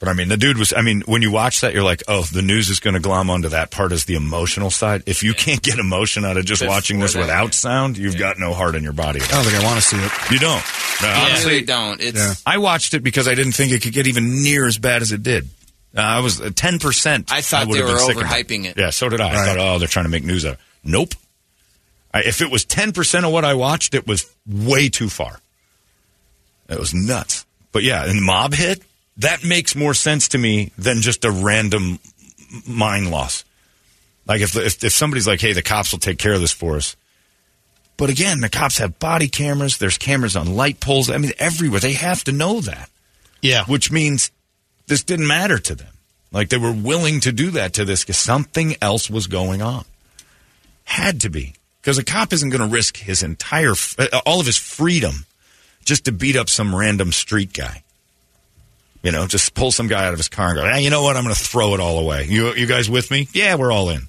But 0.00 0.08
I 0.08 0.12
mean, 0.12 0.28
the 0.28 0.36
dude 0.36 0.58
was. 0.58 0.72
I 0.76 0.82
mean, 0.82 1.02
when 1.06 1.22
you 1.22 1.30
watch 1.30 1.60
that, 1.62 1.72
you're 1.72 1.84
like, 1.84 2.02
oh, 2.08 2.22
the 2.24 2.42
news 2.42 2.68
is 2.68 2.78
going 2.78 2.94
to 2.94 3.00
glom 3.00 3.30
onto 3.30 3.48
that 3.50 3.70
part 3.70 3.90
as 3.92 4.04
the 4.04 4.16
emotional 4.16 4.68
side. 4.70 5.04
If 5.06 5.22
you 5.22 5.32
can't 5.34 5.62
get 5.62 5.78
emotion 5.78 6.24
out 6.24 6.36
of 6.36 6.44
just 6.44 6.60
Before 6.62 6.74
watching 6.74 6.98
this 6.98 7.14
that, 7.14 7.20
without 7.20 7.44
yeah. 7.46 7.50
sound, 7.52 7.96
you've 7.96 8.18
got 8.18 8.38
no 8.38 8.52
heart 8.52 8.74
in 8.74 8.82
your 8.82 8.92
body. 8.92 9.20
I 9.22 9.26
don't 9.28 9.44
think 9.44 9.56
I 9.58 9.64
want 9.64 9.76
to 9.80 9.82
see 9.82 9.96
it. 9.96 10.12
You 10.30 10.38
don't. 10.40 10.62
No, 11.00 11.08
I 11.08 11.26
honestly, 11.30 11.52
really 11.52 11.64
don't. 11.64 12.00
It's 12.00 12.18
Yeah. 12.18 12.34
I 12.44 12.58
watched 12.58 12.92
it 12.94 13.00
because 13.00 13.26
I 13.28 13.34
didn't 13.34 13.52
think 13.52 13.72
it 13.72 13.82
could 13.82 13.92
get 13.94 14.06
even 14.06 14.42
near 14.42 14.66
as 14.66 14.78
bad 14.78 15.00
as 15.00 15.10
it 15.12 15.22
did. 15.22 15.48
Uh, 15.96 16.00
I 16.00 16.20
was 16.20 16.40
ten 16.56 16.78
percent. 16.78 17.30
I 17.32 17.40
thought 17.40 17.70
they 17.70 17.80
were 17.82 17.88
overhyping 17.88 18.64
it. 18.66 18.76
Yeah, 18.76 18.90
so 18.90 19.08
did 19.08 19.20
I. 19.20 19.28
I 19.30 19.46
thought, 19.46 19.58
oh, 19.58 19.78
they're 19.78 19.88
trying 19.88 20.06
to 20.06 20.10
make 20.10 20.24
news 20.24 20.44
of 20.44 20.54
it. 20.54 20.58
Nope. 20.82 21.14
I, 22.12 22.20
if 22.22 22.40
it 22.40 22.50
was 22.50 22.64
ten 22.64 22.92
percent 22.92 23.24
of 23.24 23.32
what 23.32 23.44
I 23.44 23.54
watched, 23.54 23.94
it 23.94 24.06
was 24.06 24.30
way 24.46 24.88
too 24.88 25.08
far. 25.08 25.40
It 26.68 26.78
was 26.78 26.92
nuts. 26.94 27.46
But 27.72 27.82
yeah, 27.82 28.04
and 28.04 28.22
mob 28.22 28.54
hit 28.54 28.82
that 29.18 29.44
makes 29.44 29.76
more 29.76 29.94
sense 29.94 30.28
to 30.28 30.38
me 30.38 30.72
than 30.76 31.00
just 31.00 31.24
a 31.24 31.30
random 31.30 32.00
mind 32.66 33.10
loss. 33.10 33.44
Like 34.26 34.40
if, 34.40 34.56
if 34.56 34.82
if 34.82 34.92
somebody's 34.92 35.26
like, 35.26 35.40
hey, 35.40 35.52
the 35.52 35.62
cops 35.62 35.92
will 35.92 35.98
take 36.00 36.18
care 36.18 36.32
of 36.32 36.40
this 36.40 36.50
for 36.52 36.76
us. 36.76 36.96
But 37.96 38.10
again, 38.10 38.40
the 38.40 38.48
cops 38.48 38.78
have 38.78 38.98
body 38.98 39.28
cameras. 39.28 39.78
There's 39.78 39.98
cameras 39.98 40.34
on 40.34 40.56
light 40.56 40.80
poles. 40.80 41.08
I 41.10 41.18
mean, 41.18 41.30
everywhere. 41.38 41.78
They 41.78 41.92
have 41.92 42.24
to 42.24 42.32
know 42.32 42.60
that 42.62 42.90
Yeah. 43.40 43.64
which 43.66 43.92
means 43.92 44.32
this 44.86 45.02
didn't 45.02 45.26
matter 45.26 45.58
to 45.58 45.74
them. 45.74 45.92
Like 46.32 46.48
they 46.48 46.58
were 46.58 46.72
willing 46.72 47.20
to 47.20 47.32
do 47.32 47.50
that 47.52 47.74
to 47.74 47.84
this 47.84 48.02
because 48.02 48.16
something 48.16 48.74
else 48.82 49.08
was 49.08 49.26
going 49.26 49.62
on. 49.62 49.84
Had 50.84 51.20
to 51.22 51.30
be 51.30 51.54
because 51.80 51.98
a 51.98 52.04
cop 52.04 52.32
isn't 52.32 52.50
going 52.50 52.66
to 52.66 52.74
risk 52.74 52.96
his 52.96 53.22
entire, 53.22 53.74
uh, 53.98 54.20
all 54.26 54.40
of 54.40 54.46
his 54.46 54.56
freedom, 54.58 55.26
just 55.84 56.06
to 56.06 56.12
beat 56.12 56.34
up 56.34 56.48
some 56.48 56.74
random 56.74 57.12
street 57.12 57.52
guy. 57.52 57.82
You 59.02 59.12
know, 59.12 59.26
just 59.26 59.54
pull 59.54 59.70
some 59.70 59.86
guy 59.86 60.06
out 60.06 60.14
of 60.14 60.18
his 60.18 60.28
car 60.28 60.48
and 60.48 60.56
go, 60.56 60.64
hey, 60.64 60.82
you 60.82 60.88
know 60.88 61.02
what? 61.02 61.14
I'm 61.14 61.24
going 61.24 61.34
to 61.34 61.40
throw 61.40 61.74
it 61.74 61.80
all 61.80 61.98
away. 61.98 62.24
You, 62.24 62.54
you 62.54 62.66
guys 62.66 62.88
with 62.88 63.10
me? 63.10 63.28
Yeah, 63.34 63.56
we're 63.56 63.70
all 63.70 63.90
in. 63.90 64.08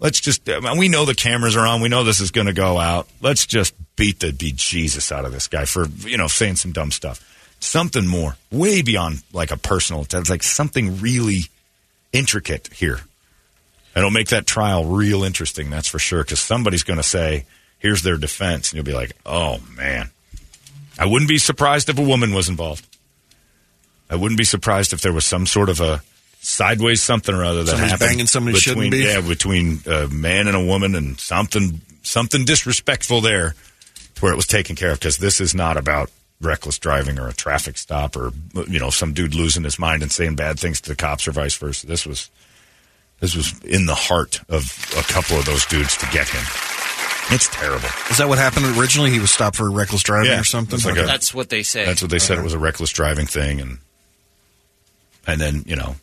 Let's 0.00 0.20
just, 0.20 0.48
uh, 0.48 0.74
we 0.78 0.88
know 0.88 1.04
the 1.04 1.14
cameras 1.14 1.54
are 1.54 1.66
on. 1.66 1.82
We 1.82 1.90
know 1.90 2.02
this 2.02 2.20
is 2.20 2.30
going 2.30 2.46
to 2.46 2.54
go 2.54 2.78
out. 2.78 3.08
Let's 3.20 3.44
just 3.44 3.74
beat 3.94 4.20
the 4.20 4.28
bejesus 4.28 5.12
out 5.12 5.26
of 5.26 5.32
this 5.32 5.48
guy 5.48 5.66
for, 5.66 5.86
you 6.06 6.16
know, 6.16 6.28
saying 6.28 6.56
some 6.56 6.72
dumb 6.72 6.90
stuff. 6.90 7.22
Something 7.60 8.06
more, 8.06 8.36
way 8.50 8.82
beyond 8.82 9.22
like 9.32 9.50
a 9.50 9.56
personal, 9.56 10.02
it's 10.02 10.30
like 10.30 10.42
something 10.42 11.00
really 11.00 11.42
intricate 12.12 12.72
here. 12.72 13.00
And 13.94 14.02
it'll 14.02 14.10
make 14.10 14.28
that 14.28 14.46
trial 14.46 14.84
real 14.84 15.24
interesting, 15.24 15.70
that's 15.70 15.88
for 15.88 15.98
sure, 15.98 16.22
because 16.22 16.40
somebody's 16.40 16.82
going 16.82 16.98
to 16.98 17.02
say, 17.02 17.46
here's 17.78 18.02
their 18.02 18.18
defense. 18.18 18.70
And 18.70 18.76
you'll 18.76 18.84
be 18.84 18.92
like, 18.92 19.12
oh, 19.24 19.58
man. 19.74 20.10
I 20.98 21.06
wouldn't 21.06 21.28
be 21.28 21.38
surprised 21.38 21.88
if 21.88 21.98
a 21.98 22.02
woman 22.02 22.34
was 22.34 22.48
involved. 22.48 22.86
I 24.10 24.16
wouldn't 24.16 24.38
be 24.38 24.44
surprised 24.44 24.92
if 24.92 25.00
there 25.00 25.12
was 25.12 25.24
some 25.24 25.46
sort 25.46 25.68
of 25.68 25.80
a 25.80 26.02
sideways 26.40 27.02
something 27.02 27.34
or 27.34 27.44
other 27.44 27.64
that 27.64 27.70
Somebody's 27.72 27.90
happened 27.90 28.08
banging 28.08 28.26
somebody 28.26 28.56
between 28.56 28.74
shouldn't 28.74 28.92
be. 28.92 28.98
yeah 28.98 29.20
between 29.20 29.80
a 29.86 30.06
man 30.06 30.46
and 30.46 30.56
a 30.56 30.64
woman 30.64 30.94
and 30.94 31.18
something 31.18 31.80
something 32.02 32.44
disrespectful 32.44 33.20
there 33.20 33.56
where 34.20 34.32
it 34.32 34.36
was 34.36 34.46
taken 34.46 34.76
care 34.76 34.92
of 34.92 35.00
because 35.00 35.18
this 35.18 35.40
is 35.40 35.56
not 35.56 35.76
about 35.76 36.08
reckless 36.40 36.78
driving 36.78 37.18
or 37.18 37.28
a 37.28 37.32
traffic 37.32 37.78
stop 37.78 38.14
or 38.16 38.30
you 38.68 38.78
know 38.78 38.90
some 38.90 39.12
dude 39.14 39.34
losing 39.34 39.64
his 39.64 39.78
mind 39.78 40.02
and 40.02 40.12
saying 40.12 40.34
bad 40.36 40.58
things 40.58 40.80
to 40.82 40.90
the 40.90 40.96
cops 40.96 41.26
or 41.26 41.32
vice 41.32 41.56
versa. 41.56 41.86
This 41.86 42.04
was 42.06 42.30
this 43.20 43.34
was 43.34 43.58
in 43.64 43.86
the 43.86 43.94
heart 43.94 44.40
of 44.48 44.92
a 44.98 45.02
couple 45.12 45.38
of 45.38 45.46
those 45.46 45.64
dudes 45.66 45.96
to 45.96 46.06
get 46.12 46.28
him. 46.28 46.44
It's 47.30 47.48
terrible. 47.48 47.88
Is 48.10 48.18
that 48.18 48.28
what 48.28 48.38
happened 48.38 48.66
originally? 48.78 49.10
He 49.10 49.18
was 49.18 49.30
stopped 49.32 49.56
for 49.56 49.68
reckless 49.70 50.02
driving 50.02 50.30
Yeah, 50.30 50.40
or 50.40 50.44
something? 50.44 50.76
it's 50.76 50.84
like 50.84 50.96
a- 50.98 51.02
That's 51.06 51.34
what 51.34 51.48
they 51.48 51.62
say. 51.64 51.84
That's 51.84 52.00
what 52.02 52.10
they 52.10 52.18
said. 52.20 52.38
It 52.38 52.44
was 52.44 52.52
a 52.54 52.58
reckless 52.58 52.90
driving 52.90 53.26
thing, 53.26 53.60
and 53.60 53.78
and 55.26 55.40
then 55.40 55.64
you 55.66 55.76
know 55.76 55.96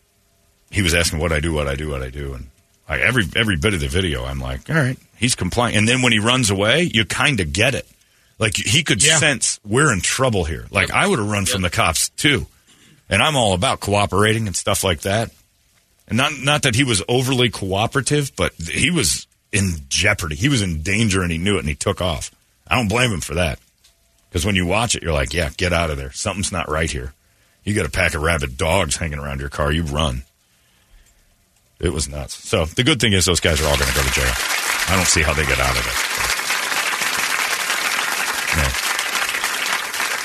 he 0.72 0.82
was 0.82 0.94
asking 0.96 1.20
what 1.20 1.32
I 1.32 1.40
do, 1.40 1.54
what 1.54 1.68
I 1.68 1.76
do, 1.76 1.90
what 1.92 2.02
I 2.02 2.10
do, 2.10 2.34
and 2.34 2.48
like 2.90 3.02
every 3.02 3.24
every 3.36 3.56
bit 3.58 3.74
of 3.74 3.80
the 3.80 3.88
video, 3.88 4.26
I'm 4.26 4.40
like, 4.40 4.70
all 4.70 4.76
right, 4.76 4.98
he's 5.16 5.36
complying. 5.36 5.76
And 5.76 5.88
then 5.88 6.02
when 6.02 6.12
he 6.12 6.20
runs 6.20 6.50
away, 6.50 6.90
you 6.94 7.06
kind 7.06 7.40
of 7.40 7.54
get 7.54 7.76
it. 7.76 7.88
Like 8.44 8.58
he 8.58 8.84
could 8.84 9.02
Yeah. 9.02 9.20
sense 9.20 9.60
we're 9.64 9.94
in 9.94 10.02
trouble 10.02 10.44
here. 10.44 10.68
Like 10.70 10.92
I 10.92 11.08
would 11.08 11.18
have 11.18 11.30
run 11.30 11.46
from 11.46 11.62
the 11.62 11.70
cops 11.70 12.10
too, 12.10 12.46
and 13.10 13.24
I'm 13.24 13.38
all 13.38 13.54
about 13.54 13.80
cooperating 13.80 14.48
and 14.48 14.56
stuff 14.56 14.84
like 14.84 15.02
that. 15.02 15.32
And 16.10 16.18
not 16.18 16.34
not 16.40 16.64
that 16.64 16.76
he 16.76 16.84
was 16.84 17.02
overly 17.08 17.50
cooperative, 17.50 18.36
but 18.36 18.52
he 18.56 18.92
was 18.92 19.26
in 19.54 19.78
jeopardy. 19.88 20.36
He 20.36 20.50
was 20.50 20.62
in 20.62 20.82
danger, 20.82 21.22
and 21.22 21.32
he 21.32 21.38
knew 21.38 21.56
it, 21.56 21.60
and 21.60 21.70
he 21.70 21.76
took 21.76 22.02
off. 22.02 22.32
I 22.68 22.76
don't 22.76 22.90
blame 22.90 23.12
him 23.12 23.22
for 23.22 23.36
that. 23.36 23.60
Because 24.30 24.46
when 24.46 24.56
you 24.58 24.66
watch 24.66 24.94
it, 24.96 25.04
you're 25.04 25.14
like, 25.14 25.34
yeah, 25.34 25.52
get 25.56 25.72
out 25.72 25.90
of 25.90 25.96
there. 25.96 26.12
Something's 26.12 26.52
not 26.52 26.68
right 26.70 26.92
here. 26.92 27.14
You 27.64 27.74
got 27.74 27.86
a 27.86 27.90
pack 27.92 28.14
of 28.14 28.22
rabid 28.24 28.58
dogs 28.58 28.98
hanging 28.98 29.20
around 29.20 29.40
your 29.40 29.50
car. 29.50 29.72
You 29.72 29.84
run. 29.84 30.24
It 31.80 31.94
was 31.94 32.10
nuts. 32.10 32.34
So 32.50 32.66
the 32.66 32.84
good 32.84 33.00
thing 33.00 33.14
is 33.14 33.24
those 33.26 33.40
guys 33.40 33.62
are 33.62 33.68
all 33.70 33.78
going 33.78 33.90
to 33.90 33.96
go 33.96 34.04
to 34.04 34.12
jail. 34.12 34.34
I 34.90 34.96
don't 34.98 35.08
see 35.08 35.22
how 35.22 35.34
they 35.34 35.46
get 35.46 35.60
out 35.60 35.78
of 35.78 35.86
it. 35.86 36.43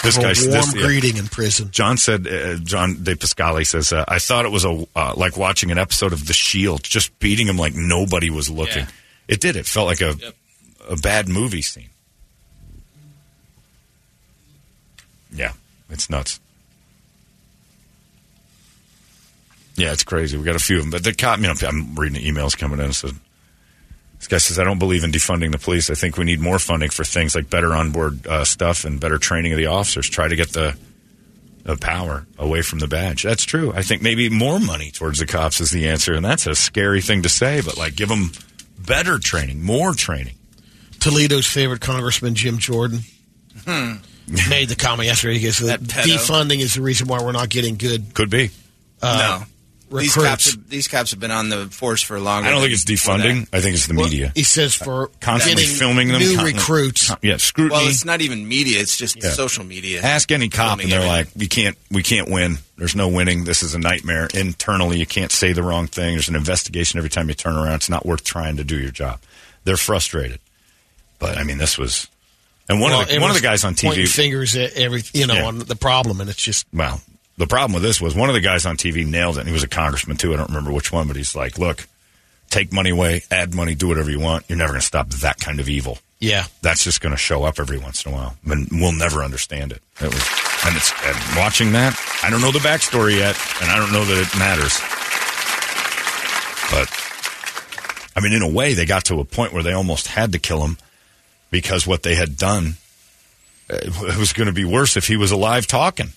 This 0.03 0.16
a 0.16 0.20
guy, 0.20 0.27
warm 0.27 0.35
this, 0.35 0.75
yeah. 0.75 0.83
greeting 0.83 1.16
in 1.16 1.27
prison. 1.27 1.70
John 1.70 1.97
said, 1.97 2.27
uh, 2.27 2.57
John 2.57 3.03
De 3.03 3.16
Pascali 3.16 3.66
says, 3.66 3.93
uh, 3.93 4.05
I 4.07 4.19
thought 4.19 4.45
it 4.45 4.53
was 4.53 4.65
a 4.65 4.87
uh, 4.95 5.15
like 5.16 5.37
watching 5.37 5.70
an 5.70 5.79
episode 5.79 6.12
of 6.12 6.27
The 6.27 6.33
Shield, 6.33 6.83
just 6.83 7.19
beating 7.19 7.47
him 7.47 7.57
like 7.57 7.75
nobody 7.75 8.31
was 8.31 8.49
looking. 8.49 8.85
Yeah. 8.85 8.91
It 9.29 9.41
did. 9.41 9.57
It 9.57 9.66
felt 9.66 9.87
like 9.87 10.01
a 10.01 10.15
a 10.89 10.97
bad 10.97 11.29
movie 11.29 11.62
scene. 11.62 11.91
Yeah, 15.31 15.53
it's 15.91 16.09
nuts. 16.09 16.41
Yeah, 19.77 19.93
it's 19.93 20.03
crazy. 20.03 20.37
We 20.37 20.45
got 20.45 20.57
a 20.57 20.61
few 20.61 20.79
of 20.79 20.83
them, 20.83 20.91
but 20.91 21.05
the 21.05 21.12
cop. 21.12 21.39
You 21.39 21.49
know, 21.49 21.55
I'm 21.66 21.95
reading 21.95 22.20
the 22.20 22.29
emails 22.29 22.57
coming 22.57 22.81
in. 22.81 22.93
So 22.93 23.11
this 24.19 24.28
guy 24.28 24.39
says, 24.39 24.59
"I 24.59 24.65
don't 24.65 24.78
believe 24.78 25.05
in 25.05 25.12
defunding 25.12 25.53
the 25.53 25.59
police. 25.59 25.90
I 25.90 25.95
think 25.95 26.16
we 26.16 26.24
need 26.24 26.40
more 26.40 26.59
funding 26.59 26.90
for 26.90 27.05
things 27.05 27.35
like 27.35 27.49
better 27.51 27.74
onboard 27.74 28.27
uh, 28.27 28.45
stuff 28.45 28.85
and 28.85 29.01
better 29.01 29.19
training 29.19 29.53
of 29.53 29.59
the 29.59 29.66
officers. 29.66 30.09
Try 30.09 30.28
to 30.28 30.36
get 30.36 30.53
the 30.53 30.77
the 31.65 31.77
power 31.77 32.27
away 32.39 32.62
from 32.62 32.78
the 32.78 32.86
badge. 32.89 33.23
That's 33.24 33.45
true. 33.45 33.73
I 33.74 33.82
think 33.82 34.01
maybe 34.03 34.28
more 34.31 34.59
money 34.59 34.90
towards 34.90 35.19
the 35.19 35.27
cops 35.27 35.61
is 35.61 35.70
the 35.70 35.89
answer, 35.89 36.15
and 36.15 36.24
that's 36.24 36.47
a 36.47 36.55
scary 36.55 37.01
thing 37.03 37.23
to 37.23 37.28
say. 37.28 37.61
But 37.61 37.77
like, 37.77 37.95
give 37.95 38.09
them 38.09 38.32
better 38.78 39.19
training, 39.19 39.62
more 39.62 39.93
training. 39.93 40.35
Toledo's 40.99 41.47
favorite 41.47 41.81
congressman, 41.81 42.35
Jim 42.35 42.59
Jordan, 42.59 43.01
made 43.66 44.69
the 44.69 44.77
comment 44.77 45.07
yesterday. 45.09 45.39
He 45.39 45.45
goes, 45.45 45.59
That 45.59 45.81
pedo. 45.81 46.16
defunding 46.16 46.59
is 46.61 46.74
the 46.74 46.82
reason 46.82 47.07
why 47.07 47.23
we're 47.23 47.32
not 47.32 47.49
getting 47.51 47.77
good 47.77 48.15
Could 48.15 48.31
be. 48.31 48.51
uh, 49.03 49.39
no. 49.40 49.47
These 49.90 50.16
recruits. 50.16 50.16
cops, 50.16 50.51
have, 50.52 50.69
these 50.69 50.89
cops 50.89 51.10
have 51.12 51.20
been 51.20 51.31
on 51.31 51.48
the 51.48 51.66
force 51.66 52.02
for 52.02 52.16
a 52.16 52.20
longer. 52.20 52.48
I 52.48 52.52
don't 52.52 52.60
think 52.60 52.73
it's 52.74 52.85
defunding. 52.85 53.48
I 53.52 53.60
think 53.60 53.74
it's 53.74 53.86
the 53.86 53.94
Well, 53.94 54.05
media 54.06 54.32
He 54.35 54.43
says 54.43 54.74
for 54.74 55.05
uh, 55.05 55.06
constantly 55.20 55.65
filming 55.65 56.09
them. 56.09 56.19
new 56.20 56.36
con- 56.36 56.44
recruits. 56.44 57.09
con- 57.09 57.19
yeah, 57.23 57.39
scrutiny. 57.39 57.74
Well, 57.81 57.89
it's 57.89 58.05
not 58.05 58.20
even 58.20 58.47
media; 58.47 58.81
it's 58.81 58.97
just 58.97 59.16
Yeah. 59.23 59.31
social 59.31 59.65
media. 59.65 60.02
Ask 60.02 60.31
any 60.31 60.48
cop, 60.48 60.81
and 60.81 60.90
they're 60.93 60.98
everything. 61.01 61.16
like, 61.16 61.28
"We 61.36 61.47
can't, 61.48 61.77
we 61.90 62.02
can't 62.02 62.28
win. 62.31 62.59
There's 62.77 62.94
no 62.94 63.09
winning. 63.09 63.44
This 63.44 63.62
is 63.62 63.74
a 63.74 63.78
nightmare. 63.78 64.28
Internally, 64.35 64.98
you 64.98 65.06
can't 65.06 65.32
say 65.32 65.52
the 65.52 65.62
wrong 65.62 65.86
thing. 65.86 66.15
There's 66.15 66.28
an 66.28 66.36
investigation 66.36 66.98
every 66.98 67.10
time 67.10 67.28
you 67.28 67.35
turn 67.35 67.56
around. 67.56 67.74
It's 67.77 67.89
not 67.90 68.05
worth 68.05 68.24
trying 68.24 68.56
to 68.59 68.65
do 68.65 68.78
your 68.78 68.90
job." 68.90 69.20
They're 69.65 69.77
frustrated, 69.77 70.39
but 71.19 71.36
I 71.36 71.44
mean, 71.44 71.59
this 71.59 71.77
was, 71.77 72.09
and 72.69 72.81
one 72.81 72.90
Well, 72.93 73.02
of 73.02 73.09
the 73.09 73.19
one 73.19 73.31
of 73.31 73.36
the 73.36 73.43
guys 73.43 73.65
on 73.65 73.74
pointing 73.74 74.05
TV. 74.05 74.09
fingers 74.09 74.56
at 74.56 74.73
every 74.74 75.02
you 75.12 75.27
know 75.27 75.35
Yeah. 75.35 75.44
on 75.47 75.59
the 75.59 75.77
problem, 75.77 76.20
and 76.20 76.31
it's 76.31 76.43
just 76.43 76.66
Well, 76.73 77.01
the 77.39 77.47
problem 77.47 77.73
with 77.73 77.82
this 77.82 78.01
was 78.01 78.15
one 78.15 78.28
of 78.28 78.35
the 78.35 78.40
guys 78.40 78.66
on 78.66 78.77
TV 78.77 79.06
nailed 79.06 79.36
it. 79.36 79.40
And 79.40 79.48
he 79.48 79.52
was 79.52 79.62
a 79.62 79.69
congressman 79.69 80.16
too. 80.16 80.35
I 80.35 80.36
don't 80.36 80.48
remember 80.48 80.73
which 80.73 80.93
one, 80.93 81.06
but 81.06 81.16
he's 81.16 81.35
like, 81.35 81.59
"Look, 81.59 81.86
take 82.51 82.73
money 82.73 82.90
away, 82.90 83.23
add 83.31 83.55
money, 83.55 83.74
do 83.74 83.89
whatever 83.89 84.10
you 84.10 84.20
want. 84.20 84.44
You're 84.48 84.59
never 84.59 84.73
going 84.73 84.81
to 84.81 84.86
stop 84.86 85.09
that 85.09 85.40
kind 85.40 85.60
of 85.60 85.69
evil." 85.69 85.98
yeah. 86.20 86.47
that's 86.62 86.85
just 86.85 87.01
going 87.01 87.12
to 87.12 87.16
show 87.16 87.44
up 87.44 87.59
every 87.59 87.78
once 87.78 88.05
in 88.05 88.12
a 88.12 88.15
while, 88.15 88.36
and 88.44 88.69
we'll 88.73 88.93
never 88.93 89.23
understand 89.23 89.73
it. 89.73 89.82
It 90.01 90.12
was, 90.12 90.27
and 90.66 90.77
it's 90.77 90.93
and 91.05 91.16
watching 91.36 91.73
that. 91.73 91.98
I 92.23 92.31
don't 92.31 92.40
know 92.40 92.51
the 92.51 92.59
backstory 92.59 93.16
yet, 93.19 93.36
and 93.62 93.70
I 93.70 93.78
don't 93.78 93.93
know 93.93 94.05
that 94.05 94.19
it 94.19 94.39
matters. 94.39 94.74
But 96.70 96.90
I 98.16 98.20
mean, 98.20 98.32
in 98.32 98.43
a 98.43 98.52
way, 98.52 98.74
they 98.74 98.85
got 98.85 99.05
to 99.06 99.20
a 99.20 99.24
point 99.24 99.52
where 99.52 99.62
they 99.62 99.73
almost 99.73 100.09
had 100.09 100.32
to 100.32 100.39
kill 100.39 100.65
him 100.65 100.77
because 101.51 101.86
what 101.86 102.02
they 102.02 102.15
had 102.15 102.36
done 102.36 102.74
uh, 103.70 103.77
it 103.82 104.19
was 104.19 104.32
going 104.32 104.48
to 104.48 104.52
be 104.52 104.65
worse 104.65 104.97
if 104.97 105.06
he 105.06 105.16
was 105.16 105.31
alive 105.31 105.66
talking. 105.66 106.12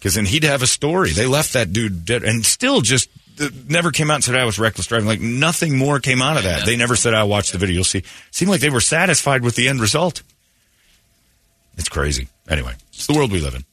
Because 0.00 0.14
then 0.14 0.24
he'd 0.24 0.44
have 0.44 0.62
a 0.62 0.66
story. 0.66 1.12
They 1.12 1.26
left 1.26 1.52
that 1.52 1.74
dude 1.74 2.06
dead, 2.06 2.24
and 2.24 2.44
still 2.44 2.80
just 2.80 3.10
uh, 3.38 3.50
never 3.68 3.90
came 3.90 4.10
out 4.10 4.14
and 4.14 4.24
said 4.24 4.34
I 4.34 4.46
was 4.46 4.58
reckless 4.58 4.86
driving. 4.86 5.06
Like 5.06 5.20
nothing 5.20 5.76
more 5.76 6.00
came 6.00 6.22
out 6.22 6.38
of 6.38 6.44
that. 6.44 6.64
They 6.64 6.74
never 6.74 6.96
said 6.96 7.12
I 7.12 7.24
watched 7.24 7.52
the 7.52 7.58
video. 7.58 7.74
You'll 7.74 7.84
see. 7.84 8.02
Seemed 8.30 8.50
like 8.50 8.62
they 8.62 8.70
were 8.70 8.80
satisfied 8.80 9.42
with 9.42 9.56
the 9.56 9.68
end 9.68 9.78
result. 9.78 10.22
It's 11.76 11.90
crazy. 11.90 12.28
Anyway, 12.48 12.74
it's 12.88 13.06
the 13.06 13.12
world 13.12 13.30
we 13.30 13.40
live 13.40 13.54
in. 13.54 13.64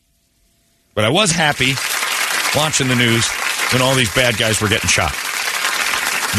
But 0.95 1.05
I 1.05 1.09
was 1.09 1.31
happy 1.31 1.73
watching 2.55 2.89
the 2.89 2.95
news 2.95 3.25
when 3.71 3.81
all 3.81 3.95
these 3.95 4.13
bad 4.13 4.37
guys 4.37 4.61
were 4.61 4.67
getting 4.67 4.89
shot. 4.89 5.15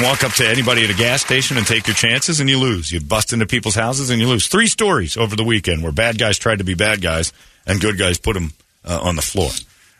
Walk 0.03 0.23
up 0.23 0.33
to 0.35 0.47
anybody 0.47 0.85
at 0.85 0.91
a 0.91 0.95
gas 0.95 1.23
station 1.23 1.57
and 1.57 1.67
take 1.67 1.87
your 1.87 1.97
chances, 1.97 2.41
and 2.41 2.49
you 2.49 2.59
lose. 2.59 2.93
You 2.93 3.01
bust 3.01 3.33
into 3.33 3.47
people's 3.47 3.75
houses 3.75 4.11
and 4.11 4.21
you 4.21 4.29
lose. 4.29 4.47
Three 4.47 4.69
stories 4.69 5.17
over 5.17 5.35
the 5.35 5.45
weekend 5.45 5.83
where 5.83 5.93
bad 5.93 6.19
guys 6.19 6.39
tried 6.39 6.59
to 6.59 6.65
be 6.65 6.75
bad 6.75 7.01
guys 7.01 7.33
and 7.67 7.81
good 7.81 7.99
guys 7.99 8.19
put 8.19 8.35
them 8.35 8.53
uh, 8.85 9.01
on 9.03 9.17
the 9.17 9.23
floor. 9.23 9.51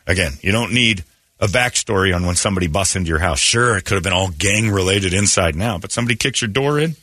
Again, 0.09 0.33
you 0.41 0.51
don't 0.51 0.73
need 0.73 1.03
a 1.39 1.45
backstory 1.45 2.15
on 2.15 2.25
when 2.25 2.35
somebody 2.35 2.65
busts 2.65 2.95
into 2.95 3.09
your 3.09 3.19
house. 3.19 3.37
Sure, 3.37 3.77
it 3.77 3.85
could 3.85 3.93
have 3.93 4.03
been 4.03 4.11
all 4.11 4.29
gang 4.29 4.71
related 4.71 5.13
inside 5.13 5.55
now, 5.55 5.77
but 5.77 5.91
somebody 5.91 6.15
kicks 6.15 6.41
your 6.41 6.49
door 6.49 6.79
in. 6.79 6.95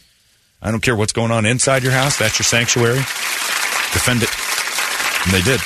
I 0.61 0.73
don't 0.73 0.81
care 0.81 0.97
what's 0.97 1.13
going 1.13 1.31
on 1.31 1.47
inside 1.47 1.85
your 1.85 1.93
house. 1.93 2.19
That's 2.19 2.37
your 2.39 2.45
sanctuary. 2.45 2.99
Defend 2.99 4.25
it. 4.25 4.31
And 5.25 5.33
they 5.33 5.43
did. 5.43 5.61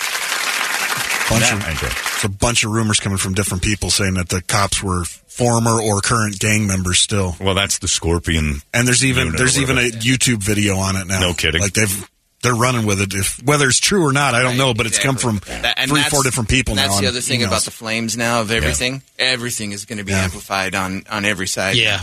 bunch 1.31 1.51
of, 1.51 1.95
It's 2.15 2.25
a 2.25 2.29
bunch 2.29 2.65
of 2.65 2.73
rumors 2.73 3.01
coming 3.01 3.17
from 3.17 3.33
different 3.33 3.63
people 3.63 3.89
saying 3.89 4.15
that 4.15 4.29
the 4.29 4.43
cops 4.43 4.83
were 4.83 5.05
former 5.05 5.81
or 5.81 6.01
current 6.01 6.39
gang 6.39 6.67
members 6.67 6.99
still. 6.99 7.37
Well, 7.41 7.55
that's 7.55 7.79
the 7.79 7.89
Scorpion. 7.89 8.61
And 8.75 8.87
there's 8.87 9.05
even 9.05 9.33
there's 9.33 9.59
even 9.59 9.79
a. 9.79 9.91
YouTube 9.91 10.43
video 10.43 10.77
on 10.77 10.97
it 10.97 11.07
now. 11.07 11.21
No 11.21 11.33
kidding. 11.33 11.63
Like 11.63 11.73
they've 11.73 12.11
they're 12.43 12.55
running 12.55 12.87
with 12.87 13.01
it. 13.01 13.13
If 13.15 13.43
whether 13.45 13.67
it's 13.69 13.81
true 13.81 14.05
or 14.07 14.13
not, 14.13 14.35
I 14.35 14.43
don't 14.43 14.57
know. 14.57 14.73
But 14.75 14.87
it's 14.87 14.99
come 14.99 15.17
from 15.17 15.41
That- 15.47 15.77
three, 15.89 15.97
that's- 15.97 16.11
four 16.11 16.23
different 16.23 16.49
people 16.49 16.73
and 16.73 16.79
now. 16.79 16.89
That's 16.89 17.01
the 17.01 17.07
other 17.09 17.21
thing 17.21 17.41
emails. 17.41 17.47
about 17.49 17.65
the 17.65 17.71
flames 17.71 18.17
now 18.17 18.41
of 18.41 18.51
everything. 18.51 19.03
Everything 19.19 19.73
is 19.73 19.85
going 19.85 19.99
to 19.99 20.05
be 20.05 20.13
Yeah. 20.13 20.25
amplified 20.25 20.75
on 20.75 21.05
on 21.11 21.25
every 21.25 21.47
side. 21.49 21.77
Yeah. 21.77 22.03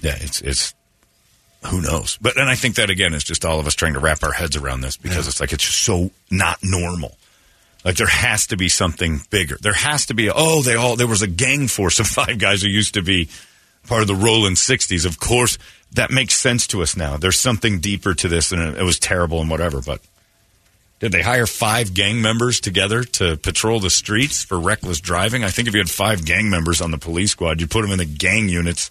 Yeah, 0.00 0.16
it's 0.20 0.40
it's 0.40 0.74
who 1.66 1.80
knows. 1.80 2.18
But 2.20 2.36
and 2.36 2.48
I 2.50 2.56
think 2.56 2.74
that 2.76 2.90
again 2.90 3.14
is 3.14 3.24
just 3.24 3.44
all 3.44 3.58
of 3.60 3.66
us 3.66 3.74
trying 3.74 3.94
to 3.94 4.00
wrap 4.00 4.22
our 4.22 4.32
heads 4.32 4.56
around 4.56 4.80
this 4.82 4.96
because 4.96 5.26
it's 5.28 5.40
like 5.40 5.52
it's 5.52 5.64
just 5.64 5.78
so 5.78 6.10
not 6.30 6.58
normal. 6.62 7.16
Like 7.84 7.96
there 7.96 8.06
has 8.06 8.46
to 8.48 8.56
be 8.56 8.68
something 8.68 9.20
bigger. 9.30 9.58
There 9.60 9.74
has 9.74 10.06
to 10.06 10.14
be. 10.14 10.28
A, 10.28 10.32
oh, 10.34 10.62
they 10.62 10.74
all 10.74 10.96
there 10.96 11.06
was 11.06 11.22
a 11.22 11.26
gang 11.26 11.68
force 11.68 12.00
of 12.00 12.06
five 12.20 12.38
guys 12.38 12.62
who 12.62 12.68
used 12.68 12.94
to 12.94 13.02
be 13.02 13.28
part 13.86 14.02
of 14.02 14.08
the 14.08 14.14
Rollin' 14.14 14.54
60s. 14.54 15.06
Of 15.06 15.20
course, 15.20 15.58
that 15.92 16.10
makes 16.10 16.34
sense 16.34 16.66
to 16.68 16.82
us 16.82 16.96
now. 16.96 17.16
There's 17.16 17.38
something 17.38 17.80
deeper 17.80 18.14
to 18.14 18.28
this, 18.28 18.52
and 18.52 18.60
it, 18.60 18.78
it 18.78 18.82
was 18.82 18.98
terrible 18.98 19.40
and 19.40 19.50
whatever. 19.50 19.80
But 19.80 20.00
did 21.00 21.12
they 21.12 21.22
hire 21.22 21.46
five 21.46 21.94
gang 21.94 22.22
members 22.22 22.60
together 22.60 23.04
to 23.04 23.36
patrol 23.36 23.80
the 23.80 23.90
streets 23.90 24.44
for 24.44 24.58
reckless 24.58 25.00
driving? 25.00 25.44
I 25.44 25.50
think 25.50 25.68
if 25.68 25.74
you 25.74 25.80
had 25.80 25.90
five 25.90 26.24
gang 26.24 26.50
members 26.50 26.80
on 26.80 26.90
the 26.90 26.98
police 26.98 27.32
squad, 27.32 27.60
you 27.60 27.66
put 27.66 27.82
them 27.82 27.90
in 27.90 27.98
the 27.98 28.04
gang 28.04 28.48
units 28.48 28.90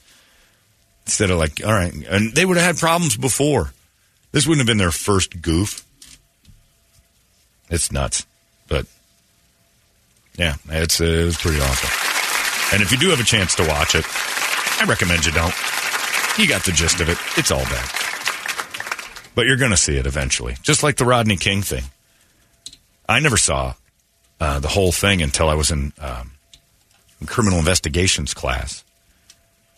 instead 1.06 1.32
of 1.32 1.38
like, 1.38 1.66
all 1.66 1.74
right, 1.74 1.94
and 1.94 2.34
they 2.34 2.46
would 2.46 2.58
have 2.58 2.66
had 2.66 2.78
problems 2.78 3.18
before. 3.18 3.74
This 4.32 4.48
wouldn't 4.48 4.62
have 4.62 4.68
been 4.68 4.78
their 4.78 4.92
first 4.92 5.42
goof. 5.42 5.86
It's 7.70 7.92
nuts, 7.92 8.26
but 8.68 8.86
yeah, 10.38 10.56
it's 10.70 11.02
uh, 11.02 11.06
it's 11.06 11.42
pretty 11.42 11.60
awful. 11.60 12.74
And 12.74 12.82
if 12.82 12.92
you 12.92 12.98
do 12.98 13.10
have 13.10 13.20
a 13.20 13.24
chance 13.24 13.56
to 13.56 13.68
watch 13.68 13.96
it, 13.96 14.06
I 14.84 14.86
recommend 14.86 15.26
you 15.26 15.32
don't. 15.32 15.54
You 16.38 16.46
got 16.46 16.66
the 16.66 16.74
gist 16.74 17.00
of 17.00 17.08
it. 17.08 17.18
It's 17.38 17.52
all 17.52 17.64
bad, 17.64 17.90
but 19.34 19.46
you're 19.46 19.56
going 19.56 19.72
to 19.72 19.78
see 19.78 19.96
it 19.96 20.06
eventually, 20.06 20.58
just 20.62 20.84
like 20.84 20.98
the 20.98 21.06
Rodney 21.06 21.38
King 21.38 21.62
thing. 21.62 21.84
I 23.08 23.20
never 23.22 23.38
saw 23.38 23.76
uh, 24.42 24.60
the 24.60 24.68
whole 24.68 24.92
thing 24.92 25.22
until 25.22 25.48
I 25.48 25.54
was 25.54 25.72
in 25.72 25.94
um, 26.00 26.32
criminal 27.28 27.60
investigations 27.60 28.34
class. 28.34 28.84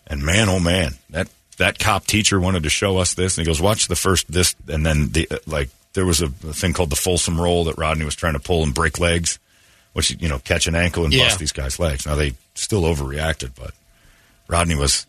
And 0.08 0.22
man, 0.24 0.48
oh 0.48 0.58
man, 0.58 0.94
that 1.10 1.28
that 1.58 1.78
cop 1.78 2.06
teacher 2.06 2.40
wanted 2.40 2.64
to 2.64 2.68
show 2.68 2.98
us 2.98 3.14
this, 3.14 3.38
and 3.38 3.46
he 3.46 3.48
goes, 3.48 3.60
"Watch 3.62 3.86
the 3.86 3.94
first 3.96 4.30
this," 4.32 4.56
and 4.66 4.84
then 4.84 5.10
the 5.10 5.28
uh, 5.30 5.36
like 5.46 5.68
there 5.92 6.04
was 6.06 6.20
a, 6.20 6.26
a 6.26 6.52
thing 6.52 6.72
called 6.72 6.90
the 6.90 6.96
Folsom 6.96 7.40
roll 7.40 7.62
that 7.64 7.78
Rodney 7.78 8.04
was 8.04 8.16
trying 8.16 8.32
to 8.32 8.40
pull 8.40 8.64
and 8.64 8.74
break 8.74 8.98
legs, 8.98 9.38
which 9.92 10.10
you 10.20 10.28
know 10.28 10.40
catch 10.40 10.66
an 10.66 10.74
ankle 10.74 11.04
and 11.04 11.12
Yeah. 11.14 11.24
bust 11.26 11.38
these 11.38 11.52
guys' 11.52 11.78
legs. 11.78 12.06
Now 12.06 12.16
they 12.16 12.34
still 12.54 12.82
overreacted, 12.82 13.52
but 13.54 13.72
Rodney 14.48 14.74
was 14.74 15.06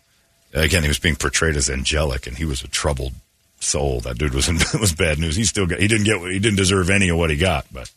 again 0.53 0.83
he 0.83 0.89
was 0.89 0.99
being 0.99 1.15
portrayed 1.15 1.55
as 1.55 1.69
angelic, 1.69 2.27
and 2.27 2.37
he 2.37 2.45
was 2.45 2.63
a 2.63 2.67
troubled 2.67 3.13
soul. 3.59 4.01
That 4.01 4.17
dude 4.17 4.33
was 4.33 4.47
in, 4.47 4.57
was 4.79 4.93
bad 4.93 5.19
news. 5.19 5.35
He 5.35 5.43
still 5.43 5.67
got, 5.67 5.79
he 5.79 5.87
didn't 5.87 6.05
get 6.05 6.19
he 6.21 6.39
didn't 6.39 6.57
deserve 6.57 6.89
any 6.89 7.09
of 7.09 7.17
what 7.17 7.29
he 7.29 7.37
got, 7.37 7.65
but 7.71 7.91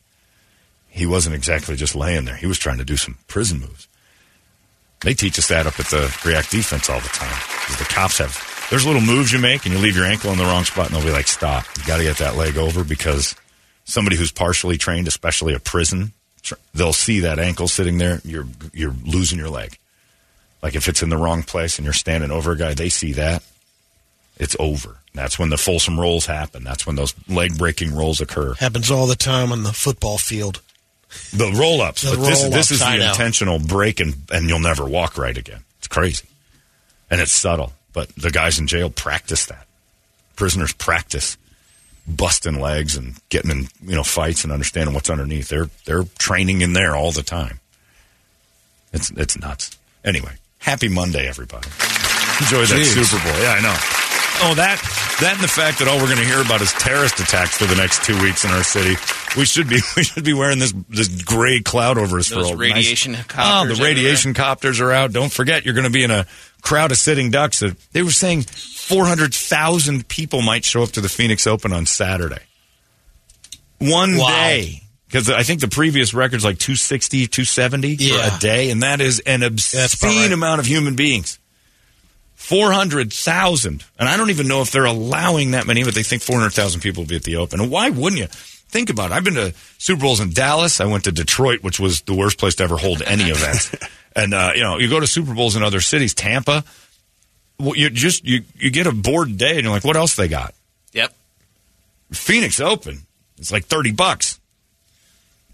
he 0.88 1.06
wasn't 1.06 1.36
exactly 1.36 1.76
just 1.76 1.94
laying 1.94 2.24
there. 2.24 2.36
He 2.36 2.46
was 2.46 2.58
trying 2.58 2.78
to 2.78 2.84
do 2.84 2.96
some 2.96 3.18
prison 3.28 3.60
moves. 3.60 3.88
They 5.00 5.14
teach 5.14 5.38
us 5.38 5.48
that 5.48 5.66
up 5.66 5.80
at 5.80 5.86
the 5.86 6.14
React 6.24 6.50
defense 6.50 6.90
all 6.90 7.00
the 7.00 7.08
time. 7.08 7.38
the 7.78 7.86
cops 7.88 8.18
have 8.18 8.68
there's 8.70 8.86
little 8.86 9.00
moves 9.00 9.32
you 9.32 9.38
make 9.38 9.64
and 9.64 9.74
you 9.74 9.80
leave 9.80 9.96
your 9.96 10.04
ankle 10.04 10.30
in 10.30 10.38
the 10.38 10.44
wrong 10.44 10.64
spot 10.64 10.86
and 10.86 10.94
they'll 10.94 11.04
be 11.04 11.10
like, 11.10 11.26
stop. 11.26 11.64
You 11.76 11.84
got 11.86 11.96
to 11.96 12.04
get 12.04 12.18
that 12.18 12.36
leg 12.36 12.56
over 12.56 12.84
because 12.84 13.34
somebody 13.84 14.16
who's 14.16 14.30
partially 14.30 14.78
trained, 14.78 15.08
especially 15.08 15.54
a 15.54 15.58
prison, 15.58 16.12
they'll 16.74 16.92
see 16.92 17.20
that 17.20 17.38
ankle 17.38 17.66
sitting 17.66 17.98
there. 17.98 18.20
You're 18.24 18.46
you're 18.72 18.94
losing 19.04 19.38
your 19.38 19.48
leg. 19.48 19.78
Like 20.62 20.74
if 20.74 20.88
it's 20.88 21.02
in 21.02 21.08
the 21.08 21.16
wrong 21.16 21.42
place 21.42 21.78
and 21.78 21.84
you're 21.84 21.94
standing 21.94 22.30
over 22.30 22.52
a 22.52 22.56
guy, 22.56 22.74
they 22.74 22.88
see 22.88 23.12
that. 23.14 23.42
It's 24.38 24.56
over. 24.58 24.96
That's 25.14 25.38
when 25.38 25.50
the 25.50 25.58
Folsom 25.58 25.98
rolls 25.98 26.26
happen. 26.26 26.64
That's 26.64 26.86
when 26.86 26.96
those 26.96 27.14
leg 27.28 27.58
breaking 27.58 27.94
rolls 27.94 28.20
occur. 28.20 28.54
Happens 28.54 28.90
all 28.90 29.06
the 29.06 29.16
time 29.16 29.52
on 29.52 29.64
the 29.64 29.72
football 29.72 30.18
field. 30.18 30.60
The 31.32 31.50
roll 31.52 31.80
ups. 31.80 32.04
But 32.04 32.20
this, 32.20 32.42
roll-ups, 32.42 32.54
this 32.54 32.70
is 32.70 32.82
I 32.82 32.96
the 32.96 33.04
know. 33.04 33.10
intentional 33.10 33.58
break, 33.58 33.98
and, 33.98 34.14
and 34.32 34.48
you'll 34.48 34.60
never 34.60 34.84
walk 34.84 35.18
right 35.18 35.36
again. 35.36 35.64
It's 35.78 35.88
crazy. 35.88 36.28
And 37.10 37.20
it's 37.20 37.32
subtle. 37.32 37.72
But 37.92 38.08
the 38.14 38.30
guys 38.30 38.58
in 38.58 38.68
jail 38.68 38.90
practice 38.90 39.46
that. 39.46 39.66
Prisoners 40.36 40.72
practice 40.72 41.36
busting 42.06 42.60
legs 42.60 42.96
and 42.96 43.14
getting 43.28 43.50
in 43.50 43.68
you 43.82 43.94
know 43.94 44.02
fights 44.02 44.44
and 44.44 44.52
understanding 44.52 44.94
what's 44.94 45.10
underneath. 45.10 45.48
They're 45.48 45.68
they're 45.84 46.04
training 46.18 46.62
in 46.62 46.72
there 46.72 46.96
all 46.96 47.12
the 47.12 47.22
time. 47.22 47.60
It's 48.92 49.10
it's 49.10 49.38
nuts. 49.38 49.76
Anyway, 50.04 50.32
happy 50.60 50.88
Monday, 50.88 51.26
everybody. 51.28 51.68
Enjoy 52.40 52.64
that 52.64 52.78
Jeez. 52.80 53.04
Super 53.04 53.22
Bowl. 53.24 53.42
Yeah, 53.42 53.52
I 53.58 53.60
know. 53.60 53.76
Oh, 54.42 54.54
that 54.54 54.80
that 55.20 55.34
and 55.34 55.42
the 55.42 55.48
fact 55.48 55.80
that 55.80 55.88
all 55.88 55.98
we're 55.98 56.06
going 56.06 56.16
to 56.16 56.24
hear 56.24 56.40
about 56.40 56.62
is 56.62 56.72
terrorist 56.72 57.20
attacks 57.20 57.58
for 57.58 57.66
the 57.66 57.74
next 57.76 58.02
two 58.04 58.18
weeks 58.22 58.42
in 58.46 58.50
our 58.50 58.62
city. 58.64 58.96
We 59.36 59.44
should 59.44 59.68
be 59.68 59.80
we 59.96 60.02
should 60.02 60.24
be 60.24 60.32
wearing 60.32 60.58
this 60.58 60.72
this 60.88 61.08
gray 61.22 61.60
cloud 61.60 61.98
over 61.98 62.18
us 62.18 62.30
Those 62.30 62.48
for 62.48 62.54
a 62.54 62.58
radiation 62.58 63.12
nice, 63.12 63.24
copters 63.26 63.70
Oh, 63.72 63.74
the 63.74 63.82
radiation 63.84 64.32
copters 64.32 64.80
are 64.80 64.92
out. 64.92 65.12
Don't 65.12 65.30
forget, 65.30 65.66
you're 65.66 65.74
going 65.74 65.84
to 65.86 65.92
be 65.92 66.04
in 66.04 66.10
a 66.10 66.26
crowd 66.62 66.90
of 66.90 66.96
sitting 66.96 67.30
ducks. 67.30 67.60
That 67.60 67.76
they 67.92 68.02
were 68.02 68.10
saying 68.12 68.42
four 68.42 69.04
hundred 69.04 69.34
thousand 69.34 70.08
people 70.08 70.40
might 70.40 70.64
show 70.64 70.82
up 70.84 70.90
to 70.92 71.02
the 71.02 71.10
Phoenix 71.10 71.46
Open 71.46 71.72
on 71.74 71.84
Saturday. 71.84 72.40
One 73.78 74.16
Wow. 74.16 74.28
day. 74.28 74.82
Because 75.10 75.28
I 75.28 75.42
think 75.42 75.60
the 75.60 75.66
previous 75.66 76.14
record's 76.14 76.44
like 76.44 76.58
260, 76.58 77.26
270 77.26 77.88
Yeah. 77.98 78.30
for 78.30 78.36
a 78.36 78.38
day, 78.38 78.70
and 78.70 78.84
that 78.84 79.00
is 79.00 79.18
an 79.20 79.42
obscene 79.42 80.08
right. 80.08 80.32
amount 80.32 80.60
of 80.60 80.66
human 80.66 80.94
beings. 80.94 81.38
400,000. 82.36 83.84
And 83.98 84.08
I 84.08 84.16
don't 84.16 84.30
even 84.30 84.46
know 84.48 84.62
if 84.62 84.70
they're 84.70 84.84
allowing 84.84 85.50
that 85.52 85.66
many, 85.66 85.84
but 85.84 85.94
they 85.94 86.02
think 86.02 86.22
400,000 86.22 86.80
people 86.80 87.02
will 87.02 87.08
be 87.08 87.16
at 87.16 87.24
the 87.24 87.36
Open. 87.36 87.60
And 87.60 87.70
why 87.70 87.90
wouldn't 87.90 88.20
you? 88.20 88.26
Think 88.28 88.88
about 88.88 89.10
it. 89.10 89.14
I've 89.14 89.24
been 89.24 89.34
to 89.34 89.52
Super 89.78 90.02
Bowls 90.02 90.20
in 90.20 90.30
Dallas. 90.30 90.80
I 90.80 90.84
went 90.86 91.04
to 91.04 91.12
Detroit, 91.12 91.62
which 91.62 91.80
was 91.80 92.02
the 92.02 92.14
worst 92.14 92.38
place 92.38 92.54
to 92.56 92.62
ever 92.64 92.76
hold 92.76 93.02
any 93.02 93.24
event. 93.30 93.74
and, 94.14 94.32
uh, 94.32 94.52
you 94.54 94.62
know, 94.62 94.78
you 94.78 94.88
go 94.88 95.00
to 95.00 95.06
Super 95.08 95.34
Bowls 95.34 95.56
in 95.56 95.62
other 95.64 95.80
cities, 95.80 96.14
Tampa, 96.14 96.64
well, 97.58 97.76
you 97.76 97.90
just, 97.90 98.24
you, 98.24 98.42
you 98.56 98.70
get 98.70 98.86
a 98.86 98.92
bored 98.92 99.36
day 99.36 99.54
and 99.56 99.62
you're 99.64 99.72
like, 99.72 99.84
what 99.84 99.96
else 99.96 100.14
they 100.16 100.28
got? 100.28 100.54
Yep. 100.92 101.12
Phoenix 102.12 102.60
Open. 102.60 103.00
It's 103.38 103.52
like 103.52 103.66
30 103.66 103.92
bucks. 103.92 104.29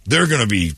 They're 0.06 0.26
going 0.26 0.40
to 0.42 0.46
be 0.46 0.74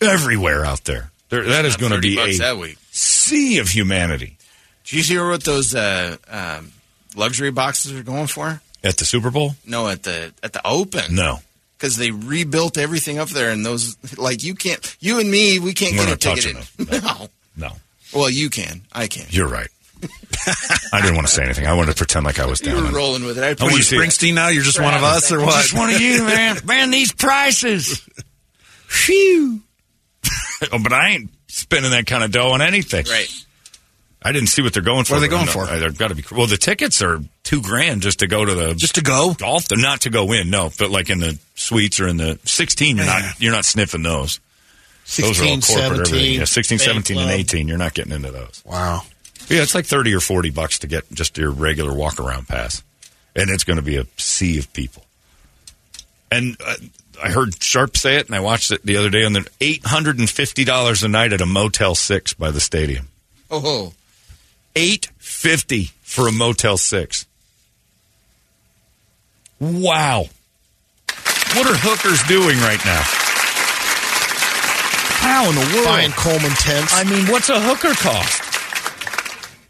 everywhere 0.00 0.64
out 0.64 0.84
there. 0.84 1.10
There, 1.28 1.44
that 1.44 1.64
is 1.64 1.76
going 1.76 1.92
to 1.92 1.98
be 2.00 2.18
a 2.18 2.38
that 2.38 2.56
week. 2.58 2.76
sea 2.90 3.58
of 3.58 3.68
humanity. 3.68 4.36
Did 4.84 4.92
you 4.96 5.02
hear 5.04 5.28
what 5.28 5.44
those 5.44 5.74
uh, 5.74 6.16
um, 6.28 6.72
luxury 7.14 7.50
boxes 7.52 7.92
are 7.98 8.02
going 8.02 8.26
for? 8.26 8.60
At 8.82 8.96
the 8.96 9.04
Super 9.04 9.30
Bowl? 9.30 9.54
No, 9.66 9.88
at 9.88 10.02
the 10.02 10.32
at 10.42 10.52
the 10.52 10.66
Open. 10.66 11.14
No. 11.14 11.38
because 11.78 11.96
they 11.96 12.10
rebuilt 12.10 12.78
everything 12.78 13.18
up 13.18 13.28
there, 13.28 13.50
and 13.50 13.64
those 13.64 13.96
like 14.18 14.42
you 14.42 14.54
can't, 14.54 14.96
you 15.00 15.20
and 15.20 15.30
me, 15.30 15.58
we 15.58 15.74
can't 15.74 15.92
We're 15.92 16.06
get 16.06 16.26
a 16.26 16.30
not 16.30 16.36
ticket. 16.42 16.56
touching 16.56 16.96
in. 16.96 17.02
No. 17.02 17.28
No. 17.68 17.72
Well, 18.14 18.30
you 18.30 18.48
can. 18.50 18.80
I 18.92 19.06
can. 19.06 19.26
You're 19.28 19.48
right. 19.48 19.68
I 20.92 21.00
didn't 21.02 21.14
want 21.14 21.26
to 21.28 21.32
say 21.32 21.44
anything. 21.44 21.66
I 21.66 21.74
wanted 21.74 21.92
to 21.92 21.96
pretend 21.98 22.24
like 22.24 22.38
I 22.40 22.46
was 22.46 22.60
You 22.62 22.68
down. 22.72 22.82
were 22.84 22.88
in- 22.88 22.94
rolling 22.94 23.24
with 23.24 23.36
it. 23.38 23.44
I 23.44 23.48
I 23.48 23.50
What 23.50 23.60
want 23.60 23.72
are 23.74 23.76
you, 23.76 23.82
to 23.82 23.84
see- 23.84 23.96
Springsteen 23.98 24.34
now? 24.34 24.48
You're 24.48 24.62
just 24.64 24.80
one 24.80 24.94
of 24.94 25.02
us, 25.04 25.30
or 25.30 25.40
what? 25.40 25.60
Just 25.62 25.74
one 25.74 25.90
of 25.94 26.00
you, 26.00 26.24
man. 26.24 26.56
Man, 26.64 26.90
these 26.90 27.12
prices. 27.12 28.00
Phew. 28.90 29.60
oh, 30.72 30.78
but 30.82 30.92
I 30.92 31.10
ain't 31.10 31.30
spending 31.46 31.92
that 31.92 32.06
kind 32.06 32.24
of 32.24 32.32
dough 32.32 32.50
on 32.52 32.60
anything. 32.60 33.06
Right. 33.08 33.28
I 34.22 34.32
didn't 34.32 34.48
see 34.48 34.60
what 34.62 34.74
they're 34.74 34.82
going 34.82 35.04
for. 35.04 35.14
What 35.14 35.18
are 35.18 35.20
they 35.20 35.28
going 35.28 35.48
I 35.48 35.52
for? 35.52 35.64
They've 35.66 35.96
got 35.96 36.08
to 36.08 36.14
be. 36.14 36.24
Well, 36.30 36.46
the 36.46 36.58
tickets 36.58 37.00
are 37.00 37.20
two 37.44 37.62
grand 37.62 38.02
just 38.02 38.18
to 38.18 38.26
go 38.26 38.44
to 38.44 38.54
the 38.54 38.74
Just 38.74 38.96
to 38.96 39.02
go? 39.02 39.32
golf. 39.32 39.68
They're 39.68 39.78
not 39.78 40.02
to 40.02 40.10
go 40.10 40.32
in, 40.32 40.50
no. 40.50 40.70
But 40.78 40.90
like 40.90 41.08
in 41.08 41.20
the 41.20 41.38
suites 41.54 42.00
or 42.00 42.08
in 42.08 42.18
the 42.18 42.38
sixteen, 42.44 42.96
you're 42.96 43.06
Man. 43.06 43.22
not. 43.22 43.40
You're 43.40 43.52
not 43.52 43.64
sniffing 43.64 44.02
those. 44.02 44.38
those 45.16 45.40
are 45.40 45.44
all 45.46 45.60
16, 45.60 45.60
corporate. 45.62 45.92
everything. 46.00 46.04
17. 46.06 46.38
Yeah, 46.40 46.44
16, 46.44 46.78
Bank 46.78 46.86
17, 46.86 47.18
and 47.18 47.30
eighteen. 47.30 47.68
You're 47.68 47.78
not 47.78 47.94
getting 47.94 48.12
into 48.12 48.30
those. 48.30 48.62
Wow. 48.66 49.02
Yeah, 49.48 49.62
it's 49.62 49.74
like 49.74 49.86
thirty 49.86 50.12
or 50.12 50.20
forty 50.20 50.50
bucks 50.50 50.80
to 50.80 50.86
get 50.86 51.10
just 51.12 51.38
your 51.38 51.50
regular 51.52 51.94
walk 51.94 52.20
around 52.20 52.46
pass, 52.46 52.82
and 53.34 53.48
it's 53.48 53.64
going 53.64 53.78
to 53.78 53.82
be 53.82 53.96
a 53.96 54.04
sea 54.18 54.58
of 54.58 54.70
people. 54.74 55.04
And 56.30 56.56
uh, 56.64 56.74
I 57.22 57.30
heard 57.30 57.62
Sharp 57.62 57.96
say 57.96 58.16
it, 58.16 58.26
and 58.26 58.34
I 58.34 58.40
watched 58.40 58.70
it 58.70 58.84
the 58.84 58.96
other 58.96 59.10
day 59.10 59.24
on 59.24 59.32
the 59.32 59.46
eight 59.60 59.84
hundred 59.84 60.18
and 60.18 60.28
fifty 60.28 60.64
dollars 60.64 61.02
a 61.02 61.08
night 61.08 61.32
at 61.32 61.40
a 61.40 61.46
Motel 61.46 61.94
Six 61.94 62.34
by 62.34 62.50
the 62.50 62.60
stadium. 62.60 63.08
Oh, 63.50 63.92
Eight 64.76 65.08
fifty 65.18 65.90
for 66.02 66.28
a 66.28 66.32
Motel 66.32 66.76
Six. 66.76 67.26
Wow, 69.60 70.24
what 71.54 71.66
are 71.66 71.76
hookers 71.76 72.22
doing 72.24 72.56
right 72.60 72.82
now? 72.86 73.02
How 75.20 75.48
in 75.50 75.54
the 75.54 75.74
world? 75.74 75.86
Buying 75.86 76.12
Coleman 76.12 76.52
tents. 76.52 76.94
I 76.94 77.04
mean, 77.04 77.26
what's 77.26 77.50
a 77.50 77.60
hooker 77.60 77.92
cost? 77.94 78.42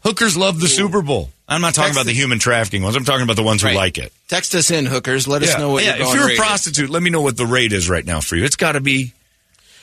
Hookers 0.03 0.37
love 0.37 0.59
the 0.59 0.67
Super 0.67 1.01
Bowl. 1.01 1.29
I'm 1.47 1.59
not 1.61 1.73
talking 1.73 1.87
Text 1.89 1.97
about 1.99 2.05
the 2.05 2.13
us- 2.13 2.17
human 2.17 2.39
trafficking 2.39 2.83
ones. 2.83 2.95
I'm 2.95 3.03
talking 3.03 3.23
about 3.23 3.35
the 3.35 3.43
ones 3.43 3.61
who 3.61 3.71
like 3.71 3.97
it. 3.97 4.13
Text 4.31 4.55
us 4.55 4.71
in, 4.71 4.85
hookers. 4.85 5.27
Let 5.27 5.43
us 5.43 5.57
know 5.59 5.71
what 5.71 5.83
yeah. 5.83 5.97
you're 5.97 6.07
If 6.07 6.13
you're 6.15 6.23
a 6.23 6.27
rate 6.27 6.33
is. 6.33 6.39
prostitute, 6.39 6.89
let 6.89 7.03
me 7.03 7.09
know 7.09 7.21
what 7.21 7.37
the 7.37 7.45
rate 7.45 7.73
is 7.73 7.89
right 7.89 8.05
now 8.05 8.21
for 8.21 8.35
you. 8.35 8.45
It's 8.45 8.55
got 8.55 8.71
to 8.71 8.81
be. 8.81 9.13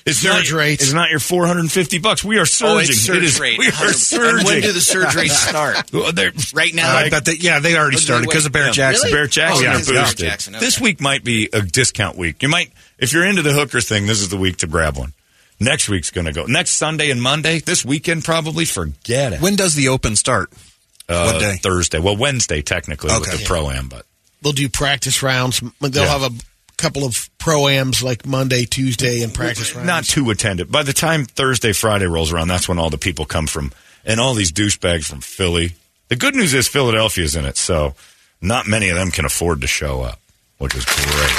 It's 0.07 0.21
Surge 0.21 0.53
not, 0.53 0.59
rates. 0.59 0.83
It's 0.85 0.93
not 0.95 1.11
your 1.11 1.21
450 1.21 1.99
bucks. 1.99 2.25
We 2.25 2.39
are 2.39 2.47
surging. 2.47 2.77
Oh, 2.77 2.79
it's 2.79 2.97
surge 2.99 3.17
it 3.19 3.25
is, 3.25 3.39
rate. 3.39 3.59
We 3.59 3.67
are 3.67 3.93
surging. 3.93 4.47
When 4.47 4.63
do 4.63 4.73
the 4.73 4.81
surge 4.81 5.15
rates 5.15 5.37
start? 5.37 5.77
Well, 5.93 6.13
Right 6.55 6.73
now? 6.75 6.97
I 6.97 7.11
bet 7.11 7.29
yeah, 7.43 7.59
they 7.61 7.77
already 7.77 7.99
started 7.99 8.27
because 8.27 8.47
of 8.47 8.53
Bear 8.53 8.67
Yeah, 8.67 8.73
Jackson. 8.73 9.11
Barrett 9.11 9.31
Jackson 9.33 9.67
Oh, 9.67 9.73
boosted. 9.77 10.17
Jackson, 10.27 10.55
okay. 10.55 10.65
This 10.65 10.81
week 10.81 11.03
might 11.03 11.25
be 11.25 11.51
a 11.53 11.61
discount 11.61 12.17
week. 12.17 12.43
You 12.43 12.49
might, 12.49 12.73
if 12.99 13.13
you're 13.13 13.27
into 13.27 13.43
the 13.43 13.53
hooker 13.53 13.83
thing, 13.83 14.07
this 14.07 14.23
is 14.23 14.31
the 14.31 14.39
week 14.39 14.57
to 14.59 14.67
grab 14.67 14.97
one. 14.97 15.13
Next 15.61 15.91
week's 15.91 16.11
going 16.11 16.27
to 16.27 16.33
go. 16.33 16.47
Next 16.47 16.71
Sunday 16.73 17.11
and 17.11 17.21
Monday, 17.21 17.59
this 17.59 17.85
weekend 17.85 18.25
probably, 18.25 18.65
forget 18.65 19.35
it. 19.35 19.43
When 19.43 19.57
does 19.57 19.75
the 19.75 19.89
Open 19.89 20.17
start? 20.17 20.51
Uh, 21.07 21.33
what 21.33 21.41
day? 21.41 21.57
Thursday. 21.57 21.99
Well, 21.99 22.17
Wednesday 22.17 22.63
technically 22.63 23.09
with 23.13 23.29
Okay. 23.29 23.37
the 23.39 23.45
pro 23.45 23.69
am, 23.71 23.89
but 23.89 24.07
They'll 24.43 24.53
do 24.53 24.69
practice 24.69 25.23
rounds. 25.23 25.61
They'll 25.81 25.91
Yeah. 26.05 26.19
have 26.19 26.23
a 26.23 26.31
couple 26.77 27.05
of 27.05 27.29
pro-ams 27.39 28.03
like 28.03 28.25
Monday, 28.25 28.65
Tuesday, 28.65 29.23
and 29.23 29.35
practice 29.35 29.75
rounds. 29.75 29.87
not 29.87 30.05
too 30.05 30.31
attended. 30.31 30.71
By 30.71 30.83
the 30.85 30.93
time 30.93 31.25
Thursday, 31.25 31.73
Friday 31.73 32.07
rolls 32.07 32.33
around, 32.33 32.49
that's 32.49 32.69
when 32.69 32.79
all 32.79 32.91
the 32.91 32.99
people 32.99 33.25
come 33.27 33.47
from, 33.49 33.73
and 34.05 34.21
all 34.21 34.35
these 34.35 34.53
douchebags 34.53 35.05
from 35.07 35.21
Philly. 35.21 35.73
The 36.09 36.17
good 36.17 36.35
news 36.37 36.55
is 36.55 36.69
Philadelphia's 36.69 37.35
in 37.35 37.45
it, 37.45 37.57
so 37.59 37.95
not 38.41 38.67
many 38.69 38.89
of 38.91 38.97
them 38.97 39.11
can 39.11 39.25
afford 39.25 39.61
to 39.63 39.67
show 39.67 40.03
up, 40.03 40.21
which 40.59 40.75
is 40.77 40.85
great. 40.85 41.37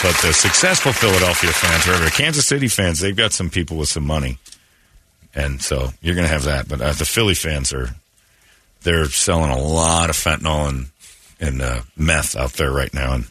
But 0.00 0.16
the 0.22 0.32
successful 0.32 0.92
Philadelphia 0.92 1.50
fans, 1.50 1.88
or 1.88 1.98
the 2.04 2.10
Kansas 2.12 2.46
City 2.46 2.68
fans, 2.68 3.00
they've 3.00 3.16
got 3.16 3.32
some 3.32 3.50
people 3.50 3.76
with 3.76 3.88
some 3.88 4.06
money, 4.06 4.38
and 5.34 5.60
so 5.60 5.92
you're 6.00 6.14
going 6.14 6.26
to 6.26 6.32
have 6.32 6.44
that. 6.44 6.68
But 6.68 6.80
uh, 6.80 6.92
the 6.92 7.04
Philly 7.04 7.34
fans 7.34 7.72
are 7.72 7.96
they're 8.82 9.06
selling 9.06 9.50
a 9.50 9.58
lot 9.58 10.10
of 10.10 10.16
fentanyl 10.16 10.68
and 10.68 10.86
and 11.40 11.62
uh, 11.62 11.82
meth 11.96 12.34
out 12.34 12.54
there 12.54 12.72
right 12.72 12.92
now, 12.92 13.14
and 13.14 13.24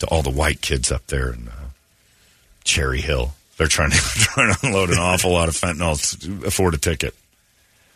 to 0.00 0.06
all 0.08 0.22
the 0.22 0.30
white 0.30 0.60
kids 0.60 0.92
up 0.92 1.06
there 1.06 1.32
in 1.32 1.48
uh, 1.48 1.68
Cherry 2.64 3.00
Hill, 3.00 3.32
they're 3.56 3.68
trying 3.68 3.90
to 3.90 3.96
trying 4.14 4.54
to 4.54 4.66
unload 4.66 4.90
an 4.90 4.98
awful 4.98 5.32
lot 5.32 5.48
of 5.48 5.54
fentanyl 5.54 5.96
to 6.20 6.46
afford 6.46 6.74
a 6.74 6.78
ticket. 6.78 7.14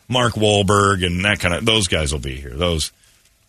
Mark 0.09 0.35
Wahlberg 0.35 1.05
and 1.05 1.25
that 1.25 1.41
kind 1.41 1.55
of 1.55 1.65
those 1.65 1.89
guys 1.89 2.13
will 2.13 2.21
be 2.21 2.37
here. 2.37 2.55
Those 2.55 2.93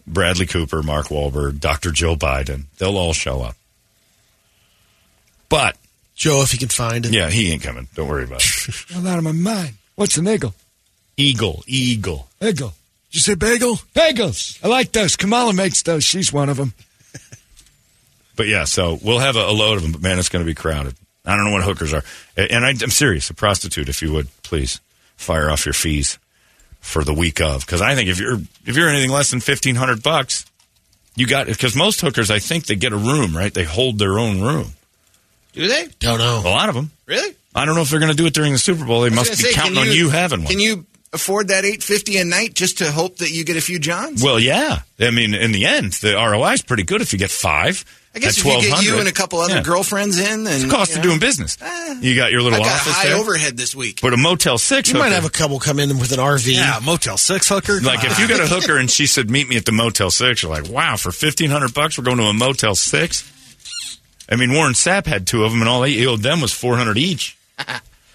Bradley 0.07 0.45
Cooper, 0.47 0.81
Mark 0.81 1.07
Wahlberg, 1.07 1.59
Dr. 1.59 1.91
Joe 1.91 2.15
Biden, 2.15 2.63
they'll 2.77 2.97
all 2.97 3.13
show 3.13 3.41
up. 3.41 3.55
But 5.49 5.77
Joe, 6.15 6.41
if 6.41 6.51
he 6.51 6.57
can 6.57 6.69
find 6.69 7.05
it. 7.05 7.13
yeah, 7.13 7.29
he 7.29 7.51
ain't 7.51 7.61
coming. 7.61 7.87
Don't 7.93 8.07
worry 8.09 8.23
about 8.23 8.43
it. 8.43 8.85
I'm 8.95 9.05
out 9.05 9.19
of 9.19 9.23
my 9.23 9.31
mind. 9.31 9.75
What's 9.95 10.15
the 10.15 10.29
eagle? 10.33 10.53
Eagle, 11.17 11.63
eagle. 11.65 12.27
Eagle. 12.41 12.73
Did 13.09 13.15
you 13.15 13.21
say 13.21 13.35
bagel? 13.35 13.75
Bagels. 13.95 14.63
I 14.63 14.67
like 14.67 14.91
those. 14.91 15.15
Kamala 15.15 15.53
makes 15.53 15.81
those. 15.81 16.03
She's 16.03 16.31
one 16.31 16.49
of 16.49 16.57
them. 16.57 16.73
But 18.35 18.47
yeah, 18.47 18.65
so 18.65 18.99
we'll 19.01 19.17
have 19.17 19.35
a, 19.35 19.39
a 19.39 19.51
load 19.51 19.77
of 19.77 19.81
them. 19.83 19.91
But 19.93 20.01
man, 20.01 20.19
it's 20.19 20.29
going 20.29 20.45
to 20.45 20.49
be 20.49 20.53
crowded. 20.53 20.93
I 21.25 21.35
don't 21.35 21.45
know 21.45 21.51
what 21.51 21.63
hookers 21.63 21.93
are, 21.93 22.03
and 22.37 22.63
I, 22.63 22.69
I'm 22.69 22.91
serious. 22.91 23.29
A 23.29 23.33
prostitute, 23.33 23.89
if 23.89 24.01
you 24.01 24.13
would 24.13 24.27
please 24.43 24.79
fire 25.17 25.49
off 25.49 25.65
your 25.65 25.73
fees 25.73 26.19
for 26.79 27.03
the 27.03 27.13
week 27.13 27.41
of, 27.41 27.65
because 27.65 27.81
I 27.81 27.95
think 27.95 28.09
if 28.09 28.19
you're 28.19 28.35
if 28.65 28.77
you're 28.77 28.87
anything 28.87 29.09
less 29.09 29.31
than 29.31 29.39
fifteen 29.39 29.75
hundred 29.75 30.03
bucks, 30.03 30.45
you 31.15 31.25
got 31.25 31.47
because 31.47 31.75
most 31.75 31.99
hookers, 31.99 32.29
I 32.29 32.39
think 32.39 32.67
they 32.67 32.75
get 32.75 32.93
a 32.93 32.97
room, 32.97 33.35
right? 33.35 33.53
They 33.53 33.63
hold 33.63 33.97
their 33.97 34.19
own 34.19 34.39
room. 34.39 34.67
Do 35.53 35.67
they? 35.67 35.89
Don't 35.99 36.19
know. 36.19 36.43
A 36.45 36.49
lot 36.49 36.69
of 36.69 36.75
them. 36.75 36.91
Really? 37.07 37.35
I 37.55 37.65
don't 37.65 37.75
know 37.75 37.81
if 37.81 37.89
they're 37.89 37.99
going 37.99 38.11
to 38.11 38.17
do 38.17 38.27
it 38.27 38.33
during 38.35 38.53
the 38.53 38.59
Super 38.59 38.85
Bowl. 38.85 39.01
They 39.01 39.09
must 39.09 39.31
be 39.31 39.35
say, 39.35 39.53
counting 39.53 39.73
can 39.73 39.87
on 39.89 39.93
you 39.95 40.09
having 40.09 40.43
one. 40.43 40.51
Can 40.51 40.59
you 40.59 40.85
afford 41.13 41.47
that 41.49 41.65
eight 41.65 41.83
fifty 41.83 42.17
a 42.17 42.25
night 42.25 42.53
just 42.53 42.77
to 42.79 42.91
hope 42.91 43.17
that 43.17 43.31
you 43.31 43.43
get 43.43 43.57
a 43.57 43.61
few 43.61 43.79
Johns? 43.79 44.23
Well, 44.23 44.39
yeah. 44.39 44.79
I 44.99 45.11
mean, 45.11 45.33
in 45.33 45.51
the 45.51 45.65
end, 45.65 45.93
the 45.93 46.13
ROI 46.15 46.53
is 46.53 46.61
pretty 46.61 46.83
good 46.83 47.01
if 47.01 47.13
you 47.13 47.19
get 47.19 47.31
five. 47.31 47.83
I 48.15 48.19
guess 48.19 48.39
at 48.39 48.39
if 48.39 48.45
you 48.45 48.51
get 48.61 48.69
1200. 48.71 48.85
you 48.93 48.99
and 48.99 49.07
a 49.07 49.11
couple 49.11 49.39
other 49.39 49.55
Yeah. 49.57 49.61
girlfriends 49.61 50.17
in, 50.17 50.25
and 50.39 50.47
It's 50.47 50.63
the 50.63 50.69
cost 50.71 50.91
you 50.91 50.97
of 50.97 51.03
doing 51.03 51.19
business. 51.19 51.55
Eh. 51.61 51.95
you 52.01 52.15
got 52.15 52.31
your 52.31 52.41
little 52.41 52.59
I 52.59 52.63
got 52.63 52.75
office 52.79 52.93
high 52.93 53.07
there. 53.09 53.15
overhead 53.17 53.57
this 53.57 53.75
week. 53.75 53.99
But 54.01 54.13
a 54.13 54.17
Motel 54.17 54.57
6 54.57 54.89
You 54.89 54.95
hooker, 54.95 55.03
might 55.09 55.13
have 55.13 55.25
a 55.25 55.29
couple 55.29 55.59
come 55.59 55.77
in 55.79 55.99
with 55.99 56.11
an 56.13 56.19
RV. 56.19 56.51
Yeah, 56.51 56.79
Motel 56.83 57.17
6 57.17 57.47
hooker. 57.47 57.79
like 57.81 58.03
if 58.03 58.17
you 58.17 58.27
got 58.27 58.39
a 58.39 58.47
hooker 58.47 58.77
and 58.77 58.89
she 58.89 59.05
said, 59.05 59.29
meet 59.29 59.47
me 59.47 59.55
at 59.57 59.65
the 59.65 59.71
Motel 59.71 60.09
6, 60.09 60.41
you're 60.41 60.51
like, 60.51 60.67
wow, 60.67 60.95
for 60.95 61.09
1500 61.09 61.75
bucks, 61.75 61.97
we're 61.99 62.05
going 62.05 62.17
to 62.17 62.23
a 62.23 62.33
Motel 62.33 62.73
6? 62.73 63.31
I 64.29 64.35
mean, 64.35 64.51
Warren 64.51 64.73
Sapp 64.73 65.05
had 65.05 65.27
two 65.27 65.43
of 65.43 65.51
them, 65.51 65.61
and 65.61 65.69
all 65.69 65.83
he 65.83 66.05
owed 66.07 66.21
them 66.21 66.41
was 66.41 66.51
400 66.53 66.97
each. 66.97 67.37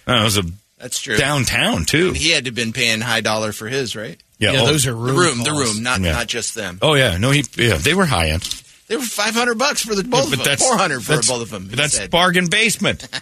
That 0.05 0.24
was 0.24 0.36
a 0.36 0.43
That's 0.82 0.98
true. 1.00 1.16
downtown, 1.16 1.86
too. 1.86 2.09
And 2.09 2.16
he 2.16 2.30
had 2.30 2.44
to 2.44 2.48
have 2.48 2.54
been 2.54 2.74
paying 2.74 3.00
high 3.00 3.22
dollar 3.22 3.52
for 3.52 3.68
his, 3.68 3.96
right? 3.96 4.20
Yeah, 4.38 4.52
Yeah, 4.52 4.60
oh, 4.62 4.66
those 4.66 4.86
are 4.86 4.90
The 4.90 4.96
room. 4.96 5.16
room, 5.16 5.42
the 5.44 5.52
room, 5.52 5.82
not 5.82 6.00
Yeah. 6.00 6.12
not 6.12 6.26
just 6.26 6.54
them. 6.54 6.78
Oh, 6.82 6.94
yeah. 6.94 7.16
No, 7.16 7.30
he, 7.30 7.44
yeah, 7.56 7.76
they 7.76 7.94
were 7.94 8.04
high 8.04 8.28
end. 8.30 8.42
They 8.88 8.96
were 8.96 9.02
five 9.04 9.32
hundred 9.34 9.56
bucks 9.59 9.82
for 9.82 9.94
the 9.94 10.02
both 10.04 10.24
but 10.30 10.32
of 10.32 10.38
them. 10.40 10.44
that's 10.44 10.62
Four 10.66 10.76
hundred 10.76 11.02
for 11.04 11.14
both 11.16 11.30
of 11.42 11.50
them. 11.50 11.70
he 11.70 11.76
That's 11.76 11.96
said. 11.96 12.10
bargain 12.10 12.48
basement. 12.48 13.09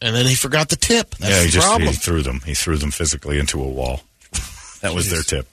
And 0.00 0.16
then 0.16 0.26
he 0.26 0.34
forgot 0.34 0.68
the 0.68 0.74
tip. 0.74 1.10
That's 1.16 1.30
yeah, 1.30 1.40
he 1.42 1.46
the 1.46 1.52
just 1.52 1.66
problem. 1.66 1.88
he 1.90 1.94
threw 1.94 2.22
them. 2.22 2.40
He 2.44 2.54
threw 2.54 2.76
them 2.76 2.90
physically 2.90 3.38
into 3.38 3.62
a 3.62 3.68
wall. 3.68 4.00
That 4.80 4.94
was 4.96 5.08
their 5.10 5.22
tip. 5.22 5.46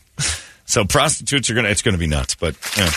So 0.65 0.85
prostitutes 0.85 1.51
are 1.51 1.53
gonna. 1.53 1.69
It's 1.69 1.84
gonna 1.84 1.99
be 1.99 2.07
nuts. 2.07 2.34
But 2.34 2.56
yeah, 2.76 2.89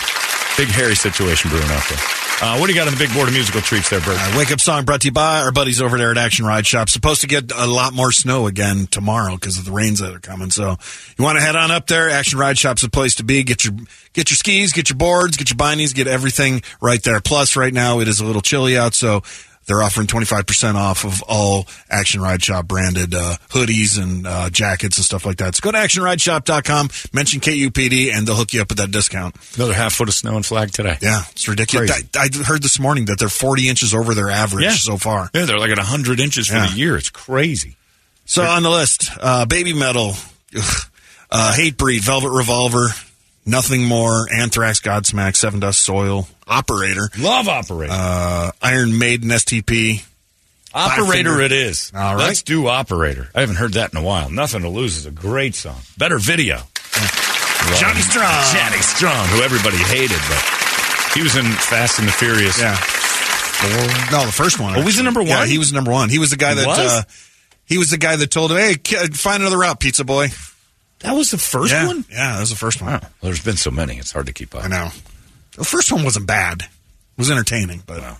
big 0.57 0.67
hairy 0.67 0.95
situation 0.95 1.49
brewing 1.49 1.65
out 1.69 1.83
there. 1.89 1.99
Uh, 2.41 2.57
what 2.57 2.67
do 2.67 2.73
you 2.73 2.79
got 2.79 2.87
on 2.87 2.93
the 2.93 2.99
big 2.99 3.13
board 3.13 3.27
of 3.27 3.33
musical 3.33 3.61
treats 3.61 3.89
there, 3.89 4.01
Bert? 4.01 4.17
Uh, 4.19 4.37
wake 4.37 4.51
up 4.51 4.59
song 4.59 4.83
brought 4.83 5.01
to 5.01 5.07
you 5.07 5.11
by 5.11 5.41
our 5.41 5.51
buddies 5.51 5.81
over 5.81 5.97
there 5.97 6.11
at 6.11 6.17
Action 6.17 6.45
Ride 6.45 6.67
Shop. 6.67 6.89
Supposed 6.89 7.21
to 7.21 7.27
get 7.27 7.51
a 7.55 7.67
lot 7.67 7.93
more 7.93 8.11
snow 8.11 8.47
again 8.47 8.87
tomorrow 8.87 9.35
because 9.35 9.57
of 9.57 9.65
the 9.65 9.71
rains 9.71 9.99
that 9.99 10.13
are 10.13 10.19
coming. 10.19 10.49
So 10.49 10.75
you 11.17 11.23
want 11.23 11.37
to 11.37 11.43
head 11.43 11.55
on 11.55 11.71
up 11.71 11.87
there. 11.87 12.09
Action 12.09 12.37
Ride 12.37 12.57
Shop's 12.57 12.81
the 12.81 12.89
place 12.89 13.15
to 13.15 13.23
be. 13.23 13.43
Get 13.43 13.63
your 13.63 13.73
get 14.13 14.29
your 14.29 14.35
skis, 14.35 14.73
get 14.73 14.89
your 14.89 14.97
boards, 14.97 15.37
get 15.37 15.49
your 15.49 15.57
binies, 15.57 15.93
get 15.95 16.07
everything 16.07 16.63
right 16.81 17.01
there. 17.01 17.21
Plus, 17.21 17.55
right 17.55 17.73
now 17.73 17.99
it 17.99 18.07
is 18.07 18.19
a 18.19 18.25
little 18.25 18.41
chilly 18.41 18.77
out, 18.77 18.93
so 18.93 19.21
they're 19.65 19.81
offering 19.83 20.07
twenty 20.07 20.25
five 20.25 20.45
percent 20.45 20.77
off 20.77 21.05
of 21.05 21.21
all 21.23 21.67
Action 21.89 22.21
Ride 22.21 22.43
Shop 22.43 22.67
branded 22.67 23.13
uh, 23.15 23.35
hoodies 23.49 24.01
and 24.01 24.25
uh, 24.27 24.49
jackets 24.49 24.97
and 24.97 25.05
stuff 25.05 25.25
like 25.25 25.37
that. 25.37 25.55
So 25.55 25.61
go 25.61 25.71
to 25.71 25.77
actionrideshop.com, 25.77 26.89
mention 27.13 27.39
KUPD, 27.41 28.13
and 28.13 28.27
they'll 28.27 28.35
hook 28.35 28.53
you 28.53 28.61
up 28.61 28.69
with 28.69 28.77
that 28.79 28.91
discount. 28.91 29.35
Another 29.55 29.73
half 29.73 29.93
foot 29.93 30.07
of 30.09 30.13
snow 30.13 30.35
and 30.35 30.45
flag 30.45 30.71
today. 30.71 30.97
Yeah, 31.01 31.21
it's 31.31 31.47
ridiculous. 31.47 31.91
I, 31.91 32.01
I 32.19 32.29
heard 32.45 32.61
this 32.61 32.79
morning 32.79 33.05
that 33.05 33.19
they're 33.19 33.29
40 33.29 33.69
inches 33.69 33.93
over 33.93 34.13
their 34.13 34.29
average 34.29 34.65
Yeah. 34.65 34.71
so 34.73 34.97
far. 34.97 35.29
Yeah, 35.33 35.45
they're 35.45 35.59
like 35.59 35.71
at 35.71 35.77
hundred 35.79 36.19
inches 36.19 36.47
for 36.47 36.55
Yeah. 36.55 36.67
the 36.69 36.77
year. 36.77 36.97
It's 36.97 37.09
crazy. 37.09 37.75
So 38.25 38.43
on 38.43 38.63
the 38.63 38.69
list, 38.69 39.09
uh, 39.19 39.45
Babymetal, 39.45 40.11
uh, 41.31 41.53
Hatebreed, 41.57 42.01
Velvet 42.01 42.29
Revolver, 42.29 42.89
Nothing 43.45 43.83
More, 43.85 44.27
Anthrax, 44.33 44.79
Godsmack, 44.79 45.33
Sevendust 45.33 45.75
Soil, 45.75 46.27
Operator, 46.47 47.09
Love 47.19 47.47
operator. 47.49 47.91
uh, 47.93 48.51
Iron 48.61 48.97
Maiden, 48.97 49.29
STP. 49.29 50.03
operator, 50.73 51.41
it 51.41 51.51
is. 51.51 51.91
All 51.93 52.15
right. 52.15 52.27
Let's 52.27 52.41
do 52.43 52.67
operator. 52.67 53.29
I 53.35 53.41
haven't 53.41 53.57
heard 53.57 53.73
that 53.73 53.91
in 53.93 53.99
a 53.99 54.03
while. 54.03 54.29
Nothing 54.29 54.61
to 54.61 54.69
lose 54.69 54.97
is 54.97 55.05
a 55.05 55.11
great 55.11 55.55
song. 55.55 55.77
Better 55.97 56.17
video. 56.19 56.57
Johnny 57.79 58.01
Strong. 58.01 58.43
Johnny 58.53 58.81
Strong, 58.81 59.27
who 59.27 59.41
everybody 59.41 59.77
hated, 59.77 60.19
but 60.29 61.11
he 61.13 61.21
was 61.23 61.35
in 61.35 61.45
Fast 61.45 61.99
and 61.99 62.07
the 62.07 62.11
Furious. 62.11 62.59
Yeah. 62.59 62.77
No, 64.11 64.25
the 64.25 64.31
first 64.33 64.59
one. 64.59 64.75
Oh, 64.75 64.79
he 64.79 64.85
was 64.85 64.97
the 64.97 65.03
number 65.03 65.21
Yeah, 65.21 65.39
one? 65.39 65.47
he 65.47 65.57
was 65.57 65.71
number 65.71 65.91
one. 65.91 66.09
He 66.09 66.19
was 66.19 66.31
the 66.31 66.35
guy 66.37 66.49
He 66.55 66.61
that? 66.61 66.67
Uh, 66.67 67.01
he 67.65 67.77
was 67.77 67.89
the 67.91 67.97
guy 67.97 68.15
that 68.17 68.29
told 68.29 68.51
him, 68.51 68.57
"Hey, 68.57 68.73
find 69.13 69.41
another 69.41 69.57
route, 69.57 69.79
Pizza 69.79 70.03
Boy." 70.03 70.29
That 71.03 71.13
was 71.13 71.31
the 71.31 71.37
first 71.37 71.71
yeah. 71.71 71.87
one. 71.87 72.03
Yeah, 72.09 72.33
that 72.33 72.39
was 72.39 72.49
the 72.49 72.55
first 72.55 72.81
one. 72.81 72.91
Wow. 72.93 72.99
Well, 73.01 73.09
there's 73.21 73.43
been 73.43 73.55
so 73.57 73.71
many; 73.71 73.97
it's 73.97 74.11
hard 74.11 74.25
to 74.25 74.33
keep 74.33 74.55
up. 74.55 74.63
I 74.63 74.67
know. 74.67 74.89
The 75.55 75.63
first 75.63 75.91
one 75.91 76.03
wasn't 76.03 76.25
bad. 76.25 76.61
It 76.63 76.67
was 77.17 77.29
entertaining, 77.29 77.83
but 77.85 77.99
Wow. 78.01 78.17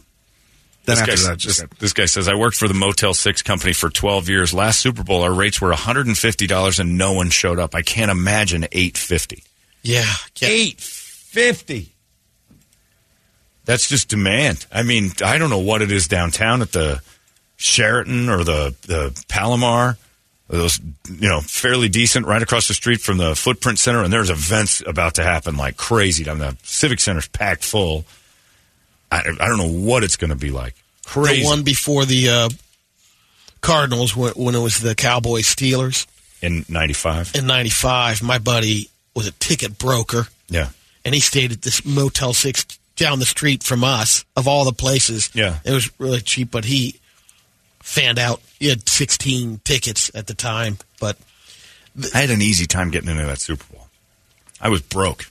then 0.85 0.95
This 0.97 0.99
after 0.99 1.11
guy, 1.15 1.21
that, 1.31 1.37
just 1.39 1.59
this, 1.61 1.79
this 1.79 1.93
guy 1.93 2.05
says, 2.05 2.27
I 2.27 2.35
worked 2.35 2.57
for 2.57 2.67
the 2.67 2.75
Motel 2.75 3.15
6 3.15 3.41
company 3.41 3.73
for 3.73 3.89
12 3.89 4.29
years. 4.29 4.53
Last 4.53 4.79
Super 4.81 5.03
Bowl, 5.03 5.23
our 5.23 5.33
rates 5.33 5.59
were 5.59 5.71
$150 5.73 6.79
and 6.79 6.97
no 6.97 7.13
one 7.13 7.31
showed 7.31 7.57
up. 7.57 7.73
I 7.73 7.81
can't 7.81 8.11
imagine 8.11 8.65
850 8.65 9.43
Yeah. 9.81 10.03
yeah. 10.39 10.47
850 10.49 11.89
That's 13.65 13.87
just 13.89 14.09
demand. 14.09 14.65
I 14.71 14.83
mean, 14.83 15.11
I 15.23 15.37
don't 15.39 15.49
know 15.49 15.57
what 15.57 15.81
it 15.81 15.91
is 15.91 16.07
downtown 16.07 16.61
at 16.61 16.71
the 16.73 17.01
Sheraton 17.57 18.29
or 18.29 18.43
the, 18.43 18.75
the 18.81 19.23
Palomar. 19.27 19.97
Those, 20.49 20.79
you 21.09 21.29
know, 21.29 21.39
fairly 21.41 21.87
decent 21.89 22.27
right 22.27 22.41
across 22.41 22.67
the 22.67 22.73
street 22.73 22.99
from 23.01 23.17
the 23.17 23.33
Footprint 23.35 23.79
Center, 23.79 24.03
and 24.03 24.11
there's 24.13 24.29
events 24.29 24.83
about 24.85 25.15
to 25.15 25.23
happen 25.23 25.55
like 25.57 25.77
crazy. 25.77 26.29
I 26.29 26.33
mean, 26.33 26.39
the 26.39 26.57
Civic 26.63 26.99
Center's 26.99 27.27
packed 27.27 27.63
full. 27.63 28.05
I, 29.11 29.19
I 29.39 29.47
don't 29.47 29.57
know 29.57 29.71
what 29.71 30.03
it's 30.03 30.17
going 30.17 30.29
to 30.31 30.35
be 30.35 30.51
like. 30.51 30.75
Crazy. 31.05 31.41
The 31.43 31.47
one 31.47 31.63
before 31.63 32.05
the 32.05 32.29
uh, 32.29 32.49
Cardinals 33.61 34.15
when, 34.15 34.33
when 34.33 34.55
it 34.55 34.59
was 34.61 34.79
the 34.79 34.95
Cowboys 34.95 35.45
Steelers 35.45 36.05
in 36.41 36.65
95. 36.69 37.31
in 37.35 37.47
'95. 37.47 38.21
My 38.21 38.37
buddy 38.37 38.89
was 39.15 39.27
a 39.27 39.31
ticket 39.33 39.77
broker, 39.77 40.27
Yeah. 40.49 40.69
and 41.05 41.15
he 41.15 41.21
stayed 41.21 41.51
at 41.51 41.61
this 41.61 41.85
Motel 41.85 42.33
Six 42.33 42.65
down 42.95 43.19
the 43.19 43.25
street 43.25 43.63
from 43.63 43.83
us. 43.83 44.25
Of 44.35 44.47
all 44.47 44.65
the 44.65 44.73
places, 44.73 45.29
Yeah. 45.33 45.59
it 45.63 45.71
was 45.71 45.89
really 45.99 46.19
cheap. 46.21 46.51
But 46.51 46.65
he 46.65 46.99
fanned 47.81 48.19
out. 48.19 48.41
He 48.63 48.69
had 48.69 48.87
16 48.87 49.59
tickets 49.65 50.09
at 50.15 50.27
the 50.27 50.33
time, 50.33 50.77
but 50.97 51.17
I 52.13 52.19
had 52.19 52.29
an 52.29 52.41
easy 52.41 52.65
time 52.65 52.91
getting 52.91 53.09
into 53.09 53.25
that 53.25 53.41
Super 53.41 53.65
Bowl. 53.73 53.87
I 54.61 54.69
was 54.69 54.81
broke. 54.81 55.29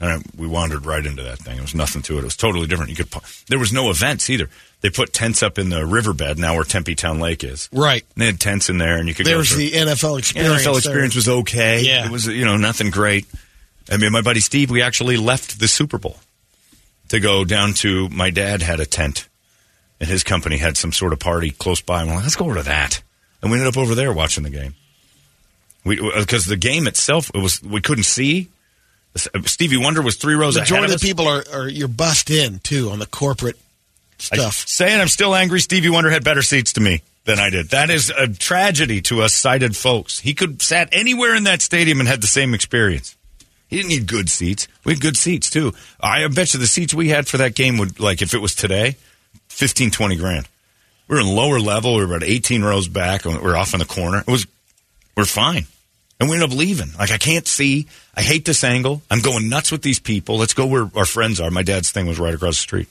And 0.00 0.10
I, 0.10 0.18
we 0.34 0.46
wandered 0.46 0.86
right 0.86 1.04
into 1.04 1.22
that 1.24 1.40
thing. 1.40 1.56
There 1.56 1.62
was 1.62 1.74
nothing 1.74 2.00
to 2.00 2.16
it. 2.16 2.20
It 2.20 2.24
was 2.24 2.36
totally 2.36 2.66
different. 2.66 2.88
You 2.88 2.96
could. 2.96 3.10
There 3.48 3.58
was 3.58 3.70
no 3.70 3.90
events 3.90 4.30
either. 4.30 4.48
They 4.80 4.88
put 4.88 5.12
tents 5.12 5.42
up 5.42 5.58
in 5.58 5.68
the 5.68 5.84
riverbed 5.84 6.38
now 6.38 6.54
where 6.54 6.64
Tempe 6.64 6.94
Town 6.94 7.20
Lake 7.20 7.44
is. 7.44 7.68
right 7.70 8.02
And 8.14 8.22
they 8.22 8.24
had 8.24 8.40
tents 8.40 8.70
in 8.70 8.78
there, 8.78 8.96
and 8.96 9.06
you 9.06 9.14
could. 9.14 9.26
there 9.26 9.36
was 9.36 9.50
through. 9.50 9.58
the 9.58 9.72
NFL 9.72 10.18
experience. 10.18 10.62
NFL 10.62 10.78
experience 10.78 11.12
there. 11.12 11.34
was 11.34 11.40
okay. 11.40 11.82
Yeah. 11.82 12.06
It 12.06 12.10
was, 12.10 12.26
you 12.28 12.46
know, 12.46 12.56
nothing 12.56 12.88
great. 12.88 13.26
I 13.90 13.98
mean, 13.98 14.10
my 14.10 14.22
buddy 14.22 14.40
Steve, 14.40 14.70
we 14.70 14.80
actually 14.80 15.18
left 15.18 15.60
the 15.60 15.68
Super 15.68 15.98
Bowl 15.98 16.16
to 17.10 17.20
go 17.20 17.44
down 17.44 17.74
to 17.74 18.08
my 18.08 18.30
dad 18.30 18.62
had 18.62 18.80
a 18.80 18.86
tent, 18.86 19.28
and 20.00 20.08
his 20.08 20.24
company 20.24 20.56
had 20.56 20.76
some 20.76 20.92
sort 20.92 21.12
of 21.12 21.18
party 21.20 21.50
close 21.50 21.80
by. 21.80 22.00
And 22.00 22.08
we're 22.08 22.16
like, 22.16 22.24
let's 22.24 22.36
go 22.36 22.46
over 22.46 22.56
to 22.56 22.62
that. 22.64 23.02
And 23.42 23.50
we 23.50 23.58
ended 23.58 23.72
up 23.74 23.78
over 23.78 23.94
there 23.94 24.12
watching 24.12 24.44
the 24.44 24.50
game. 24.50 24.74
We 25.84 25.98
uh, 26.00 26.20
because 26.20 26.44
the 26.46 26.56
game 26.56 26.86
itself 26.86 27.30
it 27.34 27.38
was 27.38 27.62
we 27.62 27.80
couldn't 27.80 28.04
see. 28.04 28.48
Uh, 29.16 29.40
Stevie 29.44 29.76
Wonder 29.78 30.02
was 30.02 30.16
three 30.16 30.34
rows 30.34 30.56
ahead 30.56 30.66
Majority 30.68 30.92
of 30.92 30.94
of 30.96 31.00
the 31.00 31.06
people 31.06 31.26
are, 31.26 31.44
are 31.52 31.68
you're 31.68 31.88
bust 31.88 32.30
in 32.30 32.58
too 32.60 32.90
on 32.90 32.98
the 32.98 33.06
corporate 33.06 33.56
I- 33.56 34.36
stuff. 34.36 34.68
saying 34.68 35.00
I'm 35.00 35.08
still 35.08 35.34
angry. 35.34 35.60
Stevie 35.60 35.88
Wonder 35.90 36.10
had 36.10 36.22
better 36.24 36.42
seats 36.42 36.74
to 36.74 36.80
me 36.80 37.02
than 37.24 37.38
I 37.38 37.48
did. 37.50 37.70
That 37.70 37.90
is 37.90 38.10
a 38.10 38.28
tragedy 38.28 39.00
to 39.02 39.22
us 39.22 39.32
sighted 39.32 39.76
folks. 39.76 40.20
He 40.20 40.34
could 40.34 40.60
sat 40.62 40.88
anywhere 40.92 41.34
in 41.34 41.44
that 41.44 41.62
stadium 41.62 42.00
and 42.00 42.08
had 42.08 42.20
the 42.20 42.26
same 42.26 42.52
experience. 42.54 43.16
He 43.68 43.76
didn't 43.76 43.90
need 43.90 44.06
good 44.06 44.28
seats. 44.28 44.66
We 44.84 44.94
had 44.94 45.00
good 45.00 45.16
seats 45.16 45.48
too. 45.48 45.72
I 46.00 46.26
bet 46.28 46.52
you 46.52 46.60
the 46.60 46.66
seats 46.66 46.92
we 46.92 47.08
had 47.08 47.26
for 47.28 47.38
that 47.38 47.54
game 47.54 47.78
would 47.78 48.00
like 48.00 48.20
if 48.20 48.34
it 48.34 48.38
was 48.38 48.54
today, 48.54 48.96
15, 49.60 49.90
20 49.90 50.16
grand. 50.16 50.48
We 51.06 51.16
were 51.16 51.20
in 51.20 51.28
lower 51.28 51.60
level. 51.60 51.94
We 51.94 52.00
were 52.04 52.16
about 52.16 52.22
18 52.26 52.62
rows 52.62 52.88
back. 52.88 53.26
and 53.26 53.36
We 53.36 53.42
were 53.42 53.56
off 53.56 53.74
in 53.74 53.80
the 53.80 53.84
corner. 53.86 54.18
It 54.20 54.26
was 54.26 54.46
we're 55.16 55.26
fine. 55.26 55.66
And 56.18 56.28
we 56.30 56.36
ended 56.36 56.50
up 56.50 56.56
leaving. 56.56 56.88
Like 56.98 57.10
I 57.10 57.18
can't 57.18 57.46
see. 57.46 57.86
I 58.14 58.22
hate 58.22 58.44
this 58.46 58.64
angle. 58.64 59.02
I'm 59.10 59.20
going 59.20 59.48
nuts 59.50 59.70
with 59.70 59.82
these 59.82 59.98
people. 60.00 60.38
Let's 60.38 60.54
go 60.54 60.66
where 60.66 60.90
our 60.96 61.04
friends 61.04 61.40
are. 61.40 61.50
My 61.50 61.62
dad's 61.62 61.90
thing 61.90 62.06
was 62.06 62.18
right 62.18 62.32
across 62.34 62.56
the 62.56 62.62
street. 62.62 62.88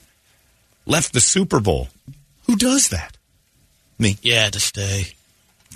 Left 0.86 1.12
the 1.12 1.20
Super 1.20 1.58
Bowl. 1.60 1.88
Who 2.46 2.54
does 2.56 2.88
that? 2.90 3.16
Me. 3.98 4.16
Yeah, 4.22 4.48
to 4.50 4.60
stay. 4.60 5.14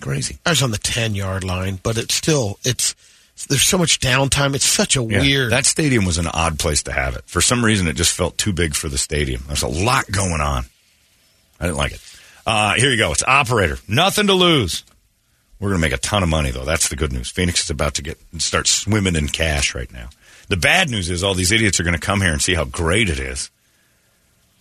Crazy. 0.00 0.38
I 0.46 0.50
was 0.50 0.62
on 0.62 0.70
the 0.70 0.78
10 0.78 1.14
yard 1.14 1.44
line, 1.44 1.78
but 1.82 1.96
it's 1.98 2.14
still, 2.14 2.58
it's, 2.64 2.94
there's 3.48 3.62
so 3.66 3.78
much 3.78 4.00
downtime. 4.00 4.54
It's 4.54 4.64
such 4.66 4.96
a 4.96 5.02
Yeah. 5.02 5.20
weird. 5.20 5.50
That 5.52 5.66
stadium 5.66 6.04
was 6.04 6.18
an 6.18 6.26
odd 6.26 6.58
place 6.58 6.82
to 6.84 6.92
have 6.92 7.16
it. 7.16 7.24
For 7.26 7.40
some 7.40 7.64
reason, 7.64 7.86
it 7.88 7.94
just 7.96 8.12
felt 8.12 8.36
too 8.38 8.52
big 8.52 8.74
for 8.74 8.88
the 8.88 8.98
stadium. 8.98 9.42
There's 9.46 9.62
a 9.62 9.68
lot 9.68 10.10
going 10.10 10.40
on. 10.40 10.66
I 11.64 11.68
didn't 11.68 11.78
like 11.78 11.92
it. 11.92 12.00
Uh, 12.46 12.74
here 12.74 12.90
you 12.90 12.98
go. 12.98 13.10
It's 13.12 13.24
operator. 13.26 13.78
Nothing 13.88 14.26
to 14.26 14.34
lose. 14.34 14.84
We're 15.58 15.70
going 15.70 15.80
to 15.80 15.88
make 15.88 15.94
a 15.94 16.00
ton 16.02 16.22
of 16.22 16.28
money, 16.28 16.50
though. 16.50 16.66
That's 16.66 16.90
the 16.90 16.96
good 16.96 17.10
news. 17.10 17.30
Phoenix 17.30 17.64
is 17.64 17.70
about 17.70 17.94
to 17.94 18.02
get 18.02 18.18
start 18.36 18.66
swimming 18.66 19.16
in 19.16 19.28
cash 19.28 19.74
right 19.74 19.90
now. 19.90 20.10
The 20.48 20.58
bad 20.58 20.90
news 20.90 21.08
is 21.08 21.24
all 21.24 21.32
these 21.32 21.52
idiots 21.52 21.80
are 21.80 21.84
going 21.84 21.94
to 21.94 22.00
come 22.00 22.20
here 22.20 22.32
and 22.32 22.42
see 22.42 22.52
how 22.52 22.64
great 22.64 23.08
it 23.08 23.18
is. 23.18 23.50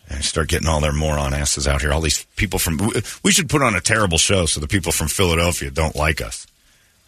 And 0.09 0.23
start 0.23 0.47
getting 0.47 0.69
all 0.69 0.79
their 0.79 0.93
moron 0.93 1.33
asses 1.33 1.67
out 1.67 1.81
here. 1.81 1.91
All 1.91 1.99
these 1.99 2.23
people 2.37 2.57
from. 2.57 2.79
We 3.21 3.33
should 3.33 3.49
put 3.49 3.61
on 3.61 3.75
a 3.75 3.81
terrible 3.81 4.17
show 4.17 4.45
so 4.45 4.61
the 4.61 4.67
people 4.69 4.93
from 4.93 5.09
Philadelphia 5.09 5.69
don't 5.69 5.95
like 5.95 6.21
us. 6.21 6.47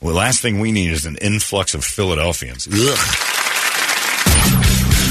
Well, 0.02 0.14
the 0.14 0.20
last 0.20 0.42
thing 0.42 0.60
we 0.60 0.74
need 0.74 0.92
is 0.92 1.06
an 1.06 1.16
influx 1.22 1.74
of 1.74 1.86
Philadelphians. 1.86 2.68
Ugh. 2.70 3.45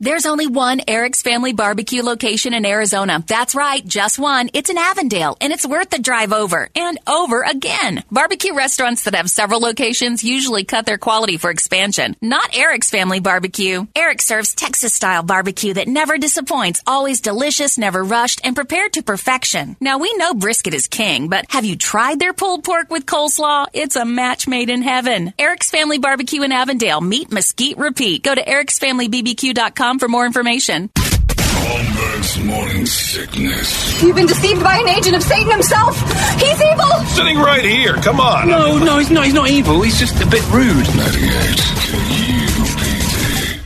There's 0.00 0.26
only 0.26 0.46
one 0.46 0.80
Eric's 0.86 1.22
Family 1.22 1.52
Barbecue 1.52 2.04
location 2.04 2.54
in 2.54 2.64
Arizona. 2.64 3.24
That's 3.26 3.56
right, 3.56 3.84
just 3.84 4.16
one. 4.16 4.48
It's 4.52 4.70
in 4.70 4.78
Avondale, 4.78 5.36
and 5.40 5.52
it's 5.52 5.66
worth 5.66 5.90
the 5.90 5.98
drive 5.98 6.32
over 6.32 6.68
and 6.76 7.00
over 7.08 7.42
again. 7.42 8.04
Barbecue 8.08 8.54
restaurants 8.54 9.02
that 9.04 9.16
have 9.16 9.28
several 9.28 9.58
locations 9.58 10.22
usually 10.22 10.62
cut 10.62 10.86
their 10.86 10.98
quality 10.98 11.36
for 11.36 11.50
expansion. 11.50 12.14
Not 12.22 12.56
Eric's 12.56 12.90
Family 12.90 13.18
Barbecue. 13.18 13.88
Eric 13.96 14.22
serves 14.22 14.54
Texas 14.54 14.94
style 14.94 15.24
barbecue 15.24 15.74
that 15.74 15.88
never 15.88 16.16
disappoints, 16.16 16.80
always 16.86 17.20
delicious, 17.20 17.76
never 17.76 18.04
rushed, 18.04 18.40
and 18.44 18.54
prepared 18.54 18.92
to 18.92 19.02
perfection. 19.02 19.76
Now, 19.80 19.98
we 19.98 20.14
know 20.14 20.32
brisket 20.32 20.74
is 20.74 20.86
king, 20.86 21.28
but 21.28 21.46
have 21.48 21.64
you 21.64 21.74
tried 21.74 22.20
their 22.20 22.32
pulled 22.32 22.62
pork 22.62 22.88
with 22.88 23.04
coleslaw? 23.04 23.66
It's 23.72 23.96
a 23.96 24.04
match 24.04 24.46
made 24.46 24.70
in 24.70 24.82
heaven. 24.82 25.34
Eric's 25.40 25.72
Family 25.72 25.98
Barbecue 25.98 26.42
in 26.42 26.52
Avondale. 26.52 27.00
Meat 27.00 27.32
Mesquite 27.32 27.78
Repeat. 27.78 28.22
Go 28.22 28.36
to 28.36 28.44
ericsfamilybbq.com 28.44 29.87
for 29.96 30.08
more 30.08 30.26
information. 30.26 30.90
Holmberg's 30.94 32.38
morning 32.44 32.84
sickness. 32.86 34.02
You've 34.02 34.16
been 34.16 34.26
deceived 34.26 34.62
by 34.62 34.76
an 34.78 34.88
agent 34.88 35.16
of 35.16 35.22
Satan 35.22 35.50
himself. 35.50 35.96
He's 36.40 36.60
evil. 36.62 37.06
Sitting 37.06 37.38
right 37.38 37.64
here. 37.64 37.94
Come 37.94 38.20
on. 38.20 38.48
No, 38.48 38.78
no, 38.78 38.98
he's 38.98 39.10
not. 39.10 39.24
He's 39.24 39.34
not 39.34 39.48
evil. 39.48 39.80
He's 39.82 39.98
just 39.98 40.20
a 40.22 40.26
bit 40.26 40.42
rude. 40.50 40.86
98 40.96 41.64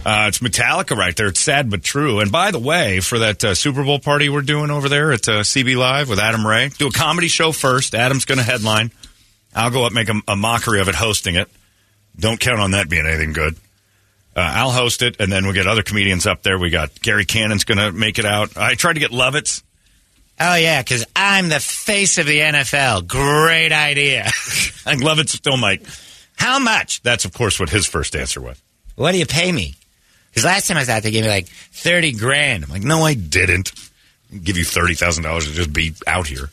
Uh, 0.05 0.27
it's 0.27 0.39
Metallica 0.41 0.97
right 0.97 1.15
there. 1.17 1.29
It's 1.29 1.39
sad 1.41 1.71
but 1.71 1.83
true. 1.85 2.19
And 2.21 2.33
by 2.33 2.51
the 2.51 2.59
way, 2.59 2.99
for 3.01 3.21
that 3.21 3.45
uh, 3.45 3.55
Super 3.55 3.85
Bowl 3.85 3.99
party 4.01 4.29
we're 4.29 4.43
doing 4.43 4.71
over 4.71 4.89
there 4.89 5.13
at 5.13 5.29
uh, 5.29 5.41
CB 5.43 5.77
Live 5.77 6.09
with 6.09 6.19
Adam 6.19 6.45
Ray, 6.47 6.71
do 6.77 6.89
a 6.89 6.93
comedy 6.93 7.29
show 7.29 7.53
first. 7.53 7.95
Adam's 7.95 8.25
going 8.25 8.39
to 8.39 8.45
headline. 8.45 8.91
I'll 9.55 9.71
go 9.71 9.85
up 9.87 9.93
make 9.93 10.09
a, 10.09 10.15
a 10.27 10.35
mockery 10.35 10.81
of 10.81 10.89
it, 10.89 10.95
hosting 10.97 11.37
it. 11.37 11.49
Don't 12.19 12.41
count 12.41 12.59
on 12.61 12.73
that 12.73 12.89
being 12.89 13.07
anything 13.07 13.33
good. 13.33 13.55
Uh, 14.35 14.41
I'll 14.41 14.71
host 14.71 15.03
it, 15.03 15.17
and 15.21 15.31
then 15.31 15.45
we'll 15.45 15.53
get 15.53 15.67
other 15.67 15.83
comedians 15.83 16.27
up 16.27 16.43
there. 16.43 16.59
We 16.59 16.71
got 16.71 17.01
Gary 17.03 17.25
Cannon's 17.25 17.65
going 17.65 17.79
to 17.79 17.93
make 17.93 18.19
it 18.19 18.25
out. 18.25 18.57
I 18.57 18.75
tried 18.75 18.95
to 18.95 19.01
get 19.01 19.11
Lovitz. 19.11 19.63
Oh 20.41 20.55
yeah, 20.55 20.81
because 20.81 21.05
I'm 21.15 21.51
the 21.51 21.61
face 21.61 22.19
of 22.19 22.27
the 22.27 22.39
NFL. 22.39 23.07
Great 23.07 23.73
idea. 23.73 24.25
Think 24.35 25.03
Lovitz 25.03 25.29
still 25.31 25.59
might. 25.59 25.87
How 26.37 26.59
much? 26.59 27.03
That's, 27.03 27.25
of 27.25 27.35
course, 27.35 27.61
what 27.61 27.69
his 27.69 27.87
first 27.87 28.17
answer 28.17 28.41
was. 28.41 28.61
What 28.97 29.13
do 29.13 29.19
you 29.19 29.27
pay 29.27 29.53
me? 29.53 29.75
Because 30.31 30.45
last 30.45 30.67
time 30.67 30.79
I 30.79 30.81
was 30.81 30.89
out, 30.89 31.03
they 31.03 31.11
gave 31.11 31.25
me 31.25 31.29
like 31.29 31.47
thirty 31.47 32.13
grand. 32.13 32.65
I'm 32.65 32.71
like, 32.71 32.83
no, 32.83 33.03
I 33.03 33.15
didn't. 33.15 33.73
Give 34.43 34.57
you 34.57 34.65
$30,000 34.65 35.41
to 35.47 35.53
just 35.53 35.73
be 35.75 35.93
out 36.07 36.27
here. 36.27 36.49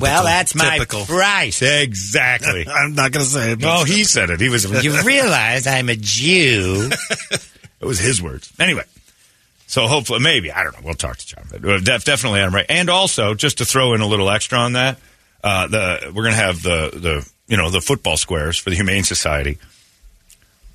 Well, 0.00 0.24
that's 0.24 0.54
my 0.54 0.78
Typical. 0.78 1.04
price. 1.04 1.62
Exactly. 1.62 2.66
I'm 2.72 2.94
not 2.94 3.12
going 3.12 3.24
to 3.24 3.30
say 3.30 3.52
it. 3.52 3.60
but- 3.60 3.66
No, 3.66 3.84
he 3.84 4.04
said 4.04 4.30
it. 4.30 4.40
He 4.40 4.48
was. 4.48 4.64
You 4.84 5.00
realize 5.04 5.66
I'm 5.66 5.88
a 5.88 5.96
Jew. 5.96 6.90
It 7.80 7.86
was 7.86 7.98
his 7.98 8.22
words. 8.22 8.50
Anyway, 8.58 8.84
so 9.66 9.86
hopefully, 9.86 10.20
maybe 10.20 10.50
I 10.50 10.62
don't 10.62 10.72
know. 10.74 10.80
We'll 10.86 10.94
talk 10.94 11.18
to 11.18 11.26
John, 11.26 11.44
but 11.50 11.62
uh, 11.62 11.80
def- 11.80 12.04
definitely 12.04 12.40
Adam 12.40 12.54
Ray. 12.54 12.64
And 12.66 12.88
also, 12.88 13.34
just 13.34 13.58
to 13.58 13.66
throw 13.66 13.92
in 13.92 14.00
a 14.00 14.06
little 14.06 14.30
extra 14.30 14.56
on 14.58 14.72
that, 14.72 14.98
uh, 15.42 15.66
the 15.66 15.98
we're 16.14 16.22
going 16.22 16.34
to 16.34 16.40
have 16.40 16.62
the 16.62 16.90
the 16.94 17.30
you 17.46 17.58
know 17.58 17.68
the 17.68 17.82
football 17.82 18.16
squares 18.16 18.56
for 18.56 18.70
the 18.70 18.76
Humane 18.76 19.04
Society. 19.04 19.58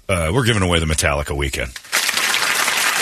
Uh, 0.07 0.29
we're 0.35 0.45
giving 0.45 0.61
away 0.61 0.77
the 0.77 0.85
Metallica 0.85 1.35
weekend, 1.35 1.71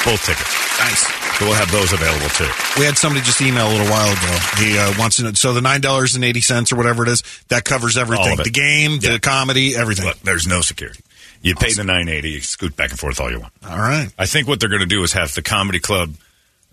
both 0.06 0.24
tickets. 0.26 0.80
Nice. 0.80 1.27
So 1.38 1.46
we'll 1.46 1.54
have 1.56 1.72
those 1.72 1.94
available 1.94 2.30
too. 2.30 2.50
We 2.80 2.86
had 2.86 2.98
somebody 2.98 3.24
just 3.24 3.40
email 3.42 3.68
a 3.68 3.72
little 3.72 3.88
while 3.88 4.12
ago. 4.12 4.38
He 4.58 4.78
uh, 4.78 4.94
wants 4.98 5.18
to 5.18 5.24
know. 5.24 5.34
So 5.34 5.54
the 5.54 5.62
nine 5.62 5.82
dollars 5.82 6.16
and 6.16 6.24
eighty 6.26 6.42
cents 6.42 6.72
or 6.72 6.78
whatever 6.78 7.04
it 7.04 7.10
is 7.10 7.22
that 7.50 7.64
covers 7.64 7.96
everything: 7.96 8.38
the 8.38 8.50
game, 8.50 8.98
Yeah. 9.02 9.12
the 9.14 9.20
comedy, 9.20 9.76
everything. 9.76 10.06
Look, 10.06 10.20
there's 10.22 10.48
no 10.48 10.62
security. 10.62 11.04
You 11.44 11.54
pay 11.54 11.74
the 11.74 11.84
nine 11.84 12.10
eighty, 12.10 12.32
you 12.32 12.42
scoot 12.42 12.76
back 12.76 12.90
and 12.90 13.00
forth 13.00 13.22
all 13.22 13.30
you 13.32 13.40
want. 13.40 13.54
All 13.70 13.78
right. 13.78 14.10
I 14.18 14.26
think 14.26 14.48
what 14.48 14.60
they're 14.60 14.70
going 14.70 14.82
to 14.82 14.88
do 14.88 15.04
is 15.04 15.14
have 15.14 15.36
the 15.36 15.44
comedy 15.44 15.80
club 15.80 16.16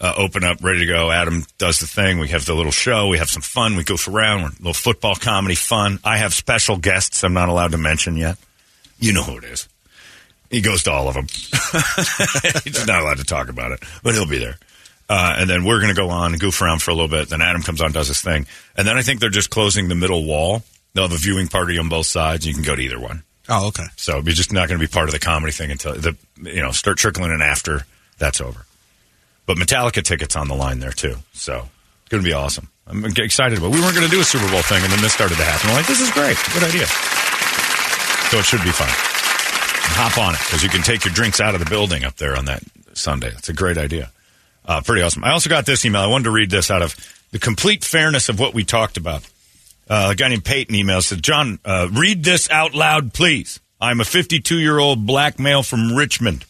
uh, 0.00 0.14
open 0.16 0.42
up, 0.44 0.62
ready 0.64 0.80
to 0.80 0.86
go. 0.86 1.10
Adam 1.10 1.44
does 1.58 1.80
the 1.80 1.86
thing. 1.86 2.18
We 2.18 2.28
have 2.28 2.46
the 2.46 2.54
little 2.54 2.72
show. 2.72 3.08
We 3.08 3.18
have 3.18 3.28
some 3.28 3.42
fun. 3.42 3.76
We 3.76 3.84
goof 3.84 4.08
around. 4.08 4.40
We're 4.42 4.48
a 4.48 4.52
little 4.52 4.72
football 4.72 5.14
comedy 5.14 5.54
fun. 5.54 6.00
I 6.02 6.16
have 6.16 6.32
special 6.32 6.78
guests 6.78 7.22
I'm 7.22 7.34
not 7.34 7.50
allowed 7.50 7.72
to 7.72 7.78
mention 7.78 8.16
yet. 8.16 8.38
You 8.98 9.12
know 9.12 9.22
who 9.22 9.36
it 9.36 9.44
is. 9.44 9.68
He 10.54 10.60
goes 10.60 10.84
to 10.84 10.92
all 10.92 11.08
of 11.08 11.14
them. 11.14 11.26
He's 12.62 12.86
not 12.86 13.02
allowed 13.02 13.18
to 13.18 13.24
talk 13.24 13.48
about 13.48 13.72
it, 13.72 13.82
but 14.04 14.14
he'll 14.14 14.24
be 14.24 14.38
there. 14.38 14.56
Uh, 15.08 15.34
and 15.36 15.50
then 15.50 15.64
we're 15.64 15.80
going 15.80 15.92
to 15.92 16.00
go 16.00 16.10
on 16.10 16.30
and 16.30 16.40
goof 16.40 16.62
around 16.62 16.80
for 16.80 16.92
a 16.92 16.94
little 16.94 17.08
bit. 17.08 17.28
Then 17.28 17.42
Adam 17.42 17.60
comes 17.60 17.80
on, 17.80 17.90
does 17.90 18.06
his 18.06 18.20
thing. 18.20 18.46
And 18.76 18.86
then 18.86 18.96
I 18.96 19.02
think 19.02 19.18
they're 19.18 19.30
just 19.30 19.50
closing 19.50 19.88
the 19.88 19.96
middle 19.96 20.24
wall. 20.24 20.62
They'll 20.92 21.08
have 21.08 21.12
a 21.12 21.20
viewing 21.20 21.48
party 21.48 21.76
on 21.76 21.88
both 21.88 22.06
sides. 22.06 22.46
You 22.46 22.54
can 22.54 22.62
go 22.62 22.76
to 22.76 22.80
either 22.80 23.00
one. 23.00 23.24
Oh, 23.48 23.66
okay. 23.66 23.82
So 23.96 24.20
you're 24.20 24.32
just 24.32 24.52
not 24.52 24.68
going 24.68 24.78
to 24.80 24.86
be 24.86 24.90
part 24.90 25.08
of 25.08 25.12
the 25.12 25.18
comedy 25.18 25.50
thing 25.50 25.72
until 25.72 25.94
the 25.94 26.16
you 26.40 26.62
know 26.62 26.70
start 26.70 26.98
trickling 26.98 27.32
in 27.32 27.42
after 27.42 27.84
that's 28.18 28.40
over. 28.40 28.64
But 29.46 29.56
Metallica 29.56 30.04
tickets 30.04 30.36
on 30.36 30.46
the 30.46 30.54
line 30.54 30.78
there 30.78 30.92
too, 30.92 31.16
so 31.32 31.68
it's 32.02 32.10
going 32.10 32.22
to 32.22 32.28
be 32.28 32.32
awesome. 32.32 32.68
I'm 32.86 33.04
excited 33.04 33.58
about. 33.58 33.72
It. 33.72 33.74
We 33.74 33.80
weren't 33.80 33.96
going 33.96 34.08
to 34.08 34.14
do 34.14 34.20
a 34.20 34.24
Super 34.24 34.48
Bowl 34.52 34.62
thing, 34.62 34.84
and 34.84 34.92
then 34.92 35.02
this 35.02 35.12
started 35.14 35.36
to 35.36 35.44
happen. 35.44 35.70
I'm 35.70 35.76
like, 35.76 35.86
this 35.88 36.00
is 36.00 36.10
great, 36.12 36.38
good 36.54 36.62
idea. 36.62 36.86
So 38.30 38.38
it 38.38 38.44
should 38.44 38.62
be 38.62 38.70
fun. 38.70 39.13
Hop 39.86 40.18
on 40.18 40.34
it 40.34 40.40
because 40.40 40.62
you 40.62 40.68
can 40.68 40.82
take 40.82 41.04
your 41.04 41.14
drinks 41.14 41.40
out 41.40 41.54
of 41.54 41.60
the 41.60 41.70
building 41.70 42.04
up 42.04 42.16
there 42.16 42.36
on 42.36 42.46
that 42.46 42.62
Sunday. 42.94 43.28
It's 43.28 43.48
a 43.48 43.52
great 43.52 43.78
idea. 43.78 44.10
Uh, 44.64 44.80
pretty 44.80 45.02
awesome. 45.02 45.24
I 45.24 45.30
also 45.30 45.50
got 45.50 45.66
this 45.66 45.84
email. 45.84 46.00
I 46.00 46.06
wanted 46.06 46.24
to 46.24 46.30
read 46.30 46.50
this 46.50 46.70
out 46.70 46.82
of 46.82 46.96
the 47.30 47.38
complete 47.38 47.84
fairness 47.84 48.28
of 48.28 48.38
what 48.40 48.54
we 48.54 48.64
talked 48.64 48.96
about. 48.96 49.28
Uh, 49.88 50.08
a 50.12 50.14
guy 50.14 50.28
named 50.28 50.44
Peyton 50.44 50.74
emails 50.74 51.04
said, 51.04 51.22
John, 51.22 51.58
uh, 51.64 51.88
read 51.92 52.24
this 52.24 52.50
out 52.50 52.74
loud, 52.74 53.12
please. 53.12 53.60
I'm 53.80 54.00
a 54.00 54.04
52 54.04 54.58
year 54.58 54.78
old 54.78 55.06
black 55.06 55.38
male 55.38 55.62
from 55.62 55.94
Richmond, 55.94 56.44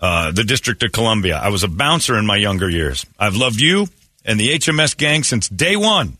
uh, 0.00 0.32
the 0.32 0.44
District 0.44 0.82
of 0.82 0.92
Columbia. 0.92 1.36
I 1.36 1.48
was 1.50 1.62
a 1.62 1.68
bouncer 1.68 2.16
in 2.16 2.24
my 2.24 2.36
younger 2.36 2.70
years. 2.70 3.04
I've 3.18 3.36
loved 3.36 3.60
you 3.60 3.88
and 4.24 4.40
the 4.40 4.54
HMS 4.54 4.96
gang 4.96 5.22
since 5.22 5.48
day 5.48 5.76
one. 5.76 6.16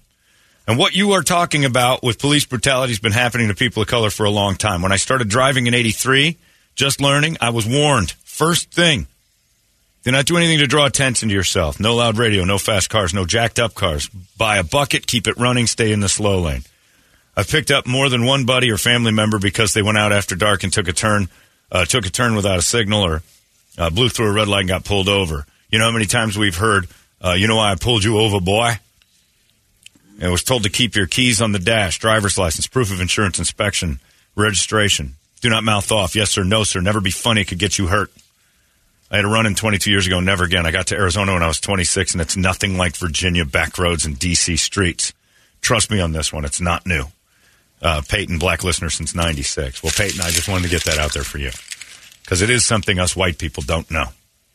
And 0.67 0.79
what 0.79 0.95
you 0.95 1.13
are 1.13 1.23
talking 1.23 1.65
about 1.65 2.03
with 2.03 2.19
police 2.19 2.47
brutality 2.47 2.93
has 2.93 3.01
been 3.01 3.13
happening 3.13 3.49
to 3.49 3.55
people 3.55 3.83
of 3.83 3.89
color 3.89 4.11
for 4.11 4.25
a 4.25 4.31
long 4.31 4.57
time. 4.57 4.81
When 4.81 4.93
I 4.93 4.97
started 4.97 5.29
driving 5.29 5.67
in 5.67 5.75
83, 5.75 6.39
just 6.75 7.01
learning, 7.01 7.37
I 7.41 7.51
was 7.51 7.67
warned. 7.67 8.13
First 8.25 8.73
thing, 8.73 9.07
do 10.05 10.11
not 10.11 10.25
do 10.25 10.37
anything 10.37 10.59
to 10.59 10.67
draw 10.67 10.87
attention 10.87 11.29
to 11.29 11.35
yourself. 11.35 11.79
No 11.79 11.95
loud 11.95 12.17
radio, 12.17 12.45
no 12.45 12.57
fast 12.57 12.89
cars, 12.89 13.13
no 13.13 13.27
jacked 13.27 13.59
up 13.59 13.75
cars. 13.75 14.09
Buy 14.39 14.57
a 14.57 14.65
bucket, 14.65 15.07
keep 15.07 15.27
it 15.27 15.37
running, 15.37 15.67
stay 15.67 15.93
in 15.93 16.01
the 16.01 16.09
slow 16.09 16.41
lane. 16.41 16.63
I've 17.37 17.49
picked 17.49 17.71
up 17.71 17.87
more 17.87 18.09
than 18.09 18.25
one 18.25 18.47
buddy 18.47 18.71
or 18.71 18.79
family 18.79 19.13
member 19.13 19.39
because 19.39 19.75
they 19.75 19.83
went 19.83 19.99
out 19.99 20.13
after 20.13 20.35
dark 20.35 20.63
and 20.63 20.73
took 20.73 20.89
a 20.89 20.93
turn, 20.93 21.29
uh, 21.71 21.85
took 21.85 22.07
a 22.07 22.11
turn 22.11 22.37
without 22.37 22.59
a 22.59 22.63
signal 22.63 23.03
or 23.03 23.23
uh, 23.77 23.91
blew 23.91 24.09
through 24.09 24.31
a 24.31 24.33
red 24.33 24.49
light 24.49 24.61
and 24.61 24.69
got 24.69 24.85
pulled 24.85 25.09
over. 25.09 25.45
You 25.71 25.79
know 25.79 25.87
how 25.87 25.93
many 25.93 26.07
times 26.07 26.39
we've 26.39 26.57
heard, 26.57 26.87
uh, 27.23 27.33
you 27.33 27.49
know 27.49 27.57
why 27.57 27.73
I 27.73 27.75
pulled 27.75 28.05
you 28.05 28.19
over, 28.19 28.41
boy? 28.41 28.79
I 30.23 30.29
was 30.29 30.45
told 30.45 30.63
to 30.63 30.71
keep 30.71 30.95
your 30.95 31.07
keys 31.07 31.43
on 31.43 31.53
the 31.53 31.59
dash, 31.59 31.99
driver's 31.99 32.39
license, 32.39 32.67
proof 32.67 32.93
of 32.93 33.01
insurance, 33.01 33.39
inspection, 33.39 33.99
registration. 34.37 35.15
Do 35.41 35.51
not 35.51 35.65
mouth 35.65 35.91
off. 35.93 36.15
Yes, 36.15 36.31
sir. 36.31 36.45
No, 36.45 36.65
sir. 36.65 36.81
Never 36.81 37.01
be 37.01 37.11
funny. 37.11 37.43
It 37.43 37.49
could 37.49 37.59
get 37.59 37.79
you 37.79 37.89
hurt. 37.89 38.11
I 39.11 39.17
had 39.17 39.25
a 39.25 39.29
run 39.29 39.47
in 39.47 39.55
22 39.55 39.91
years 39.91 40.07
ago. 40.07 40.21
Never 40.21 40.45
again. 40.45 40.67
I 40.67 40.71
got 40.71 40.89
to 40.89 40.97
Arizona 40.97 41.35
when 41.35 41.43
I 41.43 41.47
was 41.47 41.61
26, 41.61 42.13
and 42.15 42.21
it's 42.23 42.37
nothing 42.37 42.77
like 42.77 42.97
Virginia 42.97 43.45
back 43.45 43.77
roads 43.79 44.07
and 44.07 44.19
D.C. 44.19 44.57
streets. 44.57 45.13
Trust 45.61 45.91
me 45.91 46.01
on 46.01 46.13
this 46.13 46.33
one. 46.33 46.45
It's 46.45 46.61
not 46.61 46.87
new. 46.87 47.05
Uh, 47.83 48.03
Peyton, 48.09 48.39
black 48.39 48.65
listener 48.65 48.89
since 48.89 49.15
96. 49.15 49.83
Well, 49.83 49.93
Peyton, 49.95 50.21
I 50.21 50.31
just 50.31 50.49
wanted 50.49 50.65
to 50.65 50.71
get 50.71 50.85
that 50.85 50.99
out 50.99 51.13
there 51.13 51.23
for 51.23 51.39
you 51.39 51.51
because 52.23 52.41
it 52.41 52.49
is 52.49 52.65
something 52.65 52.99
us 52.99 53.15
white 53.15 53.39
people 53.39 53.63
don't 53.63 53.91
know. 53.91 54.07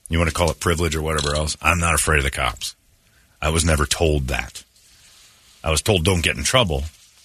You 0.09 0.17
want 0.17 0.29
to 0.29 0.35
call 0.35 0.49
it 0.49 0.59
privilege 0.59 0.95
or 0.95 1.03
whatever 1.03 1.35
else? 1.35 1.55
I'm 1.61 1.79
not 1.79 1.93
afraid 1.93 2.17
of 2.17 2.23
the 2.23 2.31
cops. 2.31 2.75
I 3.41 3.49
was 3.49 3.63
never 3.63 3.85
told 3.85 4.27
that. 4.27 4.63
I 5.63 5.71
was 5.71 5.81
told 5.81 6.05
don't 6.05 6.23
get 6.23 6.37
in 6.37 6.43
trouble, 6.43 6.83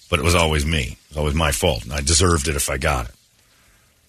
but 0.09 0.19
it 0.19 0.23
was 0.23 0.35
always 0.35 0.65
me. 0.65 0.83
It 0.83 1.09
was 1.09 1.17
always 1.17 1.35
my 1.35 1.51
fault, 1.51 1.83
and 1.83 1.93
I 1.93 2.01
deserved 2.01 2.47
it 2.47 2.55
if 2.55 2.69
I 2.69 2.77
got 2.77 3.07
it. 3.07 3.15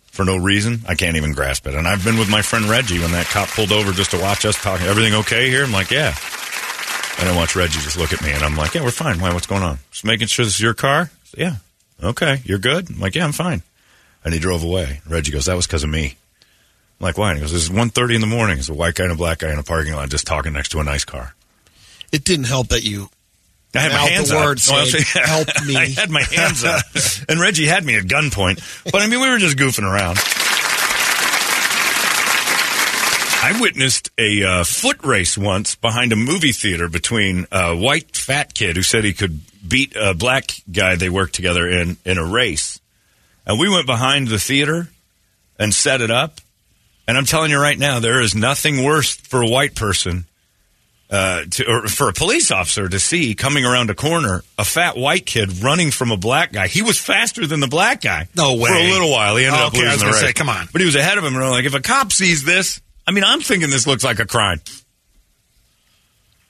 For 0.07 0.25
no 0.25 0.37
reason, 0.37 0.81
I 0.89 0.95
can't 0.95 1.17
even 1.17 1.33
grasp 1.33 1.67
it. 1.67 1.75
And 1.75 1.87
I've 1.87 2.03
been 2.03 2.19
with 2.19 2.31
my 2.31 2.41
friend 2.41 2.65
Reggie 2.65 2.99
when 2.99 3.13
that 3.13 3.27
cop 3.27 3.49
pulled 3.49 3.71
over 3.71 3.93
just 3.93 4.13
to 4.13 4.19
watch 4.19 4.47
us 4.47 4.61
talking. 4.61 4.87
Everything 4.87 5.15
okay 5.15 5.51
here? 5.51 5.63
I'm 5.63 5.73
like, 5.73 5.91
yeah. 5.91 6.15
And 7.19 7.29
I 7.29 7.37
watch 7.37 7.55
Reggie 7.55 7.81
just 7.81 7.99
look 7.99 8.13
at 8.13 8.23
me, 8.23 8.33
and 8.33 8.43
I'm 8.43 8.57
like, 8.57 8.75
yeah, 8.75 8.83
we're 8.83 8.91
fine. 8.91 9.21
Why? 9.21 9.33
What's 9.33 9.47
going 9.47 9.63
on? 9.63 9.79
Just 9.91 10.05
making 10.05 10.29
sure 10.29 10.45
this 10.45 10.55
is 10.55 10.61
your 10.61 10.75
car? 10.75 11.11
Yeah. 11.37 11.57
Okay. 12.03 12.41
You're 12.45 12.59
good? 12.59 12.91
I'm 12.91 12.99
like, 12.99 13.15
yeah, 13.15 13.25
I'm 13.25 13.33
fine. 13.33 13.63
And 14.25 14.35
he 14.35 14.41
drove 14.41 14.65
away. 14.65 15.01
Reggie 15.09 15.33
goes, 15.33 15.45
that 15.45 15.55
was 15.55 15.67
because 15.67 15.85
of 15.85 15.91
me. 15.91 16.17
I'm 16.99 17.05
like, 17.05 17.19
why? 17.19 17.31
And 17.31 17.39
he 17.39 17.43
goes, 17.43 17.53
this 17.53 17.65
is 17.65 17.71
1.30 17.71 18.15
in 18.15 18.21
the 18.23 18.27
morning. 18.27 18.57
There's 18.57 18.71
a 18.71 18.75
white 18.75 18.95
guy 18.95 19.05
and 19.05 19.13
a 19.13 19.17
black 19.17 19.39
guy 19.39 19.53
in 19.53 19.59
a 19.59 19.63
parking 19.63 19.95
lot 19.95 20.09
just 20.09 20.27
talking 20.27 20.53
next 20.53 20.71
to 20.71 20.81
a 20.81 20.85
nice 20.85 21.05
car. 21.05 21.35
It 22.11 22.25
didn't 22.25 22.47
help 22.47 22.69
that 22.69 22.85
you. 22.85 23.11
I 23.75 23.81
had 23.81 23.93
my 23.93 23.99
hands 24.09 24.31
the 24.31 24.37
up. 24.39 24.45
word 24.45 24.61
No, 24.69 24.77
I'm 24.79 24.87
saying, 24.87 25.05
saying- 25.05 25.27
"Help 25.27 25.49
me." 25.67 25.77
I 25.77 25.87
had 25.87 26.11
my 26.11 26.23
hands 26.23 26.65
up, 26.65 26.83
and 27.29 27.39
Reggie 27.41 27.67
had 27.67 27.85
me 27.85 27.97
at 27.97 28.05
gunpoint. 28.05 28.91
But 28.91 29.03
I 29.03 29.07
mean, 29.07 29.21
we 29.21 29.29
were 29.29 29.39
just 29.39 29.57
goofing 29.59 29.85
around. 29.85 30.19
I 33.49 33.61
witnessed 33.61 34.11
a 34.19 34.43
uh, 34.43 34.65
foot 34.65 35.05
race 35.05 35.39
once 35.39 35.77
behind 35.77 36.13
a 36.13 36.17
movie 36.17 36.51
theater 36.53 36.89
between 36.89 37.47
a 37.53 37.77
white 37.77 38.17
fat 38.17 38.55
kid 38.55 38.75
who 38.77 38.83
said 38.83 39.05
he 39.05 39.13
could 39.13 39.41
beat 39.67 39.95
a 39.95 40.15
black 40.15 40.51
guy 40.73 40.97
they 40.97 41.09
worked 41.11 41.35
together 41.35 41.69
in 41.69 41.97
in 42.05 42.19
a 42.19 42.25
race, 42.25 42.81
and 43.47 43.59
we 43.61 43.69
went 43.69 43.87
behind 43.87 44.29
the 44.29 44.39
theater 44.39 44.89
and 45.59 45.73
set 45.73 46.01
it 46.01 46.11
up. 46.11 46.41
And 47.07 47.17
I'm 47.17 47.25
telling 47.25 47.51
you 47.53 47.61
right 47.61 47.79
now, 47.79 48.01
there 48.01 48.21
is 48.21 48.35
nothing 48.35 48.83
worse 48.83 49.15
for 49.15 49.43
a 49.43 49.49
white 49.49 49.77
person 49.77 50.25
uh, 51.11 51.43
to, 51.51 51.65
or 51.71 51.87
for 51.89 52.09
a 52.09 52.13
police 52.13 52.51
officer 52.51 52.89
to 52.89 52.99
see 52.99 53.35
coming 53.35 53.65
around 53.65 53.91
a 53.91 53.95
corner 53.95 54.43
a 54.59 54.65
fat 54.65 54.97
white 54.97 55.25
kid 55.25 55.63
running 55.63 55.91
from 55.91 56.11
a 56.11 56.17
black 56.17 56.53
guy. 56.53 56.67
He 56.67 56.83
was 56.83 56.99
faster 56.99 57.47
than 57.47 57.61
the 57.61 57.69
black 57.69 58.01
guy. 58.01 58.27
No 58.37 58.55
way. 58.57 58.71
For 58.71 58.77
a 58.77 58.91
little 58.93 59.11
while, 59.11 59.37
he 59.37 59.45
ended 59.45 59.61
Oh, 59.61 59.67
up 59.67 59.75
okay, 59.75 59.87
I 59.87 59.93
losing 59.93 60.09
was 60.09 60.17
the 60.19 60.23
race. 60.23 60.31
say, 60.31 60.33
come 60.33 60.49
on. 60.49 60.67
But 60.73 60.81
he 60.81 60.85
was 60.87 60.97
ahead 60.97 61.17
of 61.19 61.25
him, 61.25 61.35
and 61.37 61.45
I'm 61.45 61.51
like, 61.51 61.65
if 61.65 61.75
a 61.75 61.81
cop 61.81 62.11
sees 62.13 62.45
this, 62.45 62.81
I 63.07 63.13
mean, 63.13 63.23
I'm 63.25 63.41
thinking 63.41 63.71
this 63.71 63.87
looks 63.87 64.03
like 64.03 64.19
a 64.19 64.27
crime. 64.27 64.61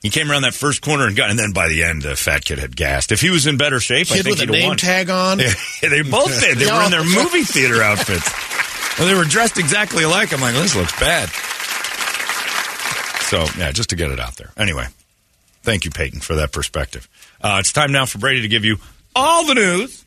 He 0.02 0.10
came 0.10 0.30
around 0.30 0.42
that 0.42 0.54
first 0.54 0.82
corner 0.82 1.06
and 1.06 1.16
got, 1.16 1.30
and 1.30 1.38
then 1.38 1.52
by 1.52 1.68
the 1.68 1.82
end, 1.82 2.02
the 2.02 2.14
fat 2.16 2.44
kid 2.44 2.58
had 2.58 2.76
gassed. 2.76 3.10
If 3.12 3.20
he 3.20 3.30
was 3.30 3.46
in 3.46 3.56
better 3.56 3.80
shape, 3.80 4.06
I 4.12 4.16
Kid 4.16 4.24
think 4.24 4.38
with 4.38 4.38
a 4.38 4.42
he'd 4.42 4.54
have 4.54 4.60
name 4.62 4.68
won. 4.68 4.76
tag 4.76 5.10
on. 5.10 5.38
Yeah, 5.40 5.52
they 5.88 6.02
both 6.02 6.40
did. 6.40 6.58
They 6.58 6.66
were 6.66 6.82
in 6.84 6.90
their 6.90 7.02
movie 7.04 7.42
theater 7.42 7.82
outfits. 7.82 8.30
Well, 8.98 9.08
they 9.08 9.14
were 9.14 9.24
dressed 9.24 9.58
exactly 9.58 10.04
alike. 10.04 10.32
I'm 10.32 10.40
like, 10.40 10.54
this 10.54 10.76
looks 10.76 10.98
bad. 11.00 11.28
So, 13.26 13.46
yeah, 13.58 13.72
just 13.72 13.90
to 13.90 13.96
get 13.96 14.10
it 14.10 14.20
out 14.20 14.36
there. 14.36 14.50
Anyway, 14.56 14.86
thank 15.62 15.84
you, 15.84 15.90
Peyton, 15.90 16.20
for 16.20 16.36
that 16.36 16.52
perspective. 16.52 17.08
Uh, 17.40 17.56
it's 17.58 17.72
time 17.72 17.92
now 17.92 18.06
for 18.06 18.18
Brady 18.18 18.42
to 18.42 18.48
give 18.48 18.64
you 18.64 18.76
all 19.16 19.44
the 19.46 19.54
news 19.54 20.04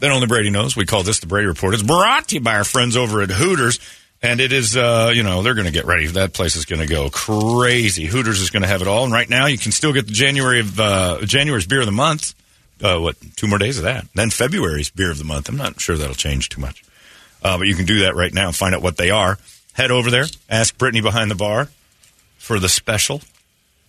that 0.00 0.10
only 0.10 0.26
Brady 0.26 0.50
knows. 0.50 0.76
We 0.76 0.86
call 0.86 1.02
this 1.02 1.20
the 1.20 1.26
Brady 1.26 1.46
Report. 1.46 1.74
It's 1.74 1.82
brought 1.82 2.28
to 2.28 2.34
you 2.36 2.40
by 2.40 2.56
our 2.56 2.64
friends 2.64 2.96
over 2.96 3.22
at 3.22 3.30
Hooters. 3.30 3.78
And 4.22 4.38
it 4.40 4.52
is, 4.52 4.76
uh, 4.76 5.12
you 5.14 5.22
know, 5.22 5.42
they're 5.42 5.54
going 5.54 5.66
to 5.66 5.72
get 5.72 5.86
ready. 5.86 6.06
That 6.06 6.34
place 6.34 6.54
is 6.54 6.66
going 6.66 6.82
to 6.82 6.86
go 6.86 7.08
crazy. 7.08 8.04
Hooters 8.04 8.40
is 8.40 8.50
going 8.50 8.62
to 8.62 8.68
have 8.68 8.82
it 8.82 8.88
all. 8.88 9.04
And 9.04 9.12
right 9.12 9.28
now, 9.28 9.46
you 9.46 9.56
can 9.56 9.72
still 9.72 9.94
get 9.94 10.06
the 10.06 10.12
January 10.12 10.60
of 10.60 10.78
uh, 10.78 11.20
January's 11.24 11.66
beer 11.66 11.80
of 11.80 11.86
the 11.86 11.92
month. 11.92 12.34
Uh, 12.82 12.98
what 12.98 13.16
two 13.36 13.46
more 13.46 13.58
days 13.58 13.78
of 13.78 13.84
that? 13.84 14.06
Then 14.14 14.28
February's 14.28 14.90
beer 14.90 15.10
of 15.10 15.16
the 15.16 15.24
month. 15.24 15.48
I'm 15.48 15.56
not 15.56 15.80
sure 15.80 15.96
that'll 15.96 16.14
change 16.14 16.50
too 16.50 16.60
much, 16.60 16.82
uh, 17.42 17.56
but 17.56 17.66
you 17.66 17.74
can 17.74 17.86
do 17.86 18.00
that 18.00 18.14
right 18.14 18.32
now. 18.32 18.48
And 18.48 18.56
find 18.56 18.74
out 18.74 18.82
what 18.82 18.98
they 18.98 19.10
are. 19.10 19.38
Head 19.72 19.90
over 19.90 20.10
there. 20.10 20.26
Ask 20.50 20.76
Brittany 20.76 21.00
behind 21.00 21.30
the 21.30 21.34
bar 21.34 21.68
for 22.50 22.58
the 22.58 22.68
special. 22.68 23.22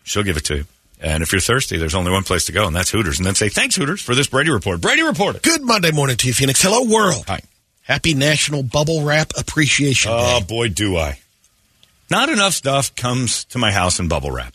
She'll 0.04 0.22
give 0.22 0.38
it 0.38 0.46
to 0.46 0.58
you. 0.58 0.66
And 1.02 1.24
if 1.24 1.32
you're 1.32 1.42
thirsty, 1.42 1.78
there's 1.78 1.96
only 1.96 2.12
one 2.12 2.22
place 2.22 2.46
to 2.46 2.52
go, 2.52 2.68
and 2.68 2.76
that's 2.76 2.92
Hooters. 2.92 3.18
And 3.18 3.26
then 3.26 3.34
say 3.34 3.50
thanks, 3.50 3.76
Hooters, 3.76 4.00
for 4.04 4.14
this 4.14 4.28
Brady 4.28 4.52
report. 4.52 4.82
Brady 4.82 5.02
report. 5.02 5.42
Good 5.42 5.64
Monday 5.64 5.90
morning 5.92 6.16
to 6.18 6.28
you, 6.28 6.34
Phoenix. 6.36 6.62
Hello, 6.62 6.84
world. 6.84 7.24
Hi. 7.28 7.40
Happy 7.82 8.14
National 8.14 8.62
Bubble 8.62 9.04
Wrap 9.04 9.32
Appreciation 9.36 10.12
Oh 10.14 10.42
Day. 10.42 10.46
boy, 10.46 10.68
do 10.70 10.96
I! 10.96 11.18
Not 12.12 12.30
enough 12.30 12.54
stuff 12.54 12.96
comes 12.96 13.46
to 13.46 13.58
my 13.58 13.72
house 13.72 14.00
in 14.00 14.08
bubble 14.08 14.30
wrap. 14.30 14.54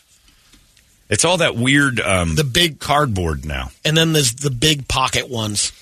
It's 1.09 1.25
all 1.25 1.35
that 1.37 1.57
weird, 1.57 1.99
um, 1.99 2.35
The 2.35 2.45
big, 2.45 2.79
cardboard 2.79 3.43
now. 3.43 3.71
and 3.83 3.97
then 3.97 4.13
there's 4.13 4.31
the 4.35 4.49
big 4.49 4.87
pocket 4.87 5.29
ones. 5.29 5.73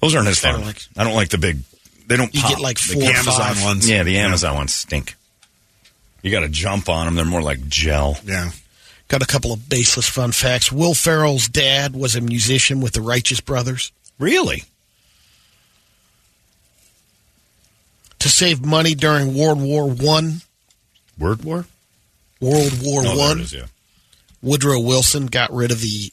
Those 0.00 0.14
aren't 0.14 0.28
as 0.28 0.38
fun. 0.38 0.62
like- 0.64 0.86
I 0.96 1.04
don't 1.04 1.14
like 1.14 1.28
the 1.28 1.38
big. 1.38 1.58
They 2.06 2.16
don't. 2.16 2.34
You 2.34 2.40
pop. 2.40 2.50
get 2.50 2.60
like 2.60 2.78
The 2.80 2.94
four 2.94 3.02
or 3.02 3.12
Amazon 3.14 3.54
five. 3.54 3.62
ones. 3.62 3.86
Yeah, 3.90 4.04
the 4.04 4.16
Amazon 4.20 4.54
ones 4.54 4.74
stink. 4.74 5.16
You 6.24 6.30
got 6.30 6.40
to 6.40 6.48
jump 6.48 6.88
on 6.88 7.04
them. 7.04 7.16
They're 7.16 7.24
more 7.26 7.42
like 7.42 7.68
gel. 7.68 8.16
Yeah. 8.24 8.50
Got 9.08 9.22
a 9.22 9.26
couple 9.26 9.52
of 9.52 9.68
baseless 9.68 10.08
fun 10.08 10.32
facts. 10.32 10.72
Will 10.72 10.94
Ferrell's 10.94 11.48
dad 11.48 11.94
was 11.94 12.16
a 12.16 12.22
musician 12.22 12.80
with 12.80 12.94
the 12.94 13.02
Righteous 13.02 13.42
Brothers. 13.42 13.92
Really? 14.18 14.64
To 18.20 18.30
save 18.30 18.64
money 18.64 18.94
during 18.94 19.34
World 19.34 19.60
War 19.60 19.86
One, 19.86 20.40
Word 21.18 21.44
war? 21.44 21.66
World 22.40 22.72
War 22.82 23.02
Oh, 23.04 23.16
there 23.16 23.16
One, 23.16 23.46
yeah. 23.52 23.66
Woodrow 24.40 24.80
Wilson 24.80 25.26
got 25.26 25.52
rid 25.52 25.70
of 25.70 25.82
the 25.82 26.10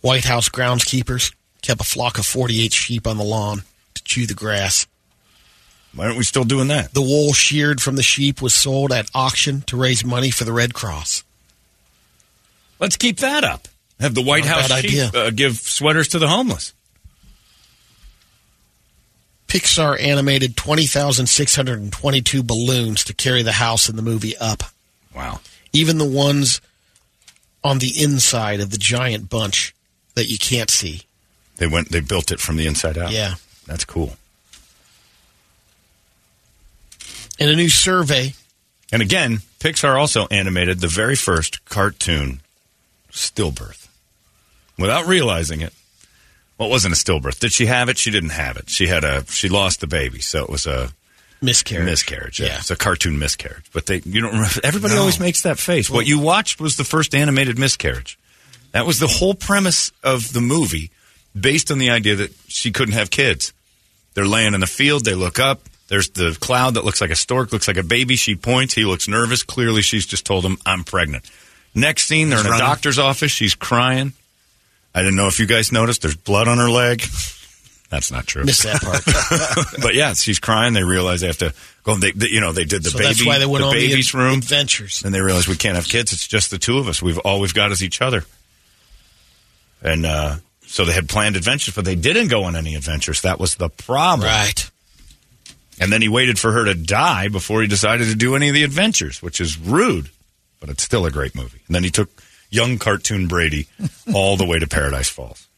White 0.00 0.24
House 0.24 0.48
groundskeepers, 0.48 1.32
kept 1.62 1.80
a 1.80 1.84
flock 1.84 2.18
of 2.18 2.26
48 2.26 2.72
sheep 2.72 3.06
on 3.06 3.18
the 3.18 3.24
lawn 3.24 3.62
to 3.94 4.02
chew 4.02 4.26
the 4.26 4.34
grass. 4.34 4.88
Why 5.94 6.06
aren't 6.06 6.18
we 6.18 6.24
still 6.24 6.44
doing 6.44 6.68
that? 6.68 6.92
The 6.92 7.02
wool 7.02 7.32
sheared 7.32 7.80
from 7.80 7.96
the 7.96 8.02
sheep 8.02 8.42
was 8.42 8.52
sold 8.52 8.92
at 8.92 9.10
auction 9.14 9.62
to 9.62 9.76
raise 9.76 10.04
money 10.04 10.30
for 10.30 10.44
the 10.44 10.52
Red 10.52 10.74
Cross. 10.74 11.22
Let's 12.80 12.96
keep 12.96 13.18
that 13.18 13.44
up. 13.44 13.68
Have 14.00 14.14
the 14.14 14.22
White 14.22 14.44
Not 14.44 14.62
House 14.62 14.80
sheep, 14.80 15.06
idea. 15.06 15.10
uh, 15.14 15.30
give 15.30 15.56
sweaters 15.56 16.08
to 16.08 16.18
the 16.18 16.26
homeless. 16.28 16.72
Pixar 19.46 20.00
animated 20.02 20.56
20,622 20.56 22.42
balloons 22.42 23.04
to 23.04 23.14
carry 23.14 23.42
the 23.42 23.52
house 23.52 23.88
in 23.88 23.94
the 23.94 24.02
movie 24.02 24.36
Up. 24.38 24.64
Wow. 25.14 25.38
Even 25.72 25.98
the 25.98 26.04
ones 26.08 26.60
on 27.62 27.78
the 27.78 28.02
inside 28.02 28.58
of 28.60 28.70
the 28.70 28.78
giant 28.78 29.30
bunch 29.30 29.74
that 30.16 30.26
you 30.28 30.38
can't 30.38 30.70
see. 30.70 31.02
They 31.56 31.68
went. 31.68 31.90
They 31.90 32.00
built 32.00 32.32
it 32.32 32.40
from 32.40 32.56
the 32.56 32.66
inside 32.66 32.98
out. 32.98 33.12
Yeah. 33.12 33.34
that's 33.66 33.84
cool. 33.84 34.16
In 37.38 37.48
a 37.48 37.56
new 37.56 37.68
survey, 37.68 38.34
And 38.92 39.02
again, 39.02 39.38
Pixar 39.60 39.98
also 39.98 40.26
animated 40.30 40.80
the 40.80 40.88
very 40.88 41.16
first 41.16 41.64
cartoon 41.64 42.40
stillbirth 43.10 43.88
without 44.78 45.06
realizing 45.06 45.60
it. 45.60 45.72
Well, 46.58 46.68
it 46.68 46.70
wasn't 46.70 46.94
a 46.94 46.96
stillbirth. 46.96 47.40
Did 47.40 47.52
she 47.52 47.66
have 47.66 47.88
it? 47.88 47.98
She 47.98 48.10
didn't 48.12 48.30
have 48.30 48.56
it. 48.56 48.70
She 48.70 48.86
had 48.86 49.02
a. 49.02 49.24
She 49.26 49.48
lost 49.48 49.80
the 49.80 49.86
baby, 49.88 50.20
so 50.20 50.44
it 50.44 50.50
was 50.50 50.66
a 50.66 50.92
miscarriage. 51.42 51.84
miscarriage. 51.86 52.38
Yeah, 52.40 52.46
Yeah. 52.46 52.58
it's 52.58 52.70
a 52.70 52.76
cartoon 52.76 53.18
miscarriage. 53.18 53.64
But 53.72 53.86
they, 53.86 54.00
you 54.04 54.20
don't. 54.20 54.32
remember 54.32 54.60
Everybody 54.62 54.94
No. 54.94 55.00
always 55.00 55.18
makes 55.18 55.40
that 55.42 55.58
face. 55.58 55.90
what 55.90 56.06
you 56.06 56.20
watched 56.20 56.60
was 56.60 56.76
the 56.76 56.84
first 56.84 57.14
animated 57.14 57.58
miscarriage. 57.58 58.16
That 58.70 58.86
was 58.86 58.98
the 59.00 59.08
whole 59.08 59.34
premise 59.34 59.90
of 60.04 60.32
the 60.32 60.40
movie, 60.40 60.90
based 61.38 61.70
on 61.72 61.78
the 61.78 61.90
idea 61.90 62.14
that 62.16 62.32
she 62.46 62.70
couldn't 62.70 62.94
have 62.94 63.10
kids. 63.10 63.52
They're 64.14 64.26
laying 64.26 64.54
in 64.54 64.60
the 64.60 64.66
field. 64.68 65.04
They 65.04 65.14
look 65.14 65.38
up. 65.40 65.60
There's 65.94 66.08
the 66.10 66.36
cloud 66.40 66.74
that 66.74 66.84
looks 66.84 67.00
like 67.00 67.10
a 67.10 67.14
stork, 67.14 67.52
looks 67.52 67.68
like 67.68 67.76
a 67.76 67.84
baby. 67.84 68.16
She 68.16 68.34
points. 68.34 68.74
He 68.74 68.84
looks 68.84 69.06
nervous. 69.06 69.44
Clearly, 69.44 69.80
she's 69.80 70.04
just 70.06 70.26
told 70.26 70.44
him, 70.44 70.58
"I'm 70.66 70.82
pregnant." 70.82 71.30
Next 71.72 72.06
scene, 72.08 72.30
they're 72.30 72.40
in 72.40 72.46
a 72.52 72.58
doctor's 72.58 72.98
office. 72.98 73.30
She's 73.30 73.54
crying. 73.54 74.12
I 74.92 75.02
didn't 75.02 75.14
know 75.14 75.28
if 75.28 75.38
you 75.38 75.46
guys 75.46 75.70
noticed. 75.70 76.02
There's 76.02 76.16
blood 76.16 76.48
on 76.48 76.58
her 76.58 76.68
leg. 76.68 77.04
That's 77.90 78.10
not 78.10 78.26
true. 78.26 78.42
missed 78.42 78.64
that 78.64 78.82
part. 78.82 79.04
but 79.82 79.94
yeah, 79.94 80.14
she's 80.14 80.40
crying. 80.40 80.72
They 80.72 80.82
realize 80.82 81.20
they 81.20 81.28
have 81.28 81.38
to 81.38 81.54
go. 81.84 81.94
They, 81.94 82.10
they- 82.10 82.26
you 82.26 82.40
know, 82.40 82.50
they 82.50 82.64
did 82.64 82.82
the 82.82 82.90
so 82.90 82.98
baby, 82.98 83.06
that's 83.06 83.24
why 83.24 83.38
they 83.38 83.46
went 83.46 83.64
the 83.64 83.70
baby's 83.70 84.10
the 84.10 84.18
room, 84.18 84.38
adventures. 84.38 85.04
and 85.04 85.14
they 85.14 85.20
realize 85.20 85.46
we 85.46 85.54
can't 85.54 85.76
have 85.76 85.86
kids. 85.86 86.12
It's 86.12 86.26
just 86.26 86.50
the 86.50 86.58
two 86.58 86.78
of 86.78 86.88
us. 86.88 87.00
We've 87.00 87.18
all 87.18 87.38
we've 87.38 87.54
got 87.54 87.70
is 87.70 87.84
each 87.84 88.02
other. 88.02 88.24
And 89.80 90.04
uh, 90.04 90.36
so 90.66 90.84
they 90.84 90.92
had 90.92 91.08
planned 91.08 91.36
adventures, 91.36 91.74
but 91.76 91.84
they 91.84 91.94
didn't 91.94 92.28
go 92.28 92.42
on 92.44 92.56
any 92.56 92.74
adventures. 92.74 93.20
That 93.22 93.38
was 93.38 93.54
the 93.54 93.68
problem. 93.68 94.26
Right. 94.26 94.68
And 95.80 95.92
then 95.92 96.02
he 96.02 96.08
waited 96.08 96.38
for 96.38 96.52
her 96.52 96.64
to 96.64 96.74
die 96.74 97.28
before 97.28 97.60
he 97.60 97.66
decided 97.66 98.08
to 98.08 98.14
do 98.14 98.36
any 98.36 98.48
of 98.48 98.54
the 98.54 98.62
adventures, 98.62 99.20
which 99.22 99.40
is 99.40 99.58
rude, 99.58 100.10
but 100.60 100.68
it's 100.68 100.82
still 100.82 101.04
a 101.06 101.10
great 101.10 101.34
movie. 101.34 101.60
And 101.66 101.74
then 101.74 101.84
he 101.84 101.90
took 101.90 102.22
young 102.50 102.78
cartoon 102.78 103.26
Brady 103.26 103.66
all 104.14 104.36
the 104.36 104.46
way 104.46 104.58
to 104.58 104.68
Paradise 104.68 105.08
Falls. 105.08 105.48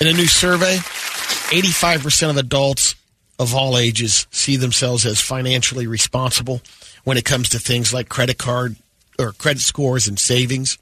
In 0.00 0.08
a 0.08 0.12
new 0.12 0.26
survey, 0.26 0.76
85% 0.76 2.30
of 2.30 2.36
adults 2.36 2.96
of 3.38 3.54
all 3.54 3.78
ages 3.78 4.26
see 4.30 4.56
themselves 4.56 5.06
as 5.06 5.20
financially 5.20 5.86
responsible 5.86 6.60
when 7.04 7.16
it 7.16 7.24
comes 7.24 7.50
to 7.50 7.58
things 7.58 7.92
like 7.92 8.08
credit 8.08 8.38
card 8.38 8.76
or 9.18 9.32
credit 9.32 9.60
scores 9.60 10.08
and 10.08 10.18
savings. 10.18 10.78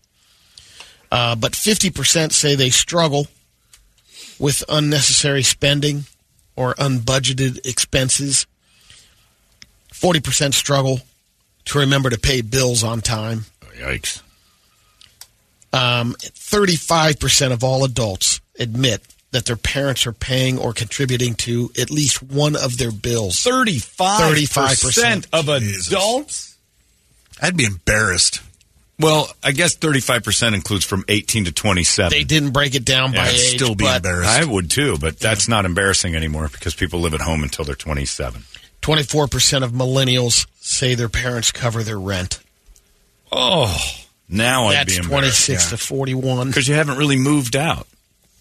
Uh, 1.11 1.35
but 1.35 1.53
50% 1.53 2.33
say 2.33 2.55
they 2.55 2.71
struggle 2.71 3.27
with 4.39 4.65
unnecessary 4.69 5.43
spending 5.43 6.05
or 6.57 6.75
unbudgeted 6.75 7.67
expenses. 7.67 8.47
40% 9.93 10.55
struggle 10.55 11.01
to 11.67 11.79
remember 11.79 12.11
to 12.11 12.19
pay 12.19 12.41
bills 12.41 12.83
on 12.83 13.01
time. 13.01 13.45
Yikes. 13.79 14.23
Um, 15.73 16.15
35% 16.21 17.53
of 17.53 17.63
all 17.63 17.85
adults 17.85 18.41
admit 18.59 19.03
that 19.31 19.47
their 19.47 19.57
parents 19.57 20.07
are 20.07 20.13
paying 20.13 20.59
or 20.59 20.73
contributing 20.73 21.35
to 21.35 21.71
at 21.79 21.91
least 21.91 22.23
one 22.23 22.57
of 22.57 22.79
their 22.79 22.91
bills. 22.91 23.41
35 23.43 24.21
35% 24.37 25.27
of 25.33 25.47
Jesus. 25.61 25.87
adults? 25.87 26.57
I'd 27.41 27.57
be 27.57 27.65
embarrassed. 27.65 28.43
Well, 29.01 29.29
I 29.43 29.53
guess 29.53 29.77
35% 29.77 30.55
includes 30.55 30.85
from 30.85 31.05
18 31.09 31.47
to 31.47 31.53
27. 31.53 32.11
They 32.11 32.25
didn't 32.25 32.51
break 32.51 32.75
it 32.75 32.85
down 32.85 33.13
by 33.13 33.25
Yeah, 33.25 33.31
age, 33.31 33.57
still 33.57 33.75
be 33.75 33.85
but 33.85 33.97
embarrassed. 33.97 34.29
I 34.31 34.45
would 34.45 34.71
too, 34.71 34.99
but 34.99 35.19
that's 35.19 35.49
not 35.49 35.65
embarrassing 35.65 36.15
anymore 36.15 36.49
because 36.53 36.75
people 36.75 37.01
live 37.01 37.15
at 37.15 37.21
home 37.23 37.43
until 37.43 37.65
they're 37.65 37.75
27. 37.75 38.43
24% 38.83 39.63
of 39.63 39.73
millennials 39.73 40.47
say 40.61 40.95
their 40.95 41.09
parents 41.09 41.51
cover 41.53 41.83
their 41.83 41.99
rent. 41.99 42.41
Oh, 43.33 43.75
now 44.29 44.67
I'd 44.69 44.75
That's 44.87 44.99
be 44.99 45.03
embarrassed. 45.05 45.47
26 45.47 45.71
to 45.71 45.77
41. 45.77 46.47
Because 46.49 46.69
you 46.69 46.75
haven't 46.75 46.99
really 46.99 47.19
moved 47.19 47.57
out. 47.57 47.87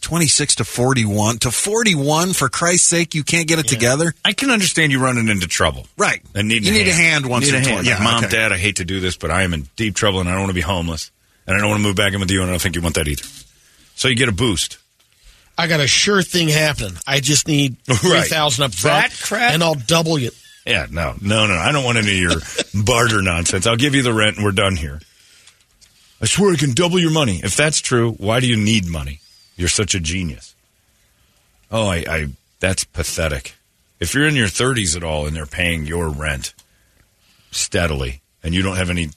26 0.02 0.56
to 0.56 0.64
41. 0.64 1.40
To 1.40 1.52
41, 1.52 2.34
for 2.34 2.50
Christ's 2.50 2.88
sake, 2.88 3.16
you 3.16 3.24
can't 3.24 3.48
get 3.48 3.60
it 3.60 3.68
together? 3.68 4.14
I 4.24 4.34
can 4.34 4.50
understand 4.50 4.92
you 4.92 5.00
running 5.02 5.28
into 5.28 5.48
trouble. 5.48 5.88
Right. 5.98 6.22
And 6.36 6.48
need 6.48 6.66
You 6.66 6.72
need 6.72 6.88
a 6.88 6.94
hand 6.94 7.26
once 7.26 7.46
need 7.52 7.56
a 7.56 7.60
hand. 7.60 7.86
Yeah, 7.86 7.96
Like, 7.96 8.04
Mom, 8.04 8.24
okay. 8.26 8.30
Dad, 8.38 8.52
I 8.54 8.58
hate 8.58 8.78
to 8.78 8.86
do 8.86 9.00
this, 9.00 9.18
but 9.18 9.30
I 9.32 9.44
am 9.44 9.54
in 9.54 9.68
deep 9.76 9.96
trouble 9.96 10.20
and 10.20 10.30
I 10.30 10.32
don't 10.34 10.42
want 10.42 10.50
to 10.52 10.56
be 10.56 10.62
homeless. 10.62 11.12
And 11.48 11.56
I 11.58 11.60
don't 11.60 11.70
want 11.70 11.80
to 11.82 11.88
move 11.88 11.96
back 11.96 12.14
in 12.14 12.20
with 12.20 12.30
you, 12.30 12.42
and 12.42 12.50
I 12.50 12.54
don't 12.54 12.62
think 12.62 12.76
you 12.76 12.82
want 12.82 12.94
that 12.96 13.08
either. 13.08 13.24
So 13.96 14.08
you 14.08 14.16
get 14.16 14.30
a 14.30 14.34
boost. 14.34 14.78
I 15.58 15.66
got 15.68 15.80
a 15.80 15.88
sure 15.88 16.22
thing 16.22 16.48
happening. 16.48 16.94
I 17.08 17.20
just 17.22 17.48
need 17.48 17.76
Right. 17.88 18.24
3000 18.28 18.64
up 18.66 18.74
front, 18.74 19.10
That 19.12 19.20
crap? 19.20 19.54
and 19.54 19.64
I'll 19.64 19.74
double 19.76 20.18
it. 20.18 20.34
Yeah, 20.66 20.86
no, 20.92 21.16
no, 21.22 21.48
no. 21.48 21.56
I 21.56 21.72
don't 21.72 21.84
want 21.84 21.98
any 21.98 22.12
of 22.24 22.32
your 22.32 22.42
barter 22.86 23.22
nonsense. 23.24 23.66
I'll 23.66 23.78
give 23.78 23.96
you 23.96 24.04
the 24.04 24.14
rent 24.14 24.36
and 24.36 24.46
we're 24.46 24.52
done 24.52 24.76
here. 24.76 25.02
I 26.22 26.26
swear 26.26 26.54
I 26.54 26.56
can 26.58 26.74
double 26.74 27.00
your 27.00 27.12
money. 27.12 27.40
If 27.44 27.56
that's 27.58 27.82
true, 27.82 28.12
why 28.12 28.40
do 28.42 28.48
you 28.48 28.58
need 28.58 28.86
money? 28.86 29.20
You're 29.60 29.68
such 29.68 29.94
a 29.94 30.00
genius. 30.00 30.56
Oh, 31.70 31.90
I, 31.90 32.06
I 32.08 32.28
that's 32.62 32.86
pathetic. 32.86 33.56
If 34.00 34.14
you're 34.14 34.26
in 34.26 34.36
your 34.36 34.48
30s 34.48 34.96
at 34.96 35.04
all 35.04 35.28
and 35.28 35.36
they're 35.36 35.46
paying 35.46 35.86
your 35.86 36.08
rent 36.08 36.54
steadily 37.52 38.22
and 38.42 38.56
you 38.56 38.62
don't 38.62 38.78
have 38.78 38.90
any 38.90 39.10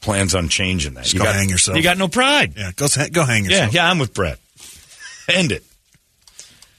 plans 0.00 0.34
on 0.34 0.48
changing 0.48 0.94
that, 0.94 1.04
Just 1.04 1.14
you 1.14 1.20
go 1.20 1.26
got, 1.26 1.36
hang 1.36 1.48
yourself. 1.48 1.76
You 1.76 1.84
got 1.84 1.96
no 1.96 2.08
pride. 2.08 2.54
Yeah, 2.56 2.72
go, 2.74 2.88
go 3.12 3.24
hang 3.24 3.44
Yeah, 3.44 3.70
yeah, 3.70 3.88
I'm 3.88 4.00
with 4.00 4.12
Brett. 4.12 4.40
End 5.28 5.52
it. 5.52 5.62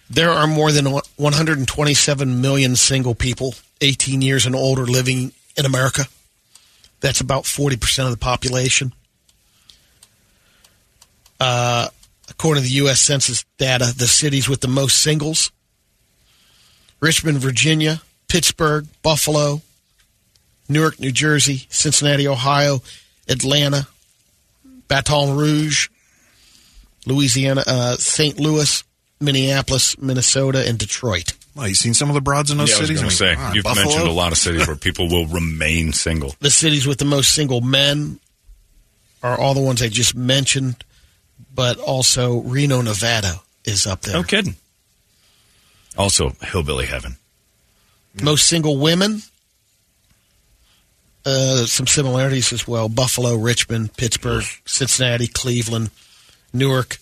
There 0.10 0.32
are 0.32 0.46
more 0.46 0.74
than 0.74 0.86
127 0.86 2.42
million 2.42 2.76
single 2.76 3.16
people 3.16 3.56
18 3.80 4.22
years 4.22 4.46
and 4.46 4.56
older 4.56 4.86
living 4.86 5.32
in 5.58 5.66
America. 5.66 6.04
That's 7.00 7.22
about 7.22 7.44
40% 7.44 8.06
of 8.06 8.12
the 8.12 8.18
population. 8.18 8.94
Uh, 11.40 11.88
according 12.30 12.64
to 12.64 12.70
the 12.70 12.76
U.S. 12.76 13.00
Census 13.00 13.46
data, 13.58 13.94
the 13.96 14.08
cities 14.08 14.50
with 14.50 14.62
the 14.62 14.68
most 14.68 15.02
singles 15.02 15.52
Richmond, 17.00 17.40
Virginia, 17.40 18.02
Pittsburgh, 18.28 18.88
Buffalo, 19.04 19.62
Newark, 20.68 21.00
New 21.00 21.12
Jersey, 21.12 21.68
Cincinnati, 21.70 22.28
Ohio, 22.28 22.82
Atlanta, 23.28 23.88
Baton 24.88 25.36
Rouge, 25.36 25.90
Louisiana, 27.06 27.64
uh, 27.68 27.98
St. 27.98 28.40
Louis, 28.40 28.84
Minneapolis, 29.20 29.98
Minnesota, 30.00 30.68
and 30.68 30.78
Detroit. 30.78 31.34
Well, 31.56 31.68
you 31.68 31.76
seen 31.76 31.94
some 31.94 32.10
of 32.10 32.16
the 32.16 32.22
broads 32.22 32.52
in 32.52 32.58
those 32.58 32.70
yeah, 32.72 32.76
cities? 32.78 33.02
I 33.02 33.06
was 33.06 33.20
going 33.20 33.36
to 33.36 33.36
mean, 33.36 33.36
say, 33.36 33.42
ah, 33.42 33.54
you've 33.54 33.64
Buffalo? 33.64 33.86
mentioned 33.86 34.10
a 34.10 34.12
lot 34.12 34.32
of 34.32 34.38
cities 34.38 34.68
where 34.68 34.76
people 34.76 35.08
will 35.08 35.26
remain 35.28 35.94
single. 35.94 36.36
The 36.40 36.50
cities 36.50 36.86
with 36.86 36.98
the 36.98 37.06
most 37.06 37.34
single 37.34 37.62
men 37.62 38.20
are 39.24 39.40
all 39.40 39.54
the 39.54 39.62
ones 39.62 39.82
I 39.82 39.88
just 39.88 40.16
mentioned, 40.16 40.84
but 41.54 41.78
also 41.80 42.42
Reno, 42.42 42.82
Nevada 42.82 43.42
is 43.64 43.88
up 43.88 44.02
there. 44.02 44.14
No 44.14 44.24
kidding. 44.24 44.56
Also, 45.98 46.32
hillbilly 46.42 46.86
heaven. 46.86 47.16
Most 48.22 48.48
single 48.48 48.78
women, 48.78 49.22
uh, 51.26 51.66
some 51.66 51.88
similarities 51.88 52.54
as 52.54 52.68
well. 52.68 52.88
Buffalo, 52.90 53.36
Richmond, 53.36 53.96
Pittsburgh, 53.96 54.44
Cincinnati, 54.66 55.28
Cleveland, 55.28 55.90
Newark, 56.54 56.98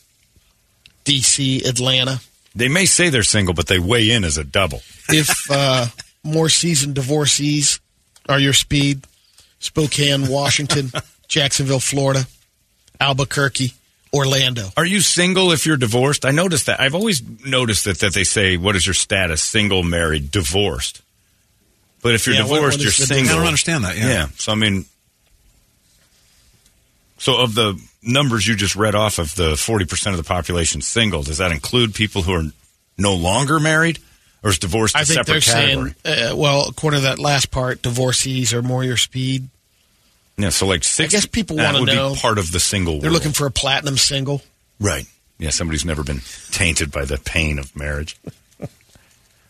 D.C., 1.04 1.64
Atlanta. 1.66 2.22
They 2.56 2.68
may 2.68 2.86
say 2.86 3.10
they're 3.10 3.24
single, 3.24 3.54
but 3.54 3.68
they 3.68 3.80
weigh 3.80 4.12
in 4.12 4.24
as 4.24 4.38
a 4.38 4.44
double. 4.44 4.82
If 5.10 5.50
uh, 5.52 5.88
more 6.24 6.50
seasoned 6.50 6.96
divorcees 6.96 7.80
are 8.30 8.40
your 8.40 8.54
speed, 8.54 9.06
Spokane, 9.60 10.28
Washington, 10.28 10.92
Jacksonville, 11.28 11.80
Florida, 11.80 12.26
Albuquerque, 13.00 13.74
Orlando. 14.14 14.70
Are 14.78 14.86
you 14.86 15.02
single 15.02 15.52
if 15.52 15.66
you're 15.66 15.78
divorced? 15.78 16.26
I 16.26 16.32
noticed 16.32 16.68
that. 16.68 16.80
I've 16.80 16.96
always 16.96 17.22
noticed 17.46 17.86
that, 17.86 18.00
that 18.00 18.14
they 18.14 18.24
say, 18.24 18.58
what 18.58 18.76
is 18.76 18.86
your 18.86 18.94
status? 18.94 19.42
Single, 19.42 19.82
married, 19.84 20.30
divorced. 20.32 21.02
But 22.02 22.14
if 22.16 22.28
you're 22.28 22.36
Yeah, 22.36 22.44
divorced, 22.44 22.82
you're 22.82 22.92
single. 22.92 23.34
I 23.34 23.38
don't 23.38 23.48
understand 23.48 23.84
that, 23.86 23.98
yeah. 23.98 24.28
So, 24.38 24.52
I 24.52 24.56
mean, 24.56 24.86
so 27.18 27.40
of 27.40 27.56
the 27.56 27.82
numbers 28.02 28.46
you 28.46 28.56
just 28.56 28.76
read 28.76 28.96
off 28.96 29.18
of 29.18 29.34
the 29.36 29.52
40% 29.54 30.12
of 30.12 30.18
the 30.18 30.24
population 30.24 30.82
single, 30.82 31.24
does 31.24 31.38
that 31.38 31.52
include 31.52 31.96
people 31.96 32.22
who 32.24 32.34
are 32.34 32.44
no 32.98 33.16
longer 33.16 33.60
married? 33.60 34.00
Or 34.44 34.50
is 34.50 34.60
divorced 34.60 34.94
a 34.96 35.00
I 35.00 35.04
think 35.06 35.26
they're 35.26 35.40
category? 35.40 35.96
saying, 36.04 36.32
uh, 36.32 36.36
well, 36.36 36.66
according 36.68 37.00
to 37.00 37.04
that 37.06 37.18
last 37.20 37.50
part, 37.50 37.82
divorcees 37.82 38.54
are 38.54 38.62
more 38.62 38.84
your 38.84 38.98
speed. 38.98 39.48
Yeah, 40.38 40.50
so 40.50 40.66
like 40.68 40.84
six. 40.84 41.14
I 41.14 41.18
guess 41.18 41.26
people 41.26 41.58
wanna 41.58 41.86
know. 41.86 42.14
be 42.14 42.20
part 42.20 42.38
of 42.38 42.52
the 42.52 42.60
single 42.60 43.00
They're 43.00 43.10
world. 43.10 43.14
looking 43.14 43.32
for 43.34 43.46
a 43.46 43.52
platinum 43.52 43.98
single. 43.98 44.42
Right. 44.80 45.06
Yeah, 45.40 45.50
somebody's 45.50 45.82
who's 45.82 45.88
never 45.88 46.04
been 46.04 46.22
tainted 46.52 46.92
by 46.92 47.06
the 47.06 47.18
pain 47.18 47.60
of 47.60 47.76
marriage. 47.76 48.18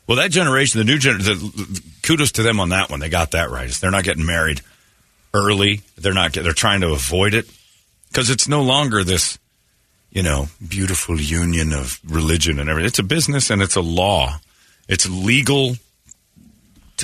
well, 0.08 0.18
that 0.18 0.32
generation, 0.32 0.80
the 0.80 0.86
new 0.86 0.98
generation, 0.98 1.52
kudos 2.02 2.32
to 2.34 2.44
them 2.44 2.60
on 2.60 2.70
that 2.70 2.90
one. 2.90 3.00
They 3.00 3.10
got 3.10 3.32
that 3.32 3.50
right. 3.50 3.70
They're 3.70 3.92
not 3.92 4.04
getting 4.04 4.26
married 4.26 4.62
early. 5.34 5.82
They're 5.98 6.14
not. 6.14 6.32
Get, 6.34 6.44
they're 6.44 6.54
trying 6.54 6.82
to 6.82 6.92
avoid 6.92 7.34
it 7.34 7.46
because 8.10 8.30
it's 8.30 8.48
no 8.48 8.62
longer 8.62 9.04
this, 9.04 9.38
you 10.12 10.24
know, 10.24 10.48
beautiful 10.68 11.20
union 11.20 11.74
of 11.74 12.00
religion 12.08 12.60
and 12.60 12.70
everything. 12.70 12.88
It's 12.88 13.00
a 13.00 13.04
business 13.04 13.50
and 13.50 13.62
it's 13.62 13.76
a 13.76 13.82
law. 13.82 14.40
It's 14.88 15.10
legal. 15.10 15.76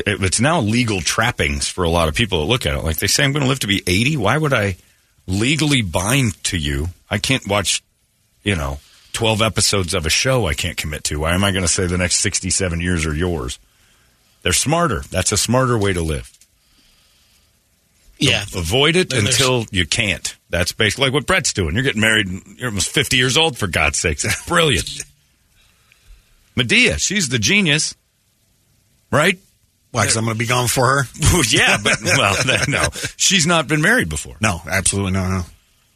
T- 0.04 0.12
It's 0.26 0.40
now 0.40 0.60
legal 0.62 1.02
trappings 1.02 1.68
for 1.68 1.84
a 1.84 1.90
lot 1.90 2.08
of 2.08 2.16
people 2.16 2.40
that 2.40 2.46
look 2.52 2.66
at 2.66 2.76
it. 2.76 2.84
Like 2.84 2.98
they 2.98 3.08
say, 3.08 3.24
I'm 3.24 3.32
going 3.32 3.44
to 3.44 3.50
live 3.50 3.60
to 3.60 3.68
be 3.68 3.82
80. 3.88 4.18
Why 4.18 4.38
would 4.38 4.54
I 4.54 4.78
legally 5.28 5.82
bind 5.82 6.42
to 6.46 6.58
you? 6.58 6.88
I 7.10 7.18
can't 7.18 7.48
watch 7.48 7.84
you 8.44 8.56
know, 8.56 8.80
12 9.14 9.42
episodes 9.42 9.94
of 9.94 10.06
a 10.06 10.10
show 10.10 10.48
I 10.48 10.54
can't 10.54 10.78
commit 10.78 11.04
to. 11.06 11.20
Why 11.20 11.34
am 11.34 11.44
I 11.44 11.52
going 11.52 11.64
to 11.66 11.68
say 11.68 11.86
the 11.88 11.98
next 11.98 12.18
67 12.22 12.80
years 12.80 13.06
are 13.06 13.14
yours? 13.14 13.60
They're 14.44 14.54
smarter. 14.54 15.02
That's 15.12 15.32
a 15.34 15.38
smarter 15.38 15.78
way 15.78 15.92
to 15.94 16.02
live. 16.02 16.32
Yeah. 18.18 18.44
Avoid 18.56 18.96
it 18.96 19.10
Then 19.10 19.24
there's- 19.26 19.40
until 19.40 19.66
you 19.72 19.86
can't. 19.86 20.36
That's 20.50 20.72
basically 20.72 21.06
like 21.08 21.14
what 21.14 21.26
Brett's 21.28 21.54
doing. 21.54 21.76
You're 21.76 21.84
getting 21.84 22.02
married, 22.02 22.28
and 22.28 22.58
you're 22.58 22.70
almost 22.70 22.90
50 22.90 23.18
years 23.18 23.38
old, 23.38 23.58
for 23.58 23.68
God's 23.68 24.00
sakes. 24.00 24.26
Brilliant. 24.48 24.90
Medea, 26.56 26.98
she's 26.98 27.30
the 27.30 27.38
genius, 27.40 27.96
right? 29.12 29.38
Why? 29.92 30.04
Because 30.04 30.18
I'm 30.18 30.26
going 30.26 30.36
to 30.36 30.40
be 30.40 30.46
gone 30.46 30.68
for 30.68 30.86
her? 30.86 31.04
yeah, 31.50 31.78
but, 31.84 31.98
well, 32.04 32.36
no. 32.68 32.84
She's 33.18 33.48
not 33.48 33.68
been 33.68 33.82
married 33.82 34.08
before. 34.10 34.36
No, 34.40 34.62
absolutely 34.70 35.14
no, 35.14 35.28
no. 35.28 35.42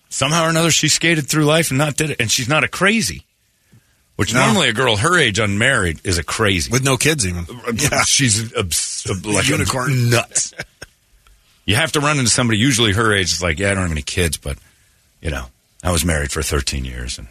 Somehow 0.10 0.46
or 0.46 0.50
another, 0.50 0.72
she 0.72 0.90
skated 0.90 1.28
through 1.28 1.46
life 1.46 1.70
and 1.72 1.78
not 1.78 1.96
did 1.96 2.12
it. 2.12 2.20
And 2.20 2.32
she's 2.32 2.48
not 2.50 2.64
a 2.64 2.68
crazy. 2.68 3.26
Which 4.16 4.34
No. 4.34 4.46
normally 4.46 4.70
a 4.70 4.74
girl 4.74 4.96
her 4.96 5.18
age 5.18 5.40
unmarried 5.40 6.00
is 6.04 6.18
a 6.20 6.24
crazy. 6.24 6.72
With 6.72 6.84
no 6.84 6.98
kids, 6.98 7.26
even. 7.26 7.46
Uh, 7.50 7.54
uh, 7.68 7.74
yeah. 7.76 8.04
She's 8.04 8.56
obs- 8.56 9.08
like 9.26 9.48
unicorn. 9.48 10.10
nuts. 10.10 10.54
you 11.66 11.76
have 11.76 11.92
to 11.94 12.00
run 12.00 12.18
into 12.20 12.30
somebody 12.30 12.60
usually 12.60 12.94
her 12.94 13.14
age. 13.14 13.32
It's 13.32 13.42
like, 13.42 13.58
yeah, 13.60 13.72
I 13.72 13.74
don't 13.74 13.84
have 13.84 13.92
any 13.92 14.04
kids, 14.04 14.38
but 14.38 14.58
you 15.22 15.32
know, 15.32 15.46
I 15.84 15.92
was 15.92 16.06
married 16.06 16.32
for 16.32 16.42
13 16.44 16.86
years 16.86 17.18
and 17.18 17.28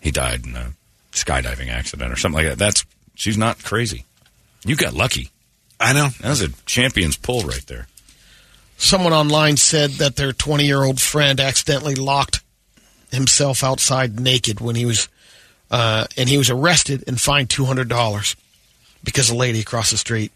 he 0.00 0.10
died 0.10 0.46
in 0.46 0.54
a 0.54 0.72
skydiving 1.12 1.70
accident 1.70 2.12
or 2.12 2.16
something 2.16 2.42
like 2.44 2.50
that. 2.52 2.58
That's 2.58 2.84
she's 3.16 3.36
not 3.38 3.62
crazy. 3.64 4.04
You 4.64 4.76
got 4.76 4.94
lucky. 4.94 5.30
I 5.80 5.92
know. 5.94 6.08
That 6.20 6.28
was 6.28 6.42
a 6.42 6.48
champion's 6.66 7.16
pull 7.16 7.42
right 7.42 7.64
there. 7.66 7.86
Someone 8.76 9.12
online 9.12 9.56
said 9.56 9.92
that 9.92 10.16
their 10.16 10.32
20 10.32 10.64
year 10.64 10.82
old 10.84 11.00
friend 11.00 11.40
accidentally 11.40 11.94
locked 11.94 12.40
himself 13.10 13.64
outside 13.64 14.20
naked 14.20 14.60
when 14.60 14.76
he 14.76 14.84
was, 14.84 15.08
uh, 15.70 16.06
and 16.16 16.28
he 16.28 16.38
was 16.38 16.50
arrested 16.50 17.04
and 17.06 17.20
fined 17.20 17.48
$200 17.48 18.36
because 19.02 19.30
a 19.30 19.34
lady 19.34 19.60
across 19.60 19.90
the 19.90 19.96
street 19.96 20.32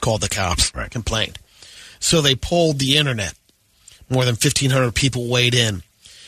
called 0.00 0.20
the 0.20 0.28
cops, 0.28 0.74
Right. 0.74 0.90
complained. 0.90 1.38
So 2.00 2.20
they 2.20 2.34
polled 2.34 2.78
the 2.78 2.96
internet. 2.96 3.34
More 4.08 4.24
than 4.24 4.34
1,500 4.34 4.92
people 4.94 5.28
weighed 5.28 5.54
in. 5.54 5.82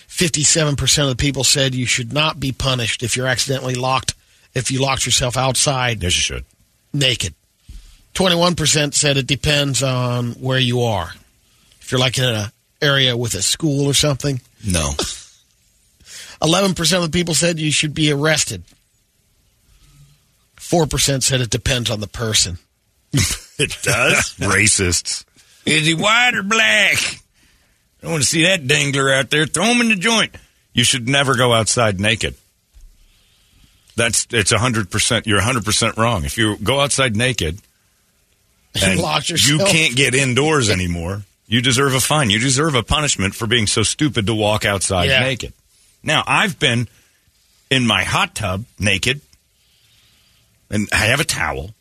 57% 0.09 1.03
of 1.03 1.09
the 1.09 1.17
people 1.17 1.43
said 1.43 1.75
you 1.75 1.87
should 1.87 2.13
not 2.13 2.39
be 2.39 2.53
punished 2.53 3.03
if 3.03 3.17
you're 3.17 3.27
accidentally 3.27 3.75
locked, 3.75 4.15
if 4.55 4.71
you 4.71 4.81
locked 4.81 5.05
yourself 5.07 5.37
outside 5.37 6.03
Yes, 6.03 6.15
you 6.15 6.21
should. 6.23 6.45
naked. 6.93 7.35
21% 8.15 8.95
said 8.95 9.17
it 9.17 9.27
depends 9.27 9.83
on 9.83 10.33
where 10.33 10.59
you 10.59 10.83
are. 10.83 11.13
If 11.81 11.91
you're 11.91 12.01
like 12.01 12.19
in 12.19 12.25
an 12.25 12.53
area 12.81 13.17
with 13.17 13.35
a 13.35 13.43
school 13.43 13.87
or 13.87 13.95
something. 13.95 14.41
No. 14.67 14.91
11% 16.43 16.97
of 16.97 17.03
the 17.03 17.17
people 17.17 17.35
said 17.35 17.59
you 17.59 17.71
should 17.71 17.95
be 17.95 18.13
arrested. 18.13 18.65
4% 20.57 21.23
said 21.23 21.41
it 21.41 21.51
depends 21.51 21.91
on 21.91 22.01
the 22.01 22.09
person. 22.09 22.59
it 23.13 23.77
does. 23.83 24.35
Racists. 24.39 25.25
Is 25.65 25.87
he 25.87 25.95
white 25.95 26.35
or 26.35 26.43
black? 26.43 26.97
I 26.99 28.03
don't 28.03 28.13
want 28.13 28.23
to 28.25 28.29
see 28.29 28.45
that 28.45 28.67
dangler 28.67 29.13
out 29.13 29.31
there. 29.31 29.47
Throw 29.47 29.67
him 29.67 29.81
in 29.81 29.89
the 29.89 29.97
joint. 29.97 30.35
You 30.73 30.83
should 30.83 31.09
never 31.09 31.37
go 31.37 31.53
outside 31.53 32.01
naked. 32.01 32.35
That's 33.95 34.27
it's 34.31 34.51
hundred 34.51 34.91
percent. 34.91 35.27
You're 35.27 35.43
hundred 35.43 35.65
percent 35.65 35.99
wrong. 35.99 36.25
If 36.25 36.39
you 36.39 36.57
go 36.57 36.81
outside 36.81 37.15
naked 37.15 37.61
and 38.83 38.99
you 39.47 39.59
can't 39.59 39.95
get 39.97 40.15
indoors 40.15 40.71
anymore, 40.71 41.23
you 41.47 41.61
deserve 41.61 41.95
a 41.95 42.01
fine. 42.01 42.31
You 42.31 42.39
deserve 42.39 42.75
a 42.75 42.83
punishment 42.83 43.35
for 43.35 43.47
being 43.47 43.67
so 43.67 43.83
stupid 43.83 44.27
to 44.27 44.35
walk 44.35 44.65
outside 44.65 45.09
Yeah. 45.09 45.21
naked. 45.21 45.53
Now 46.03 46.25
I've 46.27 46.59
been 46.59 46.89
in 47.71 47.87
my 47.87 48.05
hot 48.05 48.35
tub 48.35 48.65
naked, 48.79 49.21
and 50.71 50.89
I 50.93 51.07
have 51.07 51.21
a 51.21 51.25
towel. 51.25 51.75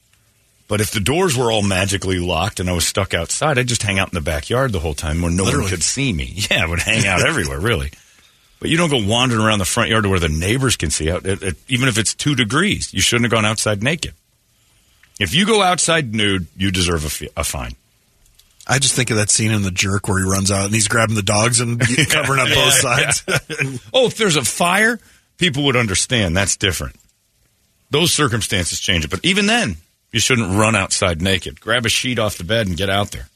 But 0.68 0.80
if 0.80 0.91
the 0.91 1.01
doors 1.01 1.35
were 1.35 1.51
all 1.51 1.63
magically 1.63 2.19
locked 2.19 2.61
and 2.61 2.69
I 2.69 2.73
was 2.73 2.88
stuck 2.88 3.13
outside, 3.13 3.57
I'd 3.59 3.68
just 3.68 3.84
hang 3.84 3.99
out 3.99 4.07
in 4.07 4.13
the 4.15 4.22
backyard 4.22 4.72
the 4.72 4.80
whole 4.80 4.93
time 4.93 5.22
where 5.22 5.31
no 5.31 5.43
one 5.43 5.68
could 5.68 5.84
see 5.84 6.13
me. 6.13 6.34
Yeah, 6.49 6.63
I 6.63 6.65
would 6.68 6.80
hang 6.80 7.05
out 7.05 7.27
everywhere, 7.27 7.59
really. 7.59 7.91
But 8.61 8.69
you 8.69 8.77
don't 8.77 8.89
go 8.89 9.05
wandering 9.05 9.41
around 9.41 9.59
the 9.59 9.65
front 9.65 9.89
yard 9.89 10.03
to 10.03 10.09
where 10.09 10.19
the 10.19 10.30
neighbors 10.30 10.77
can 10.77 10.89
see 10.89 11.11
out. 11.11 11.26
It, 11.26 11.41
it, 11.43 11.57
even 11.68 11.89
if 11.89 11.97
it's 11.97 12.13
two 12.13 12.35
degrees, 12.35 12.93
you 12.93 13.01
shouldn't 13.01 13.26
have 13.26 13.31
gone 13.31 13.43
outside 13.45 13.84
naked. 13.84 14.13
If 15.22 15.35
you 15.35 15.45
go 15.45 15.61
outside 15.61 16.15
nude, 16.15 16.48
you 16.57 16.72
deserve 16.72 17.06
a, 17.06 17.10
fi- 17.10 17.30
a 17.38 17.43
fine. 17.43 17.76
I 18.68 18.80
just 18.80 18.95
think 18.95 19.11
of 19.11 19.18
that 19.18 19.30
scene 19.30 19.52
in 19.52 19.61
The 19.61 19.69
Jerk 19.69 20.07
where 20.07 20.18
he 20.18 20.26
runs 20.27 20.49
out 20.49 20.65
and 20.65 20.73
he's 20.73 20.88
grabbing 20.88 21.15
the 21.15 21.22
dogs 21.22 21.60
and 21.60 21.80
covering 22.10 22.39
up 22.39 22.48
both 22.49 22.73
sides. 22.73 23.23
Oh, 23.93 24.07
if 24.07 24.18
there's 24.18 24.35
a 24.35 24.43
fire, 24.43 24.99
people 25.38 25.65
would 25.65 25.76
understand. 25.76 26.35
That's 26.35 26.57
different. 26.57 26.95
Those 27.91 28.11
circumstances 28.11 28.80
change 28.80 29.06
it. 29.06 29.11
But 29.11 29.23
even 29.23 29.45
then, 29.45 29.76
you 30.11 30.19
shouldn't 30.19 30.57
run 30.57 30.76
outside 30.76 31.22
naked. 31.22 31.61
Grab 31.61 31.85
a 31.85 31.89
sheet 31.89 32.18
off 32.18 32.38
the 32.38 32.43
bed 32.43 32.68
and 32.68 32.76
get 32.76 32.89
out 32.89 33.11
there. 33.11 33.27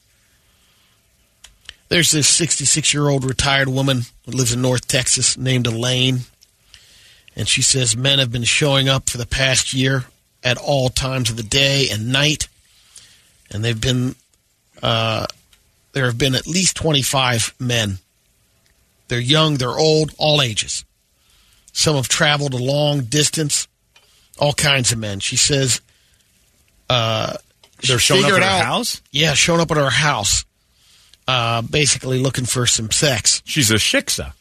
There's 1.88 2.10
this 2.10 2.26
66 2.26 2.92
year 2.92 3.08
old 3.08 3.24
retired 3.24 3.68
woman 3.68 4.02
who 4.24 4.32
lives 4.32 4.52
in 4.52 4.60
North 4.60 4.88
Texas 4.88 5.38
named 5.38 5.68
Elaine. 5.68 6.20
And 7.36 7.46
she 7.46 7.62
says 7.62 7.96
men 7.96 8.18
have 8.18 8.32
been 8.32 8.42
showing 8.42 8.88
up 8.88 9.08
for 9.08 9.18
the 9.18 9.26
past 9.26 9.72
year 9.72 10.06
at 10.44 10.58
all 10.58 10.88
times 10.88 11.30
of 11.30 11.36
the 11.36 11.42
day 11.42 11.88
and 11.90 12.12
night. 12.12 12.48
And 13.50 13.64
they've 13.64 13.80
been, 13.80 14.14
uh, 14.82 15.26
there 15.92 16.06
have 16.06 16.18
been 16.18 16.34
at 16.34 16.46
least 16.46 16.76
25 16.76 17.54
men. 17.58 17.98
They're 19.08 19.20
young, 19.20 19.54
they're 19.56 19.78
old, 19.78 20.12
all 20.18 20.42
ages. 20.42 20.84
Some 21.72 21.96
have 21.96 22.08
traveled 22.08 22.54
a 22.54 22.58
long 22.58 23.02
distance, 23.02 23.68
all 24.38 24.52
kinds 24.52 24.92
of 24.92 24.98
men. 24.98 25.20
She 25.20 25.36
says, 25.36 25.80
uh, 26.88 27.36
They're 27.86 27.98
she 27.98 28.14
showing 28.14 28.24
up 28.24 28.32
at 28.32 28.38
her 28.38 28.44
out- 28.44 28.64
house? 28.64 29.02
Yeah, 29.12 29.34
showing 29.34 29.60
up 29.60 29.70
at 29.70 29.76
her 29.76 29.90
house, 29.90 30.44
uh, 31.28 31.62
basically 31.62 32.18
looking 32.18 32.46
for 32.46 32.66
some 32.66 32.90
sex. 32.90 33.42
She's 33.44 33.70
a 33.70 33.74
shiksa. 33.74 34.32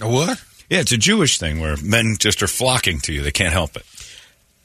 A 0.00 0.08
what? 0.08 0.42
Yeah, 0.70 0.80
it's 0.80 0.92
a 0.92 0.96
Jewish 0.96 1.38
thing 1.38 1.60
where 1.60 1.76
men 1.76 2.16
just 2.18 2.42
are 2.42 2.48
flocking 2.48 3.00
to 3.00 3.12
you. 3.12 3.22
They 3.22 3.30
can't 3.32 3.52
help 3.52 3.76
it. 3.76 3.84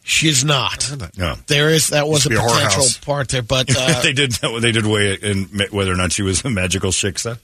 She 0.10 0.30
is 0.30 0.46
not. 0.46 0.90
No. 1.18 1.36
There 1.48 1.68
is 1.70 1.90
that 1.90 2.08
was 2.08 2.26
a 2.26 2.30
potential 2.30 2.86
part 3.02 3.28
there, 3.28 3.42
but 3.42 3.68
uh, 3.78 4.02
they 4.02 4.14
did 4.14 4.32
they 4.62 4.72
did 4.72 4.86
weigh 4.86 5.16
in 5.16 5.44
whether 5.70 5.92
or 5.92 5.98
not 5.98 6.14
she 6.14 6.22
was 6.22 6.46
a 6.46 6.50
magical 6.50 6.92
shiksa. 6.92 7.38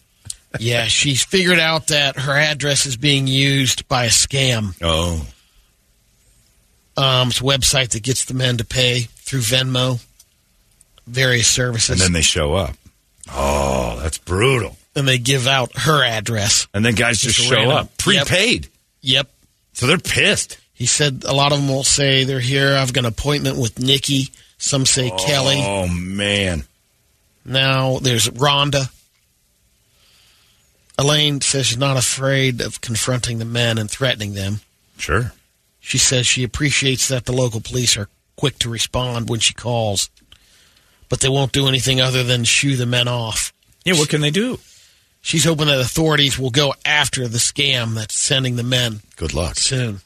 yeah, 0.59 0.85
she's 0.85 1.25
figured 1.25 1.59
out 1.59 1.87
that 1.87 2.17
her 2.17 2.31
address 2.31 2.85
is 2.85 2.95
being 2.95 3.27
used 3.27 3.85
by 3.89 4.05
a 4.05 4.09
scam. 4.09 4.75
Oh, 4.81 5.27
Um, 6.95 7.29
it's 7.29 7.41
a 7.41 7.43
website 7.43 7.89
that 7.89 8.03
gets 8.03 8.25
the 8.25 8.33
men 8.33 8.57
to 8.57 8.63
pay 8.65 9.01
through 9.01 9.41
Venmo, 9.41 10.01
various 11.07 11.47
services, 11.47 11.89
and 11.89 11.99
then 11.99 12.13
they 12.13 12.21
show 12.21 12.53
up. 12.53 12.75
Oh, 13.29 13.99
that's 14.01 14.17
brutal. 14.19 14.77
and 14.95 15.05
they 15.07 15.17
give 15.17 15.47
out 15.47 15.75
her 15.79 16.03
address. 16.03 16.67
And 16.73 16.85
then 16.85 16.93
guys 16.95 17.19
just, 17.19 17.37
Just 17.37 17.49
show 17.49 17.69
up 17.71 17.97
prepaid. 17.97 18.69
Yep. 19.01 19.29
So 19.73 19.87
they're 19.87 19.97
pissed. 19.97 20.59
He 20.83 20.87
said 20.87 21.23
a 21.25 21.33
lot 21.33 21.53
of 21.53 21.59
them 21.59 21.69
will 21.69 21.85
say 21.85 22.25
they're 22.25 22.41
here. 22.41 22.75
I've 22.75 22.91
got 22.91 23.05
an 23.05 23.13
appointment 23.13 23.57
with 23.57 23.79
Nikki. 23.79 24.31
Some 24.57 24.85
say 24.85 25.09
oh, 25.09 25.15
Kelly. 25.15 25.63
Oh 25.63 25.87
man. 25.87 26.65
Now 27.45 27.99
there's 27.99 28.27
Rhonda. 28.27 28.91
Elaine 30.99 31.39
says 31.39 31.67
she's 31.67 31.77
not 31.77 31.95
afraid 31.95 32.59
of 32.59 32.81
confronting 32.81 33.37
the 33.37 33.45
men 33.45 33.77
and 33.77 33.89
threatening 33.89 34.33
them. 34.33 34.59
Sure. 34.97 35.31
She 35.79 35.97
says 35.97 36.27
she 36.27 36.43
appreciates 36.43 37.07
that 37.07 37.23
the 37.23 37.31
local 37.31 37.61
police 37.61 37.95
are 37.95 38.09
quick 38.35 38.59
to 38.59 38.69
respond 38.69 39.29
when 39.29 39.39
she 39.39 39.53
calls, 39.53 40.09
but 41.07 41.21
they 41.21 41.29
won't 41.29 41.53
do 41.53 41.69
anything 41.69 42.01
other 42.01 42.25
than 42.25 42.43
shoo 42.43 42.75
the 42.75 42.85
men 42.85 43.07
off. 43.07 43.53
Yeah, 43.85 43.93
what 43.93 44.09
can 44.09 44.19
they 44.19 44.31
do? 44.31 44.59
She's 45.21 45.45
hoping 45.45 45.67
that 45.67 45.79
authorities 45.79 46.37
will 46.37 46.49
go 46.49 46.73
after 46.85 47.29
the 47.29 47.37
scam 47.37 47.93
that's 47.95 48.15
sending 48.15 48.57
the 48.57 48.63
men 48.63 48.99
Good 49.15 49.33
luck. 49.33 49.55
soon. 49.55 50.01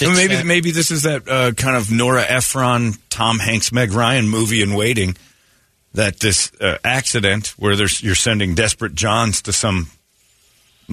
Well, 0.00 0.14
maybe 0.14 0.36
that. 0.36 0.46
maybe 0.46 0.70
this 0.70 0.90
is 0.90 1.02
that 1.02 1.28
uh, 1.28 1.52
kind 1.52 1.76
of 1.76 1.90
Nora 1.90 2.22
Ephron, 2.22 2.94
Tom 3.10 3.38
Hanks, 3.38 3.72
Meg 3.72 3.92
Ryan 3.92 4.28
movie 4.28 4.62
in 4.62 4.74
waiting. 4.74 5.16
That 5.94 6.20
this 6.20 6.52
uh, 6.60 6.78
accident 6.84 7.54
where 7.56 7.74
there's 7.74 8.02
you're 8.02 8.14
sending 8.14 8.54
desperate 8.54 8.94
Johns 8.94 9.42
to 9.42 9.52
some 9.52 9.88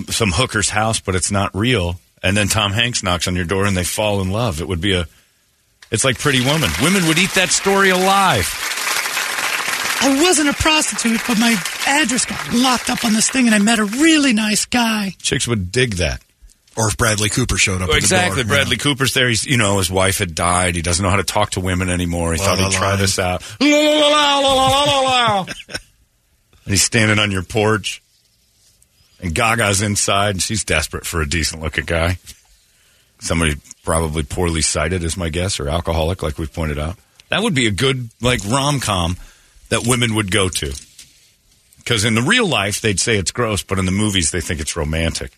some 0.09 0.31
hooker's 0.31 0.69
house, 0.69 0.99
but 0.99 1.15
it's 1.15 1.31
not 1.31 1.53
real, 1.53 1.99
and 2.23 2.35
then 2.35 2.47
Tom 2.47 2.71
Hanks 2.71 3.03
knocks 3.03 3.27
on 3.27 3.35
your 3.35 3.45
door 3.45 3.65
and 3.65 3.75
they 3.75 3.83
fall 3.83 4.21
in 4.21 4.31
love. 4.31 4.61
It 4.61 4.67
would 4.67 4.81
be 4.81 4.93
a 4.93 5.05
it's 5.91 6.03
like 6.03 6.17
Pretty 6.17 6.43
Woman. 6.43 6.69
Women 6.81 7.07
would 7.07 7.19
eat 7.19 7.31
that 7.31 7.49
story 7.49 7.89
alive. 7.89 8.49
I 10.01 10.21
wasn't 10.21 10.49
a 10.49 10.53
prostitute, 10.53 11.21
but 11.27 11.39
my 11.39 11.55
address 11.87 12.25
got 12.25 12.53
locked 12.53 12.89
up 12.89 13.05
on 13.05 13.13
this 13.13 13.29
thing, 13.29 13.45
and 13.47 13.55
I 13.55 13.59
met 13.59 13.79
a 13.79 13.85
really 13.85 14.33
nice 14.33 14.65
guy. 14.65 15.15
Chicks 15.21 15.47
would 15.47 15.71
dig 15.71 15.93
that. 15.95 16.21
Or 16.77 16.89
if 16.89 16.97
Bradley 16.97 17.29
Cooper 17.29 17.57
showed 17.57 17.81
up. 17.81 17.87
at 17.87 17.91
the 17.91 17.97
exactly. 17.97 18.43
door, 18.43 18.49
Bradley 18.49 18.75
Cooper's 18.75 19.13
there. 19.13 19.29
He's, 19.29 19.45
you 19.45 19.55
know, 19.55 19.77
his 19.77 19.89
wife 19.89 20.17
had 20.17 20.35
died. 20.35 20.75
He 20.75 20.81
doesn't 20.81 21.01
know 21.01 21.09
how 21.09 21.15
to 21.15 21.23
talk 21.23 21.51
to 21.51 21.61
women 21.61 21.89
anymore. 21.89 22.33
He 22.33 22.39
La, 22.39 22.45
thought 22.45 22.59
la, 22.59 22.65
he'd 22.69 22.73
la. 22.73 22.79
try 22.79 22.95
this 22.97 23.17
out. 23.17 23.41
La, 23.61 23.67
la, 23.67 24.09
la, 24.09 24.39
la, 24.39 24.53
la, 24.55 24.65
la, 24.65 24.83
la, 24.83 25.01
la. 25.01 25.45
and 25.69 25.79
he's 26.65 26.83
standing 26.83 27.17
on 27.17 27.31
your 27.31 27.43
porch, 27.43 28.01
and 29.21 29.33
Gaga's 29.33 29.81
inside, 29.81 30.31
and 30.31 30.41
she's 30.41 30.65
desperate 30.65 31.05
for 31.05 31.21
a 31.21 31.29
decent 31.29 31.61
looking 31.61 31.85
guy. 31.85 32.17
Somebody 33.19 33.55
probably 33.85 34.23
poorly 34.23 34.61
sighted, 34.61 35.01
is 35.03 35.15
my 35.15 35.29
guess, 35.29 35.61
or 35.61 35.69
alcoholic, 35.69 36.21
like 36.21 36.37
we've 36.37 36.51
pointed 36.53 36.77
out. 36.77 36.97
That 37.29 37.41
would 37.41 37.55
be 37.55 37.67
a 37.67 37.71
good, 37.71 38.09
like, 38.21 38.41
rom 38.45 38.81
com 38.81 39.15
that 39.69 39.87
women 39.87 40.13
would 40.15 40.29
go 40.29 40.49
to. 40.49 40.73
Because 41.77 42.03
in 42.03 42.15
the 42.15 42.21
real 42.21 42.47
life, 42.47 42.81
they'd 42.81 42.99
say 42.99 43.15
it's 43.17 43.31
gross, 43.31 43.63
but 43.63 43.79
in 43.79 43.85
the 43.85 43.91
movies, 43.91 44.31
they 44.31 44.41
think 44.41 44.59
it's 44.59 44.75
romantic. 44.75 45.31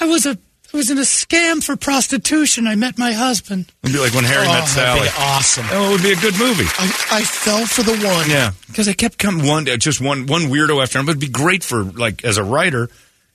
I 0.00 0.06
was 0.06 0.26
a 0.26 0.36
I 0.72 0.76
was 0.76 0.90
in 0.90 0.98
a 0.98 1.02
scam 1.02 1.62
for 1.62 1.76
prostitution. 1.76 2.66
I 2.68 2.76
met 2.76 2.96
my 2.96 3.12
husband. 3.12 3.72
It'd 3.82 3.92
be 3.94 4.00
like 4.00 4.14
when 4.14 4.22
Harry 4.24 4.46
Oh, 4.46 4.52
met 4.52 4.66
Sally. 4.66 5.00
that'd 5.00 5.12
be 5.14 5.22
awesome. 5.22 5.66
Oh, 5.72 5.88
it 5.88 5.92
would 5.92 6.02
be 6.02 6.12
a 6.12 6.16
good 6.16 6.38
movie. 6.38 6.64
I, 6.78 6.84
I 7.10 7.22
fell 7.22 7.66
for 7.66 7.82
the 7.82 7.96
one. 8.06 8.30
Yeah, 8.30 8.52
because 8.68 8.86
I 8.88 8.92
kept 8.92 9.18
coming 9.18 9.46
one, 9.46 9.68
uh, 9.68 9.76
just 9.76 10.00
one, 10.00 10.26
one 10.26 10.42
weirdo 10.42 10.80
after 10.82 10.98
another. 10.98 11.10
It'd 11.10 11.20
be 11.20 11.28
great 11.28 11.64
for 11.64 11.82
like 11.82 12.24
as 12.24 12.36
a 12.36 12.44
writer, 12.44 12.88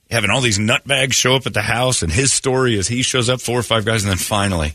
having 0.10 0.30
all 0.30 0.40
these 0.40 0.58
nutbags 0.60 1.14
show 1.14 1.36
up 1.36 1.46
at 1.46 1.54
the 1.54 1.62
house, 1.62 2.02
and 2.04 2.12
his 2.12 2.32
story 2.32 2.76
is 2.78 2.88
he 2.88 3.02
shows 3.02 3.30
up 3.30 3.42
four 3.42 3.60
or 3.60 3.64
five 3.64 3.84
guys, 3.86 4.04
and 4.04 4.10
then 4.12 4.18
finally, 4.18 4.74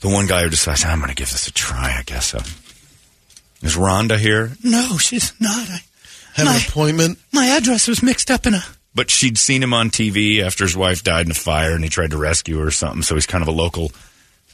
the 0.00 0.08
one 0.08 0.26
guy 0.28 0.42
who 0.44 0.50
decides 0.50 0.84
I'm 0.84 0.98
going 0.98 1.08
to 1.10 1.16
give 1.16 1.30
this 1.30 1.48
a 1.48 1.52
try. 1.52 1.96
I 1.98 2.02
guess 2.04 2.26
so. 2.26 2.38
Is 3.62 3.76
Rhonda 3.76 4.18
here? 4.18 4.52
No, 4.62 4.98
she's 4.98 5.32
not. 5.40 5.68
I, 5.68 5.80
Have 6.34 6.46
my, 6.46 6.54
an 6.56 6.62
appointment. 6.68 7.18
my 7.32 7.46
address 7.46 7.88
was 7.88 8.02
mixed 8.04 8.30
up 8.30 8.46
in 8.46 8.54
a. 8.54 8.62
But 8.94 9.08
she'd 9.10 9.38
seen 9.38 9.62
him 9.62 9.72
on 9.72 9.88
TV 9.90 10.42
after 10.42 10.64
his 10.64 10.76
wife 10.76 11.02
died 11.02 11.24
in 11.26 11.32
a 11.32 11.34
fire, 11.34 11.74
and 11.74 11.82
he 11.82 11.88
tried 11.88 12.10
to 12.10 12.18
rescue 12.18 12.58
her 12.58 12.66
or 12.66 12.70
something. 12.70 13.02
So 13.02 13.14
he's 13.14 13.24
kind 13.26 13.40
of 13.42 13.48
a 13.48 13.52
local 13.52 13.90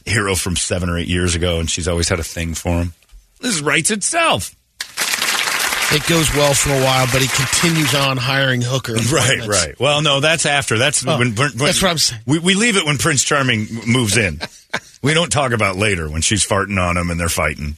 hero 0.05 0.33
from 0.35 0.55
seven 0.55 0.89
or 0.89 0.97
eight 0.97 1.07
years 1.09 1.35
ago, 1.35 1.59
and 1.59 1.69
she's 1.69 1.87
always 1.89 2.07
had 2.07 2.19
a 2.19 2.23
thing 2.23 2.53
for 2.53 2.79
him. 2.81 2.93
This 3.41 3.59
writes 3.61 3.91
itself. 3.91 4.55
It 5.91 6.05
goes 6.07 6.31
well 6.35 6.53
for 6.53 6.69
a 6.69 6.81
while, 6.83 7.07
but 7.11 7.21
he 7.21 7.27
continues 7.27 7.95
on 7.95 8.15
hiring 8.17 8.61
hooker. 8.61 8.93
Right, 9.11 9.45
right. 9.47 9.79
Well, 9.79 10.01
no, 10.03 10.19
that's 10.19 10.45
after. 10.45 10.77
That's 10.77 11.05
Oh, 11.05 11.17
when, 11.17 11.33
when- 11.35 11.57
that's 11.57 11.81
what 11.81 11.91
I'm 11.91 11.97
saying. 11.97 12.21
We, 12.27 12.39
we 12.39 12.53
leave 12.53 12.77
it 12.77 12.85
when 12.85 12.97
Prince 12.97 13.23
Charming 13.23 13.67
moves 13.87 14.15
in. 14.15 14.39
we 15.01 15.13
don't 15.15 15.31
talk 15.31 15.51
about 15.51 15.75
later 15.77 16.07
when 16.09 16.21
she's 16.21 16.45
farting 16.47 16.79
on 16.79 16.95
him 16.95 17.09
and 17.09 17.19
they're 17.19 17.27
fighting. 17.27 17.75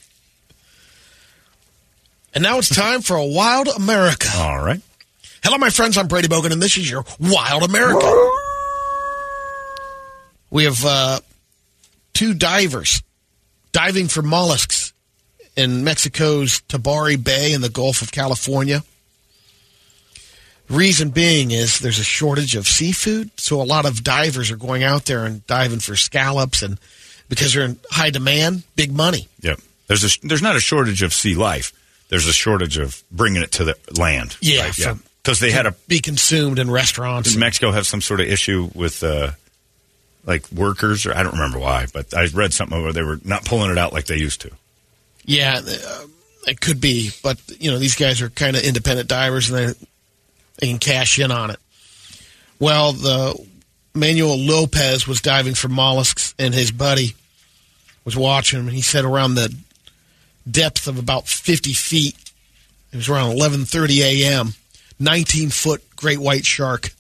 And 2.34 2.44
now 2.44 2.58
it's 2.60 2.74
time 2.74 3.02
for 3.02 3.16
a 3.16 3.26
Wild 3.26 3.68
America. 3.70 4.28
All 4.38 4.64
right. 4.64 4.82
Hello, 5.44 5.58
my 5.58 5.70
friends. 5.70 5.98
I'm 5.98 6.08
Brady 6.08 6.28
Bogan, 6.28 6.52
and 6.52 6.62
this 6.62 6.78
is 6.78 6.90
your 6.90 7.04
Wild 7.20 7.64
America. 7.64 8.30
We 10.52 10.66
have 10.66 10.86
uh, 10.86 11.20
two 12.14 12.34
divers 12.34 13.02
diving 13.72 14.08
for 14.08 14.22
mollusks 14.22 14.94
in 15.56 15.84
Mexico's 15.84 16.62
Tobari 16.70 17.22
Bay 17.22 17.54
in 17.54 17.62
the 17.62 17.70
Gulf 17.70 18.02
of 18.02 18.12
California. 18.12 18.84
Reason 20.70 21.10
being 21.10 21.52
is 21.52 21.80
there's 21.80 22.00
a 22.00 22.04
shortage 22.04 22.56
of 22.56 22.68
seafood, 22.68 23.32
so 23.38 23.62
a 23.62 23.64
lot 23.64 23.86
of 23.86 24.04
divers 24.04 24.52
are 24.52 24.58
going 24.58 24.84
out 24.84 25.06
there 25.06 25.26
and 25.26 25.46
diving 25.48 25.80
for 25.80 25.96
scallops, 25.96 26.62
and 26.62 26.80
because 27.30 27.54
they're 27.54 27.66
in 27.66 27.80
high 27.90 28.10
demand, 28.10 28.64
big 28.76 28.94
money. 28.94 29.28
Yep. 29.42 29.60
There's 29.88 30.04
a, 30.18 30.28
there's 30.28 30.42
not 30.42 30.56
a 30.56 30.62
shortage 30.62 31.02
of 31.02 31.14
sea 31.14 31.36
life. 31.36 31.74
there's 32.10 32.28
a 32.28 32.34
shortage 32.34 32.78
of 32.78 33.04
bringing 33.12 33.42
it 33.42 33.52
to 33.54 33.64
the 33.66 33.76
land. 33.98 34.38
Yeah, 34.42 34.64
Right, 34.64 34.76
for- 34.76 35.00
Because 35.24 35.40
they 35.40 35.52
had 35.52 35.68
a 35.68 35.72
be 35.88 36.00
consumed 36.00 36.58
in 36.58 36.72
restaurants. 36.72 37.32
Did 37.32 37.40
Mexico 37.40 37.72
have 37.72 37.86
some 37.86 38.02
sort 38.02 38.22
of 38.22 38.28
issue 38.28 38.70
with 38.74 39.04
uh, 39.04 39.32
like 40.26 40.52
workers, 40.52 41.06
or 41.06 41.16
I 41.16 41.24
don't 41.24 41.34
remember 41.34 41.60
why, 41.60 41.88
but 41.94 42.16
I 42.16 42.26
read 42.34 42.54
something 42.54 42.82
where 42.82 42.94
they 42.94 43.04
were 43.04 43.20
not 43.24 43.46
pulling 43.46 43.72
it 43.72 43.78
out 43.78 43.94
like 43.94 44.06
they 44.06 44.18
used 44.18 44.42
to. 44.42 44.52
Yeah, 45.26 45.62
uh, 45.64 46.06
it 46.48 46.60
could 46.60 46.82
be, 46.82 47.12
but 47.24 47.40
you 47.60 47.72
know 47.72 47.78
these 47.78 47.96
guys 47.96 48.22
are 48.22 48.30
kind 48.30 48.56
of 48.56 48.64
independent 48.64 49.08
divers, 49.08 49.50
and 49.50 49.58
they 49.58 49.74
they 50.60 50.68
can 50.68 50.80
cash 50.80 51.20
in 51.20 51.32
on 51.32 51.52
it. 51.52 51.60
Well, 52.60 52.94
the 52.94 53.48
Manuel 53.94 54.38
Lopez 54.38 55.08
was 55.08 55.22
diving 55.22 55.54
for 55.54 55.68
mollusks, 55.68 56.34
and 56.40 56.54
his 56.54 56.72
buddy 56.72 57.16
was 58.06 58.16
watching 58.16 58.60
him. 58.60 58.68
And 58.68 58.76
he 58.76 58.82
said 58.82 59.06
around 59.06 59.36
the 59.36 59.56
depth 60.50 60.88
of 60.88 60.98
about 60.98 61.28
fifty 61.28 61.74
feet, 61.74 62.16
it 62.92 62.98
was 62.98 63.10
around 63.10 63.32
eleven 63.32 63.66
thirty 63.66 64.02
a.m. 64.02 64.54
Nineteen 65.02 65.50
foot 65.50 65.84
great 65.96 66.20
white 66.20 66.46
shark. 66.46 66.92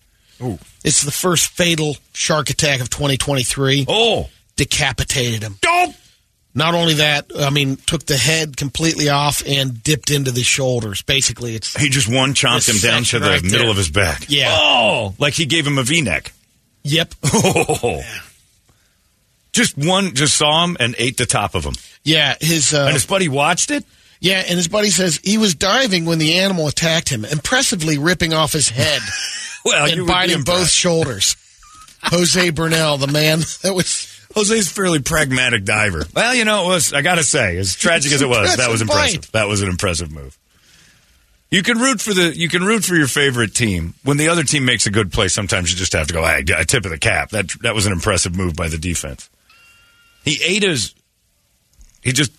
Ooh. 0.41 0.57
It's 0.83 1.03
the 1.03 1.11
first 1.11 1.47
fatal 1.49 1.95
shark 2.13 2.49
attack 2.49 2.81
of 2.81 2.89
2023. 2.89 3.85
Oh, 3.87 4.29
decapitated 4.55 5.43
him. 5.43 5.55
Don't. 5.61 5.95
Not 6.53 6.73
only 6.73 6.95
that, 6.95 7.31
I 7.39 7.49
mean, 7.49 7.77
took 7.77 8.05
the 8.05 8.17
head 8.17 8.57
completely 8.57 9.07
off 9.07 9.41
and 9.47 9.81
dipped 9.83 10.11
into 10.11 10.31
the 10.31 10.43
shoulders. 10.43 11.01
Basically, 11.01 11.55
it's 11.55 11.79
He 11.79 11.87
just 11.89 12.11
one 12.11 12.33
chomped 12.33 12.67
him 12.67 12.77
down 12.81 13.03
to 13.05 13.19
the 13.19 13.29
right 13.29 13.41
middle 13.43 13.59
there. 13.59 13.69
of 13.69 13.77
his 13.77 13.89
back. 13.89 14.25
Yeah. 14.27 14.53
Oh, 14.59 15.15
like 15.17 15.33
he 15.33 15.45
gave 15.45 15.65
him 15.65 15.77
a 15.77 15.83
V 15.83 16.01
neck. 16.01 16.33
Yep. 16.83 17.13
Oh. 17.33 18.01
Just 19.53 19.77
one, 19.77 20.15
just 20.15 20.37
saw 20.37 20.63
him 20.63 20.77
and 20.79 20.95
ate 20.97 21.17
the 21.17 21.25
top 21.25 21.55
of 21.55 21.63
him. 21.65 21.73
Yeah, 22.03 22.35
his 22.39 22.73
uh, 22.73 22.85
And 22.85 22.93
his 22.93 23.05
buddy 23.05 23.27
watched 23.27 23.69
it. 23.69 23.83
Yeah, 24.21 24.43
and 24.47 24.55
his 24.55 24.67
buddy 24.67 24.91
says 24.91 25.19
he 25.23 25.37
was 25.37 25.55
diving 25.55 26.05
when 26.05 26.19
the 26.19 26.35
animal 26.39 26.67
attacked 26.67 27.09
him, 27.09 27.25
impressively 27.25 27.97
ripping 27.97 28.33
off 28.33 28.53
his 28.53 28.69
head 28.69 29.01
Well, 29.65 29.91
and 29.91 30.07
biting 30.07 30.43
both 30.43 30.69
shoulders. 30.69 31.35
Jose 32.03 32.49
Burnell, 32.51 32.97
the 32.97 33.07
man 33.07 33.39
that 33.63 33.73
was 33.75 34.07
Jose's 34.33 34.67
a 34.67 34.73
fairly 34.73 34.99
pragmatic 34.99 35.65
diver. 35.65 36.05
Well, 36.15 36.33
you 36.33 36.45
know, 36.45 36.65
it 36.65 36.67
was, 36.67 36.93
I 36.93 37.01
got 37.01 37.15
to 37.15 37.23
say, 37.23 37.57
as 37.57 37.75
tragic 37.75 38.11
as 38.11 38.21
it 38.21 38.29
was, 38.29 38.57
that 38.57 38.69
was 38.71 38.81
Impressive. 38.81 39.31
That 39.31 39.47
was 39.47 39.61
an 39.61 39.69
impressive 39.69 40.11
move. 40.11 40.37
You 41.49 41.63
can 41.63 41.79
root 41.79 41.99
for 41.99 42.13
the 42.13 42.33
you 42.33 42.47
can 42.47 42.63
root 42.63 42.85
for 42.85 42.95
your 42.95 43.07
favorite 43.07 43.53
team. 43.53 43.93
When 44.03 44.15
the 44.15 44.29
other 44.29 44.43
team 44.43 44.63
makes 44.63 44.87
a 44.87 44.89
good 44.89 45.11
play, 45.11 45.27
sometimes 45.27 45.69
you 45.69 45.77
just 45.77 45.91
have 45.91 46.07
to 46.07 46.13
go, 46.13 46.23
hey, 46.23 46.45
a 46.57 46.63
tip 46.63 46.85
of 46.85 46.91
the 46.91 46.97
cap. 46.97 47.31
That 47.31 47.49
that 47.61 47.75
was 47.75 47.85
an 47.85 47.91
impressive 47.91 48.37
move 48.37 48.55
by 48.55 48.69
the 48.69 48.77
defense. 48.77 49.29
He 50.23 50.41
ate 50.45 50.63
his 50.63 50.95
he 52.01 52.13
just 52.13 52.31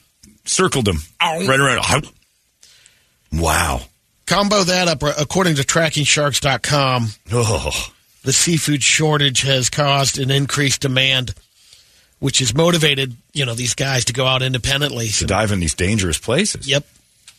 circled 0.44 0.89
him 0.89 0.98
right 1.20 1.59
around. 1.60 2.06
Wow. 3.32 3.82
combo 4.27 4.62
that 4.64 4.89
up. 4.89 5.02
Uh, 5.02 5.12
according 5.19 5.56
to 5.56 5.62
TrackingSharks.com, 5.62 7.09
Oh. 7.32 7.93
the 8.24 8.32
seafood 8.32 8.82
shortage 8.82 9.43
has 9.43 9.70
caused 9.70 10.19
an 10.19 10.31
increased 10.31 10.81
demand, 10.82 11.35
which 12.19 12.39
has 12.40 12.55
motivated 12.55 13.16
you 13.32 13.47
know 13.47 13.55
these 13.55 13.74
guys 13.74 14.05
to 14.06 14.12
go 14.12 14.27
out 14.27 14.43
independently. 14.43 15.09
To 15.09 15.27
dive 15.27 15.52
in 15.52 15.60
these 15.60 15.74
dangerous 15.74 16.19
places. 16.19 16.66
Yep. 16.69 16.85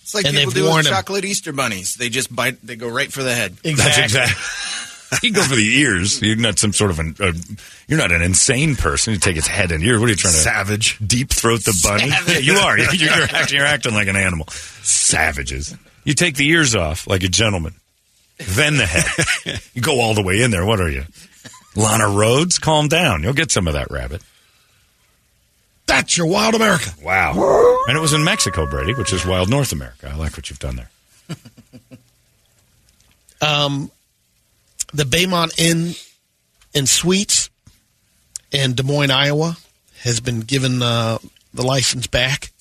It's 0.02 0.14
like 0.14 0.26
And 0.26 0.36
people 0.36 0.52
do 0.52 0.74
with 0.74 0.86
chocolate 0.88 1.24
Easter 1.24 1.54
bunnies. 1.54 1.96
They 1.96 2.10
just 2.10 2.36
bite. 2.36 2.58
They 2.66 2.76
go 2.76 2.90
right 2.90 3.12
for 3.12 3.24
the 3.24 3.34
head. 3.34 3.56
That's 3.64 3.98
exactly. 3.98 4.36
you 5.23 5.34
go 5.34 5.44
for 5.44 5.56
the 5.56 5.80
ears. 5.80 6.22
You're 6.22 6.35
not 6.35 6.57
some 6.60 6.73
sort 6.73 6.91
of 6.91 6.99
an. 6.99 7.15
Uh, 7.19 7.34
you're 7.88 7.99
not 7.99 8.11
an 8.11 8.22
insane 8.22 8.76
person. 8.76 9.14
You 9.14 9.19
take 9.19 9.38
its 9.38 9.48
head 9.48 9.72
and 9.72 9.84
ear. 9.84 9.99
What 9.99 10.07
are 10.07 10.10
you 10.10 10.15
trying 10.15 10.34
to 10.34 10.40
Savage. 10.40 10.98
deep 11.06 11.30
throat 11.30 11.61
the 11.61 11.80
bunny? 11.84 12.07
Yeah, 12.07 12.38
you 12.40 12.53
are. 12.56 12.77
You're, 12.94 12.94
you're 12.94 13.11
acting. 13.23 13.57
You're 13.57 13.65
acting 13.65 13.94
like 13.94 14.07
an 14.07 14.15
animal. 14.15 14.48
Savages. 14.49 15.76
You 16.03 16.14
take 16.14 16.35
the 16.35 16.48
ears 16.48 16.76
off 16.76 17.07
like 17.07 17.23
a 17.23 17.30
gentleman, 17.30 17.76
then 18.38 18.77
the 18.77 18.85
head. 18.85 19.60
you 19.73 19.81
go 19.81 20.02
all 20.02 20.14
the 20.14 20.23
way 20.23 20.41
in 20.41 20.52
there. 20.52 20.65
What 20.65 20.80
are 20.81 20.90
you, 20.90 21.03
Lana 21.76 22.06
Rhoades? 22.06 22.60
Calm 22.60 22.88
down. 22.88 23.23
You'll 23.23 23.34
get 23.34 23.52
some 23.52 23.68
of 23.68 23.73
that 23.73 23.91
rabbit. 23.91 24.22
That's 25.85 26.18
your 26.18 26.27
wild 26.27 26.56
America. 26.56 26.91
Wow. 27.03 27.34
And 27.88 27.98
it 27.98 28.02
was 28.02 28.14
in 28.14 28.23
Mexico, 28.23 28.65
Brady, 28.69 28.94
which 28.94 29.11
is 29.14 29.26
wild 29.26 29.49
North 29.49 29.72
America. 29.73 30.10
I 30.10 30.15
like 30.15 30.34
what 30.34 30.49
you've 30.49 30.60
done 30.60 30.77
there. 30.77 30.90
Um, 33.41 33.91
the 34.94 35.03
Baymont 35.03 35.57
Inn 35.57 35.94
and 36.76 36.88
Suites 36.88 37.49
in 38.52 38.74
Des 38.74 38.84
Moines, 38.84 39.11
Iowa, 39.11 39.57
has 40.03 40.20
been 40.20 40.41
given 40.41 40.82
uh, 40.82 41.18
the 41.53 41.64
license 41.64 42.07
back. 42.07 42.52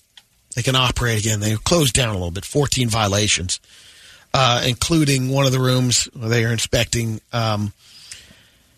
They 0.54 0.62
can 0.62 0.76
operate 0.76 1.18
again. 1.18 1.40
They 1.40 1.54
closed 1.56 1.94
down 1.94 2.10
a 2.10 2.12
little 2.12 2.30
bit, 2.30 2.44
14 2.44 2.88
violations, 2.88 3.59
uh, 4.34 4.62
including 4.66 5.30
one 5.30 5.46
of 5.46 5.52
the 5.52 5.60
rooms 5.60 6.09
where 6.14 6.28
they 6.28 6.44
are 6.44 6.52
inspecting 6.52 7.20
um, 7.32 7.72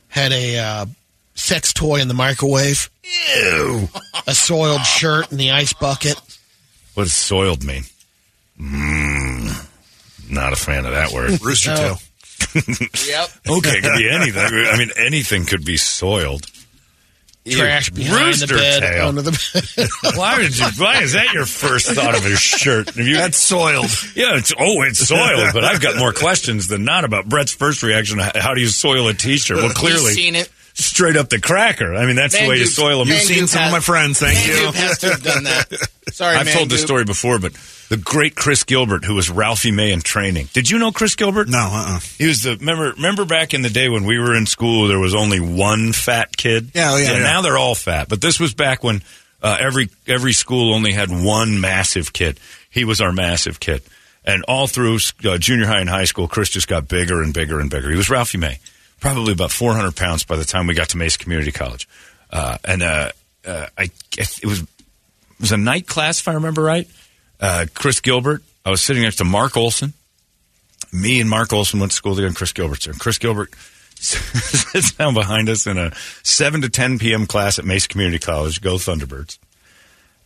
had 0.09 0.33
a 0.33 0.59
uh, 0.59 0.87
sex 1.35 1.73
toy 1.73 2.01
in 2.01 2.09
the 2.09 2.15
microwave, 2.15 2.91
Ew. 3.37 3.89
a 4.27 4.35
soiled 4.35 4.85
shirt 4.85 5.31
in 5.33 5.39
the 5.39 5.51
ice 5.51 5.73
bucket. 5.73 6.21
What 6.95 7.05
does 7.05 7.15
soiled 7.15 7.65
mean? 7.65 7.83
Mm, 8.61 9.67
not 10.31 10.53
a 10.53 10.57
fan 10.57 10.87
of 10.87 10.93
that 10.93 11.11
word. 11.11 11.43
Rooster 11.43 11.71
No. 11.71 11.77
tail. 11.77 11.99
Yep. 12.55 13.29
Okay, 13.49 13.79
it 13.79 13.83
could 13.83 13.99
be 13.99 14.11
anything. 14.11 14.43
I 14.43 14.77
mean, 14.79 14.91
anything 14.97 15.45
could 15.45 15.65
be 15.65 15.77
soiled. 15.77 16.47
Trash 17.47 17.91
Ew. 17.91 17.97
behind 17.97 18.27
Rooster 18.29 18.47
the 18.47 18.55
bed, 18.55 18.81
tail. 18.81 19.09
under 19.09 19.21
the 19.21 19.33
bed. 19.77 19.89
Why 20.17 20.39
did 20.39 20.57
you? 20.59 20.65
Why 20.79 21.03
is 21.03 21.13
that 21.13 21.35
your 21.35 21.45
first 21.45 21.91
thought 21.91 22.17
of 22.17 22.25
his 22.25 22.41
shirt? 22.41 22.89
Have 22.95 23.07
you, 23.07 23.17
That's 23.17 23.37
soiled. 23.37 23.91
yeah, 24.17 24.37
it's 24.39 24.55
oh, 24.59 24.81
it's 24.83 25.07
soiled. 25.07 25.53
But 25.53 25.63
I've 25.63 25.83
got 25.83 25.99
more 25.99 26.15
questions 26.15 26.69
than 26.69 26.85
not 26.85 27.05
about 27.05 27.29
Brett's 27.29 27.53
first 27.53 27.83
reaction. 27.83 28.19
How 28.19 28.55
do 28.55 28.63
you 28.63 28.69
soil 28.69 29.09
a 29.09 29.15
T-shirt? 29.15 29.59
Well, 29.59 29.67
He's 29.69 29.75
clearly, 29.77 30.13
seen 30.15 30.37
it. 30.37 30.49
straight 30.73 31.19
up 31.19 31.29
the 31.29 31.39
cracker. 31.39 31.95
I 31.95 32.07
mean, 32.07 32.17
that's 32.17 32.33
the 32.33 32.41
Man 32.41 32.49
way 32.49 32.57
you 32.61 32.67
soil 32.67 33.01
them. 33.01 33.09
You've 33.09 33.19
seen 33.21 33.41
Goop 33.41 33.49
some 33.51 33.65
of 33.67 33.73
my 33.73 33.81
friends. 33.81 34.21
Thank 34.21 34.39
Man 34.39 34.49
you. 34.49 34.65
Goop 34.65 34.75
has 34.77 34.99
to 35.01 35.11
have 35.11 35.23
done 35.23 35.45
that. 35.45 35.67
Sorry, 36.13 36.37
I've 36.37 36.47
Man 36.47 36.57
told 36.57 36.71
this 36.71 36.81
story 36.81 37.05
before, 37.05 37.39
but 37.39 37.53
the 37.89 37.97
great 37.97 38.35
Chris 38.35 38.65
Gilbert, 38.65 39.05
who 39.05 39.15
was 39.15 39.31
Ralphie 39.31 39.71
May 39.71 39.93
in 39.93 40.01
training. 40.01 40.49
Did 40.53 40.71
you 40.71 40.79
know 40.79 40.93
Chris 40.93 41.15
Gilbert? 41.15 41.49
No, 41.49 41.59
uh-uh. 41.59 42.01
He 42.19 42.27
was 42.27 42.43
the 42.43 42.57
remember 42.57 42.93
remember 42.93 43.25
back 43.25 43.55
in 43.55 43.63
the 43.63 43.71
day 43.71 43.89
when 43.89 44.05
we 44.05 44.19
were 44.19 44.35
in 44.35 44.47
school 44.47 44.89
there 44.89 44.99
was 44.99 45.15
only 45.15 45.41
one 45.41 45.93
fat 45.93 46.37
kid. 46.37 46.71
Yeah, 46.75 46.93
oh, 46.93 46.97
yeah, 46.97 47.13
yeah. 47.13 47.19
Now 47.21 47.43
they're 47.43 47.59
all 47.59 47.75
fat, 47.75 48.09
but 48.09 48.21
this 48.21 48.41
was 48.41 48.55
back 48.55 48.83
when 48.83 49.03
uh, 49.43 49.59
every 49.61 49.91
every 50.07 50.33
school 50.33 50.75
only 50.75 50.93
had 50.93 51.11
one 51.11 51.61
massive 51.61 52.13
kid. 52.13 52.41
He 52.71 52.85
was 52.85 53.01
our 53.01 53.13
massive 53.13 53.61
kid, 53.61 53.83
and 54.25 54.43
all 54.45 54.67
through 54.67 54.99
uh, 55.25 55.39
junior 55.39 55.67
high 55.67 55.81
and 55.81 55.89
high 55.89 56.07
school, 56.07 56.27
Chris 56.27 56.49
just 56.49 56.69
got 56.69 56.89
bigger 56.89 57.23
and 57.23 57.35
bigger 57.35 57.61
and 57.61 57.71
bigger. 57.71 57.91
He 57.91 57.97
was 57.97 58.09
Ralphie 58.11 58.39
May, 58.39 58.59
probably 59.01 59.33
about 59.33 59.51
four 59.51 59.75
hundred 59.75 59.97
pounds 59.97 60.25
by 60.25 60.37
the 60.37 60.45
time 60.45 60.67
we 60.67 60.75
got 60.75 60.89
to 60.91 60.97
Mesa 60.97 61.19
Community 61.19 61.53
College, 61.53 61.89
uh, 62.31 62.59
and 62.65 62.83
uh, 62.83 63.13
uh, 63.47 63.67
I 63.77 63.91
it 64.17 64.47
was 64.47 64.63
it 64.63 65.41
was 65.41 65.53
a 65.53 65.59
night 65.59 65.87
class 65.87 66.21
if 66.21 66.29
I 66.29 66.33
remember 66.33 66.63
right. 66.63 66.89
Uh, 67.41 67.67
Chris 67.75 68.01
Gilbert. 68.01 68.43
I 68.65 68.71
was 68.71 68.81
sitting 68.81 69.03
next 69.03 69.17
to 69.17 69.25
Mark 69.25 69.57
Olson 69.57 69.93
me 70.95 71.21
and 71.21 71.29
Mark 71.29 71.53
Olson 71.53 71.81
went 71.81 71.93
to 71.93 71.97
school 71.97 72.15
together, 72.15 72.29
and 72.29 72.37
Chris 72.37 72.53
Gilbert's 72.53 72.85
there. 72.85 72.93
And 72.93 73.01
Chris 73.01 73.19
Gilbert 73.19 73.55
sits 73.97 74.93
down 74.93 75.15
behind 75.15 75.49
us 75.49 75.67
in 75.67 75.77
a 75.77 75.93
7 76.23 76.63
to 76.63 76.69
10 76.71 76.99
p.m. 76.99 77.27
class 77.27 77.59
at 77.59 77.65
Mesa 77.65 77.89
Community 77.89 78.19
College. 78.19 78.61
Go 78.61 78.77
Thunderbirds. 78.77 79.39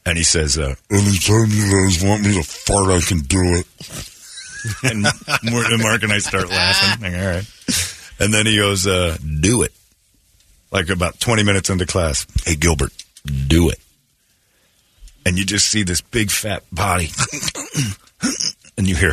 And 0.05 0.16
he 0.16 0.24
says, 0.24 0.59
uh, 0.59 0.74
anytime 0.90 1.48
you 1.51 1.70
guys 1.70 2.02
want 2.02 2.22
me 2.22 2.35
to 2.35 2.43
fart, 2.43 2.89
I 2.89 3.01
can 3.01 3.18
do 3.18 3.56
it. 3.56 3.66
and 4.82 5.06
and 5.06 5.82
Mark 5.82 6.02
and 6.02 6.12
I 6.12 6.18
start 6.18 6.48
laughing. 6.48 7.02
Like, 7.02 7.20
all 7.20 7.26
right. 7.26 7.47
And 8.20 8.32
then 8.32 8.47
he 8.47 8.56
goes, 8.56 8.86
uh, 8.86 9.16
do 9.40 9.62
it. 9.62 9.72
Like 10.70 10.89
about 10.89 11.20
20 11.20 11.44
minutes 11.44 11.70
into 11.70 11.86
class. 11.86 12.26
Hey, 12.44 12.56
Gilbert, 12.56 12.93
do 13.24 13.70
it. 13.70 13.78
And 15.28 15.36
you 15.38 15.44
just 15.44 15.68
see 15.68 15.82
this 15.82 16.00
big 16.00 16.30
fat 16.30 16.62
body. 16.72 17.10
and 18.78 18.88
you 18.88 18.96
hear, 18.96 19.12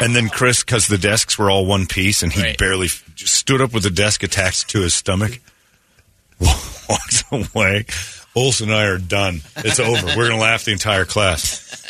and 0.00 0.14
then 0.16 0.28
Chris, 0.30 0.62
because 0.64 0.86
the 0.88 0.96
desks 0.98 1.38
were 1.38 1.50
all 1.50 1.66
one 1.66 1.86
piece, 1.86 2.22
and 2.22 2.32
he 2.32 2.40
Right. 2.42 2.56
barely 2.58 2.86
f- 2.86 3.04
stood 3.16 3.60
up 3.60 3.74
with 3.74 3.82
the 3.82 3.90
desk 3.90 4.22
attached 4.22 4.70
to 4.70 4.80
his 4.80 4.94
stomach, 4.94 5.40
walks 6.40 7.24
away. 7.30 7.84
Olson 8.34 8.68
and 8.70 8.78
I 8.78 8.84
are 8.86 8.98
done. 8.98 9.42
It's 9.58 9.78
over. 9.80 10.06
We're 10.06 10.28
going 10.28 10.30
to 10.30 10.36
laugh 10.36 10.64
the 10.64 10.72
entire 10.72 11.04
class. 11.04 11.84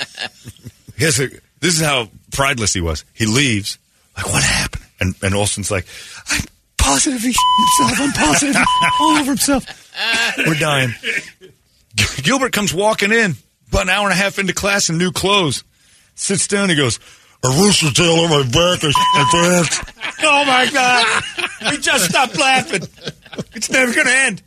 A, 0.99 1.29
this 1.61 1.75
is 1.77 1.81
how 1.81 2.09
prideless 2.33 2.75
he 2.75 2.81
was. 2.81 3.05
He 3.15 3.27
leaves. 3.27 3.79
Like, 4.17 4.27
what 4.27 4.43
happened? 4.43 4.85
And, 5.01 5.15
and 5.23 5.35
Olson's 5.35 5.71
like, 5.71 5.87
I'm 6.29 6.41
positive 6.89 7.21
he 7.23 7.35
himself. 7.79 8.01
I'm 8.01 8.13
positive. 8.13 8.57
all 9.01 9.11
over 9.19 9.31
himself. 9.33 9.93
We're 10.39 10.55
dying. 10.55 10.95
Gilbert 12.23 12.53
comes 12.53 12.73
walking 12.73 13.13
in 13.13 13.35
about 13.69 13.83
an 13.83 13.89
hour 13.91 14.05
and 14.05 14.13
a 14.13 14.17
half 14.23 14.39
into 14.39 14.53
class 14.55 14.89
in 14.91 14.99
new 14.99 15.11
clothes. 15.13 15.65
Sits 16.15 16.47
down. 16.49 16.69
He 16.69 16.75
goes, 16.77 16.99
a 17.45 17.49
rooster 17.49 17.91
tail 17.93 18.15
on 18.21 18.31
my 18.31 18.43
back. 18.43 18.83
I 18.85 18.93
I- 19.15 20.05
oh 20.23 20.45
my 20.45 20.69
god! 20.73 21.23
We 21.71 21.79
just 21.79 22.11
stopped 22.11 22.37
laughing. 22.39 22.83
It's 23.55 23.71
never 23.71 23.93
going 23.95 24.07
to 24.07 24.13
end. 24.17 24.43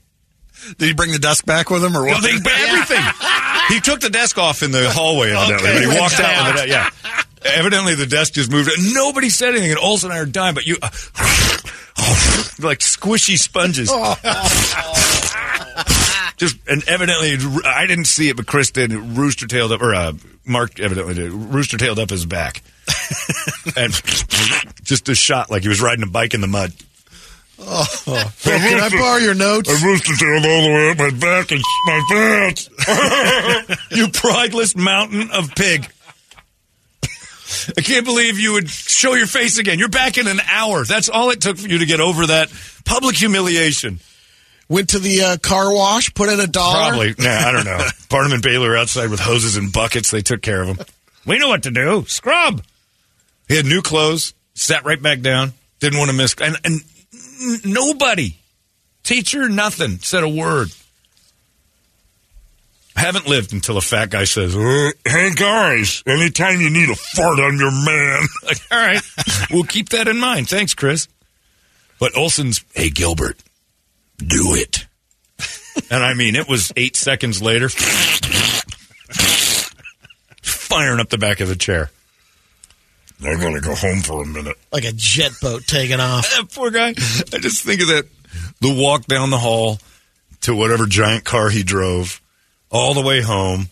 Did 0.77 0.87
he 0.87 0.93
bring 0.93 1.11
the 1.11 1.17
desk 1.19 1.45
back 1.45 1.69
with 1.69 1.83
him 1.83 1.95
or 1.97 2.03
Well, 2.05 2.15
what? 2.15 2.23
they, 2.23 2.29
everything. 2.29 3.03
he 3.69 3.79
took 3.79 3.99
the 4.01 4.09
desk 4.11 4.37
off 4.37 4.61
in 4.63 4.71
the 4.71 4.89
hallway, 4.91 5.31
evidently. 5.31 5.69
Okay. 5.69 5.85
but 5.85 5.93
he 5.93 5.99
walked 5.99 6.19
out 6.19 6.53
with 6.53 6.63
it. 6.63 6.69
Yeah. 6.69 6.89
Evidently, 7.43 7.95
the 7.95 8.05
desk 8.05 8.33
just 8.33 8.51
moved. 8.51 8.69
Nobody 8.93 9.29
said 9.29 9.49
anything, 9.49 9.71
and 9.71 9.79
Olson 9.79 10.11
and 10.11 10.19
I 10.19 10.21
are 10.21 10.25
dying, 10.25 10.53
but 10.53 10.65
you. 10.65 10.77
Uh, 10.81 10.89
like 12.59 12.79
squishy 12.79 13.37
sponges. 13.37 13.89
just 16.37 16.57
and 16.67 16.87
evidently, 16.87 17.37
I 17.65 17.85
didn't 17.87 18.05
see 18.05 18.29
it, 18.29 18.37
but 18.37 18.45
Chris 18.45 18.71
did. 18.71 18.93
Rooster 18.93 19.47
tailed 19.47 19.71
up, 19.71 19.81
or 19.81 19.93
uh, 19.93 20.13
Mark 20.45 20.79
evidently 20.79 21.15
did. 21.15 21.31
Rooster 21.31 21.77
tailed 21.77 21.99
up 21.99 22.11
his 22.11 22.27
back, 22.27 22.61
and 23.75 23.91
just 24.83 25.09
a 25.09 25.15
shot 25.15 25.49
like 25.49 25.63
he 25.63 25.69
was 25.69 25.81
riding 25.81 26.03
a 26.03 26.07
bike 26.07 26.35
in 26.35 26.41
the 26.41 26.47
mud. 26.47 26.73
Oh, 27.63 28.33
can 28.41 28.79
I 28.79 28.89
borrow 28.89 29.17
your 29.17 29.35
notes? 29.35 29.69
I 29.69 29.85
rooster 29.85 30.13
tailed 30.13 30.45
all 30.45 30.63
the 30.63 30.69
way 30.69 30.89
up 30.89 30.97
my 30.97 31.11
back 31.11 31.51
and 31.51 31.61
my 31.85 32.01
pants. 32.09 32.69
you 33.91 34.07
prideless 34.07 34.75
mountain 34.75 35.29
of 35.31 35.53
pig. 35.55 35.87
I 37.77 37.81
can't 37.81 38.05
believe 38.05 38.39
you 38.39 38.53
would 38.53 38.69
show 38.69 39.13
your 39.13 39.27
face 39.27 39.57
again. 39.57 39.79
You're 39.79 39.89
back 39.89 40.17
in 40.17 40.27
an 40.27 40.39
hour. 40.49 40.83
That's 40.83 41.09
all 41.09 41.29
it 41.31 41.41
took 41.41 41.57
for 41.57 41.67
you 41.67 41.79
to 41.79 41.85
get 41.85 41.99
over 41.99 42.27
that 42.27 42.51
public 42.85 43.15
humiliation. 43.15 43.99
Went 44.69 44.89
to 44.89 44.99
the 44.99 45.21
uh, 45.21 45.37
car 45.37 45.73
wash, 45.73 46.13
put 46.13 46.29
in 46.29 46.39
a 46.39 46.47
dollar. 46.47 46.89
Probably. 46.89 47.15
Nah, 47.19 47.29
I 47.29 47.51
don't 47.51 47.65
know. 47.65 47.85
Barnum 48.09 48.33
and 48.33 48.41
Bailey 48.41 48.77
outside 48.77 49.09
with 49.09 49.19
hoses 49.19 49.57
and 49.57 49.71
buckets. 49.71 50.11
They 50.11 50.21
took 50.21 50.41
care 50.41 50.61
of 50.61 50.67
him. 50.69 50.85
We 51.25 51.37
know 51.39 51.49
what 51.49 51.63
to 51.63 51.71
do. 51.71 52.05
Scrub. 52.07 52.63
He 53.47 53.57
had 53.57 53.65
new 53.65 53.81
clothes. 53.81 54.33
Sat 54.53 54.85
right 54.85 55.01
back 55.01 55.21
down. 55.21 55.53
Didn't 55.79 55.99
want 55.99 56.09
to 56.11 56.15
miss. 56.15 56.35
And, 56.39 56.55
and 56.63 56.81
nobody, 57.65 58.35
teacher, 59.03 59.49
nothing, 59.49 59.97
said 59.99 60.23
a 60.23 60.29
word. 60.29 60.69
Haven't 62.95 63.27
lived 63.27 63.53
until 63.53 63.77
a 63.77 63.81
fat 63.81 64.09
guy 64.09 64.25
says, 64.25 64.55
uh, 64.55 64.91
"Hey 65.05 65.31
guys, 65.33 66.03
anytime 66.05 66.59
you 66.59 66.69
need 66.69 66.89
a 66.89 66.95
fart 66.95 67.39
on 67.39 67.57
your 67.57 67.71
man." 67.71 68.27
like, 68.43 68.57
all 68.71 68.77
right, 68.77 69.01
we'll 69.49 69.63
keep 69.63 69.89
that 69.89 70.07
in 70.07 70.19
mind. 70.19 70.49
Thanks, 70.49 70.73
Chris. 70.73 71.07
But 71.99 72.15
Olson's, 72.17 72.63
"Hey 72.73 72.89
Gilbert, 72.89 73.37
do 74.17 74.55
it." 74.55 74.85
and 75.89 76.03
I 76.03 76.13
mean, 76.13 76.35
it 76.35 76.47
was 76.47 76.71
eight 76.75 76.95
seconds 76.95 77.41
later, 77.41 77.69
firing 80.41 80.99
up 80.99 81.09
the 81.09 81.17
back 81.17 81.39
of 81.39 81.47
the 81.47 81.55
chair. 81.55 81.91
I'm 83.23 83.39
going 83.39 83.53
to 83.53 83.61
go 83.61 83.75
home 83.75 83.99
for 84.01 84.23
a 84.23 84.25
minute. 84.25 84.57
Like 84.71 84.85
a 84.85 84.91
jet 84.95 85.31
boat 85.41 85.65
taking 85.67 85.99
off. 85.99 86.27
That 86.37 86.51
poor 86.53 86.71
guy. 86.71 86.89
I 86.89 87.39
just 87.39 87.63
think 87.63 87.81
of 87.81 87.87
that 87.87 88.05
the 88.61 88.73
walk 88.73 89.05
down 89.05 89.29
the 89.29 89.37
hall 89.37 89.79
to 90.41 90.55
whatever 90.55 90.85
giant 90.85 91.23
car 91.23 91.49
he 91.49 91.63
drove, 91.63 92.20
all 92.71 92.93
the 92.93 93.01
way 93.01 93.21
home. 93.21 93.67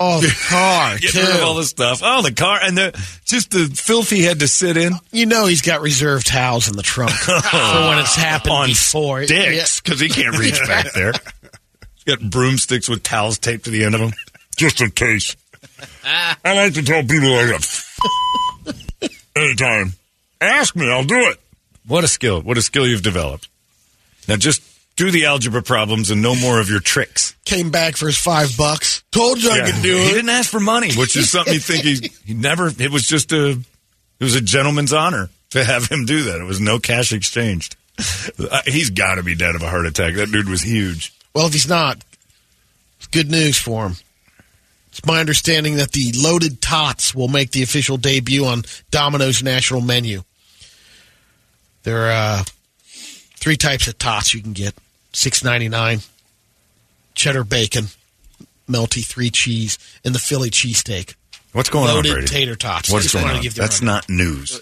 Oh, 0.00 0.20
the 0.20 0.34
car, 0.48 0.98
Get 0.98 1.14
rid 1.14 1.24
of 1.36 1.42
all 1.42 1.54
the 1.54 1.64
stuff. 1.64 2.00
Oh, 2.02 2.22
the 2.22 2.32
car 2.32 2.58
and 2.60 2.76
the 2.76 2.90
just 3.24 3.50
the 3.50 3.66
filth 3.74 4.10
he 4.10 4.22
had 4.24 4.40
to 4.40 4.48
sit 4.48 4.76
in 4.76 4.94
You 5.12 5.26
know 5.26 5.46
he's 5.46 5.62
got 5.62 5.80
reserved 5.80 6.26
towels 6.26 6.68
in 6.68 6.76
the 6.76 6.82
trunk 6.82 7.12
for 7.12 7.32
when 7.32 7.98
it's 7.98 8.16
happened 8.16 8.52
on 8.52 8.68
before. 8.70 9.24
sticks 9.24 9.80
because 9.80 10.00
he 10.00 10.08
can't 10.08 10.36
reach 10.38 10.58
back 10.66 10.92
there. 10.92 11.12
He's 11.94 12.16
got 12.16 12.30
broomsticks 12.30 12.88
with 12.88 13.02
towels 13.04 13.38
taped 13.38 13.64
to 13.66 13.70
the 13.70 13.84
end 13.84 13.94
of 13.94 14.00
them, 14.00 14.12
just 14.56 14.80
in 14.80 14.90
case. 14.90 15.36
I 16.04 16.36
like 16.56 16.74
to 16.74 16.82
tell 16.82 17.02
people 17.02 17.32
I 17.34 17.50
got 17.50 18.72
anytime. 19.36 19.92
Ask 20.40 20.74
me, 20.74 20.90
I'll 20.90 21.04
do 21.04 21.28
it. 21.30 21.38
What 21.86 22.02
a 22.02 22.08
skill! 22.08 22.40
What 22.42 22.58
a 22.58 22.62
skill 22.62 22.86
you've 22.86 23.02
developed. 23.02 23.48
Now 24.26 24.36
just 24.36 24.62
do 24.96 25.10
the 25.10 25.26
algebra 25.26 25.62
problems 25.62 26.10
and 26.10 26.22
no 26.22 26.34
more 26.34 26.60
of 26.60 26.68
your 26.68 26.80
tricks. 26.80 27.34
Came 27.44 27.70
back 27.70 27.96
for 27.96 28.06
his 28.06 28.18
five 28.18 28.56
bucks. 28.56 29.02
Told 29.10 29.42
you 29.42 29.50
I 29.50 29.70
could 29.70 29.82
do 29.82 29.96
it. 29.96 30.06
He 30.06 30.12
didn't 30.12 30.30
ask 30.30 30.50
for 30.50 30.60
money, 30.60 30.94
which 30.94 31.16
is 31.16 31.30
something 31.30 31.54
you 31.54 31.60
think 31.60 31.84
he 31.84 32.10
he 32.24 32.34
never. 32.34 32.68
It 32.68 32.90
was 32.90 33.04
just 33.04 33.32
a 33.32 33.50
it 33.50 34.24
was 34.24 34.34
a 34.34 34.40
gentleman's 34.40 34.92
honor 34.92 35.30
to 35.50 35.64
have 35.64 35.86
him 35.88 36.04
do 36.04 36.24
that. 36.24 36.40
It 36.40 36.44
was 36.44 36.60
no 36.60 36.78
cash 36.78 37.12
exchanged. 37.12 37.76
Uh, 38.38 38.60
He's 38.64 38.90
got 38.90 39.16
to 39.16 39.22
be 39.22 39.34
dead 39.34 39.54
of 39.54 39.62
a 39.62 39.68
heart 39.68 39.86
attack. 39.86 40.14
That 40.14 40.30
dude 40.30 40.48
was 40.48 40.62
huge. 40.62 41.12
Well, 41.34 41.46
if 41.46 41.52
he's 41.52 41.68
not, 41.68 42.02
it's 42.98 43.06
good 43.08 43.30
news 43.30 43.58
for 43.58 43.86
him. 43.86 43.96
It's 44.88 45.04
my 45.06 45.20
understanding 45.20 45.76
that 45.76 45.92
the 45.92 46.12
loaded 46.16 46.60
tots 46.60 47.14
will 47.14 47.28
make 47.28 47.50
the 47.52 47.62
official 47.62 47.96
debut 47.96 48.44
on 48.44 48.62
Domino's 48.90 49.42
national 49.42 49.80
menu. 49.80 50.22
There 51.82 52.06
are 52.06 52.10
uh, 52.40 52.44
three 53.36 53.56
types 53.56 53.88
of 53.88 53.98
tots 53.98 54.34
you 54.34 54.42
can 54.42 54.52
get: 54.52 54.74
six 55.12 55.44
ninety 55.44 55.68
nine, 55.68 56.00
cheddar 57.14 57.44
bacon, 57.44 57.86
melty 58.68 59.04
three 59.04 59.30
cheese, 59.30 59.78
and 60.04 60.14
the 60.14 60.18
Philly 60.18 60.50
cheesesteak. 60.50 61.14
What's 61.52 61.68
going 61.68 61.84
Loaded 61.88 62.08
on, 62.08 62.14
Brady? 62.16 62.28
tater 62.28 62.56
tots. 62.56 62.88
What's 62.90 63.12
Just 63.12 63.14
going 63.22 63.36
on? 63.36 63.44
That's 63.54 63.80
a 63.80 63.84
not 63.84 64.08
news. 64.08 64.58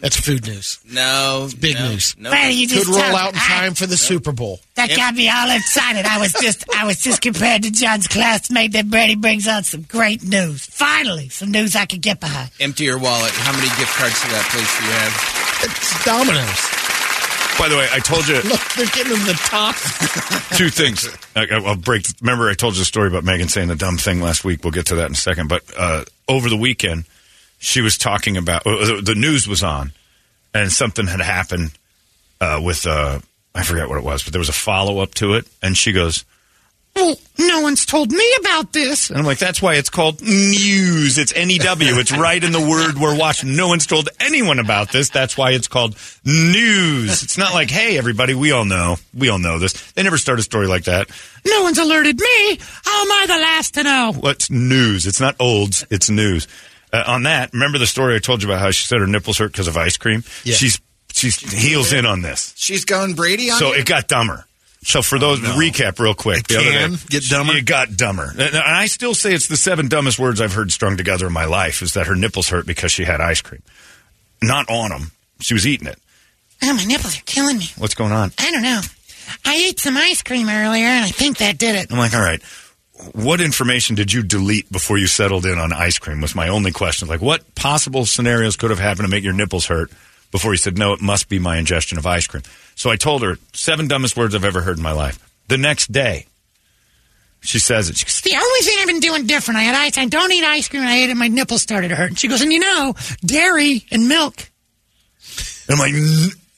That's 0.00 0.20
food 0.20 0.46
news. 0.46 0.78
No, 0.92 1.48
Big 1.58 1.74
no, 1.74 1.88
news. 1.88 2.14
No. 2.18 2.28
Brady, 2.28 2.52
you 2.52 2.66
just 2.68 2.84
Could 2.84 2.96
roll 2.96 3.16
out 3.16 3.32
in 3.32 3.38
I- 3.38 3.48
time 3.48 3.72
for 3.74 3.86
the 3.86 3.96
Super 3.96 4.30
Bowl. 4.30 4.60
That 4.74 4.90
got 4.94 5.14
me 5.14 5.30
all 5.30 5.50
excited. 5.50 6.04
I 6.04 6.18
was 6.18 6.34
just, 6.34 6.64
I 6.76 6.84
was 6.84 7.00
just 7.00 7.22
compared 7.22 7.62
to 7.62 7.70
John's 7.70 8.08
classmate 8.08 8.72
that 8.72 8.90
Brady 8.90 9.14
brings 9.14 9.48
on 9.48 9.62
some 9.62 9.82
great 9.88 10.22
news. 10.22 10.66
Finally, 10.66 11.30
some 11.30 11.50
news 11.50 11.74
I 11.76 11.86
could 11.86 12.02
get 12.02 12.20
behind. 12.20 12.50
Empty 12.60 12.84
your 12.84 12.98
wallet. 12.98 13.30
How 13.32 13.52
many 13.52 13.68
gift 13.78 13.96
cards 13.96 14.20
to 14.20 14.28
that 14.28 14.46
place 14.52 14.78
do 14.78 14.84
you 14.84 14.92
have? 14.92 15.70
It's 15.70 16.04
Domino's. 16.04 16.83
By 17.58 17.68
the 17.68 17.76
way, 17.76 17.88
I 17.92 18.00
told 18.00 18.26
you 18.26 18.34
Look, 18.42 18.60
they're 18.76 18.86
getting 18.86 19.12
them 19.12 19.26
the 19.26 19.34
top. 19.34 19.76
two 20.56 20.70
things. 20.70 21.08
I, 21.36 21.46
I'll 21.50 21.76
break. 21.76 22.06
Remember, 22.20 22.48
I 22.48 22.54
told 22.54 22.74
you 22.74 22.80
the 22.80 22.84
story 22.84 23.08
about 23.08 23.24
Megan 23.24 23.48
saying 23.48 23.68
the 23.68 23.76
dumb 23.76 23.96
thing 23.96 24.20
last 24.20 24.44
week. 24.44 24.64
We'll 24.64 24.72
get 24.72 24.86
to 24.86 24.96
that 24.96 25.06
in 25.06 25.12
a 25.12 25.16
second. 25.16 25.48
But 25.48 25.62
uh, 25.76 26.04
over 26.28 26.48
the 26.48 26.56
weekend, 26.56 27.04
she 27.58 27.80
was 27.80 27.96
talking 27.96 28.36
about 28.36 28.66
uh, 28.66 28.96
the, 28.96 29.02
the 29.02 29.14
news 29.14 29.46
was 29.46 29.62
on, 29.62 29.92
and 30.52 30.70
something 30.72 31.06
had 31.06 31.20
happened 31.20 31.70
uh, 32.40 32.60
with 32.62 32.86
uh, 32.86 33.20
I 33.54 33.62
forget 33.62 33.88
what 33.88 33.98
it 33.98 34.04
was, 34.04 34.24
but 34.24 34.32
there 34.32 34.40
was 34.40 34.48
a 34.48 34.54
follow 34.54 34.98
up 34.98 35.14
to 35.14 35.34
it, 35.34 35.46
and 35.62 35.76
she 35.76 35.92
goes. 35.92 36.24
Well, 36.96 37.16
no 37.38 37.60
one's 37.62 37.84
told 37.86 38.12
me 38.12 38.24
about 38.40 38.72
this. 38.72 39.10
And 39.10 39.18
I'm 39.18 39.24
like, 39.24 39.38
that's 39.38 39.60
why 39.60 39.74
it's 39.74 39.90
called 39.90 40.22
news. 40.22 41.18
It's 41.18 41.32
N-E-W. 41.34 41.98
It's 41.98 42.12
right 42.16 42.42
in 42.42 42.52
the 42.52 42.60
word 42.60 42.96
we're 42.96 43.18
watching. 43.18 43.56
No 43.56 43.66
one's 43.66 43.86
told 43.86 44.08
anyone 44.20 44.60
about 44.60 44.92
this. 44.92 45.10
That's 45.10 45.36
why 45.36 45.50
it's 45.50 45.66
called 45.66 45.96
news. 46.24 47.22
It's 47.24 47.36
not 47.36 47.52
like, 47.52 47.68
hey, 47.70 47.98
everybody, 47.98 48.34
we 48.34 48.52
all 48.52 48.64
know. 48.64 48.96
We 49.12 49.28
all 49.28 49.38
know 49.38 49.58
this. 49.58 49.72
They 49.92 50.04
never 50.04 50.18
start 50.18 50.38
a 50.38 50.42
story 50.42 50.68
like 50.68 50.84
that. 50.84 51.10
No 51.44 51.62
one's 51.64 51.78
alerted 51.78 52.18
me. 52.20 52.58
How 52.84 53.02
am 53.02 53.10
I 53.12 53.24
the 53.26 53.38
last 53.38 53.74
to 53.74 53.82
know? 53.82 54.12
What's 54.18 54.48
news? 54.50 55.06
It's 55.06 55.20
not 55.20 55.34
olds. 55.40 55.84
It's 55.90 56.08
news. 56.08 56.46
Uh, 56.92 57.02
on 57.08 57.24
that, 57.24 57.52
remember 57.52 57.78
the 57.78 57.88
story 57.88 58.14
I 58.14 58.20
told 58.20 58.42
you 58.42 58.48
about 58.48 58.60
how 58.60 58.70
she 58.70 58.86
said 58.86 59.00
her 59.00 59.06
nipples 59.08 59.38
hurt 59.38 59.50
because 59.50 59.66
of 59.66 59.76
ice 59.76 59.96
cream? 59.96 60.22
Yeah. 60.44 60.54
She's 60.54 60.80
she's 61.12 61.40
heels 61.52 61.92
in 61.92 62.06
on 62.06 62.22
this. 62.22 62.54
She's 62.56 62.84
going 62.84 63.14
Brady 63.14 63.50
on 63.50 63.58
So 63.58 63.72
you? 63.74 63.80
it 63.80 63.86
got 63.86 64.06
dumber. 64.06 64.46
So 64.84 65.02
for 65.02 65.18
those 65.18 65.40
recap 65.40 65.98
real 65.98 66.14
quick, 66.14 66.40
It 66.40 66.48
the 66.48 66.56
other 66.58 66.70
can 66.70 66.90
day, 66.92 66.98
get 67.08 67.22
dumber? 67.24 67.56
It 67.56 67.64
got 67.64 67.96
dumber, 67.96 68.30
and 68.30 68.40
and 68.40 68.56
I 68.56 68.86
still 68.86 69.14
say 69.14 69.32
it's 69.32 69.48
the 69.48 69.56
seven 69.56 69.88
dumbest 69.88 70.18
words 70.18 70.40
I've 70.40 70.52
heard 70.52 70.70
strung 70.72 70.96
together 70.96 71.26
in 71.26 71.32
my 71.32 71.46
life. 71.46 71.82
Is 71.82 71.94
that 71.94 72.06
her 72.06 72.14
nipples 72.14 72.48
hurt 72.50 72.66
because 72.66 72.92
she 72.92 73.04
had 73.04 73.20
ice 73.20 73.40
cream, 73.40 73.62
not 74.42 74.68
on 74.68 74.90
them. 74.90 75.10
She 75.40 75.54
was 75.54 75.66
eating 75.66 75.88
it. 75.88 75.98
Oh, 76.62 76.74
my 76.74 76.84
nipples 76.84 77.18
are 77.18 77.22
killing 77.24 77.58
me. 77.58 77.66
What's 77.78 77.94
going 77.94 78.12
on? 78.12 78.32
I 78.38 78.50
don't 78.50 78.62
know. 78.62 78.80
I 79.44 79.54
ate 79.56 79.80
some 79.80 79.96
ice 79.96 80.22
cream 80.22 80.48
earlier, 80.48 80.86
and 80.86 81.04
I 81.04 81.08
think 81.08 81.38
that 81.38 81.58
did 81.58 81.74
it. 81.76 81.90
I'm 81.90 81.98
like, 81.98 82.14
all 82.14 82.22
right. 82.22 82.42
What 83.12 83.40
information 83.40 83.96
did 83.96 84.12
you 84.12 84.22
delete 84.22 84.70
before 84.70 84.98
you 84.98 85.06
settled 85.08 85.46
in 85.46 85.58
on 85.58 85.72
ice 85.72 85.98
cream? 85.98 86.20
Was 86.20 86.34
my 86.34 86.48
only 86.48 86.70
question. 86.70 87.08
Like, 87.08 87.20
what 87.20 87.54
possible 87.54 88.06
scenarios 88.06 88.56
could 88.56 88.70
have 88.70 88.78
happened 88.78 89.06
to 89.06 89.10
make 89.10 89.24
your 89.24 89.32
nipples 89.32 89.66
hurt 89.66 89.90
before 90.30 90.52
you 90.52 90.58
said, 90.58 90.78
no, 90.78 90.92
it 90.92 91.00
must 91.02 91.28
be 91.28 91.38
my 91.38 91.56
ingestion 91.56 91.98
of 91.98 92.06
ice 92.06 92.26
cream? 92.26 92.44
So 92.74 92.90
I 92.90 92.96
told 92.96 93.22
her 93.22 93.36
seven 93.52 93.88
dumbest 93.88 94.16
words 94.16 94.34
I've 94.34 94.44
ever 94.44 94.60
heard 94.60 94.76
in 94.76 94.82
my 94.82 94.92
life. 94.92 95.18
The 95.48 95.58
next 95.58 95.92
day, 95.92 96.26
she 97.40 97.58
says 97.58 97.88
it. 97.90 97.96
She 97.96 98.04
goes, 98.04 98.20
the 98.22 98.34
only 98.36 98.60
thing 98.60 98.76
I've 98.80 98.86
been 98.86 99.00
doing 99.00 99.26
different. 99.26 99.58
I 99.58 99.62
had 99.64 99.74
ice. 99.74 99.98
I 99.98 100.06
don't 100.06 100.32
eat 100.32 100.42
ice 100.44 100.68
cream. 100.68 100.82
and 100.82 100.90
I 100.90 100.96
ate 100.96 101.10
it. 101.10 101.16
My 101.16 101.28
nipples 101.28 101.62
started 101.62 101.88
to 101.88 101.96
hurt. 101.96 102.08
And 102.10 102.18
she 102.18 102.28
goes, 102.28 102.40
and 102.40 102.52
you 102.52 102.58
know, 102.60 102.94
dairy 103.24 103.84
and 103.90 104.08
milk. 104.08 104.50
I'm 105.68 105.78
like, 105.78 105.92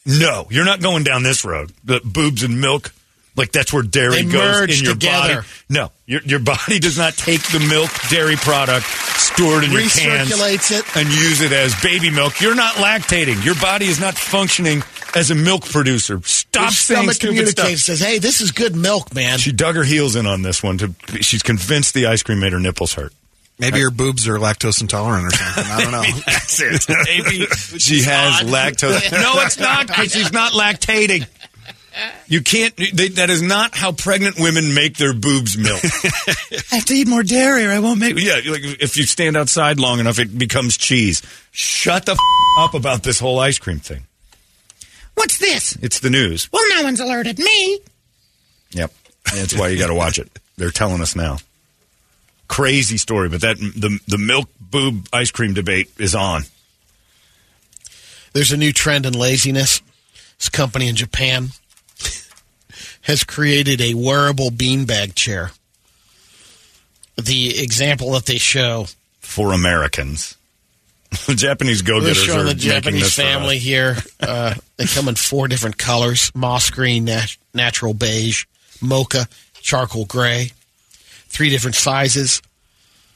no, 0.06 0.46
you're 0.50 0.64
not 0.64 0.80
going 0.80 1.04
down 1.04 1.22
this 1.22 1.44
road. 1.44 1.72
The 1.84 2.00
boobs 2.04 2.42
and 2.44 2.60
milk, 2.60 2.92
like 3.36 3.52
that's 3.52 3.72
where 3.72 3.82
dairy 3.82 4.22
They 4.22 4.32
goes 4.32 4.78
in 4.78 4.84
your 4.84 4.94
together. 4.94 5.34
body. 5.42 5.46
No, 5.68 5.92
your 6.06 6.22
your 6.22 6.38
body 6.40 6.78
does 6.78 6.96
not 6.98 7.14
take 7.14 7.42
the 7.42 7.60
milk 7.68 7.90
dairy 8.08 8.36
product 8.36 8.86
stored 8.86 9.64
in 9.64 9.72
your 9.72 9.82
cans 9.82 10.30
Recirculates 10.30 10.70
it. 10.78 10.96
and 10.96 11.08
use 11.08 11.40
it 11.40 11.52
as 11.52 11.74
baby 11.82 12.10
milk. 12.10 12.40
You're 12.40 12.54
not 12.54 12.74
lactating. 12.76 13.44
Your 13.44 13.56
body 13.56 13.86
is 13.86 14.00
not 14.00 14.14
functioning 14.14 14.82
as 15.16 15.30
a 15.30 15.34
milk 15.34 15.64
producer. 15.64 16.20
Stop 16.24 16.62
Your 16.62 16.70
saying 16.70 16.98
stomach 17.00 17.14
stupid 17.16 17.36
communicates, 17.36 17.82
stuff. 17.82 17.96
says, 17.96 18.00
hey, 18.00 18.18
this 18.18 18.40
is 18.40 18.50
good 18.52 18.76
milk, 18.76 19.14
man. 19.14 19.38
She 19.38 19.52
dug 19.52 19.74
her 19.76 19.84
heels 19.84 20.16
in 20.16 20.26
on 20.26 20.42
this 20.42 20.62
one. 20.62 20.78
To 20.78 20.94
she's 21.20 21.42
convinced 21.42 21.94
the 21.94 22.06
ice 22.06 22.22
cream 22.22 22.40
made 22.40 22.52
her 22.52 22.60
nipples 22.60 22.94
hurt. 22.94 23.12
Maybe 23.58 23.80
her 23.80 23.90
boobs 23.90 24.28
are 24.28 24.36
lactose 24.38 24.82
intolerant 24.82 25.26
or 25.26 25.30
something. 25.36 25.64
I 25.72 25.80
don't 25.80 25.92
know. 25.92 26.02
That's 26.26 26.60
it. 26.60 26.86
Maybe 27.06 27.46
she 27.78 28.02
has 28.02 28.42
lactose. 28.48 29.10
No, 29.12 29.40
it's 29.42 29.58
not 29.58 29.86
because 29.86 30.12
she's 30.12 30.32
not 30.32 30.52
lactating. 30.52 31.26
You 32.26 32.42
can't. 32.42 32.76
They, 32.76 33.08
that 33.08 33.30
is 33.30 33.40
not 33.40 33.74
how 33.74 33.92
pregnant 33.92 34.38
women 34.38 34.74
make 34.74 34.98
their 34.98 35.14
boobs 35.14 35.56
milk. 35.56 35.80
I 36.70 36.76
have 36.76 36.84
to 36.84 36.94
eat 36.94 37.08
more 37.08 37.22
dairy 37.22 37.64
or 37.64 37.70
I 37.70 37.78
won't 37.78 37.98
make. 37.98 38.18
yeah, 38.18 38.34
like 38.50 38.60
if 38.82 38.98
you 38.98 39.04
stand 39.04 39.34
outside 39.34 39.80
long 39.80 40.00
enough, 40.00 40.18
it 40.18 40.36
becomes 40.36 40.76
cheese. 40.76 41.22
Shut 41.52 42.04
the 42.04 42.12
f- 42.12 42.18
up 42.58 42.74
about 42.74 43.02
this 43.02 43.18
whole 43.18 43.38
ice 43.38 43.58
cream 43.58 43.78
thing. 43.80 44.05
What's 45.16 45.38
this? 45.38 45.76
It's 45.82 46.00
the 46.00 46.10
news. 46.10 46.48
Well, 46.52 46.62
no 46.76 46.84
one's 46.84 47.00
alerted 47.00 47.38
me. 47.38 47.80
Yep, 48.70 48.92
that's 49.34 49.58
why 49.58 49.68
you 49.68 49.78
got 49.78 49.88
to 49.88 49.94
watch 49.94 50.18
it. 50.18 50.30
They're 50.56 50.70
telling 50.70 51.00
us 51.00 51.16
now. 51.16 51.38
Crazy 52.48 52.98
story, 52.98 53.28
but 53.28 53.40
that 53.40 53.58
the 53.58 53.98
the 54.06 54.18
milk 54.18 54.48
boob 54.60 55.08
ice 55.12 55.30
cream 55.30 55.54
debate 55.54 55.90
is 55.98 56.14
on. 56.14 56.42
There's 58.34 58.52
a 58.52 58.56
new 58.56 58.72
trend 58.72 59.06
in 59.06 59.14
laziness. 59.14 59.80
This 60.38 60.50
company 60.50 60.88
in 60.88 60.96
Japan 60.96 61.48
has 63.02 63.24
created 63.24 63.80
a 63.80 63.94
wearable 63.94 64.50
beanbag 64.50 65.14
chair. 65.14 65.52
The 67.16 67.62
example 67.62 68.12
that 68.12 68.26
they 68.26 68.36
show 68.36 68.86
for 69.20 69.52
Americans. 69.52 70.35
The 71.26 71.34
Japanese 71.34 71.82
go 71.82 72.00
getters 72.00 72.22
showing 72.22 72.40
are 72.40 72.44
the 72.44 72.54
Japanese 72.54 73.14
family 73.14 73.58
here. 73.58 73.96
Uh, 74.20 74.54
they 74.76 74.86
come 74.86 75.08
in 75.08 75.14
four 75.14 75.48
different 75.48 75.78
colors: 75.78 76.30
moss 76.34 76.70
green, 76.70 77.04
nat- 77.06 77.36
natural 77.54 77.94
beige, 77.94 78.44
mocha, 78.80 79.28
charcoal 79.60 80.04
gray. 80.04 80.52
Three 81.28 81.50
different 81.50 81.74
sizes. 81.74 82.42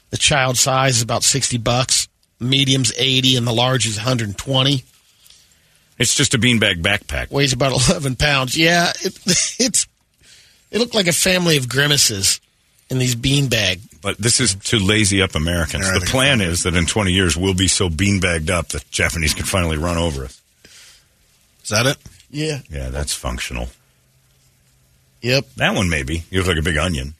The 0.09 0.17
child 0.17 0.57
size 0.57 0.97
is 0.97 1.01
about 1.01 1.23
sixty 1.23 1.57
bucks. 1.57 2.07
Medium's 2.39 2.91
eighty, 2.97 3.37
and 3.37 3.45
the 3.45 3.53
large 3.53 3.85
is 3.85 3.97
one 3.97 4.05
hundred 4.05 4.29
and 4.29 4.37
twenty. 4.37 4.83
It's 5.97 6.15
just 6.15 6.33
a 6.33 6.39
beanbag 6.39 6.81
backpack. 6.81 7.29
Weighs 7.31 7.53
about 7.53 7.73
eleven 7.89 8.15
pounds. 8.15 8.57
Yeah, 8.57 8.91
it, 9.01 9.17
it's. 9.59 9.87
It 10.71 10.79
looked 10.79 10.95
like 10.95 11.07
a 11.07 11.13
family 11.13 11.57
of 11.57 11.67
grimaces 11.67 12.39
in 12.89 12.97
these 12.97 13.15
beanbag. 13.15 13.81
But 14.01 14.17
this 14.17 14.39
is 14.39 14.55
to 14.55 14.79
lazy 14.79 15.21
up 15.21 15.35
Americans. 15.35 15.85
Yeah, 15.85 15.91
I 15.91 15.93
the 15.93 15.99
think 16.01 16.11
plan 16.11 16.41
is 16.41 16.63
that 16.63 16.75
in 16.75 16.85
20 16.85 17.11
years 17.11 17.37
we'll 17.37 17.53
be 17.53 17.67
so 17.67 17.87
beanbagged 17.87 18.49
up 18.49 18.69
that 18.69 18.89
Japanese 18.89 19.33
can 19.33 19.45
finally 19.45 19.77
run 19.77 19.97
over 19.97 20.25
us. 20.25 20.41
Is 21.63 21.69
that 21.69 21.85
it? 21.85 21.97
Yeah. 22.31 22.61
Yeah, 22.69 22.89
that's 22.89 23.13
functional. 23.13 23.67
Yep. 25.21 25.45
That 25.57 25.75
one 25.75 25.89
maybe. 25.89 26.23
You 26.31 26.39
look 26.39 26.47
like 26.47 26.57
a 26.57 26.63
big 26.63 26.77
onion. 26.77 27.13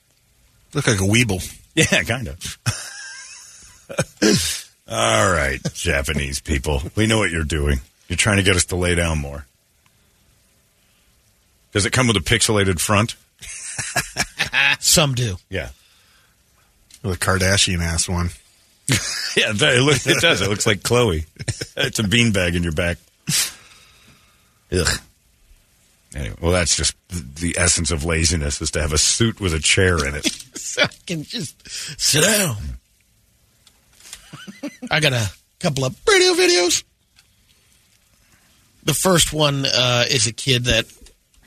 Look 0.74 0.88
like 0.88 1.00
a 1.00 1.04
weeble. 1.04 1.58
Yeah, 1.76 2.04
kind 2.04 2.28
of. 2.28 2.58
All 4.90 5.32
right, 5.32 5.60
Japanese 5.74 6.42
people. 6.42 6.82
We 6.96 7.08
know 7.08 7.18
what 7.18 7.32
you're 7.32 7.44
doing. 7.44 7.80
You're 8.10 8.18
trying 8.18 8.38
to 8.38 8.44
get 8.44 8.58
us 8.58 8.66
to 8.66 8.76
lay 8.76 8.96
down 8.96 9.20
more. 9.20 9.46
Does 11.72 11.86
it 11.86 11.94
come 11.94 12.08
with 12.08 12.18
a 12.18 12.20
pixelated 12.20 12.80
front? 12.80 13.16
Some 14.82 15.14
do. 15.16 15.38
Yeah. 15.50 15.70
The 17.02 17.18
Kardashian 17.18 17.80
ass 17.80 18.08
one. 18.08 18.30
Yeah, 19.38 19.54
it, 19.54 19.82
look, 19.82 20.06
it 20.06 20.20
does. 20.20 20.42
It 20.42 20.50
looks 20.50 20.68
like 20.68 20.82
Khloé. 20.82 21.26
it's 21.78 22.00
a 22.00 22.04
beanbag 22.04 22.54
in 22.54 22.64
your 22.64 22.74
back. 22.74 22.98
Ugh. 24.74 25.00
Anyway, 26.14 26.36
well, 26.42 26.52
that's 26.52 26.76
just 26.76 26.96
the 27.10 27.56
essence 27.58 27.92
of 27.92 28.04
laziness 28.04 28.62
is 28.62 28.72
to 28.72 28.82
have 28.82 28.92
a 28.92 28.98
suit 28.98 29.40
with 29.40 29.54
a 29.54 29.60
chair 29.60 30.06
in 30.06 30.16
it. 30.16 30.26
so 30.58 30.84
I 30.84 30.90
can 31.08 31.24
just 31.24 31.56
sit 31.98 32.26
down. 32.26 32.58
I 34.90 35.00
got 35.00 35.14
a 35.14 35.32
couple 35.60 35.86
of 35.86 35.98
radio 36.06 36.34
videos. 36.34 36.84
The 38.84 38.94
first 38.94 39.32
one 39.32 39.66
uh, 39.66 40.04
is 40.10 40.28
a 40.28 40.34
kid 40.34 40.66
that 40.66 40.86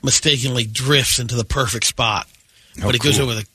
mistakenly 0.03 0.65
drifts 0.65 1.19
into 1.19 1.35
the 1.35 1.45
perfect 1.45 1.85
spot, 1.85 2.27
Oh, 2.79 2.85
but 2.85 2.95
he 2.95 2.99
goes 2.99 3.21
over 3.21 3.35
the, 3.35 3.47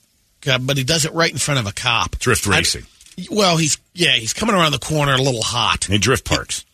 Uh, 0.46 0.58
but 0.58 0.76
he 0.76 0.84
does 0.84 1.04
it 1.04 1.12
right 1.12 1.30
in 1.30 1.38
front 1.38 1.60
of 1.60 1.66
a 1.66 1.72
cop. 1.72 2.18
Drift 2.18 2.46
I- 2.48 2.58
racing. 2.58 2.86
well, 3.30 3.56
he's 3.56 3.78
yeah, 3.94 4.12
he's 4.12 4.32
coming 4.32 4.54
around 4.54 4.72
the 4.72 4.78
corner 4.78 5.14
a 5.14 5.20
little 5.20 5.42
hot. 5.42 5.84
He 5.84 5.98
drift 5.98 6.24
parks. 6.24 6.64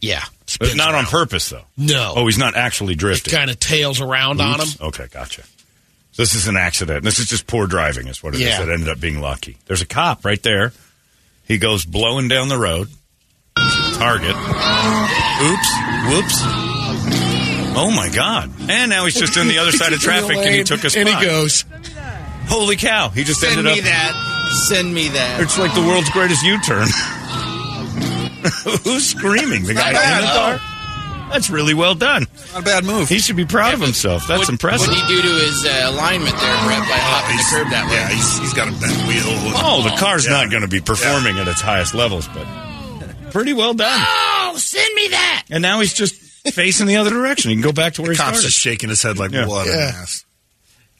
Yeah, 0.00 0.22
But 0.60 0.76
not 0.76 0.94
on 0.94 1.06
purpose, 1.06 1.48
though. 1.48 1.64
No. 1.76 2.12
Oh, 2.16 2.26
he's 2.26 2.36
not 2.38 2.54
actually 2.54 2.94
drifting. 2.94 3.32
kind 3.34 3.50
of 3.50 3.58
tails 3.58 4.00
around 4.00 4.40
on 4.42 4.60
him. 4.60 4.68
Okay, 4.80 5.06
gotcha. 5.10 5.42
So 6.12 6.22
this 6.22 6.34
is 6.34 6.48
an 6.48 6.56
accident. 6.56 7.02
This 7.02 7.18
is 7.18 7.26
just 7.26 7.46
poor 7.46 7.66
driving, 7.66 8.06
is 8.06 8.22
what 8.22 8.34
it 8.34 8.40
is. 8.40 8.46
Yeah. 8.46 8.62
That 8.64 8.72
ended 8.72 8.88
up 8.90 9.00
being 9.00 9.20
lucky. 9.20 9.56
There's 9.66 9.80
a 9.82 9.86
cop 9.86 10.24
right 10.24 10.42
there. 10.42 10.72
He 11.44 11.58
goes 11.58 11.84
blowing 11.84 12.28
down 12.28 12.48
the 12.48 12.58
road. 12.58 12.88
Target. 13.94 14.36
Oops. 14.36 15.70
Whoops. 16.08 16.42
Oh 17.78 17.90
my 17.94 18.10
God! 18.14 18.50
And 18.70 18.90
now 18.90 19.04
he's 19.04 19.14
just 19.18 19.36
on 19.36 19.48
the 19.48 19.58
other 19.58 19.72
side 19.72 19.92
of 19.92 20.00
traffic, 20.00 20.36
and 20.36 20.54
he 20.54 20.62
took 20.64 20.82
a 20.84 20.90
spot. 20.90 21.06
And 21.06 21.08
he 21.18 21.24
goes. 21.26 21.64
Holy 22.48 22.76
cow! 22.76 23.08
He 23.10 23.24
just 23.24 23.42
ended 23.42 23.66
up. 23.66 23.74
Send 23.74 23.78
ended 23.78 23.84
me 23.84 23.90
up. 23.90 24.12
that. 24.12 24.52
Send 24.68 24.94
me 24.94 25.08
that. 25.08 25.40
It's 25.40 25.58
like 25.58 25.74
the 25.74 25.82
world's 25.82 26.10
greatest 26.10 26.42
U-turn. 26.44 26.86
Who's 28.84 29.06
screaming? 29.06 29.64
The 29.64 29.74
guy 29.74 29.90
in 29.90 30.22
the 30.22 30.32
car. 30.32 30.60
That's 31.30 31.50
really 31.50 31.74
well 31.74 31.96
done. 31.96 32.26
Not 32.52 32.62
a 32.62 32.64
bad 32.64 32.84
move. 32.84 33.08
He 33.08 33.18
should 33.18 33.34
be 33.34 33.44
proud 33.44 33.74
of 33.74 33.80
himself. 33.80 34.28
That's 34.28 34.42
what, 34.42 34.48
impressive. 34.50 34.86
What 34.88 35.08
do 35.08 35.14
you 35.14 35.22
do 35.22 35.28
to 35.28 35.34
his 35.44 35.66
uh, 35.66 35.90
alignment 35.90 36.36
there, 36.38 36.56
Brett, 36.64 36.78
by 36.86 36.94
hopping 37.02 37.36
the 37.36 37.42
curb 37.50 37.70
that 37.72 37.86
way? 37.90 37.96
Yeah, 37.96 38.08
he's, 38.08 38.38
he's 38.38 38.54
got 38.54 38.68
a 38.68 38.70
bent 38.70 38.96
wheel. 39.08 39.24
Oh, 39.58 39.82
the 39.82 39.96
car's 39.98 40.24
Yeah. 40.24 40.32
not 40.32 40.50
going 40.50 40.62
to 40.62 40.68
be 40.68 40.80
performing 40.80 41.38
at 41.40 41.48
its 41.48 41.60
highest 41.60 41.94
levels, 41.94 42.28
but 42.28 42.46
pretty 43.32 43.52
well 43.54 43.74
done. 43.74 43.90
Oh, 44.06 44.54
send 44.56 44.94
me 44.94 45.08
that. 45.08 45.46
And 45.50 45.62
now 45.62 45.80
he's 45.80 45.92
just 45.94 46.14
facing 46.14 46.86
the 46.86 46.96
other 46.96 47.10
direction. 47.10 47.48
He 47.50 47.56
can 47.56 47.62
go 47.62 47.72
back 47.72 47.94
to 47.94 48.02
where 48.02 48.12
he 48.12 48.16
Cop's 48.16 48.38
started. 48.38 48.46
just 48.46 48.60
shaking 48.60 48.88
his 48.88 49.02
head 49.02 49.18
like, 49.18 49.32
Yeah. 49.32 49.48
what 49.48 49.66
an 49.66 49.74
ass. 49.74 50.24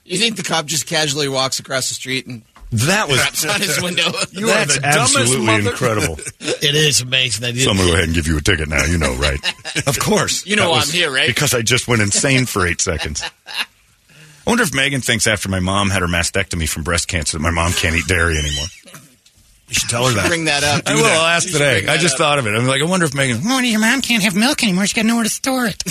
You 0.06 0.18
think 0.18 0.36
the 0.36 0.42
cop 0.42 0.66
just 0.66 0.86
casually 0.86 1.28
walks 1.28 1.58
across 1.58 1.88
the 1.88 1.94
street 1.94 2.26
and 2.26 2.42
That 2.70 3.08
was 3.08 3.18
craps 3.20 3.44
on 3.44 3.60
his 3.60 3.80
window? 3.82 4.04
You 4.32 4.46
are 4.46 4.54
that's 4.54 4.78
the 4.78 4.86
absolutely 4.86 5.46
mother- 5.46 5.70
incredible. 5.70 6.18
It 6.40 6.74
is 6.74 7.00
amazing 7.00 7.42
that 7.42 7.54
he 7.54 7.60
So 7.60 7.70
I'm 7.70 7.76
going 7.76 7.86
to 7.88 7.92
go 7.92 7.96
ahead 7.96 8.08
and 8.08 8.14
give 8.14 8.26
you 8.26 8.38
a 8.38 8.40
ticket 8.40 8.68
now. 8.68 8.84
You 8.84 8.98
know, 8.98 9.14
right? 9.16 9.38
of 9.86 9.98
course. 9.98 10.46
You 10.46 10.56
know 10.56 10.70
why 10.70 10.80
I'm 10.80 10.88
here, 10.88 11.10
right? 11.12 11.26
Because 11.28 11.54
I 11.54 11.62
just 11.62 11.86
went 11.88 12.02
insane 12.02 12.46
for 12.46 12.66
eight 12.66 12.80
seconds. 12.80 13.22
I 13.46 14.50
wonder 14.50 14.62
if 14.62 14.72
Megan 14.74 15.00
thinks 15.00 15.26
after 15.26 15.48
my 15.48 15.58
mom 15.60 15.90
had 15.90 16.02
her 16.02 16.08
mastectomy 16.08 16.68
from 16.68 16.84
breast 16.84 17.08
cancer 17.08 17.36
that 17.36 17.42
my 17.42 17.50
mom 17.50 17.72
can't 17.72 17.96
eat 17.96 18.06
dairy 18.06 18.38
anymore. 18.38 18.66
You 19.68 19.74
should 19.74 19.90
tell 19.90 20.06
her 20.06 20.14
that. 20.14 20.28
Bring 20.28 20.44
that 20.44 20.62
up. 20.62 20.82
I 20.86 20.94
will. 20.94 21.04
I'll 21.04 21.26
ask 21.26 21.50
today. 21.50 21.86
I 21.88 21.96
just 21.96 22.16
thought 22.16 22.38
of 22.38 22.46
it. 22.46 22.50
I'm 22.54 22.66
like, 22.66 22.80
I 22.80 22.84
wonder 22.84 23.06
if 23.06 23.14
Megan. 23.14 23.40
Oh, 23.44 23.58
your 23.58 23.80
mom 23.80 24.00
can't 24.02 24.22
have 24.22 24.36
milk 24.36 24.62
anymore. 24.62 24.86
She's 24.86 24.92
got 24.94 25.04
nowhere 25.04 25.24
to 25.24 25.30
store 25.30 25.66
it. 25.66 25.82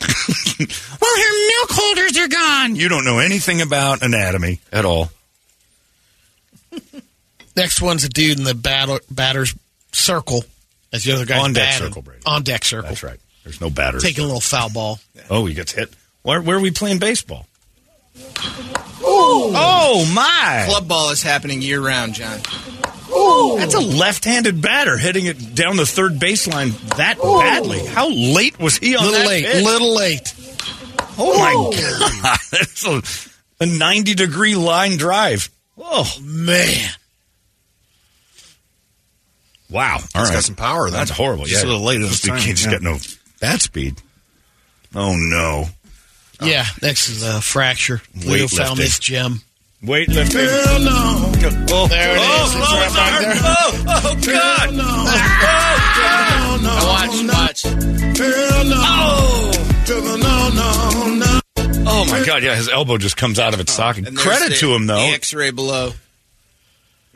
Well, 0.00 1.16
her 1.16 1.48
milk 1.48 1.70
holders 1.70 2.18
are 2.18 2.28
gone. 2.28 2.76
You 2.76 2.88
don't 2.88 3.04
know 3.04 3.18
anything 3.18 3.60
about 3.60 4.02
anatomy 4.02 4.60
at 4.72 4.84
all. 4.84 5.10
Next 7.56 7.82
one's 7.82 8.04
a 8.04 8.08
dude 8.08 8.38
in 8.38 8.44
the 8.44 8.54
batter, 8.54 9.00
batter's 9.10 9.54
circle 9.92 10.44
as 10.92 11.02
the 11.04 11.12
other 11.12 11.24
guy 11.26 11.38
On 11.38 11.52
deck 11.52 11.64
batting. 11.64 11.86
circle, 11.88 12.02
Brady. 12.02 12.22
On 12.26 12.42
deck 12.42 12.64
circle. 12.64 12.88
That's 12.90 13.02
right. 13.02 13.18
There's 13.42 13.60
no 13.60 13.70
batter. 13.70 13.98
Taking 13.98 14.22
a 14.24 14.26
little 14.26 14.40
foul 14.40 14.70
ball. 14.70 15.00
Oh, 15.28 15.46
he 15.46 15.54
gets 15.54 15.72
hit. 15.72 15.92
Where, 16.22 16.40
where 16.40 16.56
are 16.58 16.60
we 16.60 16.70
playing 16.70 16.98
baseball? 16.98 17.46
Oh 19.10 20.10
my! 20.14 20.66
Club 20.68 20.88
ball 20.88 21.10
is 21.10 21.22
happening 21.22 21.62
year 21.62 21.80
round, 21.80 22.14
John. 22.14 22.40
That's 23.58 23.74
a 23.74 23.80
left-handed 23.80 24.60
batter 24.62 24.96
hitting 24.96 25.26
it 25.26 25.54
down 25.54 25.76
the 25.76 25.86
third 25.86 26.12
baseline 26.14 26.70
that 26.96 27.18
badly. 27.18 27.84
How 27.86 28.08
late 28.08 28.58
was 28.58 28.78
he 28.78 28.96
on 28.96 29.04
Little 29.04 29.20
that 29.20 29.26
late. 29.28 29.44
pitch? 29.46 29.64
Little 29.64 29.94
late. 29.94 30.34
Oh 31.18 31.38
my 31.38 31.76
god! 31.76 32.38
That's 32.52 32.86
a, 32.86 33.64
a 33.64 33.66
ninety-degree 33.66 34.54
line 34.54 34.96
drive. 34.96 35.48
Oh 35.76 36.08
Man. 36.22 36.90
wow! 39.70 39.94
All 39.94 40.00
He's 40.00 40.14
right, 40.14 40.34
got 40.34 40.44
some 40.44 40.54
power, 40.54 40.90
though. 40.90 40.96
That's 40.96 41.10
horrible. 41.10 41.44
Just 41.44 41.64
yeah, 41.64 41.68
a 41.68 41.72
little 41.72 41.86
late 41.86 42.00
Just 42.00 42.22
the 42.22 42.30
the 42.30 42.36
time, 42.36 42.46
kid's 42.46 42.64
yeah. 42.64 42.70
got 42.72 42.82
no 42.82 42.98
bat 43.40 43.60
speed. 43.62 44.00
Oh 44.94 45.16
no! 45.16 45.64
Oh. 46.40 46.46
Yeah. 46.46 46.64
Next 46.82 47.08
is 47.08 47.22
a 47.22 47.40
fracture. 47.40 48.00
Leo 48.14 48.46
found 48.48 48.78
this 48.78 48.98
gem. 48.98 49.40
Weightlifting. 49.82 50.48
Hell 50.66 50.80
no. 50.80 51.32
Oh, 51.70 51.86
There 51.88 52.14
it 52.16 52.20
oh, 52.20 52.44
is. 52.44 52.54
It's 52.54 52.66
oh, 52.68 52.74
right 52.74 52.86
it's 52.86 52.94
back 52.96 53.12
hard. 53.12 53.24
there. 53.24 53.38
Oh, 53.44 53.70
oh, 53.86 54.14
God! 54.26 54.74
no. 54.74 54.84
Oh, 54.84 55.14
God! 56.02 56.62
Now 56.62 56.82
watch, 56.86 57.16
watch. 57.32 57.62
Oh! 58.80 59.52
Oh 61.90 62.04
my 62.10 62.24
God! 62.26 62.42
Yeah, 62.42 62.54
his 62.56 62.68
elbow 62.68 62.98
just 62.98 63.16
comes 63.16 63.38
out 63.38 63.54
of 63.54 63.60
its 63.60 63.72
socket. 63.72 64.06
And 64.08 64.16
there's 64.16 64.26
Credit 64.26 64.48
the- 64.50 64.56
to 64.56 64.74
him 64.74 64.86
though. 64.86 64.96
The 64.96 65.14
X-ray 65.14 65.50
below. 65.52 65.92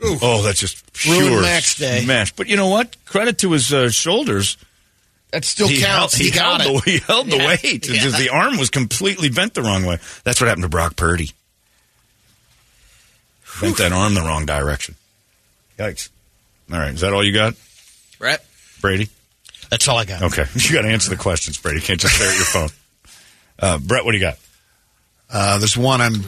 Oh, 0.05 0.41
that's 0.43 0.59
just 0.59 0.83
Ruined 1.07 1.27
pure 1.27 1.41
Max 1.41 1.75
Day. 1.75 2.01
smash. 2.01 2.33
But 2.33 2.47
you 2.47 2.57
know 2.57 2.67
what? 2.67 2.95
Credit 3.05 3.37
to 3.39 3.51
his 3.51 3.71
uh, 3.71 3.89
shoulders. 3.89 4.57
That 5.31 5.45
still 5.45 5.67
he 5.69 5.79
counts. 5.81 6.15
Held, 6.17 6.25
he, 6.25 6.31
got 6.31 6.61
held 6.61 6.77
it. 6.77 6.85
The, 6.85 6.91
he 6.91 6.97
held 6.99 7.27
the 7.27 7.37
Yeah. 7.37 7.47
weight. 7.47 7.59
It's 7.63 7.89
Yeah. 7.89 8.01
just 8.01 8.17
the 8.17 8.29
arm 8.29 8.57
was 8.57 8.69
completely 8.69 9.29
bent 9.29 9.53
the 9.53 9.61
wrong 9.61 9.85
way. 9.85 9.99
That's 10.25 10.41
what 10.41 10.47
happened 10.47 10.63
to 10.63 10.69
Brock 10.69 10.95
Purdy. 10.97 11.31
Bent 13.61 13.77
that 13.77 13.91
arm 13.91 14.13
the 14.13 14.21
wrong 14.21 14.45
direction. 14.45 14.95
Yikes! 15.77 16.09
All 16.71 16.79
right, 16.79 16.93
is 16.93 17.01
that 17.01 17.13
all 17.13 17.23
you 17.23 17.33
got, 17.33 17.53
Brett? 18.19 18.45
Brady? 18.81 19.09
That's 19.69 19.87
all 19.87 19.97
I 19.97 20.05
got. 20.05 20.21
Okay, 20.23 20.45
you 20.55 20.73
got 20.73 20.83
to 20.83 20.89
answer 20.89 21.09
the 21.09 21.15
questions, 21.17 21.57
Brady. 21.57 21.79
You 21.79 21.83
can't 21.85 21.99
just 21.99 22.15
stare 22.15 22.29
at 22.29 22.35
your 22.35 22.45
phone. 22.45 22.69
Uh, 23.59 23.77
Brett, 23.79 24.05
what 24.05 24.11
do 24.11 24.17
you 24.17 24.23
got? 24.23 24.37
Uh, 25.29 25.57
there's 25.57 25.77
one 25.77 26.01
I'm 26.01 26.25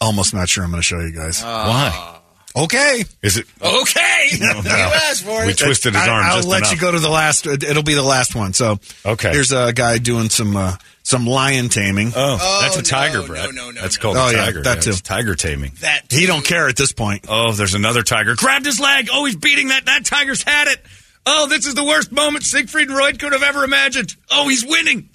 almost 0.00 0.34
not 0.34 0.48
sure 0.48 0.62
I'm 0.64 0.70
going 0.70 0.80
to 0.80 0.84
show 0.84 1.00
you 1.00 1.12
guys. 1.12 1.42
Why? 1.42 2.15
Okay. 2.56 3.04
Is 3.22 3.36
it? 3.36 3.46
Okay. 3.62 4.02
No, 4.40 4.60
no. 4.60 4.60
You 4.62 4.68
asked 4.70 5.24
for 5.24 5.42
it. 5.44 5.46
We 5.46 5.54
twisted 5.54 5.94
his 5.94 6.02
arm 6.08 6.24
I'll 6.24 6.36
just 6.36 6.48
let 6.48 6.58
enough. 6.58 6.72
you 6.72 6.78
go 6.80 6.90
to 6.90 6.98
the 6.98 7.08
last. 7.08 7.46
It'll 7.46 7.82
be 7.82 7.94
the 7.94 8.02
last 8.02 8.34
one. 8.34 8.52
So 8.54 8.78
Okay. 9.04 9.30
here's 9.32 9.52
a 9.52 9.72
guy 9.72 9.98
doing 9.98 10.30
some 10.30 10.56
uh, 10.56 10.76
some 11.04 11.26
lion 11.26 11.68
taming. 11.68 12.12
Oh, 12.16 12.58
that's 12.62 12.76
a 12.76 12.82
tiger, 12.82 13.18
no, 13.20 13.26
Brett. 13.26 13.54
no, 13.54 13.70
no, 13.70 13.80
that's 13.80 13.96
called 13.98 14.16
Oh, 14.16 14.28
a 14.28 14.32
yeah, 14.32 14.44
tiger. 14.46 14.62
that 14.62 14.82
too. 14.82 14.92
tiger 14.94 15.34
taming. 15.36 15.72
That 15.80 16.02
he 16.10 16.26
don't 16.26 16.44
care 16.44 16.68
at 16.68 16.76
this 16.76 16.92
point. 16.92 17.26
Oh, 17.28 17.52
there's 17.52 17.74
another 17.74 18.02
tiger. 18.02 18.34
Grabbed 18.36 18.66
his 18.66 18.80
leg. 18.80 19.08
Oh, 19.12 19.24
he's 19.26 19.36
beating 19.36 19.68
that. 19.68 19.84
That 19.86 20.04
tiger's 20.04 20.42
had 20.42 20.66
it. 20.68 20.82
Oh, 21.24 21.46
this 21.46 21.66
is 21.66 21.74
the 21.74 21.84
worst 21.84 22.10
moment 22.10 22.44
Siegfried 22.44 22.88
and 22.88 22.96
Roy 22.96 23.12
could 23.12 23.32
have 23.32 23.42
ever 23.42 23.64
imagined. 23.64 24.16
Oh, 24.30 24.48
he's 24.48 24.64
winning. 24.64 25.08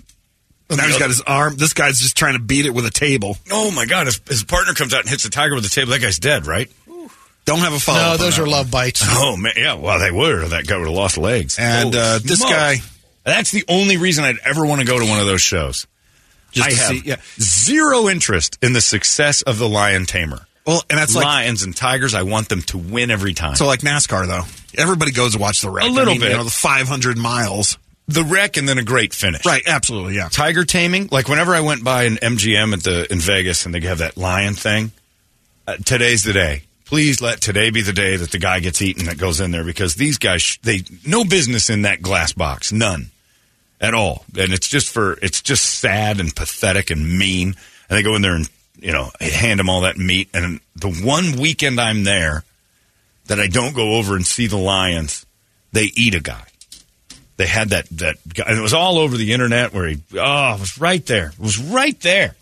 Now 0.70 0.88
he's 0.88 0.98
got 0.98 1.10
his 1.10 1.22
arm. 1.22 1.58
This 1.58 1.74
guy's 1.74 2.00
just 2.00 2.16
trying 2.16 2.34
to 2.36 2.40
beat 2.40 2.66
it 2.66 2.74
with 2.74 2.86
a 2.86 2.92
table. 2.92 3.36
Oh 3.52 3.72
my 3.72 3.86
God! 3.86 4.06
His, 4.06 4.22
his 4.30 4.44
partner 4.46 4.74
comes 4.74 4.94
out 4.94 5.02
and 5.02 5.10
hits 5.10 5.24
the 5.26 5.30
tiger 5.30 5.54
with 5.54 5.66
the 5.66 5.70
table. 5.70 5.92
That 5.92 6.00
guy's 6.00 6.18
dead, 6.18 6.48
right? 6.48 6.72
Don't 7.46 7.60
have 7.60 7.74
a 7.74 7.80
follow. 7.80 8.12
No, 8.12 8.18
those 8.18 8.38
are 8.40 8.48
love 8.48 8.70
bites. 8.72 9.04
Oh 9.10 9.36
man, 9.38 9.54
yeah. 9.58 9.74
Well, 9.76 10.00
they 10.00 10.12
were. 10.12 10.48
That 10.48 10.68
guy 10.68 10.78
would 10.78 10.88
have 10.88 10.96
lost 10.96 11.18
legs. 11.18 11.58
And, 11.60 11.96
uh, 11.96 12.20
this 12.24 12.40
smokes. 12.40 12.52
guy- 12.54 12.78
That's 13.24 13.52
the 13.52 13.64
only 13.68 13.98
reason 13.98 14.24
I'd 14.24 14.38
ever 14.46 14.66
want 14.66 14.82
to 14.82 14.88
go 14.88 15.00
to 15.00 15.06
one 15.06 15.20
of 15.20 15.26
those 15.26 15.42
shows. 15.42 15.88
Just 16.52 16.68
I 16.68 16.72
to 16.72 16.76
have 16.78 16.88
see- 16.92 17.02
yeah. 17.06 17.16
zero 17.40 18.10
interest 18.10 18.58
in 18.62 18.74
the 18.74 18.82
success 18.82 19.42
of 19.42 19.58
the 19.58 19.68
lion 19.70 20.06
tamer. 20.06 20.46
Well, 20.66 20.84
and 20.90 21.00
that's 21.00 21.16
like 21.16 21.26
lions 21.26 21.64
and 21.64 21.76
tigers. 21.76 22.14
I 22.14 22.22
want 22.24 22.48
them 22.50 22.62
to 22.64 22.78
win 22.78 23.10
every 23.10 23.34
time. 23.34 23.56
so 23.56 23.66
like 23.66 23.80
NASCAR 23.82 24.28
though. 24.28 24.44
Everybody 24.82 25.12
goes 25.12 25.34
to 25.34 25.40
watch 25.40 25.62
the 25.62 25.70
wreck. 25.70 25.86
A 25.86 25.92
little 25.92 26.10
I 26.12 26.14
mean, 26.14 26.22
bit. 26.22 26.32
You 26.32 26.38
know, 26.38 26.44
the 26.44 26.50
500 26.52 27.18
miles. 27.18 27.78
the 28.08 28.24
wreck 28.24 28.58
and 28.58 28.68
then 28.70 28.78
a 28.78 28.84
great 28.84 29.14
finish. 29.14 29.46
Right. 29.46 29.64
Absolutely. 29.66 30.16
Yeah. 30.16 30.30
tiger 30.30 30.64
taming. 30.66 31.10
Like 31.12 31.28
whenever 31.28 31.56
I 31.56 31.62
went 31.62 31.84
by 31.84 32.04
an 32.04 32.18
MGM 32.18 32.74
at 32.74 32.84
the 32.84 33.12
in 33.12 33.20
Vegas 33.20 33.66
and 33.66 33.74
they 33.74 33.80
have 33.82 33.98
that 34.00 34.18
lion 34.18 34.54
thing, 34.54 34.92
uh, 35.68 35.78
today's 35.84 36.24
the 36.24 36.34
day. 36.34 36.64
Please 36.92 37.22
let 37.22 37.40
today 37.40 37.70
be 37.70 37.82
the 37.82 37.94
day 37.94 38.18
that 38.18 38.32
the 38.32 38.38
guy 38.38 38.60
gets 38.60 38.82
eaten 38.82 39.06
that 39.06 39.18
goes 39.18 39.40
in 39.40 39.52
there 39.52 39.64
because 39.64 39.96
these 39.96 40.18
guys 40.18 40.60
they 40.62 40.82
no 41.08 41.24
business 41.24 41.70
in 41.70 41.84
that 41.84 42.02
glass 42.02 42.34
box, 42.34 42.74
none 42.74 43.12
at 43.80 43.94
all, 43.94 44.26
and 44.38 44.52
it's 44.52 44.68
just 44.68 44.90
for 44.90 45.14
it's 45.22 45.42
just 45.42 45.64
sad 45.80 46.20
and 46.20 46.36
pathetic 46.36 46.92
and 46.92 47.18
mean. 47.18 47.56
And 47.88 47.98
they 47.98 48.04
go 48.04 48.18
in 48.18 48.22
there 48.22 48.36
and 48.36 48.50
you 48.78 48.92
know 48.92 49.10
hand 49.22 49.62
them 49.62 49.70
all 49.70 49.80
that 49.84 49.98
meat. 49.98 50.28
And 50.34 50.60
the 50.76 50.92
one 50.92 51.40
weekend 51.40 51.80
I'm 51.80 52.04
there 52.04 52.44
that 53.28 53.40
I 53.40 53.48
don't 53.48 53.74
go 53.74 53.96
over 53.96 54.18
and 54.18 54.28
see 54.28 54.48
the 54.48 54.58
lions, 54.58 55.26
they 55.72 55.92
eat 55.96 56.14
a 56.14 56.20
guy. 56.20 56.44
They 57.38 57.48
had 57.48 57.70
that 57.70 57.88
that 57.92 58.18
guy, 58.34 58.44
and 58.50 58.58
it 58.58 58.62
was 58.62 58.74
all 58.74 58.98
over 58.98 59.16
the 59.16 59.32
internet 59.32 59.74
where 59.74 59.88
he 59.88 60.02
oh 60.16 60.56
it 60.56 60.60
was 60.60 60.78
right 60.78 61.06
there, 61.06 61.28
it 61.28 61.40
was 61.40 61.58
right 61.58 61.98
there. 62.02 62.36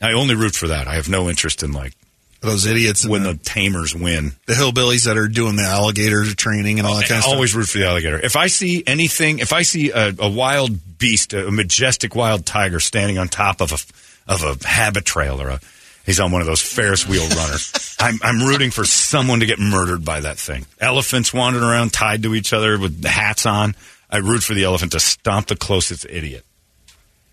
I 0.00 0.12
only 0.12 0.36
root 0.36 0.54
for 0.54 0.68
that. 0.68 0.86
I 0.86 0.94
have 0.94 1.08
no 1.08 1.28
interest 1.28 1.64
in 1.64 1.72
like 1.72 1.94
Those 2.40 2.66
idiots 2.66 3.04
when 3.06 3.24
the, 3.24 3.32
the 3.32 3.38
tamers 3.38 3.94
win. 3.94 4.32
the 4.46 4.52
hillbillies 4.52 5.06
that 5.06 5.16
are 5.16 5.26
doing 5.26 5.56
the 5.56 5.64
alligator 5.64 6.24
training 6.24 6.78
and 6.78 6.86
all 6.86 6.94
that 6.94 7.08
kind 7.08 7.12
of 7.12 7.16
I 7.18 7.20
stuff. 7.22 7.34
always 7.34 7.54
root 7.54 7.68
for 7.68 7.78
the 7.78 7.86
alligator. 7.86 8.18
If 8.20 8.36
I 8.36 8.46
see 8.46 8.84
anything, 8.86 9.40
if 9.40 9.52
I 9.52 9.62
see 9.62 9.90
a, 9.90 10.14
a 10.18 10.30
wild 10.30 10.98
beast, 10.98 11.32
a 11.32 11.50
majestic 11.50 12.14
wild 12.14 12.46
tiger 12.46 12.78
standing 12.78 13.18
on 13.18 13.28
top 13.28 13.60
of 13.60 13.72
a 13.72 14.32
of 14.32 14.42
a 14.42 14.54
Habitrail 14.64 15.40
or 15.40 15.48
a 15.48 15.60
he's 16.06 16.20
on 16.20 16.30
one 16.30 16.40
of 16.40 16.46
those 16.46 16.62
Ferris 16.62 17.08
wheel 17.08 17.28
runners, 17.28 17.96
I'm 18.00 18.20
I'm 18.22 18.46
rooting 18.46 18.70
for 18.70 18.84
someone 18.84 19.40
to 19.40 19.46
get 19.46 19.58
murdered 19.58 20.04
by 20.04 20.20
that 20.20 20.38
thing. 20.38 20.66
Elephants 20.80 21.34
wandering 21.34 21.64
around 21.64 21.92
tied 21.92 22.22
to 22.22 22.34
each 22.36 22.52
other 22.52 22.78
with 22.78 23.04
hats 23.04 23.46
on. 23.46 23.74
I 24.10 24.18
root 24.18 24.44
for 24.44 24.54
the 24.54 24.62
elephant 24.64 24.92
to 24.92 25.00
stomp 25.00 25.48
the 25.48 25.56
closest 25.56 26.06
idiot. 26.08 26.44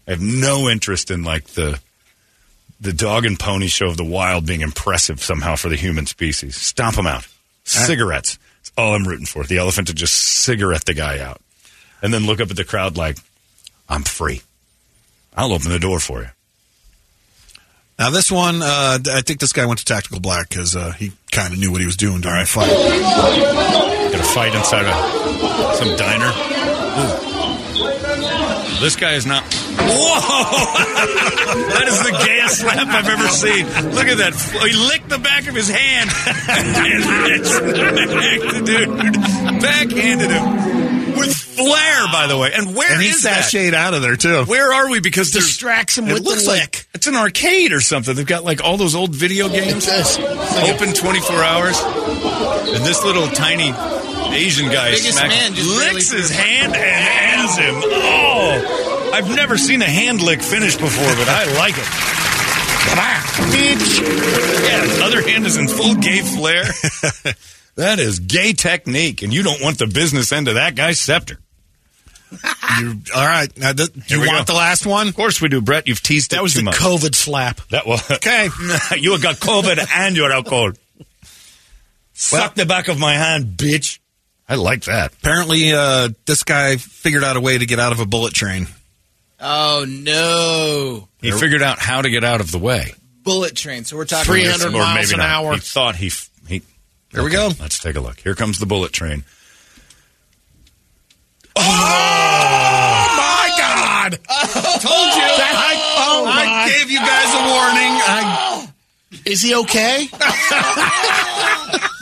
I 0.07 0.11
have 0.11 0.21
no 0.21 0.67
interest 0.67 1.11
in 1.11 1.23
like 1.23 1.45
the 1.49 1.79
the 2.85 2.93
dog 2.93 3.25
and 3.25 3.37
pony 3.39 3.67
show 3.67 3.87
of 3.87 3.97
the 3.97 4.05
wild 4.05 4.45
being 4.45 4.61
impressive 4.61 5.21
somehow 5.21 5.55
for 5.55 5.69
the 5.69 5.75
human 5.75 6.05
species. 6.05 6.55
Stomp 6.55 6.95
them 6.95 7.07
out. 7.07 7.27
Cigarettes. 7.63 8.37
That's 8.59 8.71
all 8.77 8.93
I'm 8.93 9.07
rooting 9.07 9.25
for. 9.25 9.43
The 9.43 9.57
elephant 9.57 9.87
to 9.87 9.93
just 9.93 10.13
cigarette 10.13 10.85
the 10.85 10.93
guy 10.93 11.19
out. 11.19 11.41
And 12.01 12.13
then 12.13 12.25
look 12.25 12.39
up 12.39 12.51
at 12.51 12.57
the 12.57 12.63
crowd 12.63 12.97
like, 12.97 13.17
I'm 13.89 14.03
free. 14.03 14.41
I'll 15.35 15.51
open 15.51 15.71
the 15.71 15.79
door 15.79 15.99
for 15.99 16.21
you. 16.21 16.29
Now 17.97 18.09
this 18.09 18.31
one, 18.31 18.61
uh, 18.61 18.99
I 19.13 19.21
think 19.21 19.39
this 19.39 19.53
guy 19.53 19.65
went 19.65 19.79
to 19.79 19.85
Tactical 19.85 20.19
Black 20.19 20.49
because 20.49 20.75
uh, 20.75 20.91
he 20.91 21.13
kind 21.31 21.53
of 21.53 21.59
knew 21.59 21.71
what 21.71 21.81
he 21.81 21.85
was 21.85 21.97
doing 21.97 22.21
during 22.21 22.41
the 22.41 22.45
fight. 22.45 22.69
Got 22.69 24.19
a 24.19 24.23
fight 24.23 24.53
inside 24.53 24.85
a, 24.85 25.75
some 25.75 25.95
diner. 25.97 27.31
Ooh. 27.31 27.34
This 28.81 28.95
guy 28.95 29.13
is 29.13 29.25
not. 29.25 29.43
Whoa! 29.43 30.19
that 31.69 31.85
is 31.87 31.99
the 32.03 32.11
gayest 32.25 32.59
slap 32.59 32.87
I've 32.87 33.07
ever 33.07 33.27
seen. 33.29 33.65
Look 33.95 34.07
at 34.07 34.17
that. 34.17 34.33
He 34.35 34.73
licked 34.75 35.09
the 35.09 35.17
back 35.17 35.47
of 35.47 35.55
his 35.55 35.69
hand. 35.69 36.09
and 36.49 37.45
smacked 37.45 38.65
dude. 38.65 39.61
Backhanded 39.61 40.29
him. 40.29 41.15
With 41.17 41.33
flair, 41.33 42.07
by 42.11 42.27
the 42.27 42.37
way. 42.37 42.51
And 42.53 42.75
where 42.75 42.91
And 42.91 43.01
he 43.01 43.07
is 43.09 43.21
that? 43.23 43.45
sashayed 43.45 43.73
out 43.73 43.93
of 43.93 44.01
there 44.01 44.17
too. 44.17 44.43
Where 44.43 44.73
are 44.73 44.89
we? 44.89 44.99
Because 44.99 45.31
there's 45.31 45.45
Distracts 45.45 45.97
him 45.97 46.07
it 46.09 46.13
with 46.13 46.23
looks 46.23 46.43
the 46.43 46.49
like 46.49 46.61
lick. 46.61 46.87
it's 46.93 47.07
an 47.07 47.15
arcade 47.15 47.71
or 47.71 47.79
something. 47.79 48.13
They've 48.15 48.25
got 48.25 48.43
like 48.43 48.61
all 48.63 48.75
those 48.77 48.93
old 48.95 49.15
video 49.15 49.47
games 49.47 49.87
open 49.87 50.93
24 50.93 51.43
hours, 51.43 51.79
and 51.81 52.83
this 52.85 53.03
little 53.05 53.27
tiny 53.27 53.71
Asian 54.35 54.67
guy 54.69 54.91
Biggest 54.91 55.13
smacks- 55.17 55.33
man 55.33 55.53
just 55.53 55.69
licks 55.69 56.09
barely- 56.09 56.21
his 56.23 56.31
hand 56.31 56.75
and 56.75 57.24
him. 57.57 57.75
Oh, 57.77 59.11
I've 59.13 59.29
never 59.35 59.57
seen 59.57 59.81
a 59.81 59.85
hand 59.85 60.21
lick 60.21 60.41
finish 60.41 60.75
before, 60.75 61.15
but 61.15 61.27
I 61.29 61.45
like 61.57 61.77
it. 61.77 61.85
Bitch. 63.51 64.01
Yeah, 64.99 65.05
other 65.05 65.21
hand 65.21 65.45
is 65.45 65.57
in 65.57 65.67
full 65.67 65.95
gay 65.95 66.21
flair. 66.21 66.63
that 67.75 67.99
is 67.99 68.19
gay 68.19 68.53
technique, 68.53 69.21
and 69.21 69.33
you 69.33 69.43
don't 69.43 69.61
want 69.61 69.77
the 69.79 69.87
business 69.87 70.31
end 70.31 70.47
of 70.47 70.55
that 70.55 70.75
guy's 70.75 70.99
scepter. 70.99 71.37
You, 72.81 72.99
all 73.15 73.25
right. 73.25 73.47
Now, 73.57 73.71
th- 73.71 73.93
do 73.93 74.19
you 74.19 74.27
want 74.27 74.47
go. 74.47 74.53
the 74.53 74.57
last 74.57 74.85
one? 74.85 75.07
Of 75.07 75.15
course 75.15 75.39
we 75.41 75.47
do, 75.47 75.61
Brett. 75.61 75.87
You've 75.87 76.03
teased 76.03 76.33
it 76.33 76.35
That 76.35 76.43
was 76.43 76.55
the 76.55 76.63
much. 76.63 76.75
COVID 76.75 77.15
slap. 77.15 77.61
That 77.69 77.87
was 77.87 78.01
Okay. 78.11 78.49
you 78.97 79.17
got 79.21 79.35
COVID 79.35 79.87
and 79.95 80.17
you're 80.17 80.29
alcohol. 80.29 80.71
Suck 82.11 82.55
the 82.55 82.65
back 82.65 82.89
of 82.89 82.99
my 82.99 83.13
hand, 83.13 83.55
bitch. 83.55 83.99
I 84.47 84.55
like 84.55 84.83
that. 84.83 85.13
Apparently, 85.13 85.73
uh, 85.73 86.09
this 86.25 86.43
guy 86.43 86.77
figured 86.77 87.23
out 87.23 87.35
a 87.35 87.41
way 87.41 87.57
to 87.57 87.65
get 87.65 87.79
out 87.79 87.91
of 87.93 87.99
a 87.99 88.05
bullet 88.05 88.33
train. 88.33 88.67
Oh 89.39 89.85
no! 89.87 91.07
He 91.21 91.31
figured 91.31 91.61
out 91.63 91.79
how 91.79 92.01
to 92.01 92.09
get 92.09 92.23
out 92.23 92.41
of 92.41 92.51
the 92.51 92.59
way. 92.59 92.93
Bullet 93.23 93.55
train. 93.55 93.83
So 93.85 93.97
we're 93.97 94.05
talking 94.05 94.25
300 94.31 94.71
miles 94.71 94.95
maybe 95.09 95.13
an 95.13 95.19
not. 95.19 95.29
hour. 95.29 95.53
He 95.55 95.59
thought 95.59 95.95
he 95.95 96.07
f- 96.07 96.29
he. 96.47 96.61
Here 97.11 97.23
we 97.23 97.31
go. 97.31 97.49
Let's 97.59 97.79
take 97.79 97.95
a 97.95 97.99
look. 98.01 98.19
Here 98.19 98.35
comes 98.35 98.59
the 98.59 98.65
bullet 98.65 98.91
train. 98.93 99.23
Oh 101.57 101.61
my 103.17 103.49
God! 103.57 104.11
Told 104.81 105.15
you. 105.15 105.23
I, 105.23 105.91
Oh, 106.07 106.25
I 106.27 106.69
gave 106.69 106.91
you 106.91 106.99
guys 106.99 107.33
a 107.33 107.39
warning. 107.49 107.93
I, 108.07 108.67
Is 109.25 109.41
he 109.41 109.55
okay? 109.55 110.07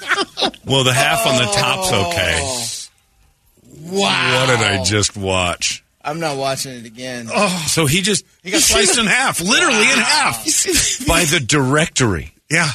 Well, 0.66 0.84
the 0.84 0.94
half 0.94 1.26
on 1.28 1.38
the 1.38 1.52
top's 1.52 1.90
oh. 1.92 2.10
okay. 2.10 3.98
Wow. 3.98 4.48
What 4.48 4.58
did 4.58 4.66
I 4.66 4.84
just 4.84 5.18
watch? 5.18 5.84
I'm 6.06 6.20
not 6.20 6.38
watching 6.38 6.74
it 6.74 6.86
again. 6.86 7.30
Oh, 7.34 7.66
So 7.68 7.86
he 7.86 8.02
just 8.02 8.26
he 8.44 8.52
got 8.52 8.62
sliced 8.62 8.98
in 8.98 9.06
half, 9.06 9.40
literally 9.42 9.90
in 9.90 9.98
half. 9.98 10.46
by 11.08 11.24
the 11.26 11.40
directory. 11.40 12.34
Yeah. 12.52 12.70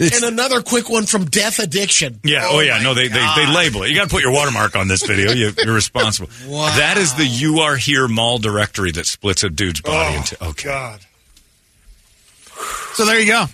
and 0.00 0.24
another 0.24 0.60
quick 0.60 0.90
one 0.90 1.06
from 1.06 1.26
Death 1.26 1.60
Addiction. 1.60 2.18
Yeah. 2.24 2.48
Oh, 2.48 2.58
yeah. 2.58 2.82
No, 2.82 2.94
they, 2.94 3.06
they 3.06 3.32
they 3.36 3.46
label 3.46 3.84
it. 3.84 3.90
You 3.90 3.94
got 3.94 4.08
to 4.08 4.10
put 4.10 4.24
your 4.24 4.32
watermark 4.32 4.74
on 4.74 4.88
this 4.88 5.06
video. 5.06 5.30
You, 5.30 5.52
you're 5.64 5.74
responsible. 5.74 6.30
Wow. 6.48 6.76
That 6.76 6.96
is 6.96 7.14
the 7.14 7.24
"You 7.24 7.60
Are 7.60 7.76
Here" 7.76 8.08
mall 8.08 8.38
directory 8.38 8.90
that 8.92 9.06
splits 9.06 9.44
a 9.44 9.50
dude's 9.50 9.80
body 9.80 10.16
oh, 10.16 10.18
into. 10.18 10.44
Okay. 10.48 10.68
God. 10.68 11.00
So 12.94 13.04
there 13.04 13.20
you 13.20 13.26
go. 13.26 13.46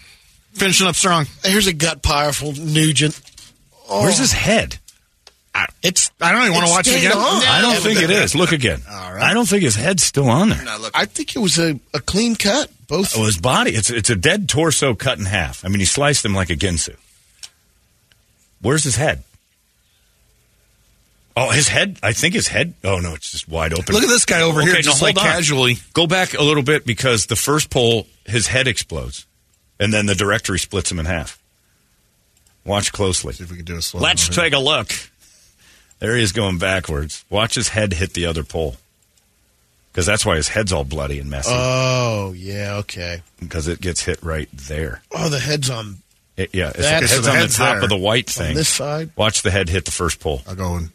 Finishing 0.55 0.87
up 0.87 0.95
strong. 0.95 1.27
Here's 1.45 1.67
a 1.67 1.75
gut 1.75 2.03
powerful 2.03 2.53
Nugent. 2.53 3.21
Where's 3.89 4.19
his 4.19 4.33
head? 4.33 4.79
It's. 5.83 6.11
I 6.21 6.33
don't 6.33 6.43
even 6.43 6.53
want 6.55 6.67
to 6.67 6.73
watch 6.73 6.87
it 6.89 6.99
again. 6.99 7.13
on. 7.17 7.43
I 7.43 7.63
don't 7.63 7.77
think 7.81 8.03
it 8.03 8.11
is. 8.11 8.35
Look 8.35 8.53
again. 8.53 8.83
All 8.91 9.13
right. 9.15 9.23
I 9.23 9.33
don't 9.35 9.49
think 9.49 9.63
his 9.63 9.75
head's 9.75 10.03
still 10.03 10.29
on 10.29 10.51
there. 10.51 10.63
I 10.95 11.07
think 11.07 11.35
it 11.35 11.39
was 11.39 11.59
a, 11.59 11.81
a 11.95 12.01
clean 12.01 12.37
cut. 12.37 12.71
Both. 12.89 13.17
Oh, 13.17 13.25
his 13.25 13.39
body. 13.39 13.71
It's 13.71 13.89
it's 13.91 14.11
a 14.11 14.17
dead 14.17 14.49
torso 14.49 14.95
cut 14.95 15.19
in 15.19 15.25
half. 15.25 15.65
I 15.65 15.69
mean, 15.69 15.79
he 15.81 15.87
sliced 15.87 16.25
him 16.25 16.35
like 16.35 16.51
a 16.51 16.57
ginsu. 16.57 16.95
Where's 18.61 18.85
his 18.85 18.97
head? 18.97 19.23
Oh, 21.37 21.51
his 21.51 21.69
head. 21.69 21.99
I 22.03 22.13
think 22.13 22.35
his 22.35 22.49
head. 22.49 22.75
Oh 22.85 22.99
no, 22.99 23.15
it's 23.15 23.31
just 23.33 23.49
wide 23.49 23.73
open. 23.73 23.95
Look 23.95 24.05
at 24.05 24.09
this 24.09 24.25
guy 24.25 24.43
over 24.43 24.61
here, 24.63 24.73
Okay, 24.73 24.83
just 24.83 25.01
no, 25.03 25.07
like 25.07 25.17
hold 25.17 25.27
on. 25.27 25.33
casually. 25.35 25.77
Go 25.93 26.07
back 26.07 26.35
a 26.35 26.43
little 26.43 26.63
bit 26.63 26.87
because 26.87 27.27
the 27.27 27.37
first 27.37 27.71
pole, 27.71 28.07
his 28.25 28.47
head 28.47 28.67
explodes, 28.69 29.27
and 29.81 29.93
then 29.93 30.07
the 30.07 30.15
directory 30.15 30.59
splits 30.59 30.91
him 30.91 30.99
in 30.99 31.07
half. 31.07 31.39
Watch 32.67 32.93
closely. 32.93 33.33
See 33.33 33.45
if 33.45 33.51
we 33.51 33.57
can 33.57 33.65
do 33.65 33.77
a 33.77 33.83
slow. 33.83 34.01
Let's 34.01 34.29
take 34.29 34.53
a 34.53 34.59
look. 34.59 34.89
There 35.99 36.15
he 36.17 36.23
is 36.23 36.33
going 36.33 36.59
backwards. 36.59 37.25
Watch 37.31 37.55
his 37.55 37.69
head 37.69 37.93
hit 37.95 38.13
the 38.13 38.27
other 38.27 38.45
pole. 38.45 38.77
Because 39.93 40.05
that's 40.05 40.27
why 40.27 40.37
his 40.37 40.49
head's 40.49 40.73
all 40.73 40.85
bloody 40.85 41.19
and 41.19 41.31
messy. 41.31 41.49
Oh, 41.53 42.35
yeah, 42.37 42.75
okay. 42.81 43.23
Because 43.41 43.67
it 43.67 43.81
gets 43.81 44.03
hit 44.03 44.23
right 44.23 44.49
there. 44.53 45.01
Oh, 45.11 45.31
the 45.31 45.39
head's 45.39 45.71
on 45.71 45.99
It- 46.37 46.51
yeah, 46.53 46.69
it's, 46.69 46.79
That- 46.81 47.03
it's 47.05 47.13
So 47.15 47.23
the 47.23 47.31
on 47.31 47.39
the 47.41 47.49
top 47.49 47.77
there. 47.77 47.83
of 47.85 47.89
the 47.89 47.97
white 47.97 48.29
on 48.39 48.45
thing. 48.47 48.57
this 48.57 48.69
side. 48.69 49.09
Watch 49.17 49.41
the 49.41 49.51
head 49.51 49.71
hit 49.71 49.87
the 49.87 49.91
first 49.91 50.21
pole. 50.21 50.43
I'll 50.47 50.55
go 50.55 50.75
and. 50.77 50.91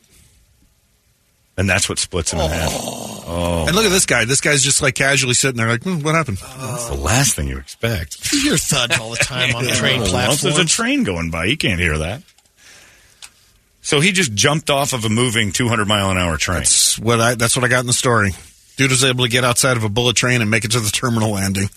And 1.57 1.69
that's 1.69 1.89
what 1.89 1.99
splits 1.99 2.31
him 2.33 2.39
in 2.39 2.49
half. 2.49 2.71
Oh. 2.73 3.65
And 3.67 3.75
look 3.75 3.85
at 3.85 3.89
this 3.91 4.05
guy. 4.05 4.25
This 4.25 4.41
guy's 4.41 4.63
just 4.63 4.81
like 4.81 4.95
casually 4.95 5.33
sitting 5.33 5.57
there, 5.57 5.67
like, 5.67 5.83
hmm, 5.83 5.99
what 5.99 6.15
happened? 6.15 6.37
That's 6.37 6.87
the 6.87 6.95
last 6.95 7.35
thing 7.35 7.47
you 7.47 7.57
expect. 7.57 8.31
You 8.33 8.41
hear 8.41 8.57
thuds 8.57 8.97
all 8.99 9.11
the 9.11 9.17
time 9.17 9.55
on 9.55 9.63
the 9.65 9.71
train 9.71 10.01
Well, 10.01 10.35
There's 10.35 10.57
a 10.57 10.65
train 10.65 11.03
going 11.03 11.29
by. 11.29 11.45
You 11.45 11.57
can't 11.57 11.79
hear 11.79 11.97
that. 11.99 12.23
So 13.81 13.99
he 13.99 14.11
just 14.11 14.33
jumped 14.33 14.69
off 14.69 14.93
of 14.93 15.05
a 15.05 15.09
moving 15.09 15.51
200 15.51 15.87
mile 15.87 16.11
an 16.11 16.17
hour 16.17 16.37
train. 16.37 16.59
That's 16.59 16.97
what 16.99 17.19
I. 17.19 17.35
That's 17.35 17.55
what 17.55 17.65
I 17.65 17.67
got 17.67 17.79
in 17.81 17.87
the 17.87 17.93
story. 17.93 18.31
Dude 18.77 18.91
was 18.91 19.03
able 19.03 19.25
to 19.25 19.29
get 19.29 19.43
outside 19.43 19.75
of 19.75 19.83
a 19.83 19.89
bullet 19.89 20.15
train 20.15 20.41
and 20.41 20.49
make 20.49 20.65
it 20.65 20.71
to 20.71 20.79
the 20.79 20.89
terminal 20.89 21.31
landing. 21.31 21.69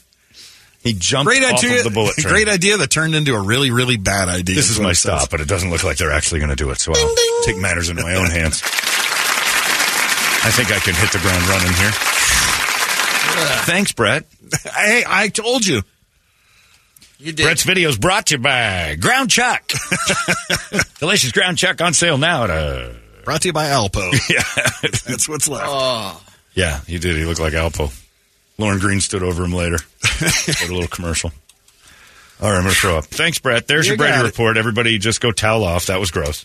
He 0.82 0.92
jumped 0.92 1.26
Great 1.28 1.42
off 1.42 1.64
idea. 1.64 1.78
of 1.78 1.84
the 1.84 1.90
bullet 1.90 2.14
train. 2.18 2.32
Great 2.32 2.48
idea 2.48 2.76
that 2.76 2.90
turned 2.90 3.14
into 3.14 3.34
a 3.34 3.40
really, 3.40 3.70
really 3.70 3.96
bad 3.96 4.28
idea. 4.28 4.54
This 4.54 4.70
is 4.70 4.78
my 4.78 4.90
it 4.90 4.96
says. 4.96 5.20
stop, 5.20 5.30
but 5.30 5.40
it 5.40 5.48
doesn't 5.48 5.70
look 5.70 5.82
like 5.82 5.96
they're 5.96 6.12
actually 6.12 6.40
going 6.40 6.50
to 6.50 6.56
do 6.56 6.70
it. 6.70 6.78
So 6.78 6.92
I'll 6.94 7.14
take 7.44 7.56
matters 7.56 7.88
into 7.88 8.02
my 8.02 8.14
own 8.16 8.30
hands. 8.30 8.62
I 10.46 10.50
think 10.50 10.70
I 10.70 10.78
can 10.78 10.94
hit 10.94 11.10
the 11.10 11.18
ground 11.18 11.42
running 11.48 11.72
here. 11.72 11.90
Thanks, 13.64 13.92
Brett. 13.92 14.24
Hey, 14.62 15.02
I 15.06 15.28
told 15.28 15.66
you. 15.66 15.82
You 17.18 17.32
did. 17.32 17.44
Brett's 17.44 17.62
video 17.62 17.88
is 17.88 17.96
brought 17.96 18.26
to 18.26 18.34
you 18.34 18.38
by 18.42 18.96
Ground 19.00 19.30
Chuck. 19.30 19.62
Delicious 20.98 21.32
Ground 21.32 21.56
Chuck 21.58 21.80
on 21.80 21.94
sale 21.94 22.18
now 22.18 22.44
at 22.44 22.50
a. 22.50 22.96
Brought 23.24 23.40
to 23.42 23.48
you 23.48 23.52
by 23.54 23.66
Alpo. 23.68 24.12
Yeah. 24.30 24.42
That's 25.06 25.28
what's 25.28 25.48
left. 25.48 25.64
Oh, 25.66 26.22
yeah, 26.52 26.80
he 26.86 26.98
did. 26.98 27.16
He 27.16 27.24
looked 27.24 27.40
like 27.40 27.54
Alpo. 27.54 27.90
Lorne 28.58 28.78
Greene 28.78 29.00
stood 29.00 29.22
over 29.22 29.44
him 29.44 29.52
later. 29.52 29.78
Did 30.46 30.70
a 30.70 30.72
little 30.74 30.86
commercial. 30.86 31.32
All 32.40 32.50
right, 32.50 32.56
I'm 32.56 32.62
going 32.62 32.74
to 32.74 32.80
throw 32.80 32.98
up. 32.98 33.06
Thanks, 33.06 33.38
Brett. 33.40 33.66
There's 33.66 33.86
You 33.86 33.92
your 33.92 33.98
Brady 33.98 34.22
report. 34.22 34.56
Everybody 34.56 34.98
just 34.98 35.20
go 35.20 35.32
towel 35.32 35.64
off. 35.64 35.86
That 35.86 35.98
was 35.98 36.12
gross. 36.12 36.44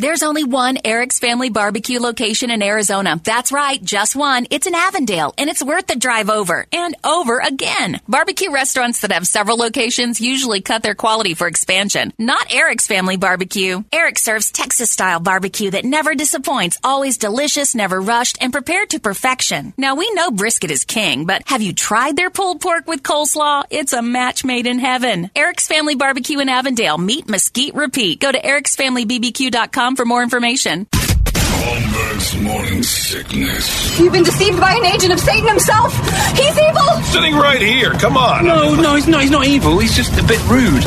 There's 0.00 0.22
only 0.22 0.44
one 0.44 0.78
Eric's 0.82 1.18
Family 1.18 1.50
Barbecue 1.50 2.00
location 2.00 2.50
in 2.50 2.62
Arizona. 2.62 3.20
That's 3.22 3.52
right, 3.52 3.84
just 3.84 4.16
one. 4.16 4.46
It's 4.48 4.66
in 4.66 4.74
Avondale, 4.74 5.34
and 5.36 5.50
it's 5.50 5.62
worth 5.62 5.88
the 5.88 5.94
drive 5.94 6.30
over 6.30 6.66
and 6.72 6.96
over 7.04 7.38
again. 7.38 8.00
Barbecue 8.08 8.50
restaurants 8.50 9.02
that 9.02 9.12
have 9.12 9.26
several 9.26 9.58
locations 9.58 10.18
usually 10.18 10.62
cut 10.62 10.82
their 10.82 10.94
quality 10.94 11.34
for 11.34 11.46
expansion. 11.46 12.14
Not 12.18 12.50
Eric's 12.50 12.86
Family 12.86 13.18
Barbecue. 13.18 13.82
Eric 13.92 14.18
serves 14.18 14.50
Texas 14.50 14.90
style 14.90 15.20
barbecue 15.20 15.70
that 15.72 15.84
never 15.84 16.14
disappoints, 16.14 16.78
always 16.82 17.18
delicious, 17.18 17.74
never 17.74 18.00
rushed, 18.00 18.38
and 18.40 18.54
prepared 18.54 18.88
to 18.90 19.00
perfection. 19.00 19.74
Now, 19.76 19.96
we 19.96 20.10
know 20.14 20.30
brisket 20.30 20.70
is 20.70 20.84
king, 20.86 21.26
but 21.26 21.42
have 21.44 21.60
you 21.60 21.74
tried 21.74 22.16
their 22.16 22.30
pulled 22.30 22.62
pork 22.62 22.86
with 22.86 23.02
coleslaw? 23.02 23.64
It's 23.68 23.92
a 23.92 24.00
match 24.00 24.46
made 24.46 24.66
in 24.66 24.78
heaven. 24.78 25.30
Eric's 25.36 25.68
Family 25.68 25.94
Barbecue 25.94 26.38
in 26.38 26.48
Avondale. 26.48 26.96
Meat 26.96 27.28
Mesquite 27.28 27.74
Repeat. 27.74 28.18
Go 28.18 28.32
to 28.32 28.40
ericsfamilybbq.com 28.40 29.89
for 29.96 30.04
more 30.04 30.22
information. 30.22 30.86
Holmberg's 30.92 32.36
morning 32.40 32.82
sickness. 32.82 33.98
You've 33.98 34.12
been 34.12 34.24
deceived 34.24 34.60
by 34.60 34.74
an 34.74 34.84
agent 34.86 35.12
of 35.12 35.20
Satan 35.20 35.48
himself. 35.48 35.92
He's 36.36 36.58
evil. 36.58 37.02
Sitting 37.04 37.34
right 37.34 37.60
here. 37.60 37.92
Come 37.92 38.16
on. 38.16 38.46
No, 38.46 38.74
no, 38.74 38.94
he's 38.94 39.06
not. 39.06 39.22
He's 39.22 39.30
not 39.30 39.46
evil. 39.46 39.78
He's 39.78 39.94
just 39.94 40.12
a 40.18 40.24
bit 40.24 40.40
rude. 40.48 40.82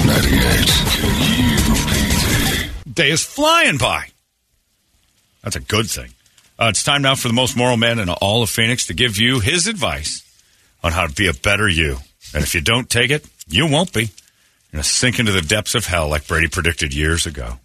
Day 2.94 3.12
is 3.12 3.24
flying 3.24 3.78
by. 3.78 4.06
That's 5.44 5.56
a 5.56 5.60
good 5.60 5.90
thing. 5.90 6.12
Uh, 6.58 6.68
it's 6.70 6.84
time 6.84 7.02
now 7.02 7.16
for 7.16 7.28
the 7.28 7.34
most 7.34 7.58
moral 7.58 7.78
man 7.78 8.00
in 8.00 8.10
all 8.10 8.44
of 8.44 8.50
Phoenix 8.50 8.88
to 8.88 8.94
give 8.94 9.18
you 9.20 9.40
his 9.40 9.68
advice 9.68 10.24
on 10.84 10.92
how 10.92 11.08
to 11.08 11.14
be 11.14 11.28
a 11.28 11.34
better 11.34 11.68
you. 11.68 11.98
And 12.34 12.44
if 12.44 12.56
you 12.56 12.62
don't 12.62 12.90
take 12.90 13.12
it, 13.12 13.26
you 13.48 13.68
won't 13.68 13.94
be. 13.94 14.02
You're 14.02 14.72
going 14.72 14.84
to 14.84 14.90
sink 14.90 15.20
into 15.20 15.32
the 15.32 15.42
depths 15.42 15.76
of 15.76 15.86
hell 15.86 16.08
like 16.10 16.28
Brady 16.28 16.48
predicted 16.48 16.94
years 16.94 17.26
ago. 17.26 17.60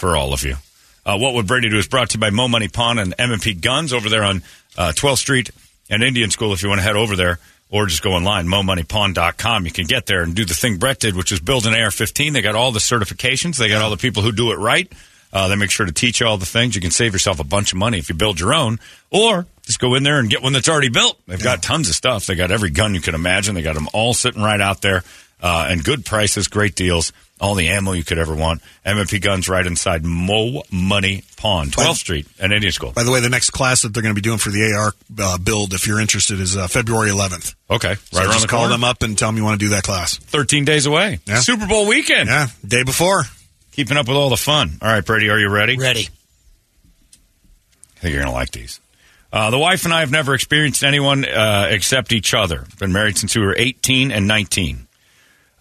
For 0.00 0.16
all 0.16 0.32
of 0.32 0.42
you. 0.42 0.56
Uh, 1.04 1.18
what 1.18 1.34
Would 1.34 1.46
Brady 1.46 1.68
Do 1.68 1.76
is 1.76 1.86
brought 1.86 2.10
to 2.10 2.16
you 2.16 2.20
by 2.20 2.30
Mo 2.30 2.48
Money 2.48 2.68
Pawn 2.68 2.98
and 2.98 3.14
M&P 3.18 3.52
Guns 3.54 3.92
over 3.92 4.08
there 4.08 4.24
on 4.24 4.42
uh, 4.78 4.92
12th 4.94 5.18
Street 5.18 5.50
and 5.90 6.02
Indian 6.02 6.30
School 6.30 6.54
if 6.54 6.62
you 6.62 6.70
want 6.70 6.78
to 6.78 6.82
head 6.82 6.96
over 6.96 7.16
there 7.16 7.38
or 7.70 7.86
just 7.86 8.02
go 8.02 8.12
online, 8.12 8.46
momoneypawn.com. 8.46 9.64
You 9.64 9.70
can 9.70 9.86
get 9.86 10.06
there 10.06 10.22
and 10.22 10.34
do 10.34 10.44
the 10.44 10.54
thing 10.54 10.78
Brett 10.78 11.00
did, 11.00 11.14
which 11.14 11.32
is 11.32 11.40
build 11.40 11.66
an 11.66 11.74
AR-15. 11.74 12.32
They 12.32 12.42
got 12.42 12.54
all 12.54 12.72
the 12.72 12.80
certifications. 12.80 13.56
They 13.56 13.68
got 13.68 13.82
all 13.82 13.90
the 13.90 13.96
people 13.96 14.22
who 14.22 14.32
do 14.32 14.52
it 14.52 14.56
right. 14.56 14.90
Uh, 15.32 15.48
they 15.48 15.54
make 15.54 15.70
sure 15.70 15.86
to 15.86 15.92
teach 15.92 16.20
you 16.20 16.26
all 16.26 16.38
the 16.38 16.46
things. 16.46 16.74
You 16.74 16.80
can 16.80 16.90
save 16.90 17.12
yourself 17.12 17.38
a 17.38 17.44
bunch 17.44 17.72
of 17.72 17.78
money 17.78 17.98
if 17.98 18.08
you 18.08 18.16
build 18.16 18.40
your 18.40 18.52
own, 18.52 18.80
or 19.10 19.46
just 19.62 19.78
go 19.78 19.94
in 19.94 20.02
there 20.02 20.18
and 20.18 20.28
get 20.28 20.42
one 20.42 20.52
that's 20.52 20.68
already 20.68 20.88
built. 20.88 21.20
They've 21.26 21.42
got 21.42 21.62
tons 21.62 21.88
of 21.88 21.94
stuff. 21.94 22.26
They 22.26 22.34
got 22.34 22.50
every 22.50 22.70
gun 22.70 22.94
you 22.94 23.00
can 23.00 23.14
imagine. 23.14 23.54
They 23.54 23.62
got 23.62 23.74
them 23.74 23.88
all 23.92 24.12
sitting 24.12 24.42
right 24.42 24.60
out 24.60 24.80
there, 24.80 25.04
uh, 25.42 25.66
and 25.70 25.82
good 25.84 26.04
prices, 26.04 26.48
great 26.48 26.74
deals, 26.74 27.12
all 27.40 27.54
the 27.54 27.68
ammo 27.68 27.92
you 27.92 28.04
could 28.04 28.18
ever 28.18 28.34
want. 28.34 28.60
MMP 28.84 29.20
Guns 29.22 29.48
right 29.48 29.66
inside 29.66 30.04
Mo 30.04 30.62
Money 30.70 31.24
Pawn, 31.36 31.68
12th 31.68 31.94
Street 31.96 32.26
and 32.38 32.52
Indian 32.52 32.72
School. 32.72 32.92
By 32.92 33.02
the 33.04 33.10
way, 33.10 33.20
the 33.20 33.30
next 33.30 33.50
class 33.50 33.82
that 33.82 33.94
they're 33.94 34.02
going 34.02 34.14
to 34.14 34.18
be 34.20 34.22
doing 34.22 34.38
for 34.38 34.50
the 34.50 34.74
AR 34.74 34.92
uh, 35.18 35.38
build, 35.38 35.72
if 35.72 35.86
you're 35.86 36.00
interested, 36.00 36.38
is 36.40 36.56
uh, 36.56 36.66
February 36.68 37.10
11th. 37.10 37.54
Okay, 37.70 37.88
right 37.88 37.98
So 37.98 38.18
around 38.20 38.28
just 38.32 38.42
the 38.42 38.48
call 38.48 38.60
corner. 38.60 38.74
them 38.74 38.84
up 38.84 39.02
and 39.02 39.16
tell 39.16 39.28
them 39.28 39.36
you 39.38 39.44
want 39.44 39.58
to 39.58 39.64
do 39.66 39.70
that 39.70 39.82
class. 39.84 40.16
13 40.18 40.64
days 40.66 40.84
away. 40.86 41.20
Yeah. 41.26 41.38
Super 41.40 41.66
Bowl 41.66 41.86
weekend. 41.88 42.28
Yeah, 42.28 42.48
day 42.66 42.82
before. 42.82 43.22
Keeping 43.72 43.96
up 43.96 44.08
with 44.08 44.16
all 44.16 44.28
the 44.28 44.36
fun. 44.36 44.72
All 44.82 44.88
right, 44.88 45.04
Brady, 45.04 45.30
are 45.30 45.38
you 45.38 45.48
ready? 45.48 45.78
Ready. 45.78 46.08
I 47.96 48.00
think 48.00 48.12
you're 48.14 48.22
going 48.22 48.32
to 48.32 48.38
like 48.38 48.50
these. 48.50 48.80
Uh, 49.32 49.50
the 49.50 49.58
wife 49.58 49.84
and 49.84 49.94
I 49.94 50.00
have 50.00 50.10
never 50.10 50.34
experienced 50.34 50.82
anyone 50.82 51.24
uh, 51.24 51.68
except 51.70 52.12
each 52.12 52.34
other. 52.34 52.66
Been 52.78 52.92
married 52.92 53.16
since 53.16 53.36
we 53.36 53.42
were 53.42 53.54
18 53.56 54.10
and 54.10 54.26
19. 54.26 54.86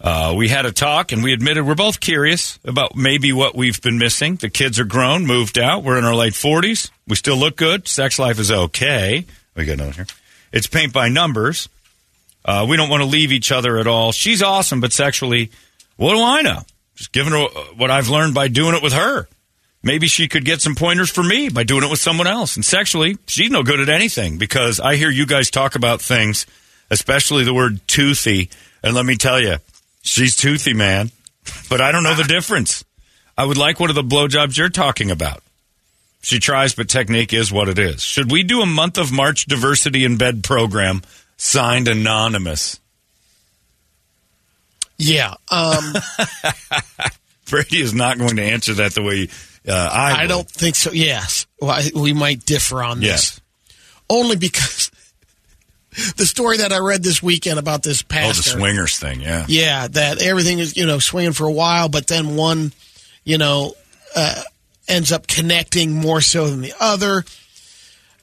Uh, 0.01 0.33
we 0.37 0.47
had 0.47 0.65
a 0.65 0.71
talk 0.71 1.11
and 1.11 1.23
we 1.23 1.33
admitted 1.33 1.65
we're 1.65 1.75
both 1.75 1.99
curious 1.99 2.57
about 2.63 2.95
maybe 2.95 3.33
what 3.33 3.55
we've 3.55 3.81
been 3.81 3.97
missing. 3.97 4.35
The 4.35 4.49
kids 4.49 4.79
are 4.79 4.85
grown, 4.85 5.25
moved 5.25 5.59
out. 5.59 5.83
We're 5.83 5.97
in 5.97 6.05
our 6.05 6.15
late 6.15 6.33
40s. 6.33 6.89
We 7.07 7.15
still 7.15 7.35
look 7.35 7.57
good. 7.57 7.87
Sex 7.87 8.17
life 8.17 8.39
is 8.39 8.51
okay. 8.51 9.25
We 9.55 9.65
got 9.65 9.73
another 9.73 9.91
here. 9.91 10.05
It's 10.53 10.67
paint 10.67 10.93
by 10.93 11.09
numbers. 11.09 11.67
Uh, 12.45 12.65
we 12.67 12.77
don't 12.77 12.89
want 12.89 13.03
to 13.03 13.09
leave 13.09 13.31
each 13.31 13.51
other 13.51 13.77
at 13.77 13.87
all. 13.87 14.13
She's 14.13 14.41
awesome, 14.41 14.79
but 14.79 14.93
sexually, 14.93 15.51
what 15.97 16.15
do 16.15 16.23
I 16.23 16.41
know? 16.41 16.61
Just 16.95 17.11
giving 17.11 17.33
her 17.33 17.43
uh, 17.43 17.49
what 17.75 17.91
I've 17.91 18.07
learned 18.07 18.33
by 18.33 18.47
doing 18.47 18.75
it 18.75 18.81
with 18.81 18.93
her. 18.93 19.27
Maybe 19.83 20.07
she 20.07 20.27
could 20.27 20.45
get 20.45 20.61
some 20.61 20.75
pointers 20.75 21.09
for 21.09 21.23
me 21.23 21.49
by 21.49 21.63
doing 21.63 21.83
it 21.83 21.91
with 21.91 21.99
someone 21.99 22.27
else. 22.27 22.55
And 22.55 22.65
sexually, 22.65 23.17
she's 23.27 23.49
no 23.49 23.63
good 23.63 23.79
at 23.79 23.89
anything 23.89 24.37
because 24.37 24.79
I 24.79 24.95
hear 24.95 25.09
you 25.09 25.25
guys 25.25 25.49
talk 25.49 25.75
about 25.75 26.01
things, 26.01 26.45
especially 26.89 27.43
the 27.43 27.53
word 27.53 27.85
toothy. 27.87 28.49
And 28.83 28.93
let 28.93 29.05
me 29.05 29.15
tell 29.15 29.41
you, 29.41 29.57
she's 30.01 30.35
toothy, 30.35 30.73
man. 30.73 31.11
But 31.69 31.81
I 31.81 31.91
don't 31.91 32.03
know 32.03 32.15
the 32.15 32.23
difference. 32.27 32.83
I 33.37 33.45
would 33.45 33.57
like 33.57 33.79
one 33.79 33.89
of 33.89 33.95
the 33.95 34.03
blowjobs 34.03 34.57
you're 34.57 34.69
talking 34.69 35.11
about. 35.11 35.41
She 36.21 36.39
tries, 36.39 36.75
but 36.75 36.89
technique 36.89 37.31
is 37.31 37.51
what 37.51 37.69
it 37.69 37.79
is. 37.79 38.03
Should 38.03 38.29
we 38.31 38.43
do 38.43 38.61
a 38.61 38.65
month 38.65 38.97
of 38.97 39.11
March 39.11 39.45
diversity 39.45 40.03
in 40.03 40.17
bed 40.17 40.43
program 40.43 41.01
signed 41.37 41.87
anonymous? 41.87 42.79
Yeah. 44.97 45.35
Um, 45.49 45.93
Brady 47.49 47.81
is 47.81 47.93
not 47.93 48.17
going 48.17 48.35
to 48.35 48.43
answer 48.43 48.73
that 48.75 48.93
the 48.93 49.01
way 49.01 49.29
uh, 49.65 49.71
I. 49.73 50.11
I 50.11 50.21
would. 50.23 50.27
don't 50.27 50.51
think 50.51 50.75
so. 50.75 50.91
Yes. 50.91 51.47
Well, 51.61 51.71
I, 51.71 51.89
we 51.95 52.11
might 52.11 52.45
differ 52.45 52.83
on 52.83 52.99
this. 52.99 53.07
Yes. 53.07 53.41
Only 54.09 54.35
because 54.35 54.91
the 56.17 56.25
story 56.25 56.57
that 56.57 56.71
I 56.71 56.79
read 56.79 57.03
this 57.03 57.21
weekend 57.23 57.59
about 57.59 57.83
this 57.83 58.01
Oh, 58.01 58.05
pastor. 58.09 58.43
the 58.53 58.57
swingers 58.59 58.97
thing. 58.99 59.21
Yeah. 59.21 59.45
Yeah, 59.47 59.87
that 59.87 60.21
everything 60.21 60.59
is, 60.59 60.75
you 60.77 60.85
know, 60.85 60.99
swinging 60.99 61.33
for 61.33 61.45
a 61.45 61.51
while, 61.51 61.89
but 61.89 62.07
then 62.07 62.35
one, 62.35 62.73
you 63.23 63.37
know, 63.37 63.73
uh, 64.15 64.41
ends 64.87 65.11
up 65.11 65.27
connecting 65.27 65.93
more 65.93 66.21
so 66.21 66.49
than 66.49 66.61
the 66.61 66.73
other. 66.79 67.23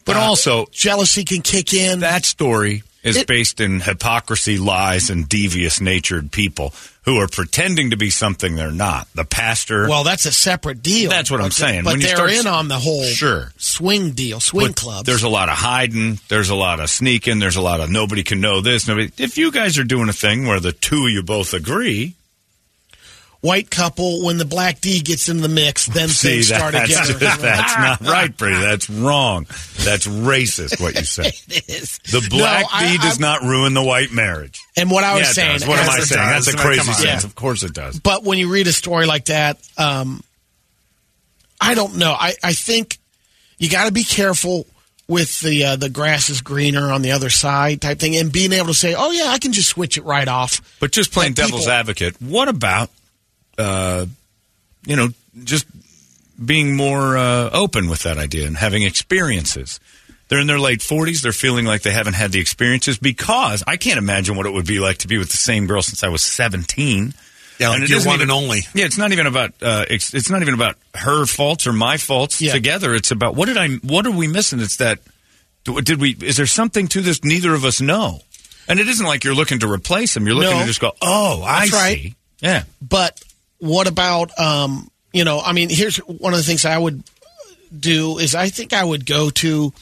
But 0.04 0.16
Uh, 0.16 0.20
also, 0.20 0.66
jealousy 0.72 1.24
can 1.24 1.42
kick 1.42 1.72
in. 1.74 2.00
that 2.00 2.24
story 2.24 2.82
is 3.02 3.16
It- 3.16 3.26
based 3.26 3.60
in 3.60 3.80
hypocrisy, 3.80 4.58
lies, 4.58 5.10
and 5.10 5.28
devious 5.28 5.80
natured 5.80 6.32
people 6.32 6.72
who 7.06 7.16
are 7.18 7.28
pretending 7.28 7.90
to 7.90 7.96
be 7.96 8.10
something 8.10 8.56
they're 8.56 8.70
not. 8.70 9.06
The 9.14 9.24
pastor. 9.24 9.88
Well, 9.88 10.04
that's 10.04 10.26
a 10.26 10.32
separate 10.32 10.82
deal. 10.82 11.08
That's 11.08 11.30
what 11.30 11.40
I'm 11.40 11.52
saying. 11.52 11.84
But 11.84 11.92
When 11.92 12.00
they're 12.00 12.16
start- 12.16 12.32
in 12.32 12.46
on 12.46 12.68
the 12.68 12.78
whole 12.78 13.04
Sure. 13.04 13.52
swing 13.56 14.10
deal, 14.10 14.40
swing 14.40 14.74
club. 14.74 15.06
There's 15.06 15.22
a 15.22 15.28
lot 15.28 15.48
of 15.48 15.56
hiding. 15.56 16.18
There's 16.28 16.50
a 16.50 16.54
lot 16.56 16.80
of 16.80 16.90
sneaking. 16.90 17.38
There's 17.38 17.56
a 17.56 17.60
lot 17.62 17.80
of 17.80 17.90
nobody 17.90 18.24
can 18.24 18.40
know 18.40 18.60
this. 18.60 18.86
Nobody. 18.88 19.10
If 19.18 19.38
you 19.38 19.50
guys 19.52 19.78
are 19.78 19.84
doing 19.84 20.08
a 20.08 20.12
thing 20.12 20.46
where 20.46 20.60
the 20.60 20.72
two 20.72 21.06
of 21.06 21.12
you 21.12 21.22
both 21.22 21.54
agree, 21.54 22.14
white 23.40 23.70
couple. 23.70 24.24
When 24.24 24.38
the 24.38 24.44
black 24.44 24.80
D 24.80 25.00
gets 25.00 25.28
in 25.28 25.38
the 25.40 25.48
mix, 25.48 25.86
then 25.86 26.08
See, 26.08 26.28
things 26.42 26.48
start 26.48 26.72
that's, 26.72 26.90
together. 27.08 27.14
that's 27.38 27.76
not 27.76 28.00
right, 28.12 28.36
Brady. 28.36 28.60
That's 28.60 28.88
wrong. 28.90 29.44
That's 29.84 30.06
racist. 30.06 30.80
What 30.80 30.94
you 30.94 31.04
said. 31.04 31.26
it 31.48 31.68
is. 31.68 31.98
The 32.10 32.26
black 32.30 32.62
No, 32.64 32.68
I- 32.72 32.92
D 32.92 32.98
does 32.98 33.18
I- 33.18 33.20
not 33.22 33.42
ruin 33.42 33.74
the 33.74 33.82
white 33.82 34.12
marriage. 34.12 34.62
And 34.76 34.90
what 34.90 35.04
I 35.04 35.12
was 35.14 35.22
Yeah, 35.36 35.58
saying. 35.58 35.68
What 35.68 35.78
am 35.78 35.88
I 35.90 36.00
saying? 36.00 36.20
does. 36.34 36.46
That's 36.46 36.56
a 36.58 36.60
crazy 36.62 36.80
Come 36.80 36.88
on. 36.90 36.94
sentence. 36.96 37.22
Yeah. 37.24 37.28
Of 37.28 37.34
course 37.34 37.62
it 37.62 37.72
does. 37.72 37.98
But 38.00 38.24
when 38.24 38.38
you 38.38 38.50
read 38.52 38.66
a 38.66 38.72
story 38.72 39.06
like 39.06 39.26
that, 39.26 39.58
um, 39.78 40.22
I 41.60 41.74
don't 41.74 41.96
know. 41.96 42.12
I, 42.12 42.34
I 42.42 42.52
think 42.52 42.98
you 43.58 43.70
got 43.70 43.86
to 43.86 43.92
be 43.92 44.04
careful 44.04 44.66
with 45.08 45.40
the 45.40 45.64
uh, 45.64 45.76
the 45.76 45.88
grass 45.88 46.28
is 46.30 46.40
greener 46.42 46.90
on 46.92 47.00
the 47.00 47.12
other 47.12 47.30
side 47.30 47.80
type 47.80 47.98
thing, 47.98 48.16
and 48.16 48.30
being 48.32 48.52
able 48.52 48.66
to 48.66 48.74
say, 48.74 48.94
"Oh 48.96 49.10
yeah, 49.12 49.28
I 49.28 49.38
can 49.38 49.52
just 49.52 49.68
switch 49.70 49.96
it 49.96 50.04
right 50.04 50.26
off." 50.28 50.60
But 50.80 50.90
just 50.92 51.12
playing 51.12 51.32
But 51.32 51.42
devil's 51.44 51.62
people- 51.62 51.72
advocate, 51.72 52.20
what 52.20 52.48
about, 52.48 52.90
uh, 53.58 54.06
you 54.84 54.96
know, 54.96 55.08
just 55.44 55.66
being 56.44 56.76
more 56.76 57.16
uh, 57.16 57.50
open 57.52 57.88
with 57.88 58.02
that 58.04 58.18
idea 58.18 58.46
and 58.46 58.56
having 58.56 58.82
experiences? 58.82 59.80
They're 60.28 60.40
in 60.40 60.48
their 60.48 60.58
late 60.58 60.80
40s. 60.80 61.22
They're 61.22 61.30
feeling 61.32 61.66
like 61.66 61.82
they 61.82 61.92
haven't 61.92 62.14
had 62.14 62.32
the 62.32 62.40
experiences 62.40 62.98
because 62.98 63.62
I 63.66 63.76
can't 63.76 63.98
imagine 63.98 64.36
what 64.36 64.46
it 64.46 64.52
would 64.52 64.66
be 64.66 64.80
like 64.80 64.98
to 64.98 65.08
be 65.08 65.18
with 65.18 65.30
the 65.30 65.36
same 65.36 65.66
girl 65.68 65.82
since 65.82 66.02
I 66.02 66.08
was 66.08 66.22
17. 66.22 67.14
Yeah, 67.58 67.68
like 67.70 67.82
it 67.82 67.88
you're 67.90 68.00
one 68.00 68.16
even- 68.16 68.22
and 68.22 68.30
only. 68.32 68.62
Yeah, 68.74 68.84
it's 68.86 68.98
not 68.98 69.12
even 69.12 69.26
about 69.26 69.52
uh, 69.62 69.84
it's, 69.88 70.12
it's 70.14 70.28
not 70.28 70.42
even 70.42 70.52
about 70.54 70.76
her 70.94 71.26
faults 71.26 71.66
or 71.66 71.72
my 71.72 71.96
faults 71.96 72.40
Yeah. 72.42 72.52
together. 72.52 72.94
It's 72.94 73.12
about 73.12 73.34
what 73.36 73.46
did 73.46 73.56
I 73.56 73.68
what 73.76 74.04
are 74.04 74.10
we 74.10 74.26
missing? 74.26 74.60
It's 74.60 74.76
that 74.76 74.98
did 75.64 76.00
we 76.00 76.16
is 76.20 76.36
there 76.36 76.46
something 76.46 76.86
to 76.88 77.00
this 77.00 77.24
neither 77.24 77.54
of 77.54 77.64
us 77.64 77.80
know? 77.80 78.20
And 78.68 78.78
it 78.80 78.88
isn't 78.88 79.06
like 79.06 79.22
you're 79.24 79.34
looking 79.34 79.60
to 79.60 79.70
replace 79.72 80.14
him. 80.16 80.26
You're 80.26 80.34
looking 80.34 80.50
No. 80.54 80.60
to 80.60 80.66
just 80.66 80.80
go, 80.80 80.92
oh, 81.00 81.42
I 81.44 81.60
That's 81.60 81.72
right. 81.72 81.96
see. 81.98 82.14
Yeah. 82.40 82.64
But 82.82 83.22
what 83.58 83.86
about 83.86 84.38
um, 84.38 84.90
you 85.12 85.24
know? 85.24 85.40
I 85.40 85.52
mean, 85.52 85.68
here's 85.70 85.96
one 85.98 86.32
of 86.32 86.38
the 86.38 86.44
things 86.44 86.64
I 86.64 86.76
would 86.76 87.02
do 87.78 88.18
is 88.18 88.34
I 88.34 88.48
think 88.48 88.72
I 88.72 88.84
would 88.84 89.06
go 89.06 89.30
to 89.30 89.72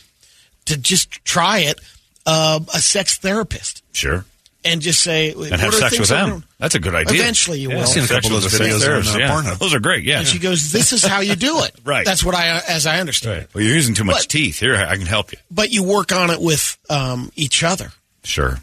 to 0.67 0.77
just 0.77 1.25
try 1.25 1.61
it 1.61 1.81
uh, 2.27 2.59
a 2.75 2.81
sex 2.81 3.19
therapist 3.19 3.83
Sure. 3.93 4.25
and 4.65 4.81
just 4.81 5.03
say 5.03 5.33
And 5.33 5.61
have 5.61 5.75
sex 5.75 5.99
with 5.99 6.09
them. 6.09 6.45
That's 6.59 6.75
a 6.75 6.81
good 6.81 6.95
idea. 6.95 7.21
Eventually, 7.21 7.61
you 7.61 7.69
Yeah, 7.69 7.75
will. 7.75 7.83
I've 7.83 7.89
seen 7.89 8.05
a 8.05 8.09
couple 8.09 8.35
of 8.37 8.43
those 8.43 8.55
a 8.59 8.65
videos 8.65 8.75
on, 8.77 8.81
therapist, 8.81 9.15
uh, 9.15 9.19
yeah. 9.19 9.31
Pornhub. 9.31 9.59
Those 9.59 9.75
are 9.75 9.81
great. 9.81 10.05
Yeah. 10.05 10.21
And 10.21 10.27
she 10.27 10.39
goes, 10.39 10.73
"This 10.73 10.95
is 10.95 11.05
how 11.05 11.21
you 11.21 11.37
do 11.37 11.63
it." 11.65 11.73
Right. 11.85 12.07
That's 12.07 12.25
what 12.25 12.35
I, 12.35 12.61
as 12.67 12.87
I 12.87 13.01
understand. 13.01 13.43
it. 13.43 13.51
Well, 13.55 13.63
you're 13.63 13.75
using 13.75 13.95
too 13.95 14.05
much 14.05 14.17
But- 14.25 14.29
teeth. 14.31 14.59
Here, 14.61 14.75
I 14.77 14.97
can 14.97 15.05
help 15.07 15.33
you. 15.33 15.39
But 15.51 15.71
you 15.71 15.83
work 15.83 16.13
on 16.13 16.31
it 16.31 16.41
with 16.41 16.79
um, 16.89 17.31
each 17.37 17.63
other. 17.63 17.93
Sure. 18.23 18.59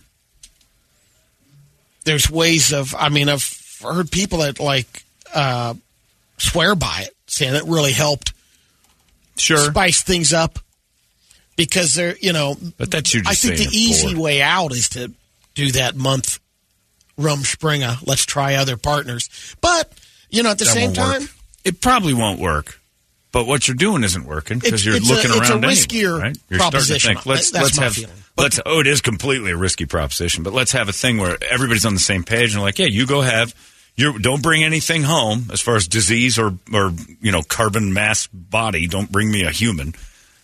There's 2.03 2.29
ways 2.31 2.73
of. 2.73 2.95
I 2.97 3.09
mean, 3.09 3.29
I've 3.29 3.43
heard 3.81 4.11
people 4.11 4.39
that 4.39 4.59
like 4.59 5.03
uh, 5.33 5.73
swear 6.37 6.75
by 6.75 7.03
it, 7.07 7.15
saying 7.27 7.55
it 7.55 7.63
really 7.65 7.91
helped 7.93 8.33
Sure. 9.37 9.57
spice 9.71 10.03
things 10.03 10.33
up 10.33 10.59
because 11.55 11.93
they're 11.95 12.15
you 12.19 12.33
know. 12.33 12.55
But 12.77 12.91
that's 12.91 13.13
you 13.13 13.21
I 13.25 13.33
think 13.33 13.57
the 13.57 13.69
easy 13.75 14.15
way 14.15 14.41
out 14.41 14.71
is 14.73 14.89
to 14.89 15.11
do 15.55 15.71
that 15.71 15.95
month 15.95 16.39
rumspringa. 17.17 18.05
Let's 18.05 18.25
try 18.25 18.55
other 18.55 18.77
partners, 18.77 19.29
but 19.61 19.91
you 20.29 20.43
know 20.43 20.51
at 20.51 20.59
the 20.59 20.65
That 20.65 20.73
same 20.73 20.93
won't 20.93 20.97
work. 20.97 21.19
time. 21.19 21.29
It 21.63 21.81
probably 21.81 22.13
won't 22.13 22.39
work. 22.39 22.79
But 23.31 23.45
what 23.47 23.65
you're 23.67 23.75
doing 23.75 24.03
isn't 24.03 24.25
working 24.25 24.59
because 24.59 24.85
you're 24.85 24.95
it's 24.97 25.09
a- 25.09 25.13
looking 25.13 25.31
it's 25.31 25.39
a 25.49 25.53
around. 25.53 25.63
anyway, 25.63 25.73
riskier 25.73 26.19
right? 26.21 26.37
You're 26.49 26.59
proposition. 26.59 27.13
think, 27.13 27.25
let's 27.25 27.51
That's 27.51 27.63
let's 27.63 27.77
have 27.77 27.93
feeling. 27.93 28.11
let's. 28.37 28.59
Oh, 28.65 28.81
it 28.81 28.87
is 28.87 28.99
completely 28.99 29.51
a 29.51 29.57
risky 29.57 29.85
proposition. 29.85 30.43
But 30.43 30.51
let's 30.53 30.73
have 30.73 30.89
a 30.89 30.93
thing 30.93 31.17
where 31.17 31.37
everybody's 31.49 31.85
on 31.85 31.93
the 31.93 31.99
same 32.01 32.23
page 32.23 32.53
and 32.53 32.61
like, 32.61 32.77
yeah, 32.77 32.87
you 32.87 33.07
go 33.07 33.21
have. 33.21 33.55
You 34.01 34.19
don't 34.19 34.41
bring 34.41 34.63
anything 34.63 35.03
home 35.03 35.49
as 35.53 35.61
far 35.61 35.75
as 35.75 35.87
disease 35.87 36.37
or 36.39 36.53
or 36.73 36.91
you 37.21 37.31
know 37.31 37.41
carbon 37.43 37.93
mass 37.93 38.27
body. 38.27 38.87
Don't 38.87 39.11
bring 39.11 39.31
me 39.31 39.43
a 39.43 39.51
human. 39.51 39.93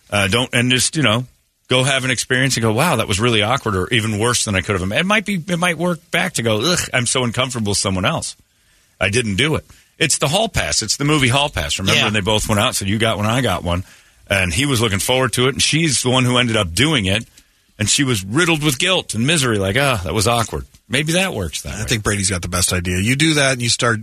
Uh, 0.10 0.28
don't 0.28 0.54
and 0.54 0.72
just 0.72 0.96
you 0.96 1.04
know 1.04 1.26
go 1.68 1.84
have 1.84 2.06
an 2.06 2.12
experience 2.12 2.56
and 2.56 2.62
go, 2.64 2.72
wow, 2.72 2.96
that 2.96 3.08
was 3.10 3.20
really 3.20 3.42
awkward 3.42 3.76
or 3.76 3.88
even 3.90 4.20
worse 4.20 4.46
than 4.46 4.56
I 4.56 4.62
could 4.62 4.74
have 4.74 4.82
imagined. 4.82 5.06
It 5.06 5.08
might 5.10 5.26
be. 5.26 5.36
It 5.36 5.60
might 5.60 5.78
work 5.78 6.00
back 6.12 6.34
to 6.34 6.44
go. 6.44 6.62
Ugh, 6.62 6.80
I'm 6.94 7.06
so 7.06 7.24
uncomfortable 7.26 7.72
with 7.72 7.78
someone 7.78 8.06
else. 8.06 8.36
I 9.02 9.10
didn't 9.10 9.36
do 9.36 9.56
it. 9.56 9.66
It's 10.00 10.20
the 10.20 10.28
hall 10.28 10.48
pass. 10.48 10.82
It's 10.82 10.98
the 10.98 11.06
movie 11.06 11.28
Hall 11.28 11.50
Pass. 11.50 11.80
Remember 11.80 11.98
Yeah. 11.98 12.04
when 12.06 12.14
they 12.14 12.22
both 12.22 12.48
went 12.48 12.60
out? 12.62 12.76
So 12.76 12.86
you 12.86 13.00
got 13.00 13.18
one, 13.18 13.26
I 13.26 13.42
got 13.42 13.64
one, 13.64 13.84
and 14.30 14.54
he 14.54 14.66
was 14.68 14.80
looking 14.80 15.00
forward 15.00 15.34
to 15.34 15.48
it, 15.48 15.54
and 15.56 15.62
she's 15.62 16.04
the 16.04 16.10
one 16.12 16.24
who 16.24 16.38
ended 16.38 16.56
up 16.56 16.72
doing 16.74 17.06
it, 17.06 17.26
and 17.80 17.90
she 17.90 18.04
was 18.04 18.24
riddled 18.24 18.64
with 18.64 18.80
guilt 18.80 19.14
and 19.14 19.26
misery. 19.28 19.58
Like, 19.58 19.76
ah, 19.78 20.02
that 20.04 20.14
was 20.14 20.28
awkward. 20.28 20.66
Maybe 20.90 21.14
that 21.14 21.34
works. 21.34 21.62
That 21.64 21.76
I 21.76 21.80
way. 21.80 21.86
think 21.88 22.04
Brady's 22.04 22.30
got 22.30 22.42
the 22.42 22.48
best 22.48 22.74
idea. 22.74 22.98
You 23.00 23.16
do 23.16 23.36
that 23.36 23.54
and 23.54 23.62
you 23.62 23.70
start 23.70 24.00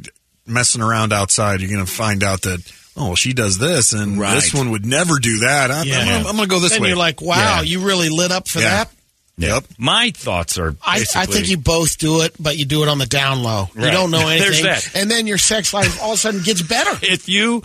messing 0.46 0.82
around 0.82 1.12
outside, 1.12 1.60
you're 1.60 1.70
going 1.70 1.84
to 1.84 1.90
find 1.90 2.22
out 2.22 2.42
that, 2.42 2.60
oh, 2.96 3.06
well, 3.06 3.16
she 3.16 3.32
does 3.32 3.56
this 3.58 3.92
and 3.92 4.18
Right. 4.18 4.34
this 4.34 4.52
one 4.52 4.70
would 4.70 4.84
never 4.84 5.18
do 5.18 5.38
that. 5.38 5.70
I'm, 5.70 5.86
Yeah. 5.86 6.16
I'm, 6.18 6.22
going 6.24 6.36
to 6.38 6.46
go 6.46 6.60
this 6.60 6.72
Then 6.72 6.82
way. 6.82 6.88
you're 6.88 6.98
like, 6.98 7.22
wow, 7.22 7.36
Yeah. 7.56 7.62
you 7.62 7.80
really 7.80 8.10
lit 8.10 8.30
up 8.30 8.46
for 8.48 8.60
Yeah. 8.60 8.84
that. 8.84 8.90
Yep. 9.36 9.64
My 9.78 10.12
thoughts 10.14 10.58
are. 10.58 10.76
I, 10.80 11.04
I 11.16 11.26
think 11.26 11.48
you 11.48 11.56
both 11.56 11.98
do 11.98 12.20
it, 12.20 12.34
but 12.38 12.56
you 12.56 12.66
do 12.66 12.84
it 12.84 12.88
on 12.88 12.98
the 12.98 13.06
down 13.06 13.42
low. 13.42 13.68
You 13.74 13.90
don't 13.90 14.12
know 14.12 14.18
There's 14.28 14.60
anything, 14.60 14.64
that. 14.64 14.94
and 14.94 15.10
then 15.10 15.26
your 15.26 15.38
sex 15.38 15.74
life 15.74 16.00
all 16.00 16.10
of 16.12 16.14
a 16.14 16.18
sudden 16.18 16.42
gets 16.42 16.62
better. 16.62 16.92
if 17.02 17.28
you 17.28 17.62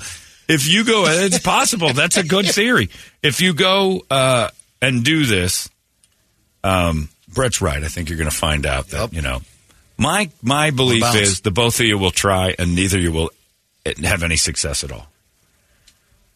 if 0.47 0.67
you 0.67 0.83
go 0.83 1.05
it's 1.05 1.37
possible 1.37 1.93
that's 1.93 2.17
a 2.17 2.23
good 2.23 2.47
theory 2.47 2.89
if 3.21 3.39
you 3.39 3.53
go 3.53 4.01
uh, 4.09 4.49
and 4.81 5.03
do 5.03 5.25
this 5.27 5.69
um, 6.63 7.09
brett's 7.27 7.61
right. 7.61 7.83
I 7.83 7.87
think 7.87 8.09
you're 8.09 8.17
going 8.17 8.29
to 8.29 8.35
find 8.35 8.65
out 8.65 8.87
that 8.89 9.13
you 9.13 9.21
know 9.21 9.41
my 9.97 10.29
my 10.41 10.71
belief 10.71 11.15
is 11.15 11.41
the 11.41 11.51
both 11.51 11.79
of 11.79 11.85
you 11.85 11.97
will 11.97 12.11
try 12.11 12.55
and 12.57 12.75
neither 12.75 12.97
you 12.99 13.11
will 13.11 13.31
eh, 13.85 13.93
have 14.03 14.23
any 14.23 14.37
success 14.37 14.83
at 14.83 14.91
all. 14.91 15.07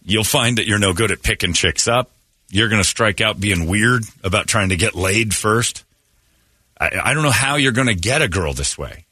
You'll 0.06 0.26
find 0.26 0.58
that 0.58 0.68
you're 0.68 0.80
no 0.80 0.94
good 0.94 1.12
at 1.12 1.24
picking 1.24 1.54
chicks 1.54 1.88
up. 1.88 2.12
You're 2.50 2.68
going 2.68 2.82
to 2.82 2.88
strike 2.88 3.22
out 3.22 3.40
being 3.40 3.68
weird 3.68 4.04
about 4.24 4.48
trying 4.48 4.70
to 4.70 4.76
get 4.76 4.96
laid 4.96 5.34
first. 5.34 5.86
I, 6.80 6.92
I 7.04 7.14
don't 7.14 7.24
know 7.24 7.32
how 7.32 7.56
you're 7.56 7.72
going 7.72 7.88
to 7.88 7.96
get 7.96 8.22
a 8.22 8.28
girl 8.28 8.54
this 8.54 8.78
way. 8.78 9.06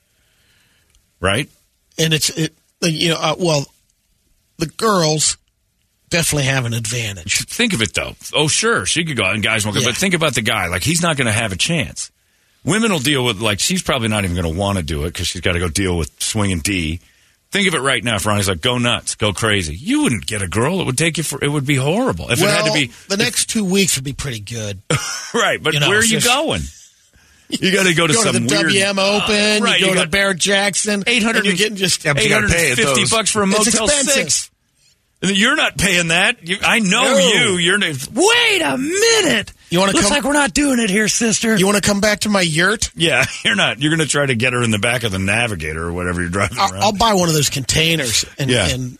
Right? 1.21 1.49
And 1.97 2.13
it's 2.13 2.29
it, 2.29 2.53
you 2.81 3.09
know, 3.09 3.17
uh, 3.19 3.35
well, 3.39 3.65
the 4.57 4.65
girls 4.65 5.37
definitely 6.11 6.45
have 6.45 6.65
an 6.65 6.73
advantage. 6.73 7.45
Think 7.47 7.73
of 7.73 7.81
it 7.81 7.93
though. 7.95 8.15
Oh, 8.33 8.47
sure, 8.47 8.85
she 8.85 9.03
could 9.03 9.17
go 9.17 9.23
out 9.23 9.33
and 9.33 9.43
guys 9.43 9.65
won't 9.65 9.75
go. 9.75 9.81
Yeah. 9.81 9.87
But 9.87 9.97
think 9.97 10.13
about 10.13 10.35
the 10.35 10.43
guy. 10.43 10.67
Like 10.67 10.83
he's 10.83 11.01
not 11.01 11.17
going 11.17 11.25
to 11.25 11.33
have 11.33 11.51
a 11.51 11.57
chance. 11.57 12.11
Women 12.63 12.91
will 12.91 12.99
deal 12.99 13.25
with 13.25 13.41
like 13.41 13.59
she's 13.59 13.81
probably 13.81 14.09
not 14.09 14.23
even 14.23 14.35
going 14.35 14.53
to 14.53 14.59
want 14.59 14.77
to 14.77 14.83
do 14.83 15.05
it 15.05 15.13
because 15.13 15.27
she's 15.27 15.41
got 15.41 15.53
to 15.53 15.59
go 15.59 15.67
deal 15.67 15.97
with 15.97 16.11
swinging 16.21 16.59
D. 16.59 16.99
Think 17.49 17.67
of 17.67 17.73
it 17.73 17.79
right 17.79 18.01
now. 18.01 18.15
If 18.15 18.25
Ronnie's 18.25 18.47
like, 18.47 18.61
go 18.61 18.77
nuts, 18.77 19.15
go 19.15 19.33
crazy. 19.33 19.75
You 19.75 20.03
wouldn't 20.03 20.25
get 20.25 20.41
a 20.41 20.47
girl. 20.47 20.79
It 20.79 20.85
would 20.85 20.97
take 20.97 21.17
you 21.17 21.23
for. 21.23 21.43
It 21.43 21.49
would 21.49 21.65
be 21.65 21.75
horrible 21.75 22.31
if 22.31 22.39
well, 22.39 22.47
it 22.47 22.55
had 22.55 22.65
to 22.67 22.73
be 22.73 22.93
the 23.09 23.17
next 23.17 23.47
two 23.47 23.65
weeks 23.65 23.97
would 23.97 24.05
be 24.05 24.13
pretty 24.13 24.39
good. 24.39 24.81
right. 25.33 25.61
But 25.61 25.73
You 25.73 25.81
know, 25.81 25.89
where 25.89 25.99
are 25.99 26.03
you 26.03 26.21
going? 26.21 26.61
You 27.59 27.73
got 27.73 27.85
to 27.85 27.93
go 27.93 28.07
to 28.07 28.13
go 28.13 28.23
some 28.23 28.33
to 28.33 28.39
the 28.39 28.47
weird 28.47 28.71
WM 28.71 28.97
Open, 28.97 29.61
right? 29.61 29.77
you 29.77 29.87
go 29.87 29.93
you 29.93 30.01
to 30.03 30.07
Barrett 30.07 30.37
Jackson, 30.37 31.03
eight 31.05 31.21
hundred. 31.21 31.43
you're 31.43 31.55
getting 31.55 31.75
just 31.75 32.05
Yeah, 32.05 32.13
but 32.13 32.23
you 32.23 32.29
eight 32.29 32.33
hundred 32.33 32.51
pay 32.51 32.71
and 32.71 32.79
at 32.79 32.85
fifty 32.85 33.03
bucks 33.13 33.29
for 33.29 33.41
a 33.41 33.45
Motel 33.45 33.83
expensive. 33.83 34.13
Six. 34.13 34.50
You're 35.23 35.55
not 35.55 35.77
paying 35.77 36.07
that. 36.07 36.47
You, 36.47 36.57
I 36.63 36.79
know 36.79 37.03
No. 37.03 37.17
you. 37.17 37.57
You're. 37.57 37.79
Wait 37.79 38.61
a 38.61 38.77
minute. 38.77 39.53
You 39.69 39.79
want 39.79 39.91
to 39.91 39.95
Looks 39.97 40.07
come? 40.09 40.15
like 40.17 40.23
we're 40.23 40.33
not 40.33 40.53
doing 40.53 40.79
it 40.79 40.89
here, 40.89 41.07
sister. 41.07 41.55
you 41.57 41.65
want 41.65 41.75
to 41.81 41.87
come 41.87 42.01
back 42.01 42.21
to 42.21 42.29
my 42.29 42.41
yurt? 42.41 42.89
Yeah, 42.95 43.23
you're 43.45 43.55
not. 43.55 43.79
You're 43.81 43.91
going 43.95 44.05
to 44.05 44.11
try 44.11 44.25
to 44.25 44.35
get 44.35 44.53
her 44.53 44.63
in 44.63 44.71
the 44.71 44.79
back 44.79 45.03
of 45.03 45.11
the 45.11 45.19
Navigator 45.19 45.83
or 45.87 45.93
whatever 45.93 46.21
you're 46.21 46.29
driving 46.31 46.57
I'll, 46.59 46.71
around. 46.73 46.83
I'll 46.83 46.93
buy 46.97 47.13
one 47.13 47.29
of 47.29 47.35
those 47.35 47.49
containers, 47.49 48.25
and, 48.39 48.49
Yeah. 48.49 48.67
and 48.67 48.97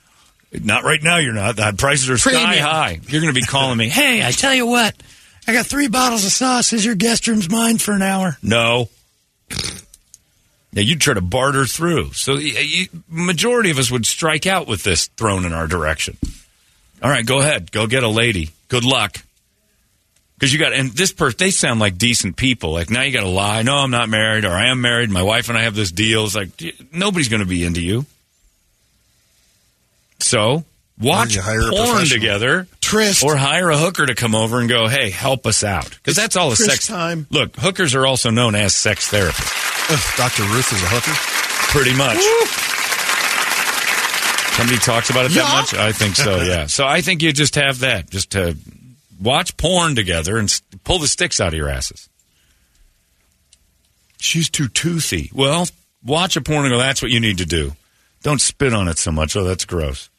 not 0.64 0.84
right 0.84 1.02
now. 1.02 1.18
You're 1.18 1.34
not. 1.34 1.56
The 1.56 1.74
prices 1.78 2.10
are 2.10 2.18
sky 2.18 2.58
high. 2.58 3.00
You're 3.08 3.22
going 3.22 3.34
to 3.34 3.40
be 3.40 3.46
calling 3.46 3.78
me. 3.78 3.90
Hey, 3.90 4.20
hey, 4.20 4.28
I 4.28 4.32
tell 4.32 4.54
you 4.54 4.68
what. 4.68 4.96
I 5.48 5.54
got 5.54 5.66
three 5.66 5.88
bottles 5.88 6.24
of 6.24 6.32
sauce. 6.32 6.72
Is 6.72 6.86
your 6.86 6.96
guest 6.96 7.28
room's 7.28 7.50
mine 7.50 7.78
for 7.80 7.94
an 7.94 8.02
hour? 8.04 8.38
no. 8.44 8.90
Yeah, 10.74 10.84
you'd 10.84 11.02
try 11.02 11.14
to 11.14 11.22
barter 11.22 11.66
through. 11.66 12.14
So, 12.14 12.36
you, 12.36 12.88
majority 13.10 13.72
of 13.72 13.78
us 13.78 13.92
would 13.92 14.06
strike 14.06 14.48
out 14.48 14.68
with 14.68 14.84
this 14.84 15.08
thrown 15.08 15.46
in 15.46 15.52
our 15.52 15.68
direction. 15.68 16.18
All 17.04 17.10
right, 17.10 17.26
go 17.26 17.40
ahead. 17.40 17.72
Go 17.72 17.88
get 17.88 18.04
a 18.04 18.08
lady. 18.08 18.52
Good 18.70 18.86
luck. 18.86 19.18
Because 20.36 20.54
you 20.54 20.60
got, 20.60 20.74
and 20.74 20.92
this 20.92 21.12
person, 21.12 21.38
they 21.38 21.52
sound 21.52 21.80
like 21.80 21.98
decent 21.98 22.36
people. 22.36 22.72
Like, 22.72 22.90
now 22.90 23.02
you 23.02 23.12
got 23.12 23.22
to 23.22 23.30
lie. 23.30 23.62
No, 23.64 23.76
I'm 23.76 23.92
not 23.92 24.10
married, 24.10 24.46
or 24.46 24.52
I 24.52 24.70
am 24.70 24.82
married. 24.82 25.10
My 25.10 25.22
wife 25.22 25.50
and 25.50 25.58
I 25.58 25.64
have 25.64 25.76
this 25.76 25.92
deal. 25.92 26.26
It's 26.26 26.36
like, 26.36 26.50
nobody's 26.92 27.30
going 27.30 27.42
to 27.42 27.48
be 27.48 27.64
into 27.64 27.82
you. 27.82 28.06
So, 30.20 30.64
watch 31.00 31.36
you 31.36 31.42
hire 31.42 31.68
a 31.68 31.72
porn 31.72 32.06
together. 32.06 32.68
Tryst. 32.92 33.24
Or 33.24 33.38
hire 33.38 33.70
a 33.70 33.78
hooker 33.78 34.06
to 34.06 34.16
come 34.16 34.36
over 34.36 34.60
and 34.60 34.68
go, 34.68 34.88
hey, 34.90 35.10
help 35.12 35.48
us 35.48 35.64
out. 35.64 35.90
Because 35.90 36.16
that's 36.18 36.36
all 36.36 36.52
a 36.52 36.58
sex 36.58 36.88
time. 36.88 37.26
Look, 37.30 37.56
hookers 37.56 37.96
are 37.96 38.06
also 38.06 38.30
known 38.32 38.54
as 38.54 38.76
sex 38.76 39.10
therapists, 39.10 39.90
Ugh, 39.92 40.18
Dr. 40.18 40.44
Ruth 40.44 40.72
is 40.74 40.84
a 40.84 40.88
hooker. 40.88 41.14
pretty 41.72 41.96
much. 41.96 42.20
Somebody 44.58 44.80
talks 44.80 45.10
about 45.10 45.26
it 45.26 45.30
that 45.32 45.36
Yeah. 45.36 45.60
much? 45.62 45.74
I 45.74 45.92
think 45.94 46.16
so, 46.18 46.42
yeah. 46.44 46.66
So 46.68 46.86
I 46.86 47.00
think 47.02 47.22
you 47.22 47.32
just 47.32 47.56
have 47.56 47.80
that, 47.80 48.10
just 48.10 48.32
to 48.32 48.58
watch 49.20 49.56
porn 49.58 49.96
together 49.96 50.38
and 50.38 50.54
pull 50.84 51.00
the 51.00 51.08
sticks 51.08 51.40
out 51.40 51.48
of 51.48 51.54
your 51.54 51.70
asses. 51.70 52.10
She's 54.20 54.50
too 54.50 54.68
toothy. 54.68 55.32
Well, 55.34 55.68
watch 56.04 56.36
a 56.36 56.42
porn 56.42 56.66
and 56.66 56.74
go, 56.74 56.78
that's 56.78 57.02
what 57.02 57.10
you 57.10 57.20
need 57.22 57.38
to 57.40 57.46
do. 57.46 57.74
Don't 58.22 58.42
spit 58.42 58.74
on 58.74 58.88
it 58.90 59.00
so 59.00 59.12
much. 59.12 59.36
Oh, 59.36 59.44
that's 59.46 59.66
gross. 59.66 60.10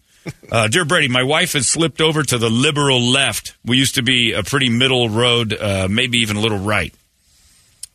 Uh, 0.50 0.68
dear 0.68 0.84
Brady, 0.84 1.08
my 1.08 1.22
wife 1.22 1.54
has 1.54 1.66
slipped 1.66 2.00
over 2.00 2.22
to 2.22 2.38
the 2.38 2.50
liberal 2.50 3.00
left. 3.00 3.56
We 3.64 3.76
used 3.76 3.94
to 3.96 4.02
be 4.02 4.32
a 4.32 4.42
pretty 4.42 4.68
middle 4.68 5.08
road, 5.08 5.52
uh, 5.52 5.88
maybe 5.90 6.18
even 6.18 6.36
a 6.36 6.40
little 6.40 6.58
right. 6.58 6.94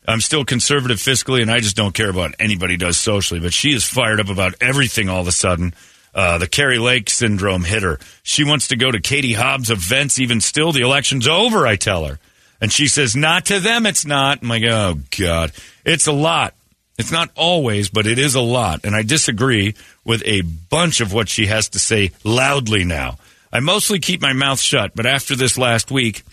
I'm 0.06 0.20
still 0.20 0.44
conservative 0.44 0.96
fiscally, 0.98 1.42
and 1.42 1.50
I 1.50 1.60
just 1.60 1.76
don't 1.76 1.94
care 1.94 2.08
about 2.08 2.34
anybody 2.38 2.76
does 2.76 2.96
socially. 2.96 3.40
But 3.40 3.52
she 3.52 3.74
is 3.74 3.84
fired 3.84 4.20
up 4.20 4.28
about 4.28 4.54
everything 4.60 5.08
all 5.08 5.20
of 5.20 5.28
a 5.28 5.32
sudden. 5.32 5.74
Uh, 6.14 6.38
the 6.38 6.48
Kari 6.48 6.78
Lake 6.78 7.10
syndrome 7.10 7.62
hit 7.62 7.82
her. 7.82 8.00
She 8.22 8.42
wants 8.42 8.68
to 8.68 8.76
go 8.76 8.90
to 8.90 9.00
Katie 9.00 9.34
Hobbs' 9.34 9.70
events. 9.70 10.18
Even 10.18 10.40
still, 10.40 10.72
the 10.72 10.80
election's 10.80 11.28
over. 11.28 11.66
I 11.66 11.76
tell 11.76 12.06
her, 12.06 12.18
and 12.60 12.72
she 12.72 12.88
says, 12.88 13.14
"Not 13.14 13.44
to 13.46 13.60
them. 13.60 13.84
It's 13.84 14.06
not." 14.06 14.42
I'm 14.42 14.48
like, 14.48 14.64
"Oh 14.64 14.98
God, 15.16 15.52
it's 15.84 16.06
a 16.06 16.12
lot." 16.12 16.54
It's 16.98 17.12
not 17.12 17.30
always, 17.36 17.88
but 17.88 18.08
it 18.08 18.18
is 18.18 18.34
a 18.34 18.40
lot. 18.40 18.80
And 18.84 18.94
I 18.94 19.02
disagree 19.02 19.74
with 20.04 20.22
a 20.26 20.42
bunch 20.42 21.00
of 21.00 21.12
what 21.12 21.28
she 21.28 21.46
has 21.46 21.68
to 21.70 21.78
say 21.78 22.10
loudly 22.24 22.84
now. 22.84 23.18
I 23.52 23.60
mostly 23.60 24.00
keep 24.00 24.20
my 24.20 24.32
mouth 24.32 24.60
shut, 24.60 24.92
but 24.96 25.06
after 25.06 25.36
this 25.36 25.56
last 25.56 25.90
week, 25.92 26.24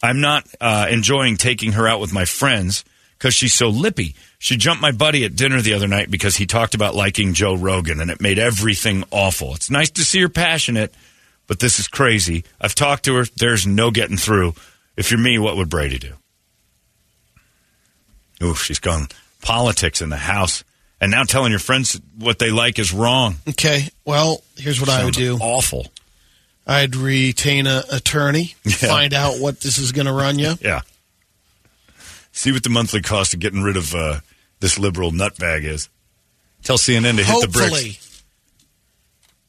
I'm 0.00 0.20
not 0.20 0.46
uh, 0.60 0.86
enjoying 0.90 1.36
taking 1.36 1.72
her 1.72 1.88
out 1.88 2.00
with 2.00 2.12
my 2.12 2.24
friends 2.24 2.84
because 3.18 3.34
she's 3.34 3.52
so 3.52 3.68
lippy. 3.68 4.14
She 4.38 4.56
jumped 4.56 4.80
my 4.80 4.92
buddy 4.92 5.24
at 5.24 5.36
dinner 5.36 5.60
the 5.60 5.74
other 5.74 5.88
night 5.88 6.10
because 6.10 6.36
he 6.36 6.46
talked 6.46 6.74
about 6.74 6.94
liking 6.94 7.34
Joe 7.34 7.54
Rogan, 7.54 8.00
and 8.00 8.10
it 8.10 8.20
made 8.20 8.38
everything 8.38 9.04
awful. 9.10 9.54
It's 9.54 9.70
nice 9.70 9.90
to 9.90 10.04
see 10.04 10.20
her 10.22 10.28
passionate, 10.28 10.94
but 11.46 11.58
this 11.58 11.78
is 11.78 11.88
crazy. 11.88 12.44
I've 12.60 12.74
talked 12.74 13.04
to 13.04 13.16
her. 13.16 13.24
There's 13.36 13.66
no 13.66 13.90
getting 13.90 14.16
through. 14.16 14.54
If 14.96 15.10
you're 15.10 15.20
me, 15.20 15.38
what 15.38 15.56
would 15.56 15.68
Brady 15.68 15.98
do? 15.98 16.14
Ooh, 18.42 18.54
she's 18.54 18.80
gone 18.80 19.08
politics 19.42 20.00
in 20.00 20.08
the 20.08 20.16
house. 20.16 20.64
And 21.00 21.10
now 21.10 21.24
telling 21.24 21.50
your 21.50 21.58
friends 21.58 22.00
what 22.16 22.38
they 22.38 22.50
like 22.50 22.78
is 22.78 22.92
wrong. 22.92 23.36
Okay. 23.48 23.88
Well, 24.04 24.42
here's 24.56 24.80
what 24.80 24.88
I 24.88 25.04
would 25.04 25.14
do. 25.14 25.36
Awful. 25.40 25.86
I'd 26.64 26.94
retain 26.94 27.66
a 27.66 27.82
attorney, 27.90 28.54
Yeah. 28.64 28.72
find 28.72 29.12
out 29.12 29.40
what 29.40 29.60
this 29.60 29.78
is 29.78 29.90
going 29.92 30.06
to 30.06 30.12
run 30.12 30.38
you. 30.38 30.54
Yeah. 30.60 30.82
See 32.34 32.50
what 32.52 32.62
the 32.62 32.70
monthly 32.70 33.02
cost 33.02 33.34
of 33.34 33.40
getting 33.40 33.62
rid 33.62 33.76
of 33.76 33.94
uh, 33.94 34.20
this 34.60 34.78
liberal 34.78 35.10
nutbag 35.10 35.64
is. 35.64 35.88
Tell 36.62 36.78
CNN 36.78 37.16
to 37.18 37.24
hit 37.24 37.40
the 37.42 37.48
bricks. 37.48 38.22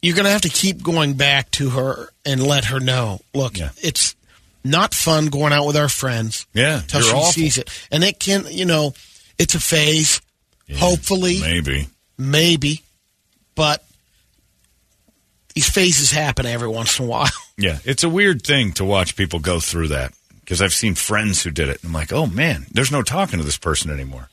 You're 0.02 0.14
going 0.16 0.26
to 0.26 0.30
have 0.30 0.42
to 0.42 0.50
keep 0.50 0.82
going 0.82 1.14
back 1.14 1.50
to 1.52 1.70
her 1.70 2.10
and 2.26 2.46
let 2.46 2.66
her 2.66 2.80
know. 2.80 3.20
Look, 3.32 3.54
it's 3.58 4.14
not 4.62 4.92
fun 4.92 5.26
going 5.28 5.52
out 5.54 5.66
with 5.66 5.76
our 5.78 5.88
friends. 5.88 6.46
Yeah, 6.52 6.82
you're 6.92 7.02
she 7.02 7.10
awful. 7.10 7.32
sees 7.32 7.56
it, 7.56 7.70
and 7.90 8.04
it 8.04 8.18
can, 8.18 8.44
you 8.50 8.66
know, 8.66 8.92
it's 9.38 9.54
a 9.54 9.60
phase. 9.60 10.20
hopefully, 10.76 11.40
Maybe. 11.40 11.88
maybe, 12.18 12.82
but 13.54 13.84
these 15.54 15.68
phases 15.68 16.10
happen 16.10 16.46
every 16.46 16.68
once 16.68 16.98
in 16.98 17.06
a 17.06 17.08
while. 17.08 17.28
Yeah, 17.56 17.78
it's 17.84 18.02
a 18.02 18.08
weird 18.08 18.42
thing 18.42 18.72
to 18.72 18.84
watch 18.84 19.14
people 19.14 19.38
go 19.38 19.60
through 19.60 19.86
that 19.88 20.12
because 20.40 20.60
I've 20.60 20.74
seen 20.74 20.96
friends 20.96 21.44
who 21.44 21.52
did 21.52 21.68
it. 21.68 21.80
And 21.84 21.90
I'm 21.90 21.92
like, 21.94 22.12
oh 22.12 22.26
man, 22.26 22.66
there's 22.72 22.90
no 22.90 23.02
talking 23.02 23.38
to 23.38 23.44
this 23.44 23.56
person 23.56 23.92
anymore. 23.92 24.28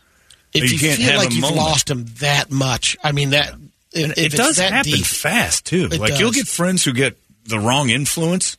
If 0.56 0.72
you, 0.72 0.80
can't 0.80 0.98
feel 0.98 1.12
have 1.12 1.20
like 1.20 1.32
you've 1.32 1.42
moment. 1.42 1.58
lost 1.58 1.86
them 1.86 2.06
that 2.22 2.50
much, 2.50 2.98
I 3.04 3.12
mean 3.12 3.30
that 3.30 3.54
if, 3.92 4.12
if 4.12 4.18
it 4.18 4.26
it's 4.26 4.36
does 4.36 4.58
that 4.58 4.72
happen 4.74 4.94
deep, 4.94 5.06
fast 5.06 5.68
too. 5.68 5.88
Like 5.90 6.18
you'll 6.20 6.32
get 6.32 6.48
friends 6.48 6.84
who 6.84 6.94
get 6.94 7.16
the 7.46 7.60
wrong 7.60 7.92
influence, 7.92 8.58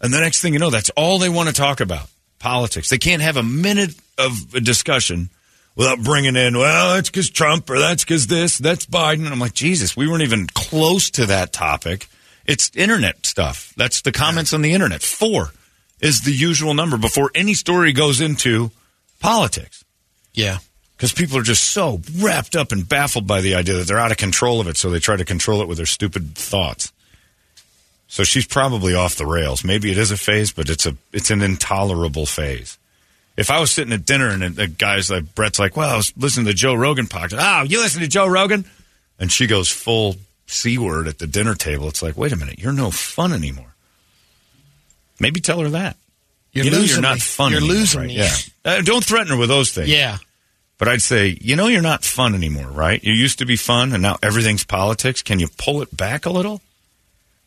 and 0.00 0.10
the 0.10 0.20
next 0.20 0.40
thing 0.40 0.54
you 0.54 0.58
know, 0.58 0.70
that's 0.70 0.88
all 0.96 1.18
they 1.18 1.28
want 1.28 1.50
to 1.50 1.54
talk 1.54 1.80
about 1.80 2.08
politics. 2.38 2.88
They 2.88 2.96
can't 2.96 3.20
have 3.20 3.36
a 3.36 3.42
minute 3.42 3.94
of 4.16 4.54
a 4.54 4.60
discussion 4.60 5.28
without 5.76 6.02
bringing 6.02 6.36
in, 6.36 6.56
well, 6.58 6.94
that's 6.94 7.08
because 7.10 7.30
Trump 7.30 7.68
or 7.70 7.78
that's 7.78 8.04
because 8.04 8.26
this, 8.26 8.58
that's 8.58 8.86
Biden. 8.86 9.24
And 9.24 9.28
I'm 9.28 9.38
like, 9.40 9.54
Jesus, 9.54 9.96
we 9.96 10.06
weren't 10.08 10.22
even 10.22 10.46
close 10.48 11.10
to 11.12 11.26
that 11.26 11.52
topic. 11.52 12.08
It's 12.46 12.70
internet 12.74 13.24
stuff. 13.24 13.72
That's 13.76 14.02
the 14.02 14.12
comments 14.12 14.52
on 14.52 14.62
the 14.62 14.72
internet. 14.72 15.02
Four 15.02 15.50
is 16.00 16.22
the 16.22 16.32
usual 16.32 16.74
number 16.74 16.98
before 16.98 17.30
any 17.34 17.54
story 17.54 17.92
goes 17.92 18.20
into 18.20 18.70
politics 19.20 19.84
Yeah. 20.34 20.58
because 20.96 21.12
people 21.12 21.38
are 21.38 21.42
just 21.44 21.64
so 21.64 22.00
wrapped 22.20 22.56
up 22.56 22.72
and 22.72 22.88
baffled 22.88 23.26
by 23.26 23.40
the 23.40 23.54
idea 23.54 23.74
that 23.74 23.86
they're 23.86 23.98
out 23.98 24.10
of 24.10 24.16
control 24.16 24.60
of 24.60 24.66
it, 24.66 24.76
so 24.76 24.90
they 24.90 24.98
try 24.98 25.14
to 25.16 25.24
control 25.24 25.62
it 25.62 25.68
with 25.68 25.76
their 25.76 25.86
stupid 25.86 26.34
thoughts. 26.34 26.92
So 28.08 28.24
she's 28.24 28.46
probably 28.46 28.94
off 28.94 29.14
the 29.14 29.24
rails. 29.26 29.64
Maybe 29.64 29.90
it 29.90 29.96
is 29.96 30.10
a 30.10 30.16
phase, 30.18 30.52
but 30.52 30.68
it's 30.68 30.84
a 30.84 30.96
it's 31.12 31.30
an 31.30 31.40
intolerable 31.40 32.26
phase. 32.26 32.76
If 33.42 33.50
I 33.50 33.58
was 33.58 33.72
sitting 33.72 33.92
at 33.92 34.06
dinner 34.06 34.28
and 34.28 34.54
the 34.54 34.68
guy's 34.68 35.10
like 35.10 35.34
Brett's 35.34 35.58
like, 35.58 35.76
"Well, 35.76 35.90
I 35.90 35.96
was 35.96 36.12
listening 36.16 36.46
to 36.46 36.54
Joe 36.54 36.74
Rogan 36.74 37.06
podcast." 37.06 37.38
Oh, 37.40 37.64
you 37.64 37.82
listen 37.82 38.00
to 38.00 38.08
Joe 38.08 38.28
Rogan? 38.28 38.64
And 39.18 39.30
she 39.30 39.46
goes 39.46 39.68
full 39.68 40.16
c 40.46 40.78
word 40.78 41.08
at 41.08 41.18
the 41.18 41.26
dinner 41.26 41.54
table. 41.56 41.88
It's 41.88 42.02
like, 42.02 42.16
wait 42.16 42.32
a 42.32 42.36
minute, 42.36 42.58
you're 42.60 42.72
no 42.72 42.90
fun 42.92 43.32
anymore. 43.32 43.74
Maybe 45.18 45.40
tell 45.40 45.60
her 45.60 45.70
that. 45.70 45.96
You're 46.52 46.66
you 46.66 46.70
know 46.70 46.78
losing 46.78 46.96
you're 46.96 47.02
not 47.02 47.14
me. 47.14 47.20
fun. 47.20 47.50
You're 47.50 47.58
anymore, 47.58 47.76
losing 47.76 48.00
right? 48.00 48.08
me. 48.08 48.16
Yeah. 48.16 48.34
Uh, 48.64 48.82
don't 48.82 49.04
threaten 49.04 49.32
her 49.32 49.36
with 49.36 49.48
those 49.48 49.72
things. 49.72 49.88
Yeah. 49.88 50.18
But 50.78 50.88
I'd 50.88 51.02
say, 51.02 51.36
you 51.40 51.56
know, 51.56 51.66
you're 51.66 51.82
not 51.82 52.04
fun 52.04 52.34
anymore, 52.34 52.66
right? 52.66 53.02
You 53.02 53.12
used 53.12 53.38
to 53.38 53.46
be 53.46 53.56
fun, 53.56 53.92
and 53.92 54.02
now 54.02 54.18
everything's 54.22 54.64
politics. 54.64 55.22
Can 55.22 55.38
you 55.38 55.48
pull 55.56 55.82
it 55.82 55.96
back 55.96 56.26
a 56.26 56.30
little? 56.30 56.60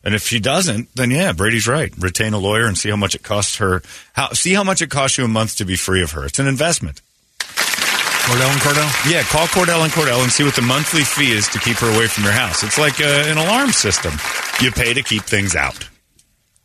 And 0.06 0.14
if 0.14 0.22
she 0.22 0.38
doesn't, 0.38 0.88
then 0.94 1.10
yeah, 1.10 1.32
Brady's 1.32 1.66
right. 1.66 1.92
Retain 1.98 2.32
a 2.32 2.38
lawyer 2.38 2.66
and 2.66 2.78
see 2.78 2.88
how 2.88 2.94
much 2.96 3.16
it 3.16 3.24
costs 3.24 3.56
her. 3.56 3.82
How, 4.12 4.28
see 4.34 4.54
how 4.54 4.62
much 4.62 4.80
it 4.80 4.88
costs 4.88 5.18
you 5.18 5.24
a 5.24 5.28
month 5.28 5.56
to 5.56 5.64
be 5.64 5.74
free 5.74 6.00
of 6.00 6.12
her. 6.12 6.24
It's 6.24 6.38
an 6.38 6.46
investment. 6.46 7.02
Cordell 7.40 8.52
and 8.52 8.60
Cordell? 8.60 9.10
Yeah, 9.12 9.22
call 9.24 9.46
Cordell 9.48 9.82
and 9.82 9.92
Cordell 9.92 10.22
and 10.22 10.30
see 10.30 10.44
what 10.44 10.54
the 10.54 10.62
monthly 10.62 11.02
fee 11.02 11.32
is 11.32 11.48
to 11.48 11.58
keep 11.58 11.76
her 11.78 11.88
away 11.94 12.06
from 12.06 12.22
your 12.22 12.32
house. 12.32 12.62
It's 12.62 12.78
like 12.78 13.00
uh, 13.00 13.04
an 13.04 13.36
alarm 13.36 13.70
system. 13.72 14.12
You 14.60 14.70
pay 14.70 14.94
to 14.94 15.02
keep 15.02 15.22
things 15.22 15.56
out. 15.56 15.88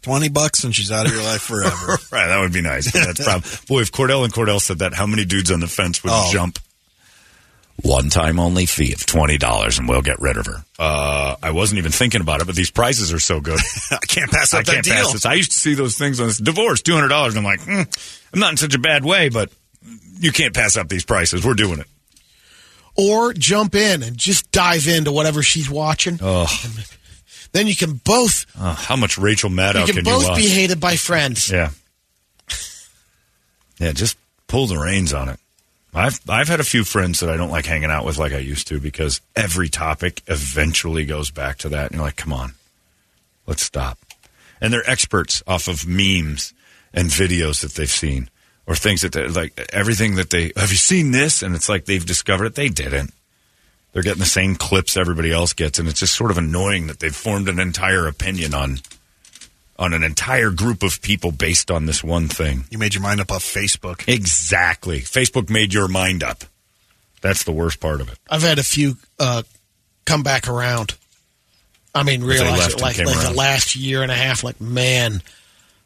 20 0.04 0.30
bucks 0.30 0.64
and 0.64 0.76
she's 0.76 0.92
out 0.92 1.08
of 1.08 1.12
your 1.12 1.24
life 1.24 1.42
forever. 1.42 1.98
right, 2.12 2.28
that 2.28 2.40
would 2.42 2.54
be 2.54 2.62
nice. 2.62 2.92
That's 2.92 3.24
probably, 3.24 3.50
boy, 3.68 3.82
if 3.82 3.92
Cordell 3.92 4.24
and 4.24 4.32
Cordell 4.34 4.62
said 4.62 4.80
that, 4.80 4.94
how 4.94 5.08
many 5.08 5.26
dudes 5.26 5.50
on 5.52 5.60
the 5.62 5.68
fence 5.68 6.04
would 6.04 6.12
Oh. 6.14 6.30
jump? 6.32 6.60
One 7.84 8.10
time 8.10 8.40
only 8.40 8.66
fee 8.66 8.94
of 8.94 9.06
twenty 9.06 9.38
dollars, 9.38 9.80
and 9.80 9.88
we'll 9.88 10.02
get 10.02 10.20
rid 10.20 10.38
of 10.38 10.46
her. 10.46 10.64
Uh, 10.78 11.36
I 11.42 11.52
wasn't 11.52 11.80
even 11.80 11.92
thinking 11.92 12.22
about 12.22 12.42
it, 12.42 12.48
but 12.48 12.56
these 12.56 12.72
prices 12.72 13.12
are 13.12 13.20
so 13.20 13.40
good. 13.40 13.60
I 13.92 13.98
can't 14.08 14.32
pass 14.32 14.54
up 14.54 14.66
that 14.66 14.74
can't 14.74 14.86
deal. 14.86 14.96
pass 14.96 15.14
this. 15.14 15.26
I 15.26 15.34
used 15.34 15.52
to 15.52 15.60
see 15.60 15.74
those 15.74 15.98
things 15.98 16.20
on 16.20 16.28
this 16.28 16.38
divorce, 16.38 16.82
two 16.82 16.94
hundred 16.94 17.10
dollars, 17.10 17.36
and 17.36 17.46
I'm 17.46 17.52
like, 17.52 17.62
hmm, 17.62 17.82
I'm 18.34 18.40
not 18.40 18.52
in 18.52 18.58
such 18.58 18.76
a 18.76 18.80
bad 18.80 19.04
way, 19.04 19.30
but 19.30 19.52
you 20.20 20.32
can't 20.32 20.54
pass 20.54 20.78
up 20.78 20.90
these 20.90 21.06
prices. 21.06 21.46
We're 21.46 21.56
doing 21.56 21.80
it. 21.80 21.88
Or 22.96 23.34
jump 23.34 23.74
in 23.74 24.04
and 24.04 24.18
just 24.18 24.52
dive 24.52 24.88
into 24.88 25.12
whatever 25.12 25.42
she's 25.42 25.70
watching. 25.70 26.20
Oh, 26.22 26.48
Then 27.54 27.68
you 27.68 27.76
can 27.76 27.94
both 27.94 28.46
oh, 28.58 28.72
how 28.72 28.96
much 28.96 29.18
Rachel 29.18 29.50
Maddow 29.50 29.82
you 29.82 29.94
can, 29.94 29.96
can, 29.96 30.04
both 30.06 30.24
you 30.24 30.30
watch? 30.30 30.38
be 30.38 30.48
hated 30.48 30.80
by 30.80 30.96
friends. 30.96 31.50
Yeah. 31.50 31.72
Yeah, 33.78 33.92
just 33.94 34.18
pull 34.48 34.68
the 34.68 34.78
reins 34.78 35.14
on 35.14 35.28
it. 35.30 35.40
I've 35.94 36.20
I've 36.30 36.48
had 36.48 36.60
a 36.60 36.66
few 36.66 36.84
friends 36.84 37.20
that 37.20 37.30
I 37.30 37.38
don't 37.38 37.50
like 37.50 37.66
hanging 37.66 37.92
out 37.92 38.06
with 38.06 38.18
like 38.18 38.32
I 38.32 38.38
used 38.38 38.68
to 38.68 38.80
because 38.80 39.22
every 39.36 39.68
topic 39.68 40.22
eventually 40.28 41.06
goes 41.06 41.32
back 41.32 41.58
to 41.60 41.70
that. 41.70 41.88
And 41.88 41.96
you're 41.96 42.06
like, 42.06 42.16
come 42.16 42.32
on, 42.32 42.54
let's 43.46 43.64
stop. 43.64 43.98
And 44.62 44.72
they're 44.72 44.90
experts 44.90 45.44
off 45.48 45.68
of 45.68 45.86
memes 45.86 46.54
and 46.94 47.10
videos 47.10 47.62
that 47.62 47.74
they've 47.74 47.90
seen 47.90 48.30
or 48.68 48.76
things 48.76 49.02
that 49.02 49.12
they 49.12 49.28
like 49.28 49.70
everything 49.74 50.16
that 50.16 50.30
they 50.30 50.54
have 50.56 50.72
you 50.72 50.78
seen 50.78 51.12
this? 51.12 51.42
And 51.42 51.56
it's 51.56 51.68
like 51.68 51.86
they've 51.86 52.06
discovered 52.06 52.46
it. 52.46 52.56
They 52.56 52.70
didn't. 52.70 53.14
They're 53.92 54.04
getting 54.04 54.20
the 54.20 54.26
same 54.26 54.56
clips 54.56 54.96
everybody 54.96 55.34
else 55.34 55.52
gets, 55.52 55.78
and 55.78 55.90
it's 55.90 56.00
just 56.00 56.16
sort 56.16 56.32
of 56.32 56.38
annoying 56.38 56.88
that 56.88 57.00
they've 57.00 57.14
formed 57.14 57.50
an 57.50 57.60
entire 57.60 58.08
opinion 58.08 58.54
on 58.54 58.78
on 59.82 59.94
an 59.94 60.04
entire 60.04 60.52
group 60.52 60.84
of 60.84 61.02
people 61.02 61.32
based 61.32 61.72
on 61.72 61.88
this 61.88 62.04
one 62.04 62.28
thing. 62.28 62.66
You 62.70 62.78
made 62.78 62.94
your 62.94 63.02
mind 63.02 63.20
up 63.20 63.32
off 63.32 63.44
Facebook. 63.44 64.08
Exactly. 64.08 65.00
Facebook 65.00 65.50
made 65.50 65.74
your 65.74 65.88
mind 65.88 66.24
up. 66.24 66.44
That's 67.22 67.44
the 67.44 67.52
worst 67.52 67.80
part 67.80 68.00
of 68.00 68.08
it. 68.12 68.20
I've 68.30 68.44
had 68.44 68.60
a 68.60 68.64
few 68.64 68.98
uh, 69.20 69.42
come 70.06 70.22
back 70.22 70.48
around. 70.48 70.96
I 71.96 72.04
mean, 72.04 72.22
they 72.22 72.28
realize 72.28 72.74
it 72.76 72.80
like, 72.82 72.98
like 73.00 73.20
the 73.28 73.34
last 73.36 73.76
year 73.76 74.04
and 74.04 74.12
a 74.12 74.16
half. 74.16 74.44
Like, 74.44 74.62
man, 74.62 75.22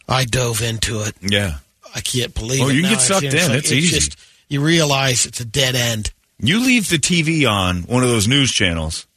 I 0.09 0.25
dove 0.25 0.61
into 0.61 1.01
it. 1.03 1.15
Yeah. 1.21 1.59
I 1.95 2.01
can't 2.01 2.33
believe 2.33 2.61
Oh, 2.63 2.67
it. 2.69 2.75
you 2.75 2.81
now 2.81 2.89
get 2.91 3.01
sucked 3.01 3.21
see 3.21 3.27
it. 3.27 3.33
in. 3.33 3.47
like- 3.49 3.59
It's 3.59 3.71
easy. 3.71 3.95
Just, 3.95 4.17
you 4.49 4.59
realize 4.61 5.25
it's 5.25 5.39
a 5.39 5.45
dead 5.45 5.75
end. 5.75 6.11
You 6.37 6.59
leave 6.59 6.89
the 6.89 6.97
TV 6.97 7.49
on 7.49 7.83
one 7.83 8.03
of 8.03 8.09
those 8.09 8.27
news 8.27 8.51
channels, 8.51 9.07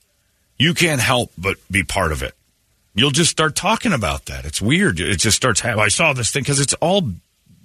you 0.56 0.72
can't 0.72 1.00
help 1.00 1.32
but 1.36 1.56
be 1.68 1.82
part 1.82 2.12
of 2.12 2.22
it. 2.22 2.34
You'll 2.98 3.10
just 3.10 3.30
start 3.30 3.54
talking 3.54 3.92
about 3.92 4.26
that. 4.26 4.44
It's 4.44 4.60
weird. 4.60 4.98
It 4.98 5.18
just 5.18 5.36
starts 5.36 5.60
happening. 5.60 5.84
I 5.84 5.88
saw 5.88 6.12
this 6.12 6.30
thing 6.30 6.42
because 6.42 6.58
it's 6.60 6.74
all 6.74 7.02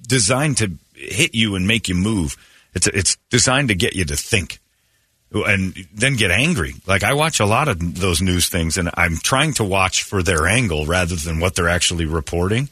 designed 0.08 0.58
to 0.58 0.72
hit 0.94 1.34
you 1.34 1.56
and 1.56 1.68
make 1.68 1.90
you 1.90 1.96
move. 1.96 2.38
It's 2.76 2.88
it's 2.88 3.18
designed 3.30 3.70
to 3.70 3.76
get 3.76 3.96
you 3.96 4.06
to 4.06 4.16
think 4.16 4.60
and 5.34 5.74
then 5.94 6.16
get 6.16 6.32
angry. 6.32 6.76
Like 6.86 7.04
I 7.04 7.14
watch 7.14 7.40
a 7.40 7.46
lot 7.46 7.68
of 7.68 8.00
those 8.00 8.22
news 8.22 8.50
things, 8.50 8.78
and 8.78 8.90
I'm 8.94 9.18
trying 9.18 9.54
to 9.54 9.64
watch 9.64 10.04
for 10.04 10.22
their 10.22 10.48
angle 10.48 10.86
rather 10.86 11.16
than 11.16 11.40
what 11.40 11.56
they're 11.56 11.70
actually 11.70 12.06
reporting. 12.06 12.70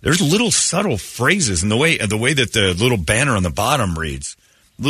There's 0.00 0.20
little 0.20 0.50
subtle 0.50 0.98
phrases, 0.98 1.62
and 1.62 1.72
the 1.72 1.76
way 1.76 1.96
the 1.96 2.18
way 2.18 2.34
that 2.34 2.52
the 2.52 2.74
little 2.74 2.98
banner 2.98 3.34
on 3.36 3.42
the 3.42 3.50
bottom 3.50 3.98
reads. 3.98 4.36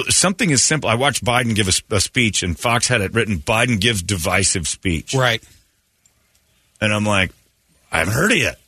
Something 0.08 0.50
is 0.50 0.62
simple. 0.62 0.90
I 0.90 0.96
watched 0.96 1.24
Biden 1.24 1.54
give 1.54 1.68
a 1.68 2.00
speech, 2.00 2.42
and 2.42 2.58
Fox 2.58 2.88
had 2.88 3.00
it 3.00 3.14
written 3.14 3.38
Biden 3.38 3.80
gives 3.80 4.02
divisive 4.02 4.68
speech. 4.68 5.14
Right. 5.14 5.42
And 6.80 6.92
I'm 6.92 7.04
like, 7.04 7.32
I 7.90 7.98
haven't 7.98 8.14
heard 8.14 8.32
it 8.32 8.38
yet. 8.38 8.58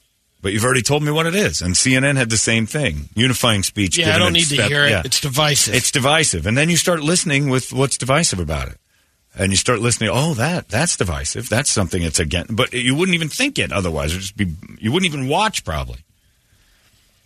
But 0.43 0.53
you've 0.53 0.65
already 0.65 0.83
told 0.83 1.03
me 1.03 1.11
what 1.13 1.27
it 1.27 1.35
is. 1.35 1.61
And 1.61 1.75
CNN 1.75 2.17
had 2.17 2.31
the 2.31 2.39
same 2.39 2.65
thing 2.67 3.11
unifying 3.15 3.63
speech. 3.63 3.99
Yeah, 3.99 4.15
I 4.15 4.19
don't 4.19 4.33
need 4.33 4.51
its 4.51 4.57
to 4.57 4.63
hear 4.63 4.85
it. 4.85 4.91
yeah. 4.91 5.03
It's 5.05 5.21
divisive. 5.21 5.75
It's 5.75 5.91
divisive. 5.91 6.47
And 6.47 6.57
then 6.57 6.71
you 6.71 6.79
start 6.79 7.01
listening 7.01 7.51
with 7.51 7.73
what's 7.73 7.99
divisive 7.99 8.39
about 8.39 8.69
it. 8.69 8.79
And 9.37 9.53
you 9.53 9.57
start 9.57 9.81
listening, 9.81 10.11
oh, 10.13 10.35
that 10.35 10.69
that's 10.69 10.97
divisive. 10.97 11.49
That's 11.49 11.71
something 11.71 12.03
that's 12.03 12.19
against. 12.19 12.57
But 12.57 12.73
you 12.73 12.95
wouldn't 12.97 13.15
even 13.15 13.29
think 13.29 13.59
it 13.59 13.71
otherwise. 13.71 14.11
It'd 14.11 14.23
just 14.23 14.37
be, 14.37 14.53
you 14.79 14.91
wouldn't 14.91 15.13
even 15.13 15.29
watch 15.29 15.65
probably. 15.65 15.99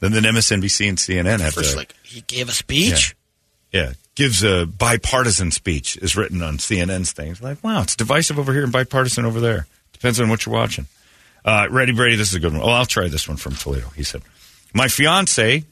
Then 0.01 0.13
then 0.13 0.25
MSNBC 0.25 0.89
and 0.89 0.99
CNN 0.99 1.41
have 1.41 1.55
First, 1.55 1.73
to. 1.73 1.77
like 1.79 1.95
he 2.03 2.21
gave 2.23 2.49
a 2.49 2.53
speech. 2.53 3.17
Yeah, 3.73 3.95
gives 4.15 4.45
a 4.45 4.67
bipartisan 4.67 5.51
speech 5.51 5.97
is 5.97 6.15
written 6.15 6.43
on 6.43 6.59
CNN's 6.59 7.13
things. 7.13 7.41
Like, 7.41 7.63
wow, 7.65 7.83
it's 7.83 7.97
divisive 7.97 8.39
over 8.39 8.53
here 8.53 8.65
and 8.65 8.73
bipartisan 8.73 9.25
over 9.25 9.41
there. 9.41 9.67
Depends 10.05 10.21
on 10.21 10.29
what 10.29 10.45
you're 10.45 10.55
watching. 10.55 10.87
Uh, 11.47 11.67
Ready, 11.71 11.93
Brady, 11.93 12.17
this 12.17 12.29
is 12.29 12.35
a 12.35 12.39
good 12.39 12.53
one. 12.53 12.61
Oh, 12.61 12.69
I'll 12.69 12.85
try 12.85 13.09
this 13.09 13.27
one 13.27 13.39
from 13.39 13.55
Toledo. 13.55 13.89
He 13.97 14.03
said, 14.03 14.21
My 14.75 14.87
fiance, 14.87 15.65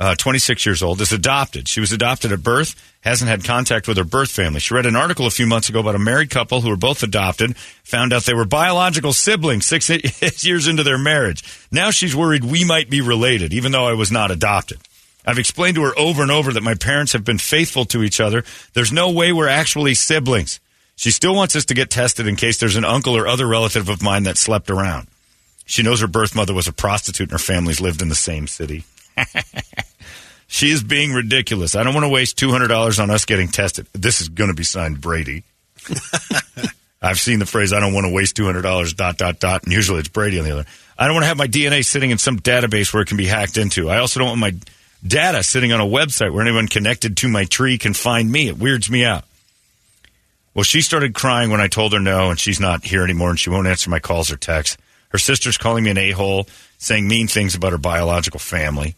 uh, 0.00 0.14
26 0.14 0.64
years 0.64 0.82
old, 0.82 1.02
is 1.02 1.12
adopted. 1.12 1.68
She 1.68 1.80
was 1.80 1.92
adopted 1.92 2.32
at 2.32 2.42
birth, 2.42 2.76
hasn't 3.02 3.28
had 3.28 3.44
contact 3.44 3.86
with 3.86 3.98
her 3.98 4.04
birth 4.04 4.30
family. 4.30 4.60
She 4.60 4.72
read 4.72 4.86
an 4.86 4.96
article 4.96 5.26
a 5.26 5.30
few 5.30 5.44
months 5.46 5.68
ago 5.68 5.80
about 5.80 5.96
a 5.96 5.98
married 5.98 6.30
couple 6.30 6.62
who 6.62 6.70
were 6.70 6.78
both 6.78 7.02
adopted, 7.02 7.58
found 7.58 8.14
out 8.14 8.24
they 8.24 8.32
were 8.32 8.46
biological 8.46 9.12
siblings 9.12 9.66
six 9.66 9.90
years 10.46 10.66
into 10.66 10.82
their 10.82 10.96
marriage. 10.96 11.44
Now 11.70 11.90
she's 11.90 12.16
worried 12.16 12.42
we 12.42 12.64
might 12.64 12.88
be 12.88 13.02
related, 13.02 13.52
even 13.52 13.70
though 13.70 13.86
I 13.86 13.92
was 13.92 14.10
not 14.10 14.30
adopted. 14.30 14.78
I've 15.26 15.38
explained 15.38 15.74
to 15.74 15.82
her 15.82 15.98
over 15.98 16.22
and 16.22 16.30
over 16.30 16.54
that 16.54 16.62
my 16.62 16.74
parents 16.74 17.12
have 17.12 17.24
been 17.26 17.36
faithful 17.36 17.84
to 17.86 18.02
each 18.02 18.18
other. 18.18 18.44
There's 18.72 18.92
no 18.94 19.10
way 19.10 19.30
we're 19.30 19.46
actually 19.46 19.92
siblings. 19.92 20.58
She 20.96 21.10
still 21.10 21.34
wants 21.34 21.56
us 21.56 21.64
to 21.66 21.74
get 21.74 21.90
tested 21.90 22.26
in 22.26 22.36
case 22.36 22.58
there's 22.58 22.76
an 22.76 22.84
uncle 22.84 23.16
or 23.16 23.26
other 23.26 23.46
relative 23.46 23.88
of 23.88 24.02
mine 24.02 24.24
that 24.24 24.38
slept 24.38 24.70
around. 24.70 25.08
She 25.66 25.82
knows 25.82 26.00
her 26.00 26.06
birth 26.06 26.34
mother 26.34 26.54
was 26.54 26.68
a 26.68 26.72
prostitute 26.72 27.30
and 27.30 27.32
her 27.32 27.38
families 27.38 27.80
lived 27.80 28.02
in 28.02 28.08
the 28.08 28.14
same 28.14 28.46
city. 28.46 28.84
she 30.46 30.70
is 30.70 30.82
being 30.82 31.12
ridiculous. 31.12 31.74
I 31.74 31.82
don't 31.82 31.94
want 31.94 32.04
to 32.04 32.10
waste 32.10 32.38
$200 32.38 33.02
on 33.02 33.10
us 33.10 33.24
getting 33.24 33.48
tested. 33.48 33.86
This 33.92 34.20
is 34.20 34.28
going 34.28 34.50
to 34.50 34.54
be 34.54 34.64
signed 34.64 35.00
Brady. 35.00 35.44
I've 37.02 37.20
seen 37.20 37.38
the 37.38 37.46
phrase, 37.46 37.72
I 37.72 37.80
don't 37.80 37.92
want 37.92 38.06
to 38.06 38.12
waste 38.12 38.36
$200, 38.36 38.96
dot, 38.96 39.18
dot, 39.18 39.38
dot, 39.38 39.64
and 39.64 39.72
usually 39.72 39.98
it's 39.98 40.08
Brady 40.08 40.38
on 40.38 40.44
the 40.44 40.52
other. 40.52 40.64
I 40.98 41.06
don't 41.06 41.14
want 41.14 41.24
to 41.24 41.28
have 41.28 41.36
my 41.36 41.48
DNA 41.48 41.84
sitting 41.84 42.10
in 42.10 42.18
some 42.18 42.38
database 42.38 42.94
where 42.94 43.02
it 43.02 43.08
can 43.08 43.16
be 43.16 43.26
hacked 43.26 43.58
into. 43.58 43.90
I 43.90 43.98
also 43.98 44.20
don't 44.20 44.28
want 44.28 44.40
my 44.40 44.54
data 45.06 45.42
sitting 45.42 45.72
on 45.72 45.80
a 45.80 45.86
website 45.86 46.32
where 46.32 46.42
anyone 46.42 46.68
connected 46.68 47.18
to 47.18 47.28
my 47.28 47.44
tree 47.44 47.76
can 47.76 47.92
find 47.92 48.30
me. 48.30 48.48
It 48.48 48.58
weirds 48.58 48.88
me 48.90 49.04
out. 49.04 49.24
Well, 50.54 50.62
she 50.62 50.80
started 50.80 51.14
crying 51.14 51.50
when 51.50 51.60
I 51.60 51.66
told 51.66 51.92
her 51.92 52.00
no, 52.00 52.30
and 52.30 52.38
she's 52.38 52.60
not 52.60 52.84
here 52.84 53.02
anymore, 53.02 53.30
and 53.30 53.38
she 53.38 53.50
won't 53.50 53.66
answer 53.66 53.90
my 53.90 53.98
calls 53.98 54.30
or 54.30 54.36
texts. 54.36 54.76
Her 55.08 55.18
sister's 55.18 55.58
calling 55.58 55.84
me 55.84 55.90
an 55.90 55.98
a 55.98 56.12
hole, 56.12 56.46
saying 56.78 57.08
mean 57.08 57.26
things 57.26 57.54
about 57.54 57.72
her 57.72 57.78
biological 57.78 58.40
family. 58.40 58.94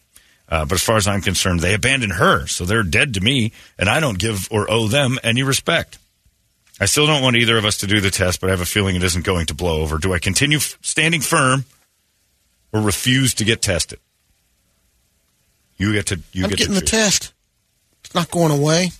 Uh, 0.48 0.64
but 0.64 0.74
as 0.74 0.82
far 0.82 0.96
as 0.96 1.08
I'm 1.08 1.22
concerned, 1.22 1.60
they 1.60 1.74
abandoned 1.74 2.12
her, 2.14 2.46
so 2.46 2.64
they're 2.64 2.82
dead 2.82 3.14
to 3.14 3.20
me, 3.20 3.52
and 3.78 3.88
I 3.88 4.00
don't 4.00 4.18
give 4.18 4.48
or 4.50 4.70
owe 4.70 4.86
them 4.86 5.18
any 5.22 5.42
respect. 5.42 5.98
I 6.78 6.84
still 6.84 7.06
don't 7.06 7.22
want 7.22 7.36
either 7.36 7.56
of 7.56 7.64
us 7.64 7.78
to 7.78 7.86
do 7.86 8.00
the 8.00 8.10
test, 8.10 8.40
but 8.40 8.48
I 8.48 8.50
have 8.50 8.60
a 8.60 8.66
feeling 8.66 8.96
it 8.96 9.02
isn't 9.02 9.24
going 9.24 9.46
to 9.46 9.54
blow 9.54 9.80
over. 9.80 9.98
Do 9.98 10.12
I 10.12 10.18
continue 10.18 10.58
f- 10.58 10.78
standing 10.82 11.22
firm 11.22 11.64
or 12.72 12.80
refuse 12.82 13.34
to 13.34 13.44
get 13.44 13.62
tested? 13.62 13.98
You 15.78 15.92
get 15.92 16.06
to 16.06 16.20
you 16.32 16.44
I'm 16.44 16.50
get 16.50 16.58
getting 16.58 16.74
the 16.74 16.80
test. 16.80 17.32
It's 18.04 18.14
not 18.14 18.30
going 18.30 18.52
away. 18.52 18.90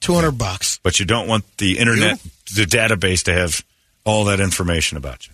Two 0.00 0.14
hundred 0.14 0.32
bucks. 0.38 0.78
but 0.82 1.00
you 1.00 1.06
don't 1.06 1.26
want 1.28 1.44
the 1.58 1.78
internet, 1.78 2.20
the 2.54 2.64
database, 2.64 3.24
to 3.24 3.32
have 3.32 3.64
all 4.04 4.24
that 4.26 4.40
information 4.40 4.96
about 4.98 5.26
you. 5.26 5.32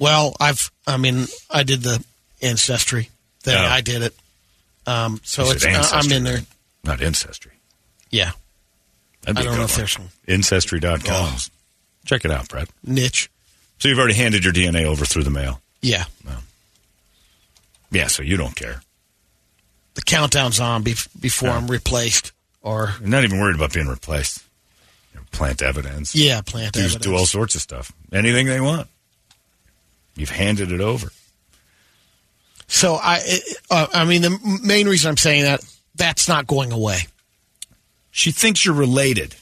Well, 0.00 0.36
I've. 0.38 0.70
I 0.86 0.96
mean, 0.96 1.26
I 1.50 1.62
did 1.62 1.82
the 1.82 2.04
ancestry 2.42 3.10
thing. 3.40 3.56
Oh. 3.56 3.64
I 3.64 3.80
did 3.80 4.02
it. 4.02 4.14
Um, 4.86 5.20
so 5.24 5.44
it's. 5.50 5.64
uh, 5.64 5.88
I'm 5.92 6.10
in 6.12 6.22
there. 6.24 6.38
Not 6.84 7.02
ancestry. 7.02 7.52
Yeah. 8.10 8.32
Be 9.24 9.32
I 9.32 9.42
don't 9.42 9.56
know 9.56 9.64
if 9.64 9.74
there's 9.74 9.98
one. 9.98 10.08
Ancestry.com. 10.28 11.00
Oh. 11.08 11.38
Check 12.04 12.24
it 12.24 12.30
out, 12.30 12.48
Brett. 12.48 12.68
niche. 12.84 13.28
So 13.78 13.88
you've 13.88 13.98
already 13.98 14.14
handed 14.14 14.44
your 14.44 14.52
DNA 14.52 14.84
over 14.84 15.04
through 15.04 15.24
the 15.24 15.30
mail. 15.30 15.60
Yeah. 15.82 16.04
Yeah, 17.90 18.06
so 18.06 18.22
you 18.22 18.36
don't 18.36 18.54
care. 18.54 18.82
The 19.94 20.02
countdown's 20.02 20.60
on 20.60 20.84
bef- 20.84 21.08
before 21.20 21.48
I'm 21.50 21.66
replaced. 21.68 22.32
Or 22.66 22.92
You're 22.98 23.08
not 23.08 23.22
even 23.22 23.38
worried 23.38 23.54
about 23.54 23.72
being 23.72 23.86
replaced. 23.86 24.42
You 25.14 25.20
know, 25.20 25.26
plant 25.30 25.62
evidence. 25.62 26.16
yeah, 26.16 26.40
plant 26.40 26.72
do, 26.74 26.80
evidence. 26.80 27.04
do 27.04 27.14
all 27.14 27.24
sorts 27.24 27.54
of 27.54 27.60
stuff. 27.60 27.92
Anything 28.12 28.46
they 28.48 28.60
want. 28.60 28.88
You've 30.16 30.30
handed 30.30 30.72
it 30.72 30.80
over. 30.80 31.12
So 32.66 32.94
I, 33.00 33.20
uh, 33.70 33.86
I 33.94 34.04
mean, 34.04 34.22
the 34.22 34.58
main 34.64 34.88
reason 34.88 35.08
I'm 35.10 35.16
saying 35.16 35.44
that 35.44 35.64
that's 35.94 36.26
not 36.28 36.48
going 36.48 36.72
away. 36.72 36.98
She 38.10 38.32
thinks 38.32 38.64
you're 38.66 38.74
related 38.74 39.36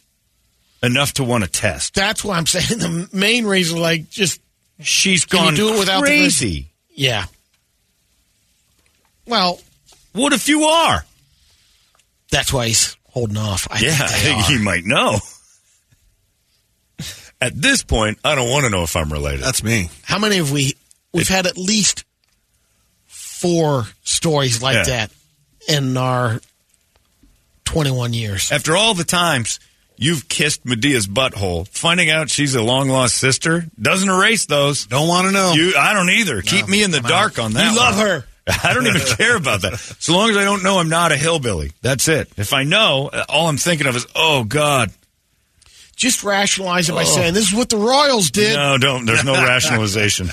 enough 0.83 1.15
to 1.15 1.25
want 1.25 1.45
to 1.45 1.51
test. 1.51 1.95
That's 1.95 2.23
why 2.23 2.37
I'm 2.37 2.45
saying 2.45 2.79
the 2.79 3.09
main 3.17 3.47
reason, 3.47 3.81
like, 3.81 4.11
just 4.11 4.39
She's 4.81 5.25
gone 5.25 5.55
do 5.55 5.73
it 5.75 5.79
without 5.79 6.01
the- 6.01 6.07
crazy. 6.09 6.67
yeah. 6.95 7.25
Well, 9.27 9.61
what 10.13 10.35
if 10.35 10.47
you 10.49 10.65
are? 10.65 11.05
That's 12.31 12.53
why 12.53 12.67
he's 12.67 12.97
holding 13.15 13.37
off. 13.39 13.67
I 13.71 13.79
yeah, 13.79 13.91
I 13.93 13.97
think 13.97 14.11
they 14.11 14.17
think 14.29 14.45
are. 14.45 14.51
he 14.51 14.59
might 14.59 14.85
know. 14.85 15.19
At 17.41 17.61
this 17.61 17.83
point, 17.83 18.19
I 18.25 18.35
don't 18.35 18.49
want 18.51 18.65
to 18.65 18.71
know 18.71 18.83
if 18.83 18.97
I'm 18.97 19.13
related. 19.13 19.43
That's 19.43 19.63
me. 19.63 19.91
How 20.03 20.19
many 20.19 20.37
have 20.37 20.51
we? 20.51 20.75
We've 21.13 21.29
had 21.29 21.47
at 21.47 21.57
least 21.57 22.05
four 23.07 23.85
stories 24.03 24.63
like 24.63 24.75
Yeah. 24.77 24.83
that 24.85 25.11
in 25.69 25.97
our 25.97 26.41
21 27.67 28.15
years. 28.15 28.51
After 28.51 28.77
all 28.77 28.95
the 28.95 29.05
times 29.05 29.61
you've 29.97 30.29
kissed 30.29 30.65
Medea's 30.65 31.07
butthole, 31.07 31.69
finding 31.69 32.11
out 32.11 32.31
she's 32.31 32.55
a 32.55 32.63
long 32.63 32.89
lost 32.89 33.17
sister 33.17 33.67
doesn't 33.81 34.09
erase 34.09 34.47
those. 34.47 34.87
Don't 34.87 35.09
want 35.09 35.27
to 35.27 35.33
know. 35.33 35.53
You, 35.53 35.75
I 35.79 35.93
don't 35.93 36.11
either. 36.11 36.41
Keep 36.43 36.69
me 36.69 36.83
in 36.83 36.91
the 36.91 37.01
dark 37.01 37.39
on 37.39 37.53
that. 37.53 37.73
You 37.73 37.77
love 37.79 37.97
one. 37.99 38.07
her. 38.07 38.25
I 38.65 38.75
don't 38.75 38.87
even 38.87 39.01
care 39.17 39.37
about 39.37 39.63
that. 39.63 39.79
So 39.79 40.13
long 40.15 40.31
as 40.31 40.37
I 40.37 40.45
don't 40.45 40.63
know 40.63 40.79
I'm 40.79 40.89
not 40.91 41.13
a 41.13 41.17
hillbilly. 41.17 41.73
That's 41.83 42.09
it. 42.09 42.29
If 42.37 42.53
I 42.53 42.65
know, 42.65 43.11
all 43.29 43.49
I'm 43.49 43.57
thinking 43.57 43.87
of 43.87 43.97
is, 43.97 44.07
oh 44.15 44.45
God. 44.45 44.91
Just 45.97 46.25
rationalize 46.25 46.89
it 46.89 46.93
by 46.93 47.03
Oh. 47.03 47.05
saying 47.05 47.35
this 47.35 47.49
is 47.49 47.55
what 47.55 47.69
the 47.71 47.77
Royals 47.77 48.31
did. 48.31 48.57
No, 48.57 48.77
don't. 48.79 49.07
There's 49.07 49.25
no 49.25 49.33
rationalization. 49.47 50.29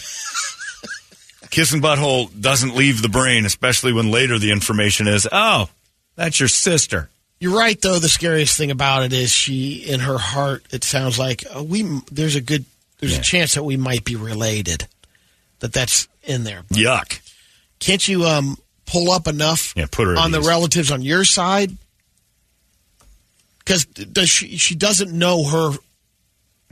Kissing 1.49 1.81
butthole 1.81 2.29
doesn't 2.39 2.75
leave 2.75 3.01
the 3.01 3.09
brain, 3.09 3.45
especially 3.45 3.91
when 3.91 4.09
later 4.09 4.39
the 4.39 4.51
information 4.51 5.07
is, 5.07 5.27
oh, 5.31 5.69
that's 6.15 6.39
your 6.39 6.47
sister. 6.49 7.09
You're 7.39 7.57
right, 7.57 7.79
though. 7.81 7.99
The 7.99 8.07
scariest 8.09 8.57
thing 8.57 8.71
about 8.71 9.03
it 9.03 9.13
is 9.13 9.31
she, 9.31 9.73
in 9.87 9.99
her 10.01 10.17
heart, 10.17 10.63
it 10.71 10.83
sounds 10.83 11.19
like 11.19 11.43
uh, 11.55 11.61
we. 11.63 11.83
There's 12.11 12.35
a 12.35 12.41
good, 12.41 12.65
there's 12.99 13.17
a 13.17 13.21
chance 13.21 13.55
that 13.55 13.63
we 13.63 13.77
might 13.77 14.05
be 14.05 14.15
related. 14.15 14.87
That 15.59 15.73
that's 15.73 16.07
in 16.23 16.43
there. 16.43 16.61
Yuck. 16.69 17.19
Can't 17.81 18.07
you 18.07 18.23
um, 18.23 18.57
pull 18.85 19.11
up 19.11 19.27
enough 19.27 19.73
Yeah, 19.75 19.87
put 19.91 20.07
her 20.07 20.15
on 20.15 20.31
the 20.31 20.39
ease. 20.39 20.47
relatives 20.47 20.91
on 20.91 21.01
your 21.01 21.25
side? 21.25 21.75
Because 23.59 23.85
does 23.85 24.29
she? 24.29 24.57
She 24.57 24.75
doesn't 24.75 25.11
know 25.11 25.43
her. 25.43 25.73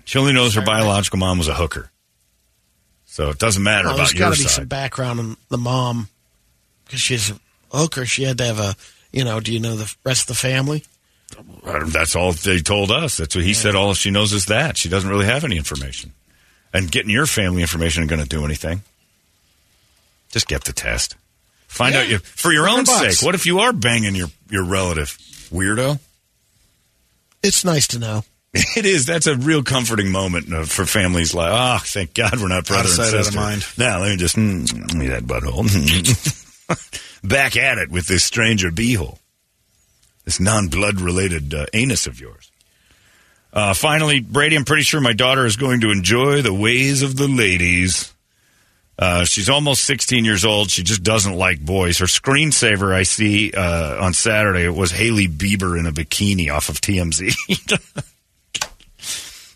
She 0.06 0.18
only 0.18 0.34
knows 0.34 0.56
her 0.56 0.62
biological 0.62 1.20
mom 1.20 1.38
was 1.38 1.48
a 1.48 1.54
hooker. 1.54 1.92
So 3.06 3.30
it 3.30 3.38
doesn't 3.40 3.62
matter 3.62 3.88
Well, 3.90 3.98
there's 3.98 4.12
about 4.12 4.20
your 4.20 4.30
got 4.30 4.36
to 4.38 4.44
be 4.44 4.48
some 4.48 4.68
background 4.68 5.20
on 5.20 5.38
the 5.50 5.58
mom 5.58 6.08
because 6.86 7.02
she's 7.02 7.32
a 7.32 7.40
hooker. 7.78 8.06
She 8.06 8.24
had 8.24 8.38
to 8.38 8.46
have 8.46 8.60
a. 8.60 8.76
You 9.12 9.24
know, 9.24 9.40
do 9.40 9.52
you 9.52 9.60
know 9.60 9.76
the 9.76 9.94
rest 10.06 10.22
of 10.22 10.28
the 10.28 10.36
family? 10.36 10.84
That's 11.64 12.16
all 12.16 12.32
they 12.32 12.60
told 12.60 12.92
us. 12.92 13.18
That's 13.18 13.36
what 13.36 13.44
he 13.44 13.54
said. 13.56 13.76
All 13.76 13.94
she 13.96 14.12
knows 14.12 14.34
is 14.34 14.46
that 14.48 14.78
she 14.78 14.88
doesn't 14.90 15.10
really 15.10 15.26
have 15.26 15.44
any 15.44 15.58
information. 15.58 16.14
And 16.74 16.92
getting 16.92 17.10
your 17.12 17.26
family 17.26 17.62
information 17.64 18.04
ain't 18.04 18.10
going 18.10 18.22
to 18.22 18.28
do 18.30 18.46
anything. 18.46 18.82
Just 20.32 20.48
get 20.48 20.64
the 20.66 20.74
test. 20.74 21.16
Find 21.68 21.94
Yeah. 21.94 22.02
out 22.02 22.10
you 22.10 22.18
for 22.20 22.52
your 22.52 22.68
own 22.70 22.84
bucks. 22.84 23.18
sake. 23.20 23.26
What 23.26 23.36
if 23.36 23.46
you 23.46 23.60
are 23.60 23.74
banging 23.74 24.16
your 24.16 24.28
your 24.50 24.64
relative? 24.64 25.18
Weirdo. 25.52 26.00
It's 27.44 27.64
nice 27.64 27.88
to 27.90 28.00
know. 28.00 28.24
It 28.76 28.86
is. 28.86 29.06
That's 29.06 29.28
a 29.28 29.36
real 29.36 29.62
comforting 29.64 30.12
moment 30.12 30.52
uh, 30.52 30.64
for 30.64 30.86
families. 30.86 31.34
Like, 31.36 31.52
oh, 31.54 31.78
thank 31.84 32.14
God 32.16 32.40
we're 32.42 32.48
not 32.48 32.66
brother 32.66 32.82
Out 32.82 32.86
of 32.86 32.92
and 32.92 32.96
sight, 32.98 33.14
out 33.14 33.20
of 33.20 33.26
sister. 33.26 33.40
mind. 33.40 33.66
Now 33.78 34.00
let 34.00 34.10
me 34.10 34.18
just 34.18 34.36
mm, 34.36 34.66
give 34.88 34.98
me 34.98 35.08
that 35.10 35.24
butthole. 35.24 35.66
Back 37.24 37.56
at 37.58 37.78
it 37.78 37.90
with 37.92 38.08
this 38.08 38.24
stranger 38.24 38.72
beehole, 38.72 39.18
this 40.26 40.40
non-blood 40.40 41.00
related 41.02 41.54
uh, 41.54 41.66
anus 41.74 42.08
of 42.08 42.20
yours. 42.20 42.50
Uh, 43.54 43.74
finally, 43.74 44.20
Brady, 44.20 44.56
I'm 44.56 44.66
pretty 44.66 44.84
sure 44.84 45.02
my 45.02 45.14
daughter 45.14 45.46
is 45.46 45.56
going 45.56 45.82
to 45.82 45.92
enjoy 45.92 46.42
the 46.42 46.54
ways 46.54 47.02
of 47.04 47.18
the 47.18 47.28
ladies. 47.28 48.14
Uh, 49.00 49.24
she's 49.24 49.48
almost 49.48 49.86
16 49.86 50.26
years 50.26 50.44
old. 50.44 50.70
She 50.70 50.84
just 50.84 51.04
doesn't 51.04 51.34
like 51.34 51.64
boys. 51.64 52.00
Her 52.00 52.06
screensaver 52.06 52.94
I 52.94 53.04
see 53.04 53.54
uh, 53.54 54.04
on 54.04 54.14
Saturday 54.14 54.68
was 54.68 54.92
Hailey 54.92 55.30
Bieber 55.30 55.80
in 55.80 55.86
a 55.86 55.92
bikini 55.94 56.54
off 56.54 56.68
of 56.68 56.82
TMZ. 56.82 57.34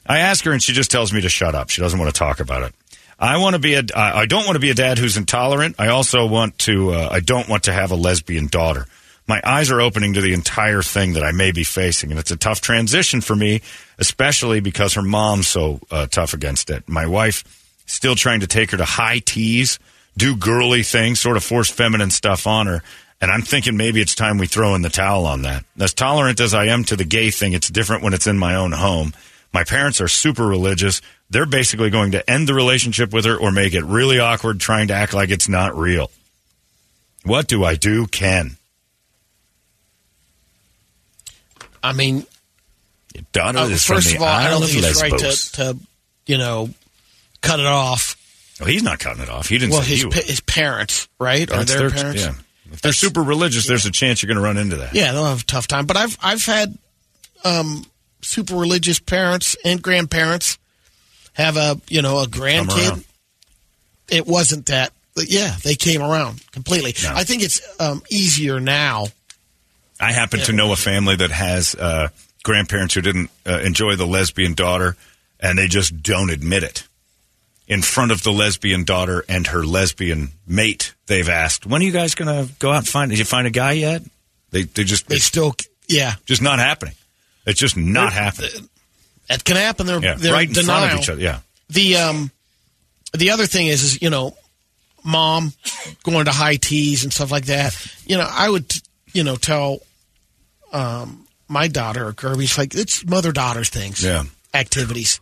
I 0.08 0.20
ask 0.20 0.46
her 0.46 0.54
and 0.54 0.64
she 0.64 0.72
just 0.72 0.92
tells 0.92 1.12
me 1.12 1.20
to 1.22 1.30
shut 1.30 1.56
up. 1.56 1.70
She 1.70 1.82
doesn't 1.82 2.00
want 2.00 2.14
to 2.14 2.18
talk 2.18 2.40
about 2.40 2.64
it. 2.64 2.74
I 3.20 3.38
want 3.38 3.56
to 3.56 3.60
be 3.60 3.74
a. 3.76 3.84
I 3.96 4.22
I 4.22 4.26
don't 4.26 4.46
want 4.46 4.56
to 4.56 4.60
be 4.60 4.70
a 4.70 4.74
dad 4.74 4.98
who's 4.98 5.18
intolerant. 5.18 5.76
I 5.78 5.90
also 5.90 6.26
want 6.26 6.58
to. 6.60 6.92
Uh, 6.92 7.10
I 7.12 7.20
don't 7.20 7.48
want 7.48 7.66
to 7.66 7.74
have 7.74 7.92
a 7.92 7.96
lesbian 7.96 8.48
daughter. 8.48 8.86
My 9.28 9.40
eyes 9.46 9.72
are 9.72 9.80
opening 9.80 10.16
to 10.16 10.22
the 10.22 10.34
entire 10.34 10.82
thing 10.82 11.14
that 11.14 11.24
I 11.24 11.32
may 11.32 11.52
be 11.52 11.64
facing, 11.64 12.12
and 12.12 12.20
it's 12.20 12.32
a 12.32 12.36
tough 12.36 12.60
transition 12.60 13.22
for 13.22 13.36
me, 13.36 13.62
especially 13.98 14.60
because 14.60 14.96
her 14.96 15.02
mom's 15.02 15.48
so 15.48 15.80
uh, 15.92 16.08
tough 16.08 16.34
against 16.34 16.70
it. 16.70 16.90
My 16.90 17.06
wife 17.06 17.63
still 17.86 18.16
trying 18.16 18.42
to 18.42 18.48
take 18.48 18.72
her 18.72 18.78
to 18.78 18.86
high 18.86 19.20
teas, 19.20 19.80
do 20.18 20.36
girly 20.36 20.84
things, 20.84 21.20
sort 21.20 21.38
of 21.38 21.44
force 21.44 21.70
feminine 21.70 22.12
stuff 22.12 22.48
on 22.48 22.68
her. 22.68 22.84
And 23.22 23.32
I'm 23.32 23.42
thinking 23.42 23.78
maybe 23.78 24.02
it's 24.02 24.16
time 24.16 24.38
we 24.38 24.48
throw 24.48 24.76
in 24.76 24.82
the 24.82 24.90
towel 24.90 25.26
on 25.26 25.44
that. 25.44 25.64
As 25.80 25.94
tolerant 25.94 26.40
as 26.40 26.54
I 26.54 26.66
am 26.66 26.84
to 26.86 26.96
the 26.96 27.06
gay 27.06 27.32
thing, 27.32 27.54
it's 27.54 27.70
different 27.70 28.04
when 28.04 28.14
it's 28.14 28.28
in 28.28 28.38
my 28.38 28.56
own 28.56 28.74
home. 28.74 29.14
My 29.54 29.64
parents 29.64 30.02
are 30.02 30.08
super 30.08 30.46
religious. 30.46 31.02
They're 31.30 31.46
basically 31.46 31.90
going 31.90 32.12
to 32.12 32.30
end 32.30 32.50
the 32.50 32.54
relationship 32.54 33.14
with 33.14 33.26
her 33.26 33.38
or 33.38 33.52
make 33.52 33.74
it 33.74 33.84
really 33.84 34.20
awkward 34.20 34.60
trying 34.60 34.88
to 34.90 34.94
act 34.94 35.14
like 35.14 35.30
it's 35.30 35.48
not 35.48 35.78
real. 35.78 36.12
What 37.24 37.48
do 37.48 37.64
I 37.64 37.76
do, 37.76 38.08
Ken? 38.08 38.58
I 41.82 41.94
mean, 41.94 42.26
Daughter 43.32 43.60
uh, 43.60 43.68
is 43.68 43.86
from 43.86 43.98
first 43.98 44.10
the 44.10 44.16
of 44.16 44.22
all, 44.24 44.28
I 44.28 44.50
don't 44.50 44.62
think 44.64 44.84
he's 44.84 45.02
right 45.02 45.18
to, 45.18 45.52
to, 45.54 45.78
you 46.26 46.38
know, 46.38 46.70
cut 47.44 47.60
it 47.60 47.68
off. 47.68 48.16
Oh, 48.60 48.66
he's 48.66 48.82
not 48.82 48.98
cutting 48.98 49.22
it 49.22 49.30
off. 49.30 49.48
He 49.48 49.60
didn't 49.60 49.74
well, 49.74 49.84
say 49.84 49.96
his 49.96 50.06
pa- 50.06 50.26
his 50.26 50.40
parents, 50.42 51.08
right, 51.20 51.50
or 51.52 51.58
That's 51.58 51.72
their, 51.72 51.90
their- 51.90 52.02
parents. 52.02 52.24
yeah. 52.24 52.34
If 52.72 52.82
they're 52.82 52.92
super 52.94 53.22
religious, 53.22 53.68
there's 53.68 53.86
a 53.86 53.92
chance 53.92 54.24
you're 54.24 54.28
going 54.34 54.38
to 54.38 54.44
run 54.44 54.58
into 54.58 54.78
that. 54.78 54.96
Yeah, 54.96 55.12
they'll 55.12 55.26
have 55.26 55.42
a 55.42 55.46
tough 55.46 55.68
time. 55.68 55.86
But 55.86 55.96
I've 55.96 56.18
I've 56.24 56.44
had 56.44 56.76
um, 57.44 57.86
super 58.22 58.56
religious 58.56 58.98
parents 59.00 59.56
and 59.64 59.80
grandparents 59.80 60.58
have 61.34 61.56
a 61.56 61.80
you 61.88 62.02
know 62.02 62.20
a 62.20 62.26
grandkid. 62.26 63.04
It 64.10 64.26
wasn't 64.26 64.66
that. 64.68 64.92
but 65.16 65.30
Yeah, 65.30 65.56
they 65.64 65.76
came 65.76 66.02
around 66.02 66.44
completely. 66.52 66.96
No. 67.04 67.14
I 67.14 67.26
think 67.26 67.44
it's 67.44 67.62
um, 67.80 68.02
easier 68.10 68.60
now. 68.60 69.08
I 70.00 70.12
happen 70.12 70.40
to 70.42 70.52
know 70.52 70.74
a 70.74 70.76
family 70.76 71.16
that 71.16 71.32
has 71.32 71.76
uh, 71.76 72.10
grandparents 72.44 72.96
who 72.96 73.02
didn't 73.02 73.30
uh, 73.46 73.60
enjoy 73.60 73.96
the 73.96 74.08
lesbian 74.08 74.54
daughter, 74.54 74.98
and 75.40 75.58
they 75.58 75.68
just 75.68 76.02
don't 76.02 76.30
admit 76.32 76.64
it. 76.64 76.88
In 77.66 77.82
front 77.82 78.12
of 78.12 78.24
the 78.24 78.32
lesbian 78.32 78.84
daughter 78.84 79.24
and 79.30 79.48
her 79.48 79.64
lesbian 79.66 80.32
mate, 80.46 80.94
they've 81.08 81.30
asked, 81.30 81.66
"When 81.66 81.82
are 81.82 81.86
you 81.86 81.92
guys 81.94 82.14
going 82.14 82.28
to 82.48 82.54
go 82.60 82.72
out 82.72 82.80
and 82.80 82.88
find? 82.88 83.10
Did 83.10 83.20
you 83.20 83.26
find 83.26 83.48
a 83.48 83.52
guy 83.52 83.72
yet?" 83.74 84.02
They 84.52 84.64
they 84.64 84.84
just 84.84 85.08
They 85.08 85.20
still, 85.20 85.56
yeah, 85.88 86.16
just 86.26 86.42
not 86.42 86.60
happening. 86.60 86.96
It's 87.46 87.60
just 87.60 87.78
not 87.78 88.12
They're- 88.12 88.22
happening. 88.22 88.70
that 89.30 89.44
can 89.46 89.56
happen. 89.56 89.86
They're, 89.88 90.02
Yeah, 90.04 90.16
they're 90.16 90.34
right 90.34 90.48
in 90.48 90.54
denial. 90.54 90.80
front 90.82 90.94
of 90.94 91.00
each 91.00 91.10
other. 91.10 91.22
Yeah, 91.22 91.40
The 91.70 91.96
um, 91.98 92.32
the 93.14 93.32
other 93.32 93.46
thing 93.48 93.68
is, 93.68 93.82
is 93.84 94.02
you 94.02 94.10
know, 94.10 94.36
mom 95.06 95.54
going 96.04 96.26
to 96.26 96.32
high 96.32 96.58
teas 96.58 97.04
and 97.06 97.14
stuff 97.14 97.32
like 97.32 97.46
that. 97.46 97.76
You 98.06 98.18
know, 98.18 98.28
I 98.30 98.50
would, 98.50 98.72
you 99.14 99.24
know, 99.24 99.38
tell 99.38 99.80
um 100.74 101.28
my 101.48 101.68
daughter 101.68 102.06
or 102.08 102.14
Kirby's 102.14 102.58
like 102.58 102.76
it's 102.76 103.06
mother 103.06 103.32
daughter 103.32 103.64
things. 103.64 104.04
Yeah. 104.04 104.24
activities. 104.54 105.20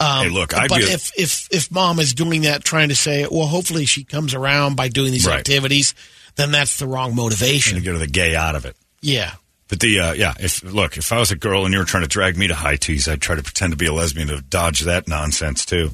Um, 0.00 0.24
Hey, 0.26 0.28
look, 0.30 0.54
I'd 0.56 0.68
but 0.68 0.82
a- 0.82 0.92
if 0.92 1.10
if 1.18 1.48
if 1.50 1.70
mom 1.72 1.98
is 1.98 2.14
doing 2.14 2.42
that, 2.42 2.64
trying 2.64 2.90
to 2.90 2.94
say, 2.96 3.26
well, 3.30 3.46
hopefully 3.46 3.84
she 3.84 4.04
comes 4.04 4.32
around 4.34 4.76
by 4.76 4.88
doing 4.88 5.10
these 5.12 5.26
Right. 5.26 5.38
activities, 5.38 5.94
then 6.36 6.52
that's 6.52 6.76
the 6.78 6.86
wrong 6.86 7.14
motivation. 7.16 7.74
to 7.76 7.80
get 7.80 7.98
the 7.98 8.06
gay 8.06 8.36
out 8.36 8.54
of 8.54 8.64
it. 8.64 8.76
Yeah. 9.00 9.34
But 9.68 9.80
the 9.80 9.98
uh, 10.00 10.12
yeah, 10.12 10.34
if 10.40 10.62
look, 10.62 10.96
if 10.96 11.12
I 11.12 11.18
was 11.18 11.30
a 11.30 11.36
girl 11.36 11.64
and 11.64 11.72
you 11.74 11.78
were 11.80 11.84
trying 11.84 12.04
to 12.04 12.08
drag 12.08 12.36
me 12.38 12.46
to 12.46 12.54
high 12.54 12.76
teas, 12.76 13.08
I'd 13.08 13.20
try 13.20 13.34
to 13.36 13.42
pretend 13.42 13.72
to 13.72 13.76
be 13.76 13.86
a 13.86 13.92
lesbian 13.92 14.28
to 14.28 14.40
dodge 14.40 14.80
that 14.80 15.08
nonsense 15.08 15.66
too. 15.66 15.90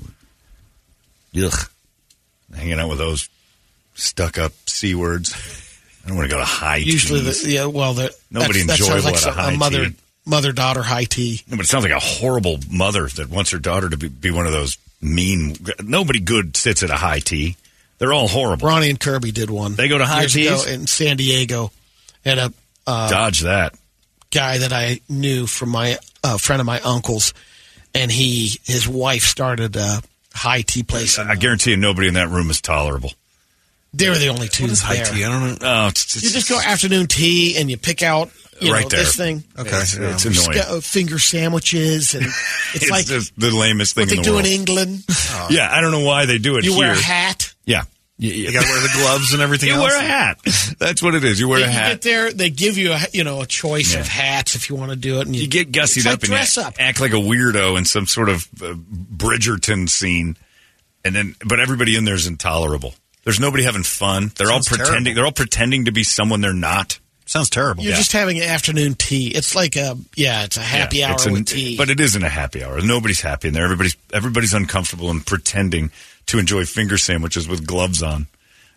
Ugh, 1.36 1.68
hanging 2.55 2.78
out 2.78 2.89
with 2.89 2.99
those 2.99 3.28
stuck 3.94 4.39
up 4.39 4.52
c 4.66 4.94
words. 4.94 5.34
I 6.05 6.08
don't 6.08 6.16
want 6.18 6.28
to 6.28 6.34
go 6.34 6.39
to 6.39 6.44
high 6.44 6.76
Usually, 6.76 7.20
teas. 7.23 7.42
the, 7.42 7.50
yeah. 7.50 7.65
Well, 7.66 7.94
the, 7.94 8.15
Nobody 8.31 8.60
enjoyable 8.60 9.02
like 9.05 9.23
a 9.24 9.33
high 9.33 9.57
mother 9.57 9.89
tea. 9.89 9.94
Mother 10.26 10.52
daughter 10.52 10.82
high 10.82 11.04
tea. 11.04 11.42
No, 11.48 11.56
but 11.56 11.66
it 11.66 11.68
sounds 11.68 11.84
like 11.84 11.92
a 11.92 12.00
horrible 12.00 12.58
mother 12.70 13.06
that 13.08 13.28
wants 13.28 13.50
her 13.50 13.58
daughter 13.58 13.88
to 13.88 13.96
be, 13.96 14.08
be 14.08 14.30
one 14.30 14.46
of 14.46 14.52
those 14.52 14.78
mean. 15.00 15.56
Nobody 15.82 16.20
good 16.20 16.56
sits 16.56 16.82
at 16.82 16.90
a 16.90 16.96
high 16.96 17.20
tea. 17.20 17.56
They're 17.98 18.12
all 18.12 18.28
horrible. 18.28 18.66
Ronnie 18.66 18.90
and 18.90 18.98
Kirby 18.98 19.32
did 19.32 19.50
one. 19.50 19.74
They 19.74 19.88
go 19.88 19.98
to 19.98 20.06
high 20.06 20.26
teas? 20.26 20.66
in 20.66 20.86
San 20.86 21.16
Diego, 21.16 21.70
and 22.24 22.40
a 22.40 22.52
uh, 22.86 23.08
Dodge 23.08 23.40
that. 23.40 23.74
guy 24.30 24.58
that 24.58 24.72
I 24.72 25.00
knew 25.08 25.46
from 25.46 25.70
my 25.70 25.98
uh, 26.22 26.38
friend 26.38 26.60
of 26.60 26.66
my 26.66 26.80
uncle's, 26.80 27.32
and 27.94 28.10
he 28.10 28.58
his 28.64 28.88
wife 28.88 29.22
started 29.22 29.76
a 29.76 30.02
high 30.34 30.62
tea 30.62 30.82
place. 30.82 31.18
And 31.18 31.30
I 31.30 31.36
guarantee 31.36 31.70
you, 31.70 31.76
nobody 31.76 32.08
in 32.08 32.14
that 32.14 32.28
room 32.28 32.50
is 32.50 32.60
tolerable. 32.60 33.12
They 33.94 34.08
were 34.08 34.16
the 34.18 34.28
only 34.28 34.48
two 34.48 34.64
What 34.64 34.73
is 34.73 34.81
high 34.82 34.97
there. 34.97 35.06
tea? 35.06 35.24
I 35.24 35.28
don't 35.31 35.60
know. 35.62 35.68
Oh, 35.84 35.89
it's, 35.89 36.23
You 36.23 36.31
just 36.31 36.48
go 36.48 36.60
afternoon 36.60 37.06
tea, 37.06 37.56
and 37.58 37.70
you 37.70 37.76
pick 37.76 38.02
out 38.02 38.31
you 38.60 38.73
Right 38.73 38.82
know, 38.84 38.89
there. 38.90 39.00
this 39.00 39.16
thing. 39.16 39.42
Okay, 39.58 39.68
It's, 39.81 39.98
yeah. 39.98 40.12
it's 40.12 40.24
annoying. 40.24 40.58
Sc- 40.62 40.70
uh, 40.70 40.81
finger 40.81 41.18
sandwiches, 41.18 42.14
and 42.14 42.24
it's, 42.26 42.74
It's, 42.74 42.90
like 42.90 43.06
just 43.06 43.32
the 43.39 43.50
lamest 43.50 43.94
thing 43.97 44.02
what 44.02 44.10
they 44.10 44.16
the 44.16 44.23
do 44.23 44.32
world. 44.34 44.47
in 44.47 44.52
England. 44.52 45.05
Yeah, 45.50 45.68
I 45.70 45.81
don't 45.81 45.90
know 45.90 46.05
why 46.05 46.26
they 46.26 46.39
do 46.39 46.56
it 46.56 46.64
You 46.64 46.73
here. 46.74 46.81
wear 46.84 46.92
a 46.92 46.97
hat. 46.97 47.52
Yeah. 47.66 47.82
You, 48.16 48.31
You 48.32 48.52
got 48.52 48.62
to 48.62 48.68
wear 48.68 48.81
the 48.81 48.92
gloves 48.97 49.32
and 49.32 49.42
everything 49.42 49.68
you 49.70 49.74
else. 49.74 49.89
wear 49.90 49.98
a 49.98 50.02
hat. 50.06 50.39
That's 50.78 51.02
what 51.02 51.16
it 51.16 51.24
is. 51.24 51.40
You 51.40 51.48
wear 51.48 51.58
you 51.58 51.64
a 51.66 51.68
hat. 51.68 51.89
get 51.94 52.02
there, 52.02 52.32
they 52.32 52.48
give 52.50 52.78
you 52.78 52.92
a 52.92 53.00
you 53.12 53.24
know 53.24 53.40
a 53.42 53.47
choice 53.47 53.92
Yeah. 53.94 54.00
of 54.00 54.06
hats 54.08 54.55
if 54.55 54.70
you 54.70 54.76
want 54.76 54.90
to 54.90 54.97
do 54.97 55.18
it, 55.18 55.26
and 55.26 55.34
you, 55.34 55.42
You 55.42 55.48
get 55.48 55.73
gussied 55.73 55.97
it's 55.98 56.06
like 56.06 56.14
up 56.14 56.20
and 56.23 56.28
dress 56.31 56.56
you 56.56 56.62
up. 56.62 56.74
act 56.78 57.00
like 57.00 57.10
a 57.12 57.16
weirdo 57.16 57.76
in 57.76 57.84
some 57.84 58.06
sort 58.06 58.28
of 58.28 58.47
uh, 58.62 58.74
Bridgerton 59.16 59.89
scene, 59.90 60.36
and 61.05 61.14
then 61.16 61.34
but 61.44 61.58
everybody 61.58 61.97
in 61.97 62.05
there 62.05 62.14
is 62.14 62.28
intolerable. 62.28 62.94
There's 63.24 63.40
nobody 63.40 63.64
having 63.64 63.82
fun. 63.82 64.30
They're 64.36 64.46
Sounds 64.48 64.70
all 64.70 64.76
pretending. 64.76 65.04
terrible. 65.04 65.14
They're 65.14 65.24
all 65.26 65.32
pretending 65.32 65.84
to 65.86 65.92
be 65.92 66.04
someone 66.04 66.40
they're 66.40 66.52
not. 66.52 66.98
Sounds 67.26 67.48
terrible. 67.48 67.82
You're 67.82 67.96
just 67.96 68.12
having 68.12 68.36
an 68.36 68.44
afternoon 68.44 68.94
tea. 68.94 69.28
It's 69.28 69.54
like 69.54 69.76
a 69.76 69.96
yeah, 70.14 70.44
it's 70.44 70.58
a 70.58 70.60
happy 70.60 70.98
Yeah, 70.98 71.08
hour 71.08 71.14
it's 71.14 71.24
an- 71.26 71.32
with 71.32 71.46
tea. 71.46 71.76
but 71.78 71.88
it 71.88 71.98
isn't 71.98 72.22
a 72.22 72.28
happy 72.28 72.62
hour. 72.62 72.80
Nobody's 72.82 73.22
happy 73.22 73.48
in 73.48 73.54
there. 73.54 73.64
Everybody's 73.64 73.96
everybody's 74.12 74.52
uncomfortable 74.52 75.10
and 75.10 75.24
pretending 75.24 75.90
to 76.26 76.38
enjoy 76.38 76.66
finger 76.66 76.98
sandwiches 76.98 77.48
with 77.48 77.66
gloves 77.66 78.02
on. 78.02 78.26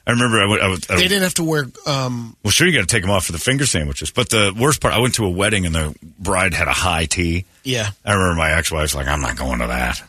I 0.05 0.11
remember 0.11 0.41
I 0.41 0.45
went. 0.45 0.61
I, 0.61 0.67
was- 0.69 0.89
I, 0.89 0.95
they 0.95 1.01
didn't 1.09 1.23
have 1.23 1.33
to 1.33 1.43
wear. 1.43 1.65
Um, 1.85 2.37
Well, 2.41 2.51
sure, 2.51 2.65
you 2.65 2.73
got 2.73 2.87
to 2.87 2.93
take 2.95 3.01
them 3.03 3.11
off 3.11 3.25
for 3.25 3.33
the 3.33 3.37
finger 3.39 3.65
sandwiches. 3.65 4.11
But 4.11 4.29
the 4.29 4.55
worst 4.57 4.79
part, 4.79 4.93
I 4.93 4.99
went 4.99 5.15
to 5.15 5.25
a 5.25 5.29
wedding 5.29 5.65
and 5.65 5.75
the 5.75 5.93
bride 6.17 6.53
had 6.53 6.69
a 6.69 6.73
high 6.73 7.03
tea. 7.05 7.43
yeah, 7.65 7.89
I 8.05 8.13
remember 8.13 8.35
my 8.35 8.51
ex-wife's 8.53 8.95
like, 8.95 9.07
"I'm 9.07 9.19
not 9.19 9.35
going 9.35 9.59
to 9.59 9.67
that." 9.67 10.01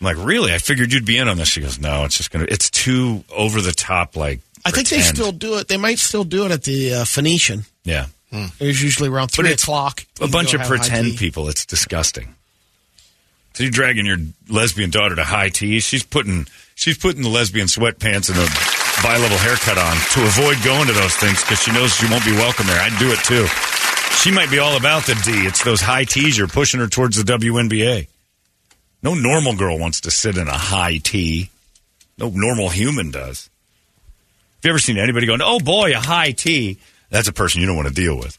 I'm 0.00 0.04
like, 0.06 0.16
"Really? 0.18 0.52
I 0.52 0.58
figured 0.58 0.92
you'd 0.92 1.04
be 1.04 1.18
in 1.18 1.28
on 1.28 1.36
this." 1.36 1.48
She 1.48 1.60
goes, 1.60 1.78
"No, 1.78 2.04
it's 2.04 2.16
just 2.16 2.30
gonna. 2.30 2.46
It's 2.48 2.70
too 2.70 3.22
over 3.34 3.60
the 3.60 3.72
top. 3.72 4.16
Like, 4.16 4.40
I 4.64 4.70
think 4.70 4.88
they 4.88 5.00
still 5.02 5.32
do 5.32 5.58
it. 5.58 5.68
They 5.68 5.76
might 5.76 5.98
still 5.98 6.24
do 6.24 6.44
it 6.46 6.52
at 6.52 6.62
the 6.64 6.94
uh, 6.94 7.04
Phoenician. 7.04 7.64
yeah, 7.84 8.06
It 8.32 8.52
was 8.66 8.82
usually 8.82 9.08
around 9.08 9.28
three 9.28 9.52
o'clock. 9.52 10.04
a 10.20 10.28
bunch 10.28 10.54
of 10.54 10.62
pretend 10.62 11.16
people. 11.18 11.48
It's 11.48 11.66
disgusting. 11.66 12.34
So 13.54 13.64
you're 13.64 13.72
dragging 13.72 14.06
your 14.06 14.18
lesbian 14.48 14.90
daughter 14.90 15.16
to 15.16 15.24
high 15.24 15.48
tea. 15.48 15.80
She's 15.80 16.04
putting 16.04 16.46
she's 16.76 16.96
putting 16.96 17.22
the 17.22 17.28
lesbian 17.28 17.66
sweatpants 17.66 18.30
and 18.30 18.38
a 18.38 19.02
bi-level 19.02 19.36
haircut 19.38 19.76
on 19.76 19.96
to 20.14 20.22
avoid 20.26 20.62
going 20.64 20.86
to 20.86 20.92
those 20.92 21.14
things 21.16 21.40
because 21.42 21.60
she 21.60 21.72
knows 21.72 21.94
she 21.94 22.06
won't 22.08 22.24
be 22.24 22.32
welcome 22.32 22.66
there. 22.66 22.80
I'd 22.80 22.98
do 22.98 23.10
it 23.10 23.18
too. 23.24 23.46
She 24.22 24.30
might 24.30 24.50
be 24.50 24.58
all 24.58 24.76
about 24.76 25.04
the 25.04 25.14
D. 25.24 25.46
It's 25.46 25.64
those 25.64 25.80
high 25.80 26.04
teas 26.04 26.36
you're 26.38 26.46
pushing 26.48 26.80
her 26.80 26.86
towards 26.86 27.22
the 27.22 27.24
WNBA. 27.32 28.06
No 29.02 29.14
normal 29.14 29.56
girl 29.56 29.78
wants 29.78 30.02
to 30.02 30.10
sit 30.10 30.36
in 30.36 30.48
a 30.48 30.56
high 30.58 30.98
tea. 30.98 31.50
No 32.18 32.30
normal 32.34 32.68
human 32.68 33.10
does. 33.10 33.48
Have 34.56 34.64
you 34.64 34.70
ever 34.70 34.78
seen 34.78 34.98
anybody 34.98 35.26
going, 35.26 35.40
oh 35.42 35.58
boy, 35.58 35.92
a 35.92 35.98
high 36.00 36.32
tea? 36.32 36.78
That's 37.08 37.28
a 37.28 37.32
person 37.32 37.60
you 37.62 37.66
don't 37.66 37.76
want 37.76 37.88
to 37.88 37.94
deal 37.94 38.18
with. 38.18 38.36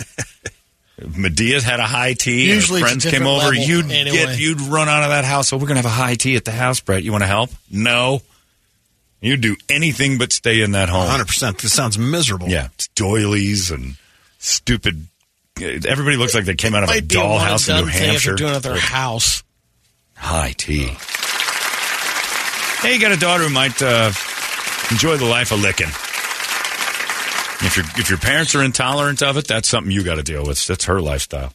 Medea's 1.00 1.62
had 1.64 1.80
a 1.80 1.86
high 1.86 2.12
tea. 2.14 2.46
Usually 2.50 2.82
and 2.82 2.96
it's 2.96 3.04
her 3.04 3.08
a 3.08 3.10
friends 3.10 3.18
came 3.18 3.26
over. 3.26 3.46
level 3.50 3.62
You'd 3.62 3.90
anyway. 3.90 4.16
get, 4.16 4.38
you'd 4.38 4.60
run 4.62 4.88
out 4.88 5.02
of 5.02 5.10
that 5.10 5.24
house. 5.24 5.52
Oh, 5.52 5.56
we're 5.56 5.66
gonna 5.66 5.78
have 5.80 5.86
a 5.86 5.88
high 5.88 6.14
tea 6.14 6.36
at 6.36 6.44
the 6.44 6.50
house, 6.50 6.80
Brett. 6.80 7.02
You 7.02 7.12
want 7.12 7.22
to 7.22 7.28
help? 7.28 7.50
No. 7.70 8.22
You'd 9.22 9.40
do 9.42 9.56
anything 9.68 10.16
but 10.18 10.32
stay 10.32 10.62
in 10.62 10.72
that 10.72 10.88
home. 10.88 11.06
100%. 11.06 11.60
This 11.60 11.72
sounds 11.74 11.98
miserable. 11.98 12.48
Yeah, 12.48 12.68
it's 12.74 12.88
doilies 12.88 13.70
and 13.70 13.96
stupid. 14.38 15.06
Everybody 15.60 16.16
looks 16.16 16.34
like 16.34 16.46
they 16.46 16.54
came 16.54 16.74
out 16.74 16.84
of 16.84 16.88
a 16.88 16.92
Might 16.94 17.08
be 17.08 17.16
a 17.16 17.20
one 17.20 17.32
and 17.32 17.40
dollhouse 17.40 17.68
in 17.68 17.74
New 17.76 17.82
done 17.82 17.90
thing 17.92 18.02
if 18.02 18.08
Hampshire. 18.10 18.28
they're 18.30 18.36
doing 18.36 18.52
it 18.52 18.56
at 18.56 18.62
their 18.62 18.78
house. 18.78 19.42
High 20.20 20.52
tea. 20.56 20.96
Hey, 22.82 22.94
you 22.94 23.00
got 23.00 23.12
a 23.12 23.16
daughter 23.16 23.44
who 23.44 23.50
might 23.50 23.80
uh, 23.82 24.12
enjoy 24.90 25.16
the 25.16 25.26
life 25.26 25.50
of 25.50 25.60
licking. 25.60 25.88
If 27.62 27.76
your 27.76 27.84
if 27.96 28.08
your 28.08 28.18
parents 28.18 28.54
are 28.54 28.62
intolerant 28.62 29.22
of 29.22 29.36
it, 29.36 29.46
that's 29.46 29.68
something 29.68 29.92
you 29.92 30.02
got 30.02 30.14
to 30.14 30.22
deal 30.22 30.46
with. 30.46 30.66
That's 30.66 30.84
her 30.84 31.00
lifestyle. 31.00 31.52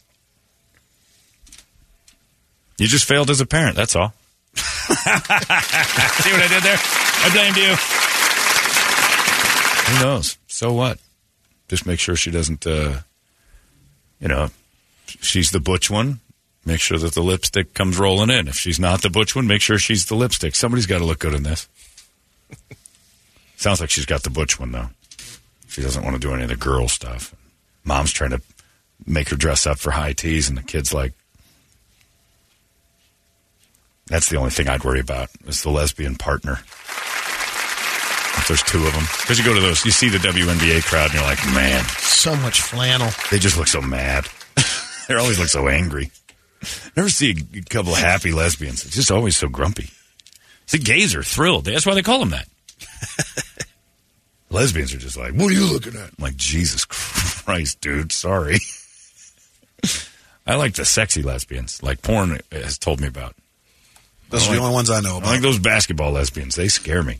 You 2.78 2.88
just 2.88 3.08
failed 3.08 3.30
as 3.30 3.40
a 3.42 3.46
parent. 3.46 3.76
That's 3.76 3.96
all. 3.96 4.14
See 4.56 4.94
what 4.94 6.42
I 6.42 6.48
did 6.50 6.64
there? 6.64 6.78
I 6.78 7.30
blamed 7.34 7.58
you. 7.58 7.76
Who 9.94 10.04
knows? 10.04 10.38
So 10.48 10.74
what? 10.74 11.00
Just 11.68 11.86
make 11.86 12.00
sure 12.00 12.16
she 12.16 12.32
doesn't, 12.32 12.68
uh, 12.68 13.00
you 14.20 14.28
know, 14.28 14.50
she's 15.06 15.52
the 15.52 15.60
butch 15.60 15.90
one. 15.90 16.20
Make 16.66 16.82
sure 16.82 16.98
that 16.98 17.14
the 17.14 17.22
lipstick 17.22 17.76
comes 17.76 18.00
rolling 18.00 18.32
in. 18.32 18.48
If 18.48 18.56
she's 18.56 18.80
not 18.80 19.04
the 19.04 19.10
butch 19.10 19.36
one, 19.36 19.46
make 19.46 19.62
sure 19.62 19.78
she's 19.78 20.08
the 20.08 20.16
lipstick. 20.16 20.56
Somebody's 20.56 20.88
got 20.88 20.98
to 20.98 21.06
look 21.06 21.20
good 21.20 21.36
in 21.36 21.44
this. 21.44 21.70
Sounds 23.56 23.80
like 23.80 23.92
she's 23.92 24.08
got 24.08 24.24
the 24.24 24.32
butch 24.32 24.60
one, 24.60 24.72
though. 24.72 24.90
She 25.68 25.82
doesn't 25.82 26.04
want 26.04 26.16
to 26.16 26.20
do 26.20 26.34
any 26.34 26.44
of 26.44 26.50
the 26.50 26.56
girl 26.56 26.88
stuff. 26.88 27.36
Mom's 27.84 28.12
trying 28.12 28.32
to 28.32 28.42
make 29.06 29.30
her 29.30 29.36
dress 29.36 29.68
up 29.68 29.78
for 29.78 29.92
high 29.92 30.14
teas, 30.14 30.50
and 30.50 30.58
the 30.58 30.64
kid's 30.64 30.94
like, 30.94 31.14
that's 34.08 34.30
the 34.30 34.38
only 34.38 34.52
thing 34.52 34.68
I'd 34.68 34.84
worry 34.84 35.00
about 35.00 35.30
is 35.46 35.64
the 35.64 35.70
lesbian 35.70 36.16
partner. 36.16 36.60
If 38.38 38.46
there's 38.48 38.64
two 38.64 38.86
of 38.86 38.94
them. 38.94 39.04
Because 39.22 39.40
you 39.40 39.46
go 39.46 39.54
to 39.54 39.62
those, 39.62 39.86
you 39.86 39.92
see 39.92 40.10
the 40.10 40.18
WNBA 40.18 40.84
crowd, 40.86 41.12
and 41.12 41.16
you're 41.16 41.24
like, 41.24 41.44
man. 41.54 41.84
So 42.00 42.36
much 42.36 42.62
flannel. 42.62 43.10
They 43.32 43.40
just 43.40 43.58
look 43.58 43.68
so 43.68 43.82
mad. 43.82 44.28
they 45.08 45.16
always 45.16 45.40
look 45.40 45.48
so 45.48 45.68
angry. 45.68 46.12
Never 46.96 47.10
see 47.10 47.36
a 47.56 47.62
couple 47.62 47.94
of 47.94 48.00
happy 48.00 48.32
lesbians. 48.32 48.86
It's 48.86 48.96
just 48.96 49.12
always 49.12 49.38
so 49.38 49.48
grumpy. 49.48 49.90
See, 50.68 50.80
gays 50.80 51.16
are 51.16 51.24
thrilled. 51.24 51.66
That's 51.66 51.86
why 51.86 51.94
they 51.94 52.02
call 52.02 52.20
them 52.20 52.32
that. 52.32 52.48
Lesbians 54.50 54.94
are 54.94 55.00
just 55.00 55.18
like, 55.18 55.34
what 55.34 55.52
are 55.52 55.54
you 55.54 55.72
looking 55.72 55.96
at? 55.96 56.10
I'm 56.10 56.16
like, 56.20 56.36
Jesus 56.38 56.86
Christ, 56.86 57.82
dude, 57.82 58.12
sorry. 58.12 58.58
I 60.48 60.56
like 60.56 60.76
the 60.76 60.86
sexy 60.86 61.24
lesbians, 61.24 61.82
like 61.82 62.02
porn 62.02 62.40
has 62.52 62.78
told 62.78 63.02
me 63.02 63.08
about. 63.08 63.36
Those 64.30 64.48
I 64.48 64.52
are 64.52 64.56
the 64.56 64.62
only 64.62 64.74
ones 64.74 64.90
I 64.90 65.02
know 65.02 65.16
I 65.16 65.18
about. 65.18 65.30
like 65.30 65.42
those 65.42 65.60
basketball 65.60 66.12
lesbians. 66.12 66.56
They 66.56 66.68
scare 66.68 67.04
me. 67.04 67.20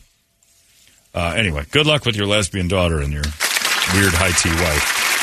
Uh, 1.14 1.34
anyway, 1.36 1.64
good 1.70 1.86
luck 1.86 2.04
with 2.04 2.16
your 2.16 2.26
lesbian 2.26 2.68
daughter 2.68 3.00
and 3.00 3.12
your 3.12 3.24
weird 3.94 4.12
high 4.14 4.30
tea 4.32 4.50
wife. 4.50 5.15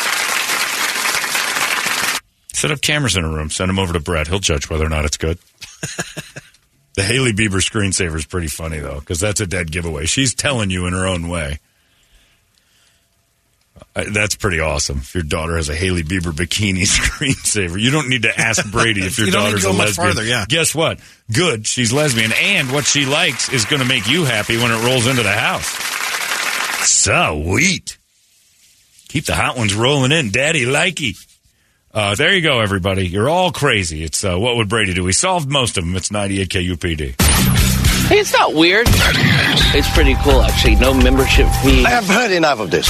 Set 2.53 2.72
up 2.72 2.82
cameras 2.82 3.17
in 3.17 3.25
a 3.25 3.30
room. 3.30 3.49
Send 3.49 3.69
them 3.69 3.80
over 3.80 3.93
to 3.93 3.99
Brett. 3.99 4.27
He'll 4.27 4.40
judge 4.40 4.69
whether 4.69 4.85
or 4.85 4.90
not 4.90 5.06
it's 5.06 5.17
good. 5.17 5.38
the 6.95 7.03
Hailey 7.03 7.33
Bieber 7.33 7.61
screensaver 7.61 8.15
is 8.15 8.25
pretty 8.25 8.48
funny 8.48 8.80
though, 8.80 8.99
because 8.99 9.19
that's 9.19 9.41
a 9.41 9.48
dead 9.48 9.72
giveaway. 9.72 10.06
She's 10.06 10.33
telling 10.33 10.69
you 10.69 10.85
in 10.85 10.93
her 10.93 11.06
own 11.07 11.27
way. 11.27 11.59
Uh, 13.95 14.06
that's 14.14 14.35
pretty 14.35 14.59
awesome. 14.59 14.99
If 14.99 15.14
your 15.14 15.23
daughter 15.23 15.56
has 15.57 15.67
a 15.69 15.75
Hailey 15.75 16.03
Bieber 16.03 16.32
bikini 16.32 16.82
screensaver, 16.83 17.80
you 17.80 17.90
don't 17.91 18.07
need 18.07 18.22
to 18.23 18.40
ask 18.40 18.69
Brady 18.72 19.01
if 19.01 19.17
your 19.17 19.27
You 19.27 19.33
don't 19.33 19.45
need 19.51 19.57
to 19.57 19.61
daughter's 19.61 19.64
go 19.65 19.69
a 19.72 19.73
much 19.73 19.88
lesbian. 19.98 20.07
farther, 20.14 20.23
yeah. 20.23 20.45
Guess 20.48 20.75
what? 20.75 20.99
Good, 21.32 21.65
she's 21.67 21.91
lesbian, 21.91 22.32
and 22.40 22.72
what 22.72 22.85
she 22.85 23.06
likes 23.06 23.51
is 23.51 23.65
going 23.65 23.82
to 23.82 23.88
make 23.88 24.07
you 24.07 24.25
happy 24.25 24.57
when 24.57 24.72
it 24.72 24.83
rolls 24.85 25.07
into 25.07 25.23
the 25.23 25.32
house. 25.32 25.67
Sweet. 26.88 27.98
Keep 29.09 29.25
the 29.25 29.35
hot 29.35 29.57
ones 29.57 29.73
rolling 29.75 30.11
in, 30.11 30.32
Daddy 30.32 30.65
likey. 30.65 31.17
Uh, 31.93 32.15
there 32.15 32.33
you 32.33 32.41
go, 32.41 32.59
everybody. 32.59 33.07
You're 33.07 33.30
all 33.30 33.51
crazy. 33.51 34.03
It's 34.03 34.23
uh, 34.23 34.35
what 34.35 34.55
would 34.55 34.67
Brady 34.67 34.95
do? 34.95 35.03
We 35.03 35.13
solved 35.13 35.47
most 35.47 35.77
of 35.77 35.85
them. 35.85 35.95
It's 35.95 36.09
98 36.09 36.49
KUPD. 36.49 37.22
Hey, 38.07 38.19
it's 38.19 38.33
not 38.33 38.55
weird. 38.55 38.88
It's 38.89 39.89
pretty 39.93 40.15
cool, 40.23 40.41
actually. 40.41 40.75
No 40.77 40.95
membership 40.95 41.47
fee. 41.61 41.85
I 41.85 41.89
have 41.89 42.07
heard 42.07 42.31
enough 42.31 42.59
of 42.59 42.72
this. 42.72 42.89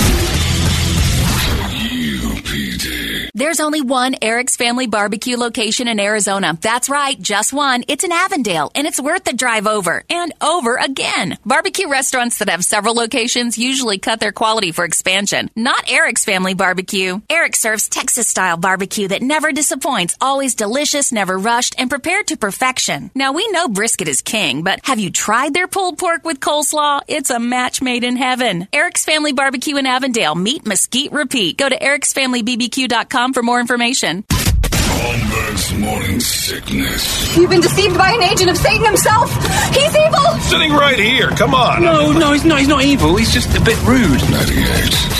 There's 3.35 3.59
only 3.59 3.81
one 3.81 4.13
Eric's 4.21 4.55
Family 4.55 4.85
Barbecue 4.85 5.37
location 5.37 5.87
in 5.87 5.99
Arizona. 5.99 6.55
That's 6.61 6.87
right, 6.87 7.19
just 7.19 7.51
one. 7.51 7.83
It's 7.87 8.03
in 8.03 8.11
Avondale, 8.11 8.71
and 8.75 8.85
it's 8.85 9.01
worth 9.01 9.23
the 9.23 9.33
drive 9.33 9.65
over 9.65 10.03
and 10.07 10.31
over 10.39 10.75
again. 10.75 11.39
Barbecue 11.43 11.89
restaurants 11.89 12.37
that 12.37 12.49
have 12.49 12.63
several 12.63 12.93
locations 12.93 13.57
usually 13.57 13.97
cut 13.97 14.19
their 14.19 14.33
quality 14.33 14.71
for 14.71 14.85
expansion. 14.85 15.49
Not 15.55 15.91
Eric's 15.91 16.23
Family 16.23 16.53
Barbecue. 16.53 17.21
Eric 17.27 17.55
serves 17.55 17.89
Texas 17.89 18.27
style 18.27 18.55
barbecue 18.55 19.07
that 19.07 19.23
never 19.23 19.51
disappoints, 19.51 20.15
always 20.21 20.53
delicious, 20.53 21.11
never 21.11 21.35
rushed, 21.35 21.73
and 21.79 21.89
prepared 21.89 22.27
to 22.27 22.37
perfection. 22.37 23.09
Now, 23.15 23.31
we 23.33 23.47
know 23.47 23.67
brisket 23.67 24.07
is 24.07 24.21
king, 24.21 24.61
but 24.61 24.81
have 24.83 24.99
you 24.99 25.09
tried 25.09 25.55
their 25.55 25.67
pulled 25.67 25.97
pork 25.97 26.23
with 26.23 26.39
coleslaw? 26.39 27.01
It's 27.07 27.31
a 27.31 27.39
match 27.39 27.81
made 27.81 28.03
in 28.03 28.15
heaven. 28.15 28.67
Eric's 28.71 29.05
Family 29.05 29.33
Barbecue 29.33 29.77
in 29.77 29.87
Avondale. 29.87 30.35
Meet 30.35 30.67
Mesquite 30.67 31.11
Repeat. 31.11 31.57
Go 31.57 31.67
to 31.67 31.79
ericsfamilybbq.com 31.79 33.22
for 33.31 33.41
more 33.41 33.61
information. 33.61 34.25
Holmberg's 34.29 35.73
morning 35.79 36.19
sickness. 36.19 37.37
You've 37.37 37.49
been 37.49 37.61
deceived 37.61 37.97
by 37.97 38.11
an 38.11 38.23
agent 38.23 38.49
of 38.49 38.57
Satan 38.57 38.85
himself. 38.85 39.31
He's 39.73 39.95
evil. 39.95 40.39
Sitting 40.41 40.73
right 40.73 40.99
here. 40.99 41.29
Come 41.29 41.53
on. 41.55 41.81
No, 41.81 42.11
no, 42.11 42.33
he's 42.33 42.43
not. 42.43 42.59
He's 42.59 42.67
not 42.67 42.83
evil. 42.83 43.15
He's 43.15 43.33
just 43.33 43.55
a 43.55 43.61
bit 43.61 43.81
rude. 43.83 44.19
98 44.29 45.13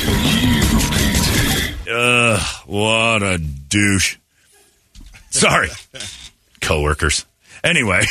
Ugh, 1.96 2.40
what 2.66 3.22
a 3.24 3.38
douche. 3.38 4.18
Sorry, 5.30 5.70
coworkers. 6.62 7.26
Anyway, 7.64 8.02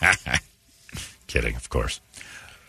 kidding, 1.26 1.56
of 1.56 1.68
course. 1.68 2.00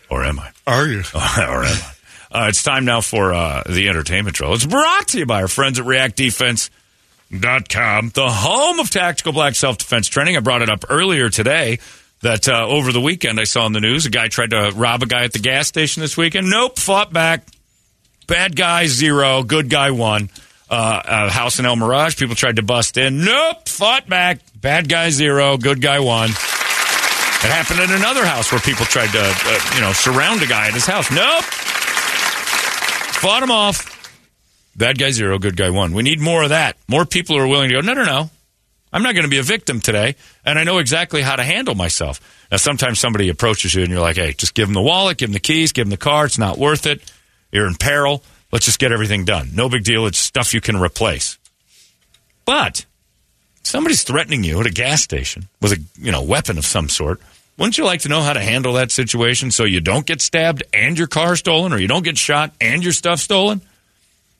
Or 0.09 0.23
am 0.23 0.39
I? 0.39 0.51
Are 0.67 0.85
you? 0.87 0.99
or 1.15 1.63
am 1.63 1.77
I? 1.77 1.91
Uh, 2.31 2.45
it's 2.47 2.63
time 2.63 2.85
now 2.85 3.01
for 3.01 3.33
uh, 3.33 3.61
the 3.69 3.89
entertainment 3.89 4.37
drill. 4.37 4.53
It's 4.53 4.65
brought 4.65 5.09
to 5.09 5.19
you 5.19 5.25
by 5.25 5.41
our 5.41 5.49
friends 5.49 5.77
at 5.79 5.85
ReactDefense.com, 5.85 8.11
the 8.13 8.29
home 8.29 8.79
of 8.79 8.89
tactical 8.89 9.33
black 9.33 9.55
self 9.55 9.77
defense 9.77 10.07
training. 10.07 10.37
I 10.37 10.39
brought 10.39 10.61
it 10.61 10.69
up 10.69 10.85
earlier 10.89 11.29
today 11.29 11.79
that 12.21 12.47
uh, 12.47 12.65
over 12.67 12.93
the 12.93 13.01
weekend 13.01 13.37
I 13.39 13.43
saw 13.43 13.65
in 13.65 13.73
the 13.73 13.81
news 13.81 14.05
a 14.05 14.09
guy 14.09 14.29
tried 14.29 14.51
to 14.51 14.71
rob 14.75 15.03
a 15.03 15.07
guy 15.07 15.25
at 15.25 15.33
the 15.33 15.39
gas 15.39 15.67
station 15.67 15.99
this 16.01 16.15
weekend. 16.15 16.49
Nope, 16.49 16.79
fought 16.79 17.11
back. 17.11 17.45
Bad 18.27 18.55
guy 18.55 18.87
zero, 18.87 19.43
good 19.43 19.69
guy 19.69 19.91
one. 19.91 20.29
Uh, 20.69 21.01
a 21.05 21.29
house 21.29 21.59
in 21.59 21.65
El 21.65 21.75
Mirage, 21.75 22.17
people 22.17 22.35
tried 22.35 22.55
to 22.55 22.61
bust 22.61 22.95
in. 22.95 23.25
Nope, 23.25 23.67
fought 23.67 24.07
back. 24.07 24.39
Bad 24.55 24.87
guy 24.87 25.09
zero, 25.09 25.57
good 25.57 25.81
guy 25.81 25.99
one. 25.99 26.29
It 26.29 27.49
happened 27.49 27.81
in 27.81 27.91
another 27.91 28.25
house 28.25 28.49
where 28.53 28.61
people 28.61 28.85
tried 28.85 29.09
to, 29.09 29.19
uh, 29.19 29.59
you 29.75 29.81
know, 29.81 29.91
surround 29.91 30.41
a 30.43 30.47
guy 30.47 30.67
at 30.67 30.73
his 30.73 30.85
house. 30.85 31.11
Nope, 31.11 31.43
fought 33.21 33.43
him 33.43 33.51
off. 33.51 33.99
Bad 34.75 34.97
guy 34.97 35.11
zero, 35.11 35.37
good 35.37 35.55
guy 35.55 35.69
one. 35.69 35.93
We 35.93 36.01
need 36.01 36.19
more 36.19 36.41
of 36.41 36.49
that. 36.49 36.75
More 36.87 37.05
people 37.05 37.37
are 37.37 37.47
willing 37.47 37.69
to 37.69 37.75
go. 37.75 37.81
No, 37.81 37.93
no, 37.93 38.03
no. 38.03 38.31
I'm 38.91 39.03
not 39.03 39.13
going 39.13 39.23
to 39.25 39.29
be 39.29 39.37
a 39.37 39.43
victim 39.43 39.79
today, 39.79 40.15
and 40.43 40.57
I 40.57 40.63
know 40.63 40.79
exactly 40.79 41.21
how 41.21 41.35
to 41.35 41.43
handle 41.43 41.75
myself. 41.75 42.19
Now, 42.51 42.57
sometimes 42.57 42.99
somebody 42.99 43.29
approaches 43.29 43.73
you 43.73 43.83
and 43.83 43.91
you're 43.91 44.01
like, 44.01 44.17
hey, 44.17 44.33
just 44.33 44.53
give 44.53 44.67
them 44.67 44.73
the 44.73 44.81
wallet, 44.81 45.17
give 45.17 45.29
them 45.29 45.33
the 45.33 45.39
keys, 45.39 45.71
give 45.71 45.85
them 45.85 45.91
the 45.91 45.97
car. 45.97 46.25
It's 46.25 46.37
not 46.37 46.57
worth 46.57 46.85
it. 46.85 47.01
You're 47.51 47.67
in 47.67 47.75
peril. 47.75 48.23
Let's 48.51 48.65
just 48.65 48.79
get 48.79 48.91
everything 48.91 49.23
done. 49.23 49.51
No 49.53 49.69
big 49.69 49.83
deal. 49.83 50.07
It's 50.07 50.17
stuff 50.17 50.53
you 50.53 50.59
can 50.59 50.77
replace. 50.77 51.37
But 52.43 52.85
somebody's 53.63 54.03
threatening 54.03 54.43
you 54.43 54.59
at 54.59 54.65
a 54.65 54.71
gas 54.71 55.01
station 55.01 55.47
with 55.61 55.71
a 55.73 55.81
you 55.97 56.11
know 56.11 56.23
weapon 56.23 56.57
of 56.57 56.65
some 56.65 56.89
sort. 56.89 57.21
Wouldn't 57.61 57.77
you 57.77 57.85
like 57.85 58.01
to 58.01 58.09
know 58.09 58.21
how 58.23 58.33
to 58.33 58.41
handle 58.41 58.73
that 58.73 58.89
situation 58.89 59.51
so 59.51 59.65
you 59.65 59.81
don't 59.81 60.03
get 60.03 60.19
stabbed 60.19 60.63
and 60.73 60.97
your 60.97 61.05
car 61.05 61.35
stolen, 61.35 61.73
or 61.73 61.77
you 61.77 61.87
don't 61.87 62.01
get 62.03 62.17
shot 62.17 62.55
and 62.59 62.83
your 62.83 62.91
stuff 62.91 63.19
stolen? 63.19 63.61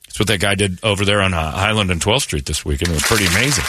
That's 0.05 0.17
what 0.17 0.27
that 0.29 0.39
guy 0.39 0.55
did 0.55 0.83
over 0.83 1.05
there 1.05 1.21
on 1.21 1.31
uh, 1.31 1.51
Highland 1.51 1.91
and 1.91 2.01
12th 2.01 2.21
Street 2.23 2.47
this 2.47 2.65
weekend. 2.65 2.89
It 2.89 2.93
was 2.95 3.03
pretty 3.03 3.27
amazing. 3.27 3.63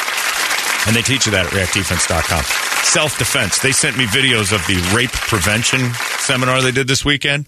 And 0.87 0.97
they 0.97 1.03
teach 1.03 1.27
you 1.27 1.33
that 1.33 1.45
at 1.45 1.53
reactdefense.com. 1.53 2.45
Self 2.85 3.19
defense. 3.19 3.59
They 3.59 3.73
sent 3.73 3.99
me 3.99 4.07
videos 4.07 4.55
of 4.55 4.67
the 4.67 4.81
rape 4.97 5.13
prevention 5.13 5.93
seminar 6.21 6.63
they 6.63 6.73
did 6.73 6.89
this 6.89 7.05
weekend. 7.05 7.45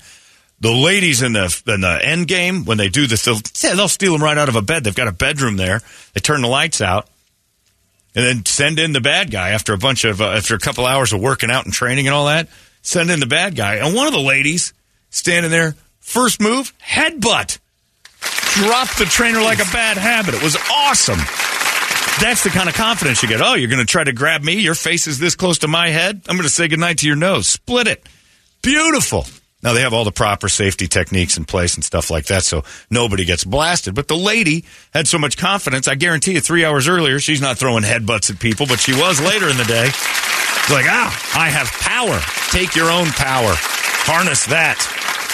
The 0.61 0.73
ladies 0.73 1.23
in 1.23 1.33
the 1.33 1.63
in 1.69 1.81
the 1.81 2.01
end 2.05 2.29
game 2.29 2.67
when 2.67 2.77
they 2.77 2.91
do 2.91 3.07
this, 3.07 3.25
they'll, 3.25 3.41
they'll 3.63 3.89
steal 3.89 4.13
them 4.13 4.23
right 4.23 4.37
out 4.37 4.51
of 4.51 4.57
a 4.57 4.63
bed. 4.63 4.85
They've 4.85 4.95
got 4.95 5.09
a 5.09 5.13
bedroom 5.13 5.57
there. 5.57 5.81
They 6.13 6.21
turn 6.21 6.43
the 6.43 6.49
lights 6.49 6.83
out, 6.83 7.09
and 8.15 8.25
then 8.25 8.45
send 8.47 8.79
in 8.79 8.93
the 8.93 9.01
bad 9.01 9.31
guy 9.31 9.51
after 9.51 9.73
a 9.73 9.79
bunch 9.79 10.05
of 10.05 10.21
uh, 10.21 10.31
after 10.31 10.55
a 10.55 10.59
couple 10.59 10.87
hours 10.87 11.13
of 11.13 11.21
working 11.21 11.51
out 11.51 11.65
and 11.65 11.75
training 11.75 12.07
and 12.07 12.15
all 12.15 12.27
that. 12.27 12.49
Send 12.83 13.11
in 13.11 13.19
the 13.19 13.27
bad 13.27 13.57
guy, 13.57 13.77
and 13.77 13.95
one 13.95 14.07
of 14.07 14.13
the 14.13 14.21
ladies 14.21 14.75
standing 15.11 15.51
there, 15.51 15.75
first 16.01 16.41
move, 16.41 16.73
headbutt, 16.79 17.59
dropped 18.55 18.99
the 18.99 19.07
trainer 19.07 19.41
like 19.41 19.59
a 19.59 19.73
bad 19.73 19.97
habit. 19.97 20.35
It 20.35 20.43
was 20.43 20.57
awesome. 20.71 21.19
That's 22.21 22.45
the 22.45 22.51
kind 22.51 22.69
of 22.69 22.75
confidence 22.75 23.23
you 23.23 23.29
get. 23.29 23.41
Oh, 23.41 23.55
you're 23.55 23.71
going 23.71 23.85
to 23.85 23.91
try 23.91 24.05
to 24.05 24.13
grab 24.13 24.43
me? 24.43 24.61
Your 24.61 24.77
face 24.77 25.07
is 25.07 25.19
this 25.19 25.35
close 25.35 25.59
to 25.59 25.69
my 25.69 25.89
head? 25.89 26.23
I'm 26.29 26.37
going 26.37 26.47
to 26.47 26.53
say 26.53 26.69
goodnight 26.69 26.99
to 26.99 27.07
your 27.07 27.17
nose. 27.17 27.49
Split 27.49 27.89
it. 27.89 28.07
Beautiful. 28.63 29.27
Now 29.65 29.73
they 29.73 29.81
have 29.81 29.95
all 29.95 30.05
the 30.05 30.13
proper 30.13 30.51
safety 30.51 30.87
techniques 30.87 31.39
in 31.39 31.47
place 31.47 31.75
and 31.75 31.83
stuff 31.83 32.11
like 32.11 32.27
that, 32.27 32.45
so 32.45 32.65
nobody 32.91 33.25
gets 33.25 33.45
blasted. 33.45 33.95
But 33.95 34.09
the 34.09 34.17
lady 34.17 34.67
had 34.93 35.09
so 35.09 35.19
much 35.19 35.39
confidence. 35.39 35.89
I 35.89 35.95
guarantee 35.95 36.35
you, 36.35 36.41
three 36.41 36.67
hours 36.67 36.87
earlier, 36.87 37.19
she's 37.19 37.41
not 37.41 37.57
throwing 37.57 37.83
headbutts 37.83 38.31
at 38.31 38.39
people, 38.39 38.67
but 38.67 38.79
she 38.79 38.93
was 38.93 39.21
later 39.23 39.49
in 39.49 39.57
the 39.57 39.65
day. 39.65 39.87
Like, 40.71 40.87
ah, 40.89 41.39
I 41.39 41.49
have 41.49 41.67
power. 41.69 42.21
Take 42.51 42.77
your 42.77 42.91
own 42.91 43.07
power. 43.09 43.55
Harness 43.57 44.47
that. 44.47 44.79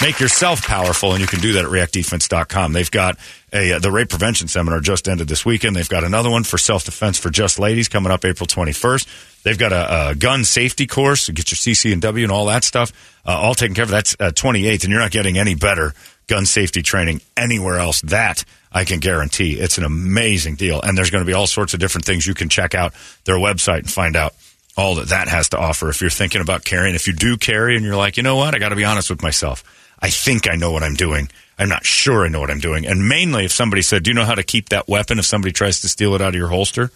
Make 0.03 0.19
yourself 0.19 0.63
powerful, 0.63 1.13
and 1.13 1.21
you 1.21 1.27
can 1.27 1.41
do 1.41 1.53
that 1.55 1.65
at 1.67 1.71
reactdefense.com. 1.71 2.73
They've 2.73 2.91
got 2.91 3.19
a 3.53 3.75
uh, 3.75 3.79
the 3.81 3.91
rape 3.91 4.09
prevention 4.09 4.49
seminar 4.49 4.81
just 4.81 5.09
ended 5.09 5.29
this 5.29 5.45
weekend. 5.45 5.77
They've 5.77 5.89
got 5.89 6.05
another 6.05 6.31
one 6.31 6.43
for 6.43 6.57
self 6.57 6.85
defense 6.85 7.19
for 7.19 7.29
just 7.29 7.59
ladies 7.59 7.89
coming 7.89 8.11
up 8.11 8.25
April 8.25 8.47
21st. 8.47 9.43
They've 9.43 9.59
got 9.59 9.73
a, 9.73 10.11
a 10.11 10.15
gun 10.15 10.45
safety 10.45 10.87
course 10.87 11.27
to 11.27 11.33
get 11.33 11.51
your 11.51 11.57
CC 11.57 11.93
and 11.93 12.01
W 12.01 12.25
and 12.25 12.33
all 12.33 12.47
that 12.47 12.65
stuff, 12.65 12.93
uh, 13.27 13.37
all 13.37 13.55
taken 13.55 13.75
care 13.75 13.85
of. 13.85 13.91
That's 13.91 14.17
uh, 14.19 14.31
28th, 14.31 14.85
and 14.85 14.91
you're 14.91 15.01
not 15.01 15.11
getting 15.11 15.39
any 15.39 15.55
better 15.55 15.95
gun 16.27 16.47
safety 16.47 16.83
training 16.83 17.21
anywhere 17.37 17.79
else. 17.79 18.01
That 18.03 18.45
I 18.73 18.85
can 18.85 19.01
guarantee. 19.01 19.55
It's 19.55 19.79
an 19.79 19.85
amazing 19.85 20.55
deal, 20.57 20.81
and 20.81 20.97
there's 20.97 21.11
going 21.11 21.25
to 21.25 21.27
be 21.27 21.35
all 21.35 21.47
sorts 21.47 21.75
of 21.75 21.81
different 21.81 22.05
things 22.05 22.27
you 22.27 22.35
can 22.35 22.49
check 22.49 22.75
out 22.75 22.95
their 23.25 23.37
website 23.37 23.79
and 23.79 23.91
find 23.91 24.17
out 24.17 24.35
all 24.77 24.95
that 24.97 25.09
that 25.09 25.29
has 25.29 25.49
to 25.51 25.59
offer. 25.59 25.89
If 25.89 26.01
you're 26.01 26.11
thinking 26.11 26.41
about 26.41 26.65
carrying, 26.65 26.95
if 26.95 27.07
you 27.07 27.13
do 27.13 27.37
carry, 27.37 27.77
and 27.77 27.85
you're 27.85 27.97
like, 27.97 28.17
you 28.17 28.23
know 28.23 28.37
what, 28.37 28.55
I 28.55 28.59
got 28.59 28.71
to 28.71 28.77
be 28.77 28.85
honest 28.85 29.11
with 29.11 29.23
myself. 29.23 29.65
I 30.01 30.09
think 30.09 30.49
I 30.49 30.57
know 30.57 30.73
what 30.73 30.83
I'm 30.83 30.95
doing. 30.95 31.29
I'm 31.59 31.69
not 31.69 31.85
sure 31.85 32.25
I 32.25 32.29
know 32.29 32.41
what 32.41 32.51
I'm 32.51 32.61
doing. 32.61 32.87
And 32.87 33.07
mainly, 33.07 33.45
if 33.45 33.53
somebody 33.53 33.83
said, 33.83 34.03
"Do 34.03 34.11
you 34.11 34.15
know 34.15 34.25
how 34.25 34.35
to 34.35 34.43
keep 34.43 34.71
that 34.71 34.89
weapon?" 34.89 35.19
If 35.19 35.27
somebody 35.27 35.53
tries 35.53 35.81
to 35.81 35.89
steal 35.89 36.15
it 36.15 36.23
out 36.23 36.31
of 36.31 36.35
your 36.37 36.49
holster, 36.49 36.91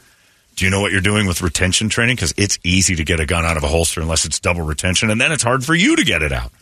do 0.56 0.64
you 0.64 0.70
know 0.70 0.80
what 0.80 0.92
you're 0.92 1.00
doing 1.00 1.26
with 1.26 1.42
retention 1.42 1.88
training? 1.88 2.16
Because 2.16 2.34
it's 2.36 2.58
easy 2.62 2.96
to 2.96 3.04
get 3.04 3.20
a 3.20 3.26
gun 3.26 3.44
out 3.44 3.56
of 3.56 3.64
a 3.64 3.68
holster 3.68 4.00
unless 4.00 4.24
it's 4.24 4.38
double 4.38 4.62
retention, 4.62 5.10
and 5.10 5.20
then 5.20 5.32
it's 5.32 5.42
hard 5.42 5.64
for 5.64 5.74
you 5.74 5.96
to 5.96 6.04
get 6.04 6.22
it 6.22 6.32
out. 6.32 6.52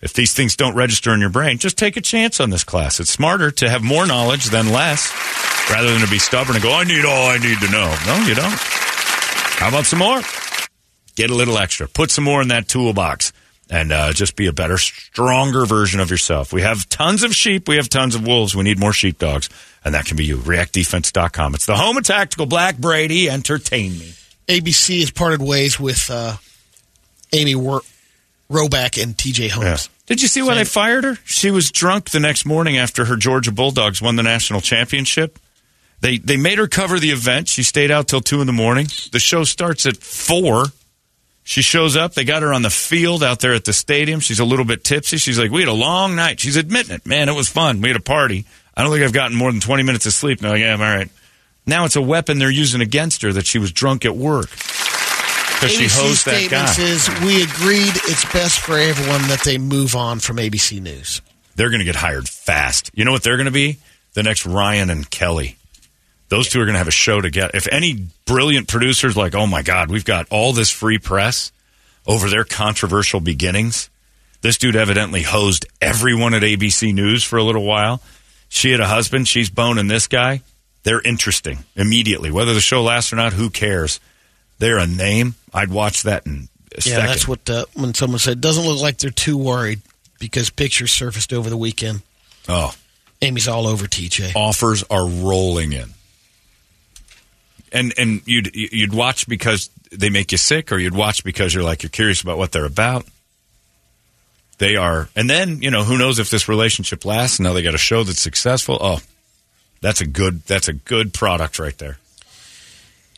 If 0.00 0.14
these 0.14 0.32
things 0.32 0.56
don't 0.56 0.74
register 0.74 1.12
in 1.12 1.20
your 1.20 1.28
brain, 1.28 1.58
just 1.58 1.76
take 1.76 1.96
a 1.96 2.00
chance 2.00 2.40
on 2.40 2.48
this 2.48 2.64
class. 2.64 3.00
It's 3.00 3.10
smarter 3.10 3.50
to 3.50 3.68
have 3.68 3.82
more 3.82 4.06
knowledge 4.06 4.46
than 4.46 4.72
less, 4.72 5.12
rather 5.70 5.92
than 5.92 6.00
to 6.00 6.10
be 6.10 6.18
stubborn 6.18 6.56
and 6.56 6.62
go, 6.62 6.72
"I 6.72 6.84
need 6.84 7.04
all 7.04 7.28
I 7.28 7.36
need 7.36 7.58
to 7.60 7.70
know." 7.70 7.94
No, 8.06 8.16
you 8.26 8.34
don't. 8.34 8.58
How 9.58 9.68
about 9.68 9.84
some 9.84 9.98
more? 9.98 10.22
Get 11.16 11.30
a 11.30 11.34
little 11.34 11.58
extra. 11.58 11.86
Put 11.86 12.10
some 12.10 12.24
more 12.24 12.40
in 12.40 12.48
that 12.48 12.66
toolbox 12.66 13.34
and 13.68 13.92
uh, 13.92 14.12
just 14.14 14.36
be 14.36 14.46
a 14.46 14.52
better, 14.54 14.78
stronger 14.78 15.66
version 15.66 16.00
of 16.00 16.10
yourself. 16.10 16.52
We 16.52 16.62
have 16.62 16.88
tons 16.88 17.22
of 17.22 17.34
sheep. 17.34 17.68
We 17.68 17.76
have 17.76 17.90
tons 17.90 18.14
of 18.14 18.26
wolves. 18.26 18.56
We 18.56 18.64
need 18.64 18.80
more 18.80 18.94
sheepdogs. 18.94 19.50
And 19.84 19.94
that 19.94 20.04
can 20.04 20.16
be 20.16 20.24
you. 20.24 20.36
ReactDefense.com. 20.36 21.54
It's 21.54 21.66
the 21.66 21.76
home 21.76 21.96
of 21.96 22.04
Tactical 22.04 22.46
Black 22.46 22.76
Brady. 22.76 23.30
Entertain 23.30 23.92
me. 23.92 24.12
ABC 24.46 25.00
has 25.00 25.10
parted 25.10 25.40
ways 25.40 25.80
with 25.80 26.10
uh, 26.10 26.36
Amy 27.32 27.54
Wor- 27.54 27.82
Robach 28.50 29.02
and 29.02 29.16
TJ 29.16 29.50
Holmes. 29.50 29.88
Did 30.06 30.20
you 30.20 30.28
see 30.28 30.42
why 30.42 30.54
they 30.54 30.64
fired 30.64 31.04
her? 31.04 31.14
She 31.24 31.50
was 31.52 31.70
drunk 31.70 32.10
the 32.10 32.18
next 32.18 32.44
morning 32.44 32.76
after 32.76 33.04
her 33.04 33.16
Georgia 33.16 33.52
Bulldogs 33.52 34.02
won 34.02 34.16
the 34.16 34.24
national 34.24 34.60
championship. 34.60 35.38
They 36.00 36.18
they 36.18 36.36
made 36.36 36.58
her 36.58 36.66
cover 36.66 36.98
the 36.98 37.10
event. 37.10 37.48
She 37.48 37.62
stayed 37.62 37.90
out 37.90 38.08
till 38.08 38.20
two 38.20 38.40
in 38.40 38.46
the 38.48 38.52
morning. 38.52 38.88
The 39.12 39.20
show 39.20 39.44
starts 39.44 39.86
at 39.86 39.98
four. 39.98 40.64
She 41.44 41.62
shows 41.62 41.96
up. 41.96 42.14
They 42.14 42.24
got 42.24 42.42
her 42.42 42.52
on 42.52 42.62
the 42.62 42.70
field 42.70 43.22
out 43.22 43.40
there 43.40 43.54
at 43.54 43.64
the 43.64 43.72
stadium. 43.72 44.18
She's 44.20 44.40
a 44.40 44.44
little 44.44 44.64
bit 44.64 44.82
tipsy. 44.82 45.18
She's 45.18 45.38
like, 45.38 45.50
"We 45.50 45.60
had 45.60 45.68
a 45.68 45.72
long 45.72 46.16
night." 46.16 46.40
She's 46.40 46.56
admitting 46.56 46.94
it. 46.94 47.06
Man, 47.06 47.28
it 47.28 47.34
was 47.34 47.48
fun. 47.48 47.80
We 47.80 47.88
had 47.88 47.96
a 47.96 48.02
party. 48.02 48.46
I 48.76 48.82
don't 48.82 48.92
think 48.92 49.04
I've 49.04 49.12
gotten 49.12 49.36
more 49.36 49.50
than 49.50 49.60
twenty 49.60 49.82
minutes 49.82 50.06
of 50.06 50.12
sleep. 50.12 50.42
No, 50.42 50.54
yeah, 50.54 50.72
I'm 50.72 50.80
all 50.80 50.86
right. 50.86 51.08
Now 51.66 51.84
it's 51.84 51.96
a 51.96 52.02
weapon 52.02 52.38
they're 52.38 52.50
using 52.50 52.80
against 52.80 53.22
her 53.22 53.32
that 53.32 53.46
she 53.46 53.58
was 53.58 53.70
drunk 53.72 54.04
at 54.04 54.16
work 54.16 54.48
because 54.50 55.72
she 55.72 55.86
hosed 55.88 56.24
that 56.26 56.48
guy. 56.50 56.64
says 56.66 57.08
we 57.20 57.42
agreed 57.42 57.92
it's 58.08 58.30
best 58.32 58.60
for 58.60 58.78
everyone 58.78 59.22
that 59.28 59.42
they 59.44 59.58
move 59.58 59.94
on 59.94 60.20
from 60.20 60.38
ABC 60.38 60.80
News. 60.80 61.20
they're 61.56 61.68
going 61.68 61.80
to 61.80 61.84
get 61.84 61.96
hired 61.96 62.28
fast. 62.28 62.90
You 62.94 63.04
know 63.04 63.12
what 63.12 63.22
they're 63.22 63.36
going 63.36 63.44
to 63.46 63.52
be? 63.52 63.76
The 64.14 64.22
next 64.22 64.46
Ryan 64.46 64.88
and 64.90 65.08
Kelly. 65.10 65.56
Those 66.28 66.48
two 66.48 66.60
are 66.60 66.64
going 66.64 66.74
to 66.74 66.78
have 66.78 66.88
a 66.88 66.92
show 66.92 67.20
together. 67.20 67.50
If 67.54 67.68
any 67.70 68.06
brilliant 68.24 68.68
producers 68.68 69.16
like, 69.16 69.34
oh 69.34 69.46
my 69.46 69.62
God, 69.62 69.90
we've 69.90 70.04
got 70.04 70.26
all 70.30 70.52
this 70.52 70.70
free 70.70 70.98
press 70.98 71.52
over 72.06 72.28
their 72.28 72.44
controversial 72.44 73.20
beginnings. 73.20 73.90
This 74.40 74.56
dude 74.56 74.76
evidently 74.76 75.22
hosed 75.22 75.66
everyone 75.80 76.32
at 76.34 76.42
ABC 76.42 76.94
News 76.94 77.22
for 77.22 77.36
a 77.36 77.42
little 77.44 77.64
while. 77.64 78.00
She 78.50 78.70
had 78.72 78.80
a 78.80 78.86
husband. 78.86 79.26
She's 79.28 79.48
boning 79.48 79.86
this 79.88 80.06
guy. 80.08 80.42
They're 80.82 81.00
interesting 81.00 81.60
immediately. 81.76 82.30
Whether 82.30 82.52
the 82.52 82.60
show 82.60 82.82
lasts 82.82 83.12
or 83.12 83.16
not, 83.16 83.32
who 83.32 83.48
cares? 83.48 84.00
They're 84.58 84.78
a 84.78 84.86
name. 84.86 85.36
I'd 85.54 85.70
watch 85.70 86.02
that 86.02 86.26
in 86.26 86.48
a 86.72 86.74
Yeah, 86.76 86.80
second. 86.96 87.06
that's 87.06 87.28
what 87.28 87.48
uh, 87.48 87.64
when 87.74 87.94
someone 87.94 88.18
said 88.18 88.40
doesn't 88.42 88.64
look 88.66 88.80
like 88.82 88.98
they're 88.98 89.10
too 89.10 89.38
worried 89.38 89.80
because 90.18 90.50
pictures 90.50 90.92
surfaced 90.92 91.32
over 91.32 91.48
the 91.48 91.56
weekend. 91.56 92.02
Oh, 92.48 92.74
Amy's 93.22 93.48
all 93.48 93.66
over 93.66 93.86
TJ. 93.86 94.34
offers 94.36 94.82
are 94.90 95.06
rolling 95.06 95.72
in. 95.72 95.90
And 97.72 97.94
and 97.96 98.20
you'd 98.26 98.50
you'd 98.54 98.92
watch 98.92 99.28
because 99.28 99.70
they 99.92 100.10
make 100.10 100.32
you 100.32 100.38
sick, 100.38 100.72
or 100.72 100.78
you'd 100.78 100.94
watch 100.94 101.22
because 101.22 101.54
you're 101.54 101.62
like 101.62 101.82
you're 101.84 101.90
curious 101.90 102.20
about 102.20 102.36
what 102.36 102.50
they're 102.52 102.64
about. 102.64 103.06
They 104.60 104.76
are, 104.76 105.08
and 105.16 105.28
then 105.28 105.62
you 105.62 105.70
know 105.70 105.84
who 105.84 105.96
knows 105.96 106.18
if 106.18 106.28
this 106.28 106.46
relationship 106.46 107.06
lasts. 107.06 107.40
Now 107.40 107.54
they 107.54 107.62
got 107.62 107.74
a 107.74 107.78
show 107.78 108.04
that's 108.04 108.20
successful. 108.20 108.76
Oh, 108.78 109.00
that's 109.80 110.02
a 110.02 110.06
good 110.06 110.42
that's 110.42 110.68
a 110.68 110.74
good 110.74 111.14
product 111.14 111.58
right 111.58 111.76
there. 111.78 111.96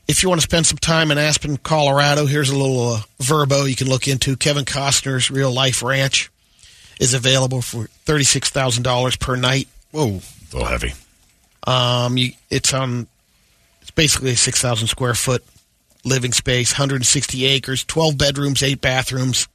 If 0.07 0.23
you 0.23 0.29
want 0.29 0.41
to 0.41 0.45
spend 0.45 0.67
some 0.67 0.79
time 0.79 1.11
in 1.11 1.19
Aspen, 1.19 1.57
Colorado, 1.57 2.27
here's 2.27 2.51
a 2.51 2.57
little 2.57 2.93
uh, 2.93 3.01
Vrbo 3.19 3.69
you 3.69 3.75
can 3.75 3.89
look 3.89 4.07
into. 4.07 4.37
Kevin 4.37 4.65
Costner's 4.65 5.33
Real 5.33 5.51
Life 5.51 5.83
Ranch 5.83 6.31
is 7.01 7.12
available 7.12 7.61
for 7.61 7.89
thirty 8.05 8.23
six 8.23 8.49
thousand 8.49 8.85
dollars 8.85 9.17
per 9.17 9.35
night. 9.35 9.67
Whoa, 9.91 10.07
a 10.07 10.53
little 10.53 10.65
heavy. 10.65 10.93
Um, 11.67 12.19
you, 12.19 12.35
it's 12.51 12.73
on. 12.73 13.09
It's 13.81 13.91
basically 13.91 14.31
a 14.31 14.37
six 14.37 14.62
thousand 14.62 14.87
square 14.87 15.15
foot 15.15 15.45
living 16.05 16.33
space, 16.33 16.73
160 16.73 17.47
acres, 17.47 17.85
12 17.85 18.19
bedrooms, 18.19 18.62
eight 18.62 18.81
bathrooms, 18.81 19.49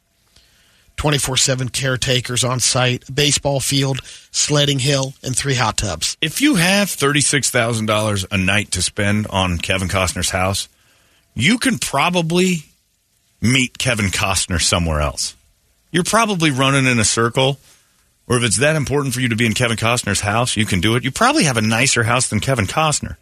24 0.98 1.38
seven 1.38 1.70
caretakers 1.70 2.44
on 2.44 2.60
site, 2.60 3.08
a 3.08 3.12
baseball 3.12 3.60
field, 3.60 4.02
sledding 4.32 4.80
hill, 4.80 5.14
and 5.24 5.36
three 5.36 5.54
hot 5.54 5.78
tubs. 5.78 6.18
If 6.22 6.42
you 6.42 6.56
have 6.56 6.90
thirty 6.90 7.22
six 7.22 7.50
thousand 7.50 7.86
dollars 7.86 8.26
a 8.30 8.38
night 8.38 8.72
to 8.72 8.82
spend 8.82 9.28
on 9.28 9.60
Kevin 9.60 9.88
Costner's 9.88 10.32
house, 10.32 10.68
you 11.36 11.58
can 11.60 11.78
probably 11.78 12.64
meet 13.42 13.78
Kevin 13.78 14.08
Costner 14.08 14.62
somewhere 14.62 15.00
else. 15.00 15.36
You're 15.92 16.04
probably 16.04 16.52
running 16.52 16.86
in 16.86 17.00
a 17.00 17.06
circle, 17.06 17.60
or 18.28 18.38
if 18.38 18.44
it's 18.44 18.58
that 18.58 18.76
important 18.76 19.14
for 19.14 19.22
you 19.22 19.30
to 19.30 19.36
be 19.36 19.46
in 19.46 19.54
Kevin 19.54 19.78
Costner's 19.78 20.22
house, 20.22 20.58
you 20.58 20.66
can 20.66 20.82
do 20.82 20.96
it. 20.96 21.04
You 21.04 21.12
probably 21.12 21.46
have 21.46 21.58
a 21.58 21.62
nicer 21.62 22.04
house 22.04 22.28
than 22.28 22.40
Kevin 22.40 22.66
Costner. 22.66 23.18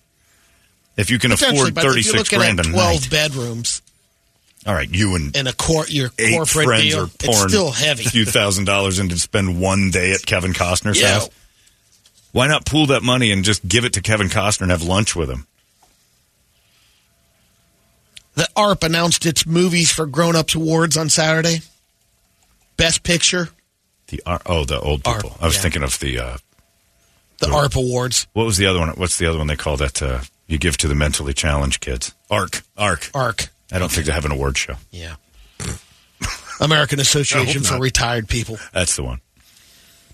If 0.97 1.11
you 1.11 1.19
can 1.19 1.33
afford 1.33 1.75
but 1.75 1.83
if 1.83 1.89
thirty 1.89 2.01
you're 2.01 2.17
six 2.17 2.31
looking 2.31 2.39
grand 2.39 2.59
at 2.61 2.67
a 2.67 2.71
12 2.71 3.09
bedrooms 3.09 3.81
All 4.65 4.73
right, 4.73 4.89
you 4.89 5.15
and 5.15 5.35
and 5.37 5.47
a 5.47 5.53
court, 5.53 5.91
your 5.91 6.09
eight 6.17 6.33
corporate 6.33 6.65
friends 6.65 6.83
deal, 6.83 7.03
are 7.03 7.07
pouring 7.07 7.49
still 7.49 7.71
heavy. 7.71 8.05
a 8.05 8.09
few 8.09 8.25
thousand 8.25 8.65
dollars 8.65 8.97
in 8.97 9.09
to 9.09 9.19
spend 9.19 9.61
one 9.61 9.91
day 9.91 10.11
at 10.13 10.25
Kevin 10.25 10.53
Costner's 10.53 10.99
Yeah. 10.99 11.13
house. 11.19 11.29
Why 12.31 12.47
not 12.47 12.65
pool 12.65 12.87
that 12.87 13.03
money 13.03 13.31
and 13.31 13.45
just 13.45 13.65
give 13.67 13.85
it 13.85 13.93
to 13.93 14.01
Kevin 14.01 14.27
Costner 14.27 14.63
and 14.63 14.71
have 14.71 14.81
lunch 14.81 15.15
with 15.15 15.29
him? 15.29 15.45
The 18.33 18.47
ARP 18.55 18.83
announced 18.83 19.25
its 19.25 19.45
movies 19.45 19.91
for 19.91 20.05
Grown 20.05 20.35
Ups 20.35 20.55
Awards 20.55 20.97
on 20.97 21.09
Saturday. 21.09 21.61
Best 22.75 23.03
Picture, 23.03 23.49
The 24.07 24.21
Ar- 24.25 24.41
oh, 24.45 24.65
the 24.65 24.79
old 24.79 25.03
people. 25.05 25.29
Arp, 25.29 25.41
I 25.43 25.45
was 25.45 25.55
yeah. 25.55 25.61
thinking 25.61 25.83
of 25.83 25.97
the 25.99 26.19
uh, 26.19 26.37
the 27.37 27.49
ARP 27.49 27.75
Awards. 27.75 28.27
what 28.33 28.45
was 28.45 28.57
the 28.57 28.65
other 28.65 28.79
one? 28.79 28.89
What's 28.89 29.17
the 29.17 29.27
other 29.27 29.37
one 29.37 29.47
they 29.47 29.55
call 29.55 29.77
that? 29.77 30.01
Uh, 30.01 30.21
you 30.47 30.57
give 30.57 30.75
to 30.77 30.87
the 30.89 30.95
mentally 30.95 31.33
challenged 31.33 31.79
kids. 31.79 32.13
ARC. 32.29 32.63
ARC. 32.77 33.09
ARC. 33.13 33.49
I 33.71 33.79
don't 33.79 33.91
think 33.91 34.05
they 34.05 34.11
have 34.13 34.25
an 34.25 34.31
award 34.31 34.57
show. 34.57 34.75
Yeah. 34.91 35.15
American 36.59 36.99
Association 36.99 37.63
for. 37.63 37.79
Retired 37.79 38.27
People. 38.27 38.57
That's 38.73 38.95
the 38.95 39.03
one. 39.03 39.21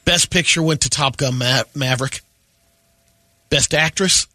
Best 0.05 0.31
Picture 0.31 0.63
went 0.63 0.81
to 0.81 0.89
Top 0.89 1.17
Gun 1.17 1.37
Ma- 1.37 1.63
Maverick. 1.75 2.21
Best 3.49 3.73
Actress, 3.73 4.27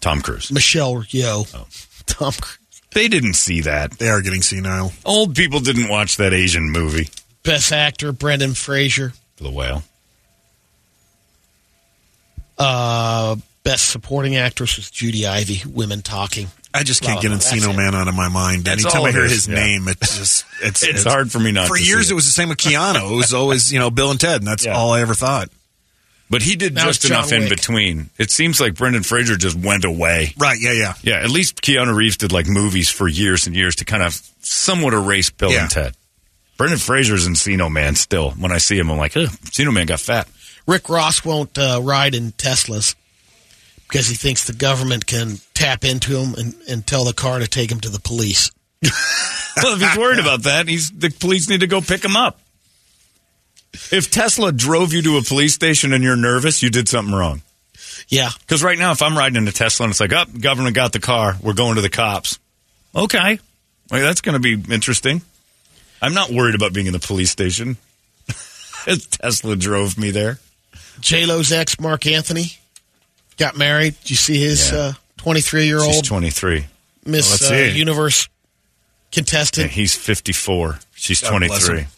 Tom 0.00 0.20
Cruise. 0.20 0.52
Michelle 0.52 1.02
Yeoh. 1.02 1.52
Oh. 1.54 1.66
Tom 2.06 2.32
Cruise. 2.40 2.58
They 2.92 3.08
didn't 3.08 3.34
see 3.34 3.62
that. 3.62 3.92
They 3.98 4.08
are 4.08 4.20
getting 4.20 4.42
senile. 4.42 4.92
Old 5.04 5.34
people 5.34 5.60
didn't 5.60 5.88
watch 5.88 6.18
that 6.18 6.32
Asian 6.32 6.70
movie. 6.70 7.08
Best 7.42 7.72
Actor, 7.72 8.12
Brendan 8.12 8.54
Fraser. 8.54 9.12
The 9.36 9.50
Whale. 9.50 9.82
Uh, 12.58 13.36
best 13.64 13.90
Supporting 13.90 14.36
Actress 14.36 14.76
was 14.76 14.90
Judy 14.90 15.26
Ivey, 15.26 15.62
Women 15.68 16.02
Talking. 16.02 16.48
I 16.74 16.82
just 16.84 17.02
can't 17.02 17.20
get 17.20 17.28
blah, 17.28 17.38
blah. 17.38 17.46
Encino 17.46 17.74
it. 17.74 17.76
Man 17.76 17.94
out 17.94 18.08
of 18.08 18.14
my 18.14 18.28
mind. 18.28 18.64
That's 18.64 18.84
Anytime 18.84 19.04
I 19.04 19.12
hear 19.12 19.24
his 19.24 19.46
yeah. 19.48 19.54
name, 19.56 19.88
it's 19.88 20.18
just 20.18 20.44
it's, 20.62 20.82
It's 20.82 21.04
hard 21.04 21.30
for 21.30 21.38
me 21.38 21.52
not 21.52 21.68
For 21.68 21.76
to 21.76 21.82
see 21.82 21.88
years, 21.88 22.10
it. 22.10 22.12
it 22.12 22.14
was 22.16 22.24
the 22.26 22.32
same 22.32 22.48
with 22.48 22.58
Keanu. 22.58 23.12
It 23.12 23.16
was 23.16 23.34
always 23.34 23.72
you 23.72 23.78
know 23.78 23.90
Bill 23.90 24.10
and 24.10 24.18
Ted, 24.20 24.40
and 24.40 24.46
that's 24.48 24.64
Yeah. 24.64 24.72
all 24.74 24.92
I 24.92 25.00
ever 25.00 25.14
thought. 25.14 25.48
But 26.30 26.40
he 26.40 26.56
did 26.56 26.74
Now 26.74 26.84
just 26.86 27.04
it's 27.04 27.08
John 27.10 27.18
enough 27.18 27.32
in 27.32 27.48
between. 27.50 28.08
It 28.16 28.30
seems 28.30 28.58
like 28.58 28.74
Brendan 28.74 29.02
Fraser 29.02 29.36
just 29.36 29.54
went 29.54 29.84
away. 29.84 30.32
Right? 30.38 30.56
Yeah, 30.58 30.72
yeah. 30.72 30.94
Yeah, 31.02 31.16
at 31.16 31.28
least 31.28 31.60
Keanu 31.60 31.94
Reeves 31.94 32.16
did 32.16 32.32
like 32.32 32.46
movies 32.46 32.88
for 32.88 33.06
years 33.06 33.46
and 33.46 33.54
years 33.54 33.76
to 33.76 33.84
kind 33.84 34.02
of 34.02 34.14
somewhat 34.40 34.94
erase 34.94 35.28
Bill 35.28 35.52
Yeah. 35.52 35.62
and 35.62 35.70
Ted. 35.70 35.94
Brendan 36.56 36.78
Fraser's 36.78 37.28
Encino 37.28 37.70
Man 37.70 37.96
still. 37.96 38.30
When 38.30 38.50
I 38.50 38.56
see 38.58 38.78
him, 38.78 38.90
I'm 38.90 38.96
like, 38.96 39.14
Ugh, 39.14 39.28
Encino 39.28 39.74
Man 39.74 39.84
got 39.84 40.00
fat. 40.00 40.26
Rick 40.66 40.88
Ross 40.88 41.22
won't 41.22 41.58
uh, 41.58 41.80
ride 41.82 42.14
in 42.14 42.32
Teslas 42.32 42.94
because 43.92 44.08
he 44.08 44.14
thinks 44.14 44.46
the 44.46 44.54
government 44.54 45.04
can 45.04 45.36
tap 45.52 45.84
into 45.84 46.18
him 46.18 46.32
and, 46.34 46.54
and 46.66 46.86
tell 46.86 47.04
the 47.04 47.12
car 47.12 47.40
to 47.40 47.46
take 47.46 47.70
him 47.70 47.78
to 47.78 47.90
the 47.90 48.00
police. 48.00 48.50
well, 48.82 49.74
if 49.74 49.80
he's 49.82 49.98
worried 49.98 50.18
about 50.18 50.44
that, 50.44 50.66
he's 50.66 50.90
the 50.90 51.10
police 51.10 51.50
need 51.50 51.60
to 51.60 51.66
go 51.66 51.82
pick 51.82 52.02
him 52.02 52.16
up. 52.16 52.40
If 53.90 54.10
Tesla 54.10 54.50
drove 54.50 54.94
you 54.94 55.02
to 55.02 55.18
a 55.18 55.22
police 55.22 55.52
station 55.52 55.92
and 55.92 56.02
you're 56.02 56.16
nervous, 56.16 56.62
you 56.62 56.70
did 56.70 56.88
something 56.88 57.14
wrong. 57.14 57.42
Yeah. 58.08 58.30
Because 58.40 58.62
right 58.62 58.78
now, 58.78 58.92
if 58.92 59.02
I'm 59.02 59.16
riding 59.16 59.36
in 59.36 59.46
a 59.46 59.52
Tesla 59.52 59.84
and 59.84 59.90
it's 59.90 60.00
like, 60.00 60.14
up, 60.14 60.28
government 60.40 60.74
got 60.74 60.94
the 60.94 61.00
car, 61.00 61.36
we're 61.42 61.52
going 61.52 61.74
to 61.74 61.82
the 61.82 61.90
cops. 61.90 62.38
Okay. 62.96 63.40
Well, 63.90 64.00
that's 64.00 64.22
going 64.22 64.40
to 64.40 64.56
be 64.56 64.72
interesting. 64.72 65.20
I'm 66.00 66.14
not 66.14 66.30
worried 66.30 66.54
about 66.54 66.72
being 66.72 66.86
in 66.86 66.94
the 66.94 66.98
police 66.98 67.30
station. 67.30 67.76
Tesla 68.26 69.54
drove 69.54 69.98
me 69.98 70.10
there. 70.10 70.38
J 71.00 71.26
Lo's 71.26 71.52
ex, 71.52 71.78
Marc 71.78 72.06
Anthony, 72.06 72.52
got 73.36 73.56
married. 73.56 73.98
Did 74.00 74.10
you 74.10 74.16
see 74.16 74.38
his 74.40 74.70
Yeah. 74.70 74.92
23 75.18 75.66
year 75.66 75.80
She's 75.80 75.96
old 75.96 76.04
23. 76.04 76.66
Miss 77.04 77.26
Well, 77.26 77.30
let's 77.32 77.42
uh, 77.42 77.48
see. 77.72 77.78
Universe 77.78 78.28
Yeah, 78.28 79.14
contestant? 79.16 79.70
he's 79.72 79.94
54. 79.94 80.78
She's 80.94 81.20
God 81.20 81.38
bless 81.40 81.64
23. 81.66 81.80
him. 81.82 81.88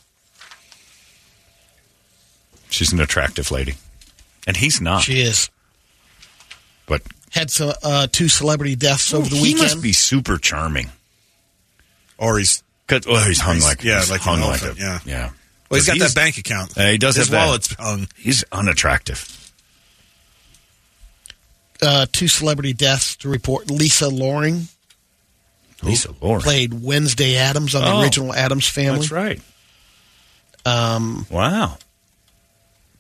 She's 2.71 2.93
an 2.93 3.01
attractive 3.01 3.51
lady. 3.51 3.75
And 4.47 4.57
he's 4.57 4.81
not. 4.81 5.03
She 5.03 5.21
is. 5.21 5.49
but 6.87 7.03
Had 7.31 7.51
some, 7.51 7.73
uh, 7.83 8.07
two 8.11 8.29
celebrity 8.29 8.77
deaths 8.77 9.13
over 9.15 9.29
the 9.29 9.37
he 9.37 9.43
weekend. 9.43 9.63
must 9.63 9.83
be 9.83 9.93
super 9.93 10.39
charming. 10.39 10.91
Or 12.19 12.39
he's 12.39 12.63
'Cause- 12.87 13.07
well, 13.07 13.25
he's 13.27 13.41
hung 13.41 13.55
He's- 13.57 13.65
like 13.67 13.83
yeah, 13.83 14.01
he's 14.01 14.11
like 14.11 14.21
an 14.21 14.25
hung 14.25 14.41
like 14.43 14.63
elephant, 14.63 14.79
a, 14.79 14.83
yeah. 14.83 15.01
yeah. 15.07 15.31
well, 15.71 15.79
he's 15.81 15.87
got 15.87 15.99
'Cause 15.99 16.13
that 16.13 16.21
bank 16.21 16.37
account. 16.37 16.77
Uh, 16.77 16.91
he 16.91 16.99
does 16.99 17.17
His 17.17 17.27
have 17.27 17.31
that. 17.33 17.47
wallet's 17.47 17.75
hung. 17.79 18.09
He's 18.17 18.45
unattractive. 18.53 19.27
Uh, 21.85 22.07
two 22.11 22.29
celebrity 22.29 22.73
deaths 22.73 23.17
to 23.17 23.29
report. 23.29 23.71
Lisa 23.71 24.09
Loring 24.09 24.69
Lisa 25.83 26.15
Loring. 26.23 26.41
played 26.41 26.73
Wednesday 26.73 27.37
Addams 27.37 27.75
on 27.75 27.83
the 27.83 27.91
Oh. 27.93 28.01
original 28.03 28.33
Addams 28.35 28.67
Family. 28.67 29.01
That's 29.01 29.11
right. 29.11 29.41
Um, 30.65 31.27
Wow. 31.31 31.77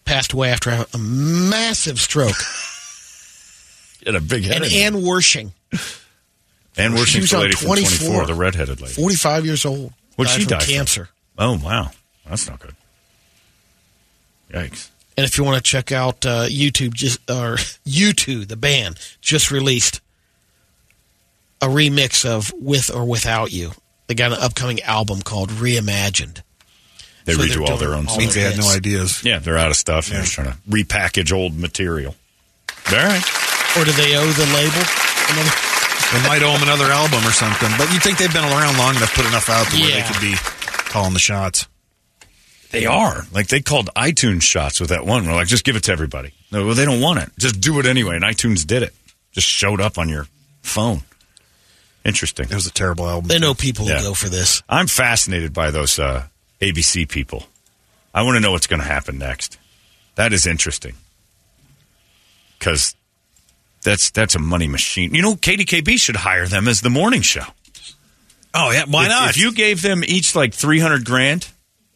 passed 0.04 0.34
away 0.34 0.50
after 0.50 0.68
a, 0.70 0.86
a 0.92 0.98
massive 0.98 1.98
stroke. 1.98 2.36
Get 4.04 4.14
a 4.14 4.20
big 4.20 4.44
head. 4.44 4.56
and 4.56 4.64
in 4.66 4.70
there. 4.70 4.86
Ann 4.86 4.94
Wersching, 5.02 5.52
and 6.76 6.92
we're 6.92 7.00
was 7.00 7.12
the 7.30 7.38
lady 7.38 7.54
from 7.54 7.68
24. 7.68 8.08
24, 8.08 8.26
the 8.26 8.34
redheaded 8.34 8.80
lady. 8.82 8.92
45 8.92 9.46
years 9.46 9.64
old. 9.64 9.94
Died 10.18 10.28
she 10.28 10.40
from 10.42 10.48
die 10.50 10.58
from? 10.58 10.74
cancer. 10.74 11.08
Oh, 11.38 11.58
wow. 11.58 11.90
That's 12.28 12.46
not 12.46 12.60
good. 12.60 12.74
Yikes. 14.52 14.90
And 15.16 15.24
if 15.24 15.38
you 15.38 15.44
want 15.44 15.56
to 15.56 15.62
check 15.62 15.92
out 15.92 16.26
uh, 16.26 16.46
YouTube, 16.46 16.92
just 16.94 17.18
or 17.30 17.56
U2, 17.86 18.48
the 18.48 18.56
band 18.56 18.98
just 19.20 19.50
released 19.50 20.00
a 21.62 21.66
remix 21.66 22.24
of 22.24 22.52
"With 22.58 22.90
or 22.94 23.04
Without 23.04 23.52
You." 23.52 23.72
They 24.06 24.14
got 24.14 24.32
an 24.32 24.38
upcoming 24.40 24.82
album 24.82 25.22
called 25.22 25.50
Reimagined. 25.50 26.42
They 27.24 27.32
So 27.32 27.42
redo 27.42 27.66
all 27.68 27.76
their 27.78 27.94
own 27.94 28.06
all 28.06 28.14
stuff. 28.14 28.18
Means 28.18 28.34
they 28.34 28.42
had 28.42 28.58
no 28.58 28.68
ideas. 28.68 29.24
Yeah, 29.24 29.38
they're 29.38 29.56
out 29.56 29.70
of 29.70 29.76
stuff. 29.76 30.08
and 30.08 30.16
They're 30.16 30.22
just 30.24 30.34
trying 30.34 30.52
to 30.52 30.58
repackage 30.68 31.32
old 31.32 31.56
material. 31.58 32.14
All 32.90 32.96
right. 32.98 33.24
Or 33.78 33.84
do 33.84 33.92
they 33.92 34.14
owe 34.14 34.26
the 34.28 34.44
label? 34.52 34.82
Another? 35.32 35.56
They 36.12 36.28
might 36.28 36.42
owe 36.42 36.52
them 36.52 36.62
another 36.68 36.92
album 36.92 37.20
or 37.26 37.32
something. 37.32 37.70
But 37.78 37.90
you 37.94 37.98
think 37.98 38.18
they've 38.18 38.32
been 38.32 38.44
around 38.44 38.76
long 38.76 38.94
enough, 38.94 39.14
put 39.14 39.24
enough 39.26 39.48
out 39.48 39.66
to 39.68 39.80
where 39.80 39.90
they 39.90 40.02
could 40.12 40.20
be 40.20 40.34
calling 40.92 41.14
the 41.14 41.18
shots. 41.18 41.66
They 42.74 42.86
are. 42.86 43.24
Like 43.32 43.48
they 43.48 43.60
called 43.60 43.90
iTunes 43.96 44.42
shots 44.42 44.80
with 44.80 44.90
that 44.90 45.06
one. 45.06 45.26
We're 45.26 45.34
like, 45.34 45.48
just 45.48 45.64
give 45.64 45.76
it 45.76 45.84
to 45.84 45.92
everybody. 45.92 46.32
No, 46.52 46.66
well, 46.66 46.74
they 46.74 46.84
don't 46.84 47.00
want 47.00 47.20
it. 47.20 47.30
Just 47.38 47.60
do 47.60 47.78
it 47.80 47.86
anyway. 47.86 48.16
And 48.16 48.24
iTunes 48.24 48.66
did 48.66 48.82
it. 48.82 48.94
Just 49.32 49.46
showed 49.48 49.80
up 49.80 49.98
on 49.98 50.08
your 50.08 50.26
phone. 50.62 51.00
Interesting. 52.04 52.46
It 52.50 52.54
was 52.54 52.66
a 52.66 52.72
terrible 52.72 53.08
album. 53.08 53.28
They 53.28 53.38
know 53.38 53.54
people 53.54 53.86
Yeah. 53.86 53.98
who 53.98 54.08
go 54.08 54.14
for 54.14 54.28
this. 54.28 54.62
I'm 54.68 54.86
fascinated 54.86 55.52
by 55.54 55.70
those 55.70 55.98
uh, 55.98 56.26
ABC 56.60 57.08
people. 57.08 57.44
I 58.12 58.22
want 58.22 58.36
to 58.36 58.40
know 58.40 58.52
what's 58.52 58.66
going 58.66 58.80
to 58.80 58.86
happen 58.86 59.18
next. 59.18 59.58
That 60.16 60.32
is 60.32 60.46
interesting 60.46 60.94
because 62.58 62.94
that's 63.82 64.10
that's 64.10 64.34
a 64.34 64.38
money 64.38 64.68
machine. 64.68 65.14
You 65.14 65.22
know, 65.22 65.34
KDKB 65.34 65.98
should 65.98 66.16
hire 66.16 66.46
them 66.46 66.68
as 66.68 66.80
the 66.80 66.90
morning 66.90 67.22
show. 67.22 67.44
Oh 68.54 68.70
yeah, 68.70 68.84
why 68.86 69.04
If- 69.04 69.08
not? 69.10 69.30
If 69.30 69.36
you 69.38 69.52
gave 69.52 69.82
them 69.82 70.02
each 70.06 70.36
like 70.36 70.54
three 70.54 70.78
hundred 70.78 71.04
grand, 71.04 71.48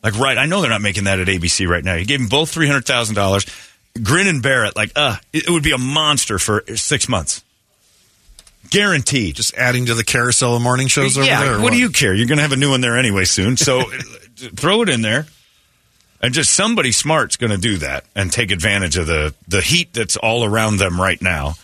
like 0.03 0.19
right, 0.19 0.39
I 0.39 0.47
know 0.47 0.61
they're 0.61 0.71
not 0.71 0.81
making 0.81 1.05
that 1.05 1.19
at 1.19 1.27
ABC 1.27 1.69
right 1.69 1.85
now. 1.85 1.95
You 1.95 2.05
gave 2.05 2.21
them 2.21 2.29
both 2.29 2.51
three 2.51 2.67
hundred 2.67 2.87
thousand 2.87 3.15
dollars. 3.15 3.47
Grin 4.01 4.29
and 4.29 4.43
bear 4.43 4.65
it. 4.65 4.77
Like, 4.77 4.93
uh, 4.95 5.17
it, 5.33 5.51
would 5.51 5.63
be 5.65 5.73
a 5.73 5.79
monster 5.79 6.39
for 6.39 6.63
six 6.77 7.09
months, 7.09 7.43
guaranteed. 8.71 9.35
just 9.35 9.55
adding 9.55 9.87
to 9.87 9.95
the 9.95 10.05
carousel 10.05 10.55
of 10.55 10.63
morning 10.63 10.87
shows 10.87 11.17
over 11.17 11.27
yeah, 11.27 11.43
there. 11.43 11.57
or 11.57 11.61
what, 11.61 11.73
do 11.73 11.79
you 11.79 11.91
care? 11.91 12.15
You're 12.15 12.29
going 12.29 12.39
to 12.39 12.43
have 12.43 12.53
a 12.53 12.57
new 12.57 12.71
one 12.71 12.81
there 12.81 12.97
anyway 12.97 13.25
soon. 13.25 13.57
So 13.57 13.83
throw 14.37 14.83
it 14.83 14.89
in 14.89 15.03
there. 15.03 15.27
And 16.21 16.35
just 16.35 16.53
somebody 16.53 16.91
smart's 16.93 17.37
going 17.37 17.53
to 17.53 17.59
do 17.59 17.79
that 17.79 18.05
and 18.15 18.33
take 18.33 18.51
advantage 18.51 18.97
of 18.97 19.07
the, 19.07 19.35
the 19.47 19.61
heat 19.61 19.93
that's 19.93 20.17
all 20.17 20.45
around 20.45 20.79
them 20.79 21.01
right 21.01 21.21
now. 21.23 21.55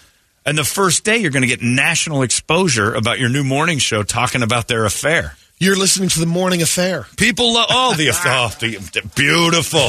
And 0.46 0.56
the 0.56 0.64
first 0.64 1.04
day, 1.04 1.16
you're 1.16 1.30
going 1.30 1.42
to 1.42 1.48
get 1.48 1.62
national 1.62 2.22
exposure 2.22 2.94
about 2.94 3.18
your 3.18 3.30
new 3.30 3.42
morning 3.42 3.78
show 3.78 4.02
talking 4.02 4.42
about 4.42 4.68
their 4.68 4.84
affair. 4.84 5.36
You're 5.58 5.76
listening 5.76 6.08
to 6.10 6.20
the 6.20 6.26
Morning 6.26 6.62
Affair. 6.62 7.06
People 7.16 7.54
love 7.54 7.66
oh 7.70 7.94
the, 7.94 8.10
oh, 8.10 8.52
the, 8.60 8.76
the 8.76 9.02
beautiful, 9.14 9.88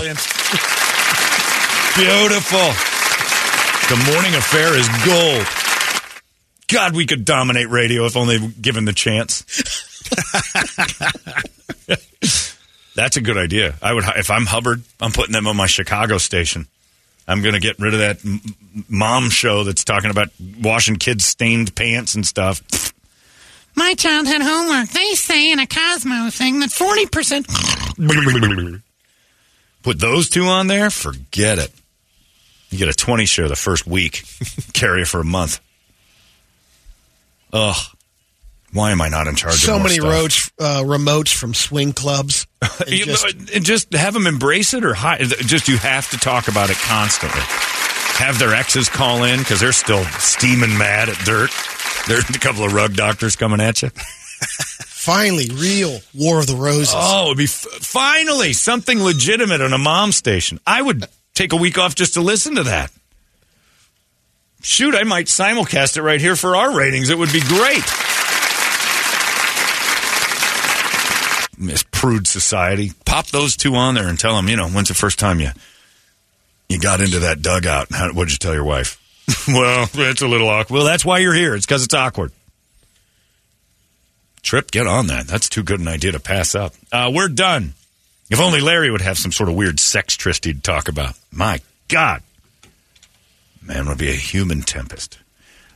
beautiful. 1.96 2.96
The 3.88 4.12
morning 4.12 4.34
affair 4.34 4.76
is 4.76 4.88
gold. 5.06 5.46
God, 6.68 6.96
we 6.96 7.06
could 7.06 7.24
dominate 7.24 7.70
radio 7.70 8.06
if 8.06 8.18
only 8.18 8.40
given 8.60 8.86
the 8.86 8.94
chance. 8.94 9.44
That's 12.96 13.18
a 13.18 13.22
good 13.22 13.38
idea. 13.38 13.76
I 13.84 13.94
would 13.94 14.04
if 14.16 14.32
I'm 14.32 14.48
Hubbard, 14.48 14.82
I'm 15.00 15.12
putting 15.12 15.34
them 15.34 15.46
on 15.46 15.56
my 15.56 15.68
Chicago 15.68 16.18
station. 16.18 16.66
I'm 17.28 17.44
going 17.44 17.54
to 17.54 17.60
get 17.60 17.78
rid 17.78 17.94
of 17.94 18.00
that 18.00 18.18
mom 18.90 19.30
show 19.30 19.64
that's 19.64 19.84
talking 19.84 20.10
about 20.10 20.30
washing 20.60 20.96
kids' 20.96 21.26
stained 21.26 21.76
pants 21.76 22.16
and 22.16 22.26
stuff. 22.26 22.64
My 23.76 23.94
child 23.96 24.28
had 24.28 24.42
homework. 24.42 24.90
They 24.90 25.14
say 25.16 25.52
in 25.52 25.60
a 25.60 25.68
Cosmo 25.68 26.30
thing 26.30 26.60
that 26.62 26.70
40%. 26.70 28.82
Put 29.84 30.00
those 30.00 30.30
two 30.30 30.46
on 30.46 30.68
there, 30.68 30.90
forget 30.90 31.60
it. 31.60 31.72
You 32.70 32.80
get 32.80 32.88
a 32.90 32.94
20 32.94 33.26
share 33.26 33.48
the 33.48 33.56
first 33.56 33.86
week, 33.86 34.24
carry 34.74 35.04
it 35.04 35.08
for 35.08 35.20
a 35.20 35.24
month. 35.26 35.60
Ugh. 37.54 37.76
Why 38.74 38.92
am 38.92 39.02
I 39.02 39.08
not 39.08 39.28
in 39.28 39.36
charge 39.36 39.54
of 39.56 39.60
So 39.62 39.78
many 39.80 39.96
stuff? 39.96 40.10
roads, 40.10 40.52
uh, 40.60 40.82
remotes 40.84 41.34
from 41.34 41.54
swing 41.54 41.94
clubs. 41.94 42.48
And 42.80 42.90
You- 42.90 43.06
just- 43.06 43.26
and 43.54 43.64
just 43.66 43.94
have 43.94 44.14
them 44.14 44.28
embrace 44.28 44.74
it 44.74 44.84
or 44.84 44.94
hi- 44.94 45.20
just 45.20 45.68
you 45.70 45.78
have 45.78 46.10
to 46.12 46.18
talk 46.18 46.48
about 46.50 46.70
it 46.70 46.78
constantly. 46.78 47.40
Have 48.18 48.40
their 48.40 48.54
exes 48.54 48.90
call 48.90 49.24
in 49.24 49.40
because 49.40 49.60
they're 49.60 49.72
still 49.72 50.04
steaming 50.20 50.78
mad 50.78 51.10
at 51.10 51.18
dirt. 51.20 51.52
There's 52.08 52.30
a 52.30 52.40
couple 52.40 52.64
of 52.64 52.74
rug 52.74 52.96
doctors 52.96 53.36
coming 53.36 53.60
at 53.62 53.82
you. 53.82 53.90
finally, 53.90 55.50
real 55.54 56.00
War 56.14 56.40
of 56.40 56.48
the 56.48 56.56
Roses. 56.56 56.94
Oh, 56.96 57.28
it'd 57.28 57.38
be 57.38 57.46
f- 57.46 57.50
finally 57.82 58.54
something 58.54 59.02
legitimate 59.02 59.62
on 59.62 59.74
a 59.74 59.78
mom 59.78 60.12
station. 60.12 60.60
I 60.68 60.82
would 60.82 61.06
take 61.34 61.54
a 61.54 61.56
week 61.58 61.78
off 61.78 61.96
just 61.96 62.14
to 62.14 62.22
listen 62.22 62.56
to 62.56 62.64
that. 62.64 62.92
Shoot, 64.62 64.96
I 64.96 65.04
might 65.04 65.28
simulcast 65.28 65.98
it 65.98 66.02
right 66.02 66.20
here 66.20 66.36
for 66.36 66.56
our 66.56 66.76
ratings. 66.76 67.10
It 67.10 67.18
would 67.18 67.32
be 67.32 67.42
great. 67.42 67.84
Miss 71.58 71.84
Prude 71.92 72.28
Society. 72.28 72.92
Pop 73.06 73.28
those 73.28 73.56
two 73.56 73.76
on 73.76 73.96
there 73.96 74.08
and 74.08 74.20
tell 74.20 74.36
them, 74.36 74.50
you 74.50 74.56
know, 74.58 74.68
when's 74.68 74.90
the 74.90 74.94
first 74.94 75.20
time 75.20 75.40
you 75.40 75.50
you 76.68 76.80
got 76.80 77.00
into 77.00 77.20
that 77.20 77.42
dugout? 77.42 77.88
How, 77.92 78.12
what'd 78.12 78.32
you 78.32 78.38
tell 78.40 78.54
your 78.54 78.64
wife? 78.64 79.00
well, 79.48 79.90
it's 79.94 80.22
a 80.22 80.28
little 80.28 80.50
awkward. 80.50 80.76
Well, 80.76 80.86
that's 80.86 81.06
why 81.06 81.20
you're 81.20 81.34
here. 81.34 81.56
It's 81.56 81.66
because 81.66 81.84
it's 81.84 81.94
awkward. 81.94 82.32
Trip, 84.44 84.70
get 84.70 84.86
on 84.86 85.08
that. 85.08 85.28
That's 85.28 85.50
too 85.50 85.64
good 85.64 85.80
an 85.80 85.88
idea 85.88 86.12
to 86.12 86.20
pass 86.20 86.54
up. 86.54 86.74
Uh, 86.92 87.12
we're 87.14 87.30
done. 87.30 87.74
If 88.30 88.40
only 88.40 88.62
Larry 88.62 88.92
would 88.92 89.02
have 89.02 89.18
some 89.18 89.32
sort 89.32 89.50
of 89.50 89.56
weird 89.56 89.80
sex 89.80 90.16
tryst 90.16 90.46
he'd 90.46 90.64
talk 90.64 90.88
about. 90.88 91.16
My 91.32 91.62
God. 91.88 92.22
Man 93.62 93.88
would 93.88 93.98
be 93.98 94.10
a 94.10 94.16
human 94.16 94.62
tempest. 94.62 95.18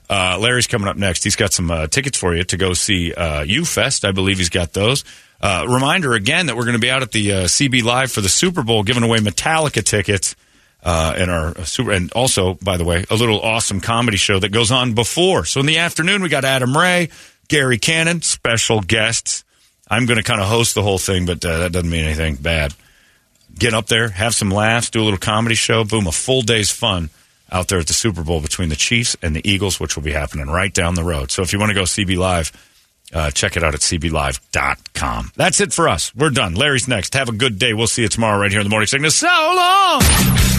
Uh, 0.10 0.38
Larry's 0.40 0.68
coming 0.68 0.88
up 0.88 0.98
next. 0.98 1.24
He's 1.24 1.36
got 1.36 1.54
some 1.54 1.70
uh, 1.70 1.88
tickets 1.88 2.18
for 2.18 2.36
you 2.36 2.44
to 2.44 2.58
go 2.58 2.74
see 2.74 3.14
uh, 3.14 3.42
U 3.42 3.66
Fest. 3.66 4.06
I 4.06 4.12
believe 4.12 4.38
he's 4.38 4.50
got 4.50 4.74
those. 4.74 5.04
Uh, 5.42 5.66
reminder 5.70 6.14
again 6.14 6.48
that 6.48 6.56
we're 6.56 6.66
going 6.66 6.74
to 6.74 6.80
be 6.80 6.90
out 6.90 7.02
at 7.02 7.12
the 7.12 7.32
uh, 7.32 7.44
CB 7.46 7.84
Live 7.84 8.12
for 8.12 8.22
the 8.22 8.30
Super 8.30 8.64
Bowl, 8.64 8.84
giving 8.84 9.04
away 9.04 9.20
Metallica 9.20 9.84
tickets. 9.84 10.36
Uh, 10.82 11.14
in 11.18 11.30
our 11.30 11.50
uh, 11.50 11.66
super, 11.66 11.92
and 11.92 12.10
also, 12.14 12.54
by 12.54 12.78
the 12.78 12.86
way, 12.86 13.04
a 13.10 13.16
little 13.16 13.42
awesome 13.42 13.82
comedy 13.82 14.16
show 14.16 14.40
that 14.40 14.50
goes 14.54 14.72
on 14.72 14.94
before. 14.94 15.44
So 15.44 15.60
in 15.60 15.66
the 15.66 15.80
afternoon, 15.80 16.22
we 16.22 16.30
got 16.30 16.46
Adam 16.46 16.76
Ray, 16.76 17.10
Gary 17.50 17.78
Cannon, 17.78 18.22
special 18.22 18.80
guests. 18.80 19.44
I'm 19.90 20.06
going 20.06 20.18
to 20.18 20.24
kind 20.24 20.40
of 20.40 20.48
host 20.48 20.76
the 20.76 20.82
whole 20.82 20.98
thing, 20.98 21.26
but 21.26 21.44
uh, 21.44 21.60
that 21.60 21.74
doesn't 21.74 21.90
mean 21.90 22.06
anything 22.06 22.36
bad. 22.36 22.74
Get 23.58 23.74
up 23.74 23.88
there, 23.88 24.08
have 24.08 24.34
some 24.34 24.52
laughs, 24.52 24.90
do 24.90 25.02
a 25.02 25.04
little 25.04 25.20
comedy 25.20 25.56
show. 25.56 25.84
Boom, 25.84 26.08
a 26.08 26.14
full 26.14 26.44
day's 26.44 26.72
fun 26.72 27.10
out 27.52 27.68
there 27.68 27.80
at 27.80 27.88
the 27.88 27.94
Super 27.94 28.24
Bowl 28.24 28.40
between 28.40 28.70
the 28.70 28.76
Chiefs 28.76 29.18
and 29.22 29.36
the 29.36 29.48
Eagles, 29.50 29.80
which 29.80 29.96
will 29.96 30.04
be 30.04 30.14
happening 30.14 30.48
right 30.48 30.74
down 30.74 30.96
the 30.96 31.04
road. 31.04 31.30
So 31.32 31.42
if 31.42 31.52
you 31.52 31.60
want 31.60 31.72
to 31.72 31.76
go 31.76 31.84
CB 31.84 32.18
Live, 32.18 32.52
uh, 33.14 33.32
check 33.32 33.58
it 33.58 33.64
out 33.64 33.74
at 33.74 33.82
cblive.com. 33.82 35.32
That's 35.36 35.60
it 35.60 35.74
for 35.74 35.90
us. 35.90 36.14
We're 36.16 36.30
done. 36.30 36.54
Larry's 36.54 36.88
next. 36.88 37.16
Have 37.16 37.30
a 37.30 37.34
good 37.34 37.58
day. 37.58 37.74
We'll 37.74 37.88
see 37.88 38.04
you 38.04 38.08
tomorrow 38.08 38.40
right 38.40 38.52
here 38.52 38.60
in 38.60 38.66
the 38.66 38.70
morning 38.70 38.88
sickness. 38.88 39.16
So 39.16 39.28
long. 39.28 40.59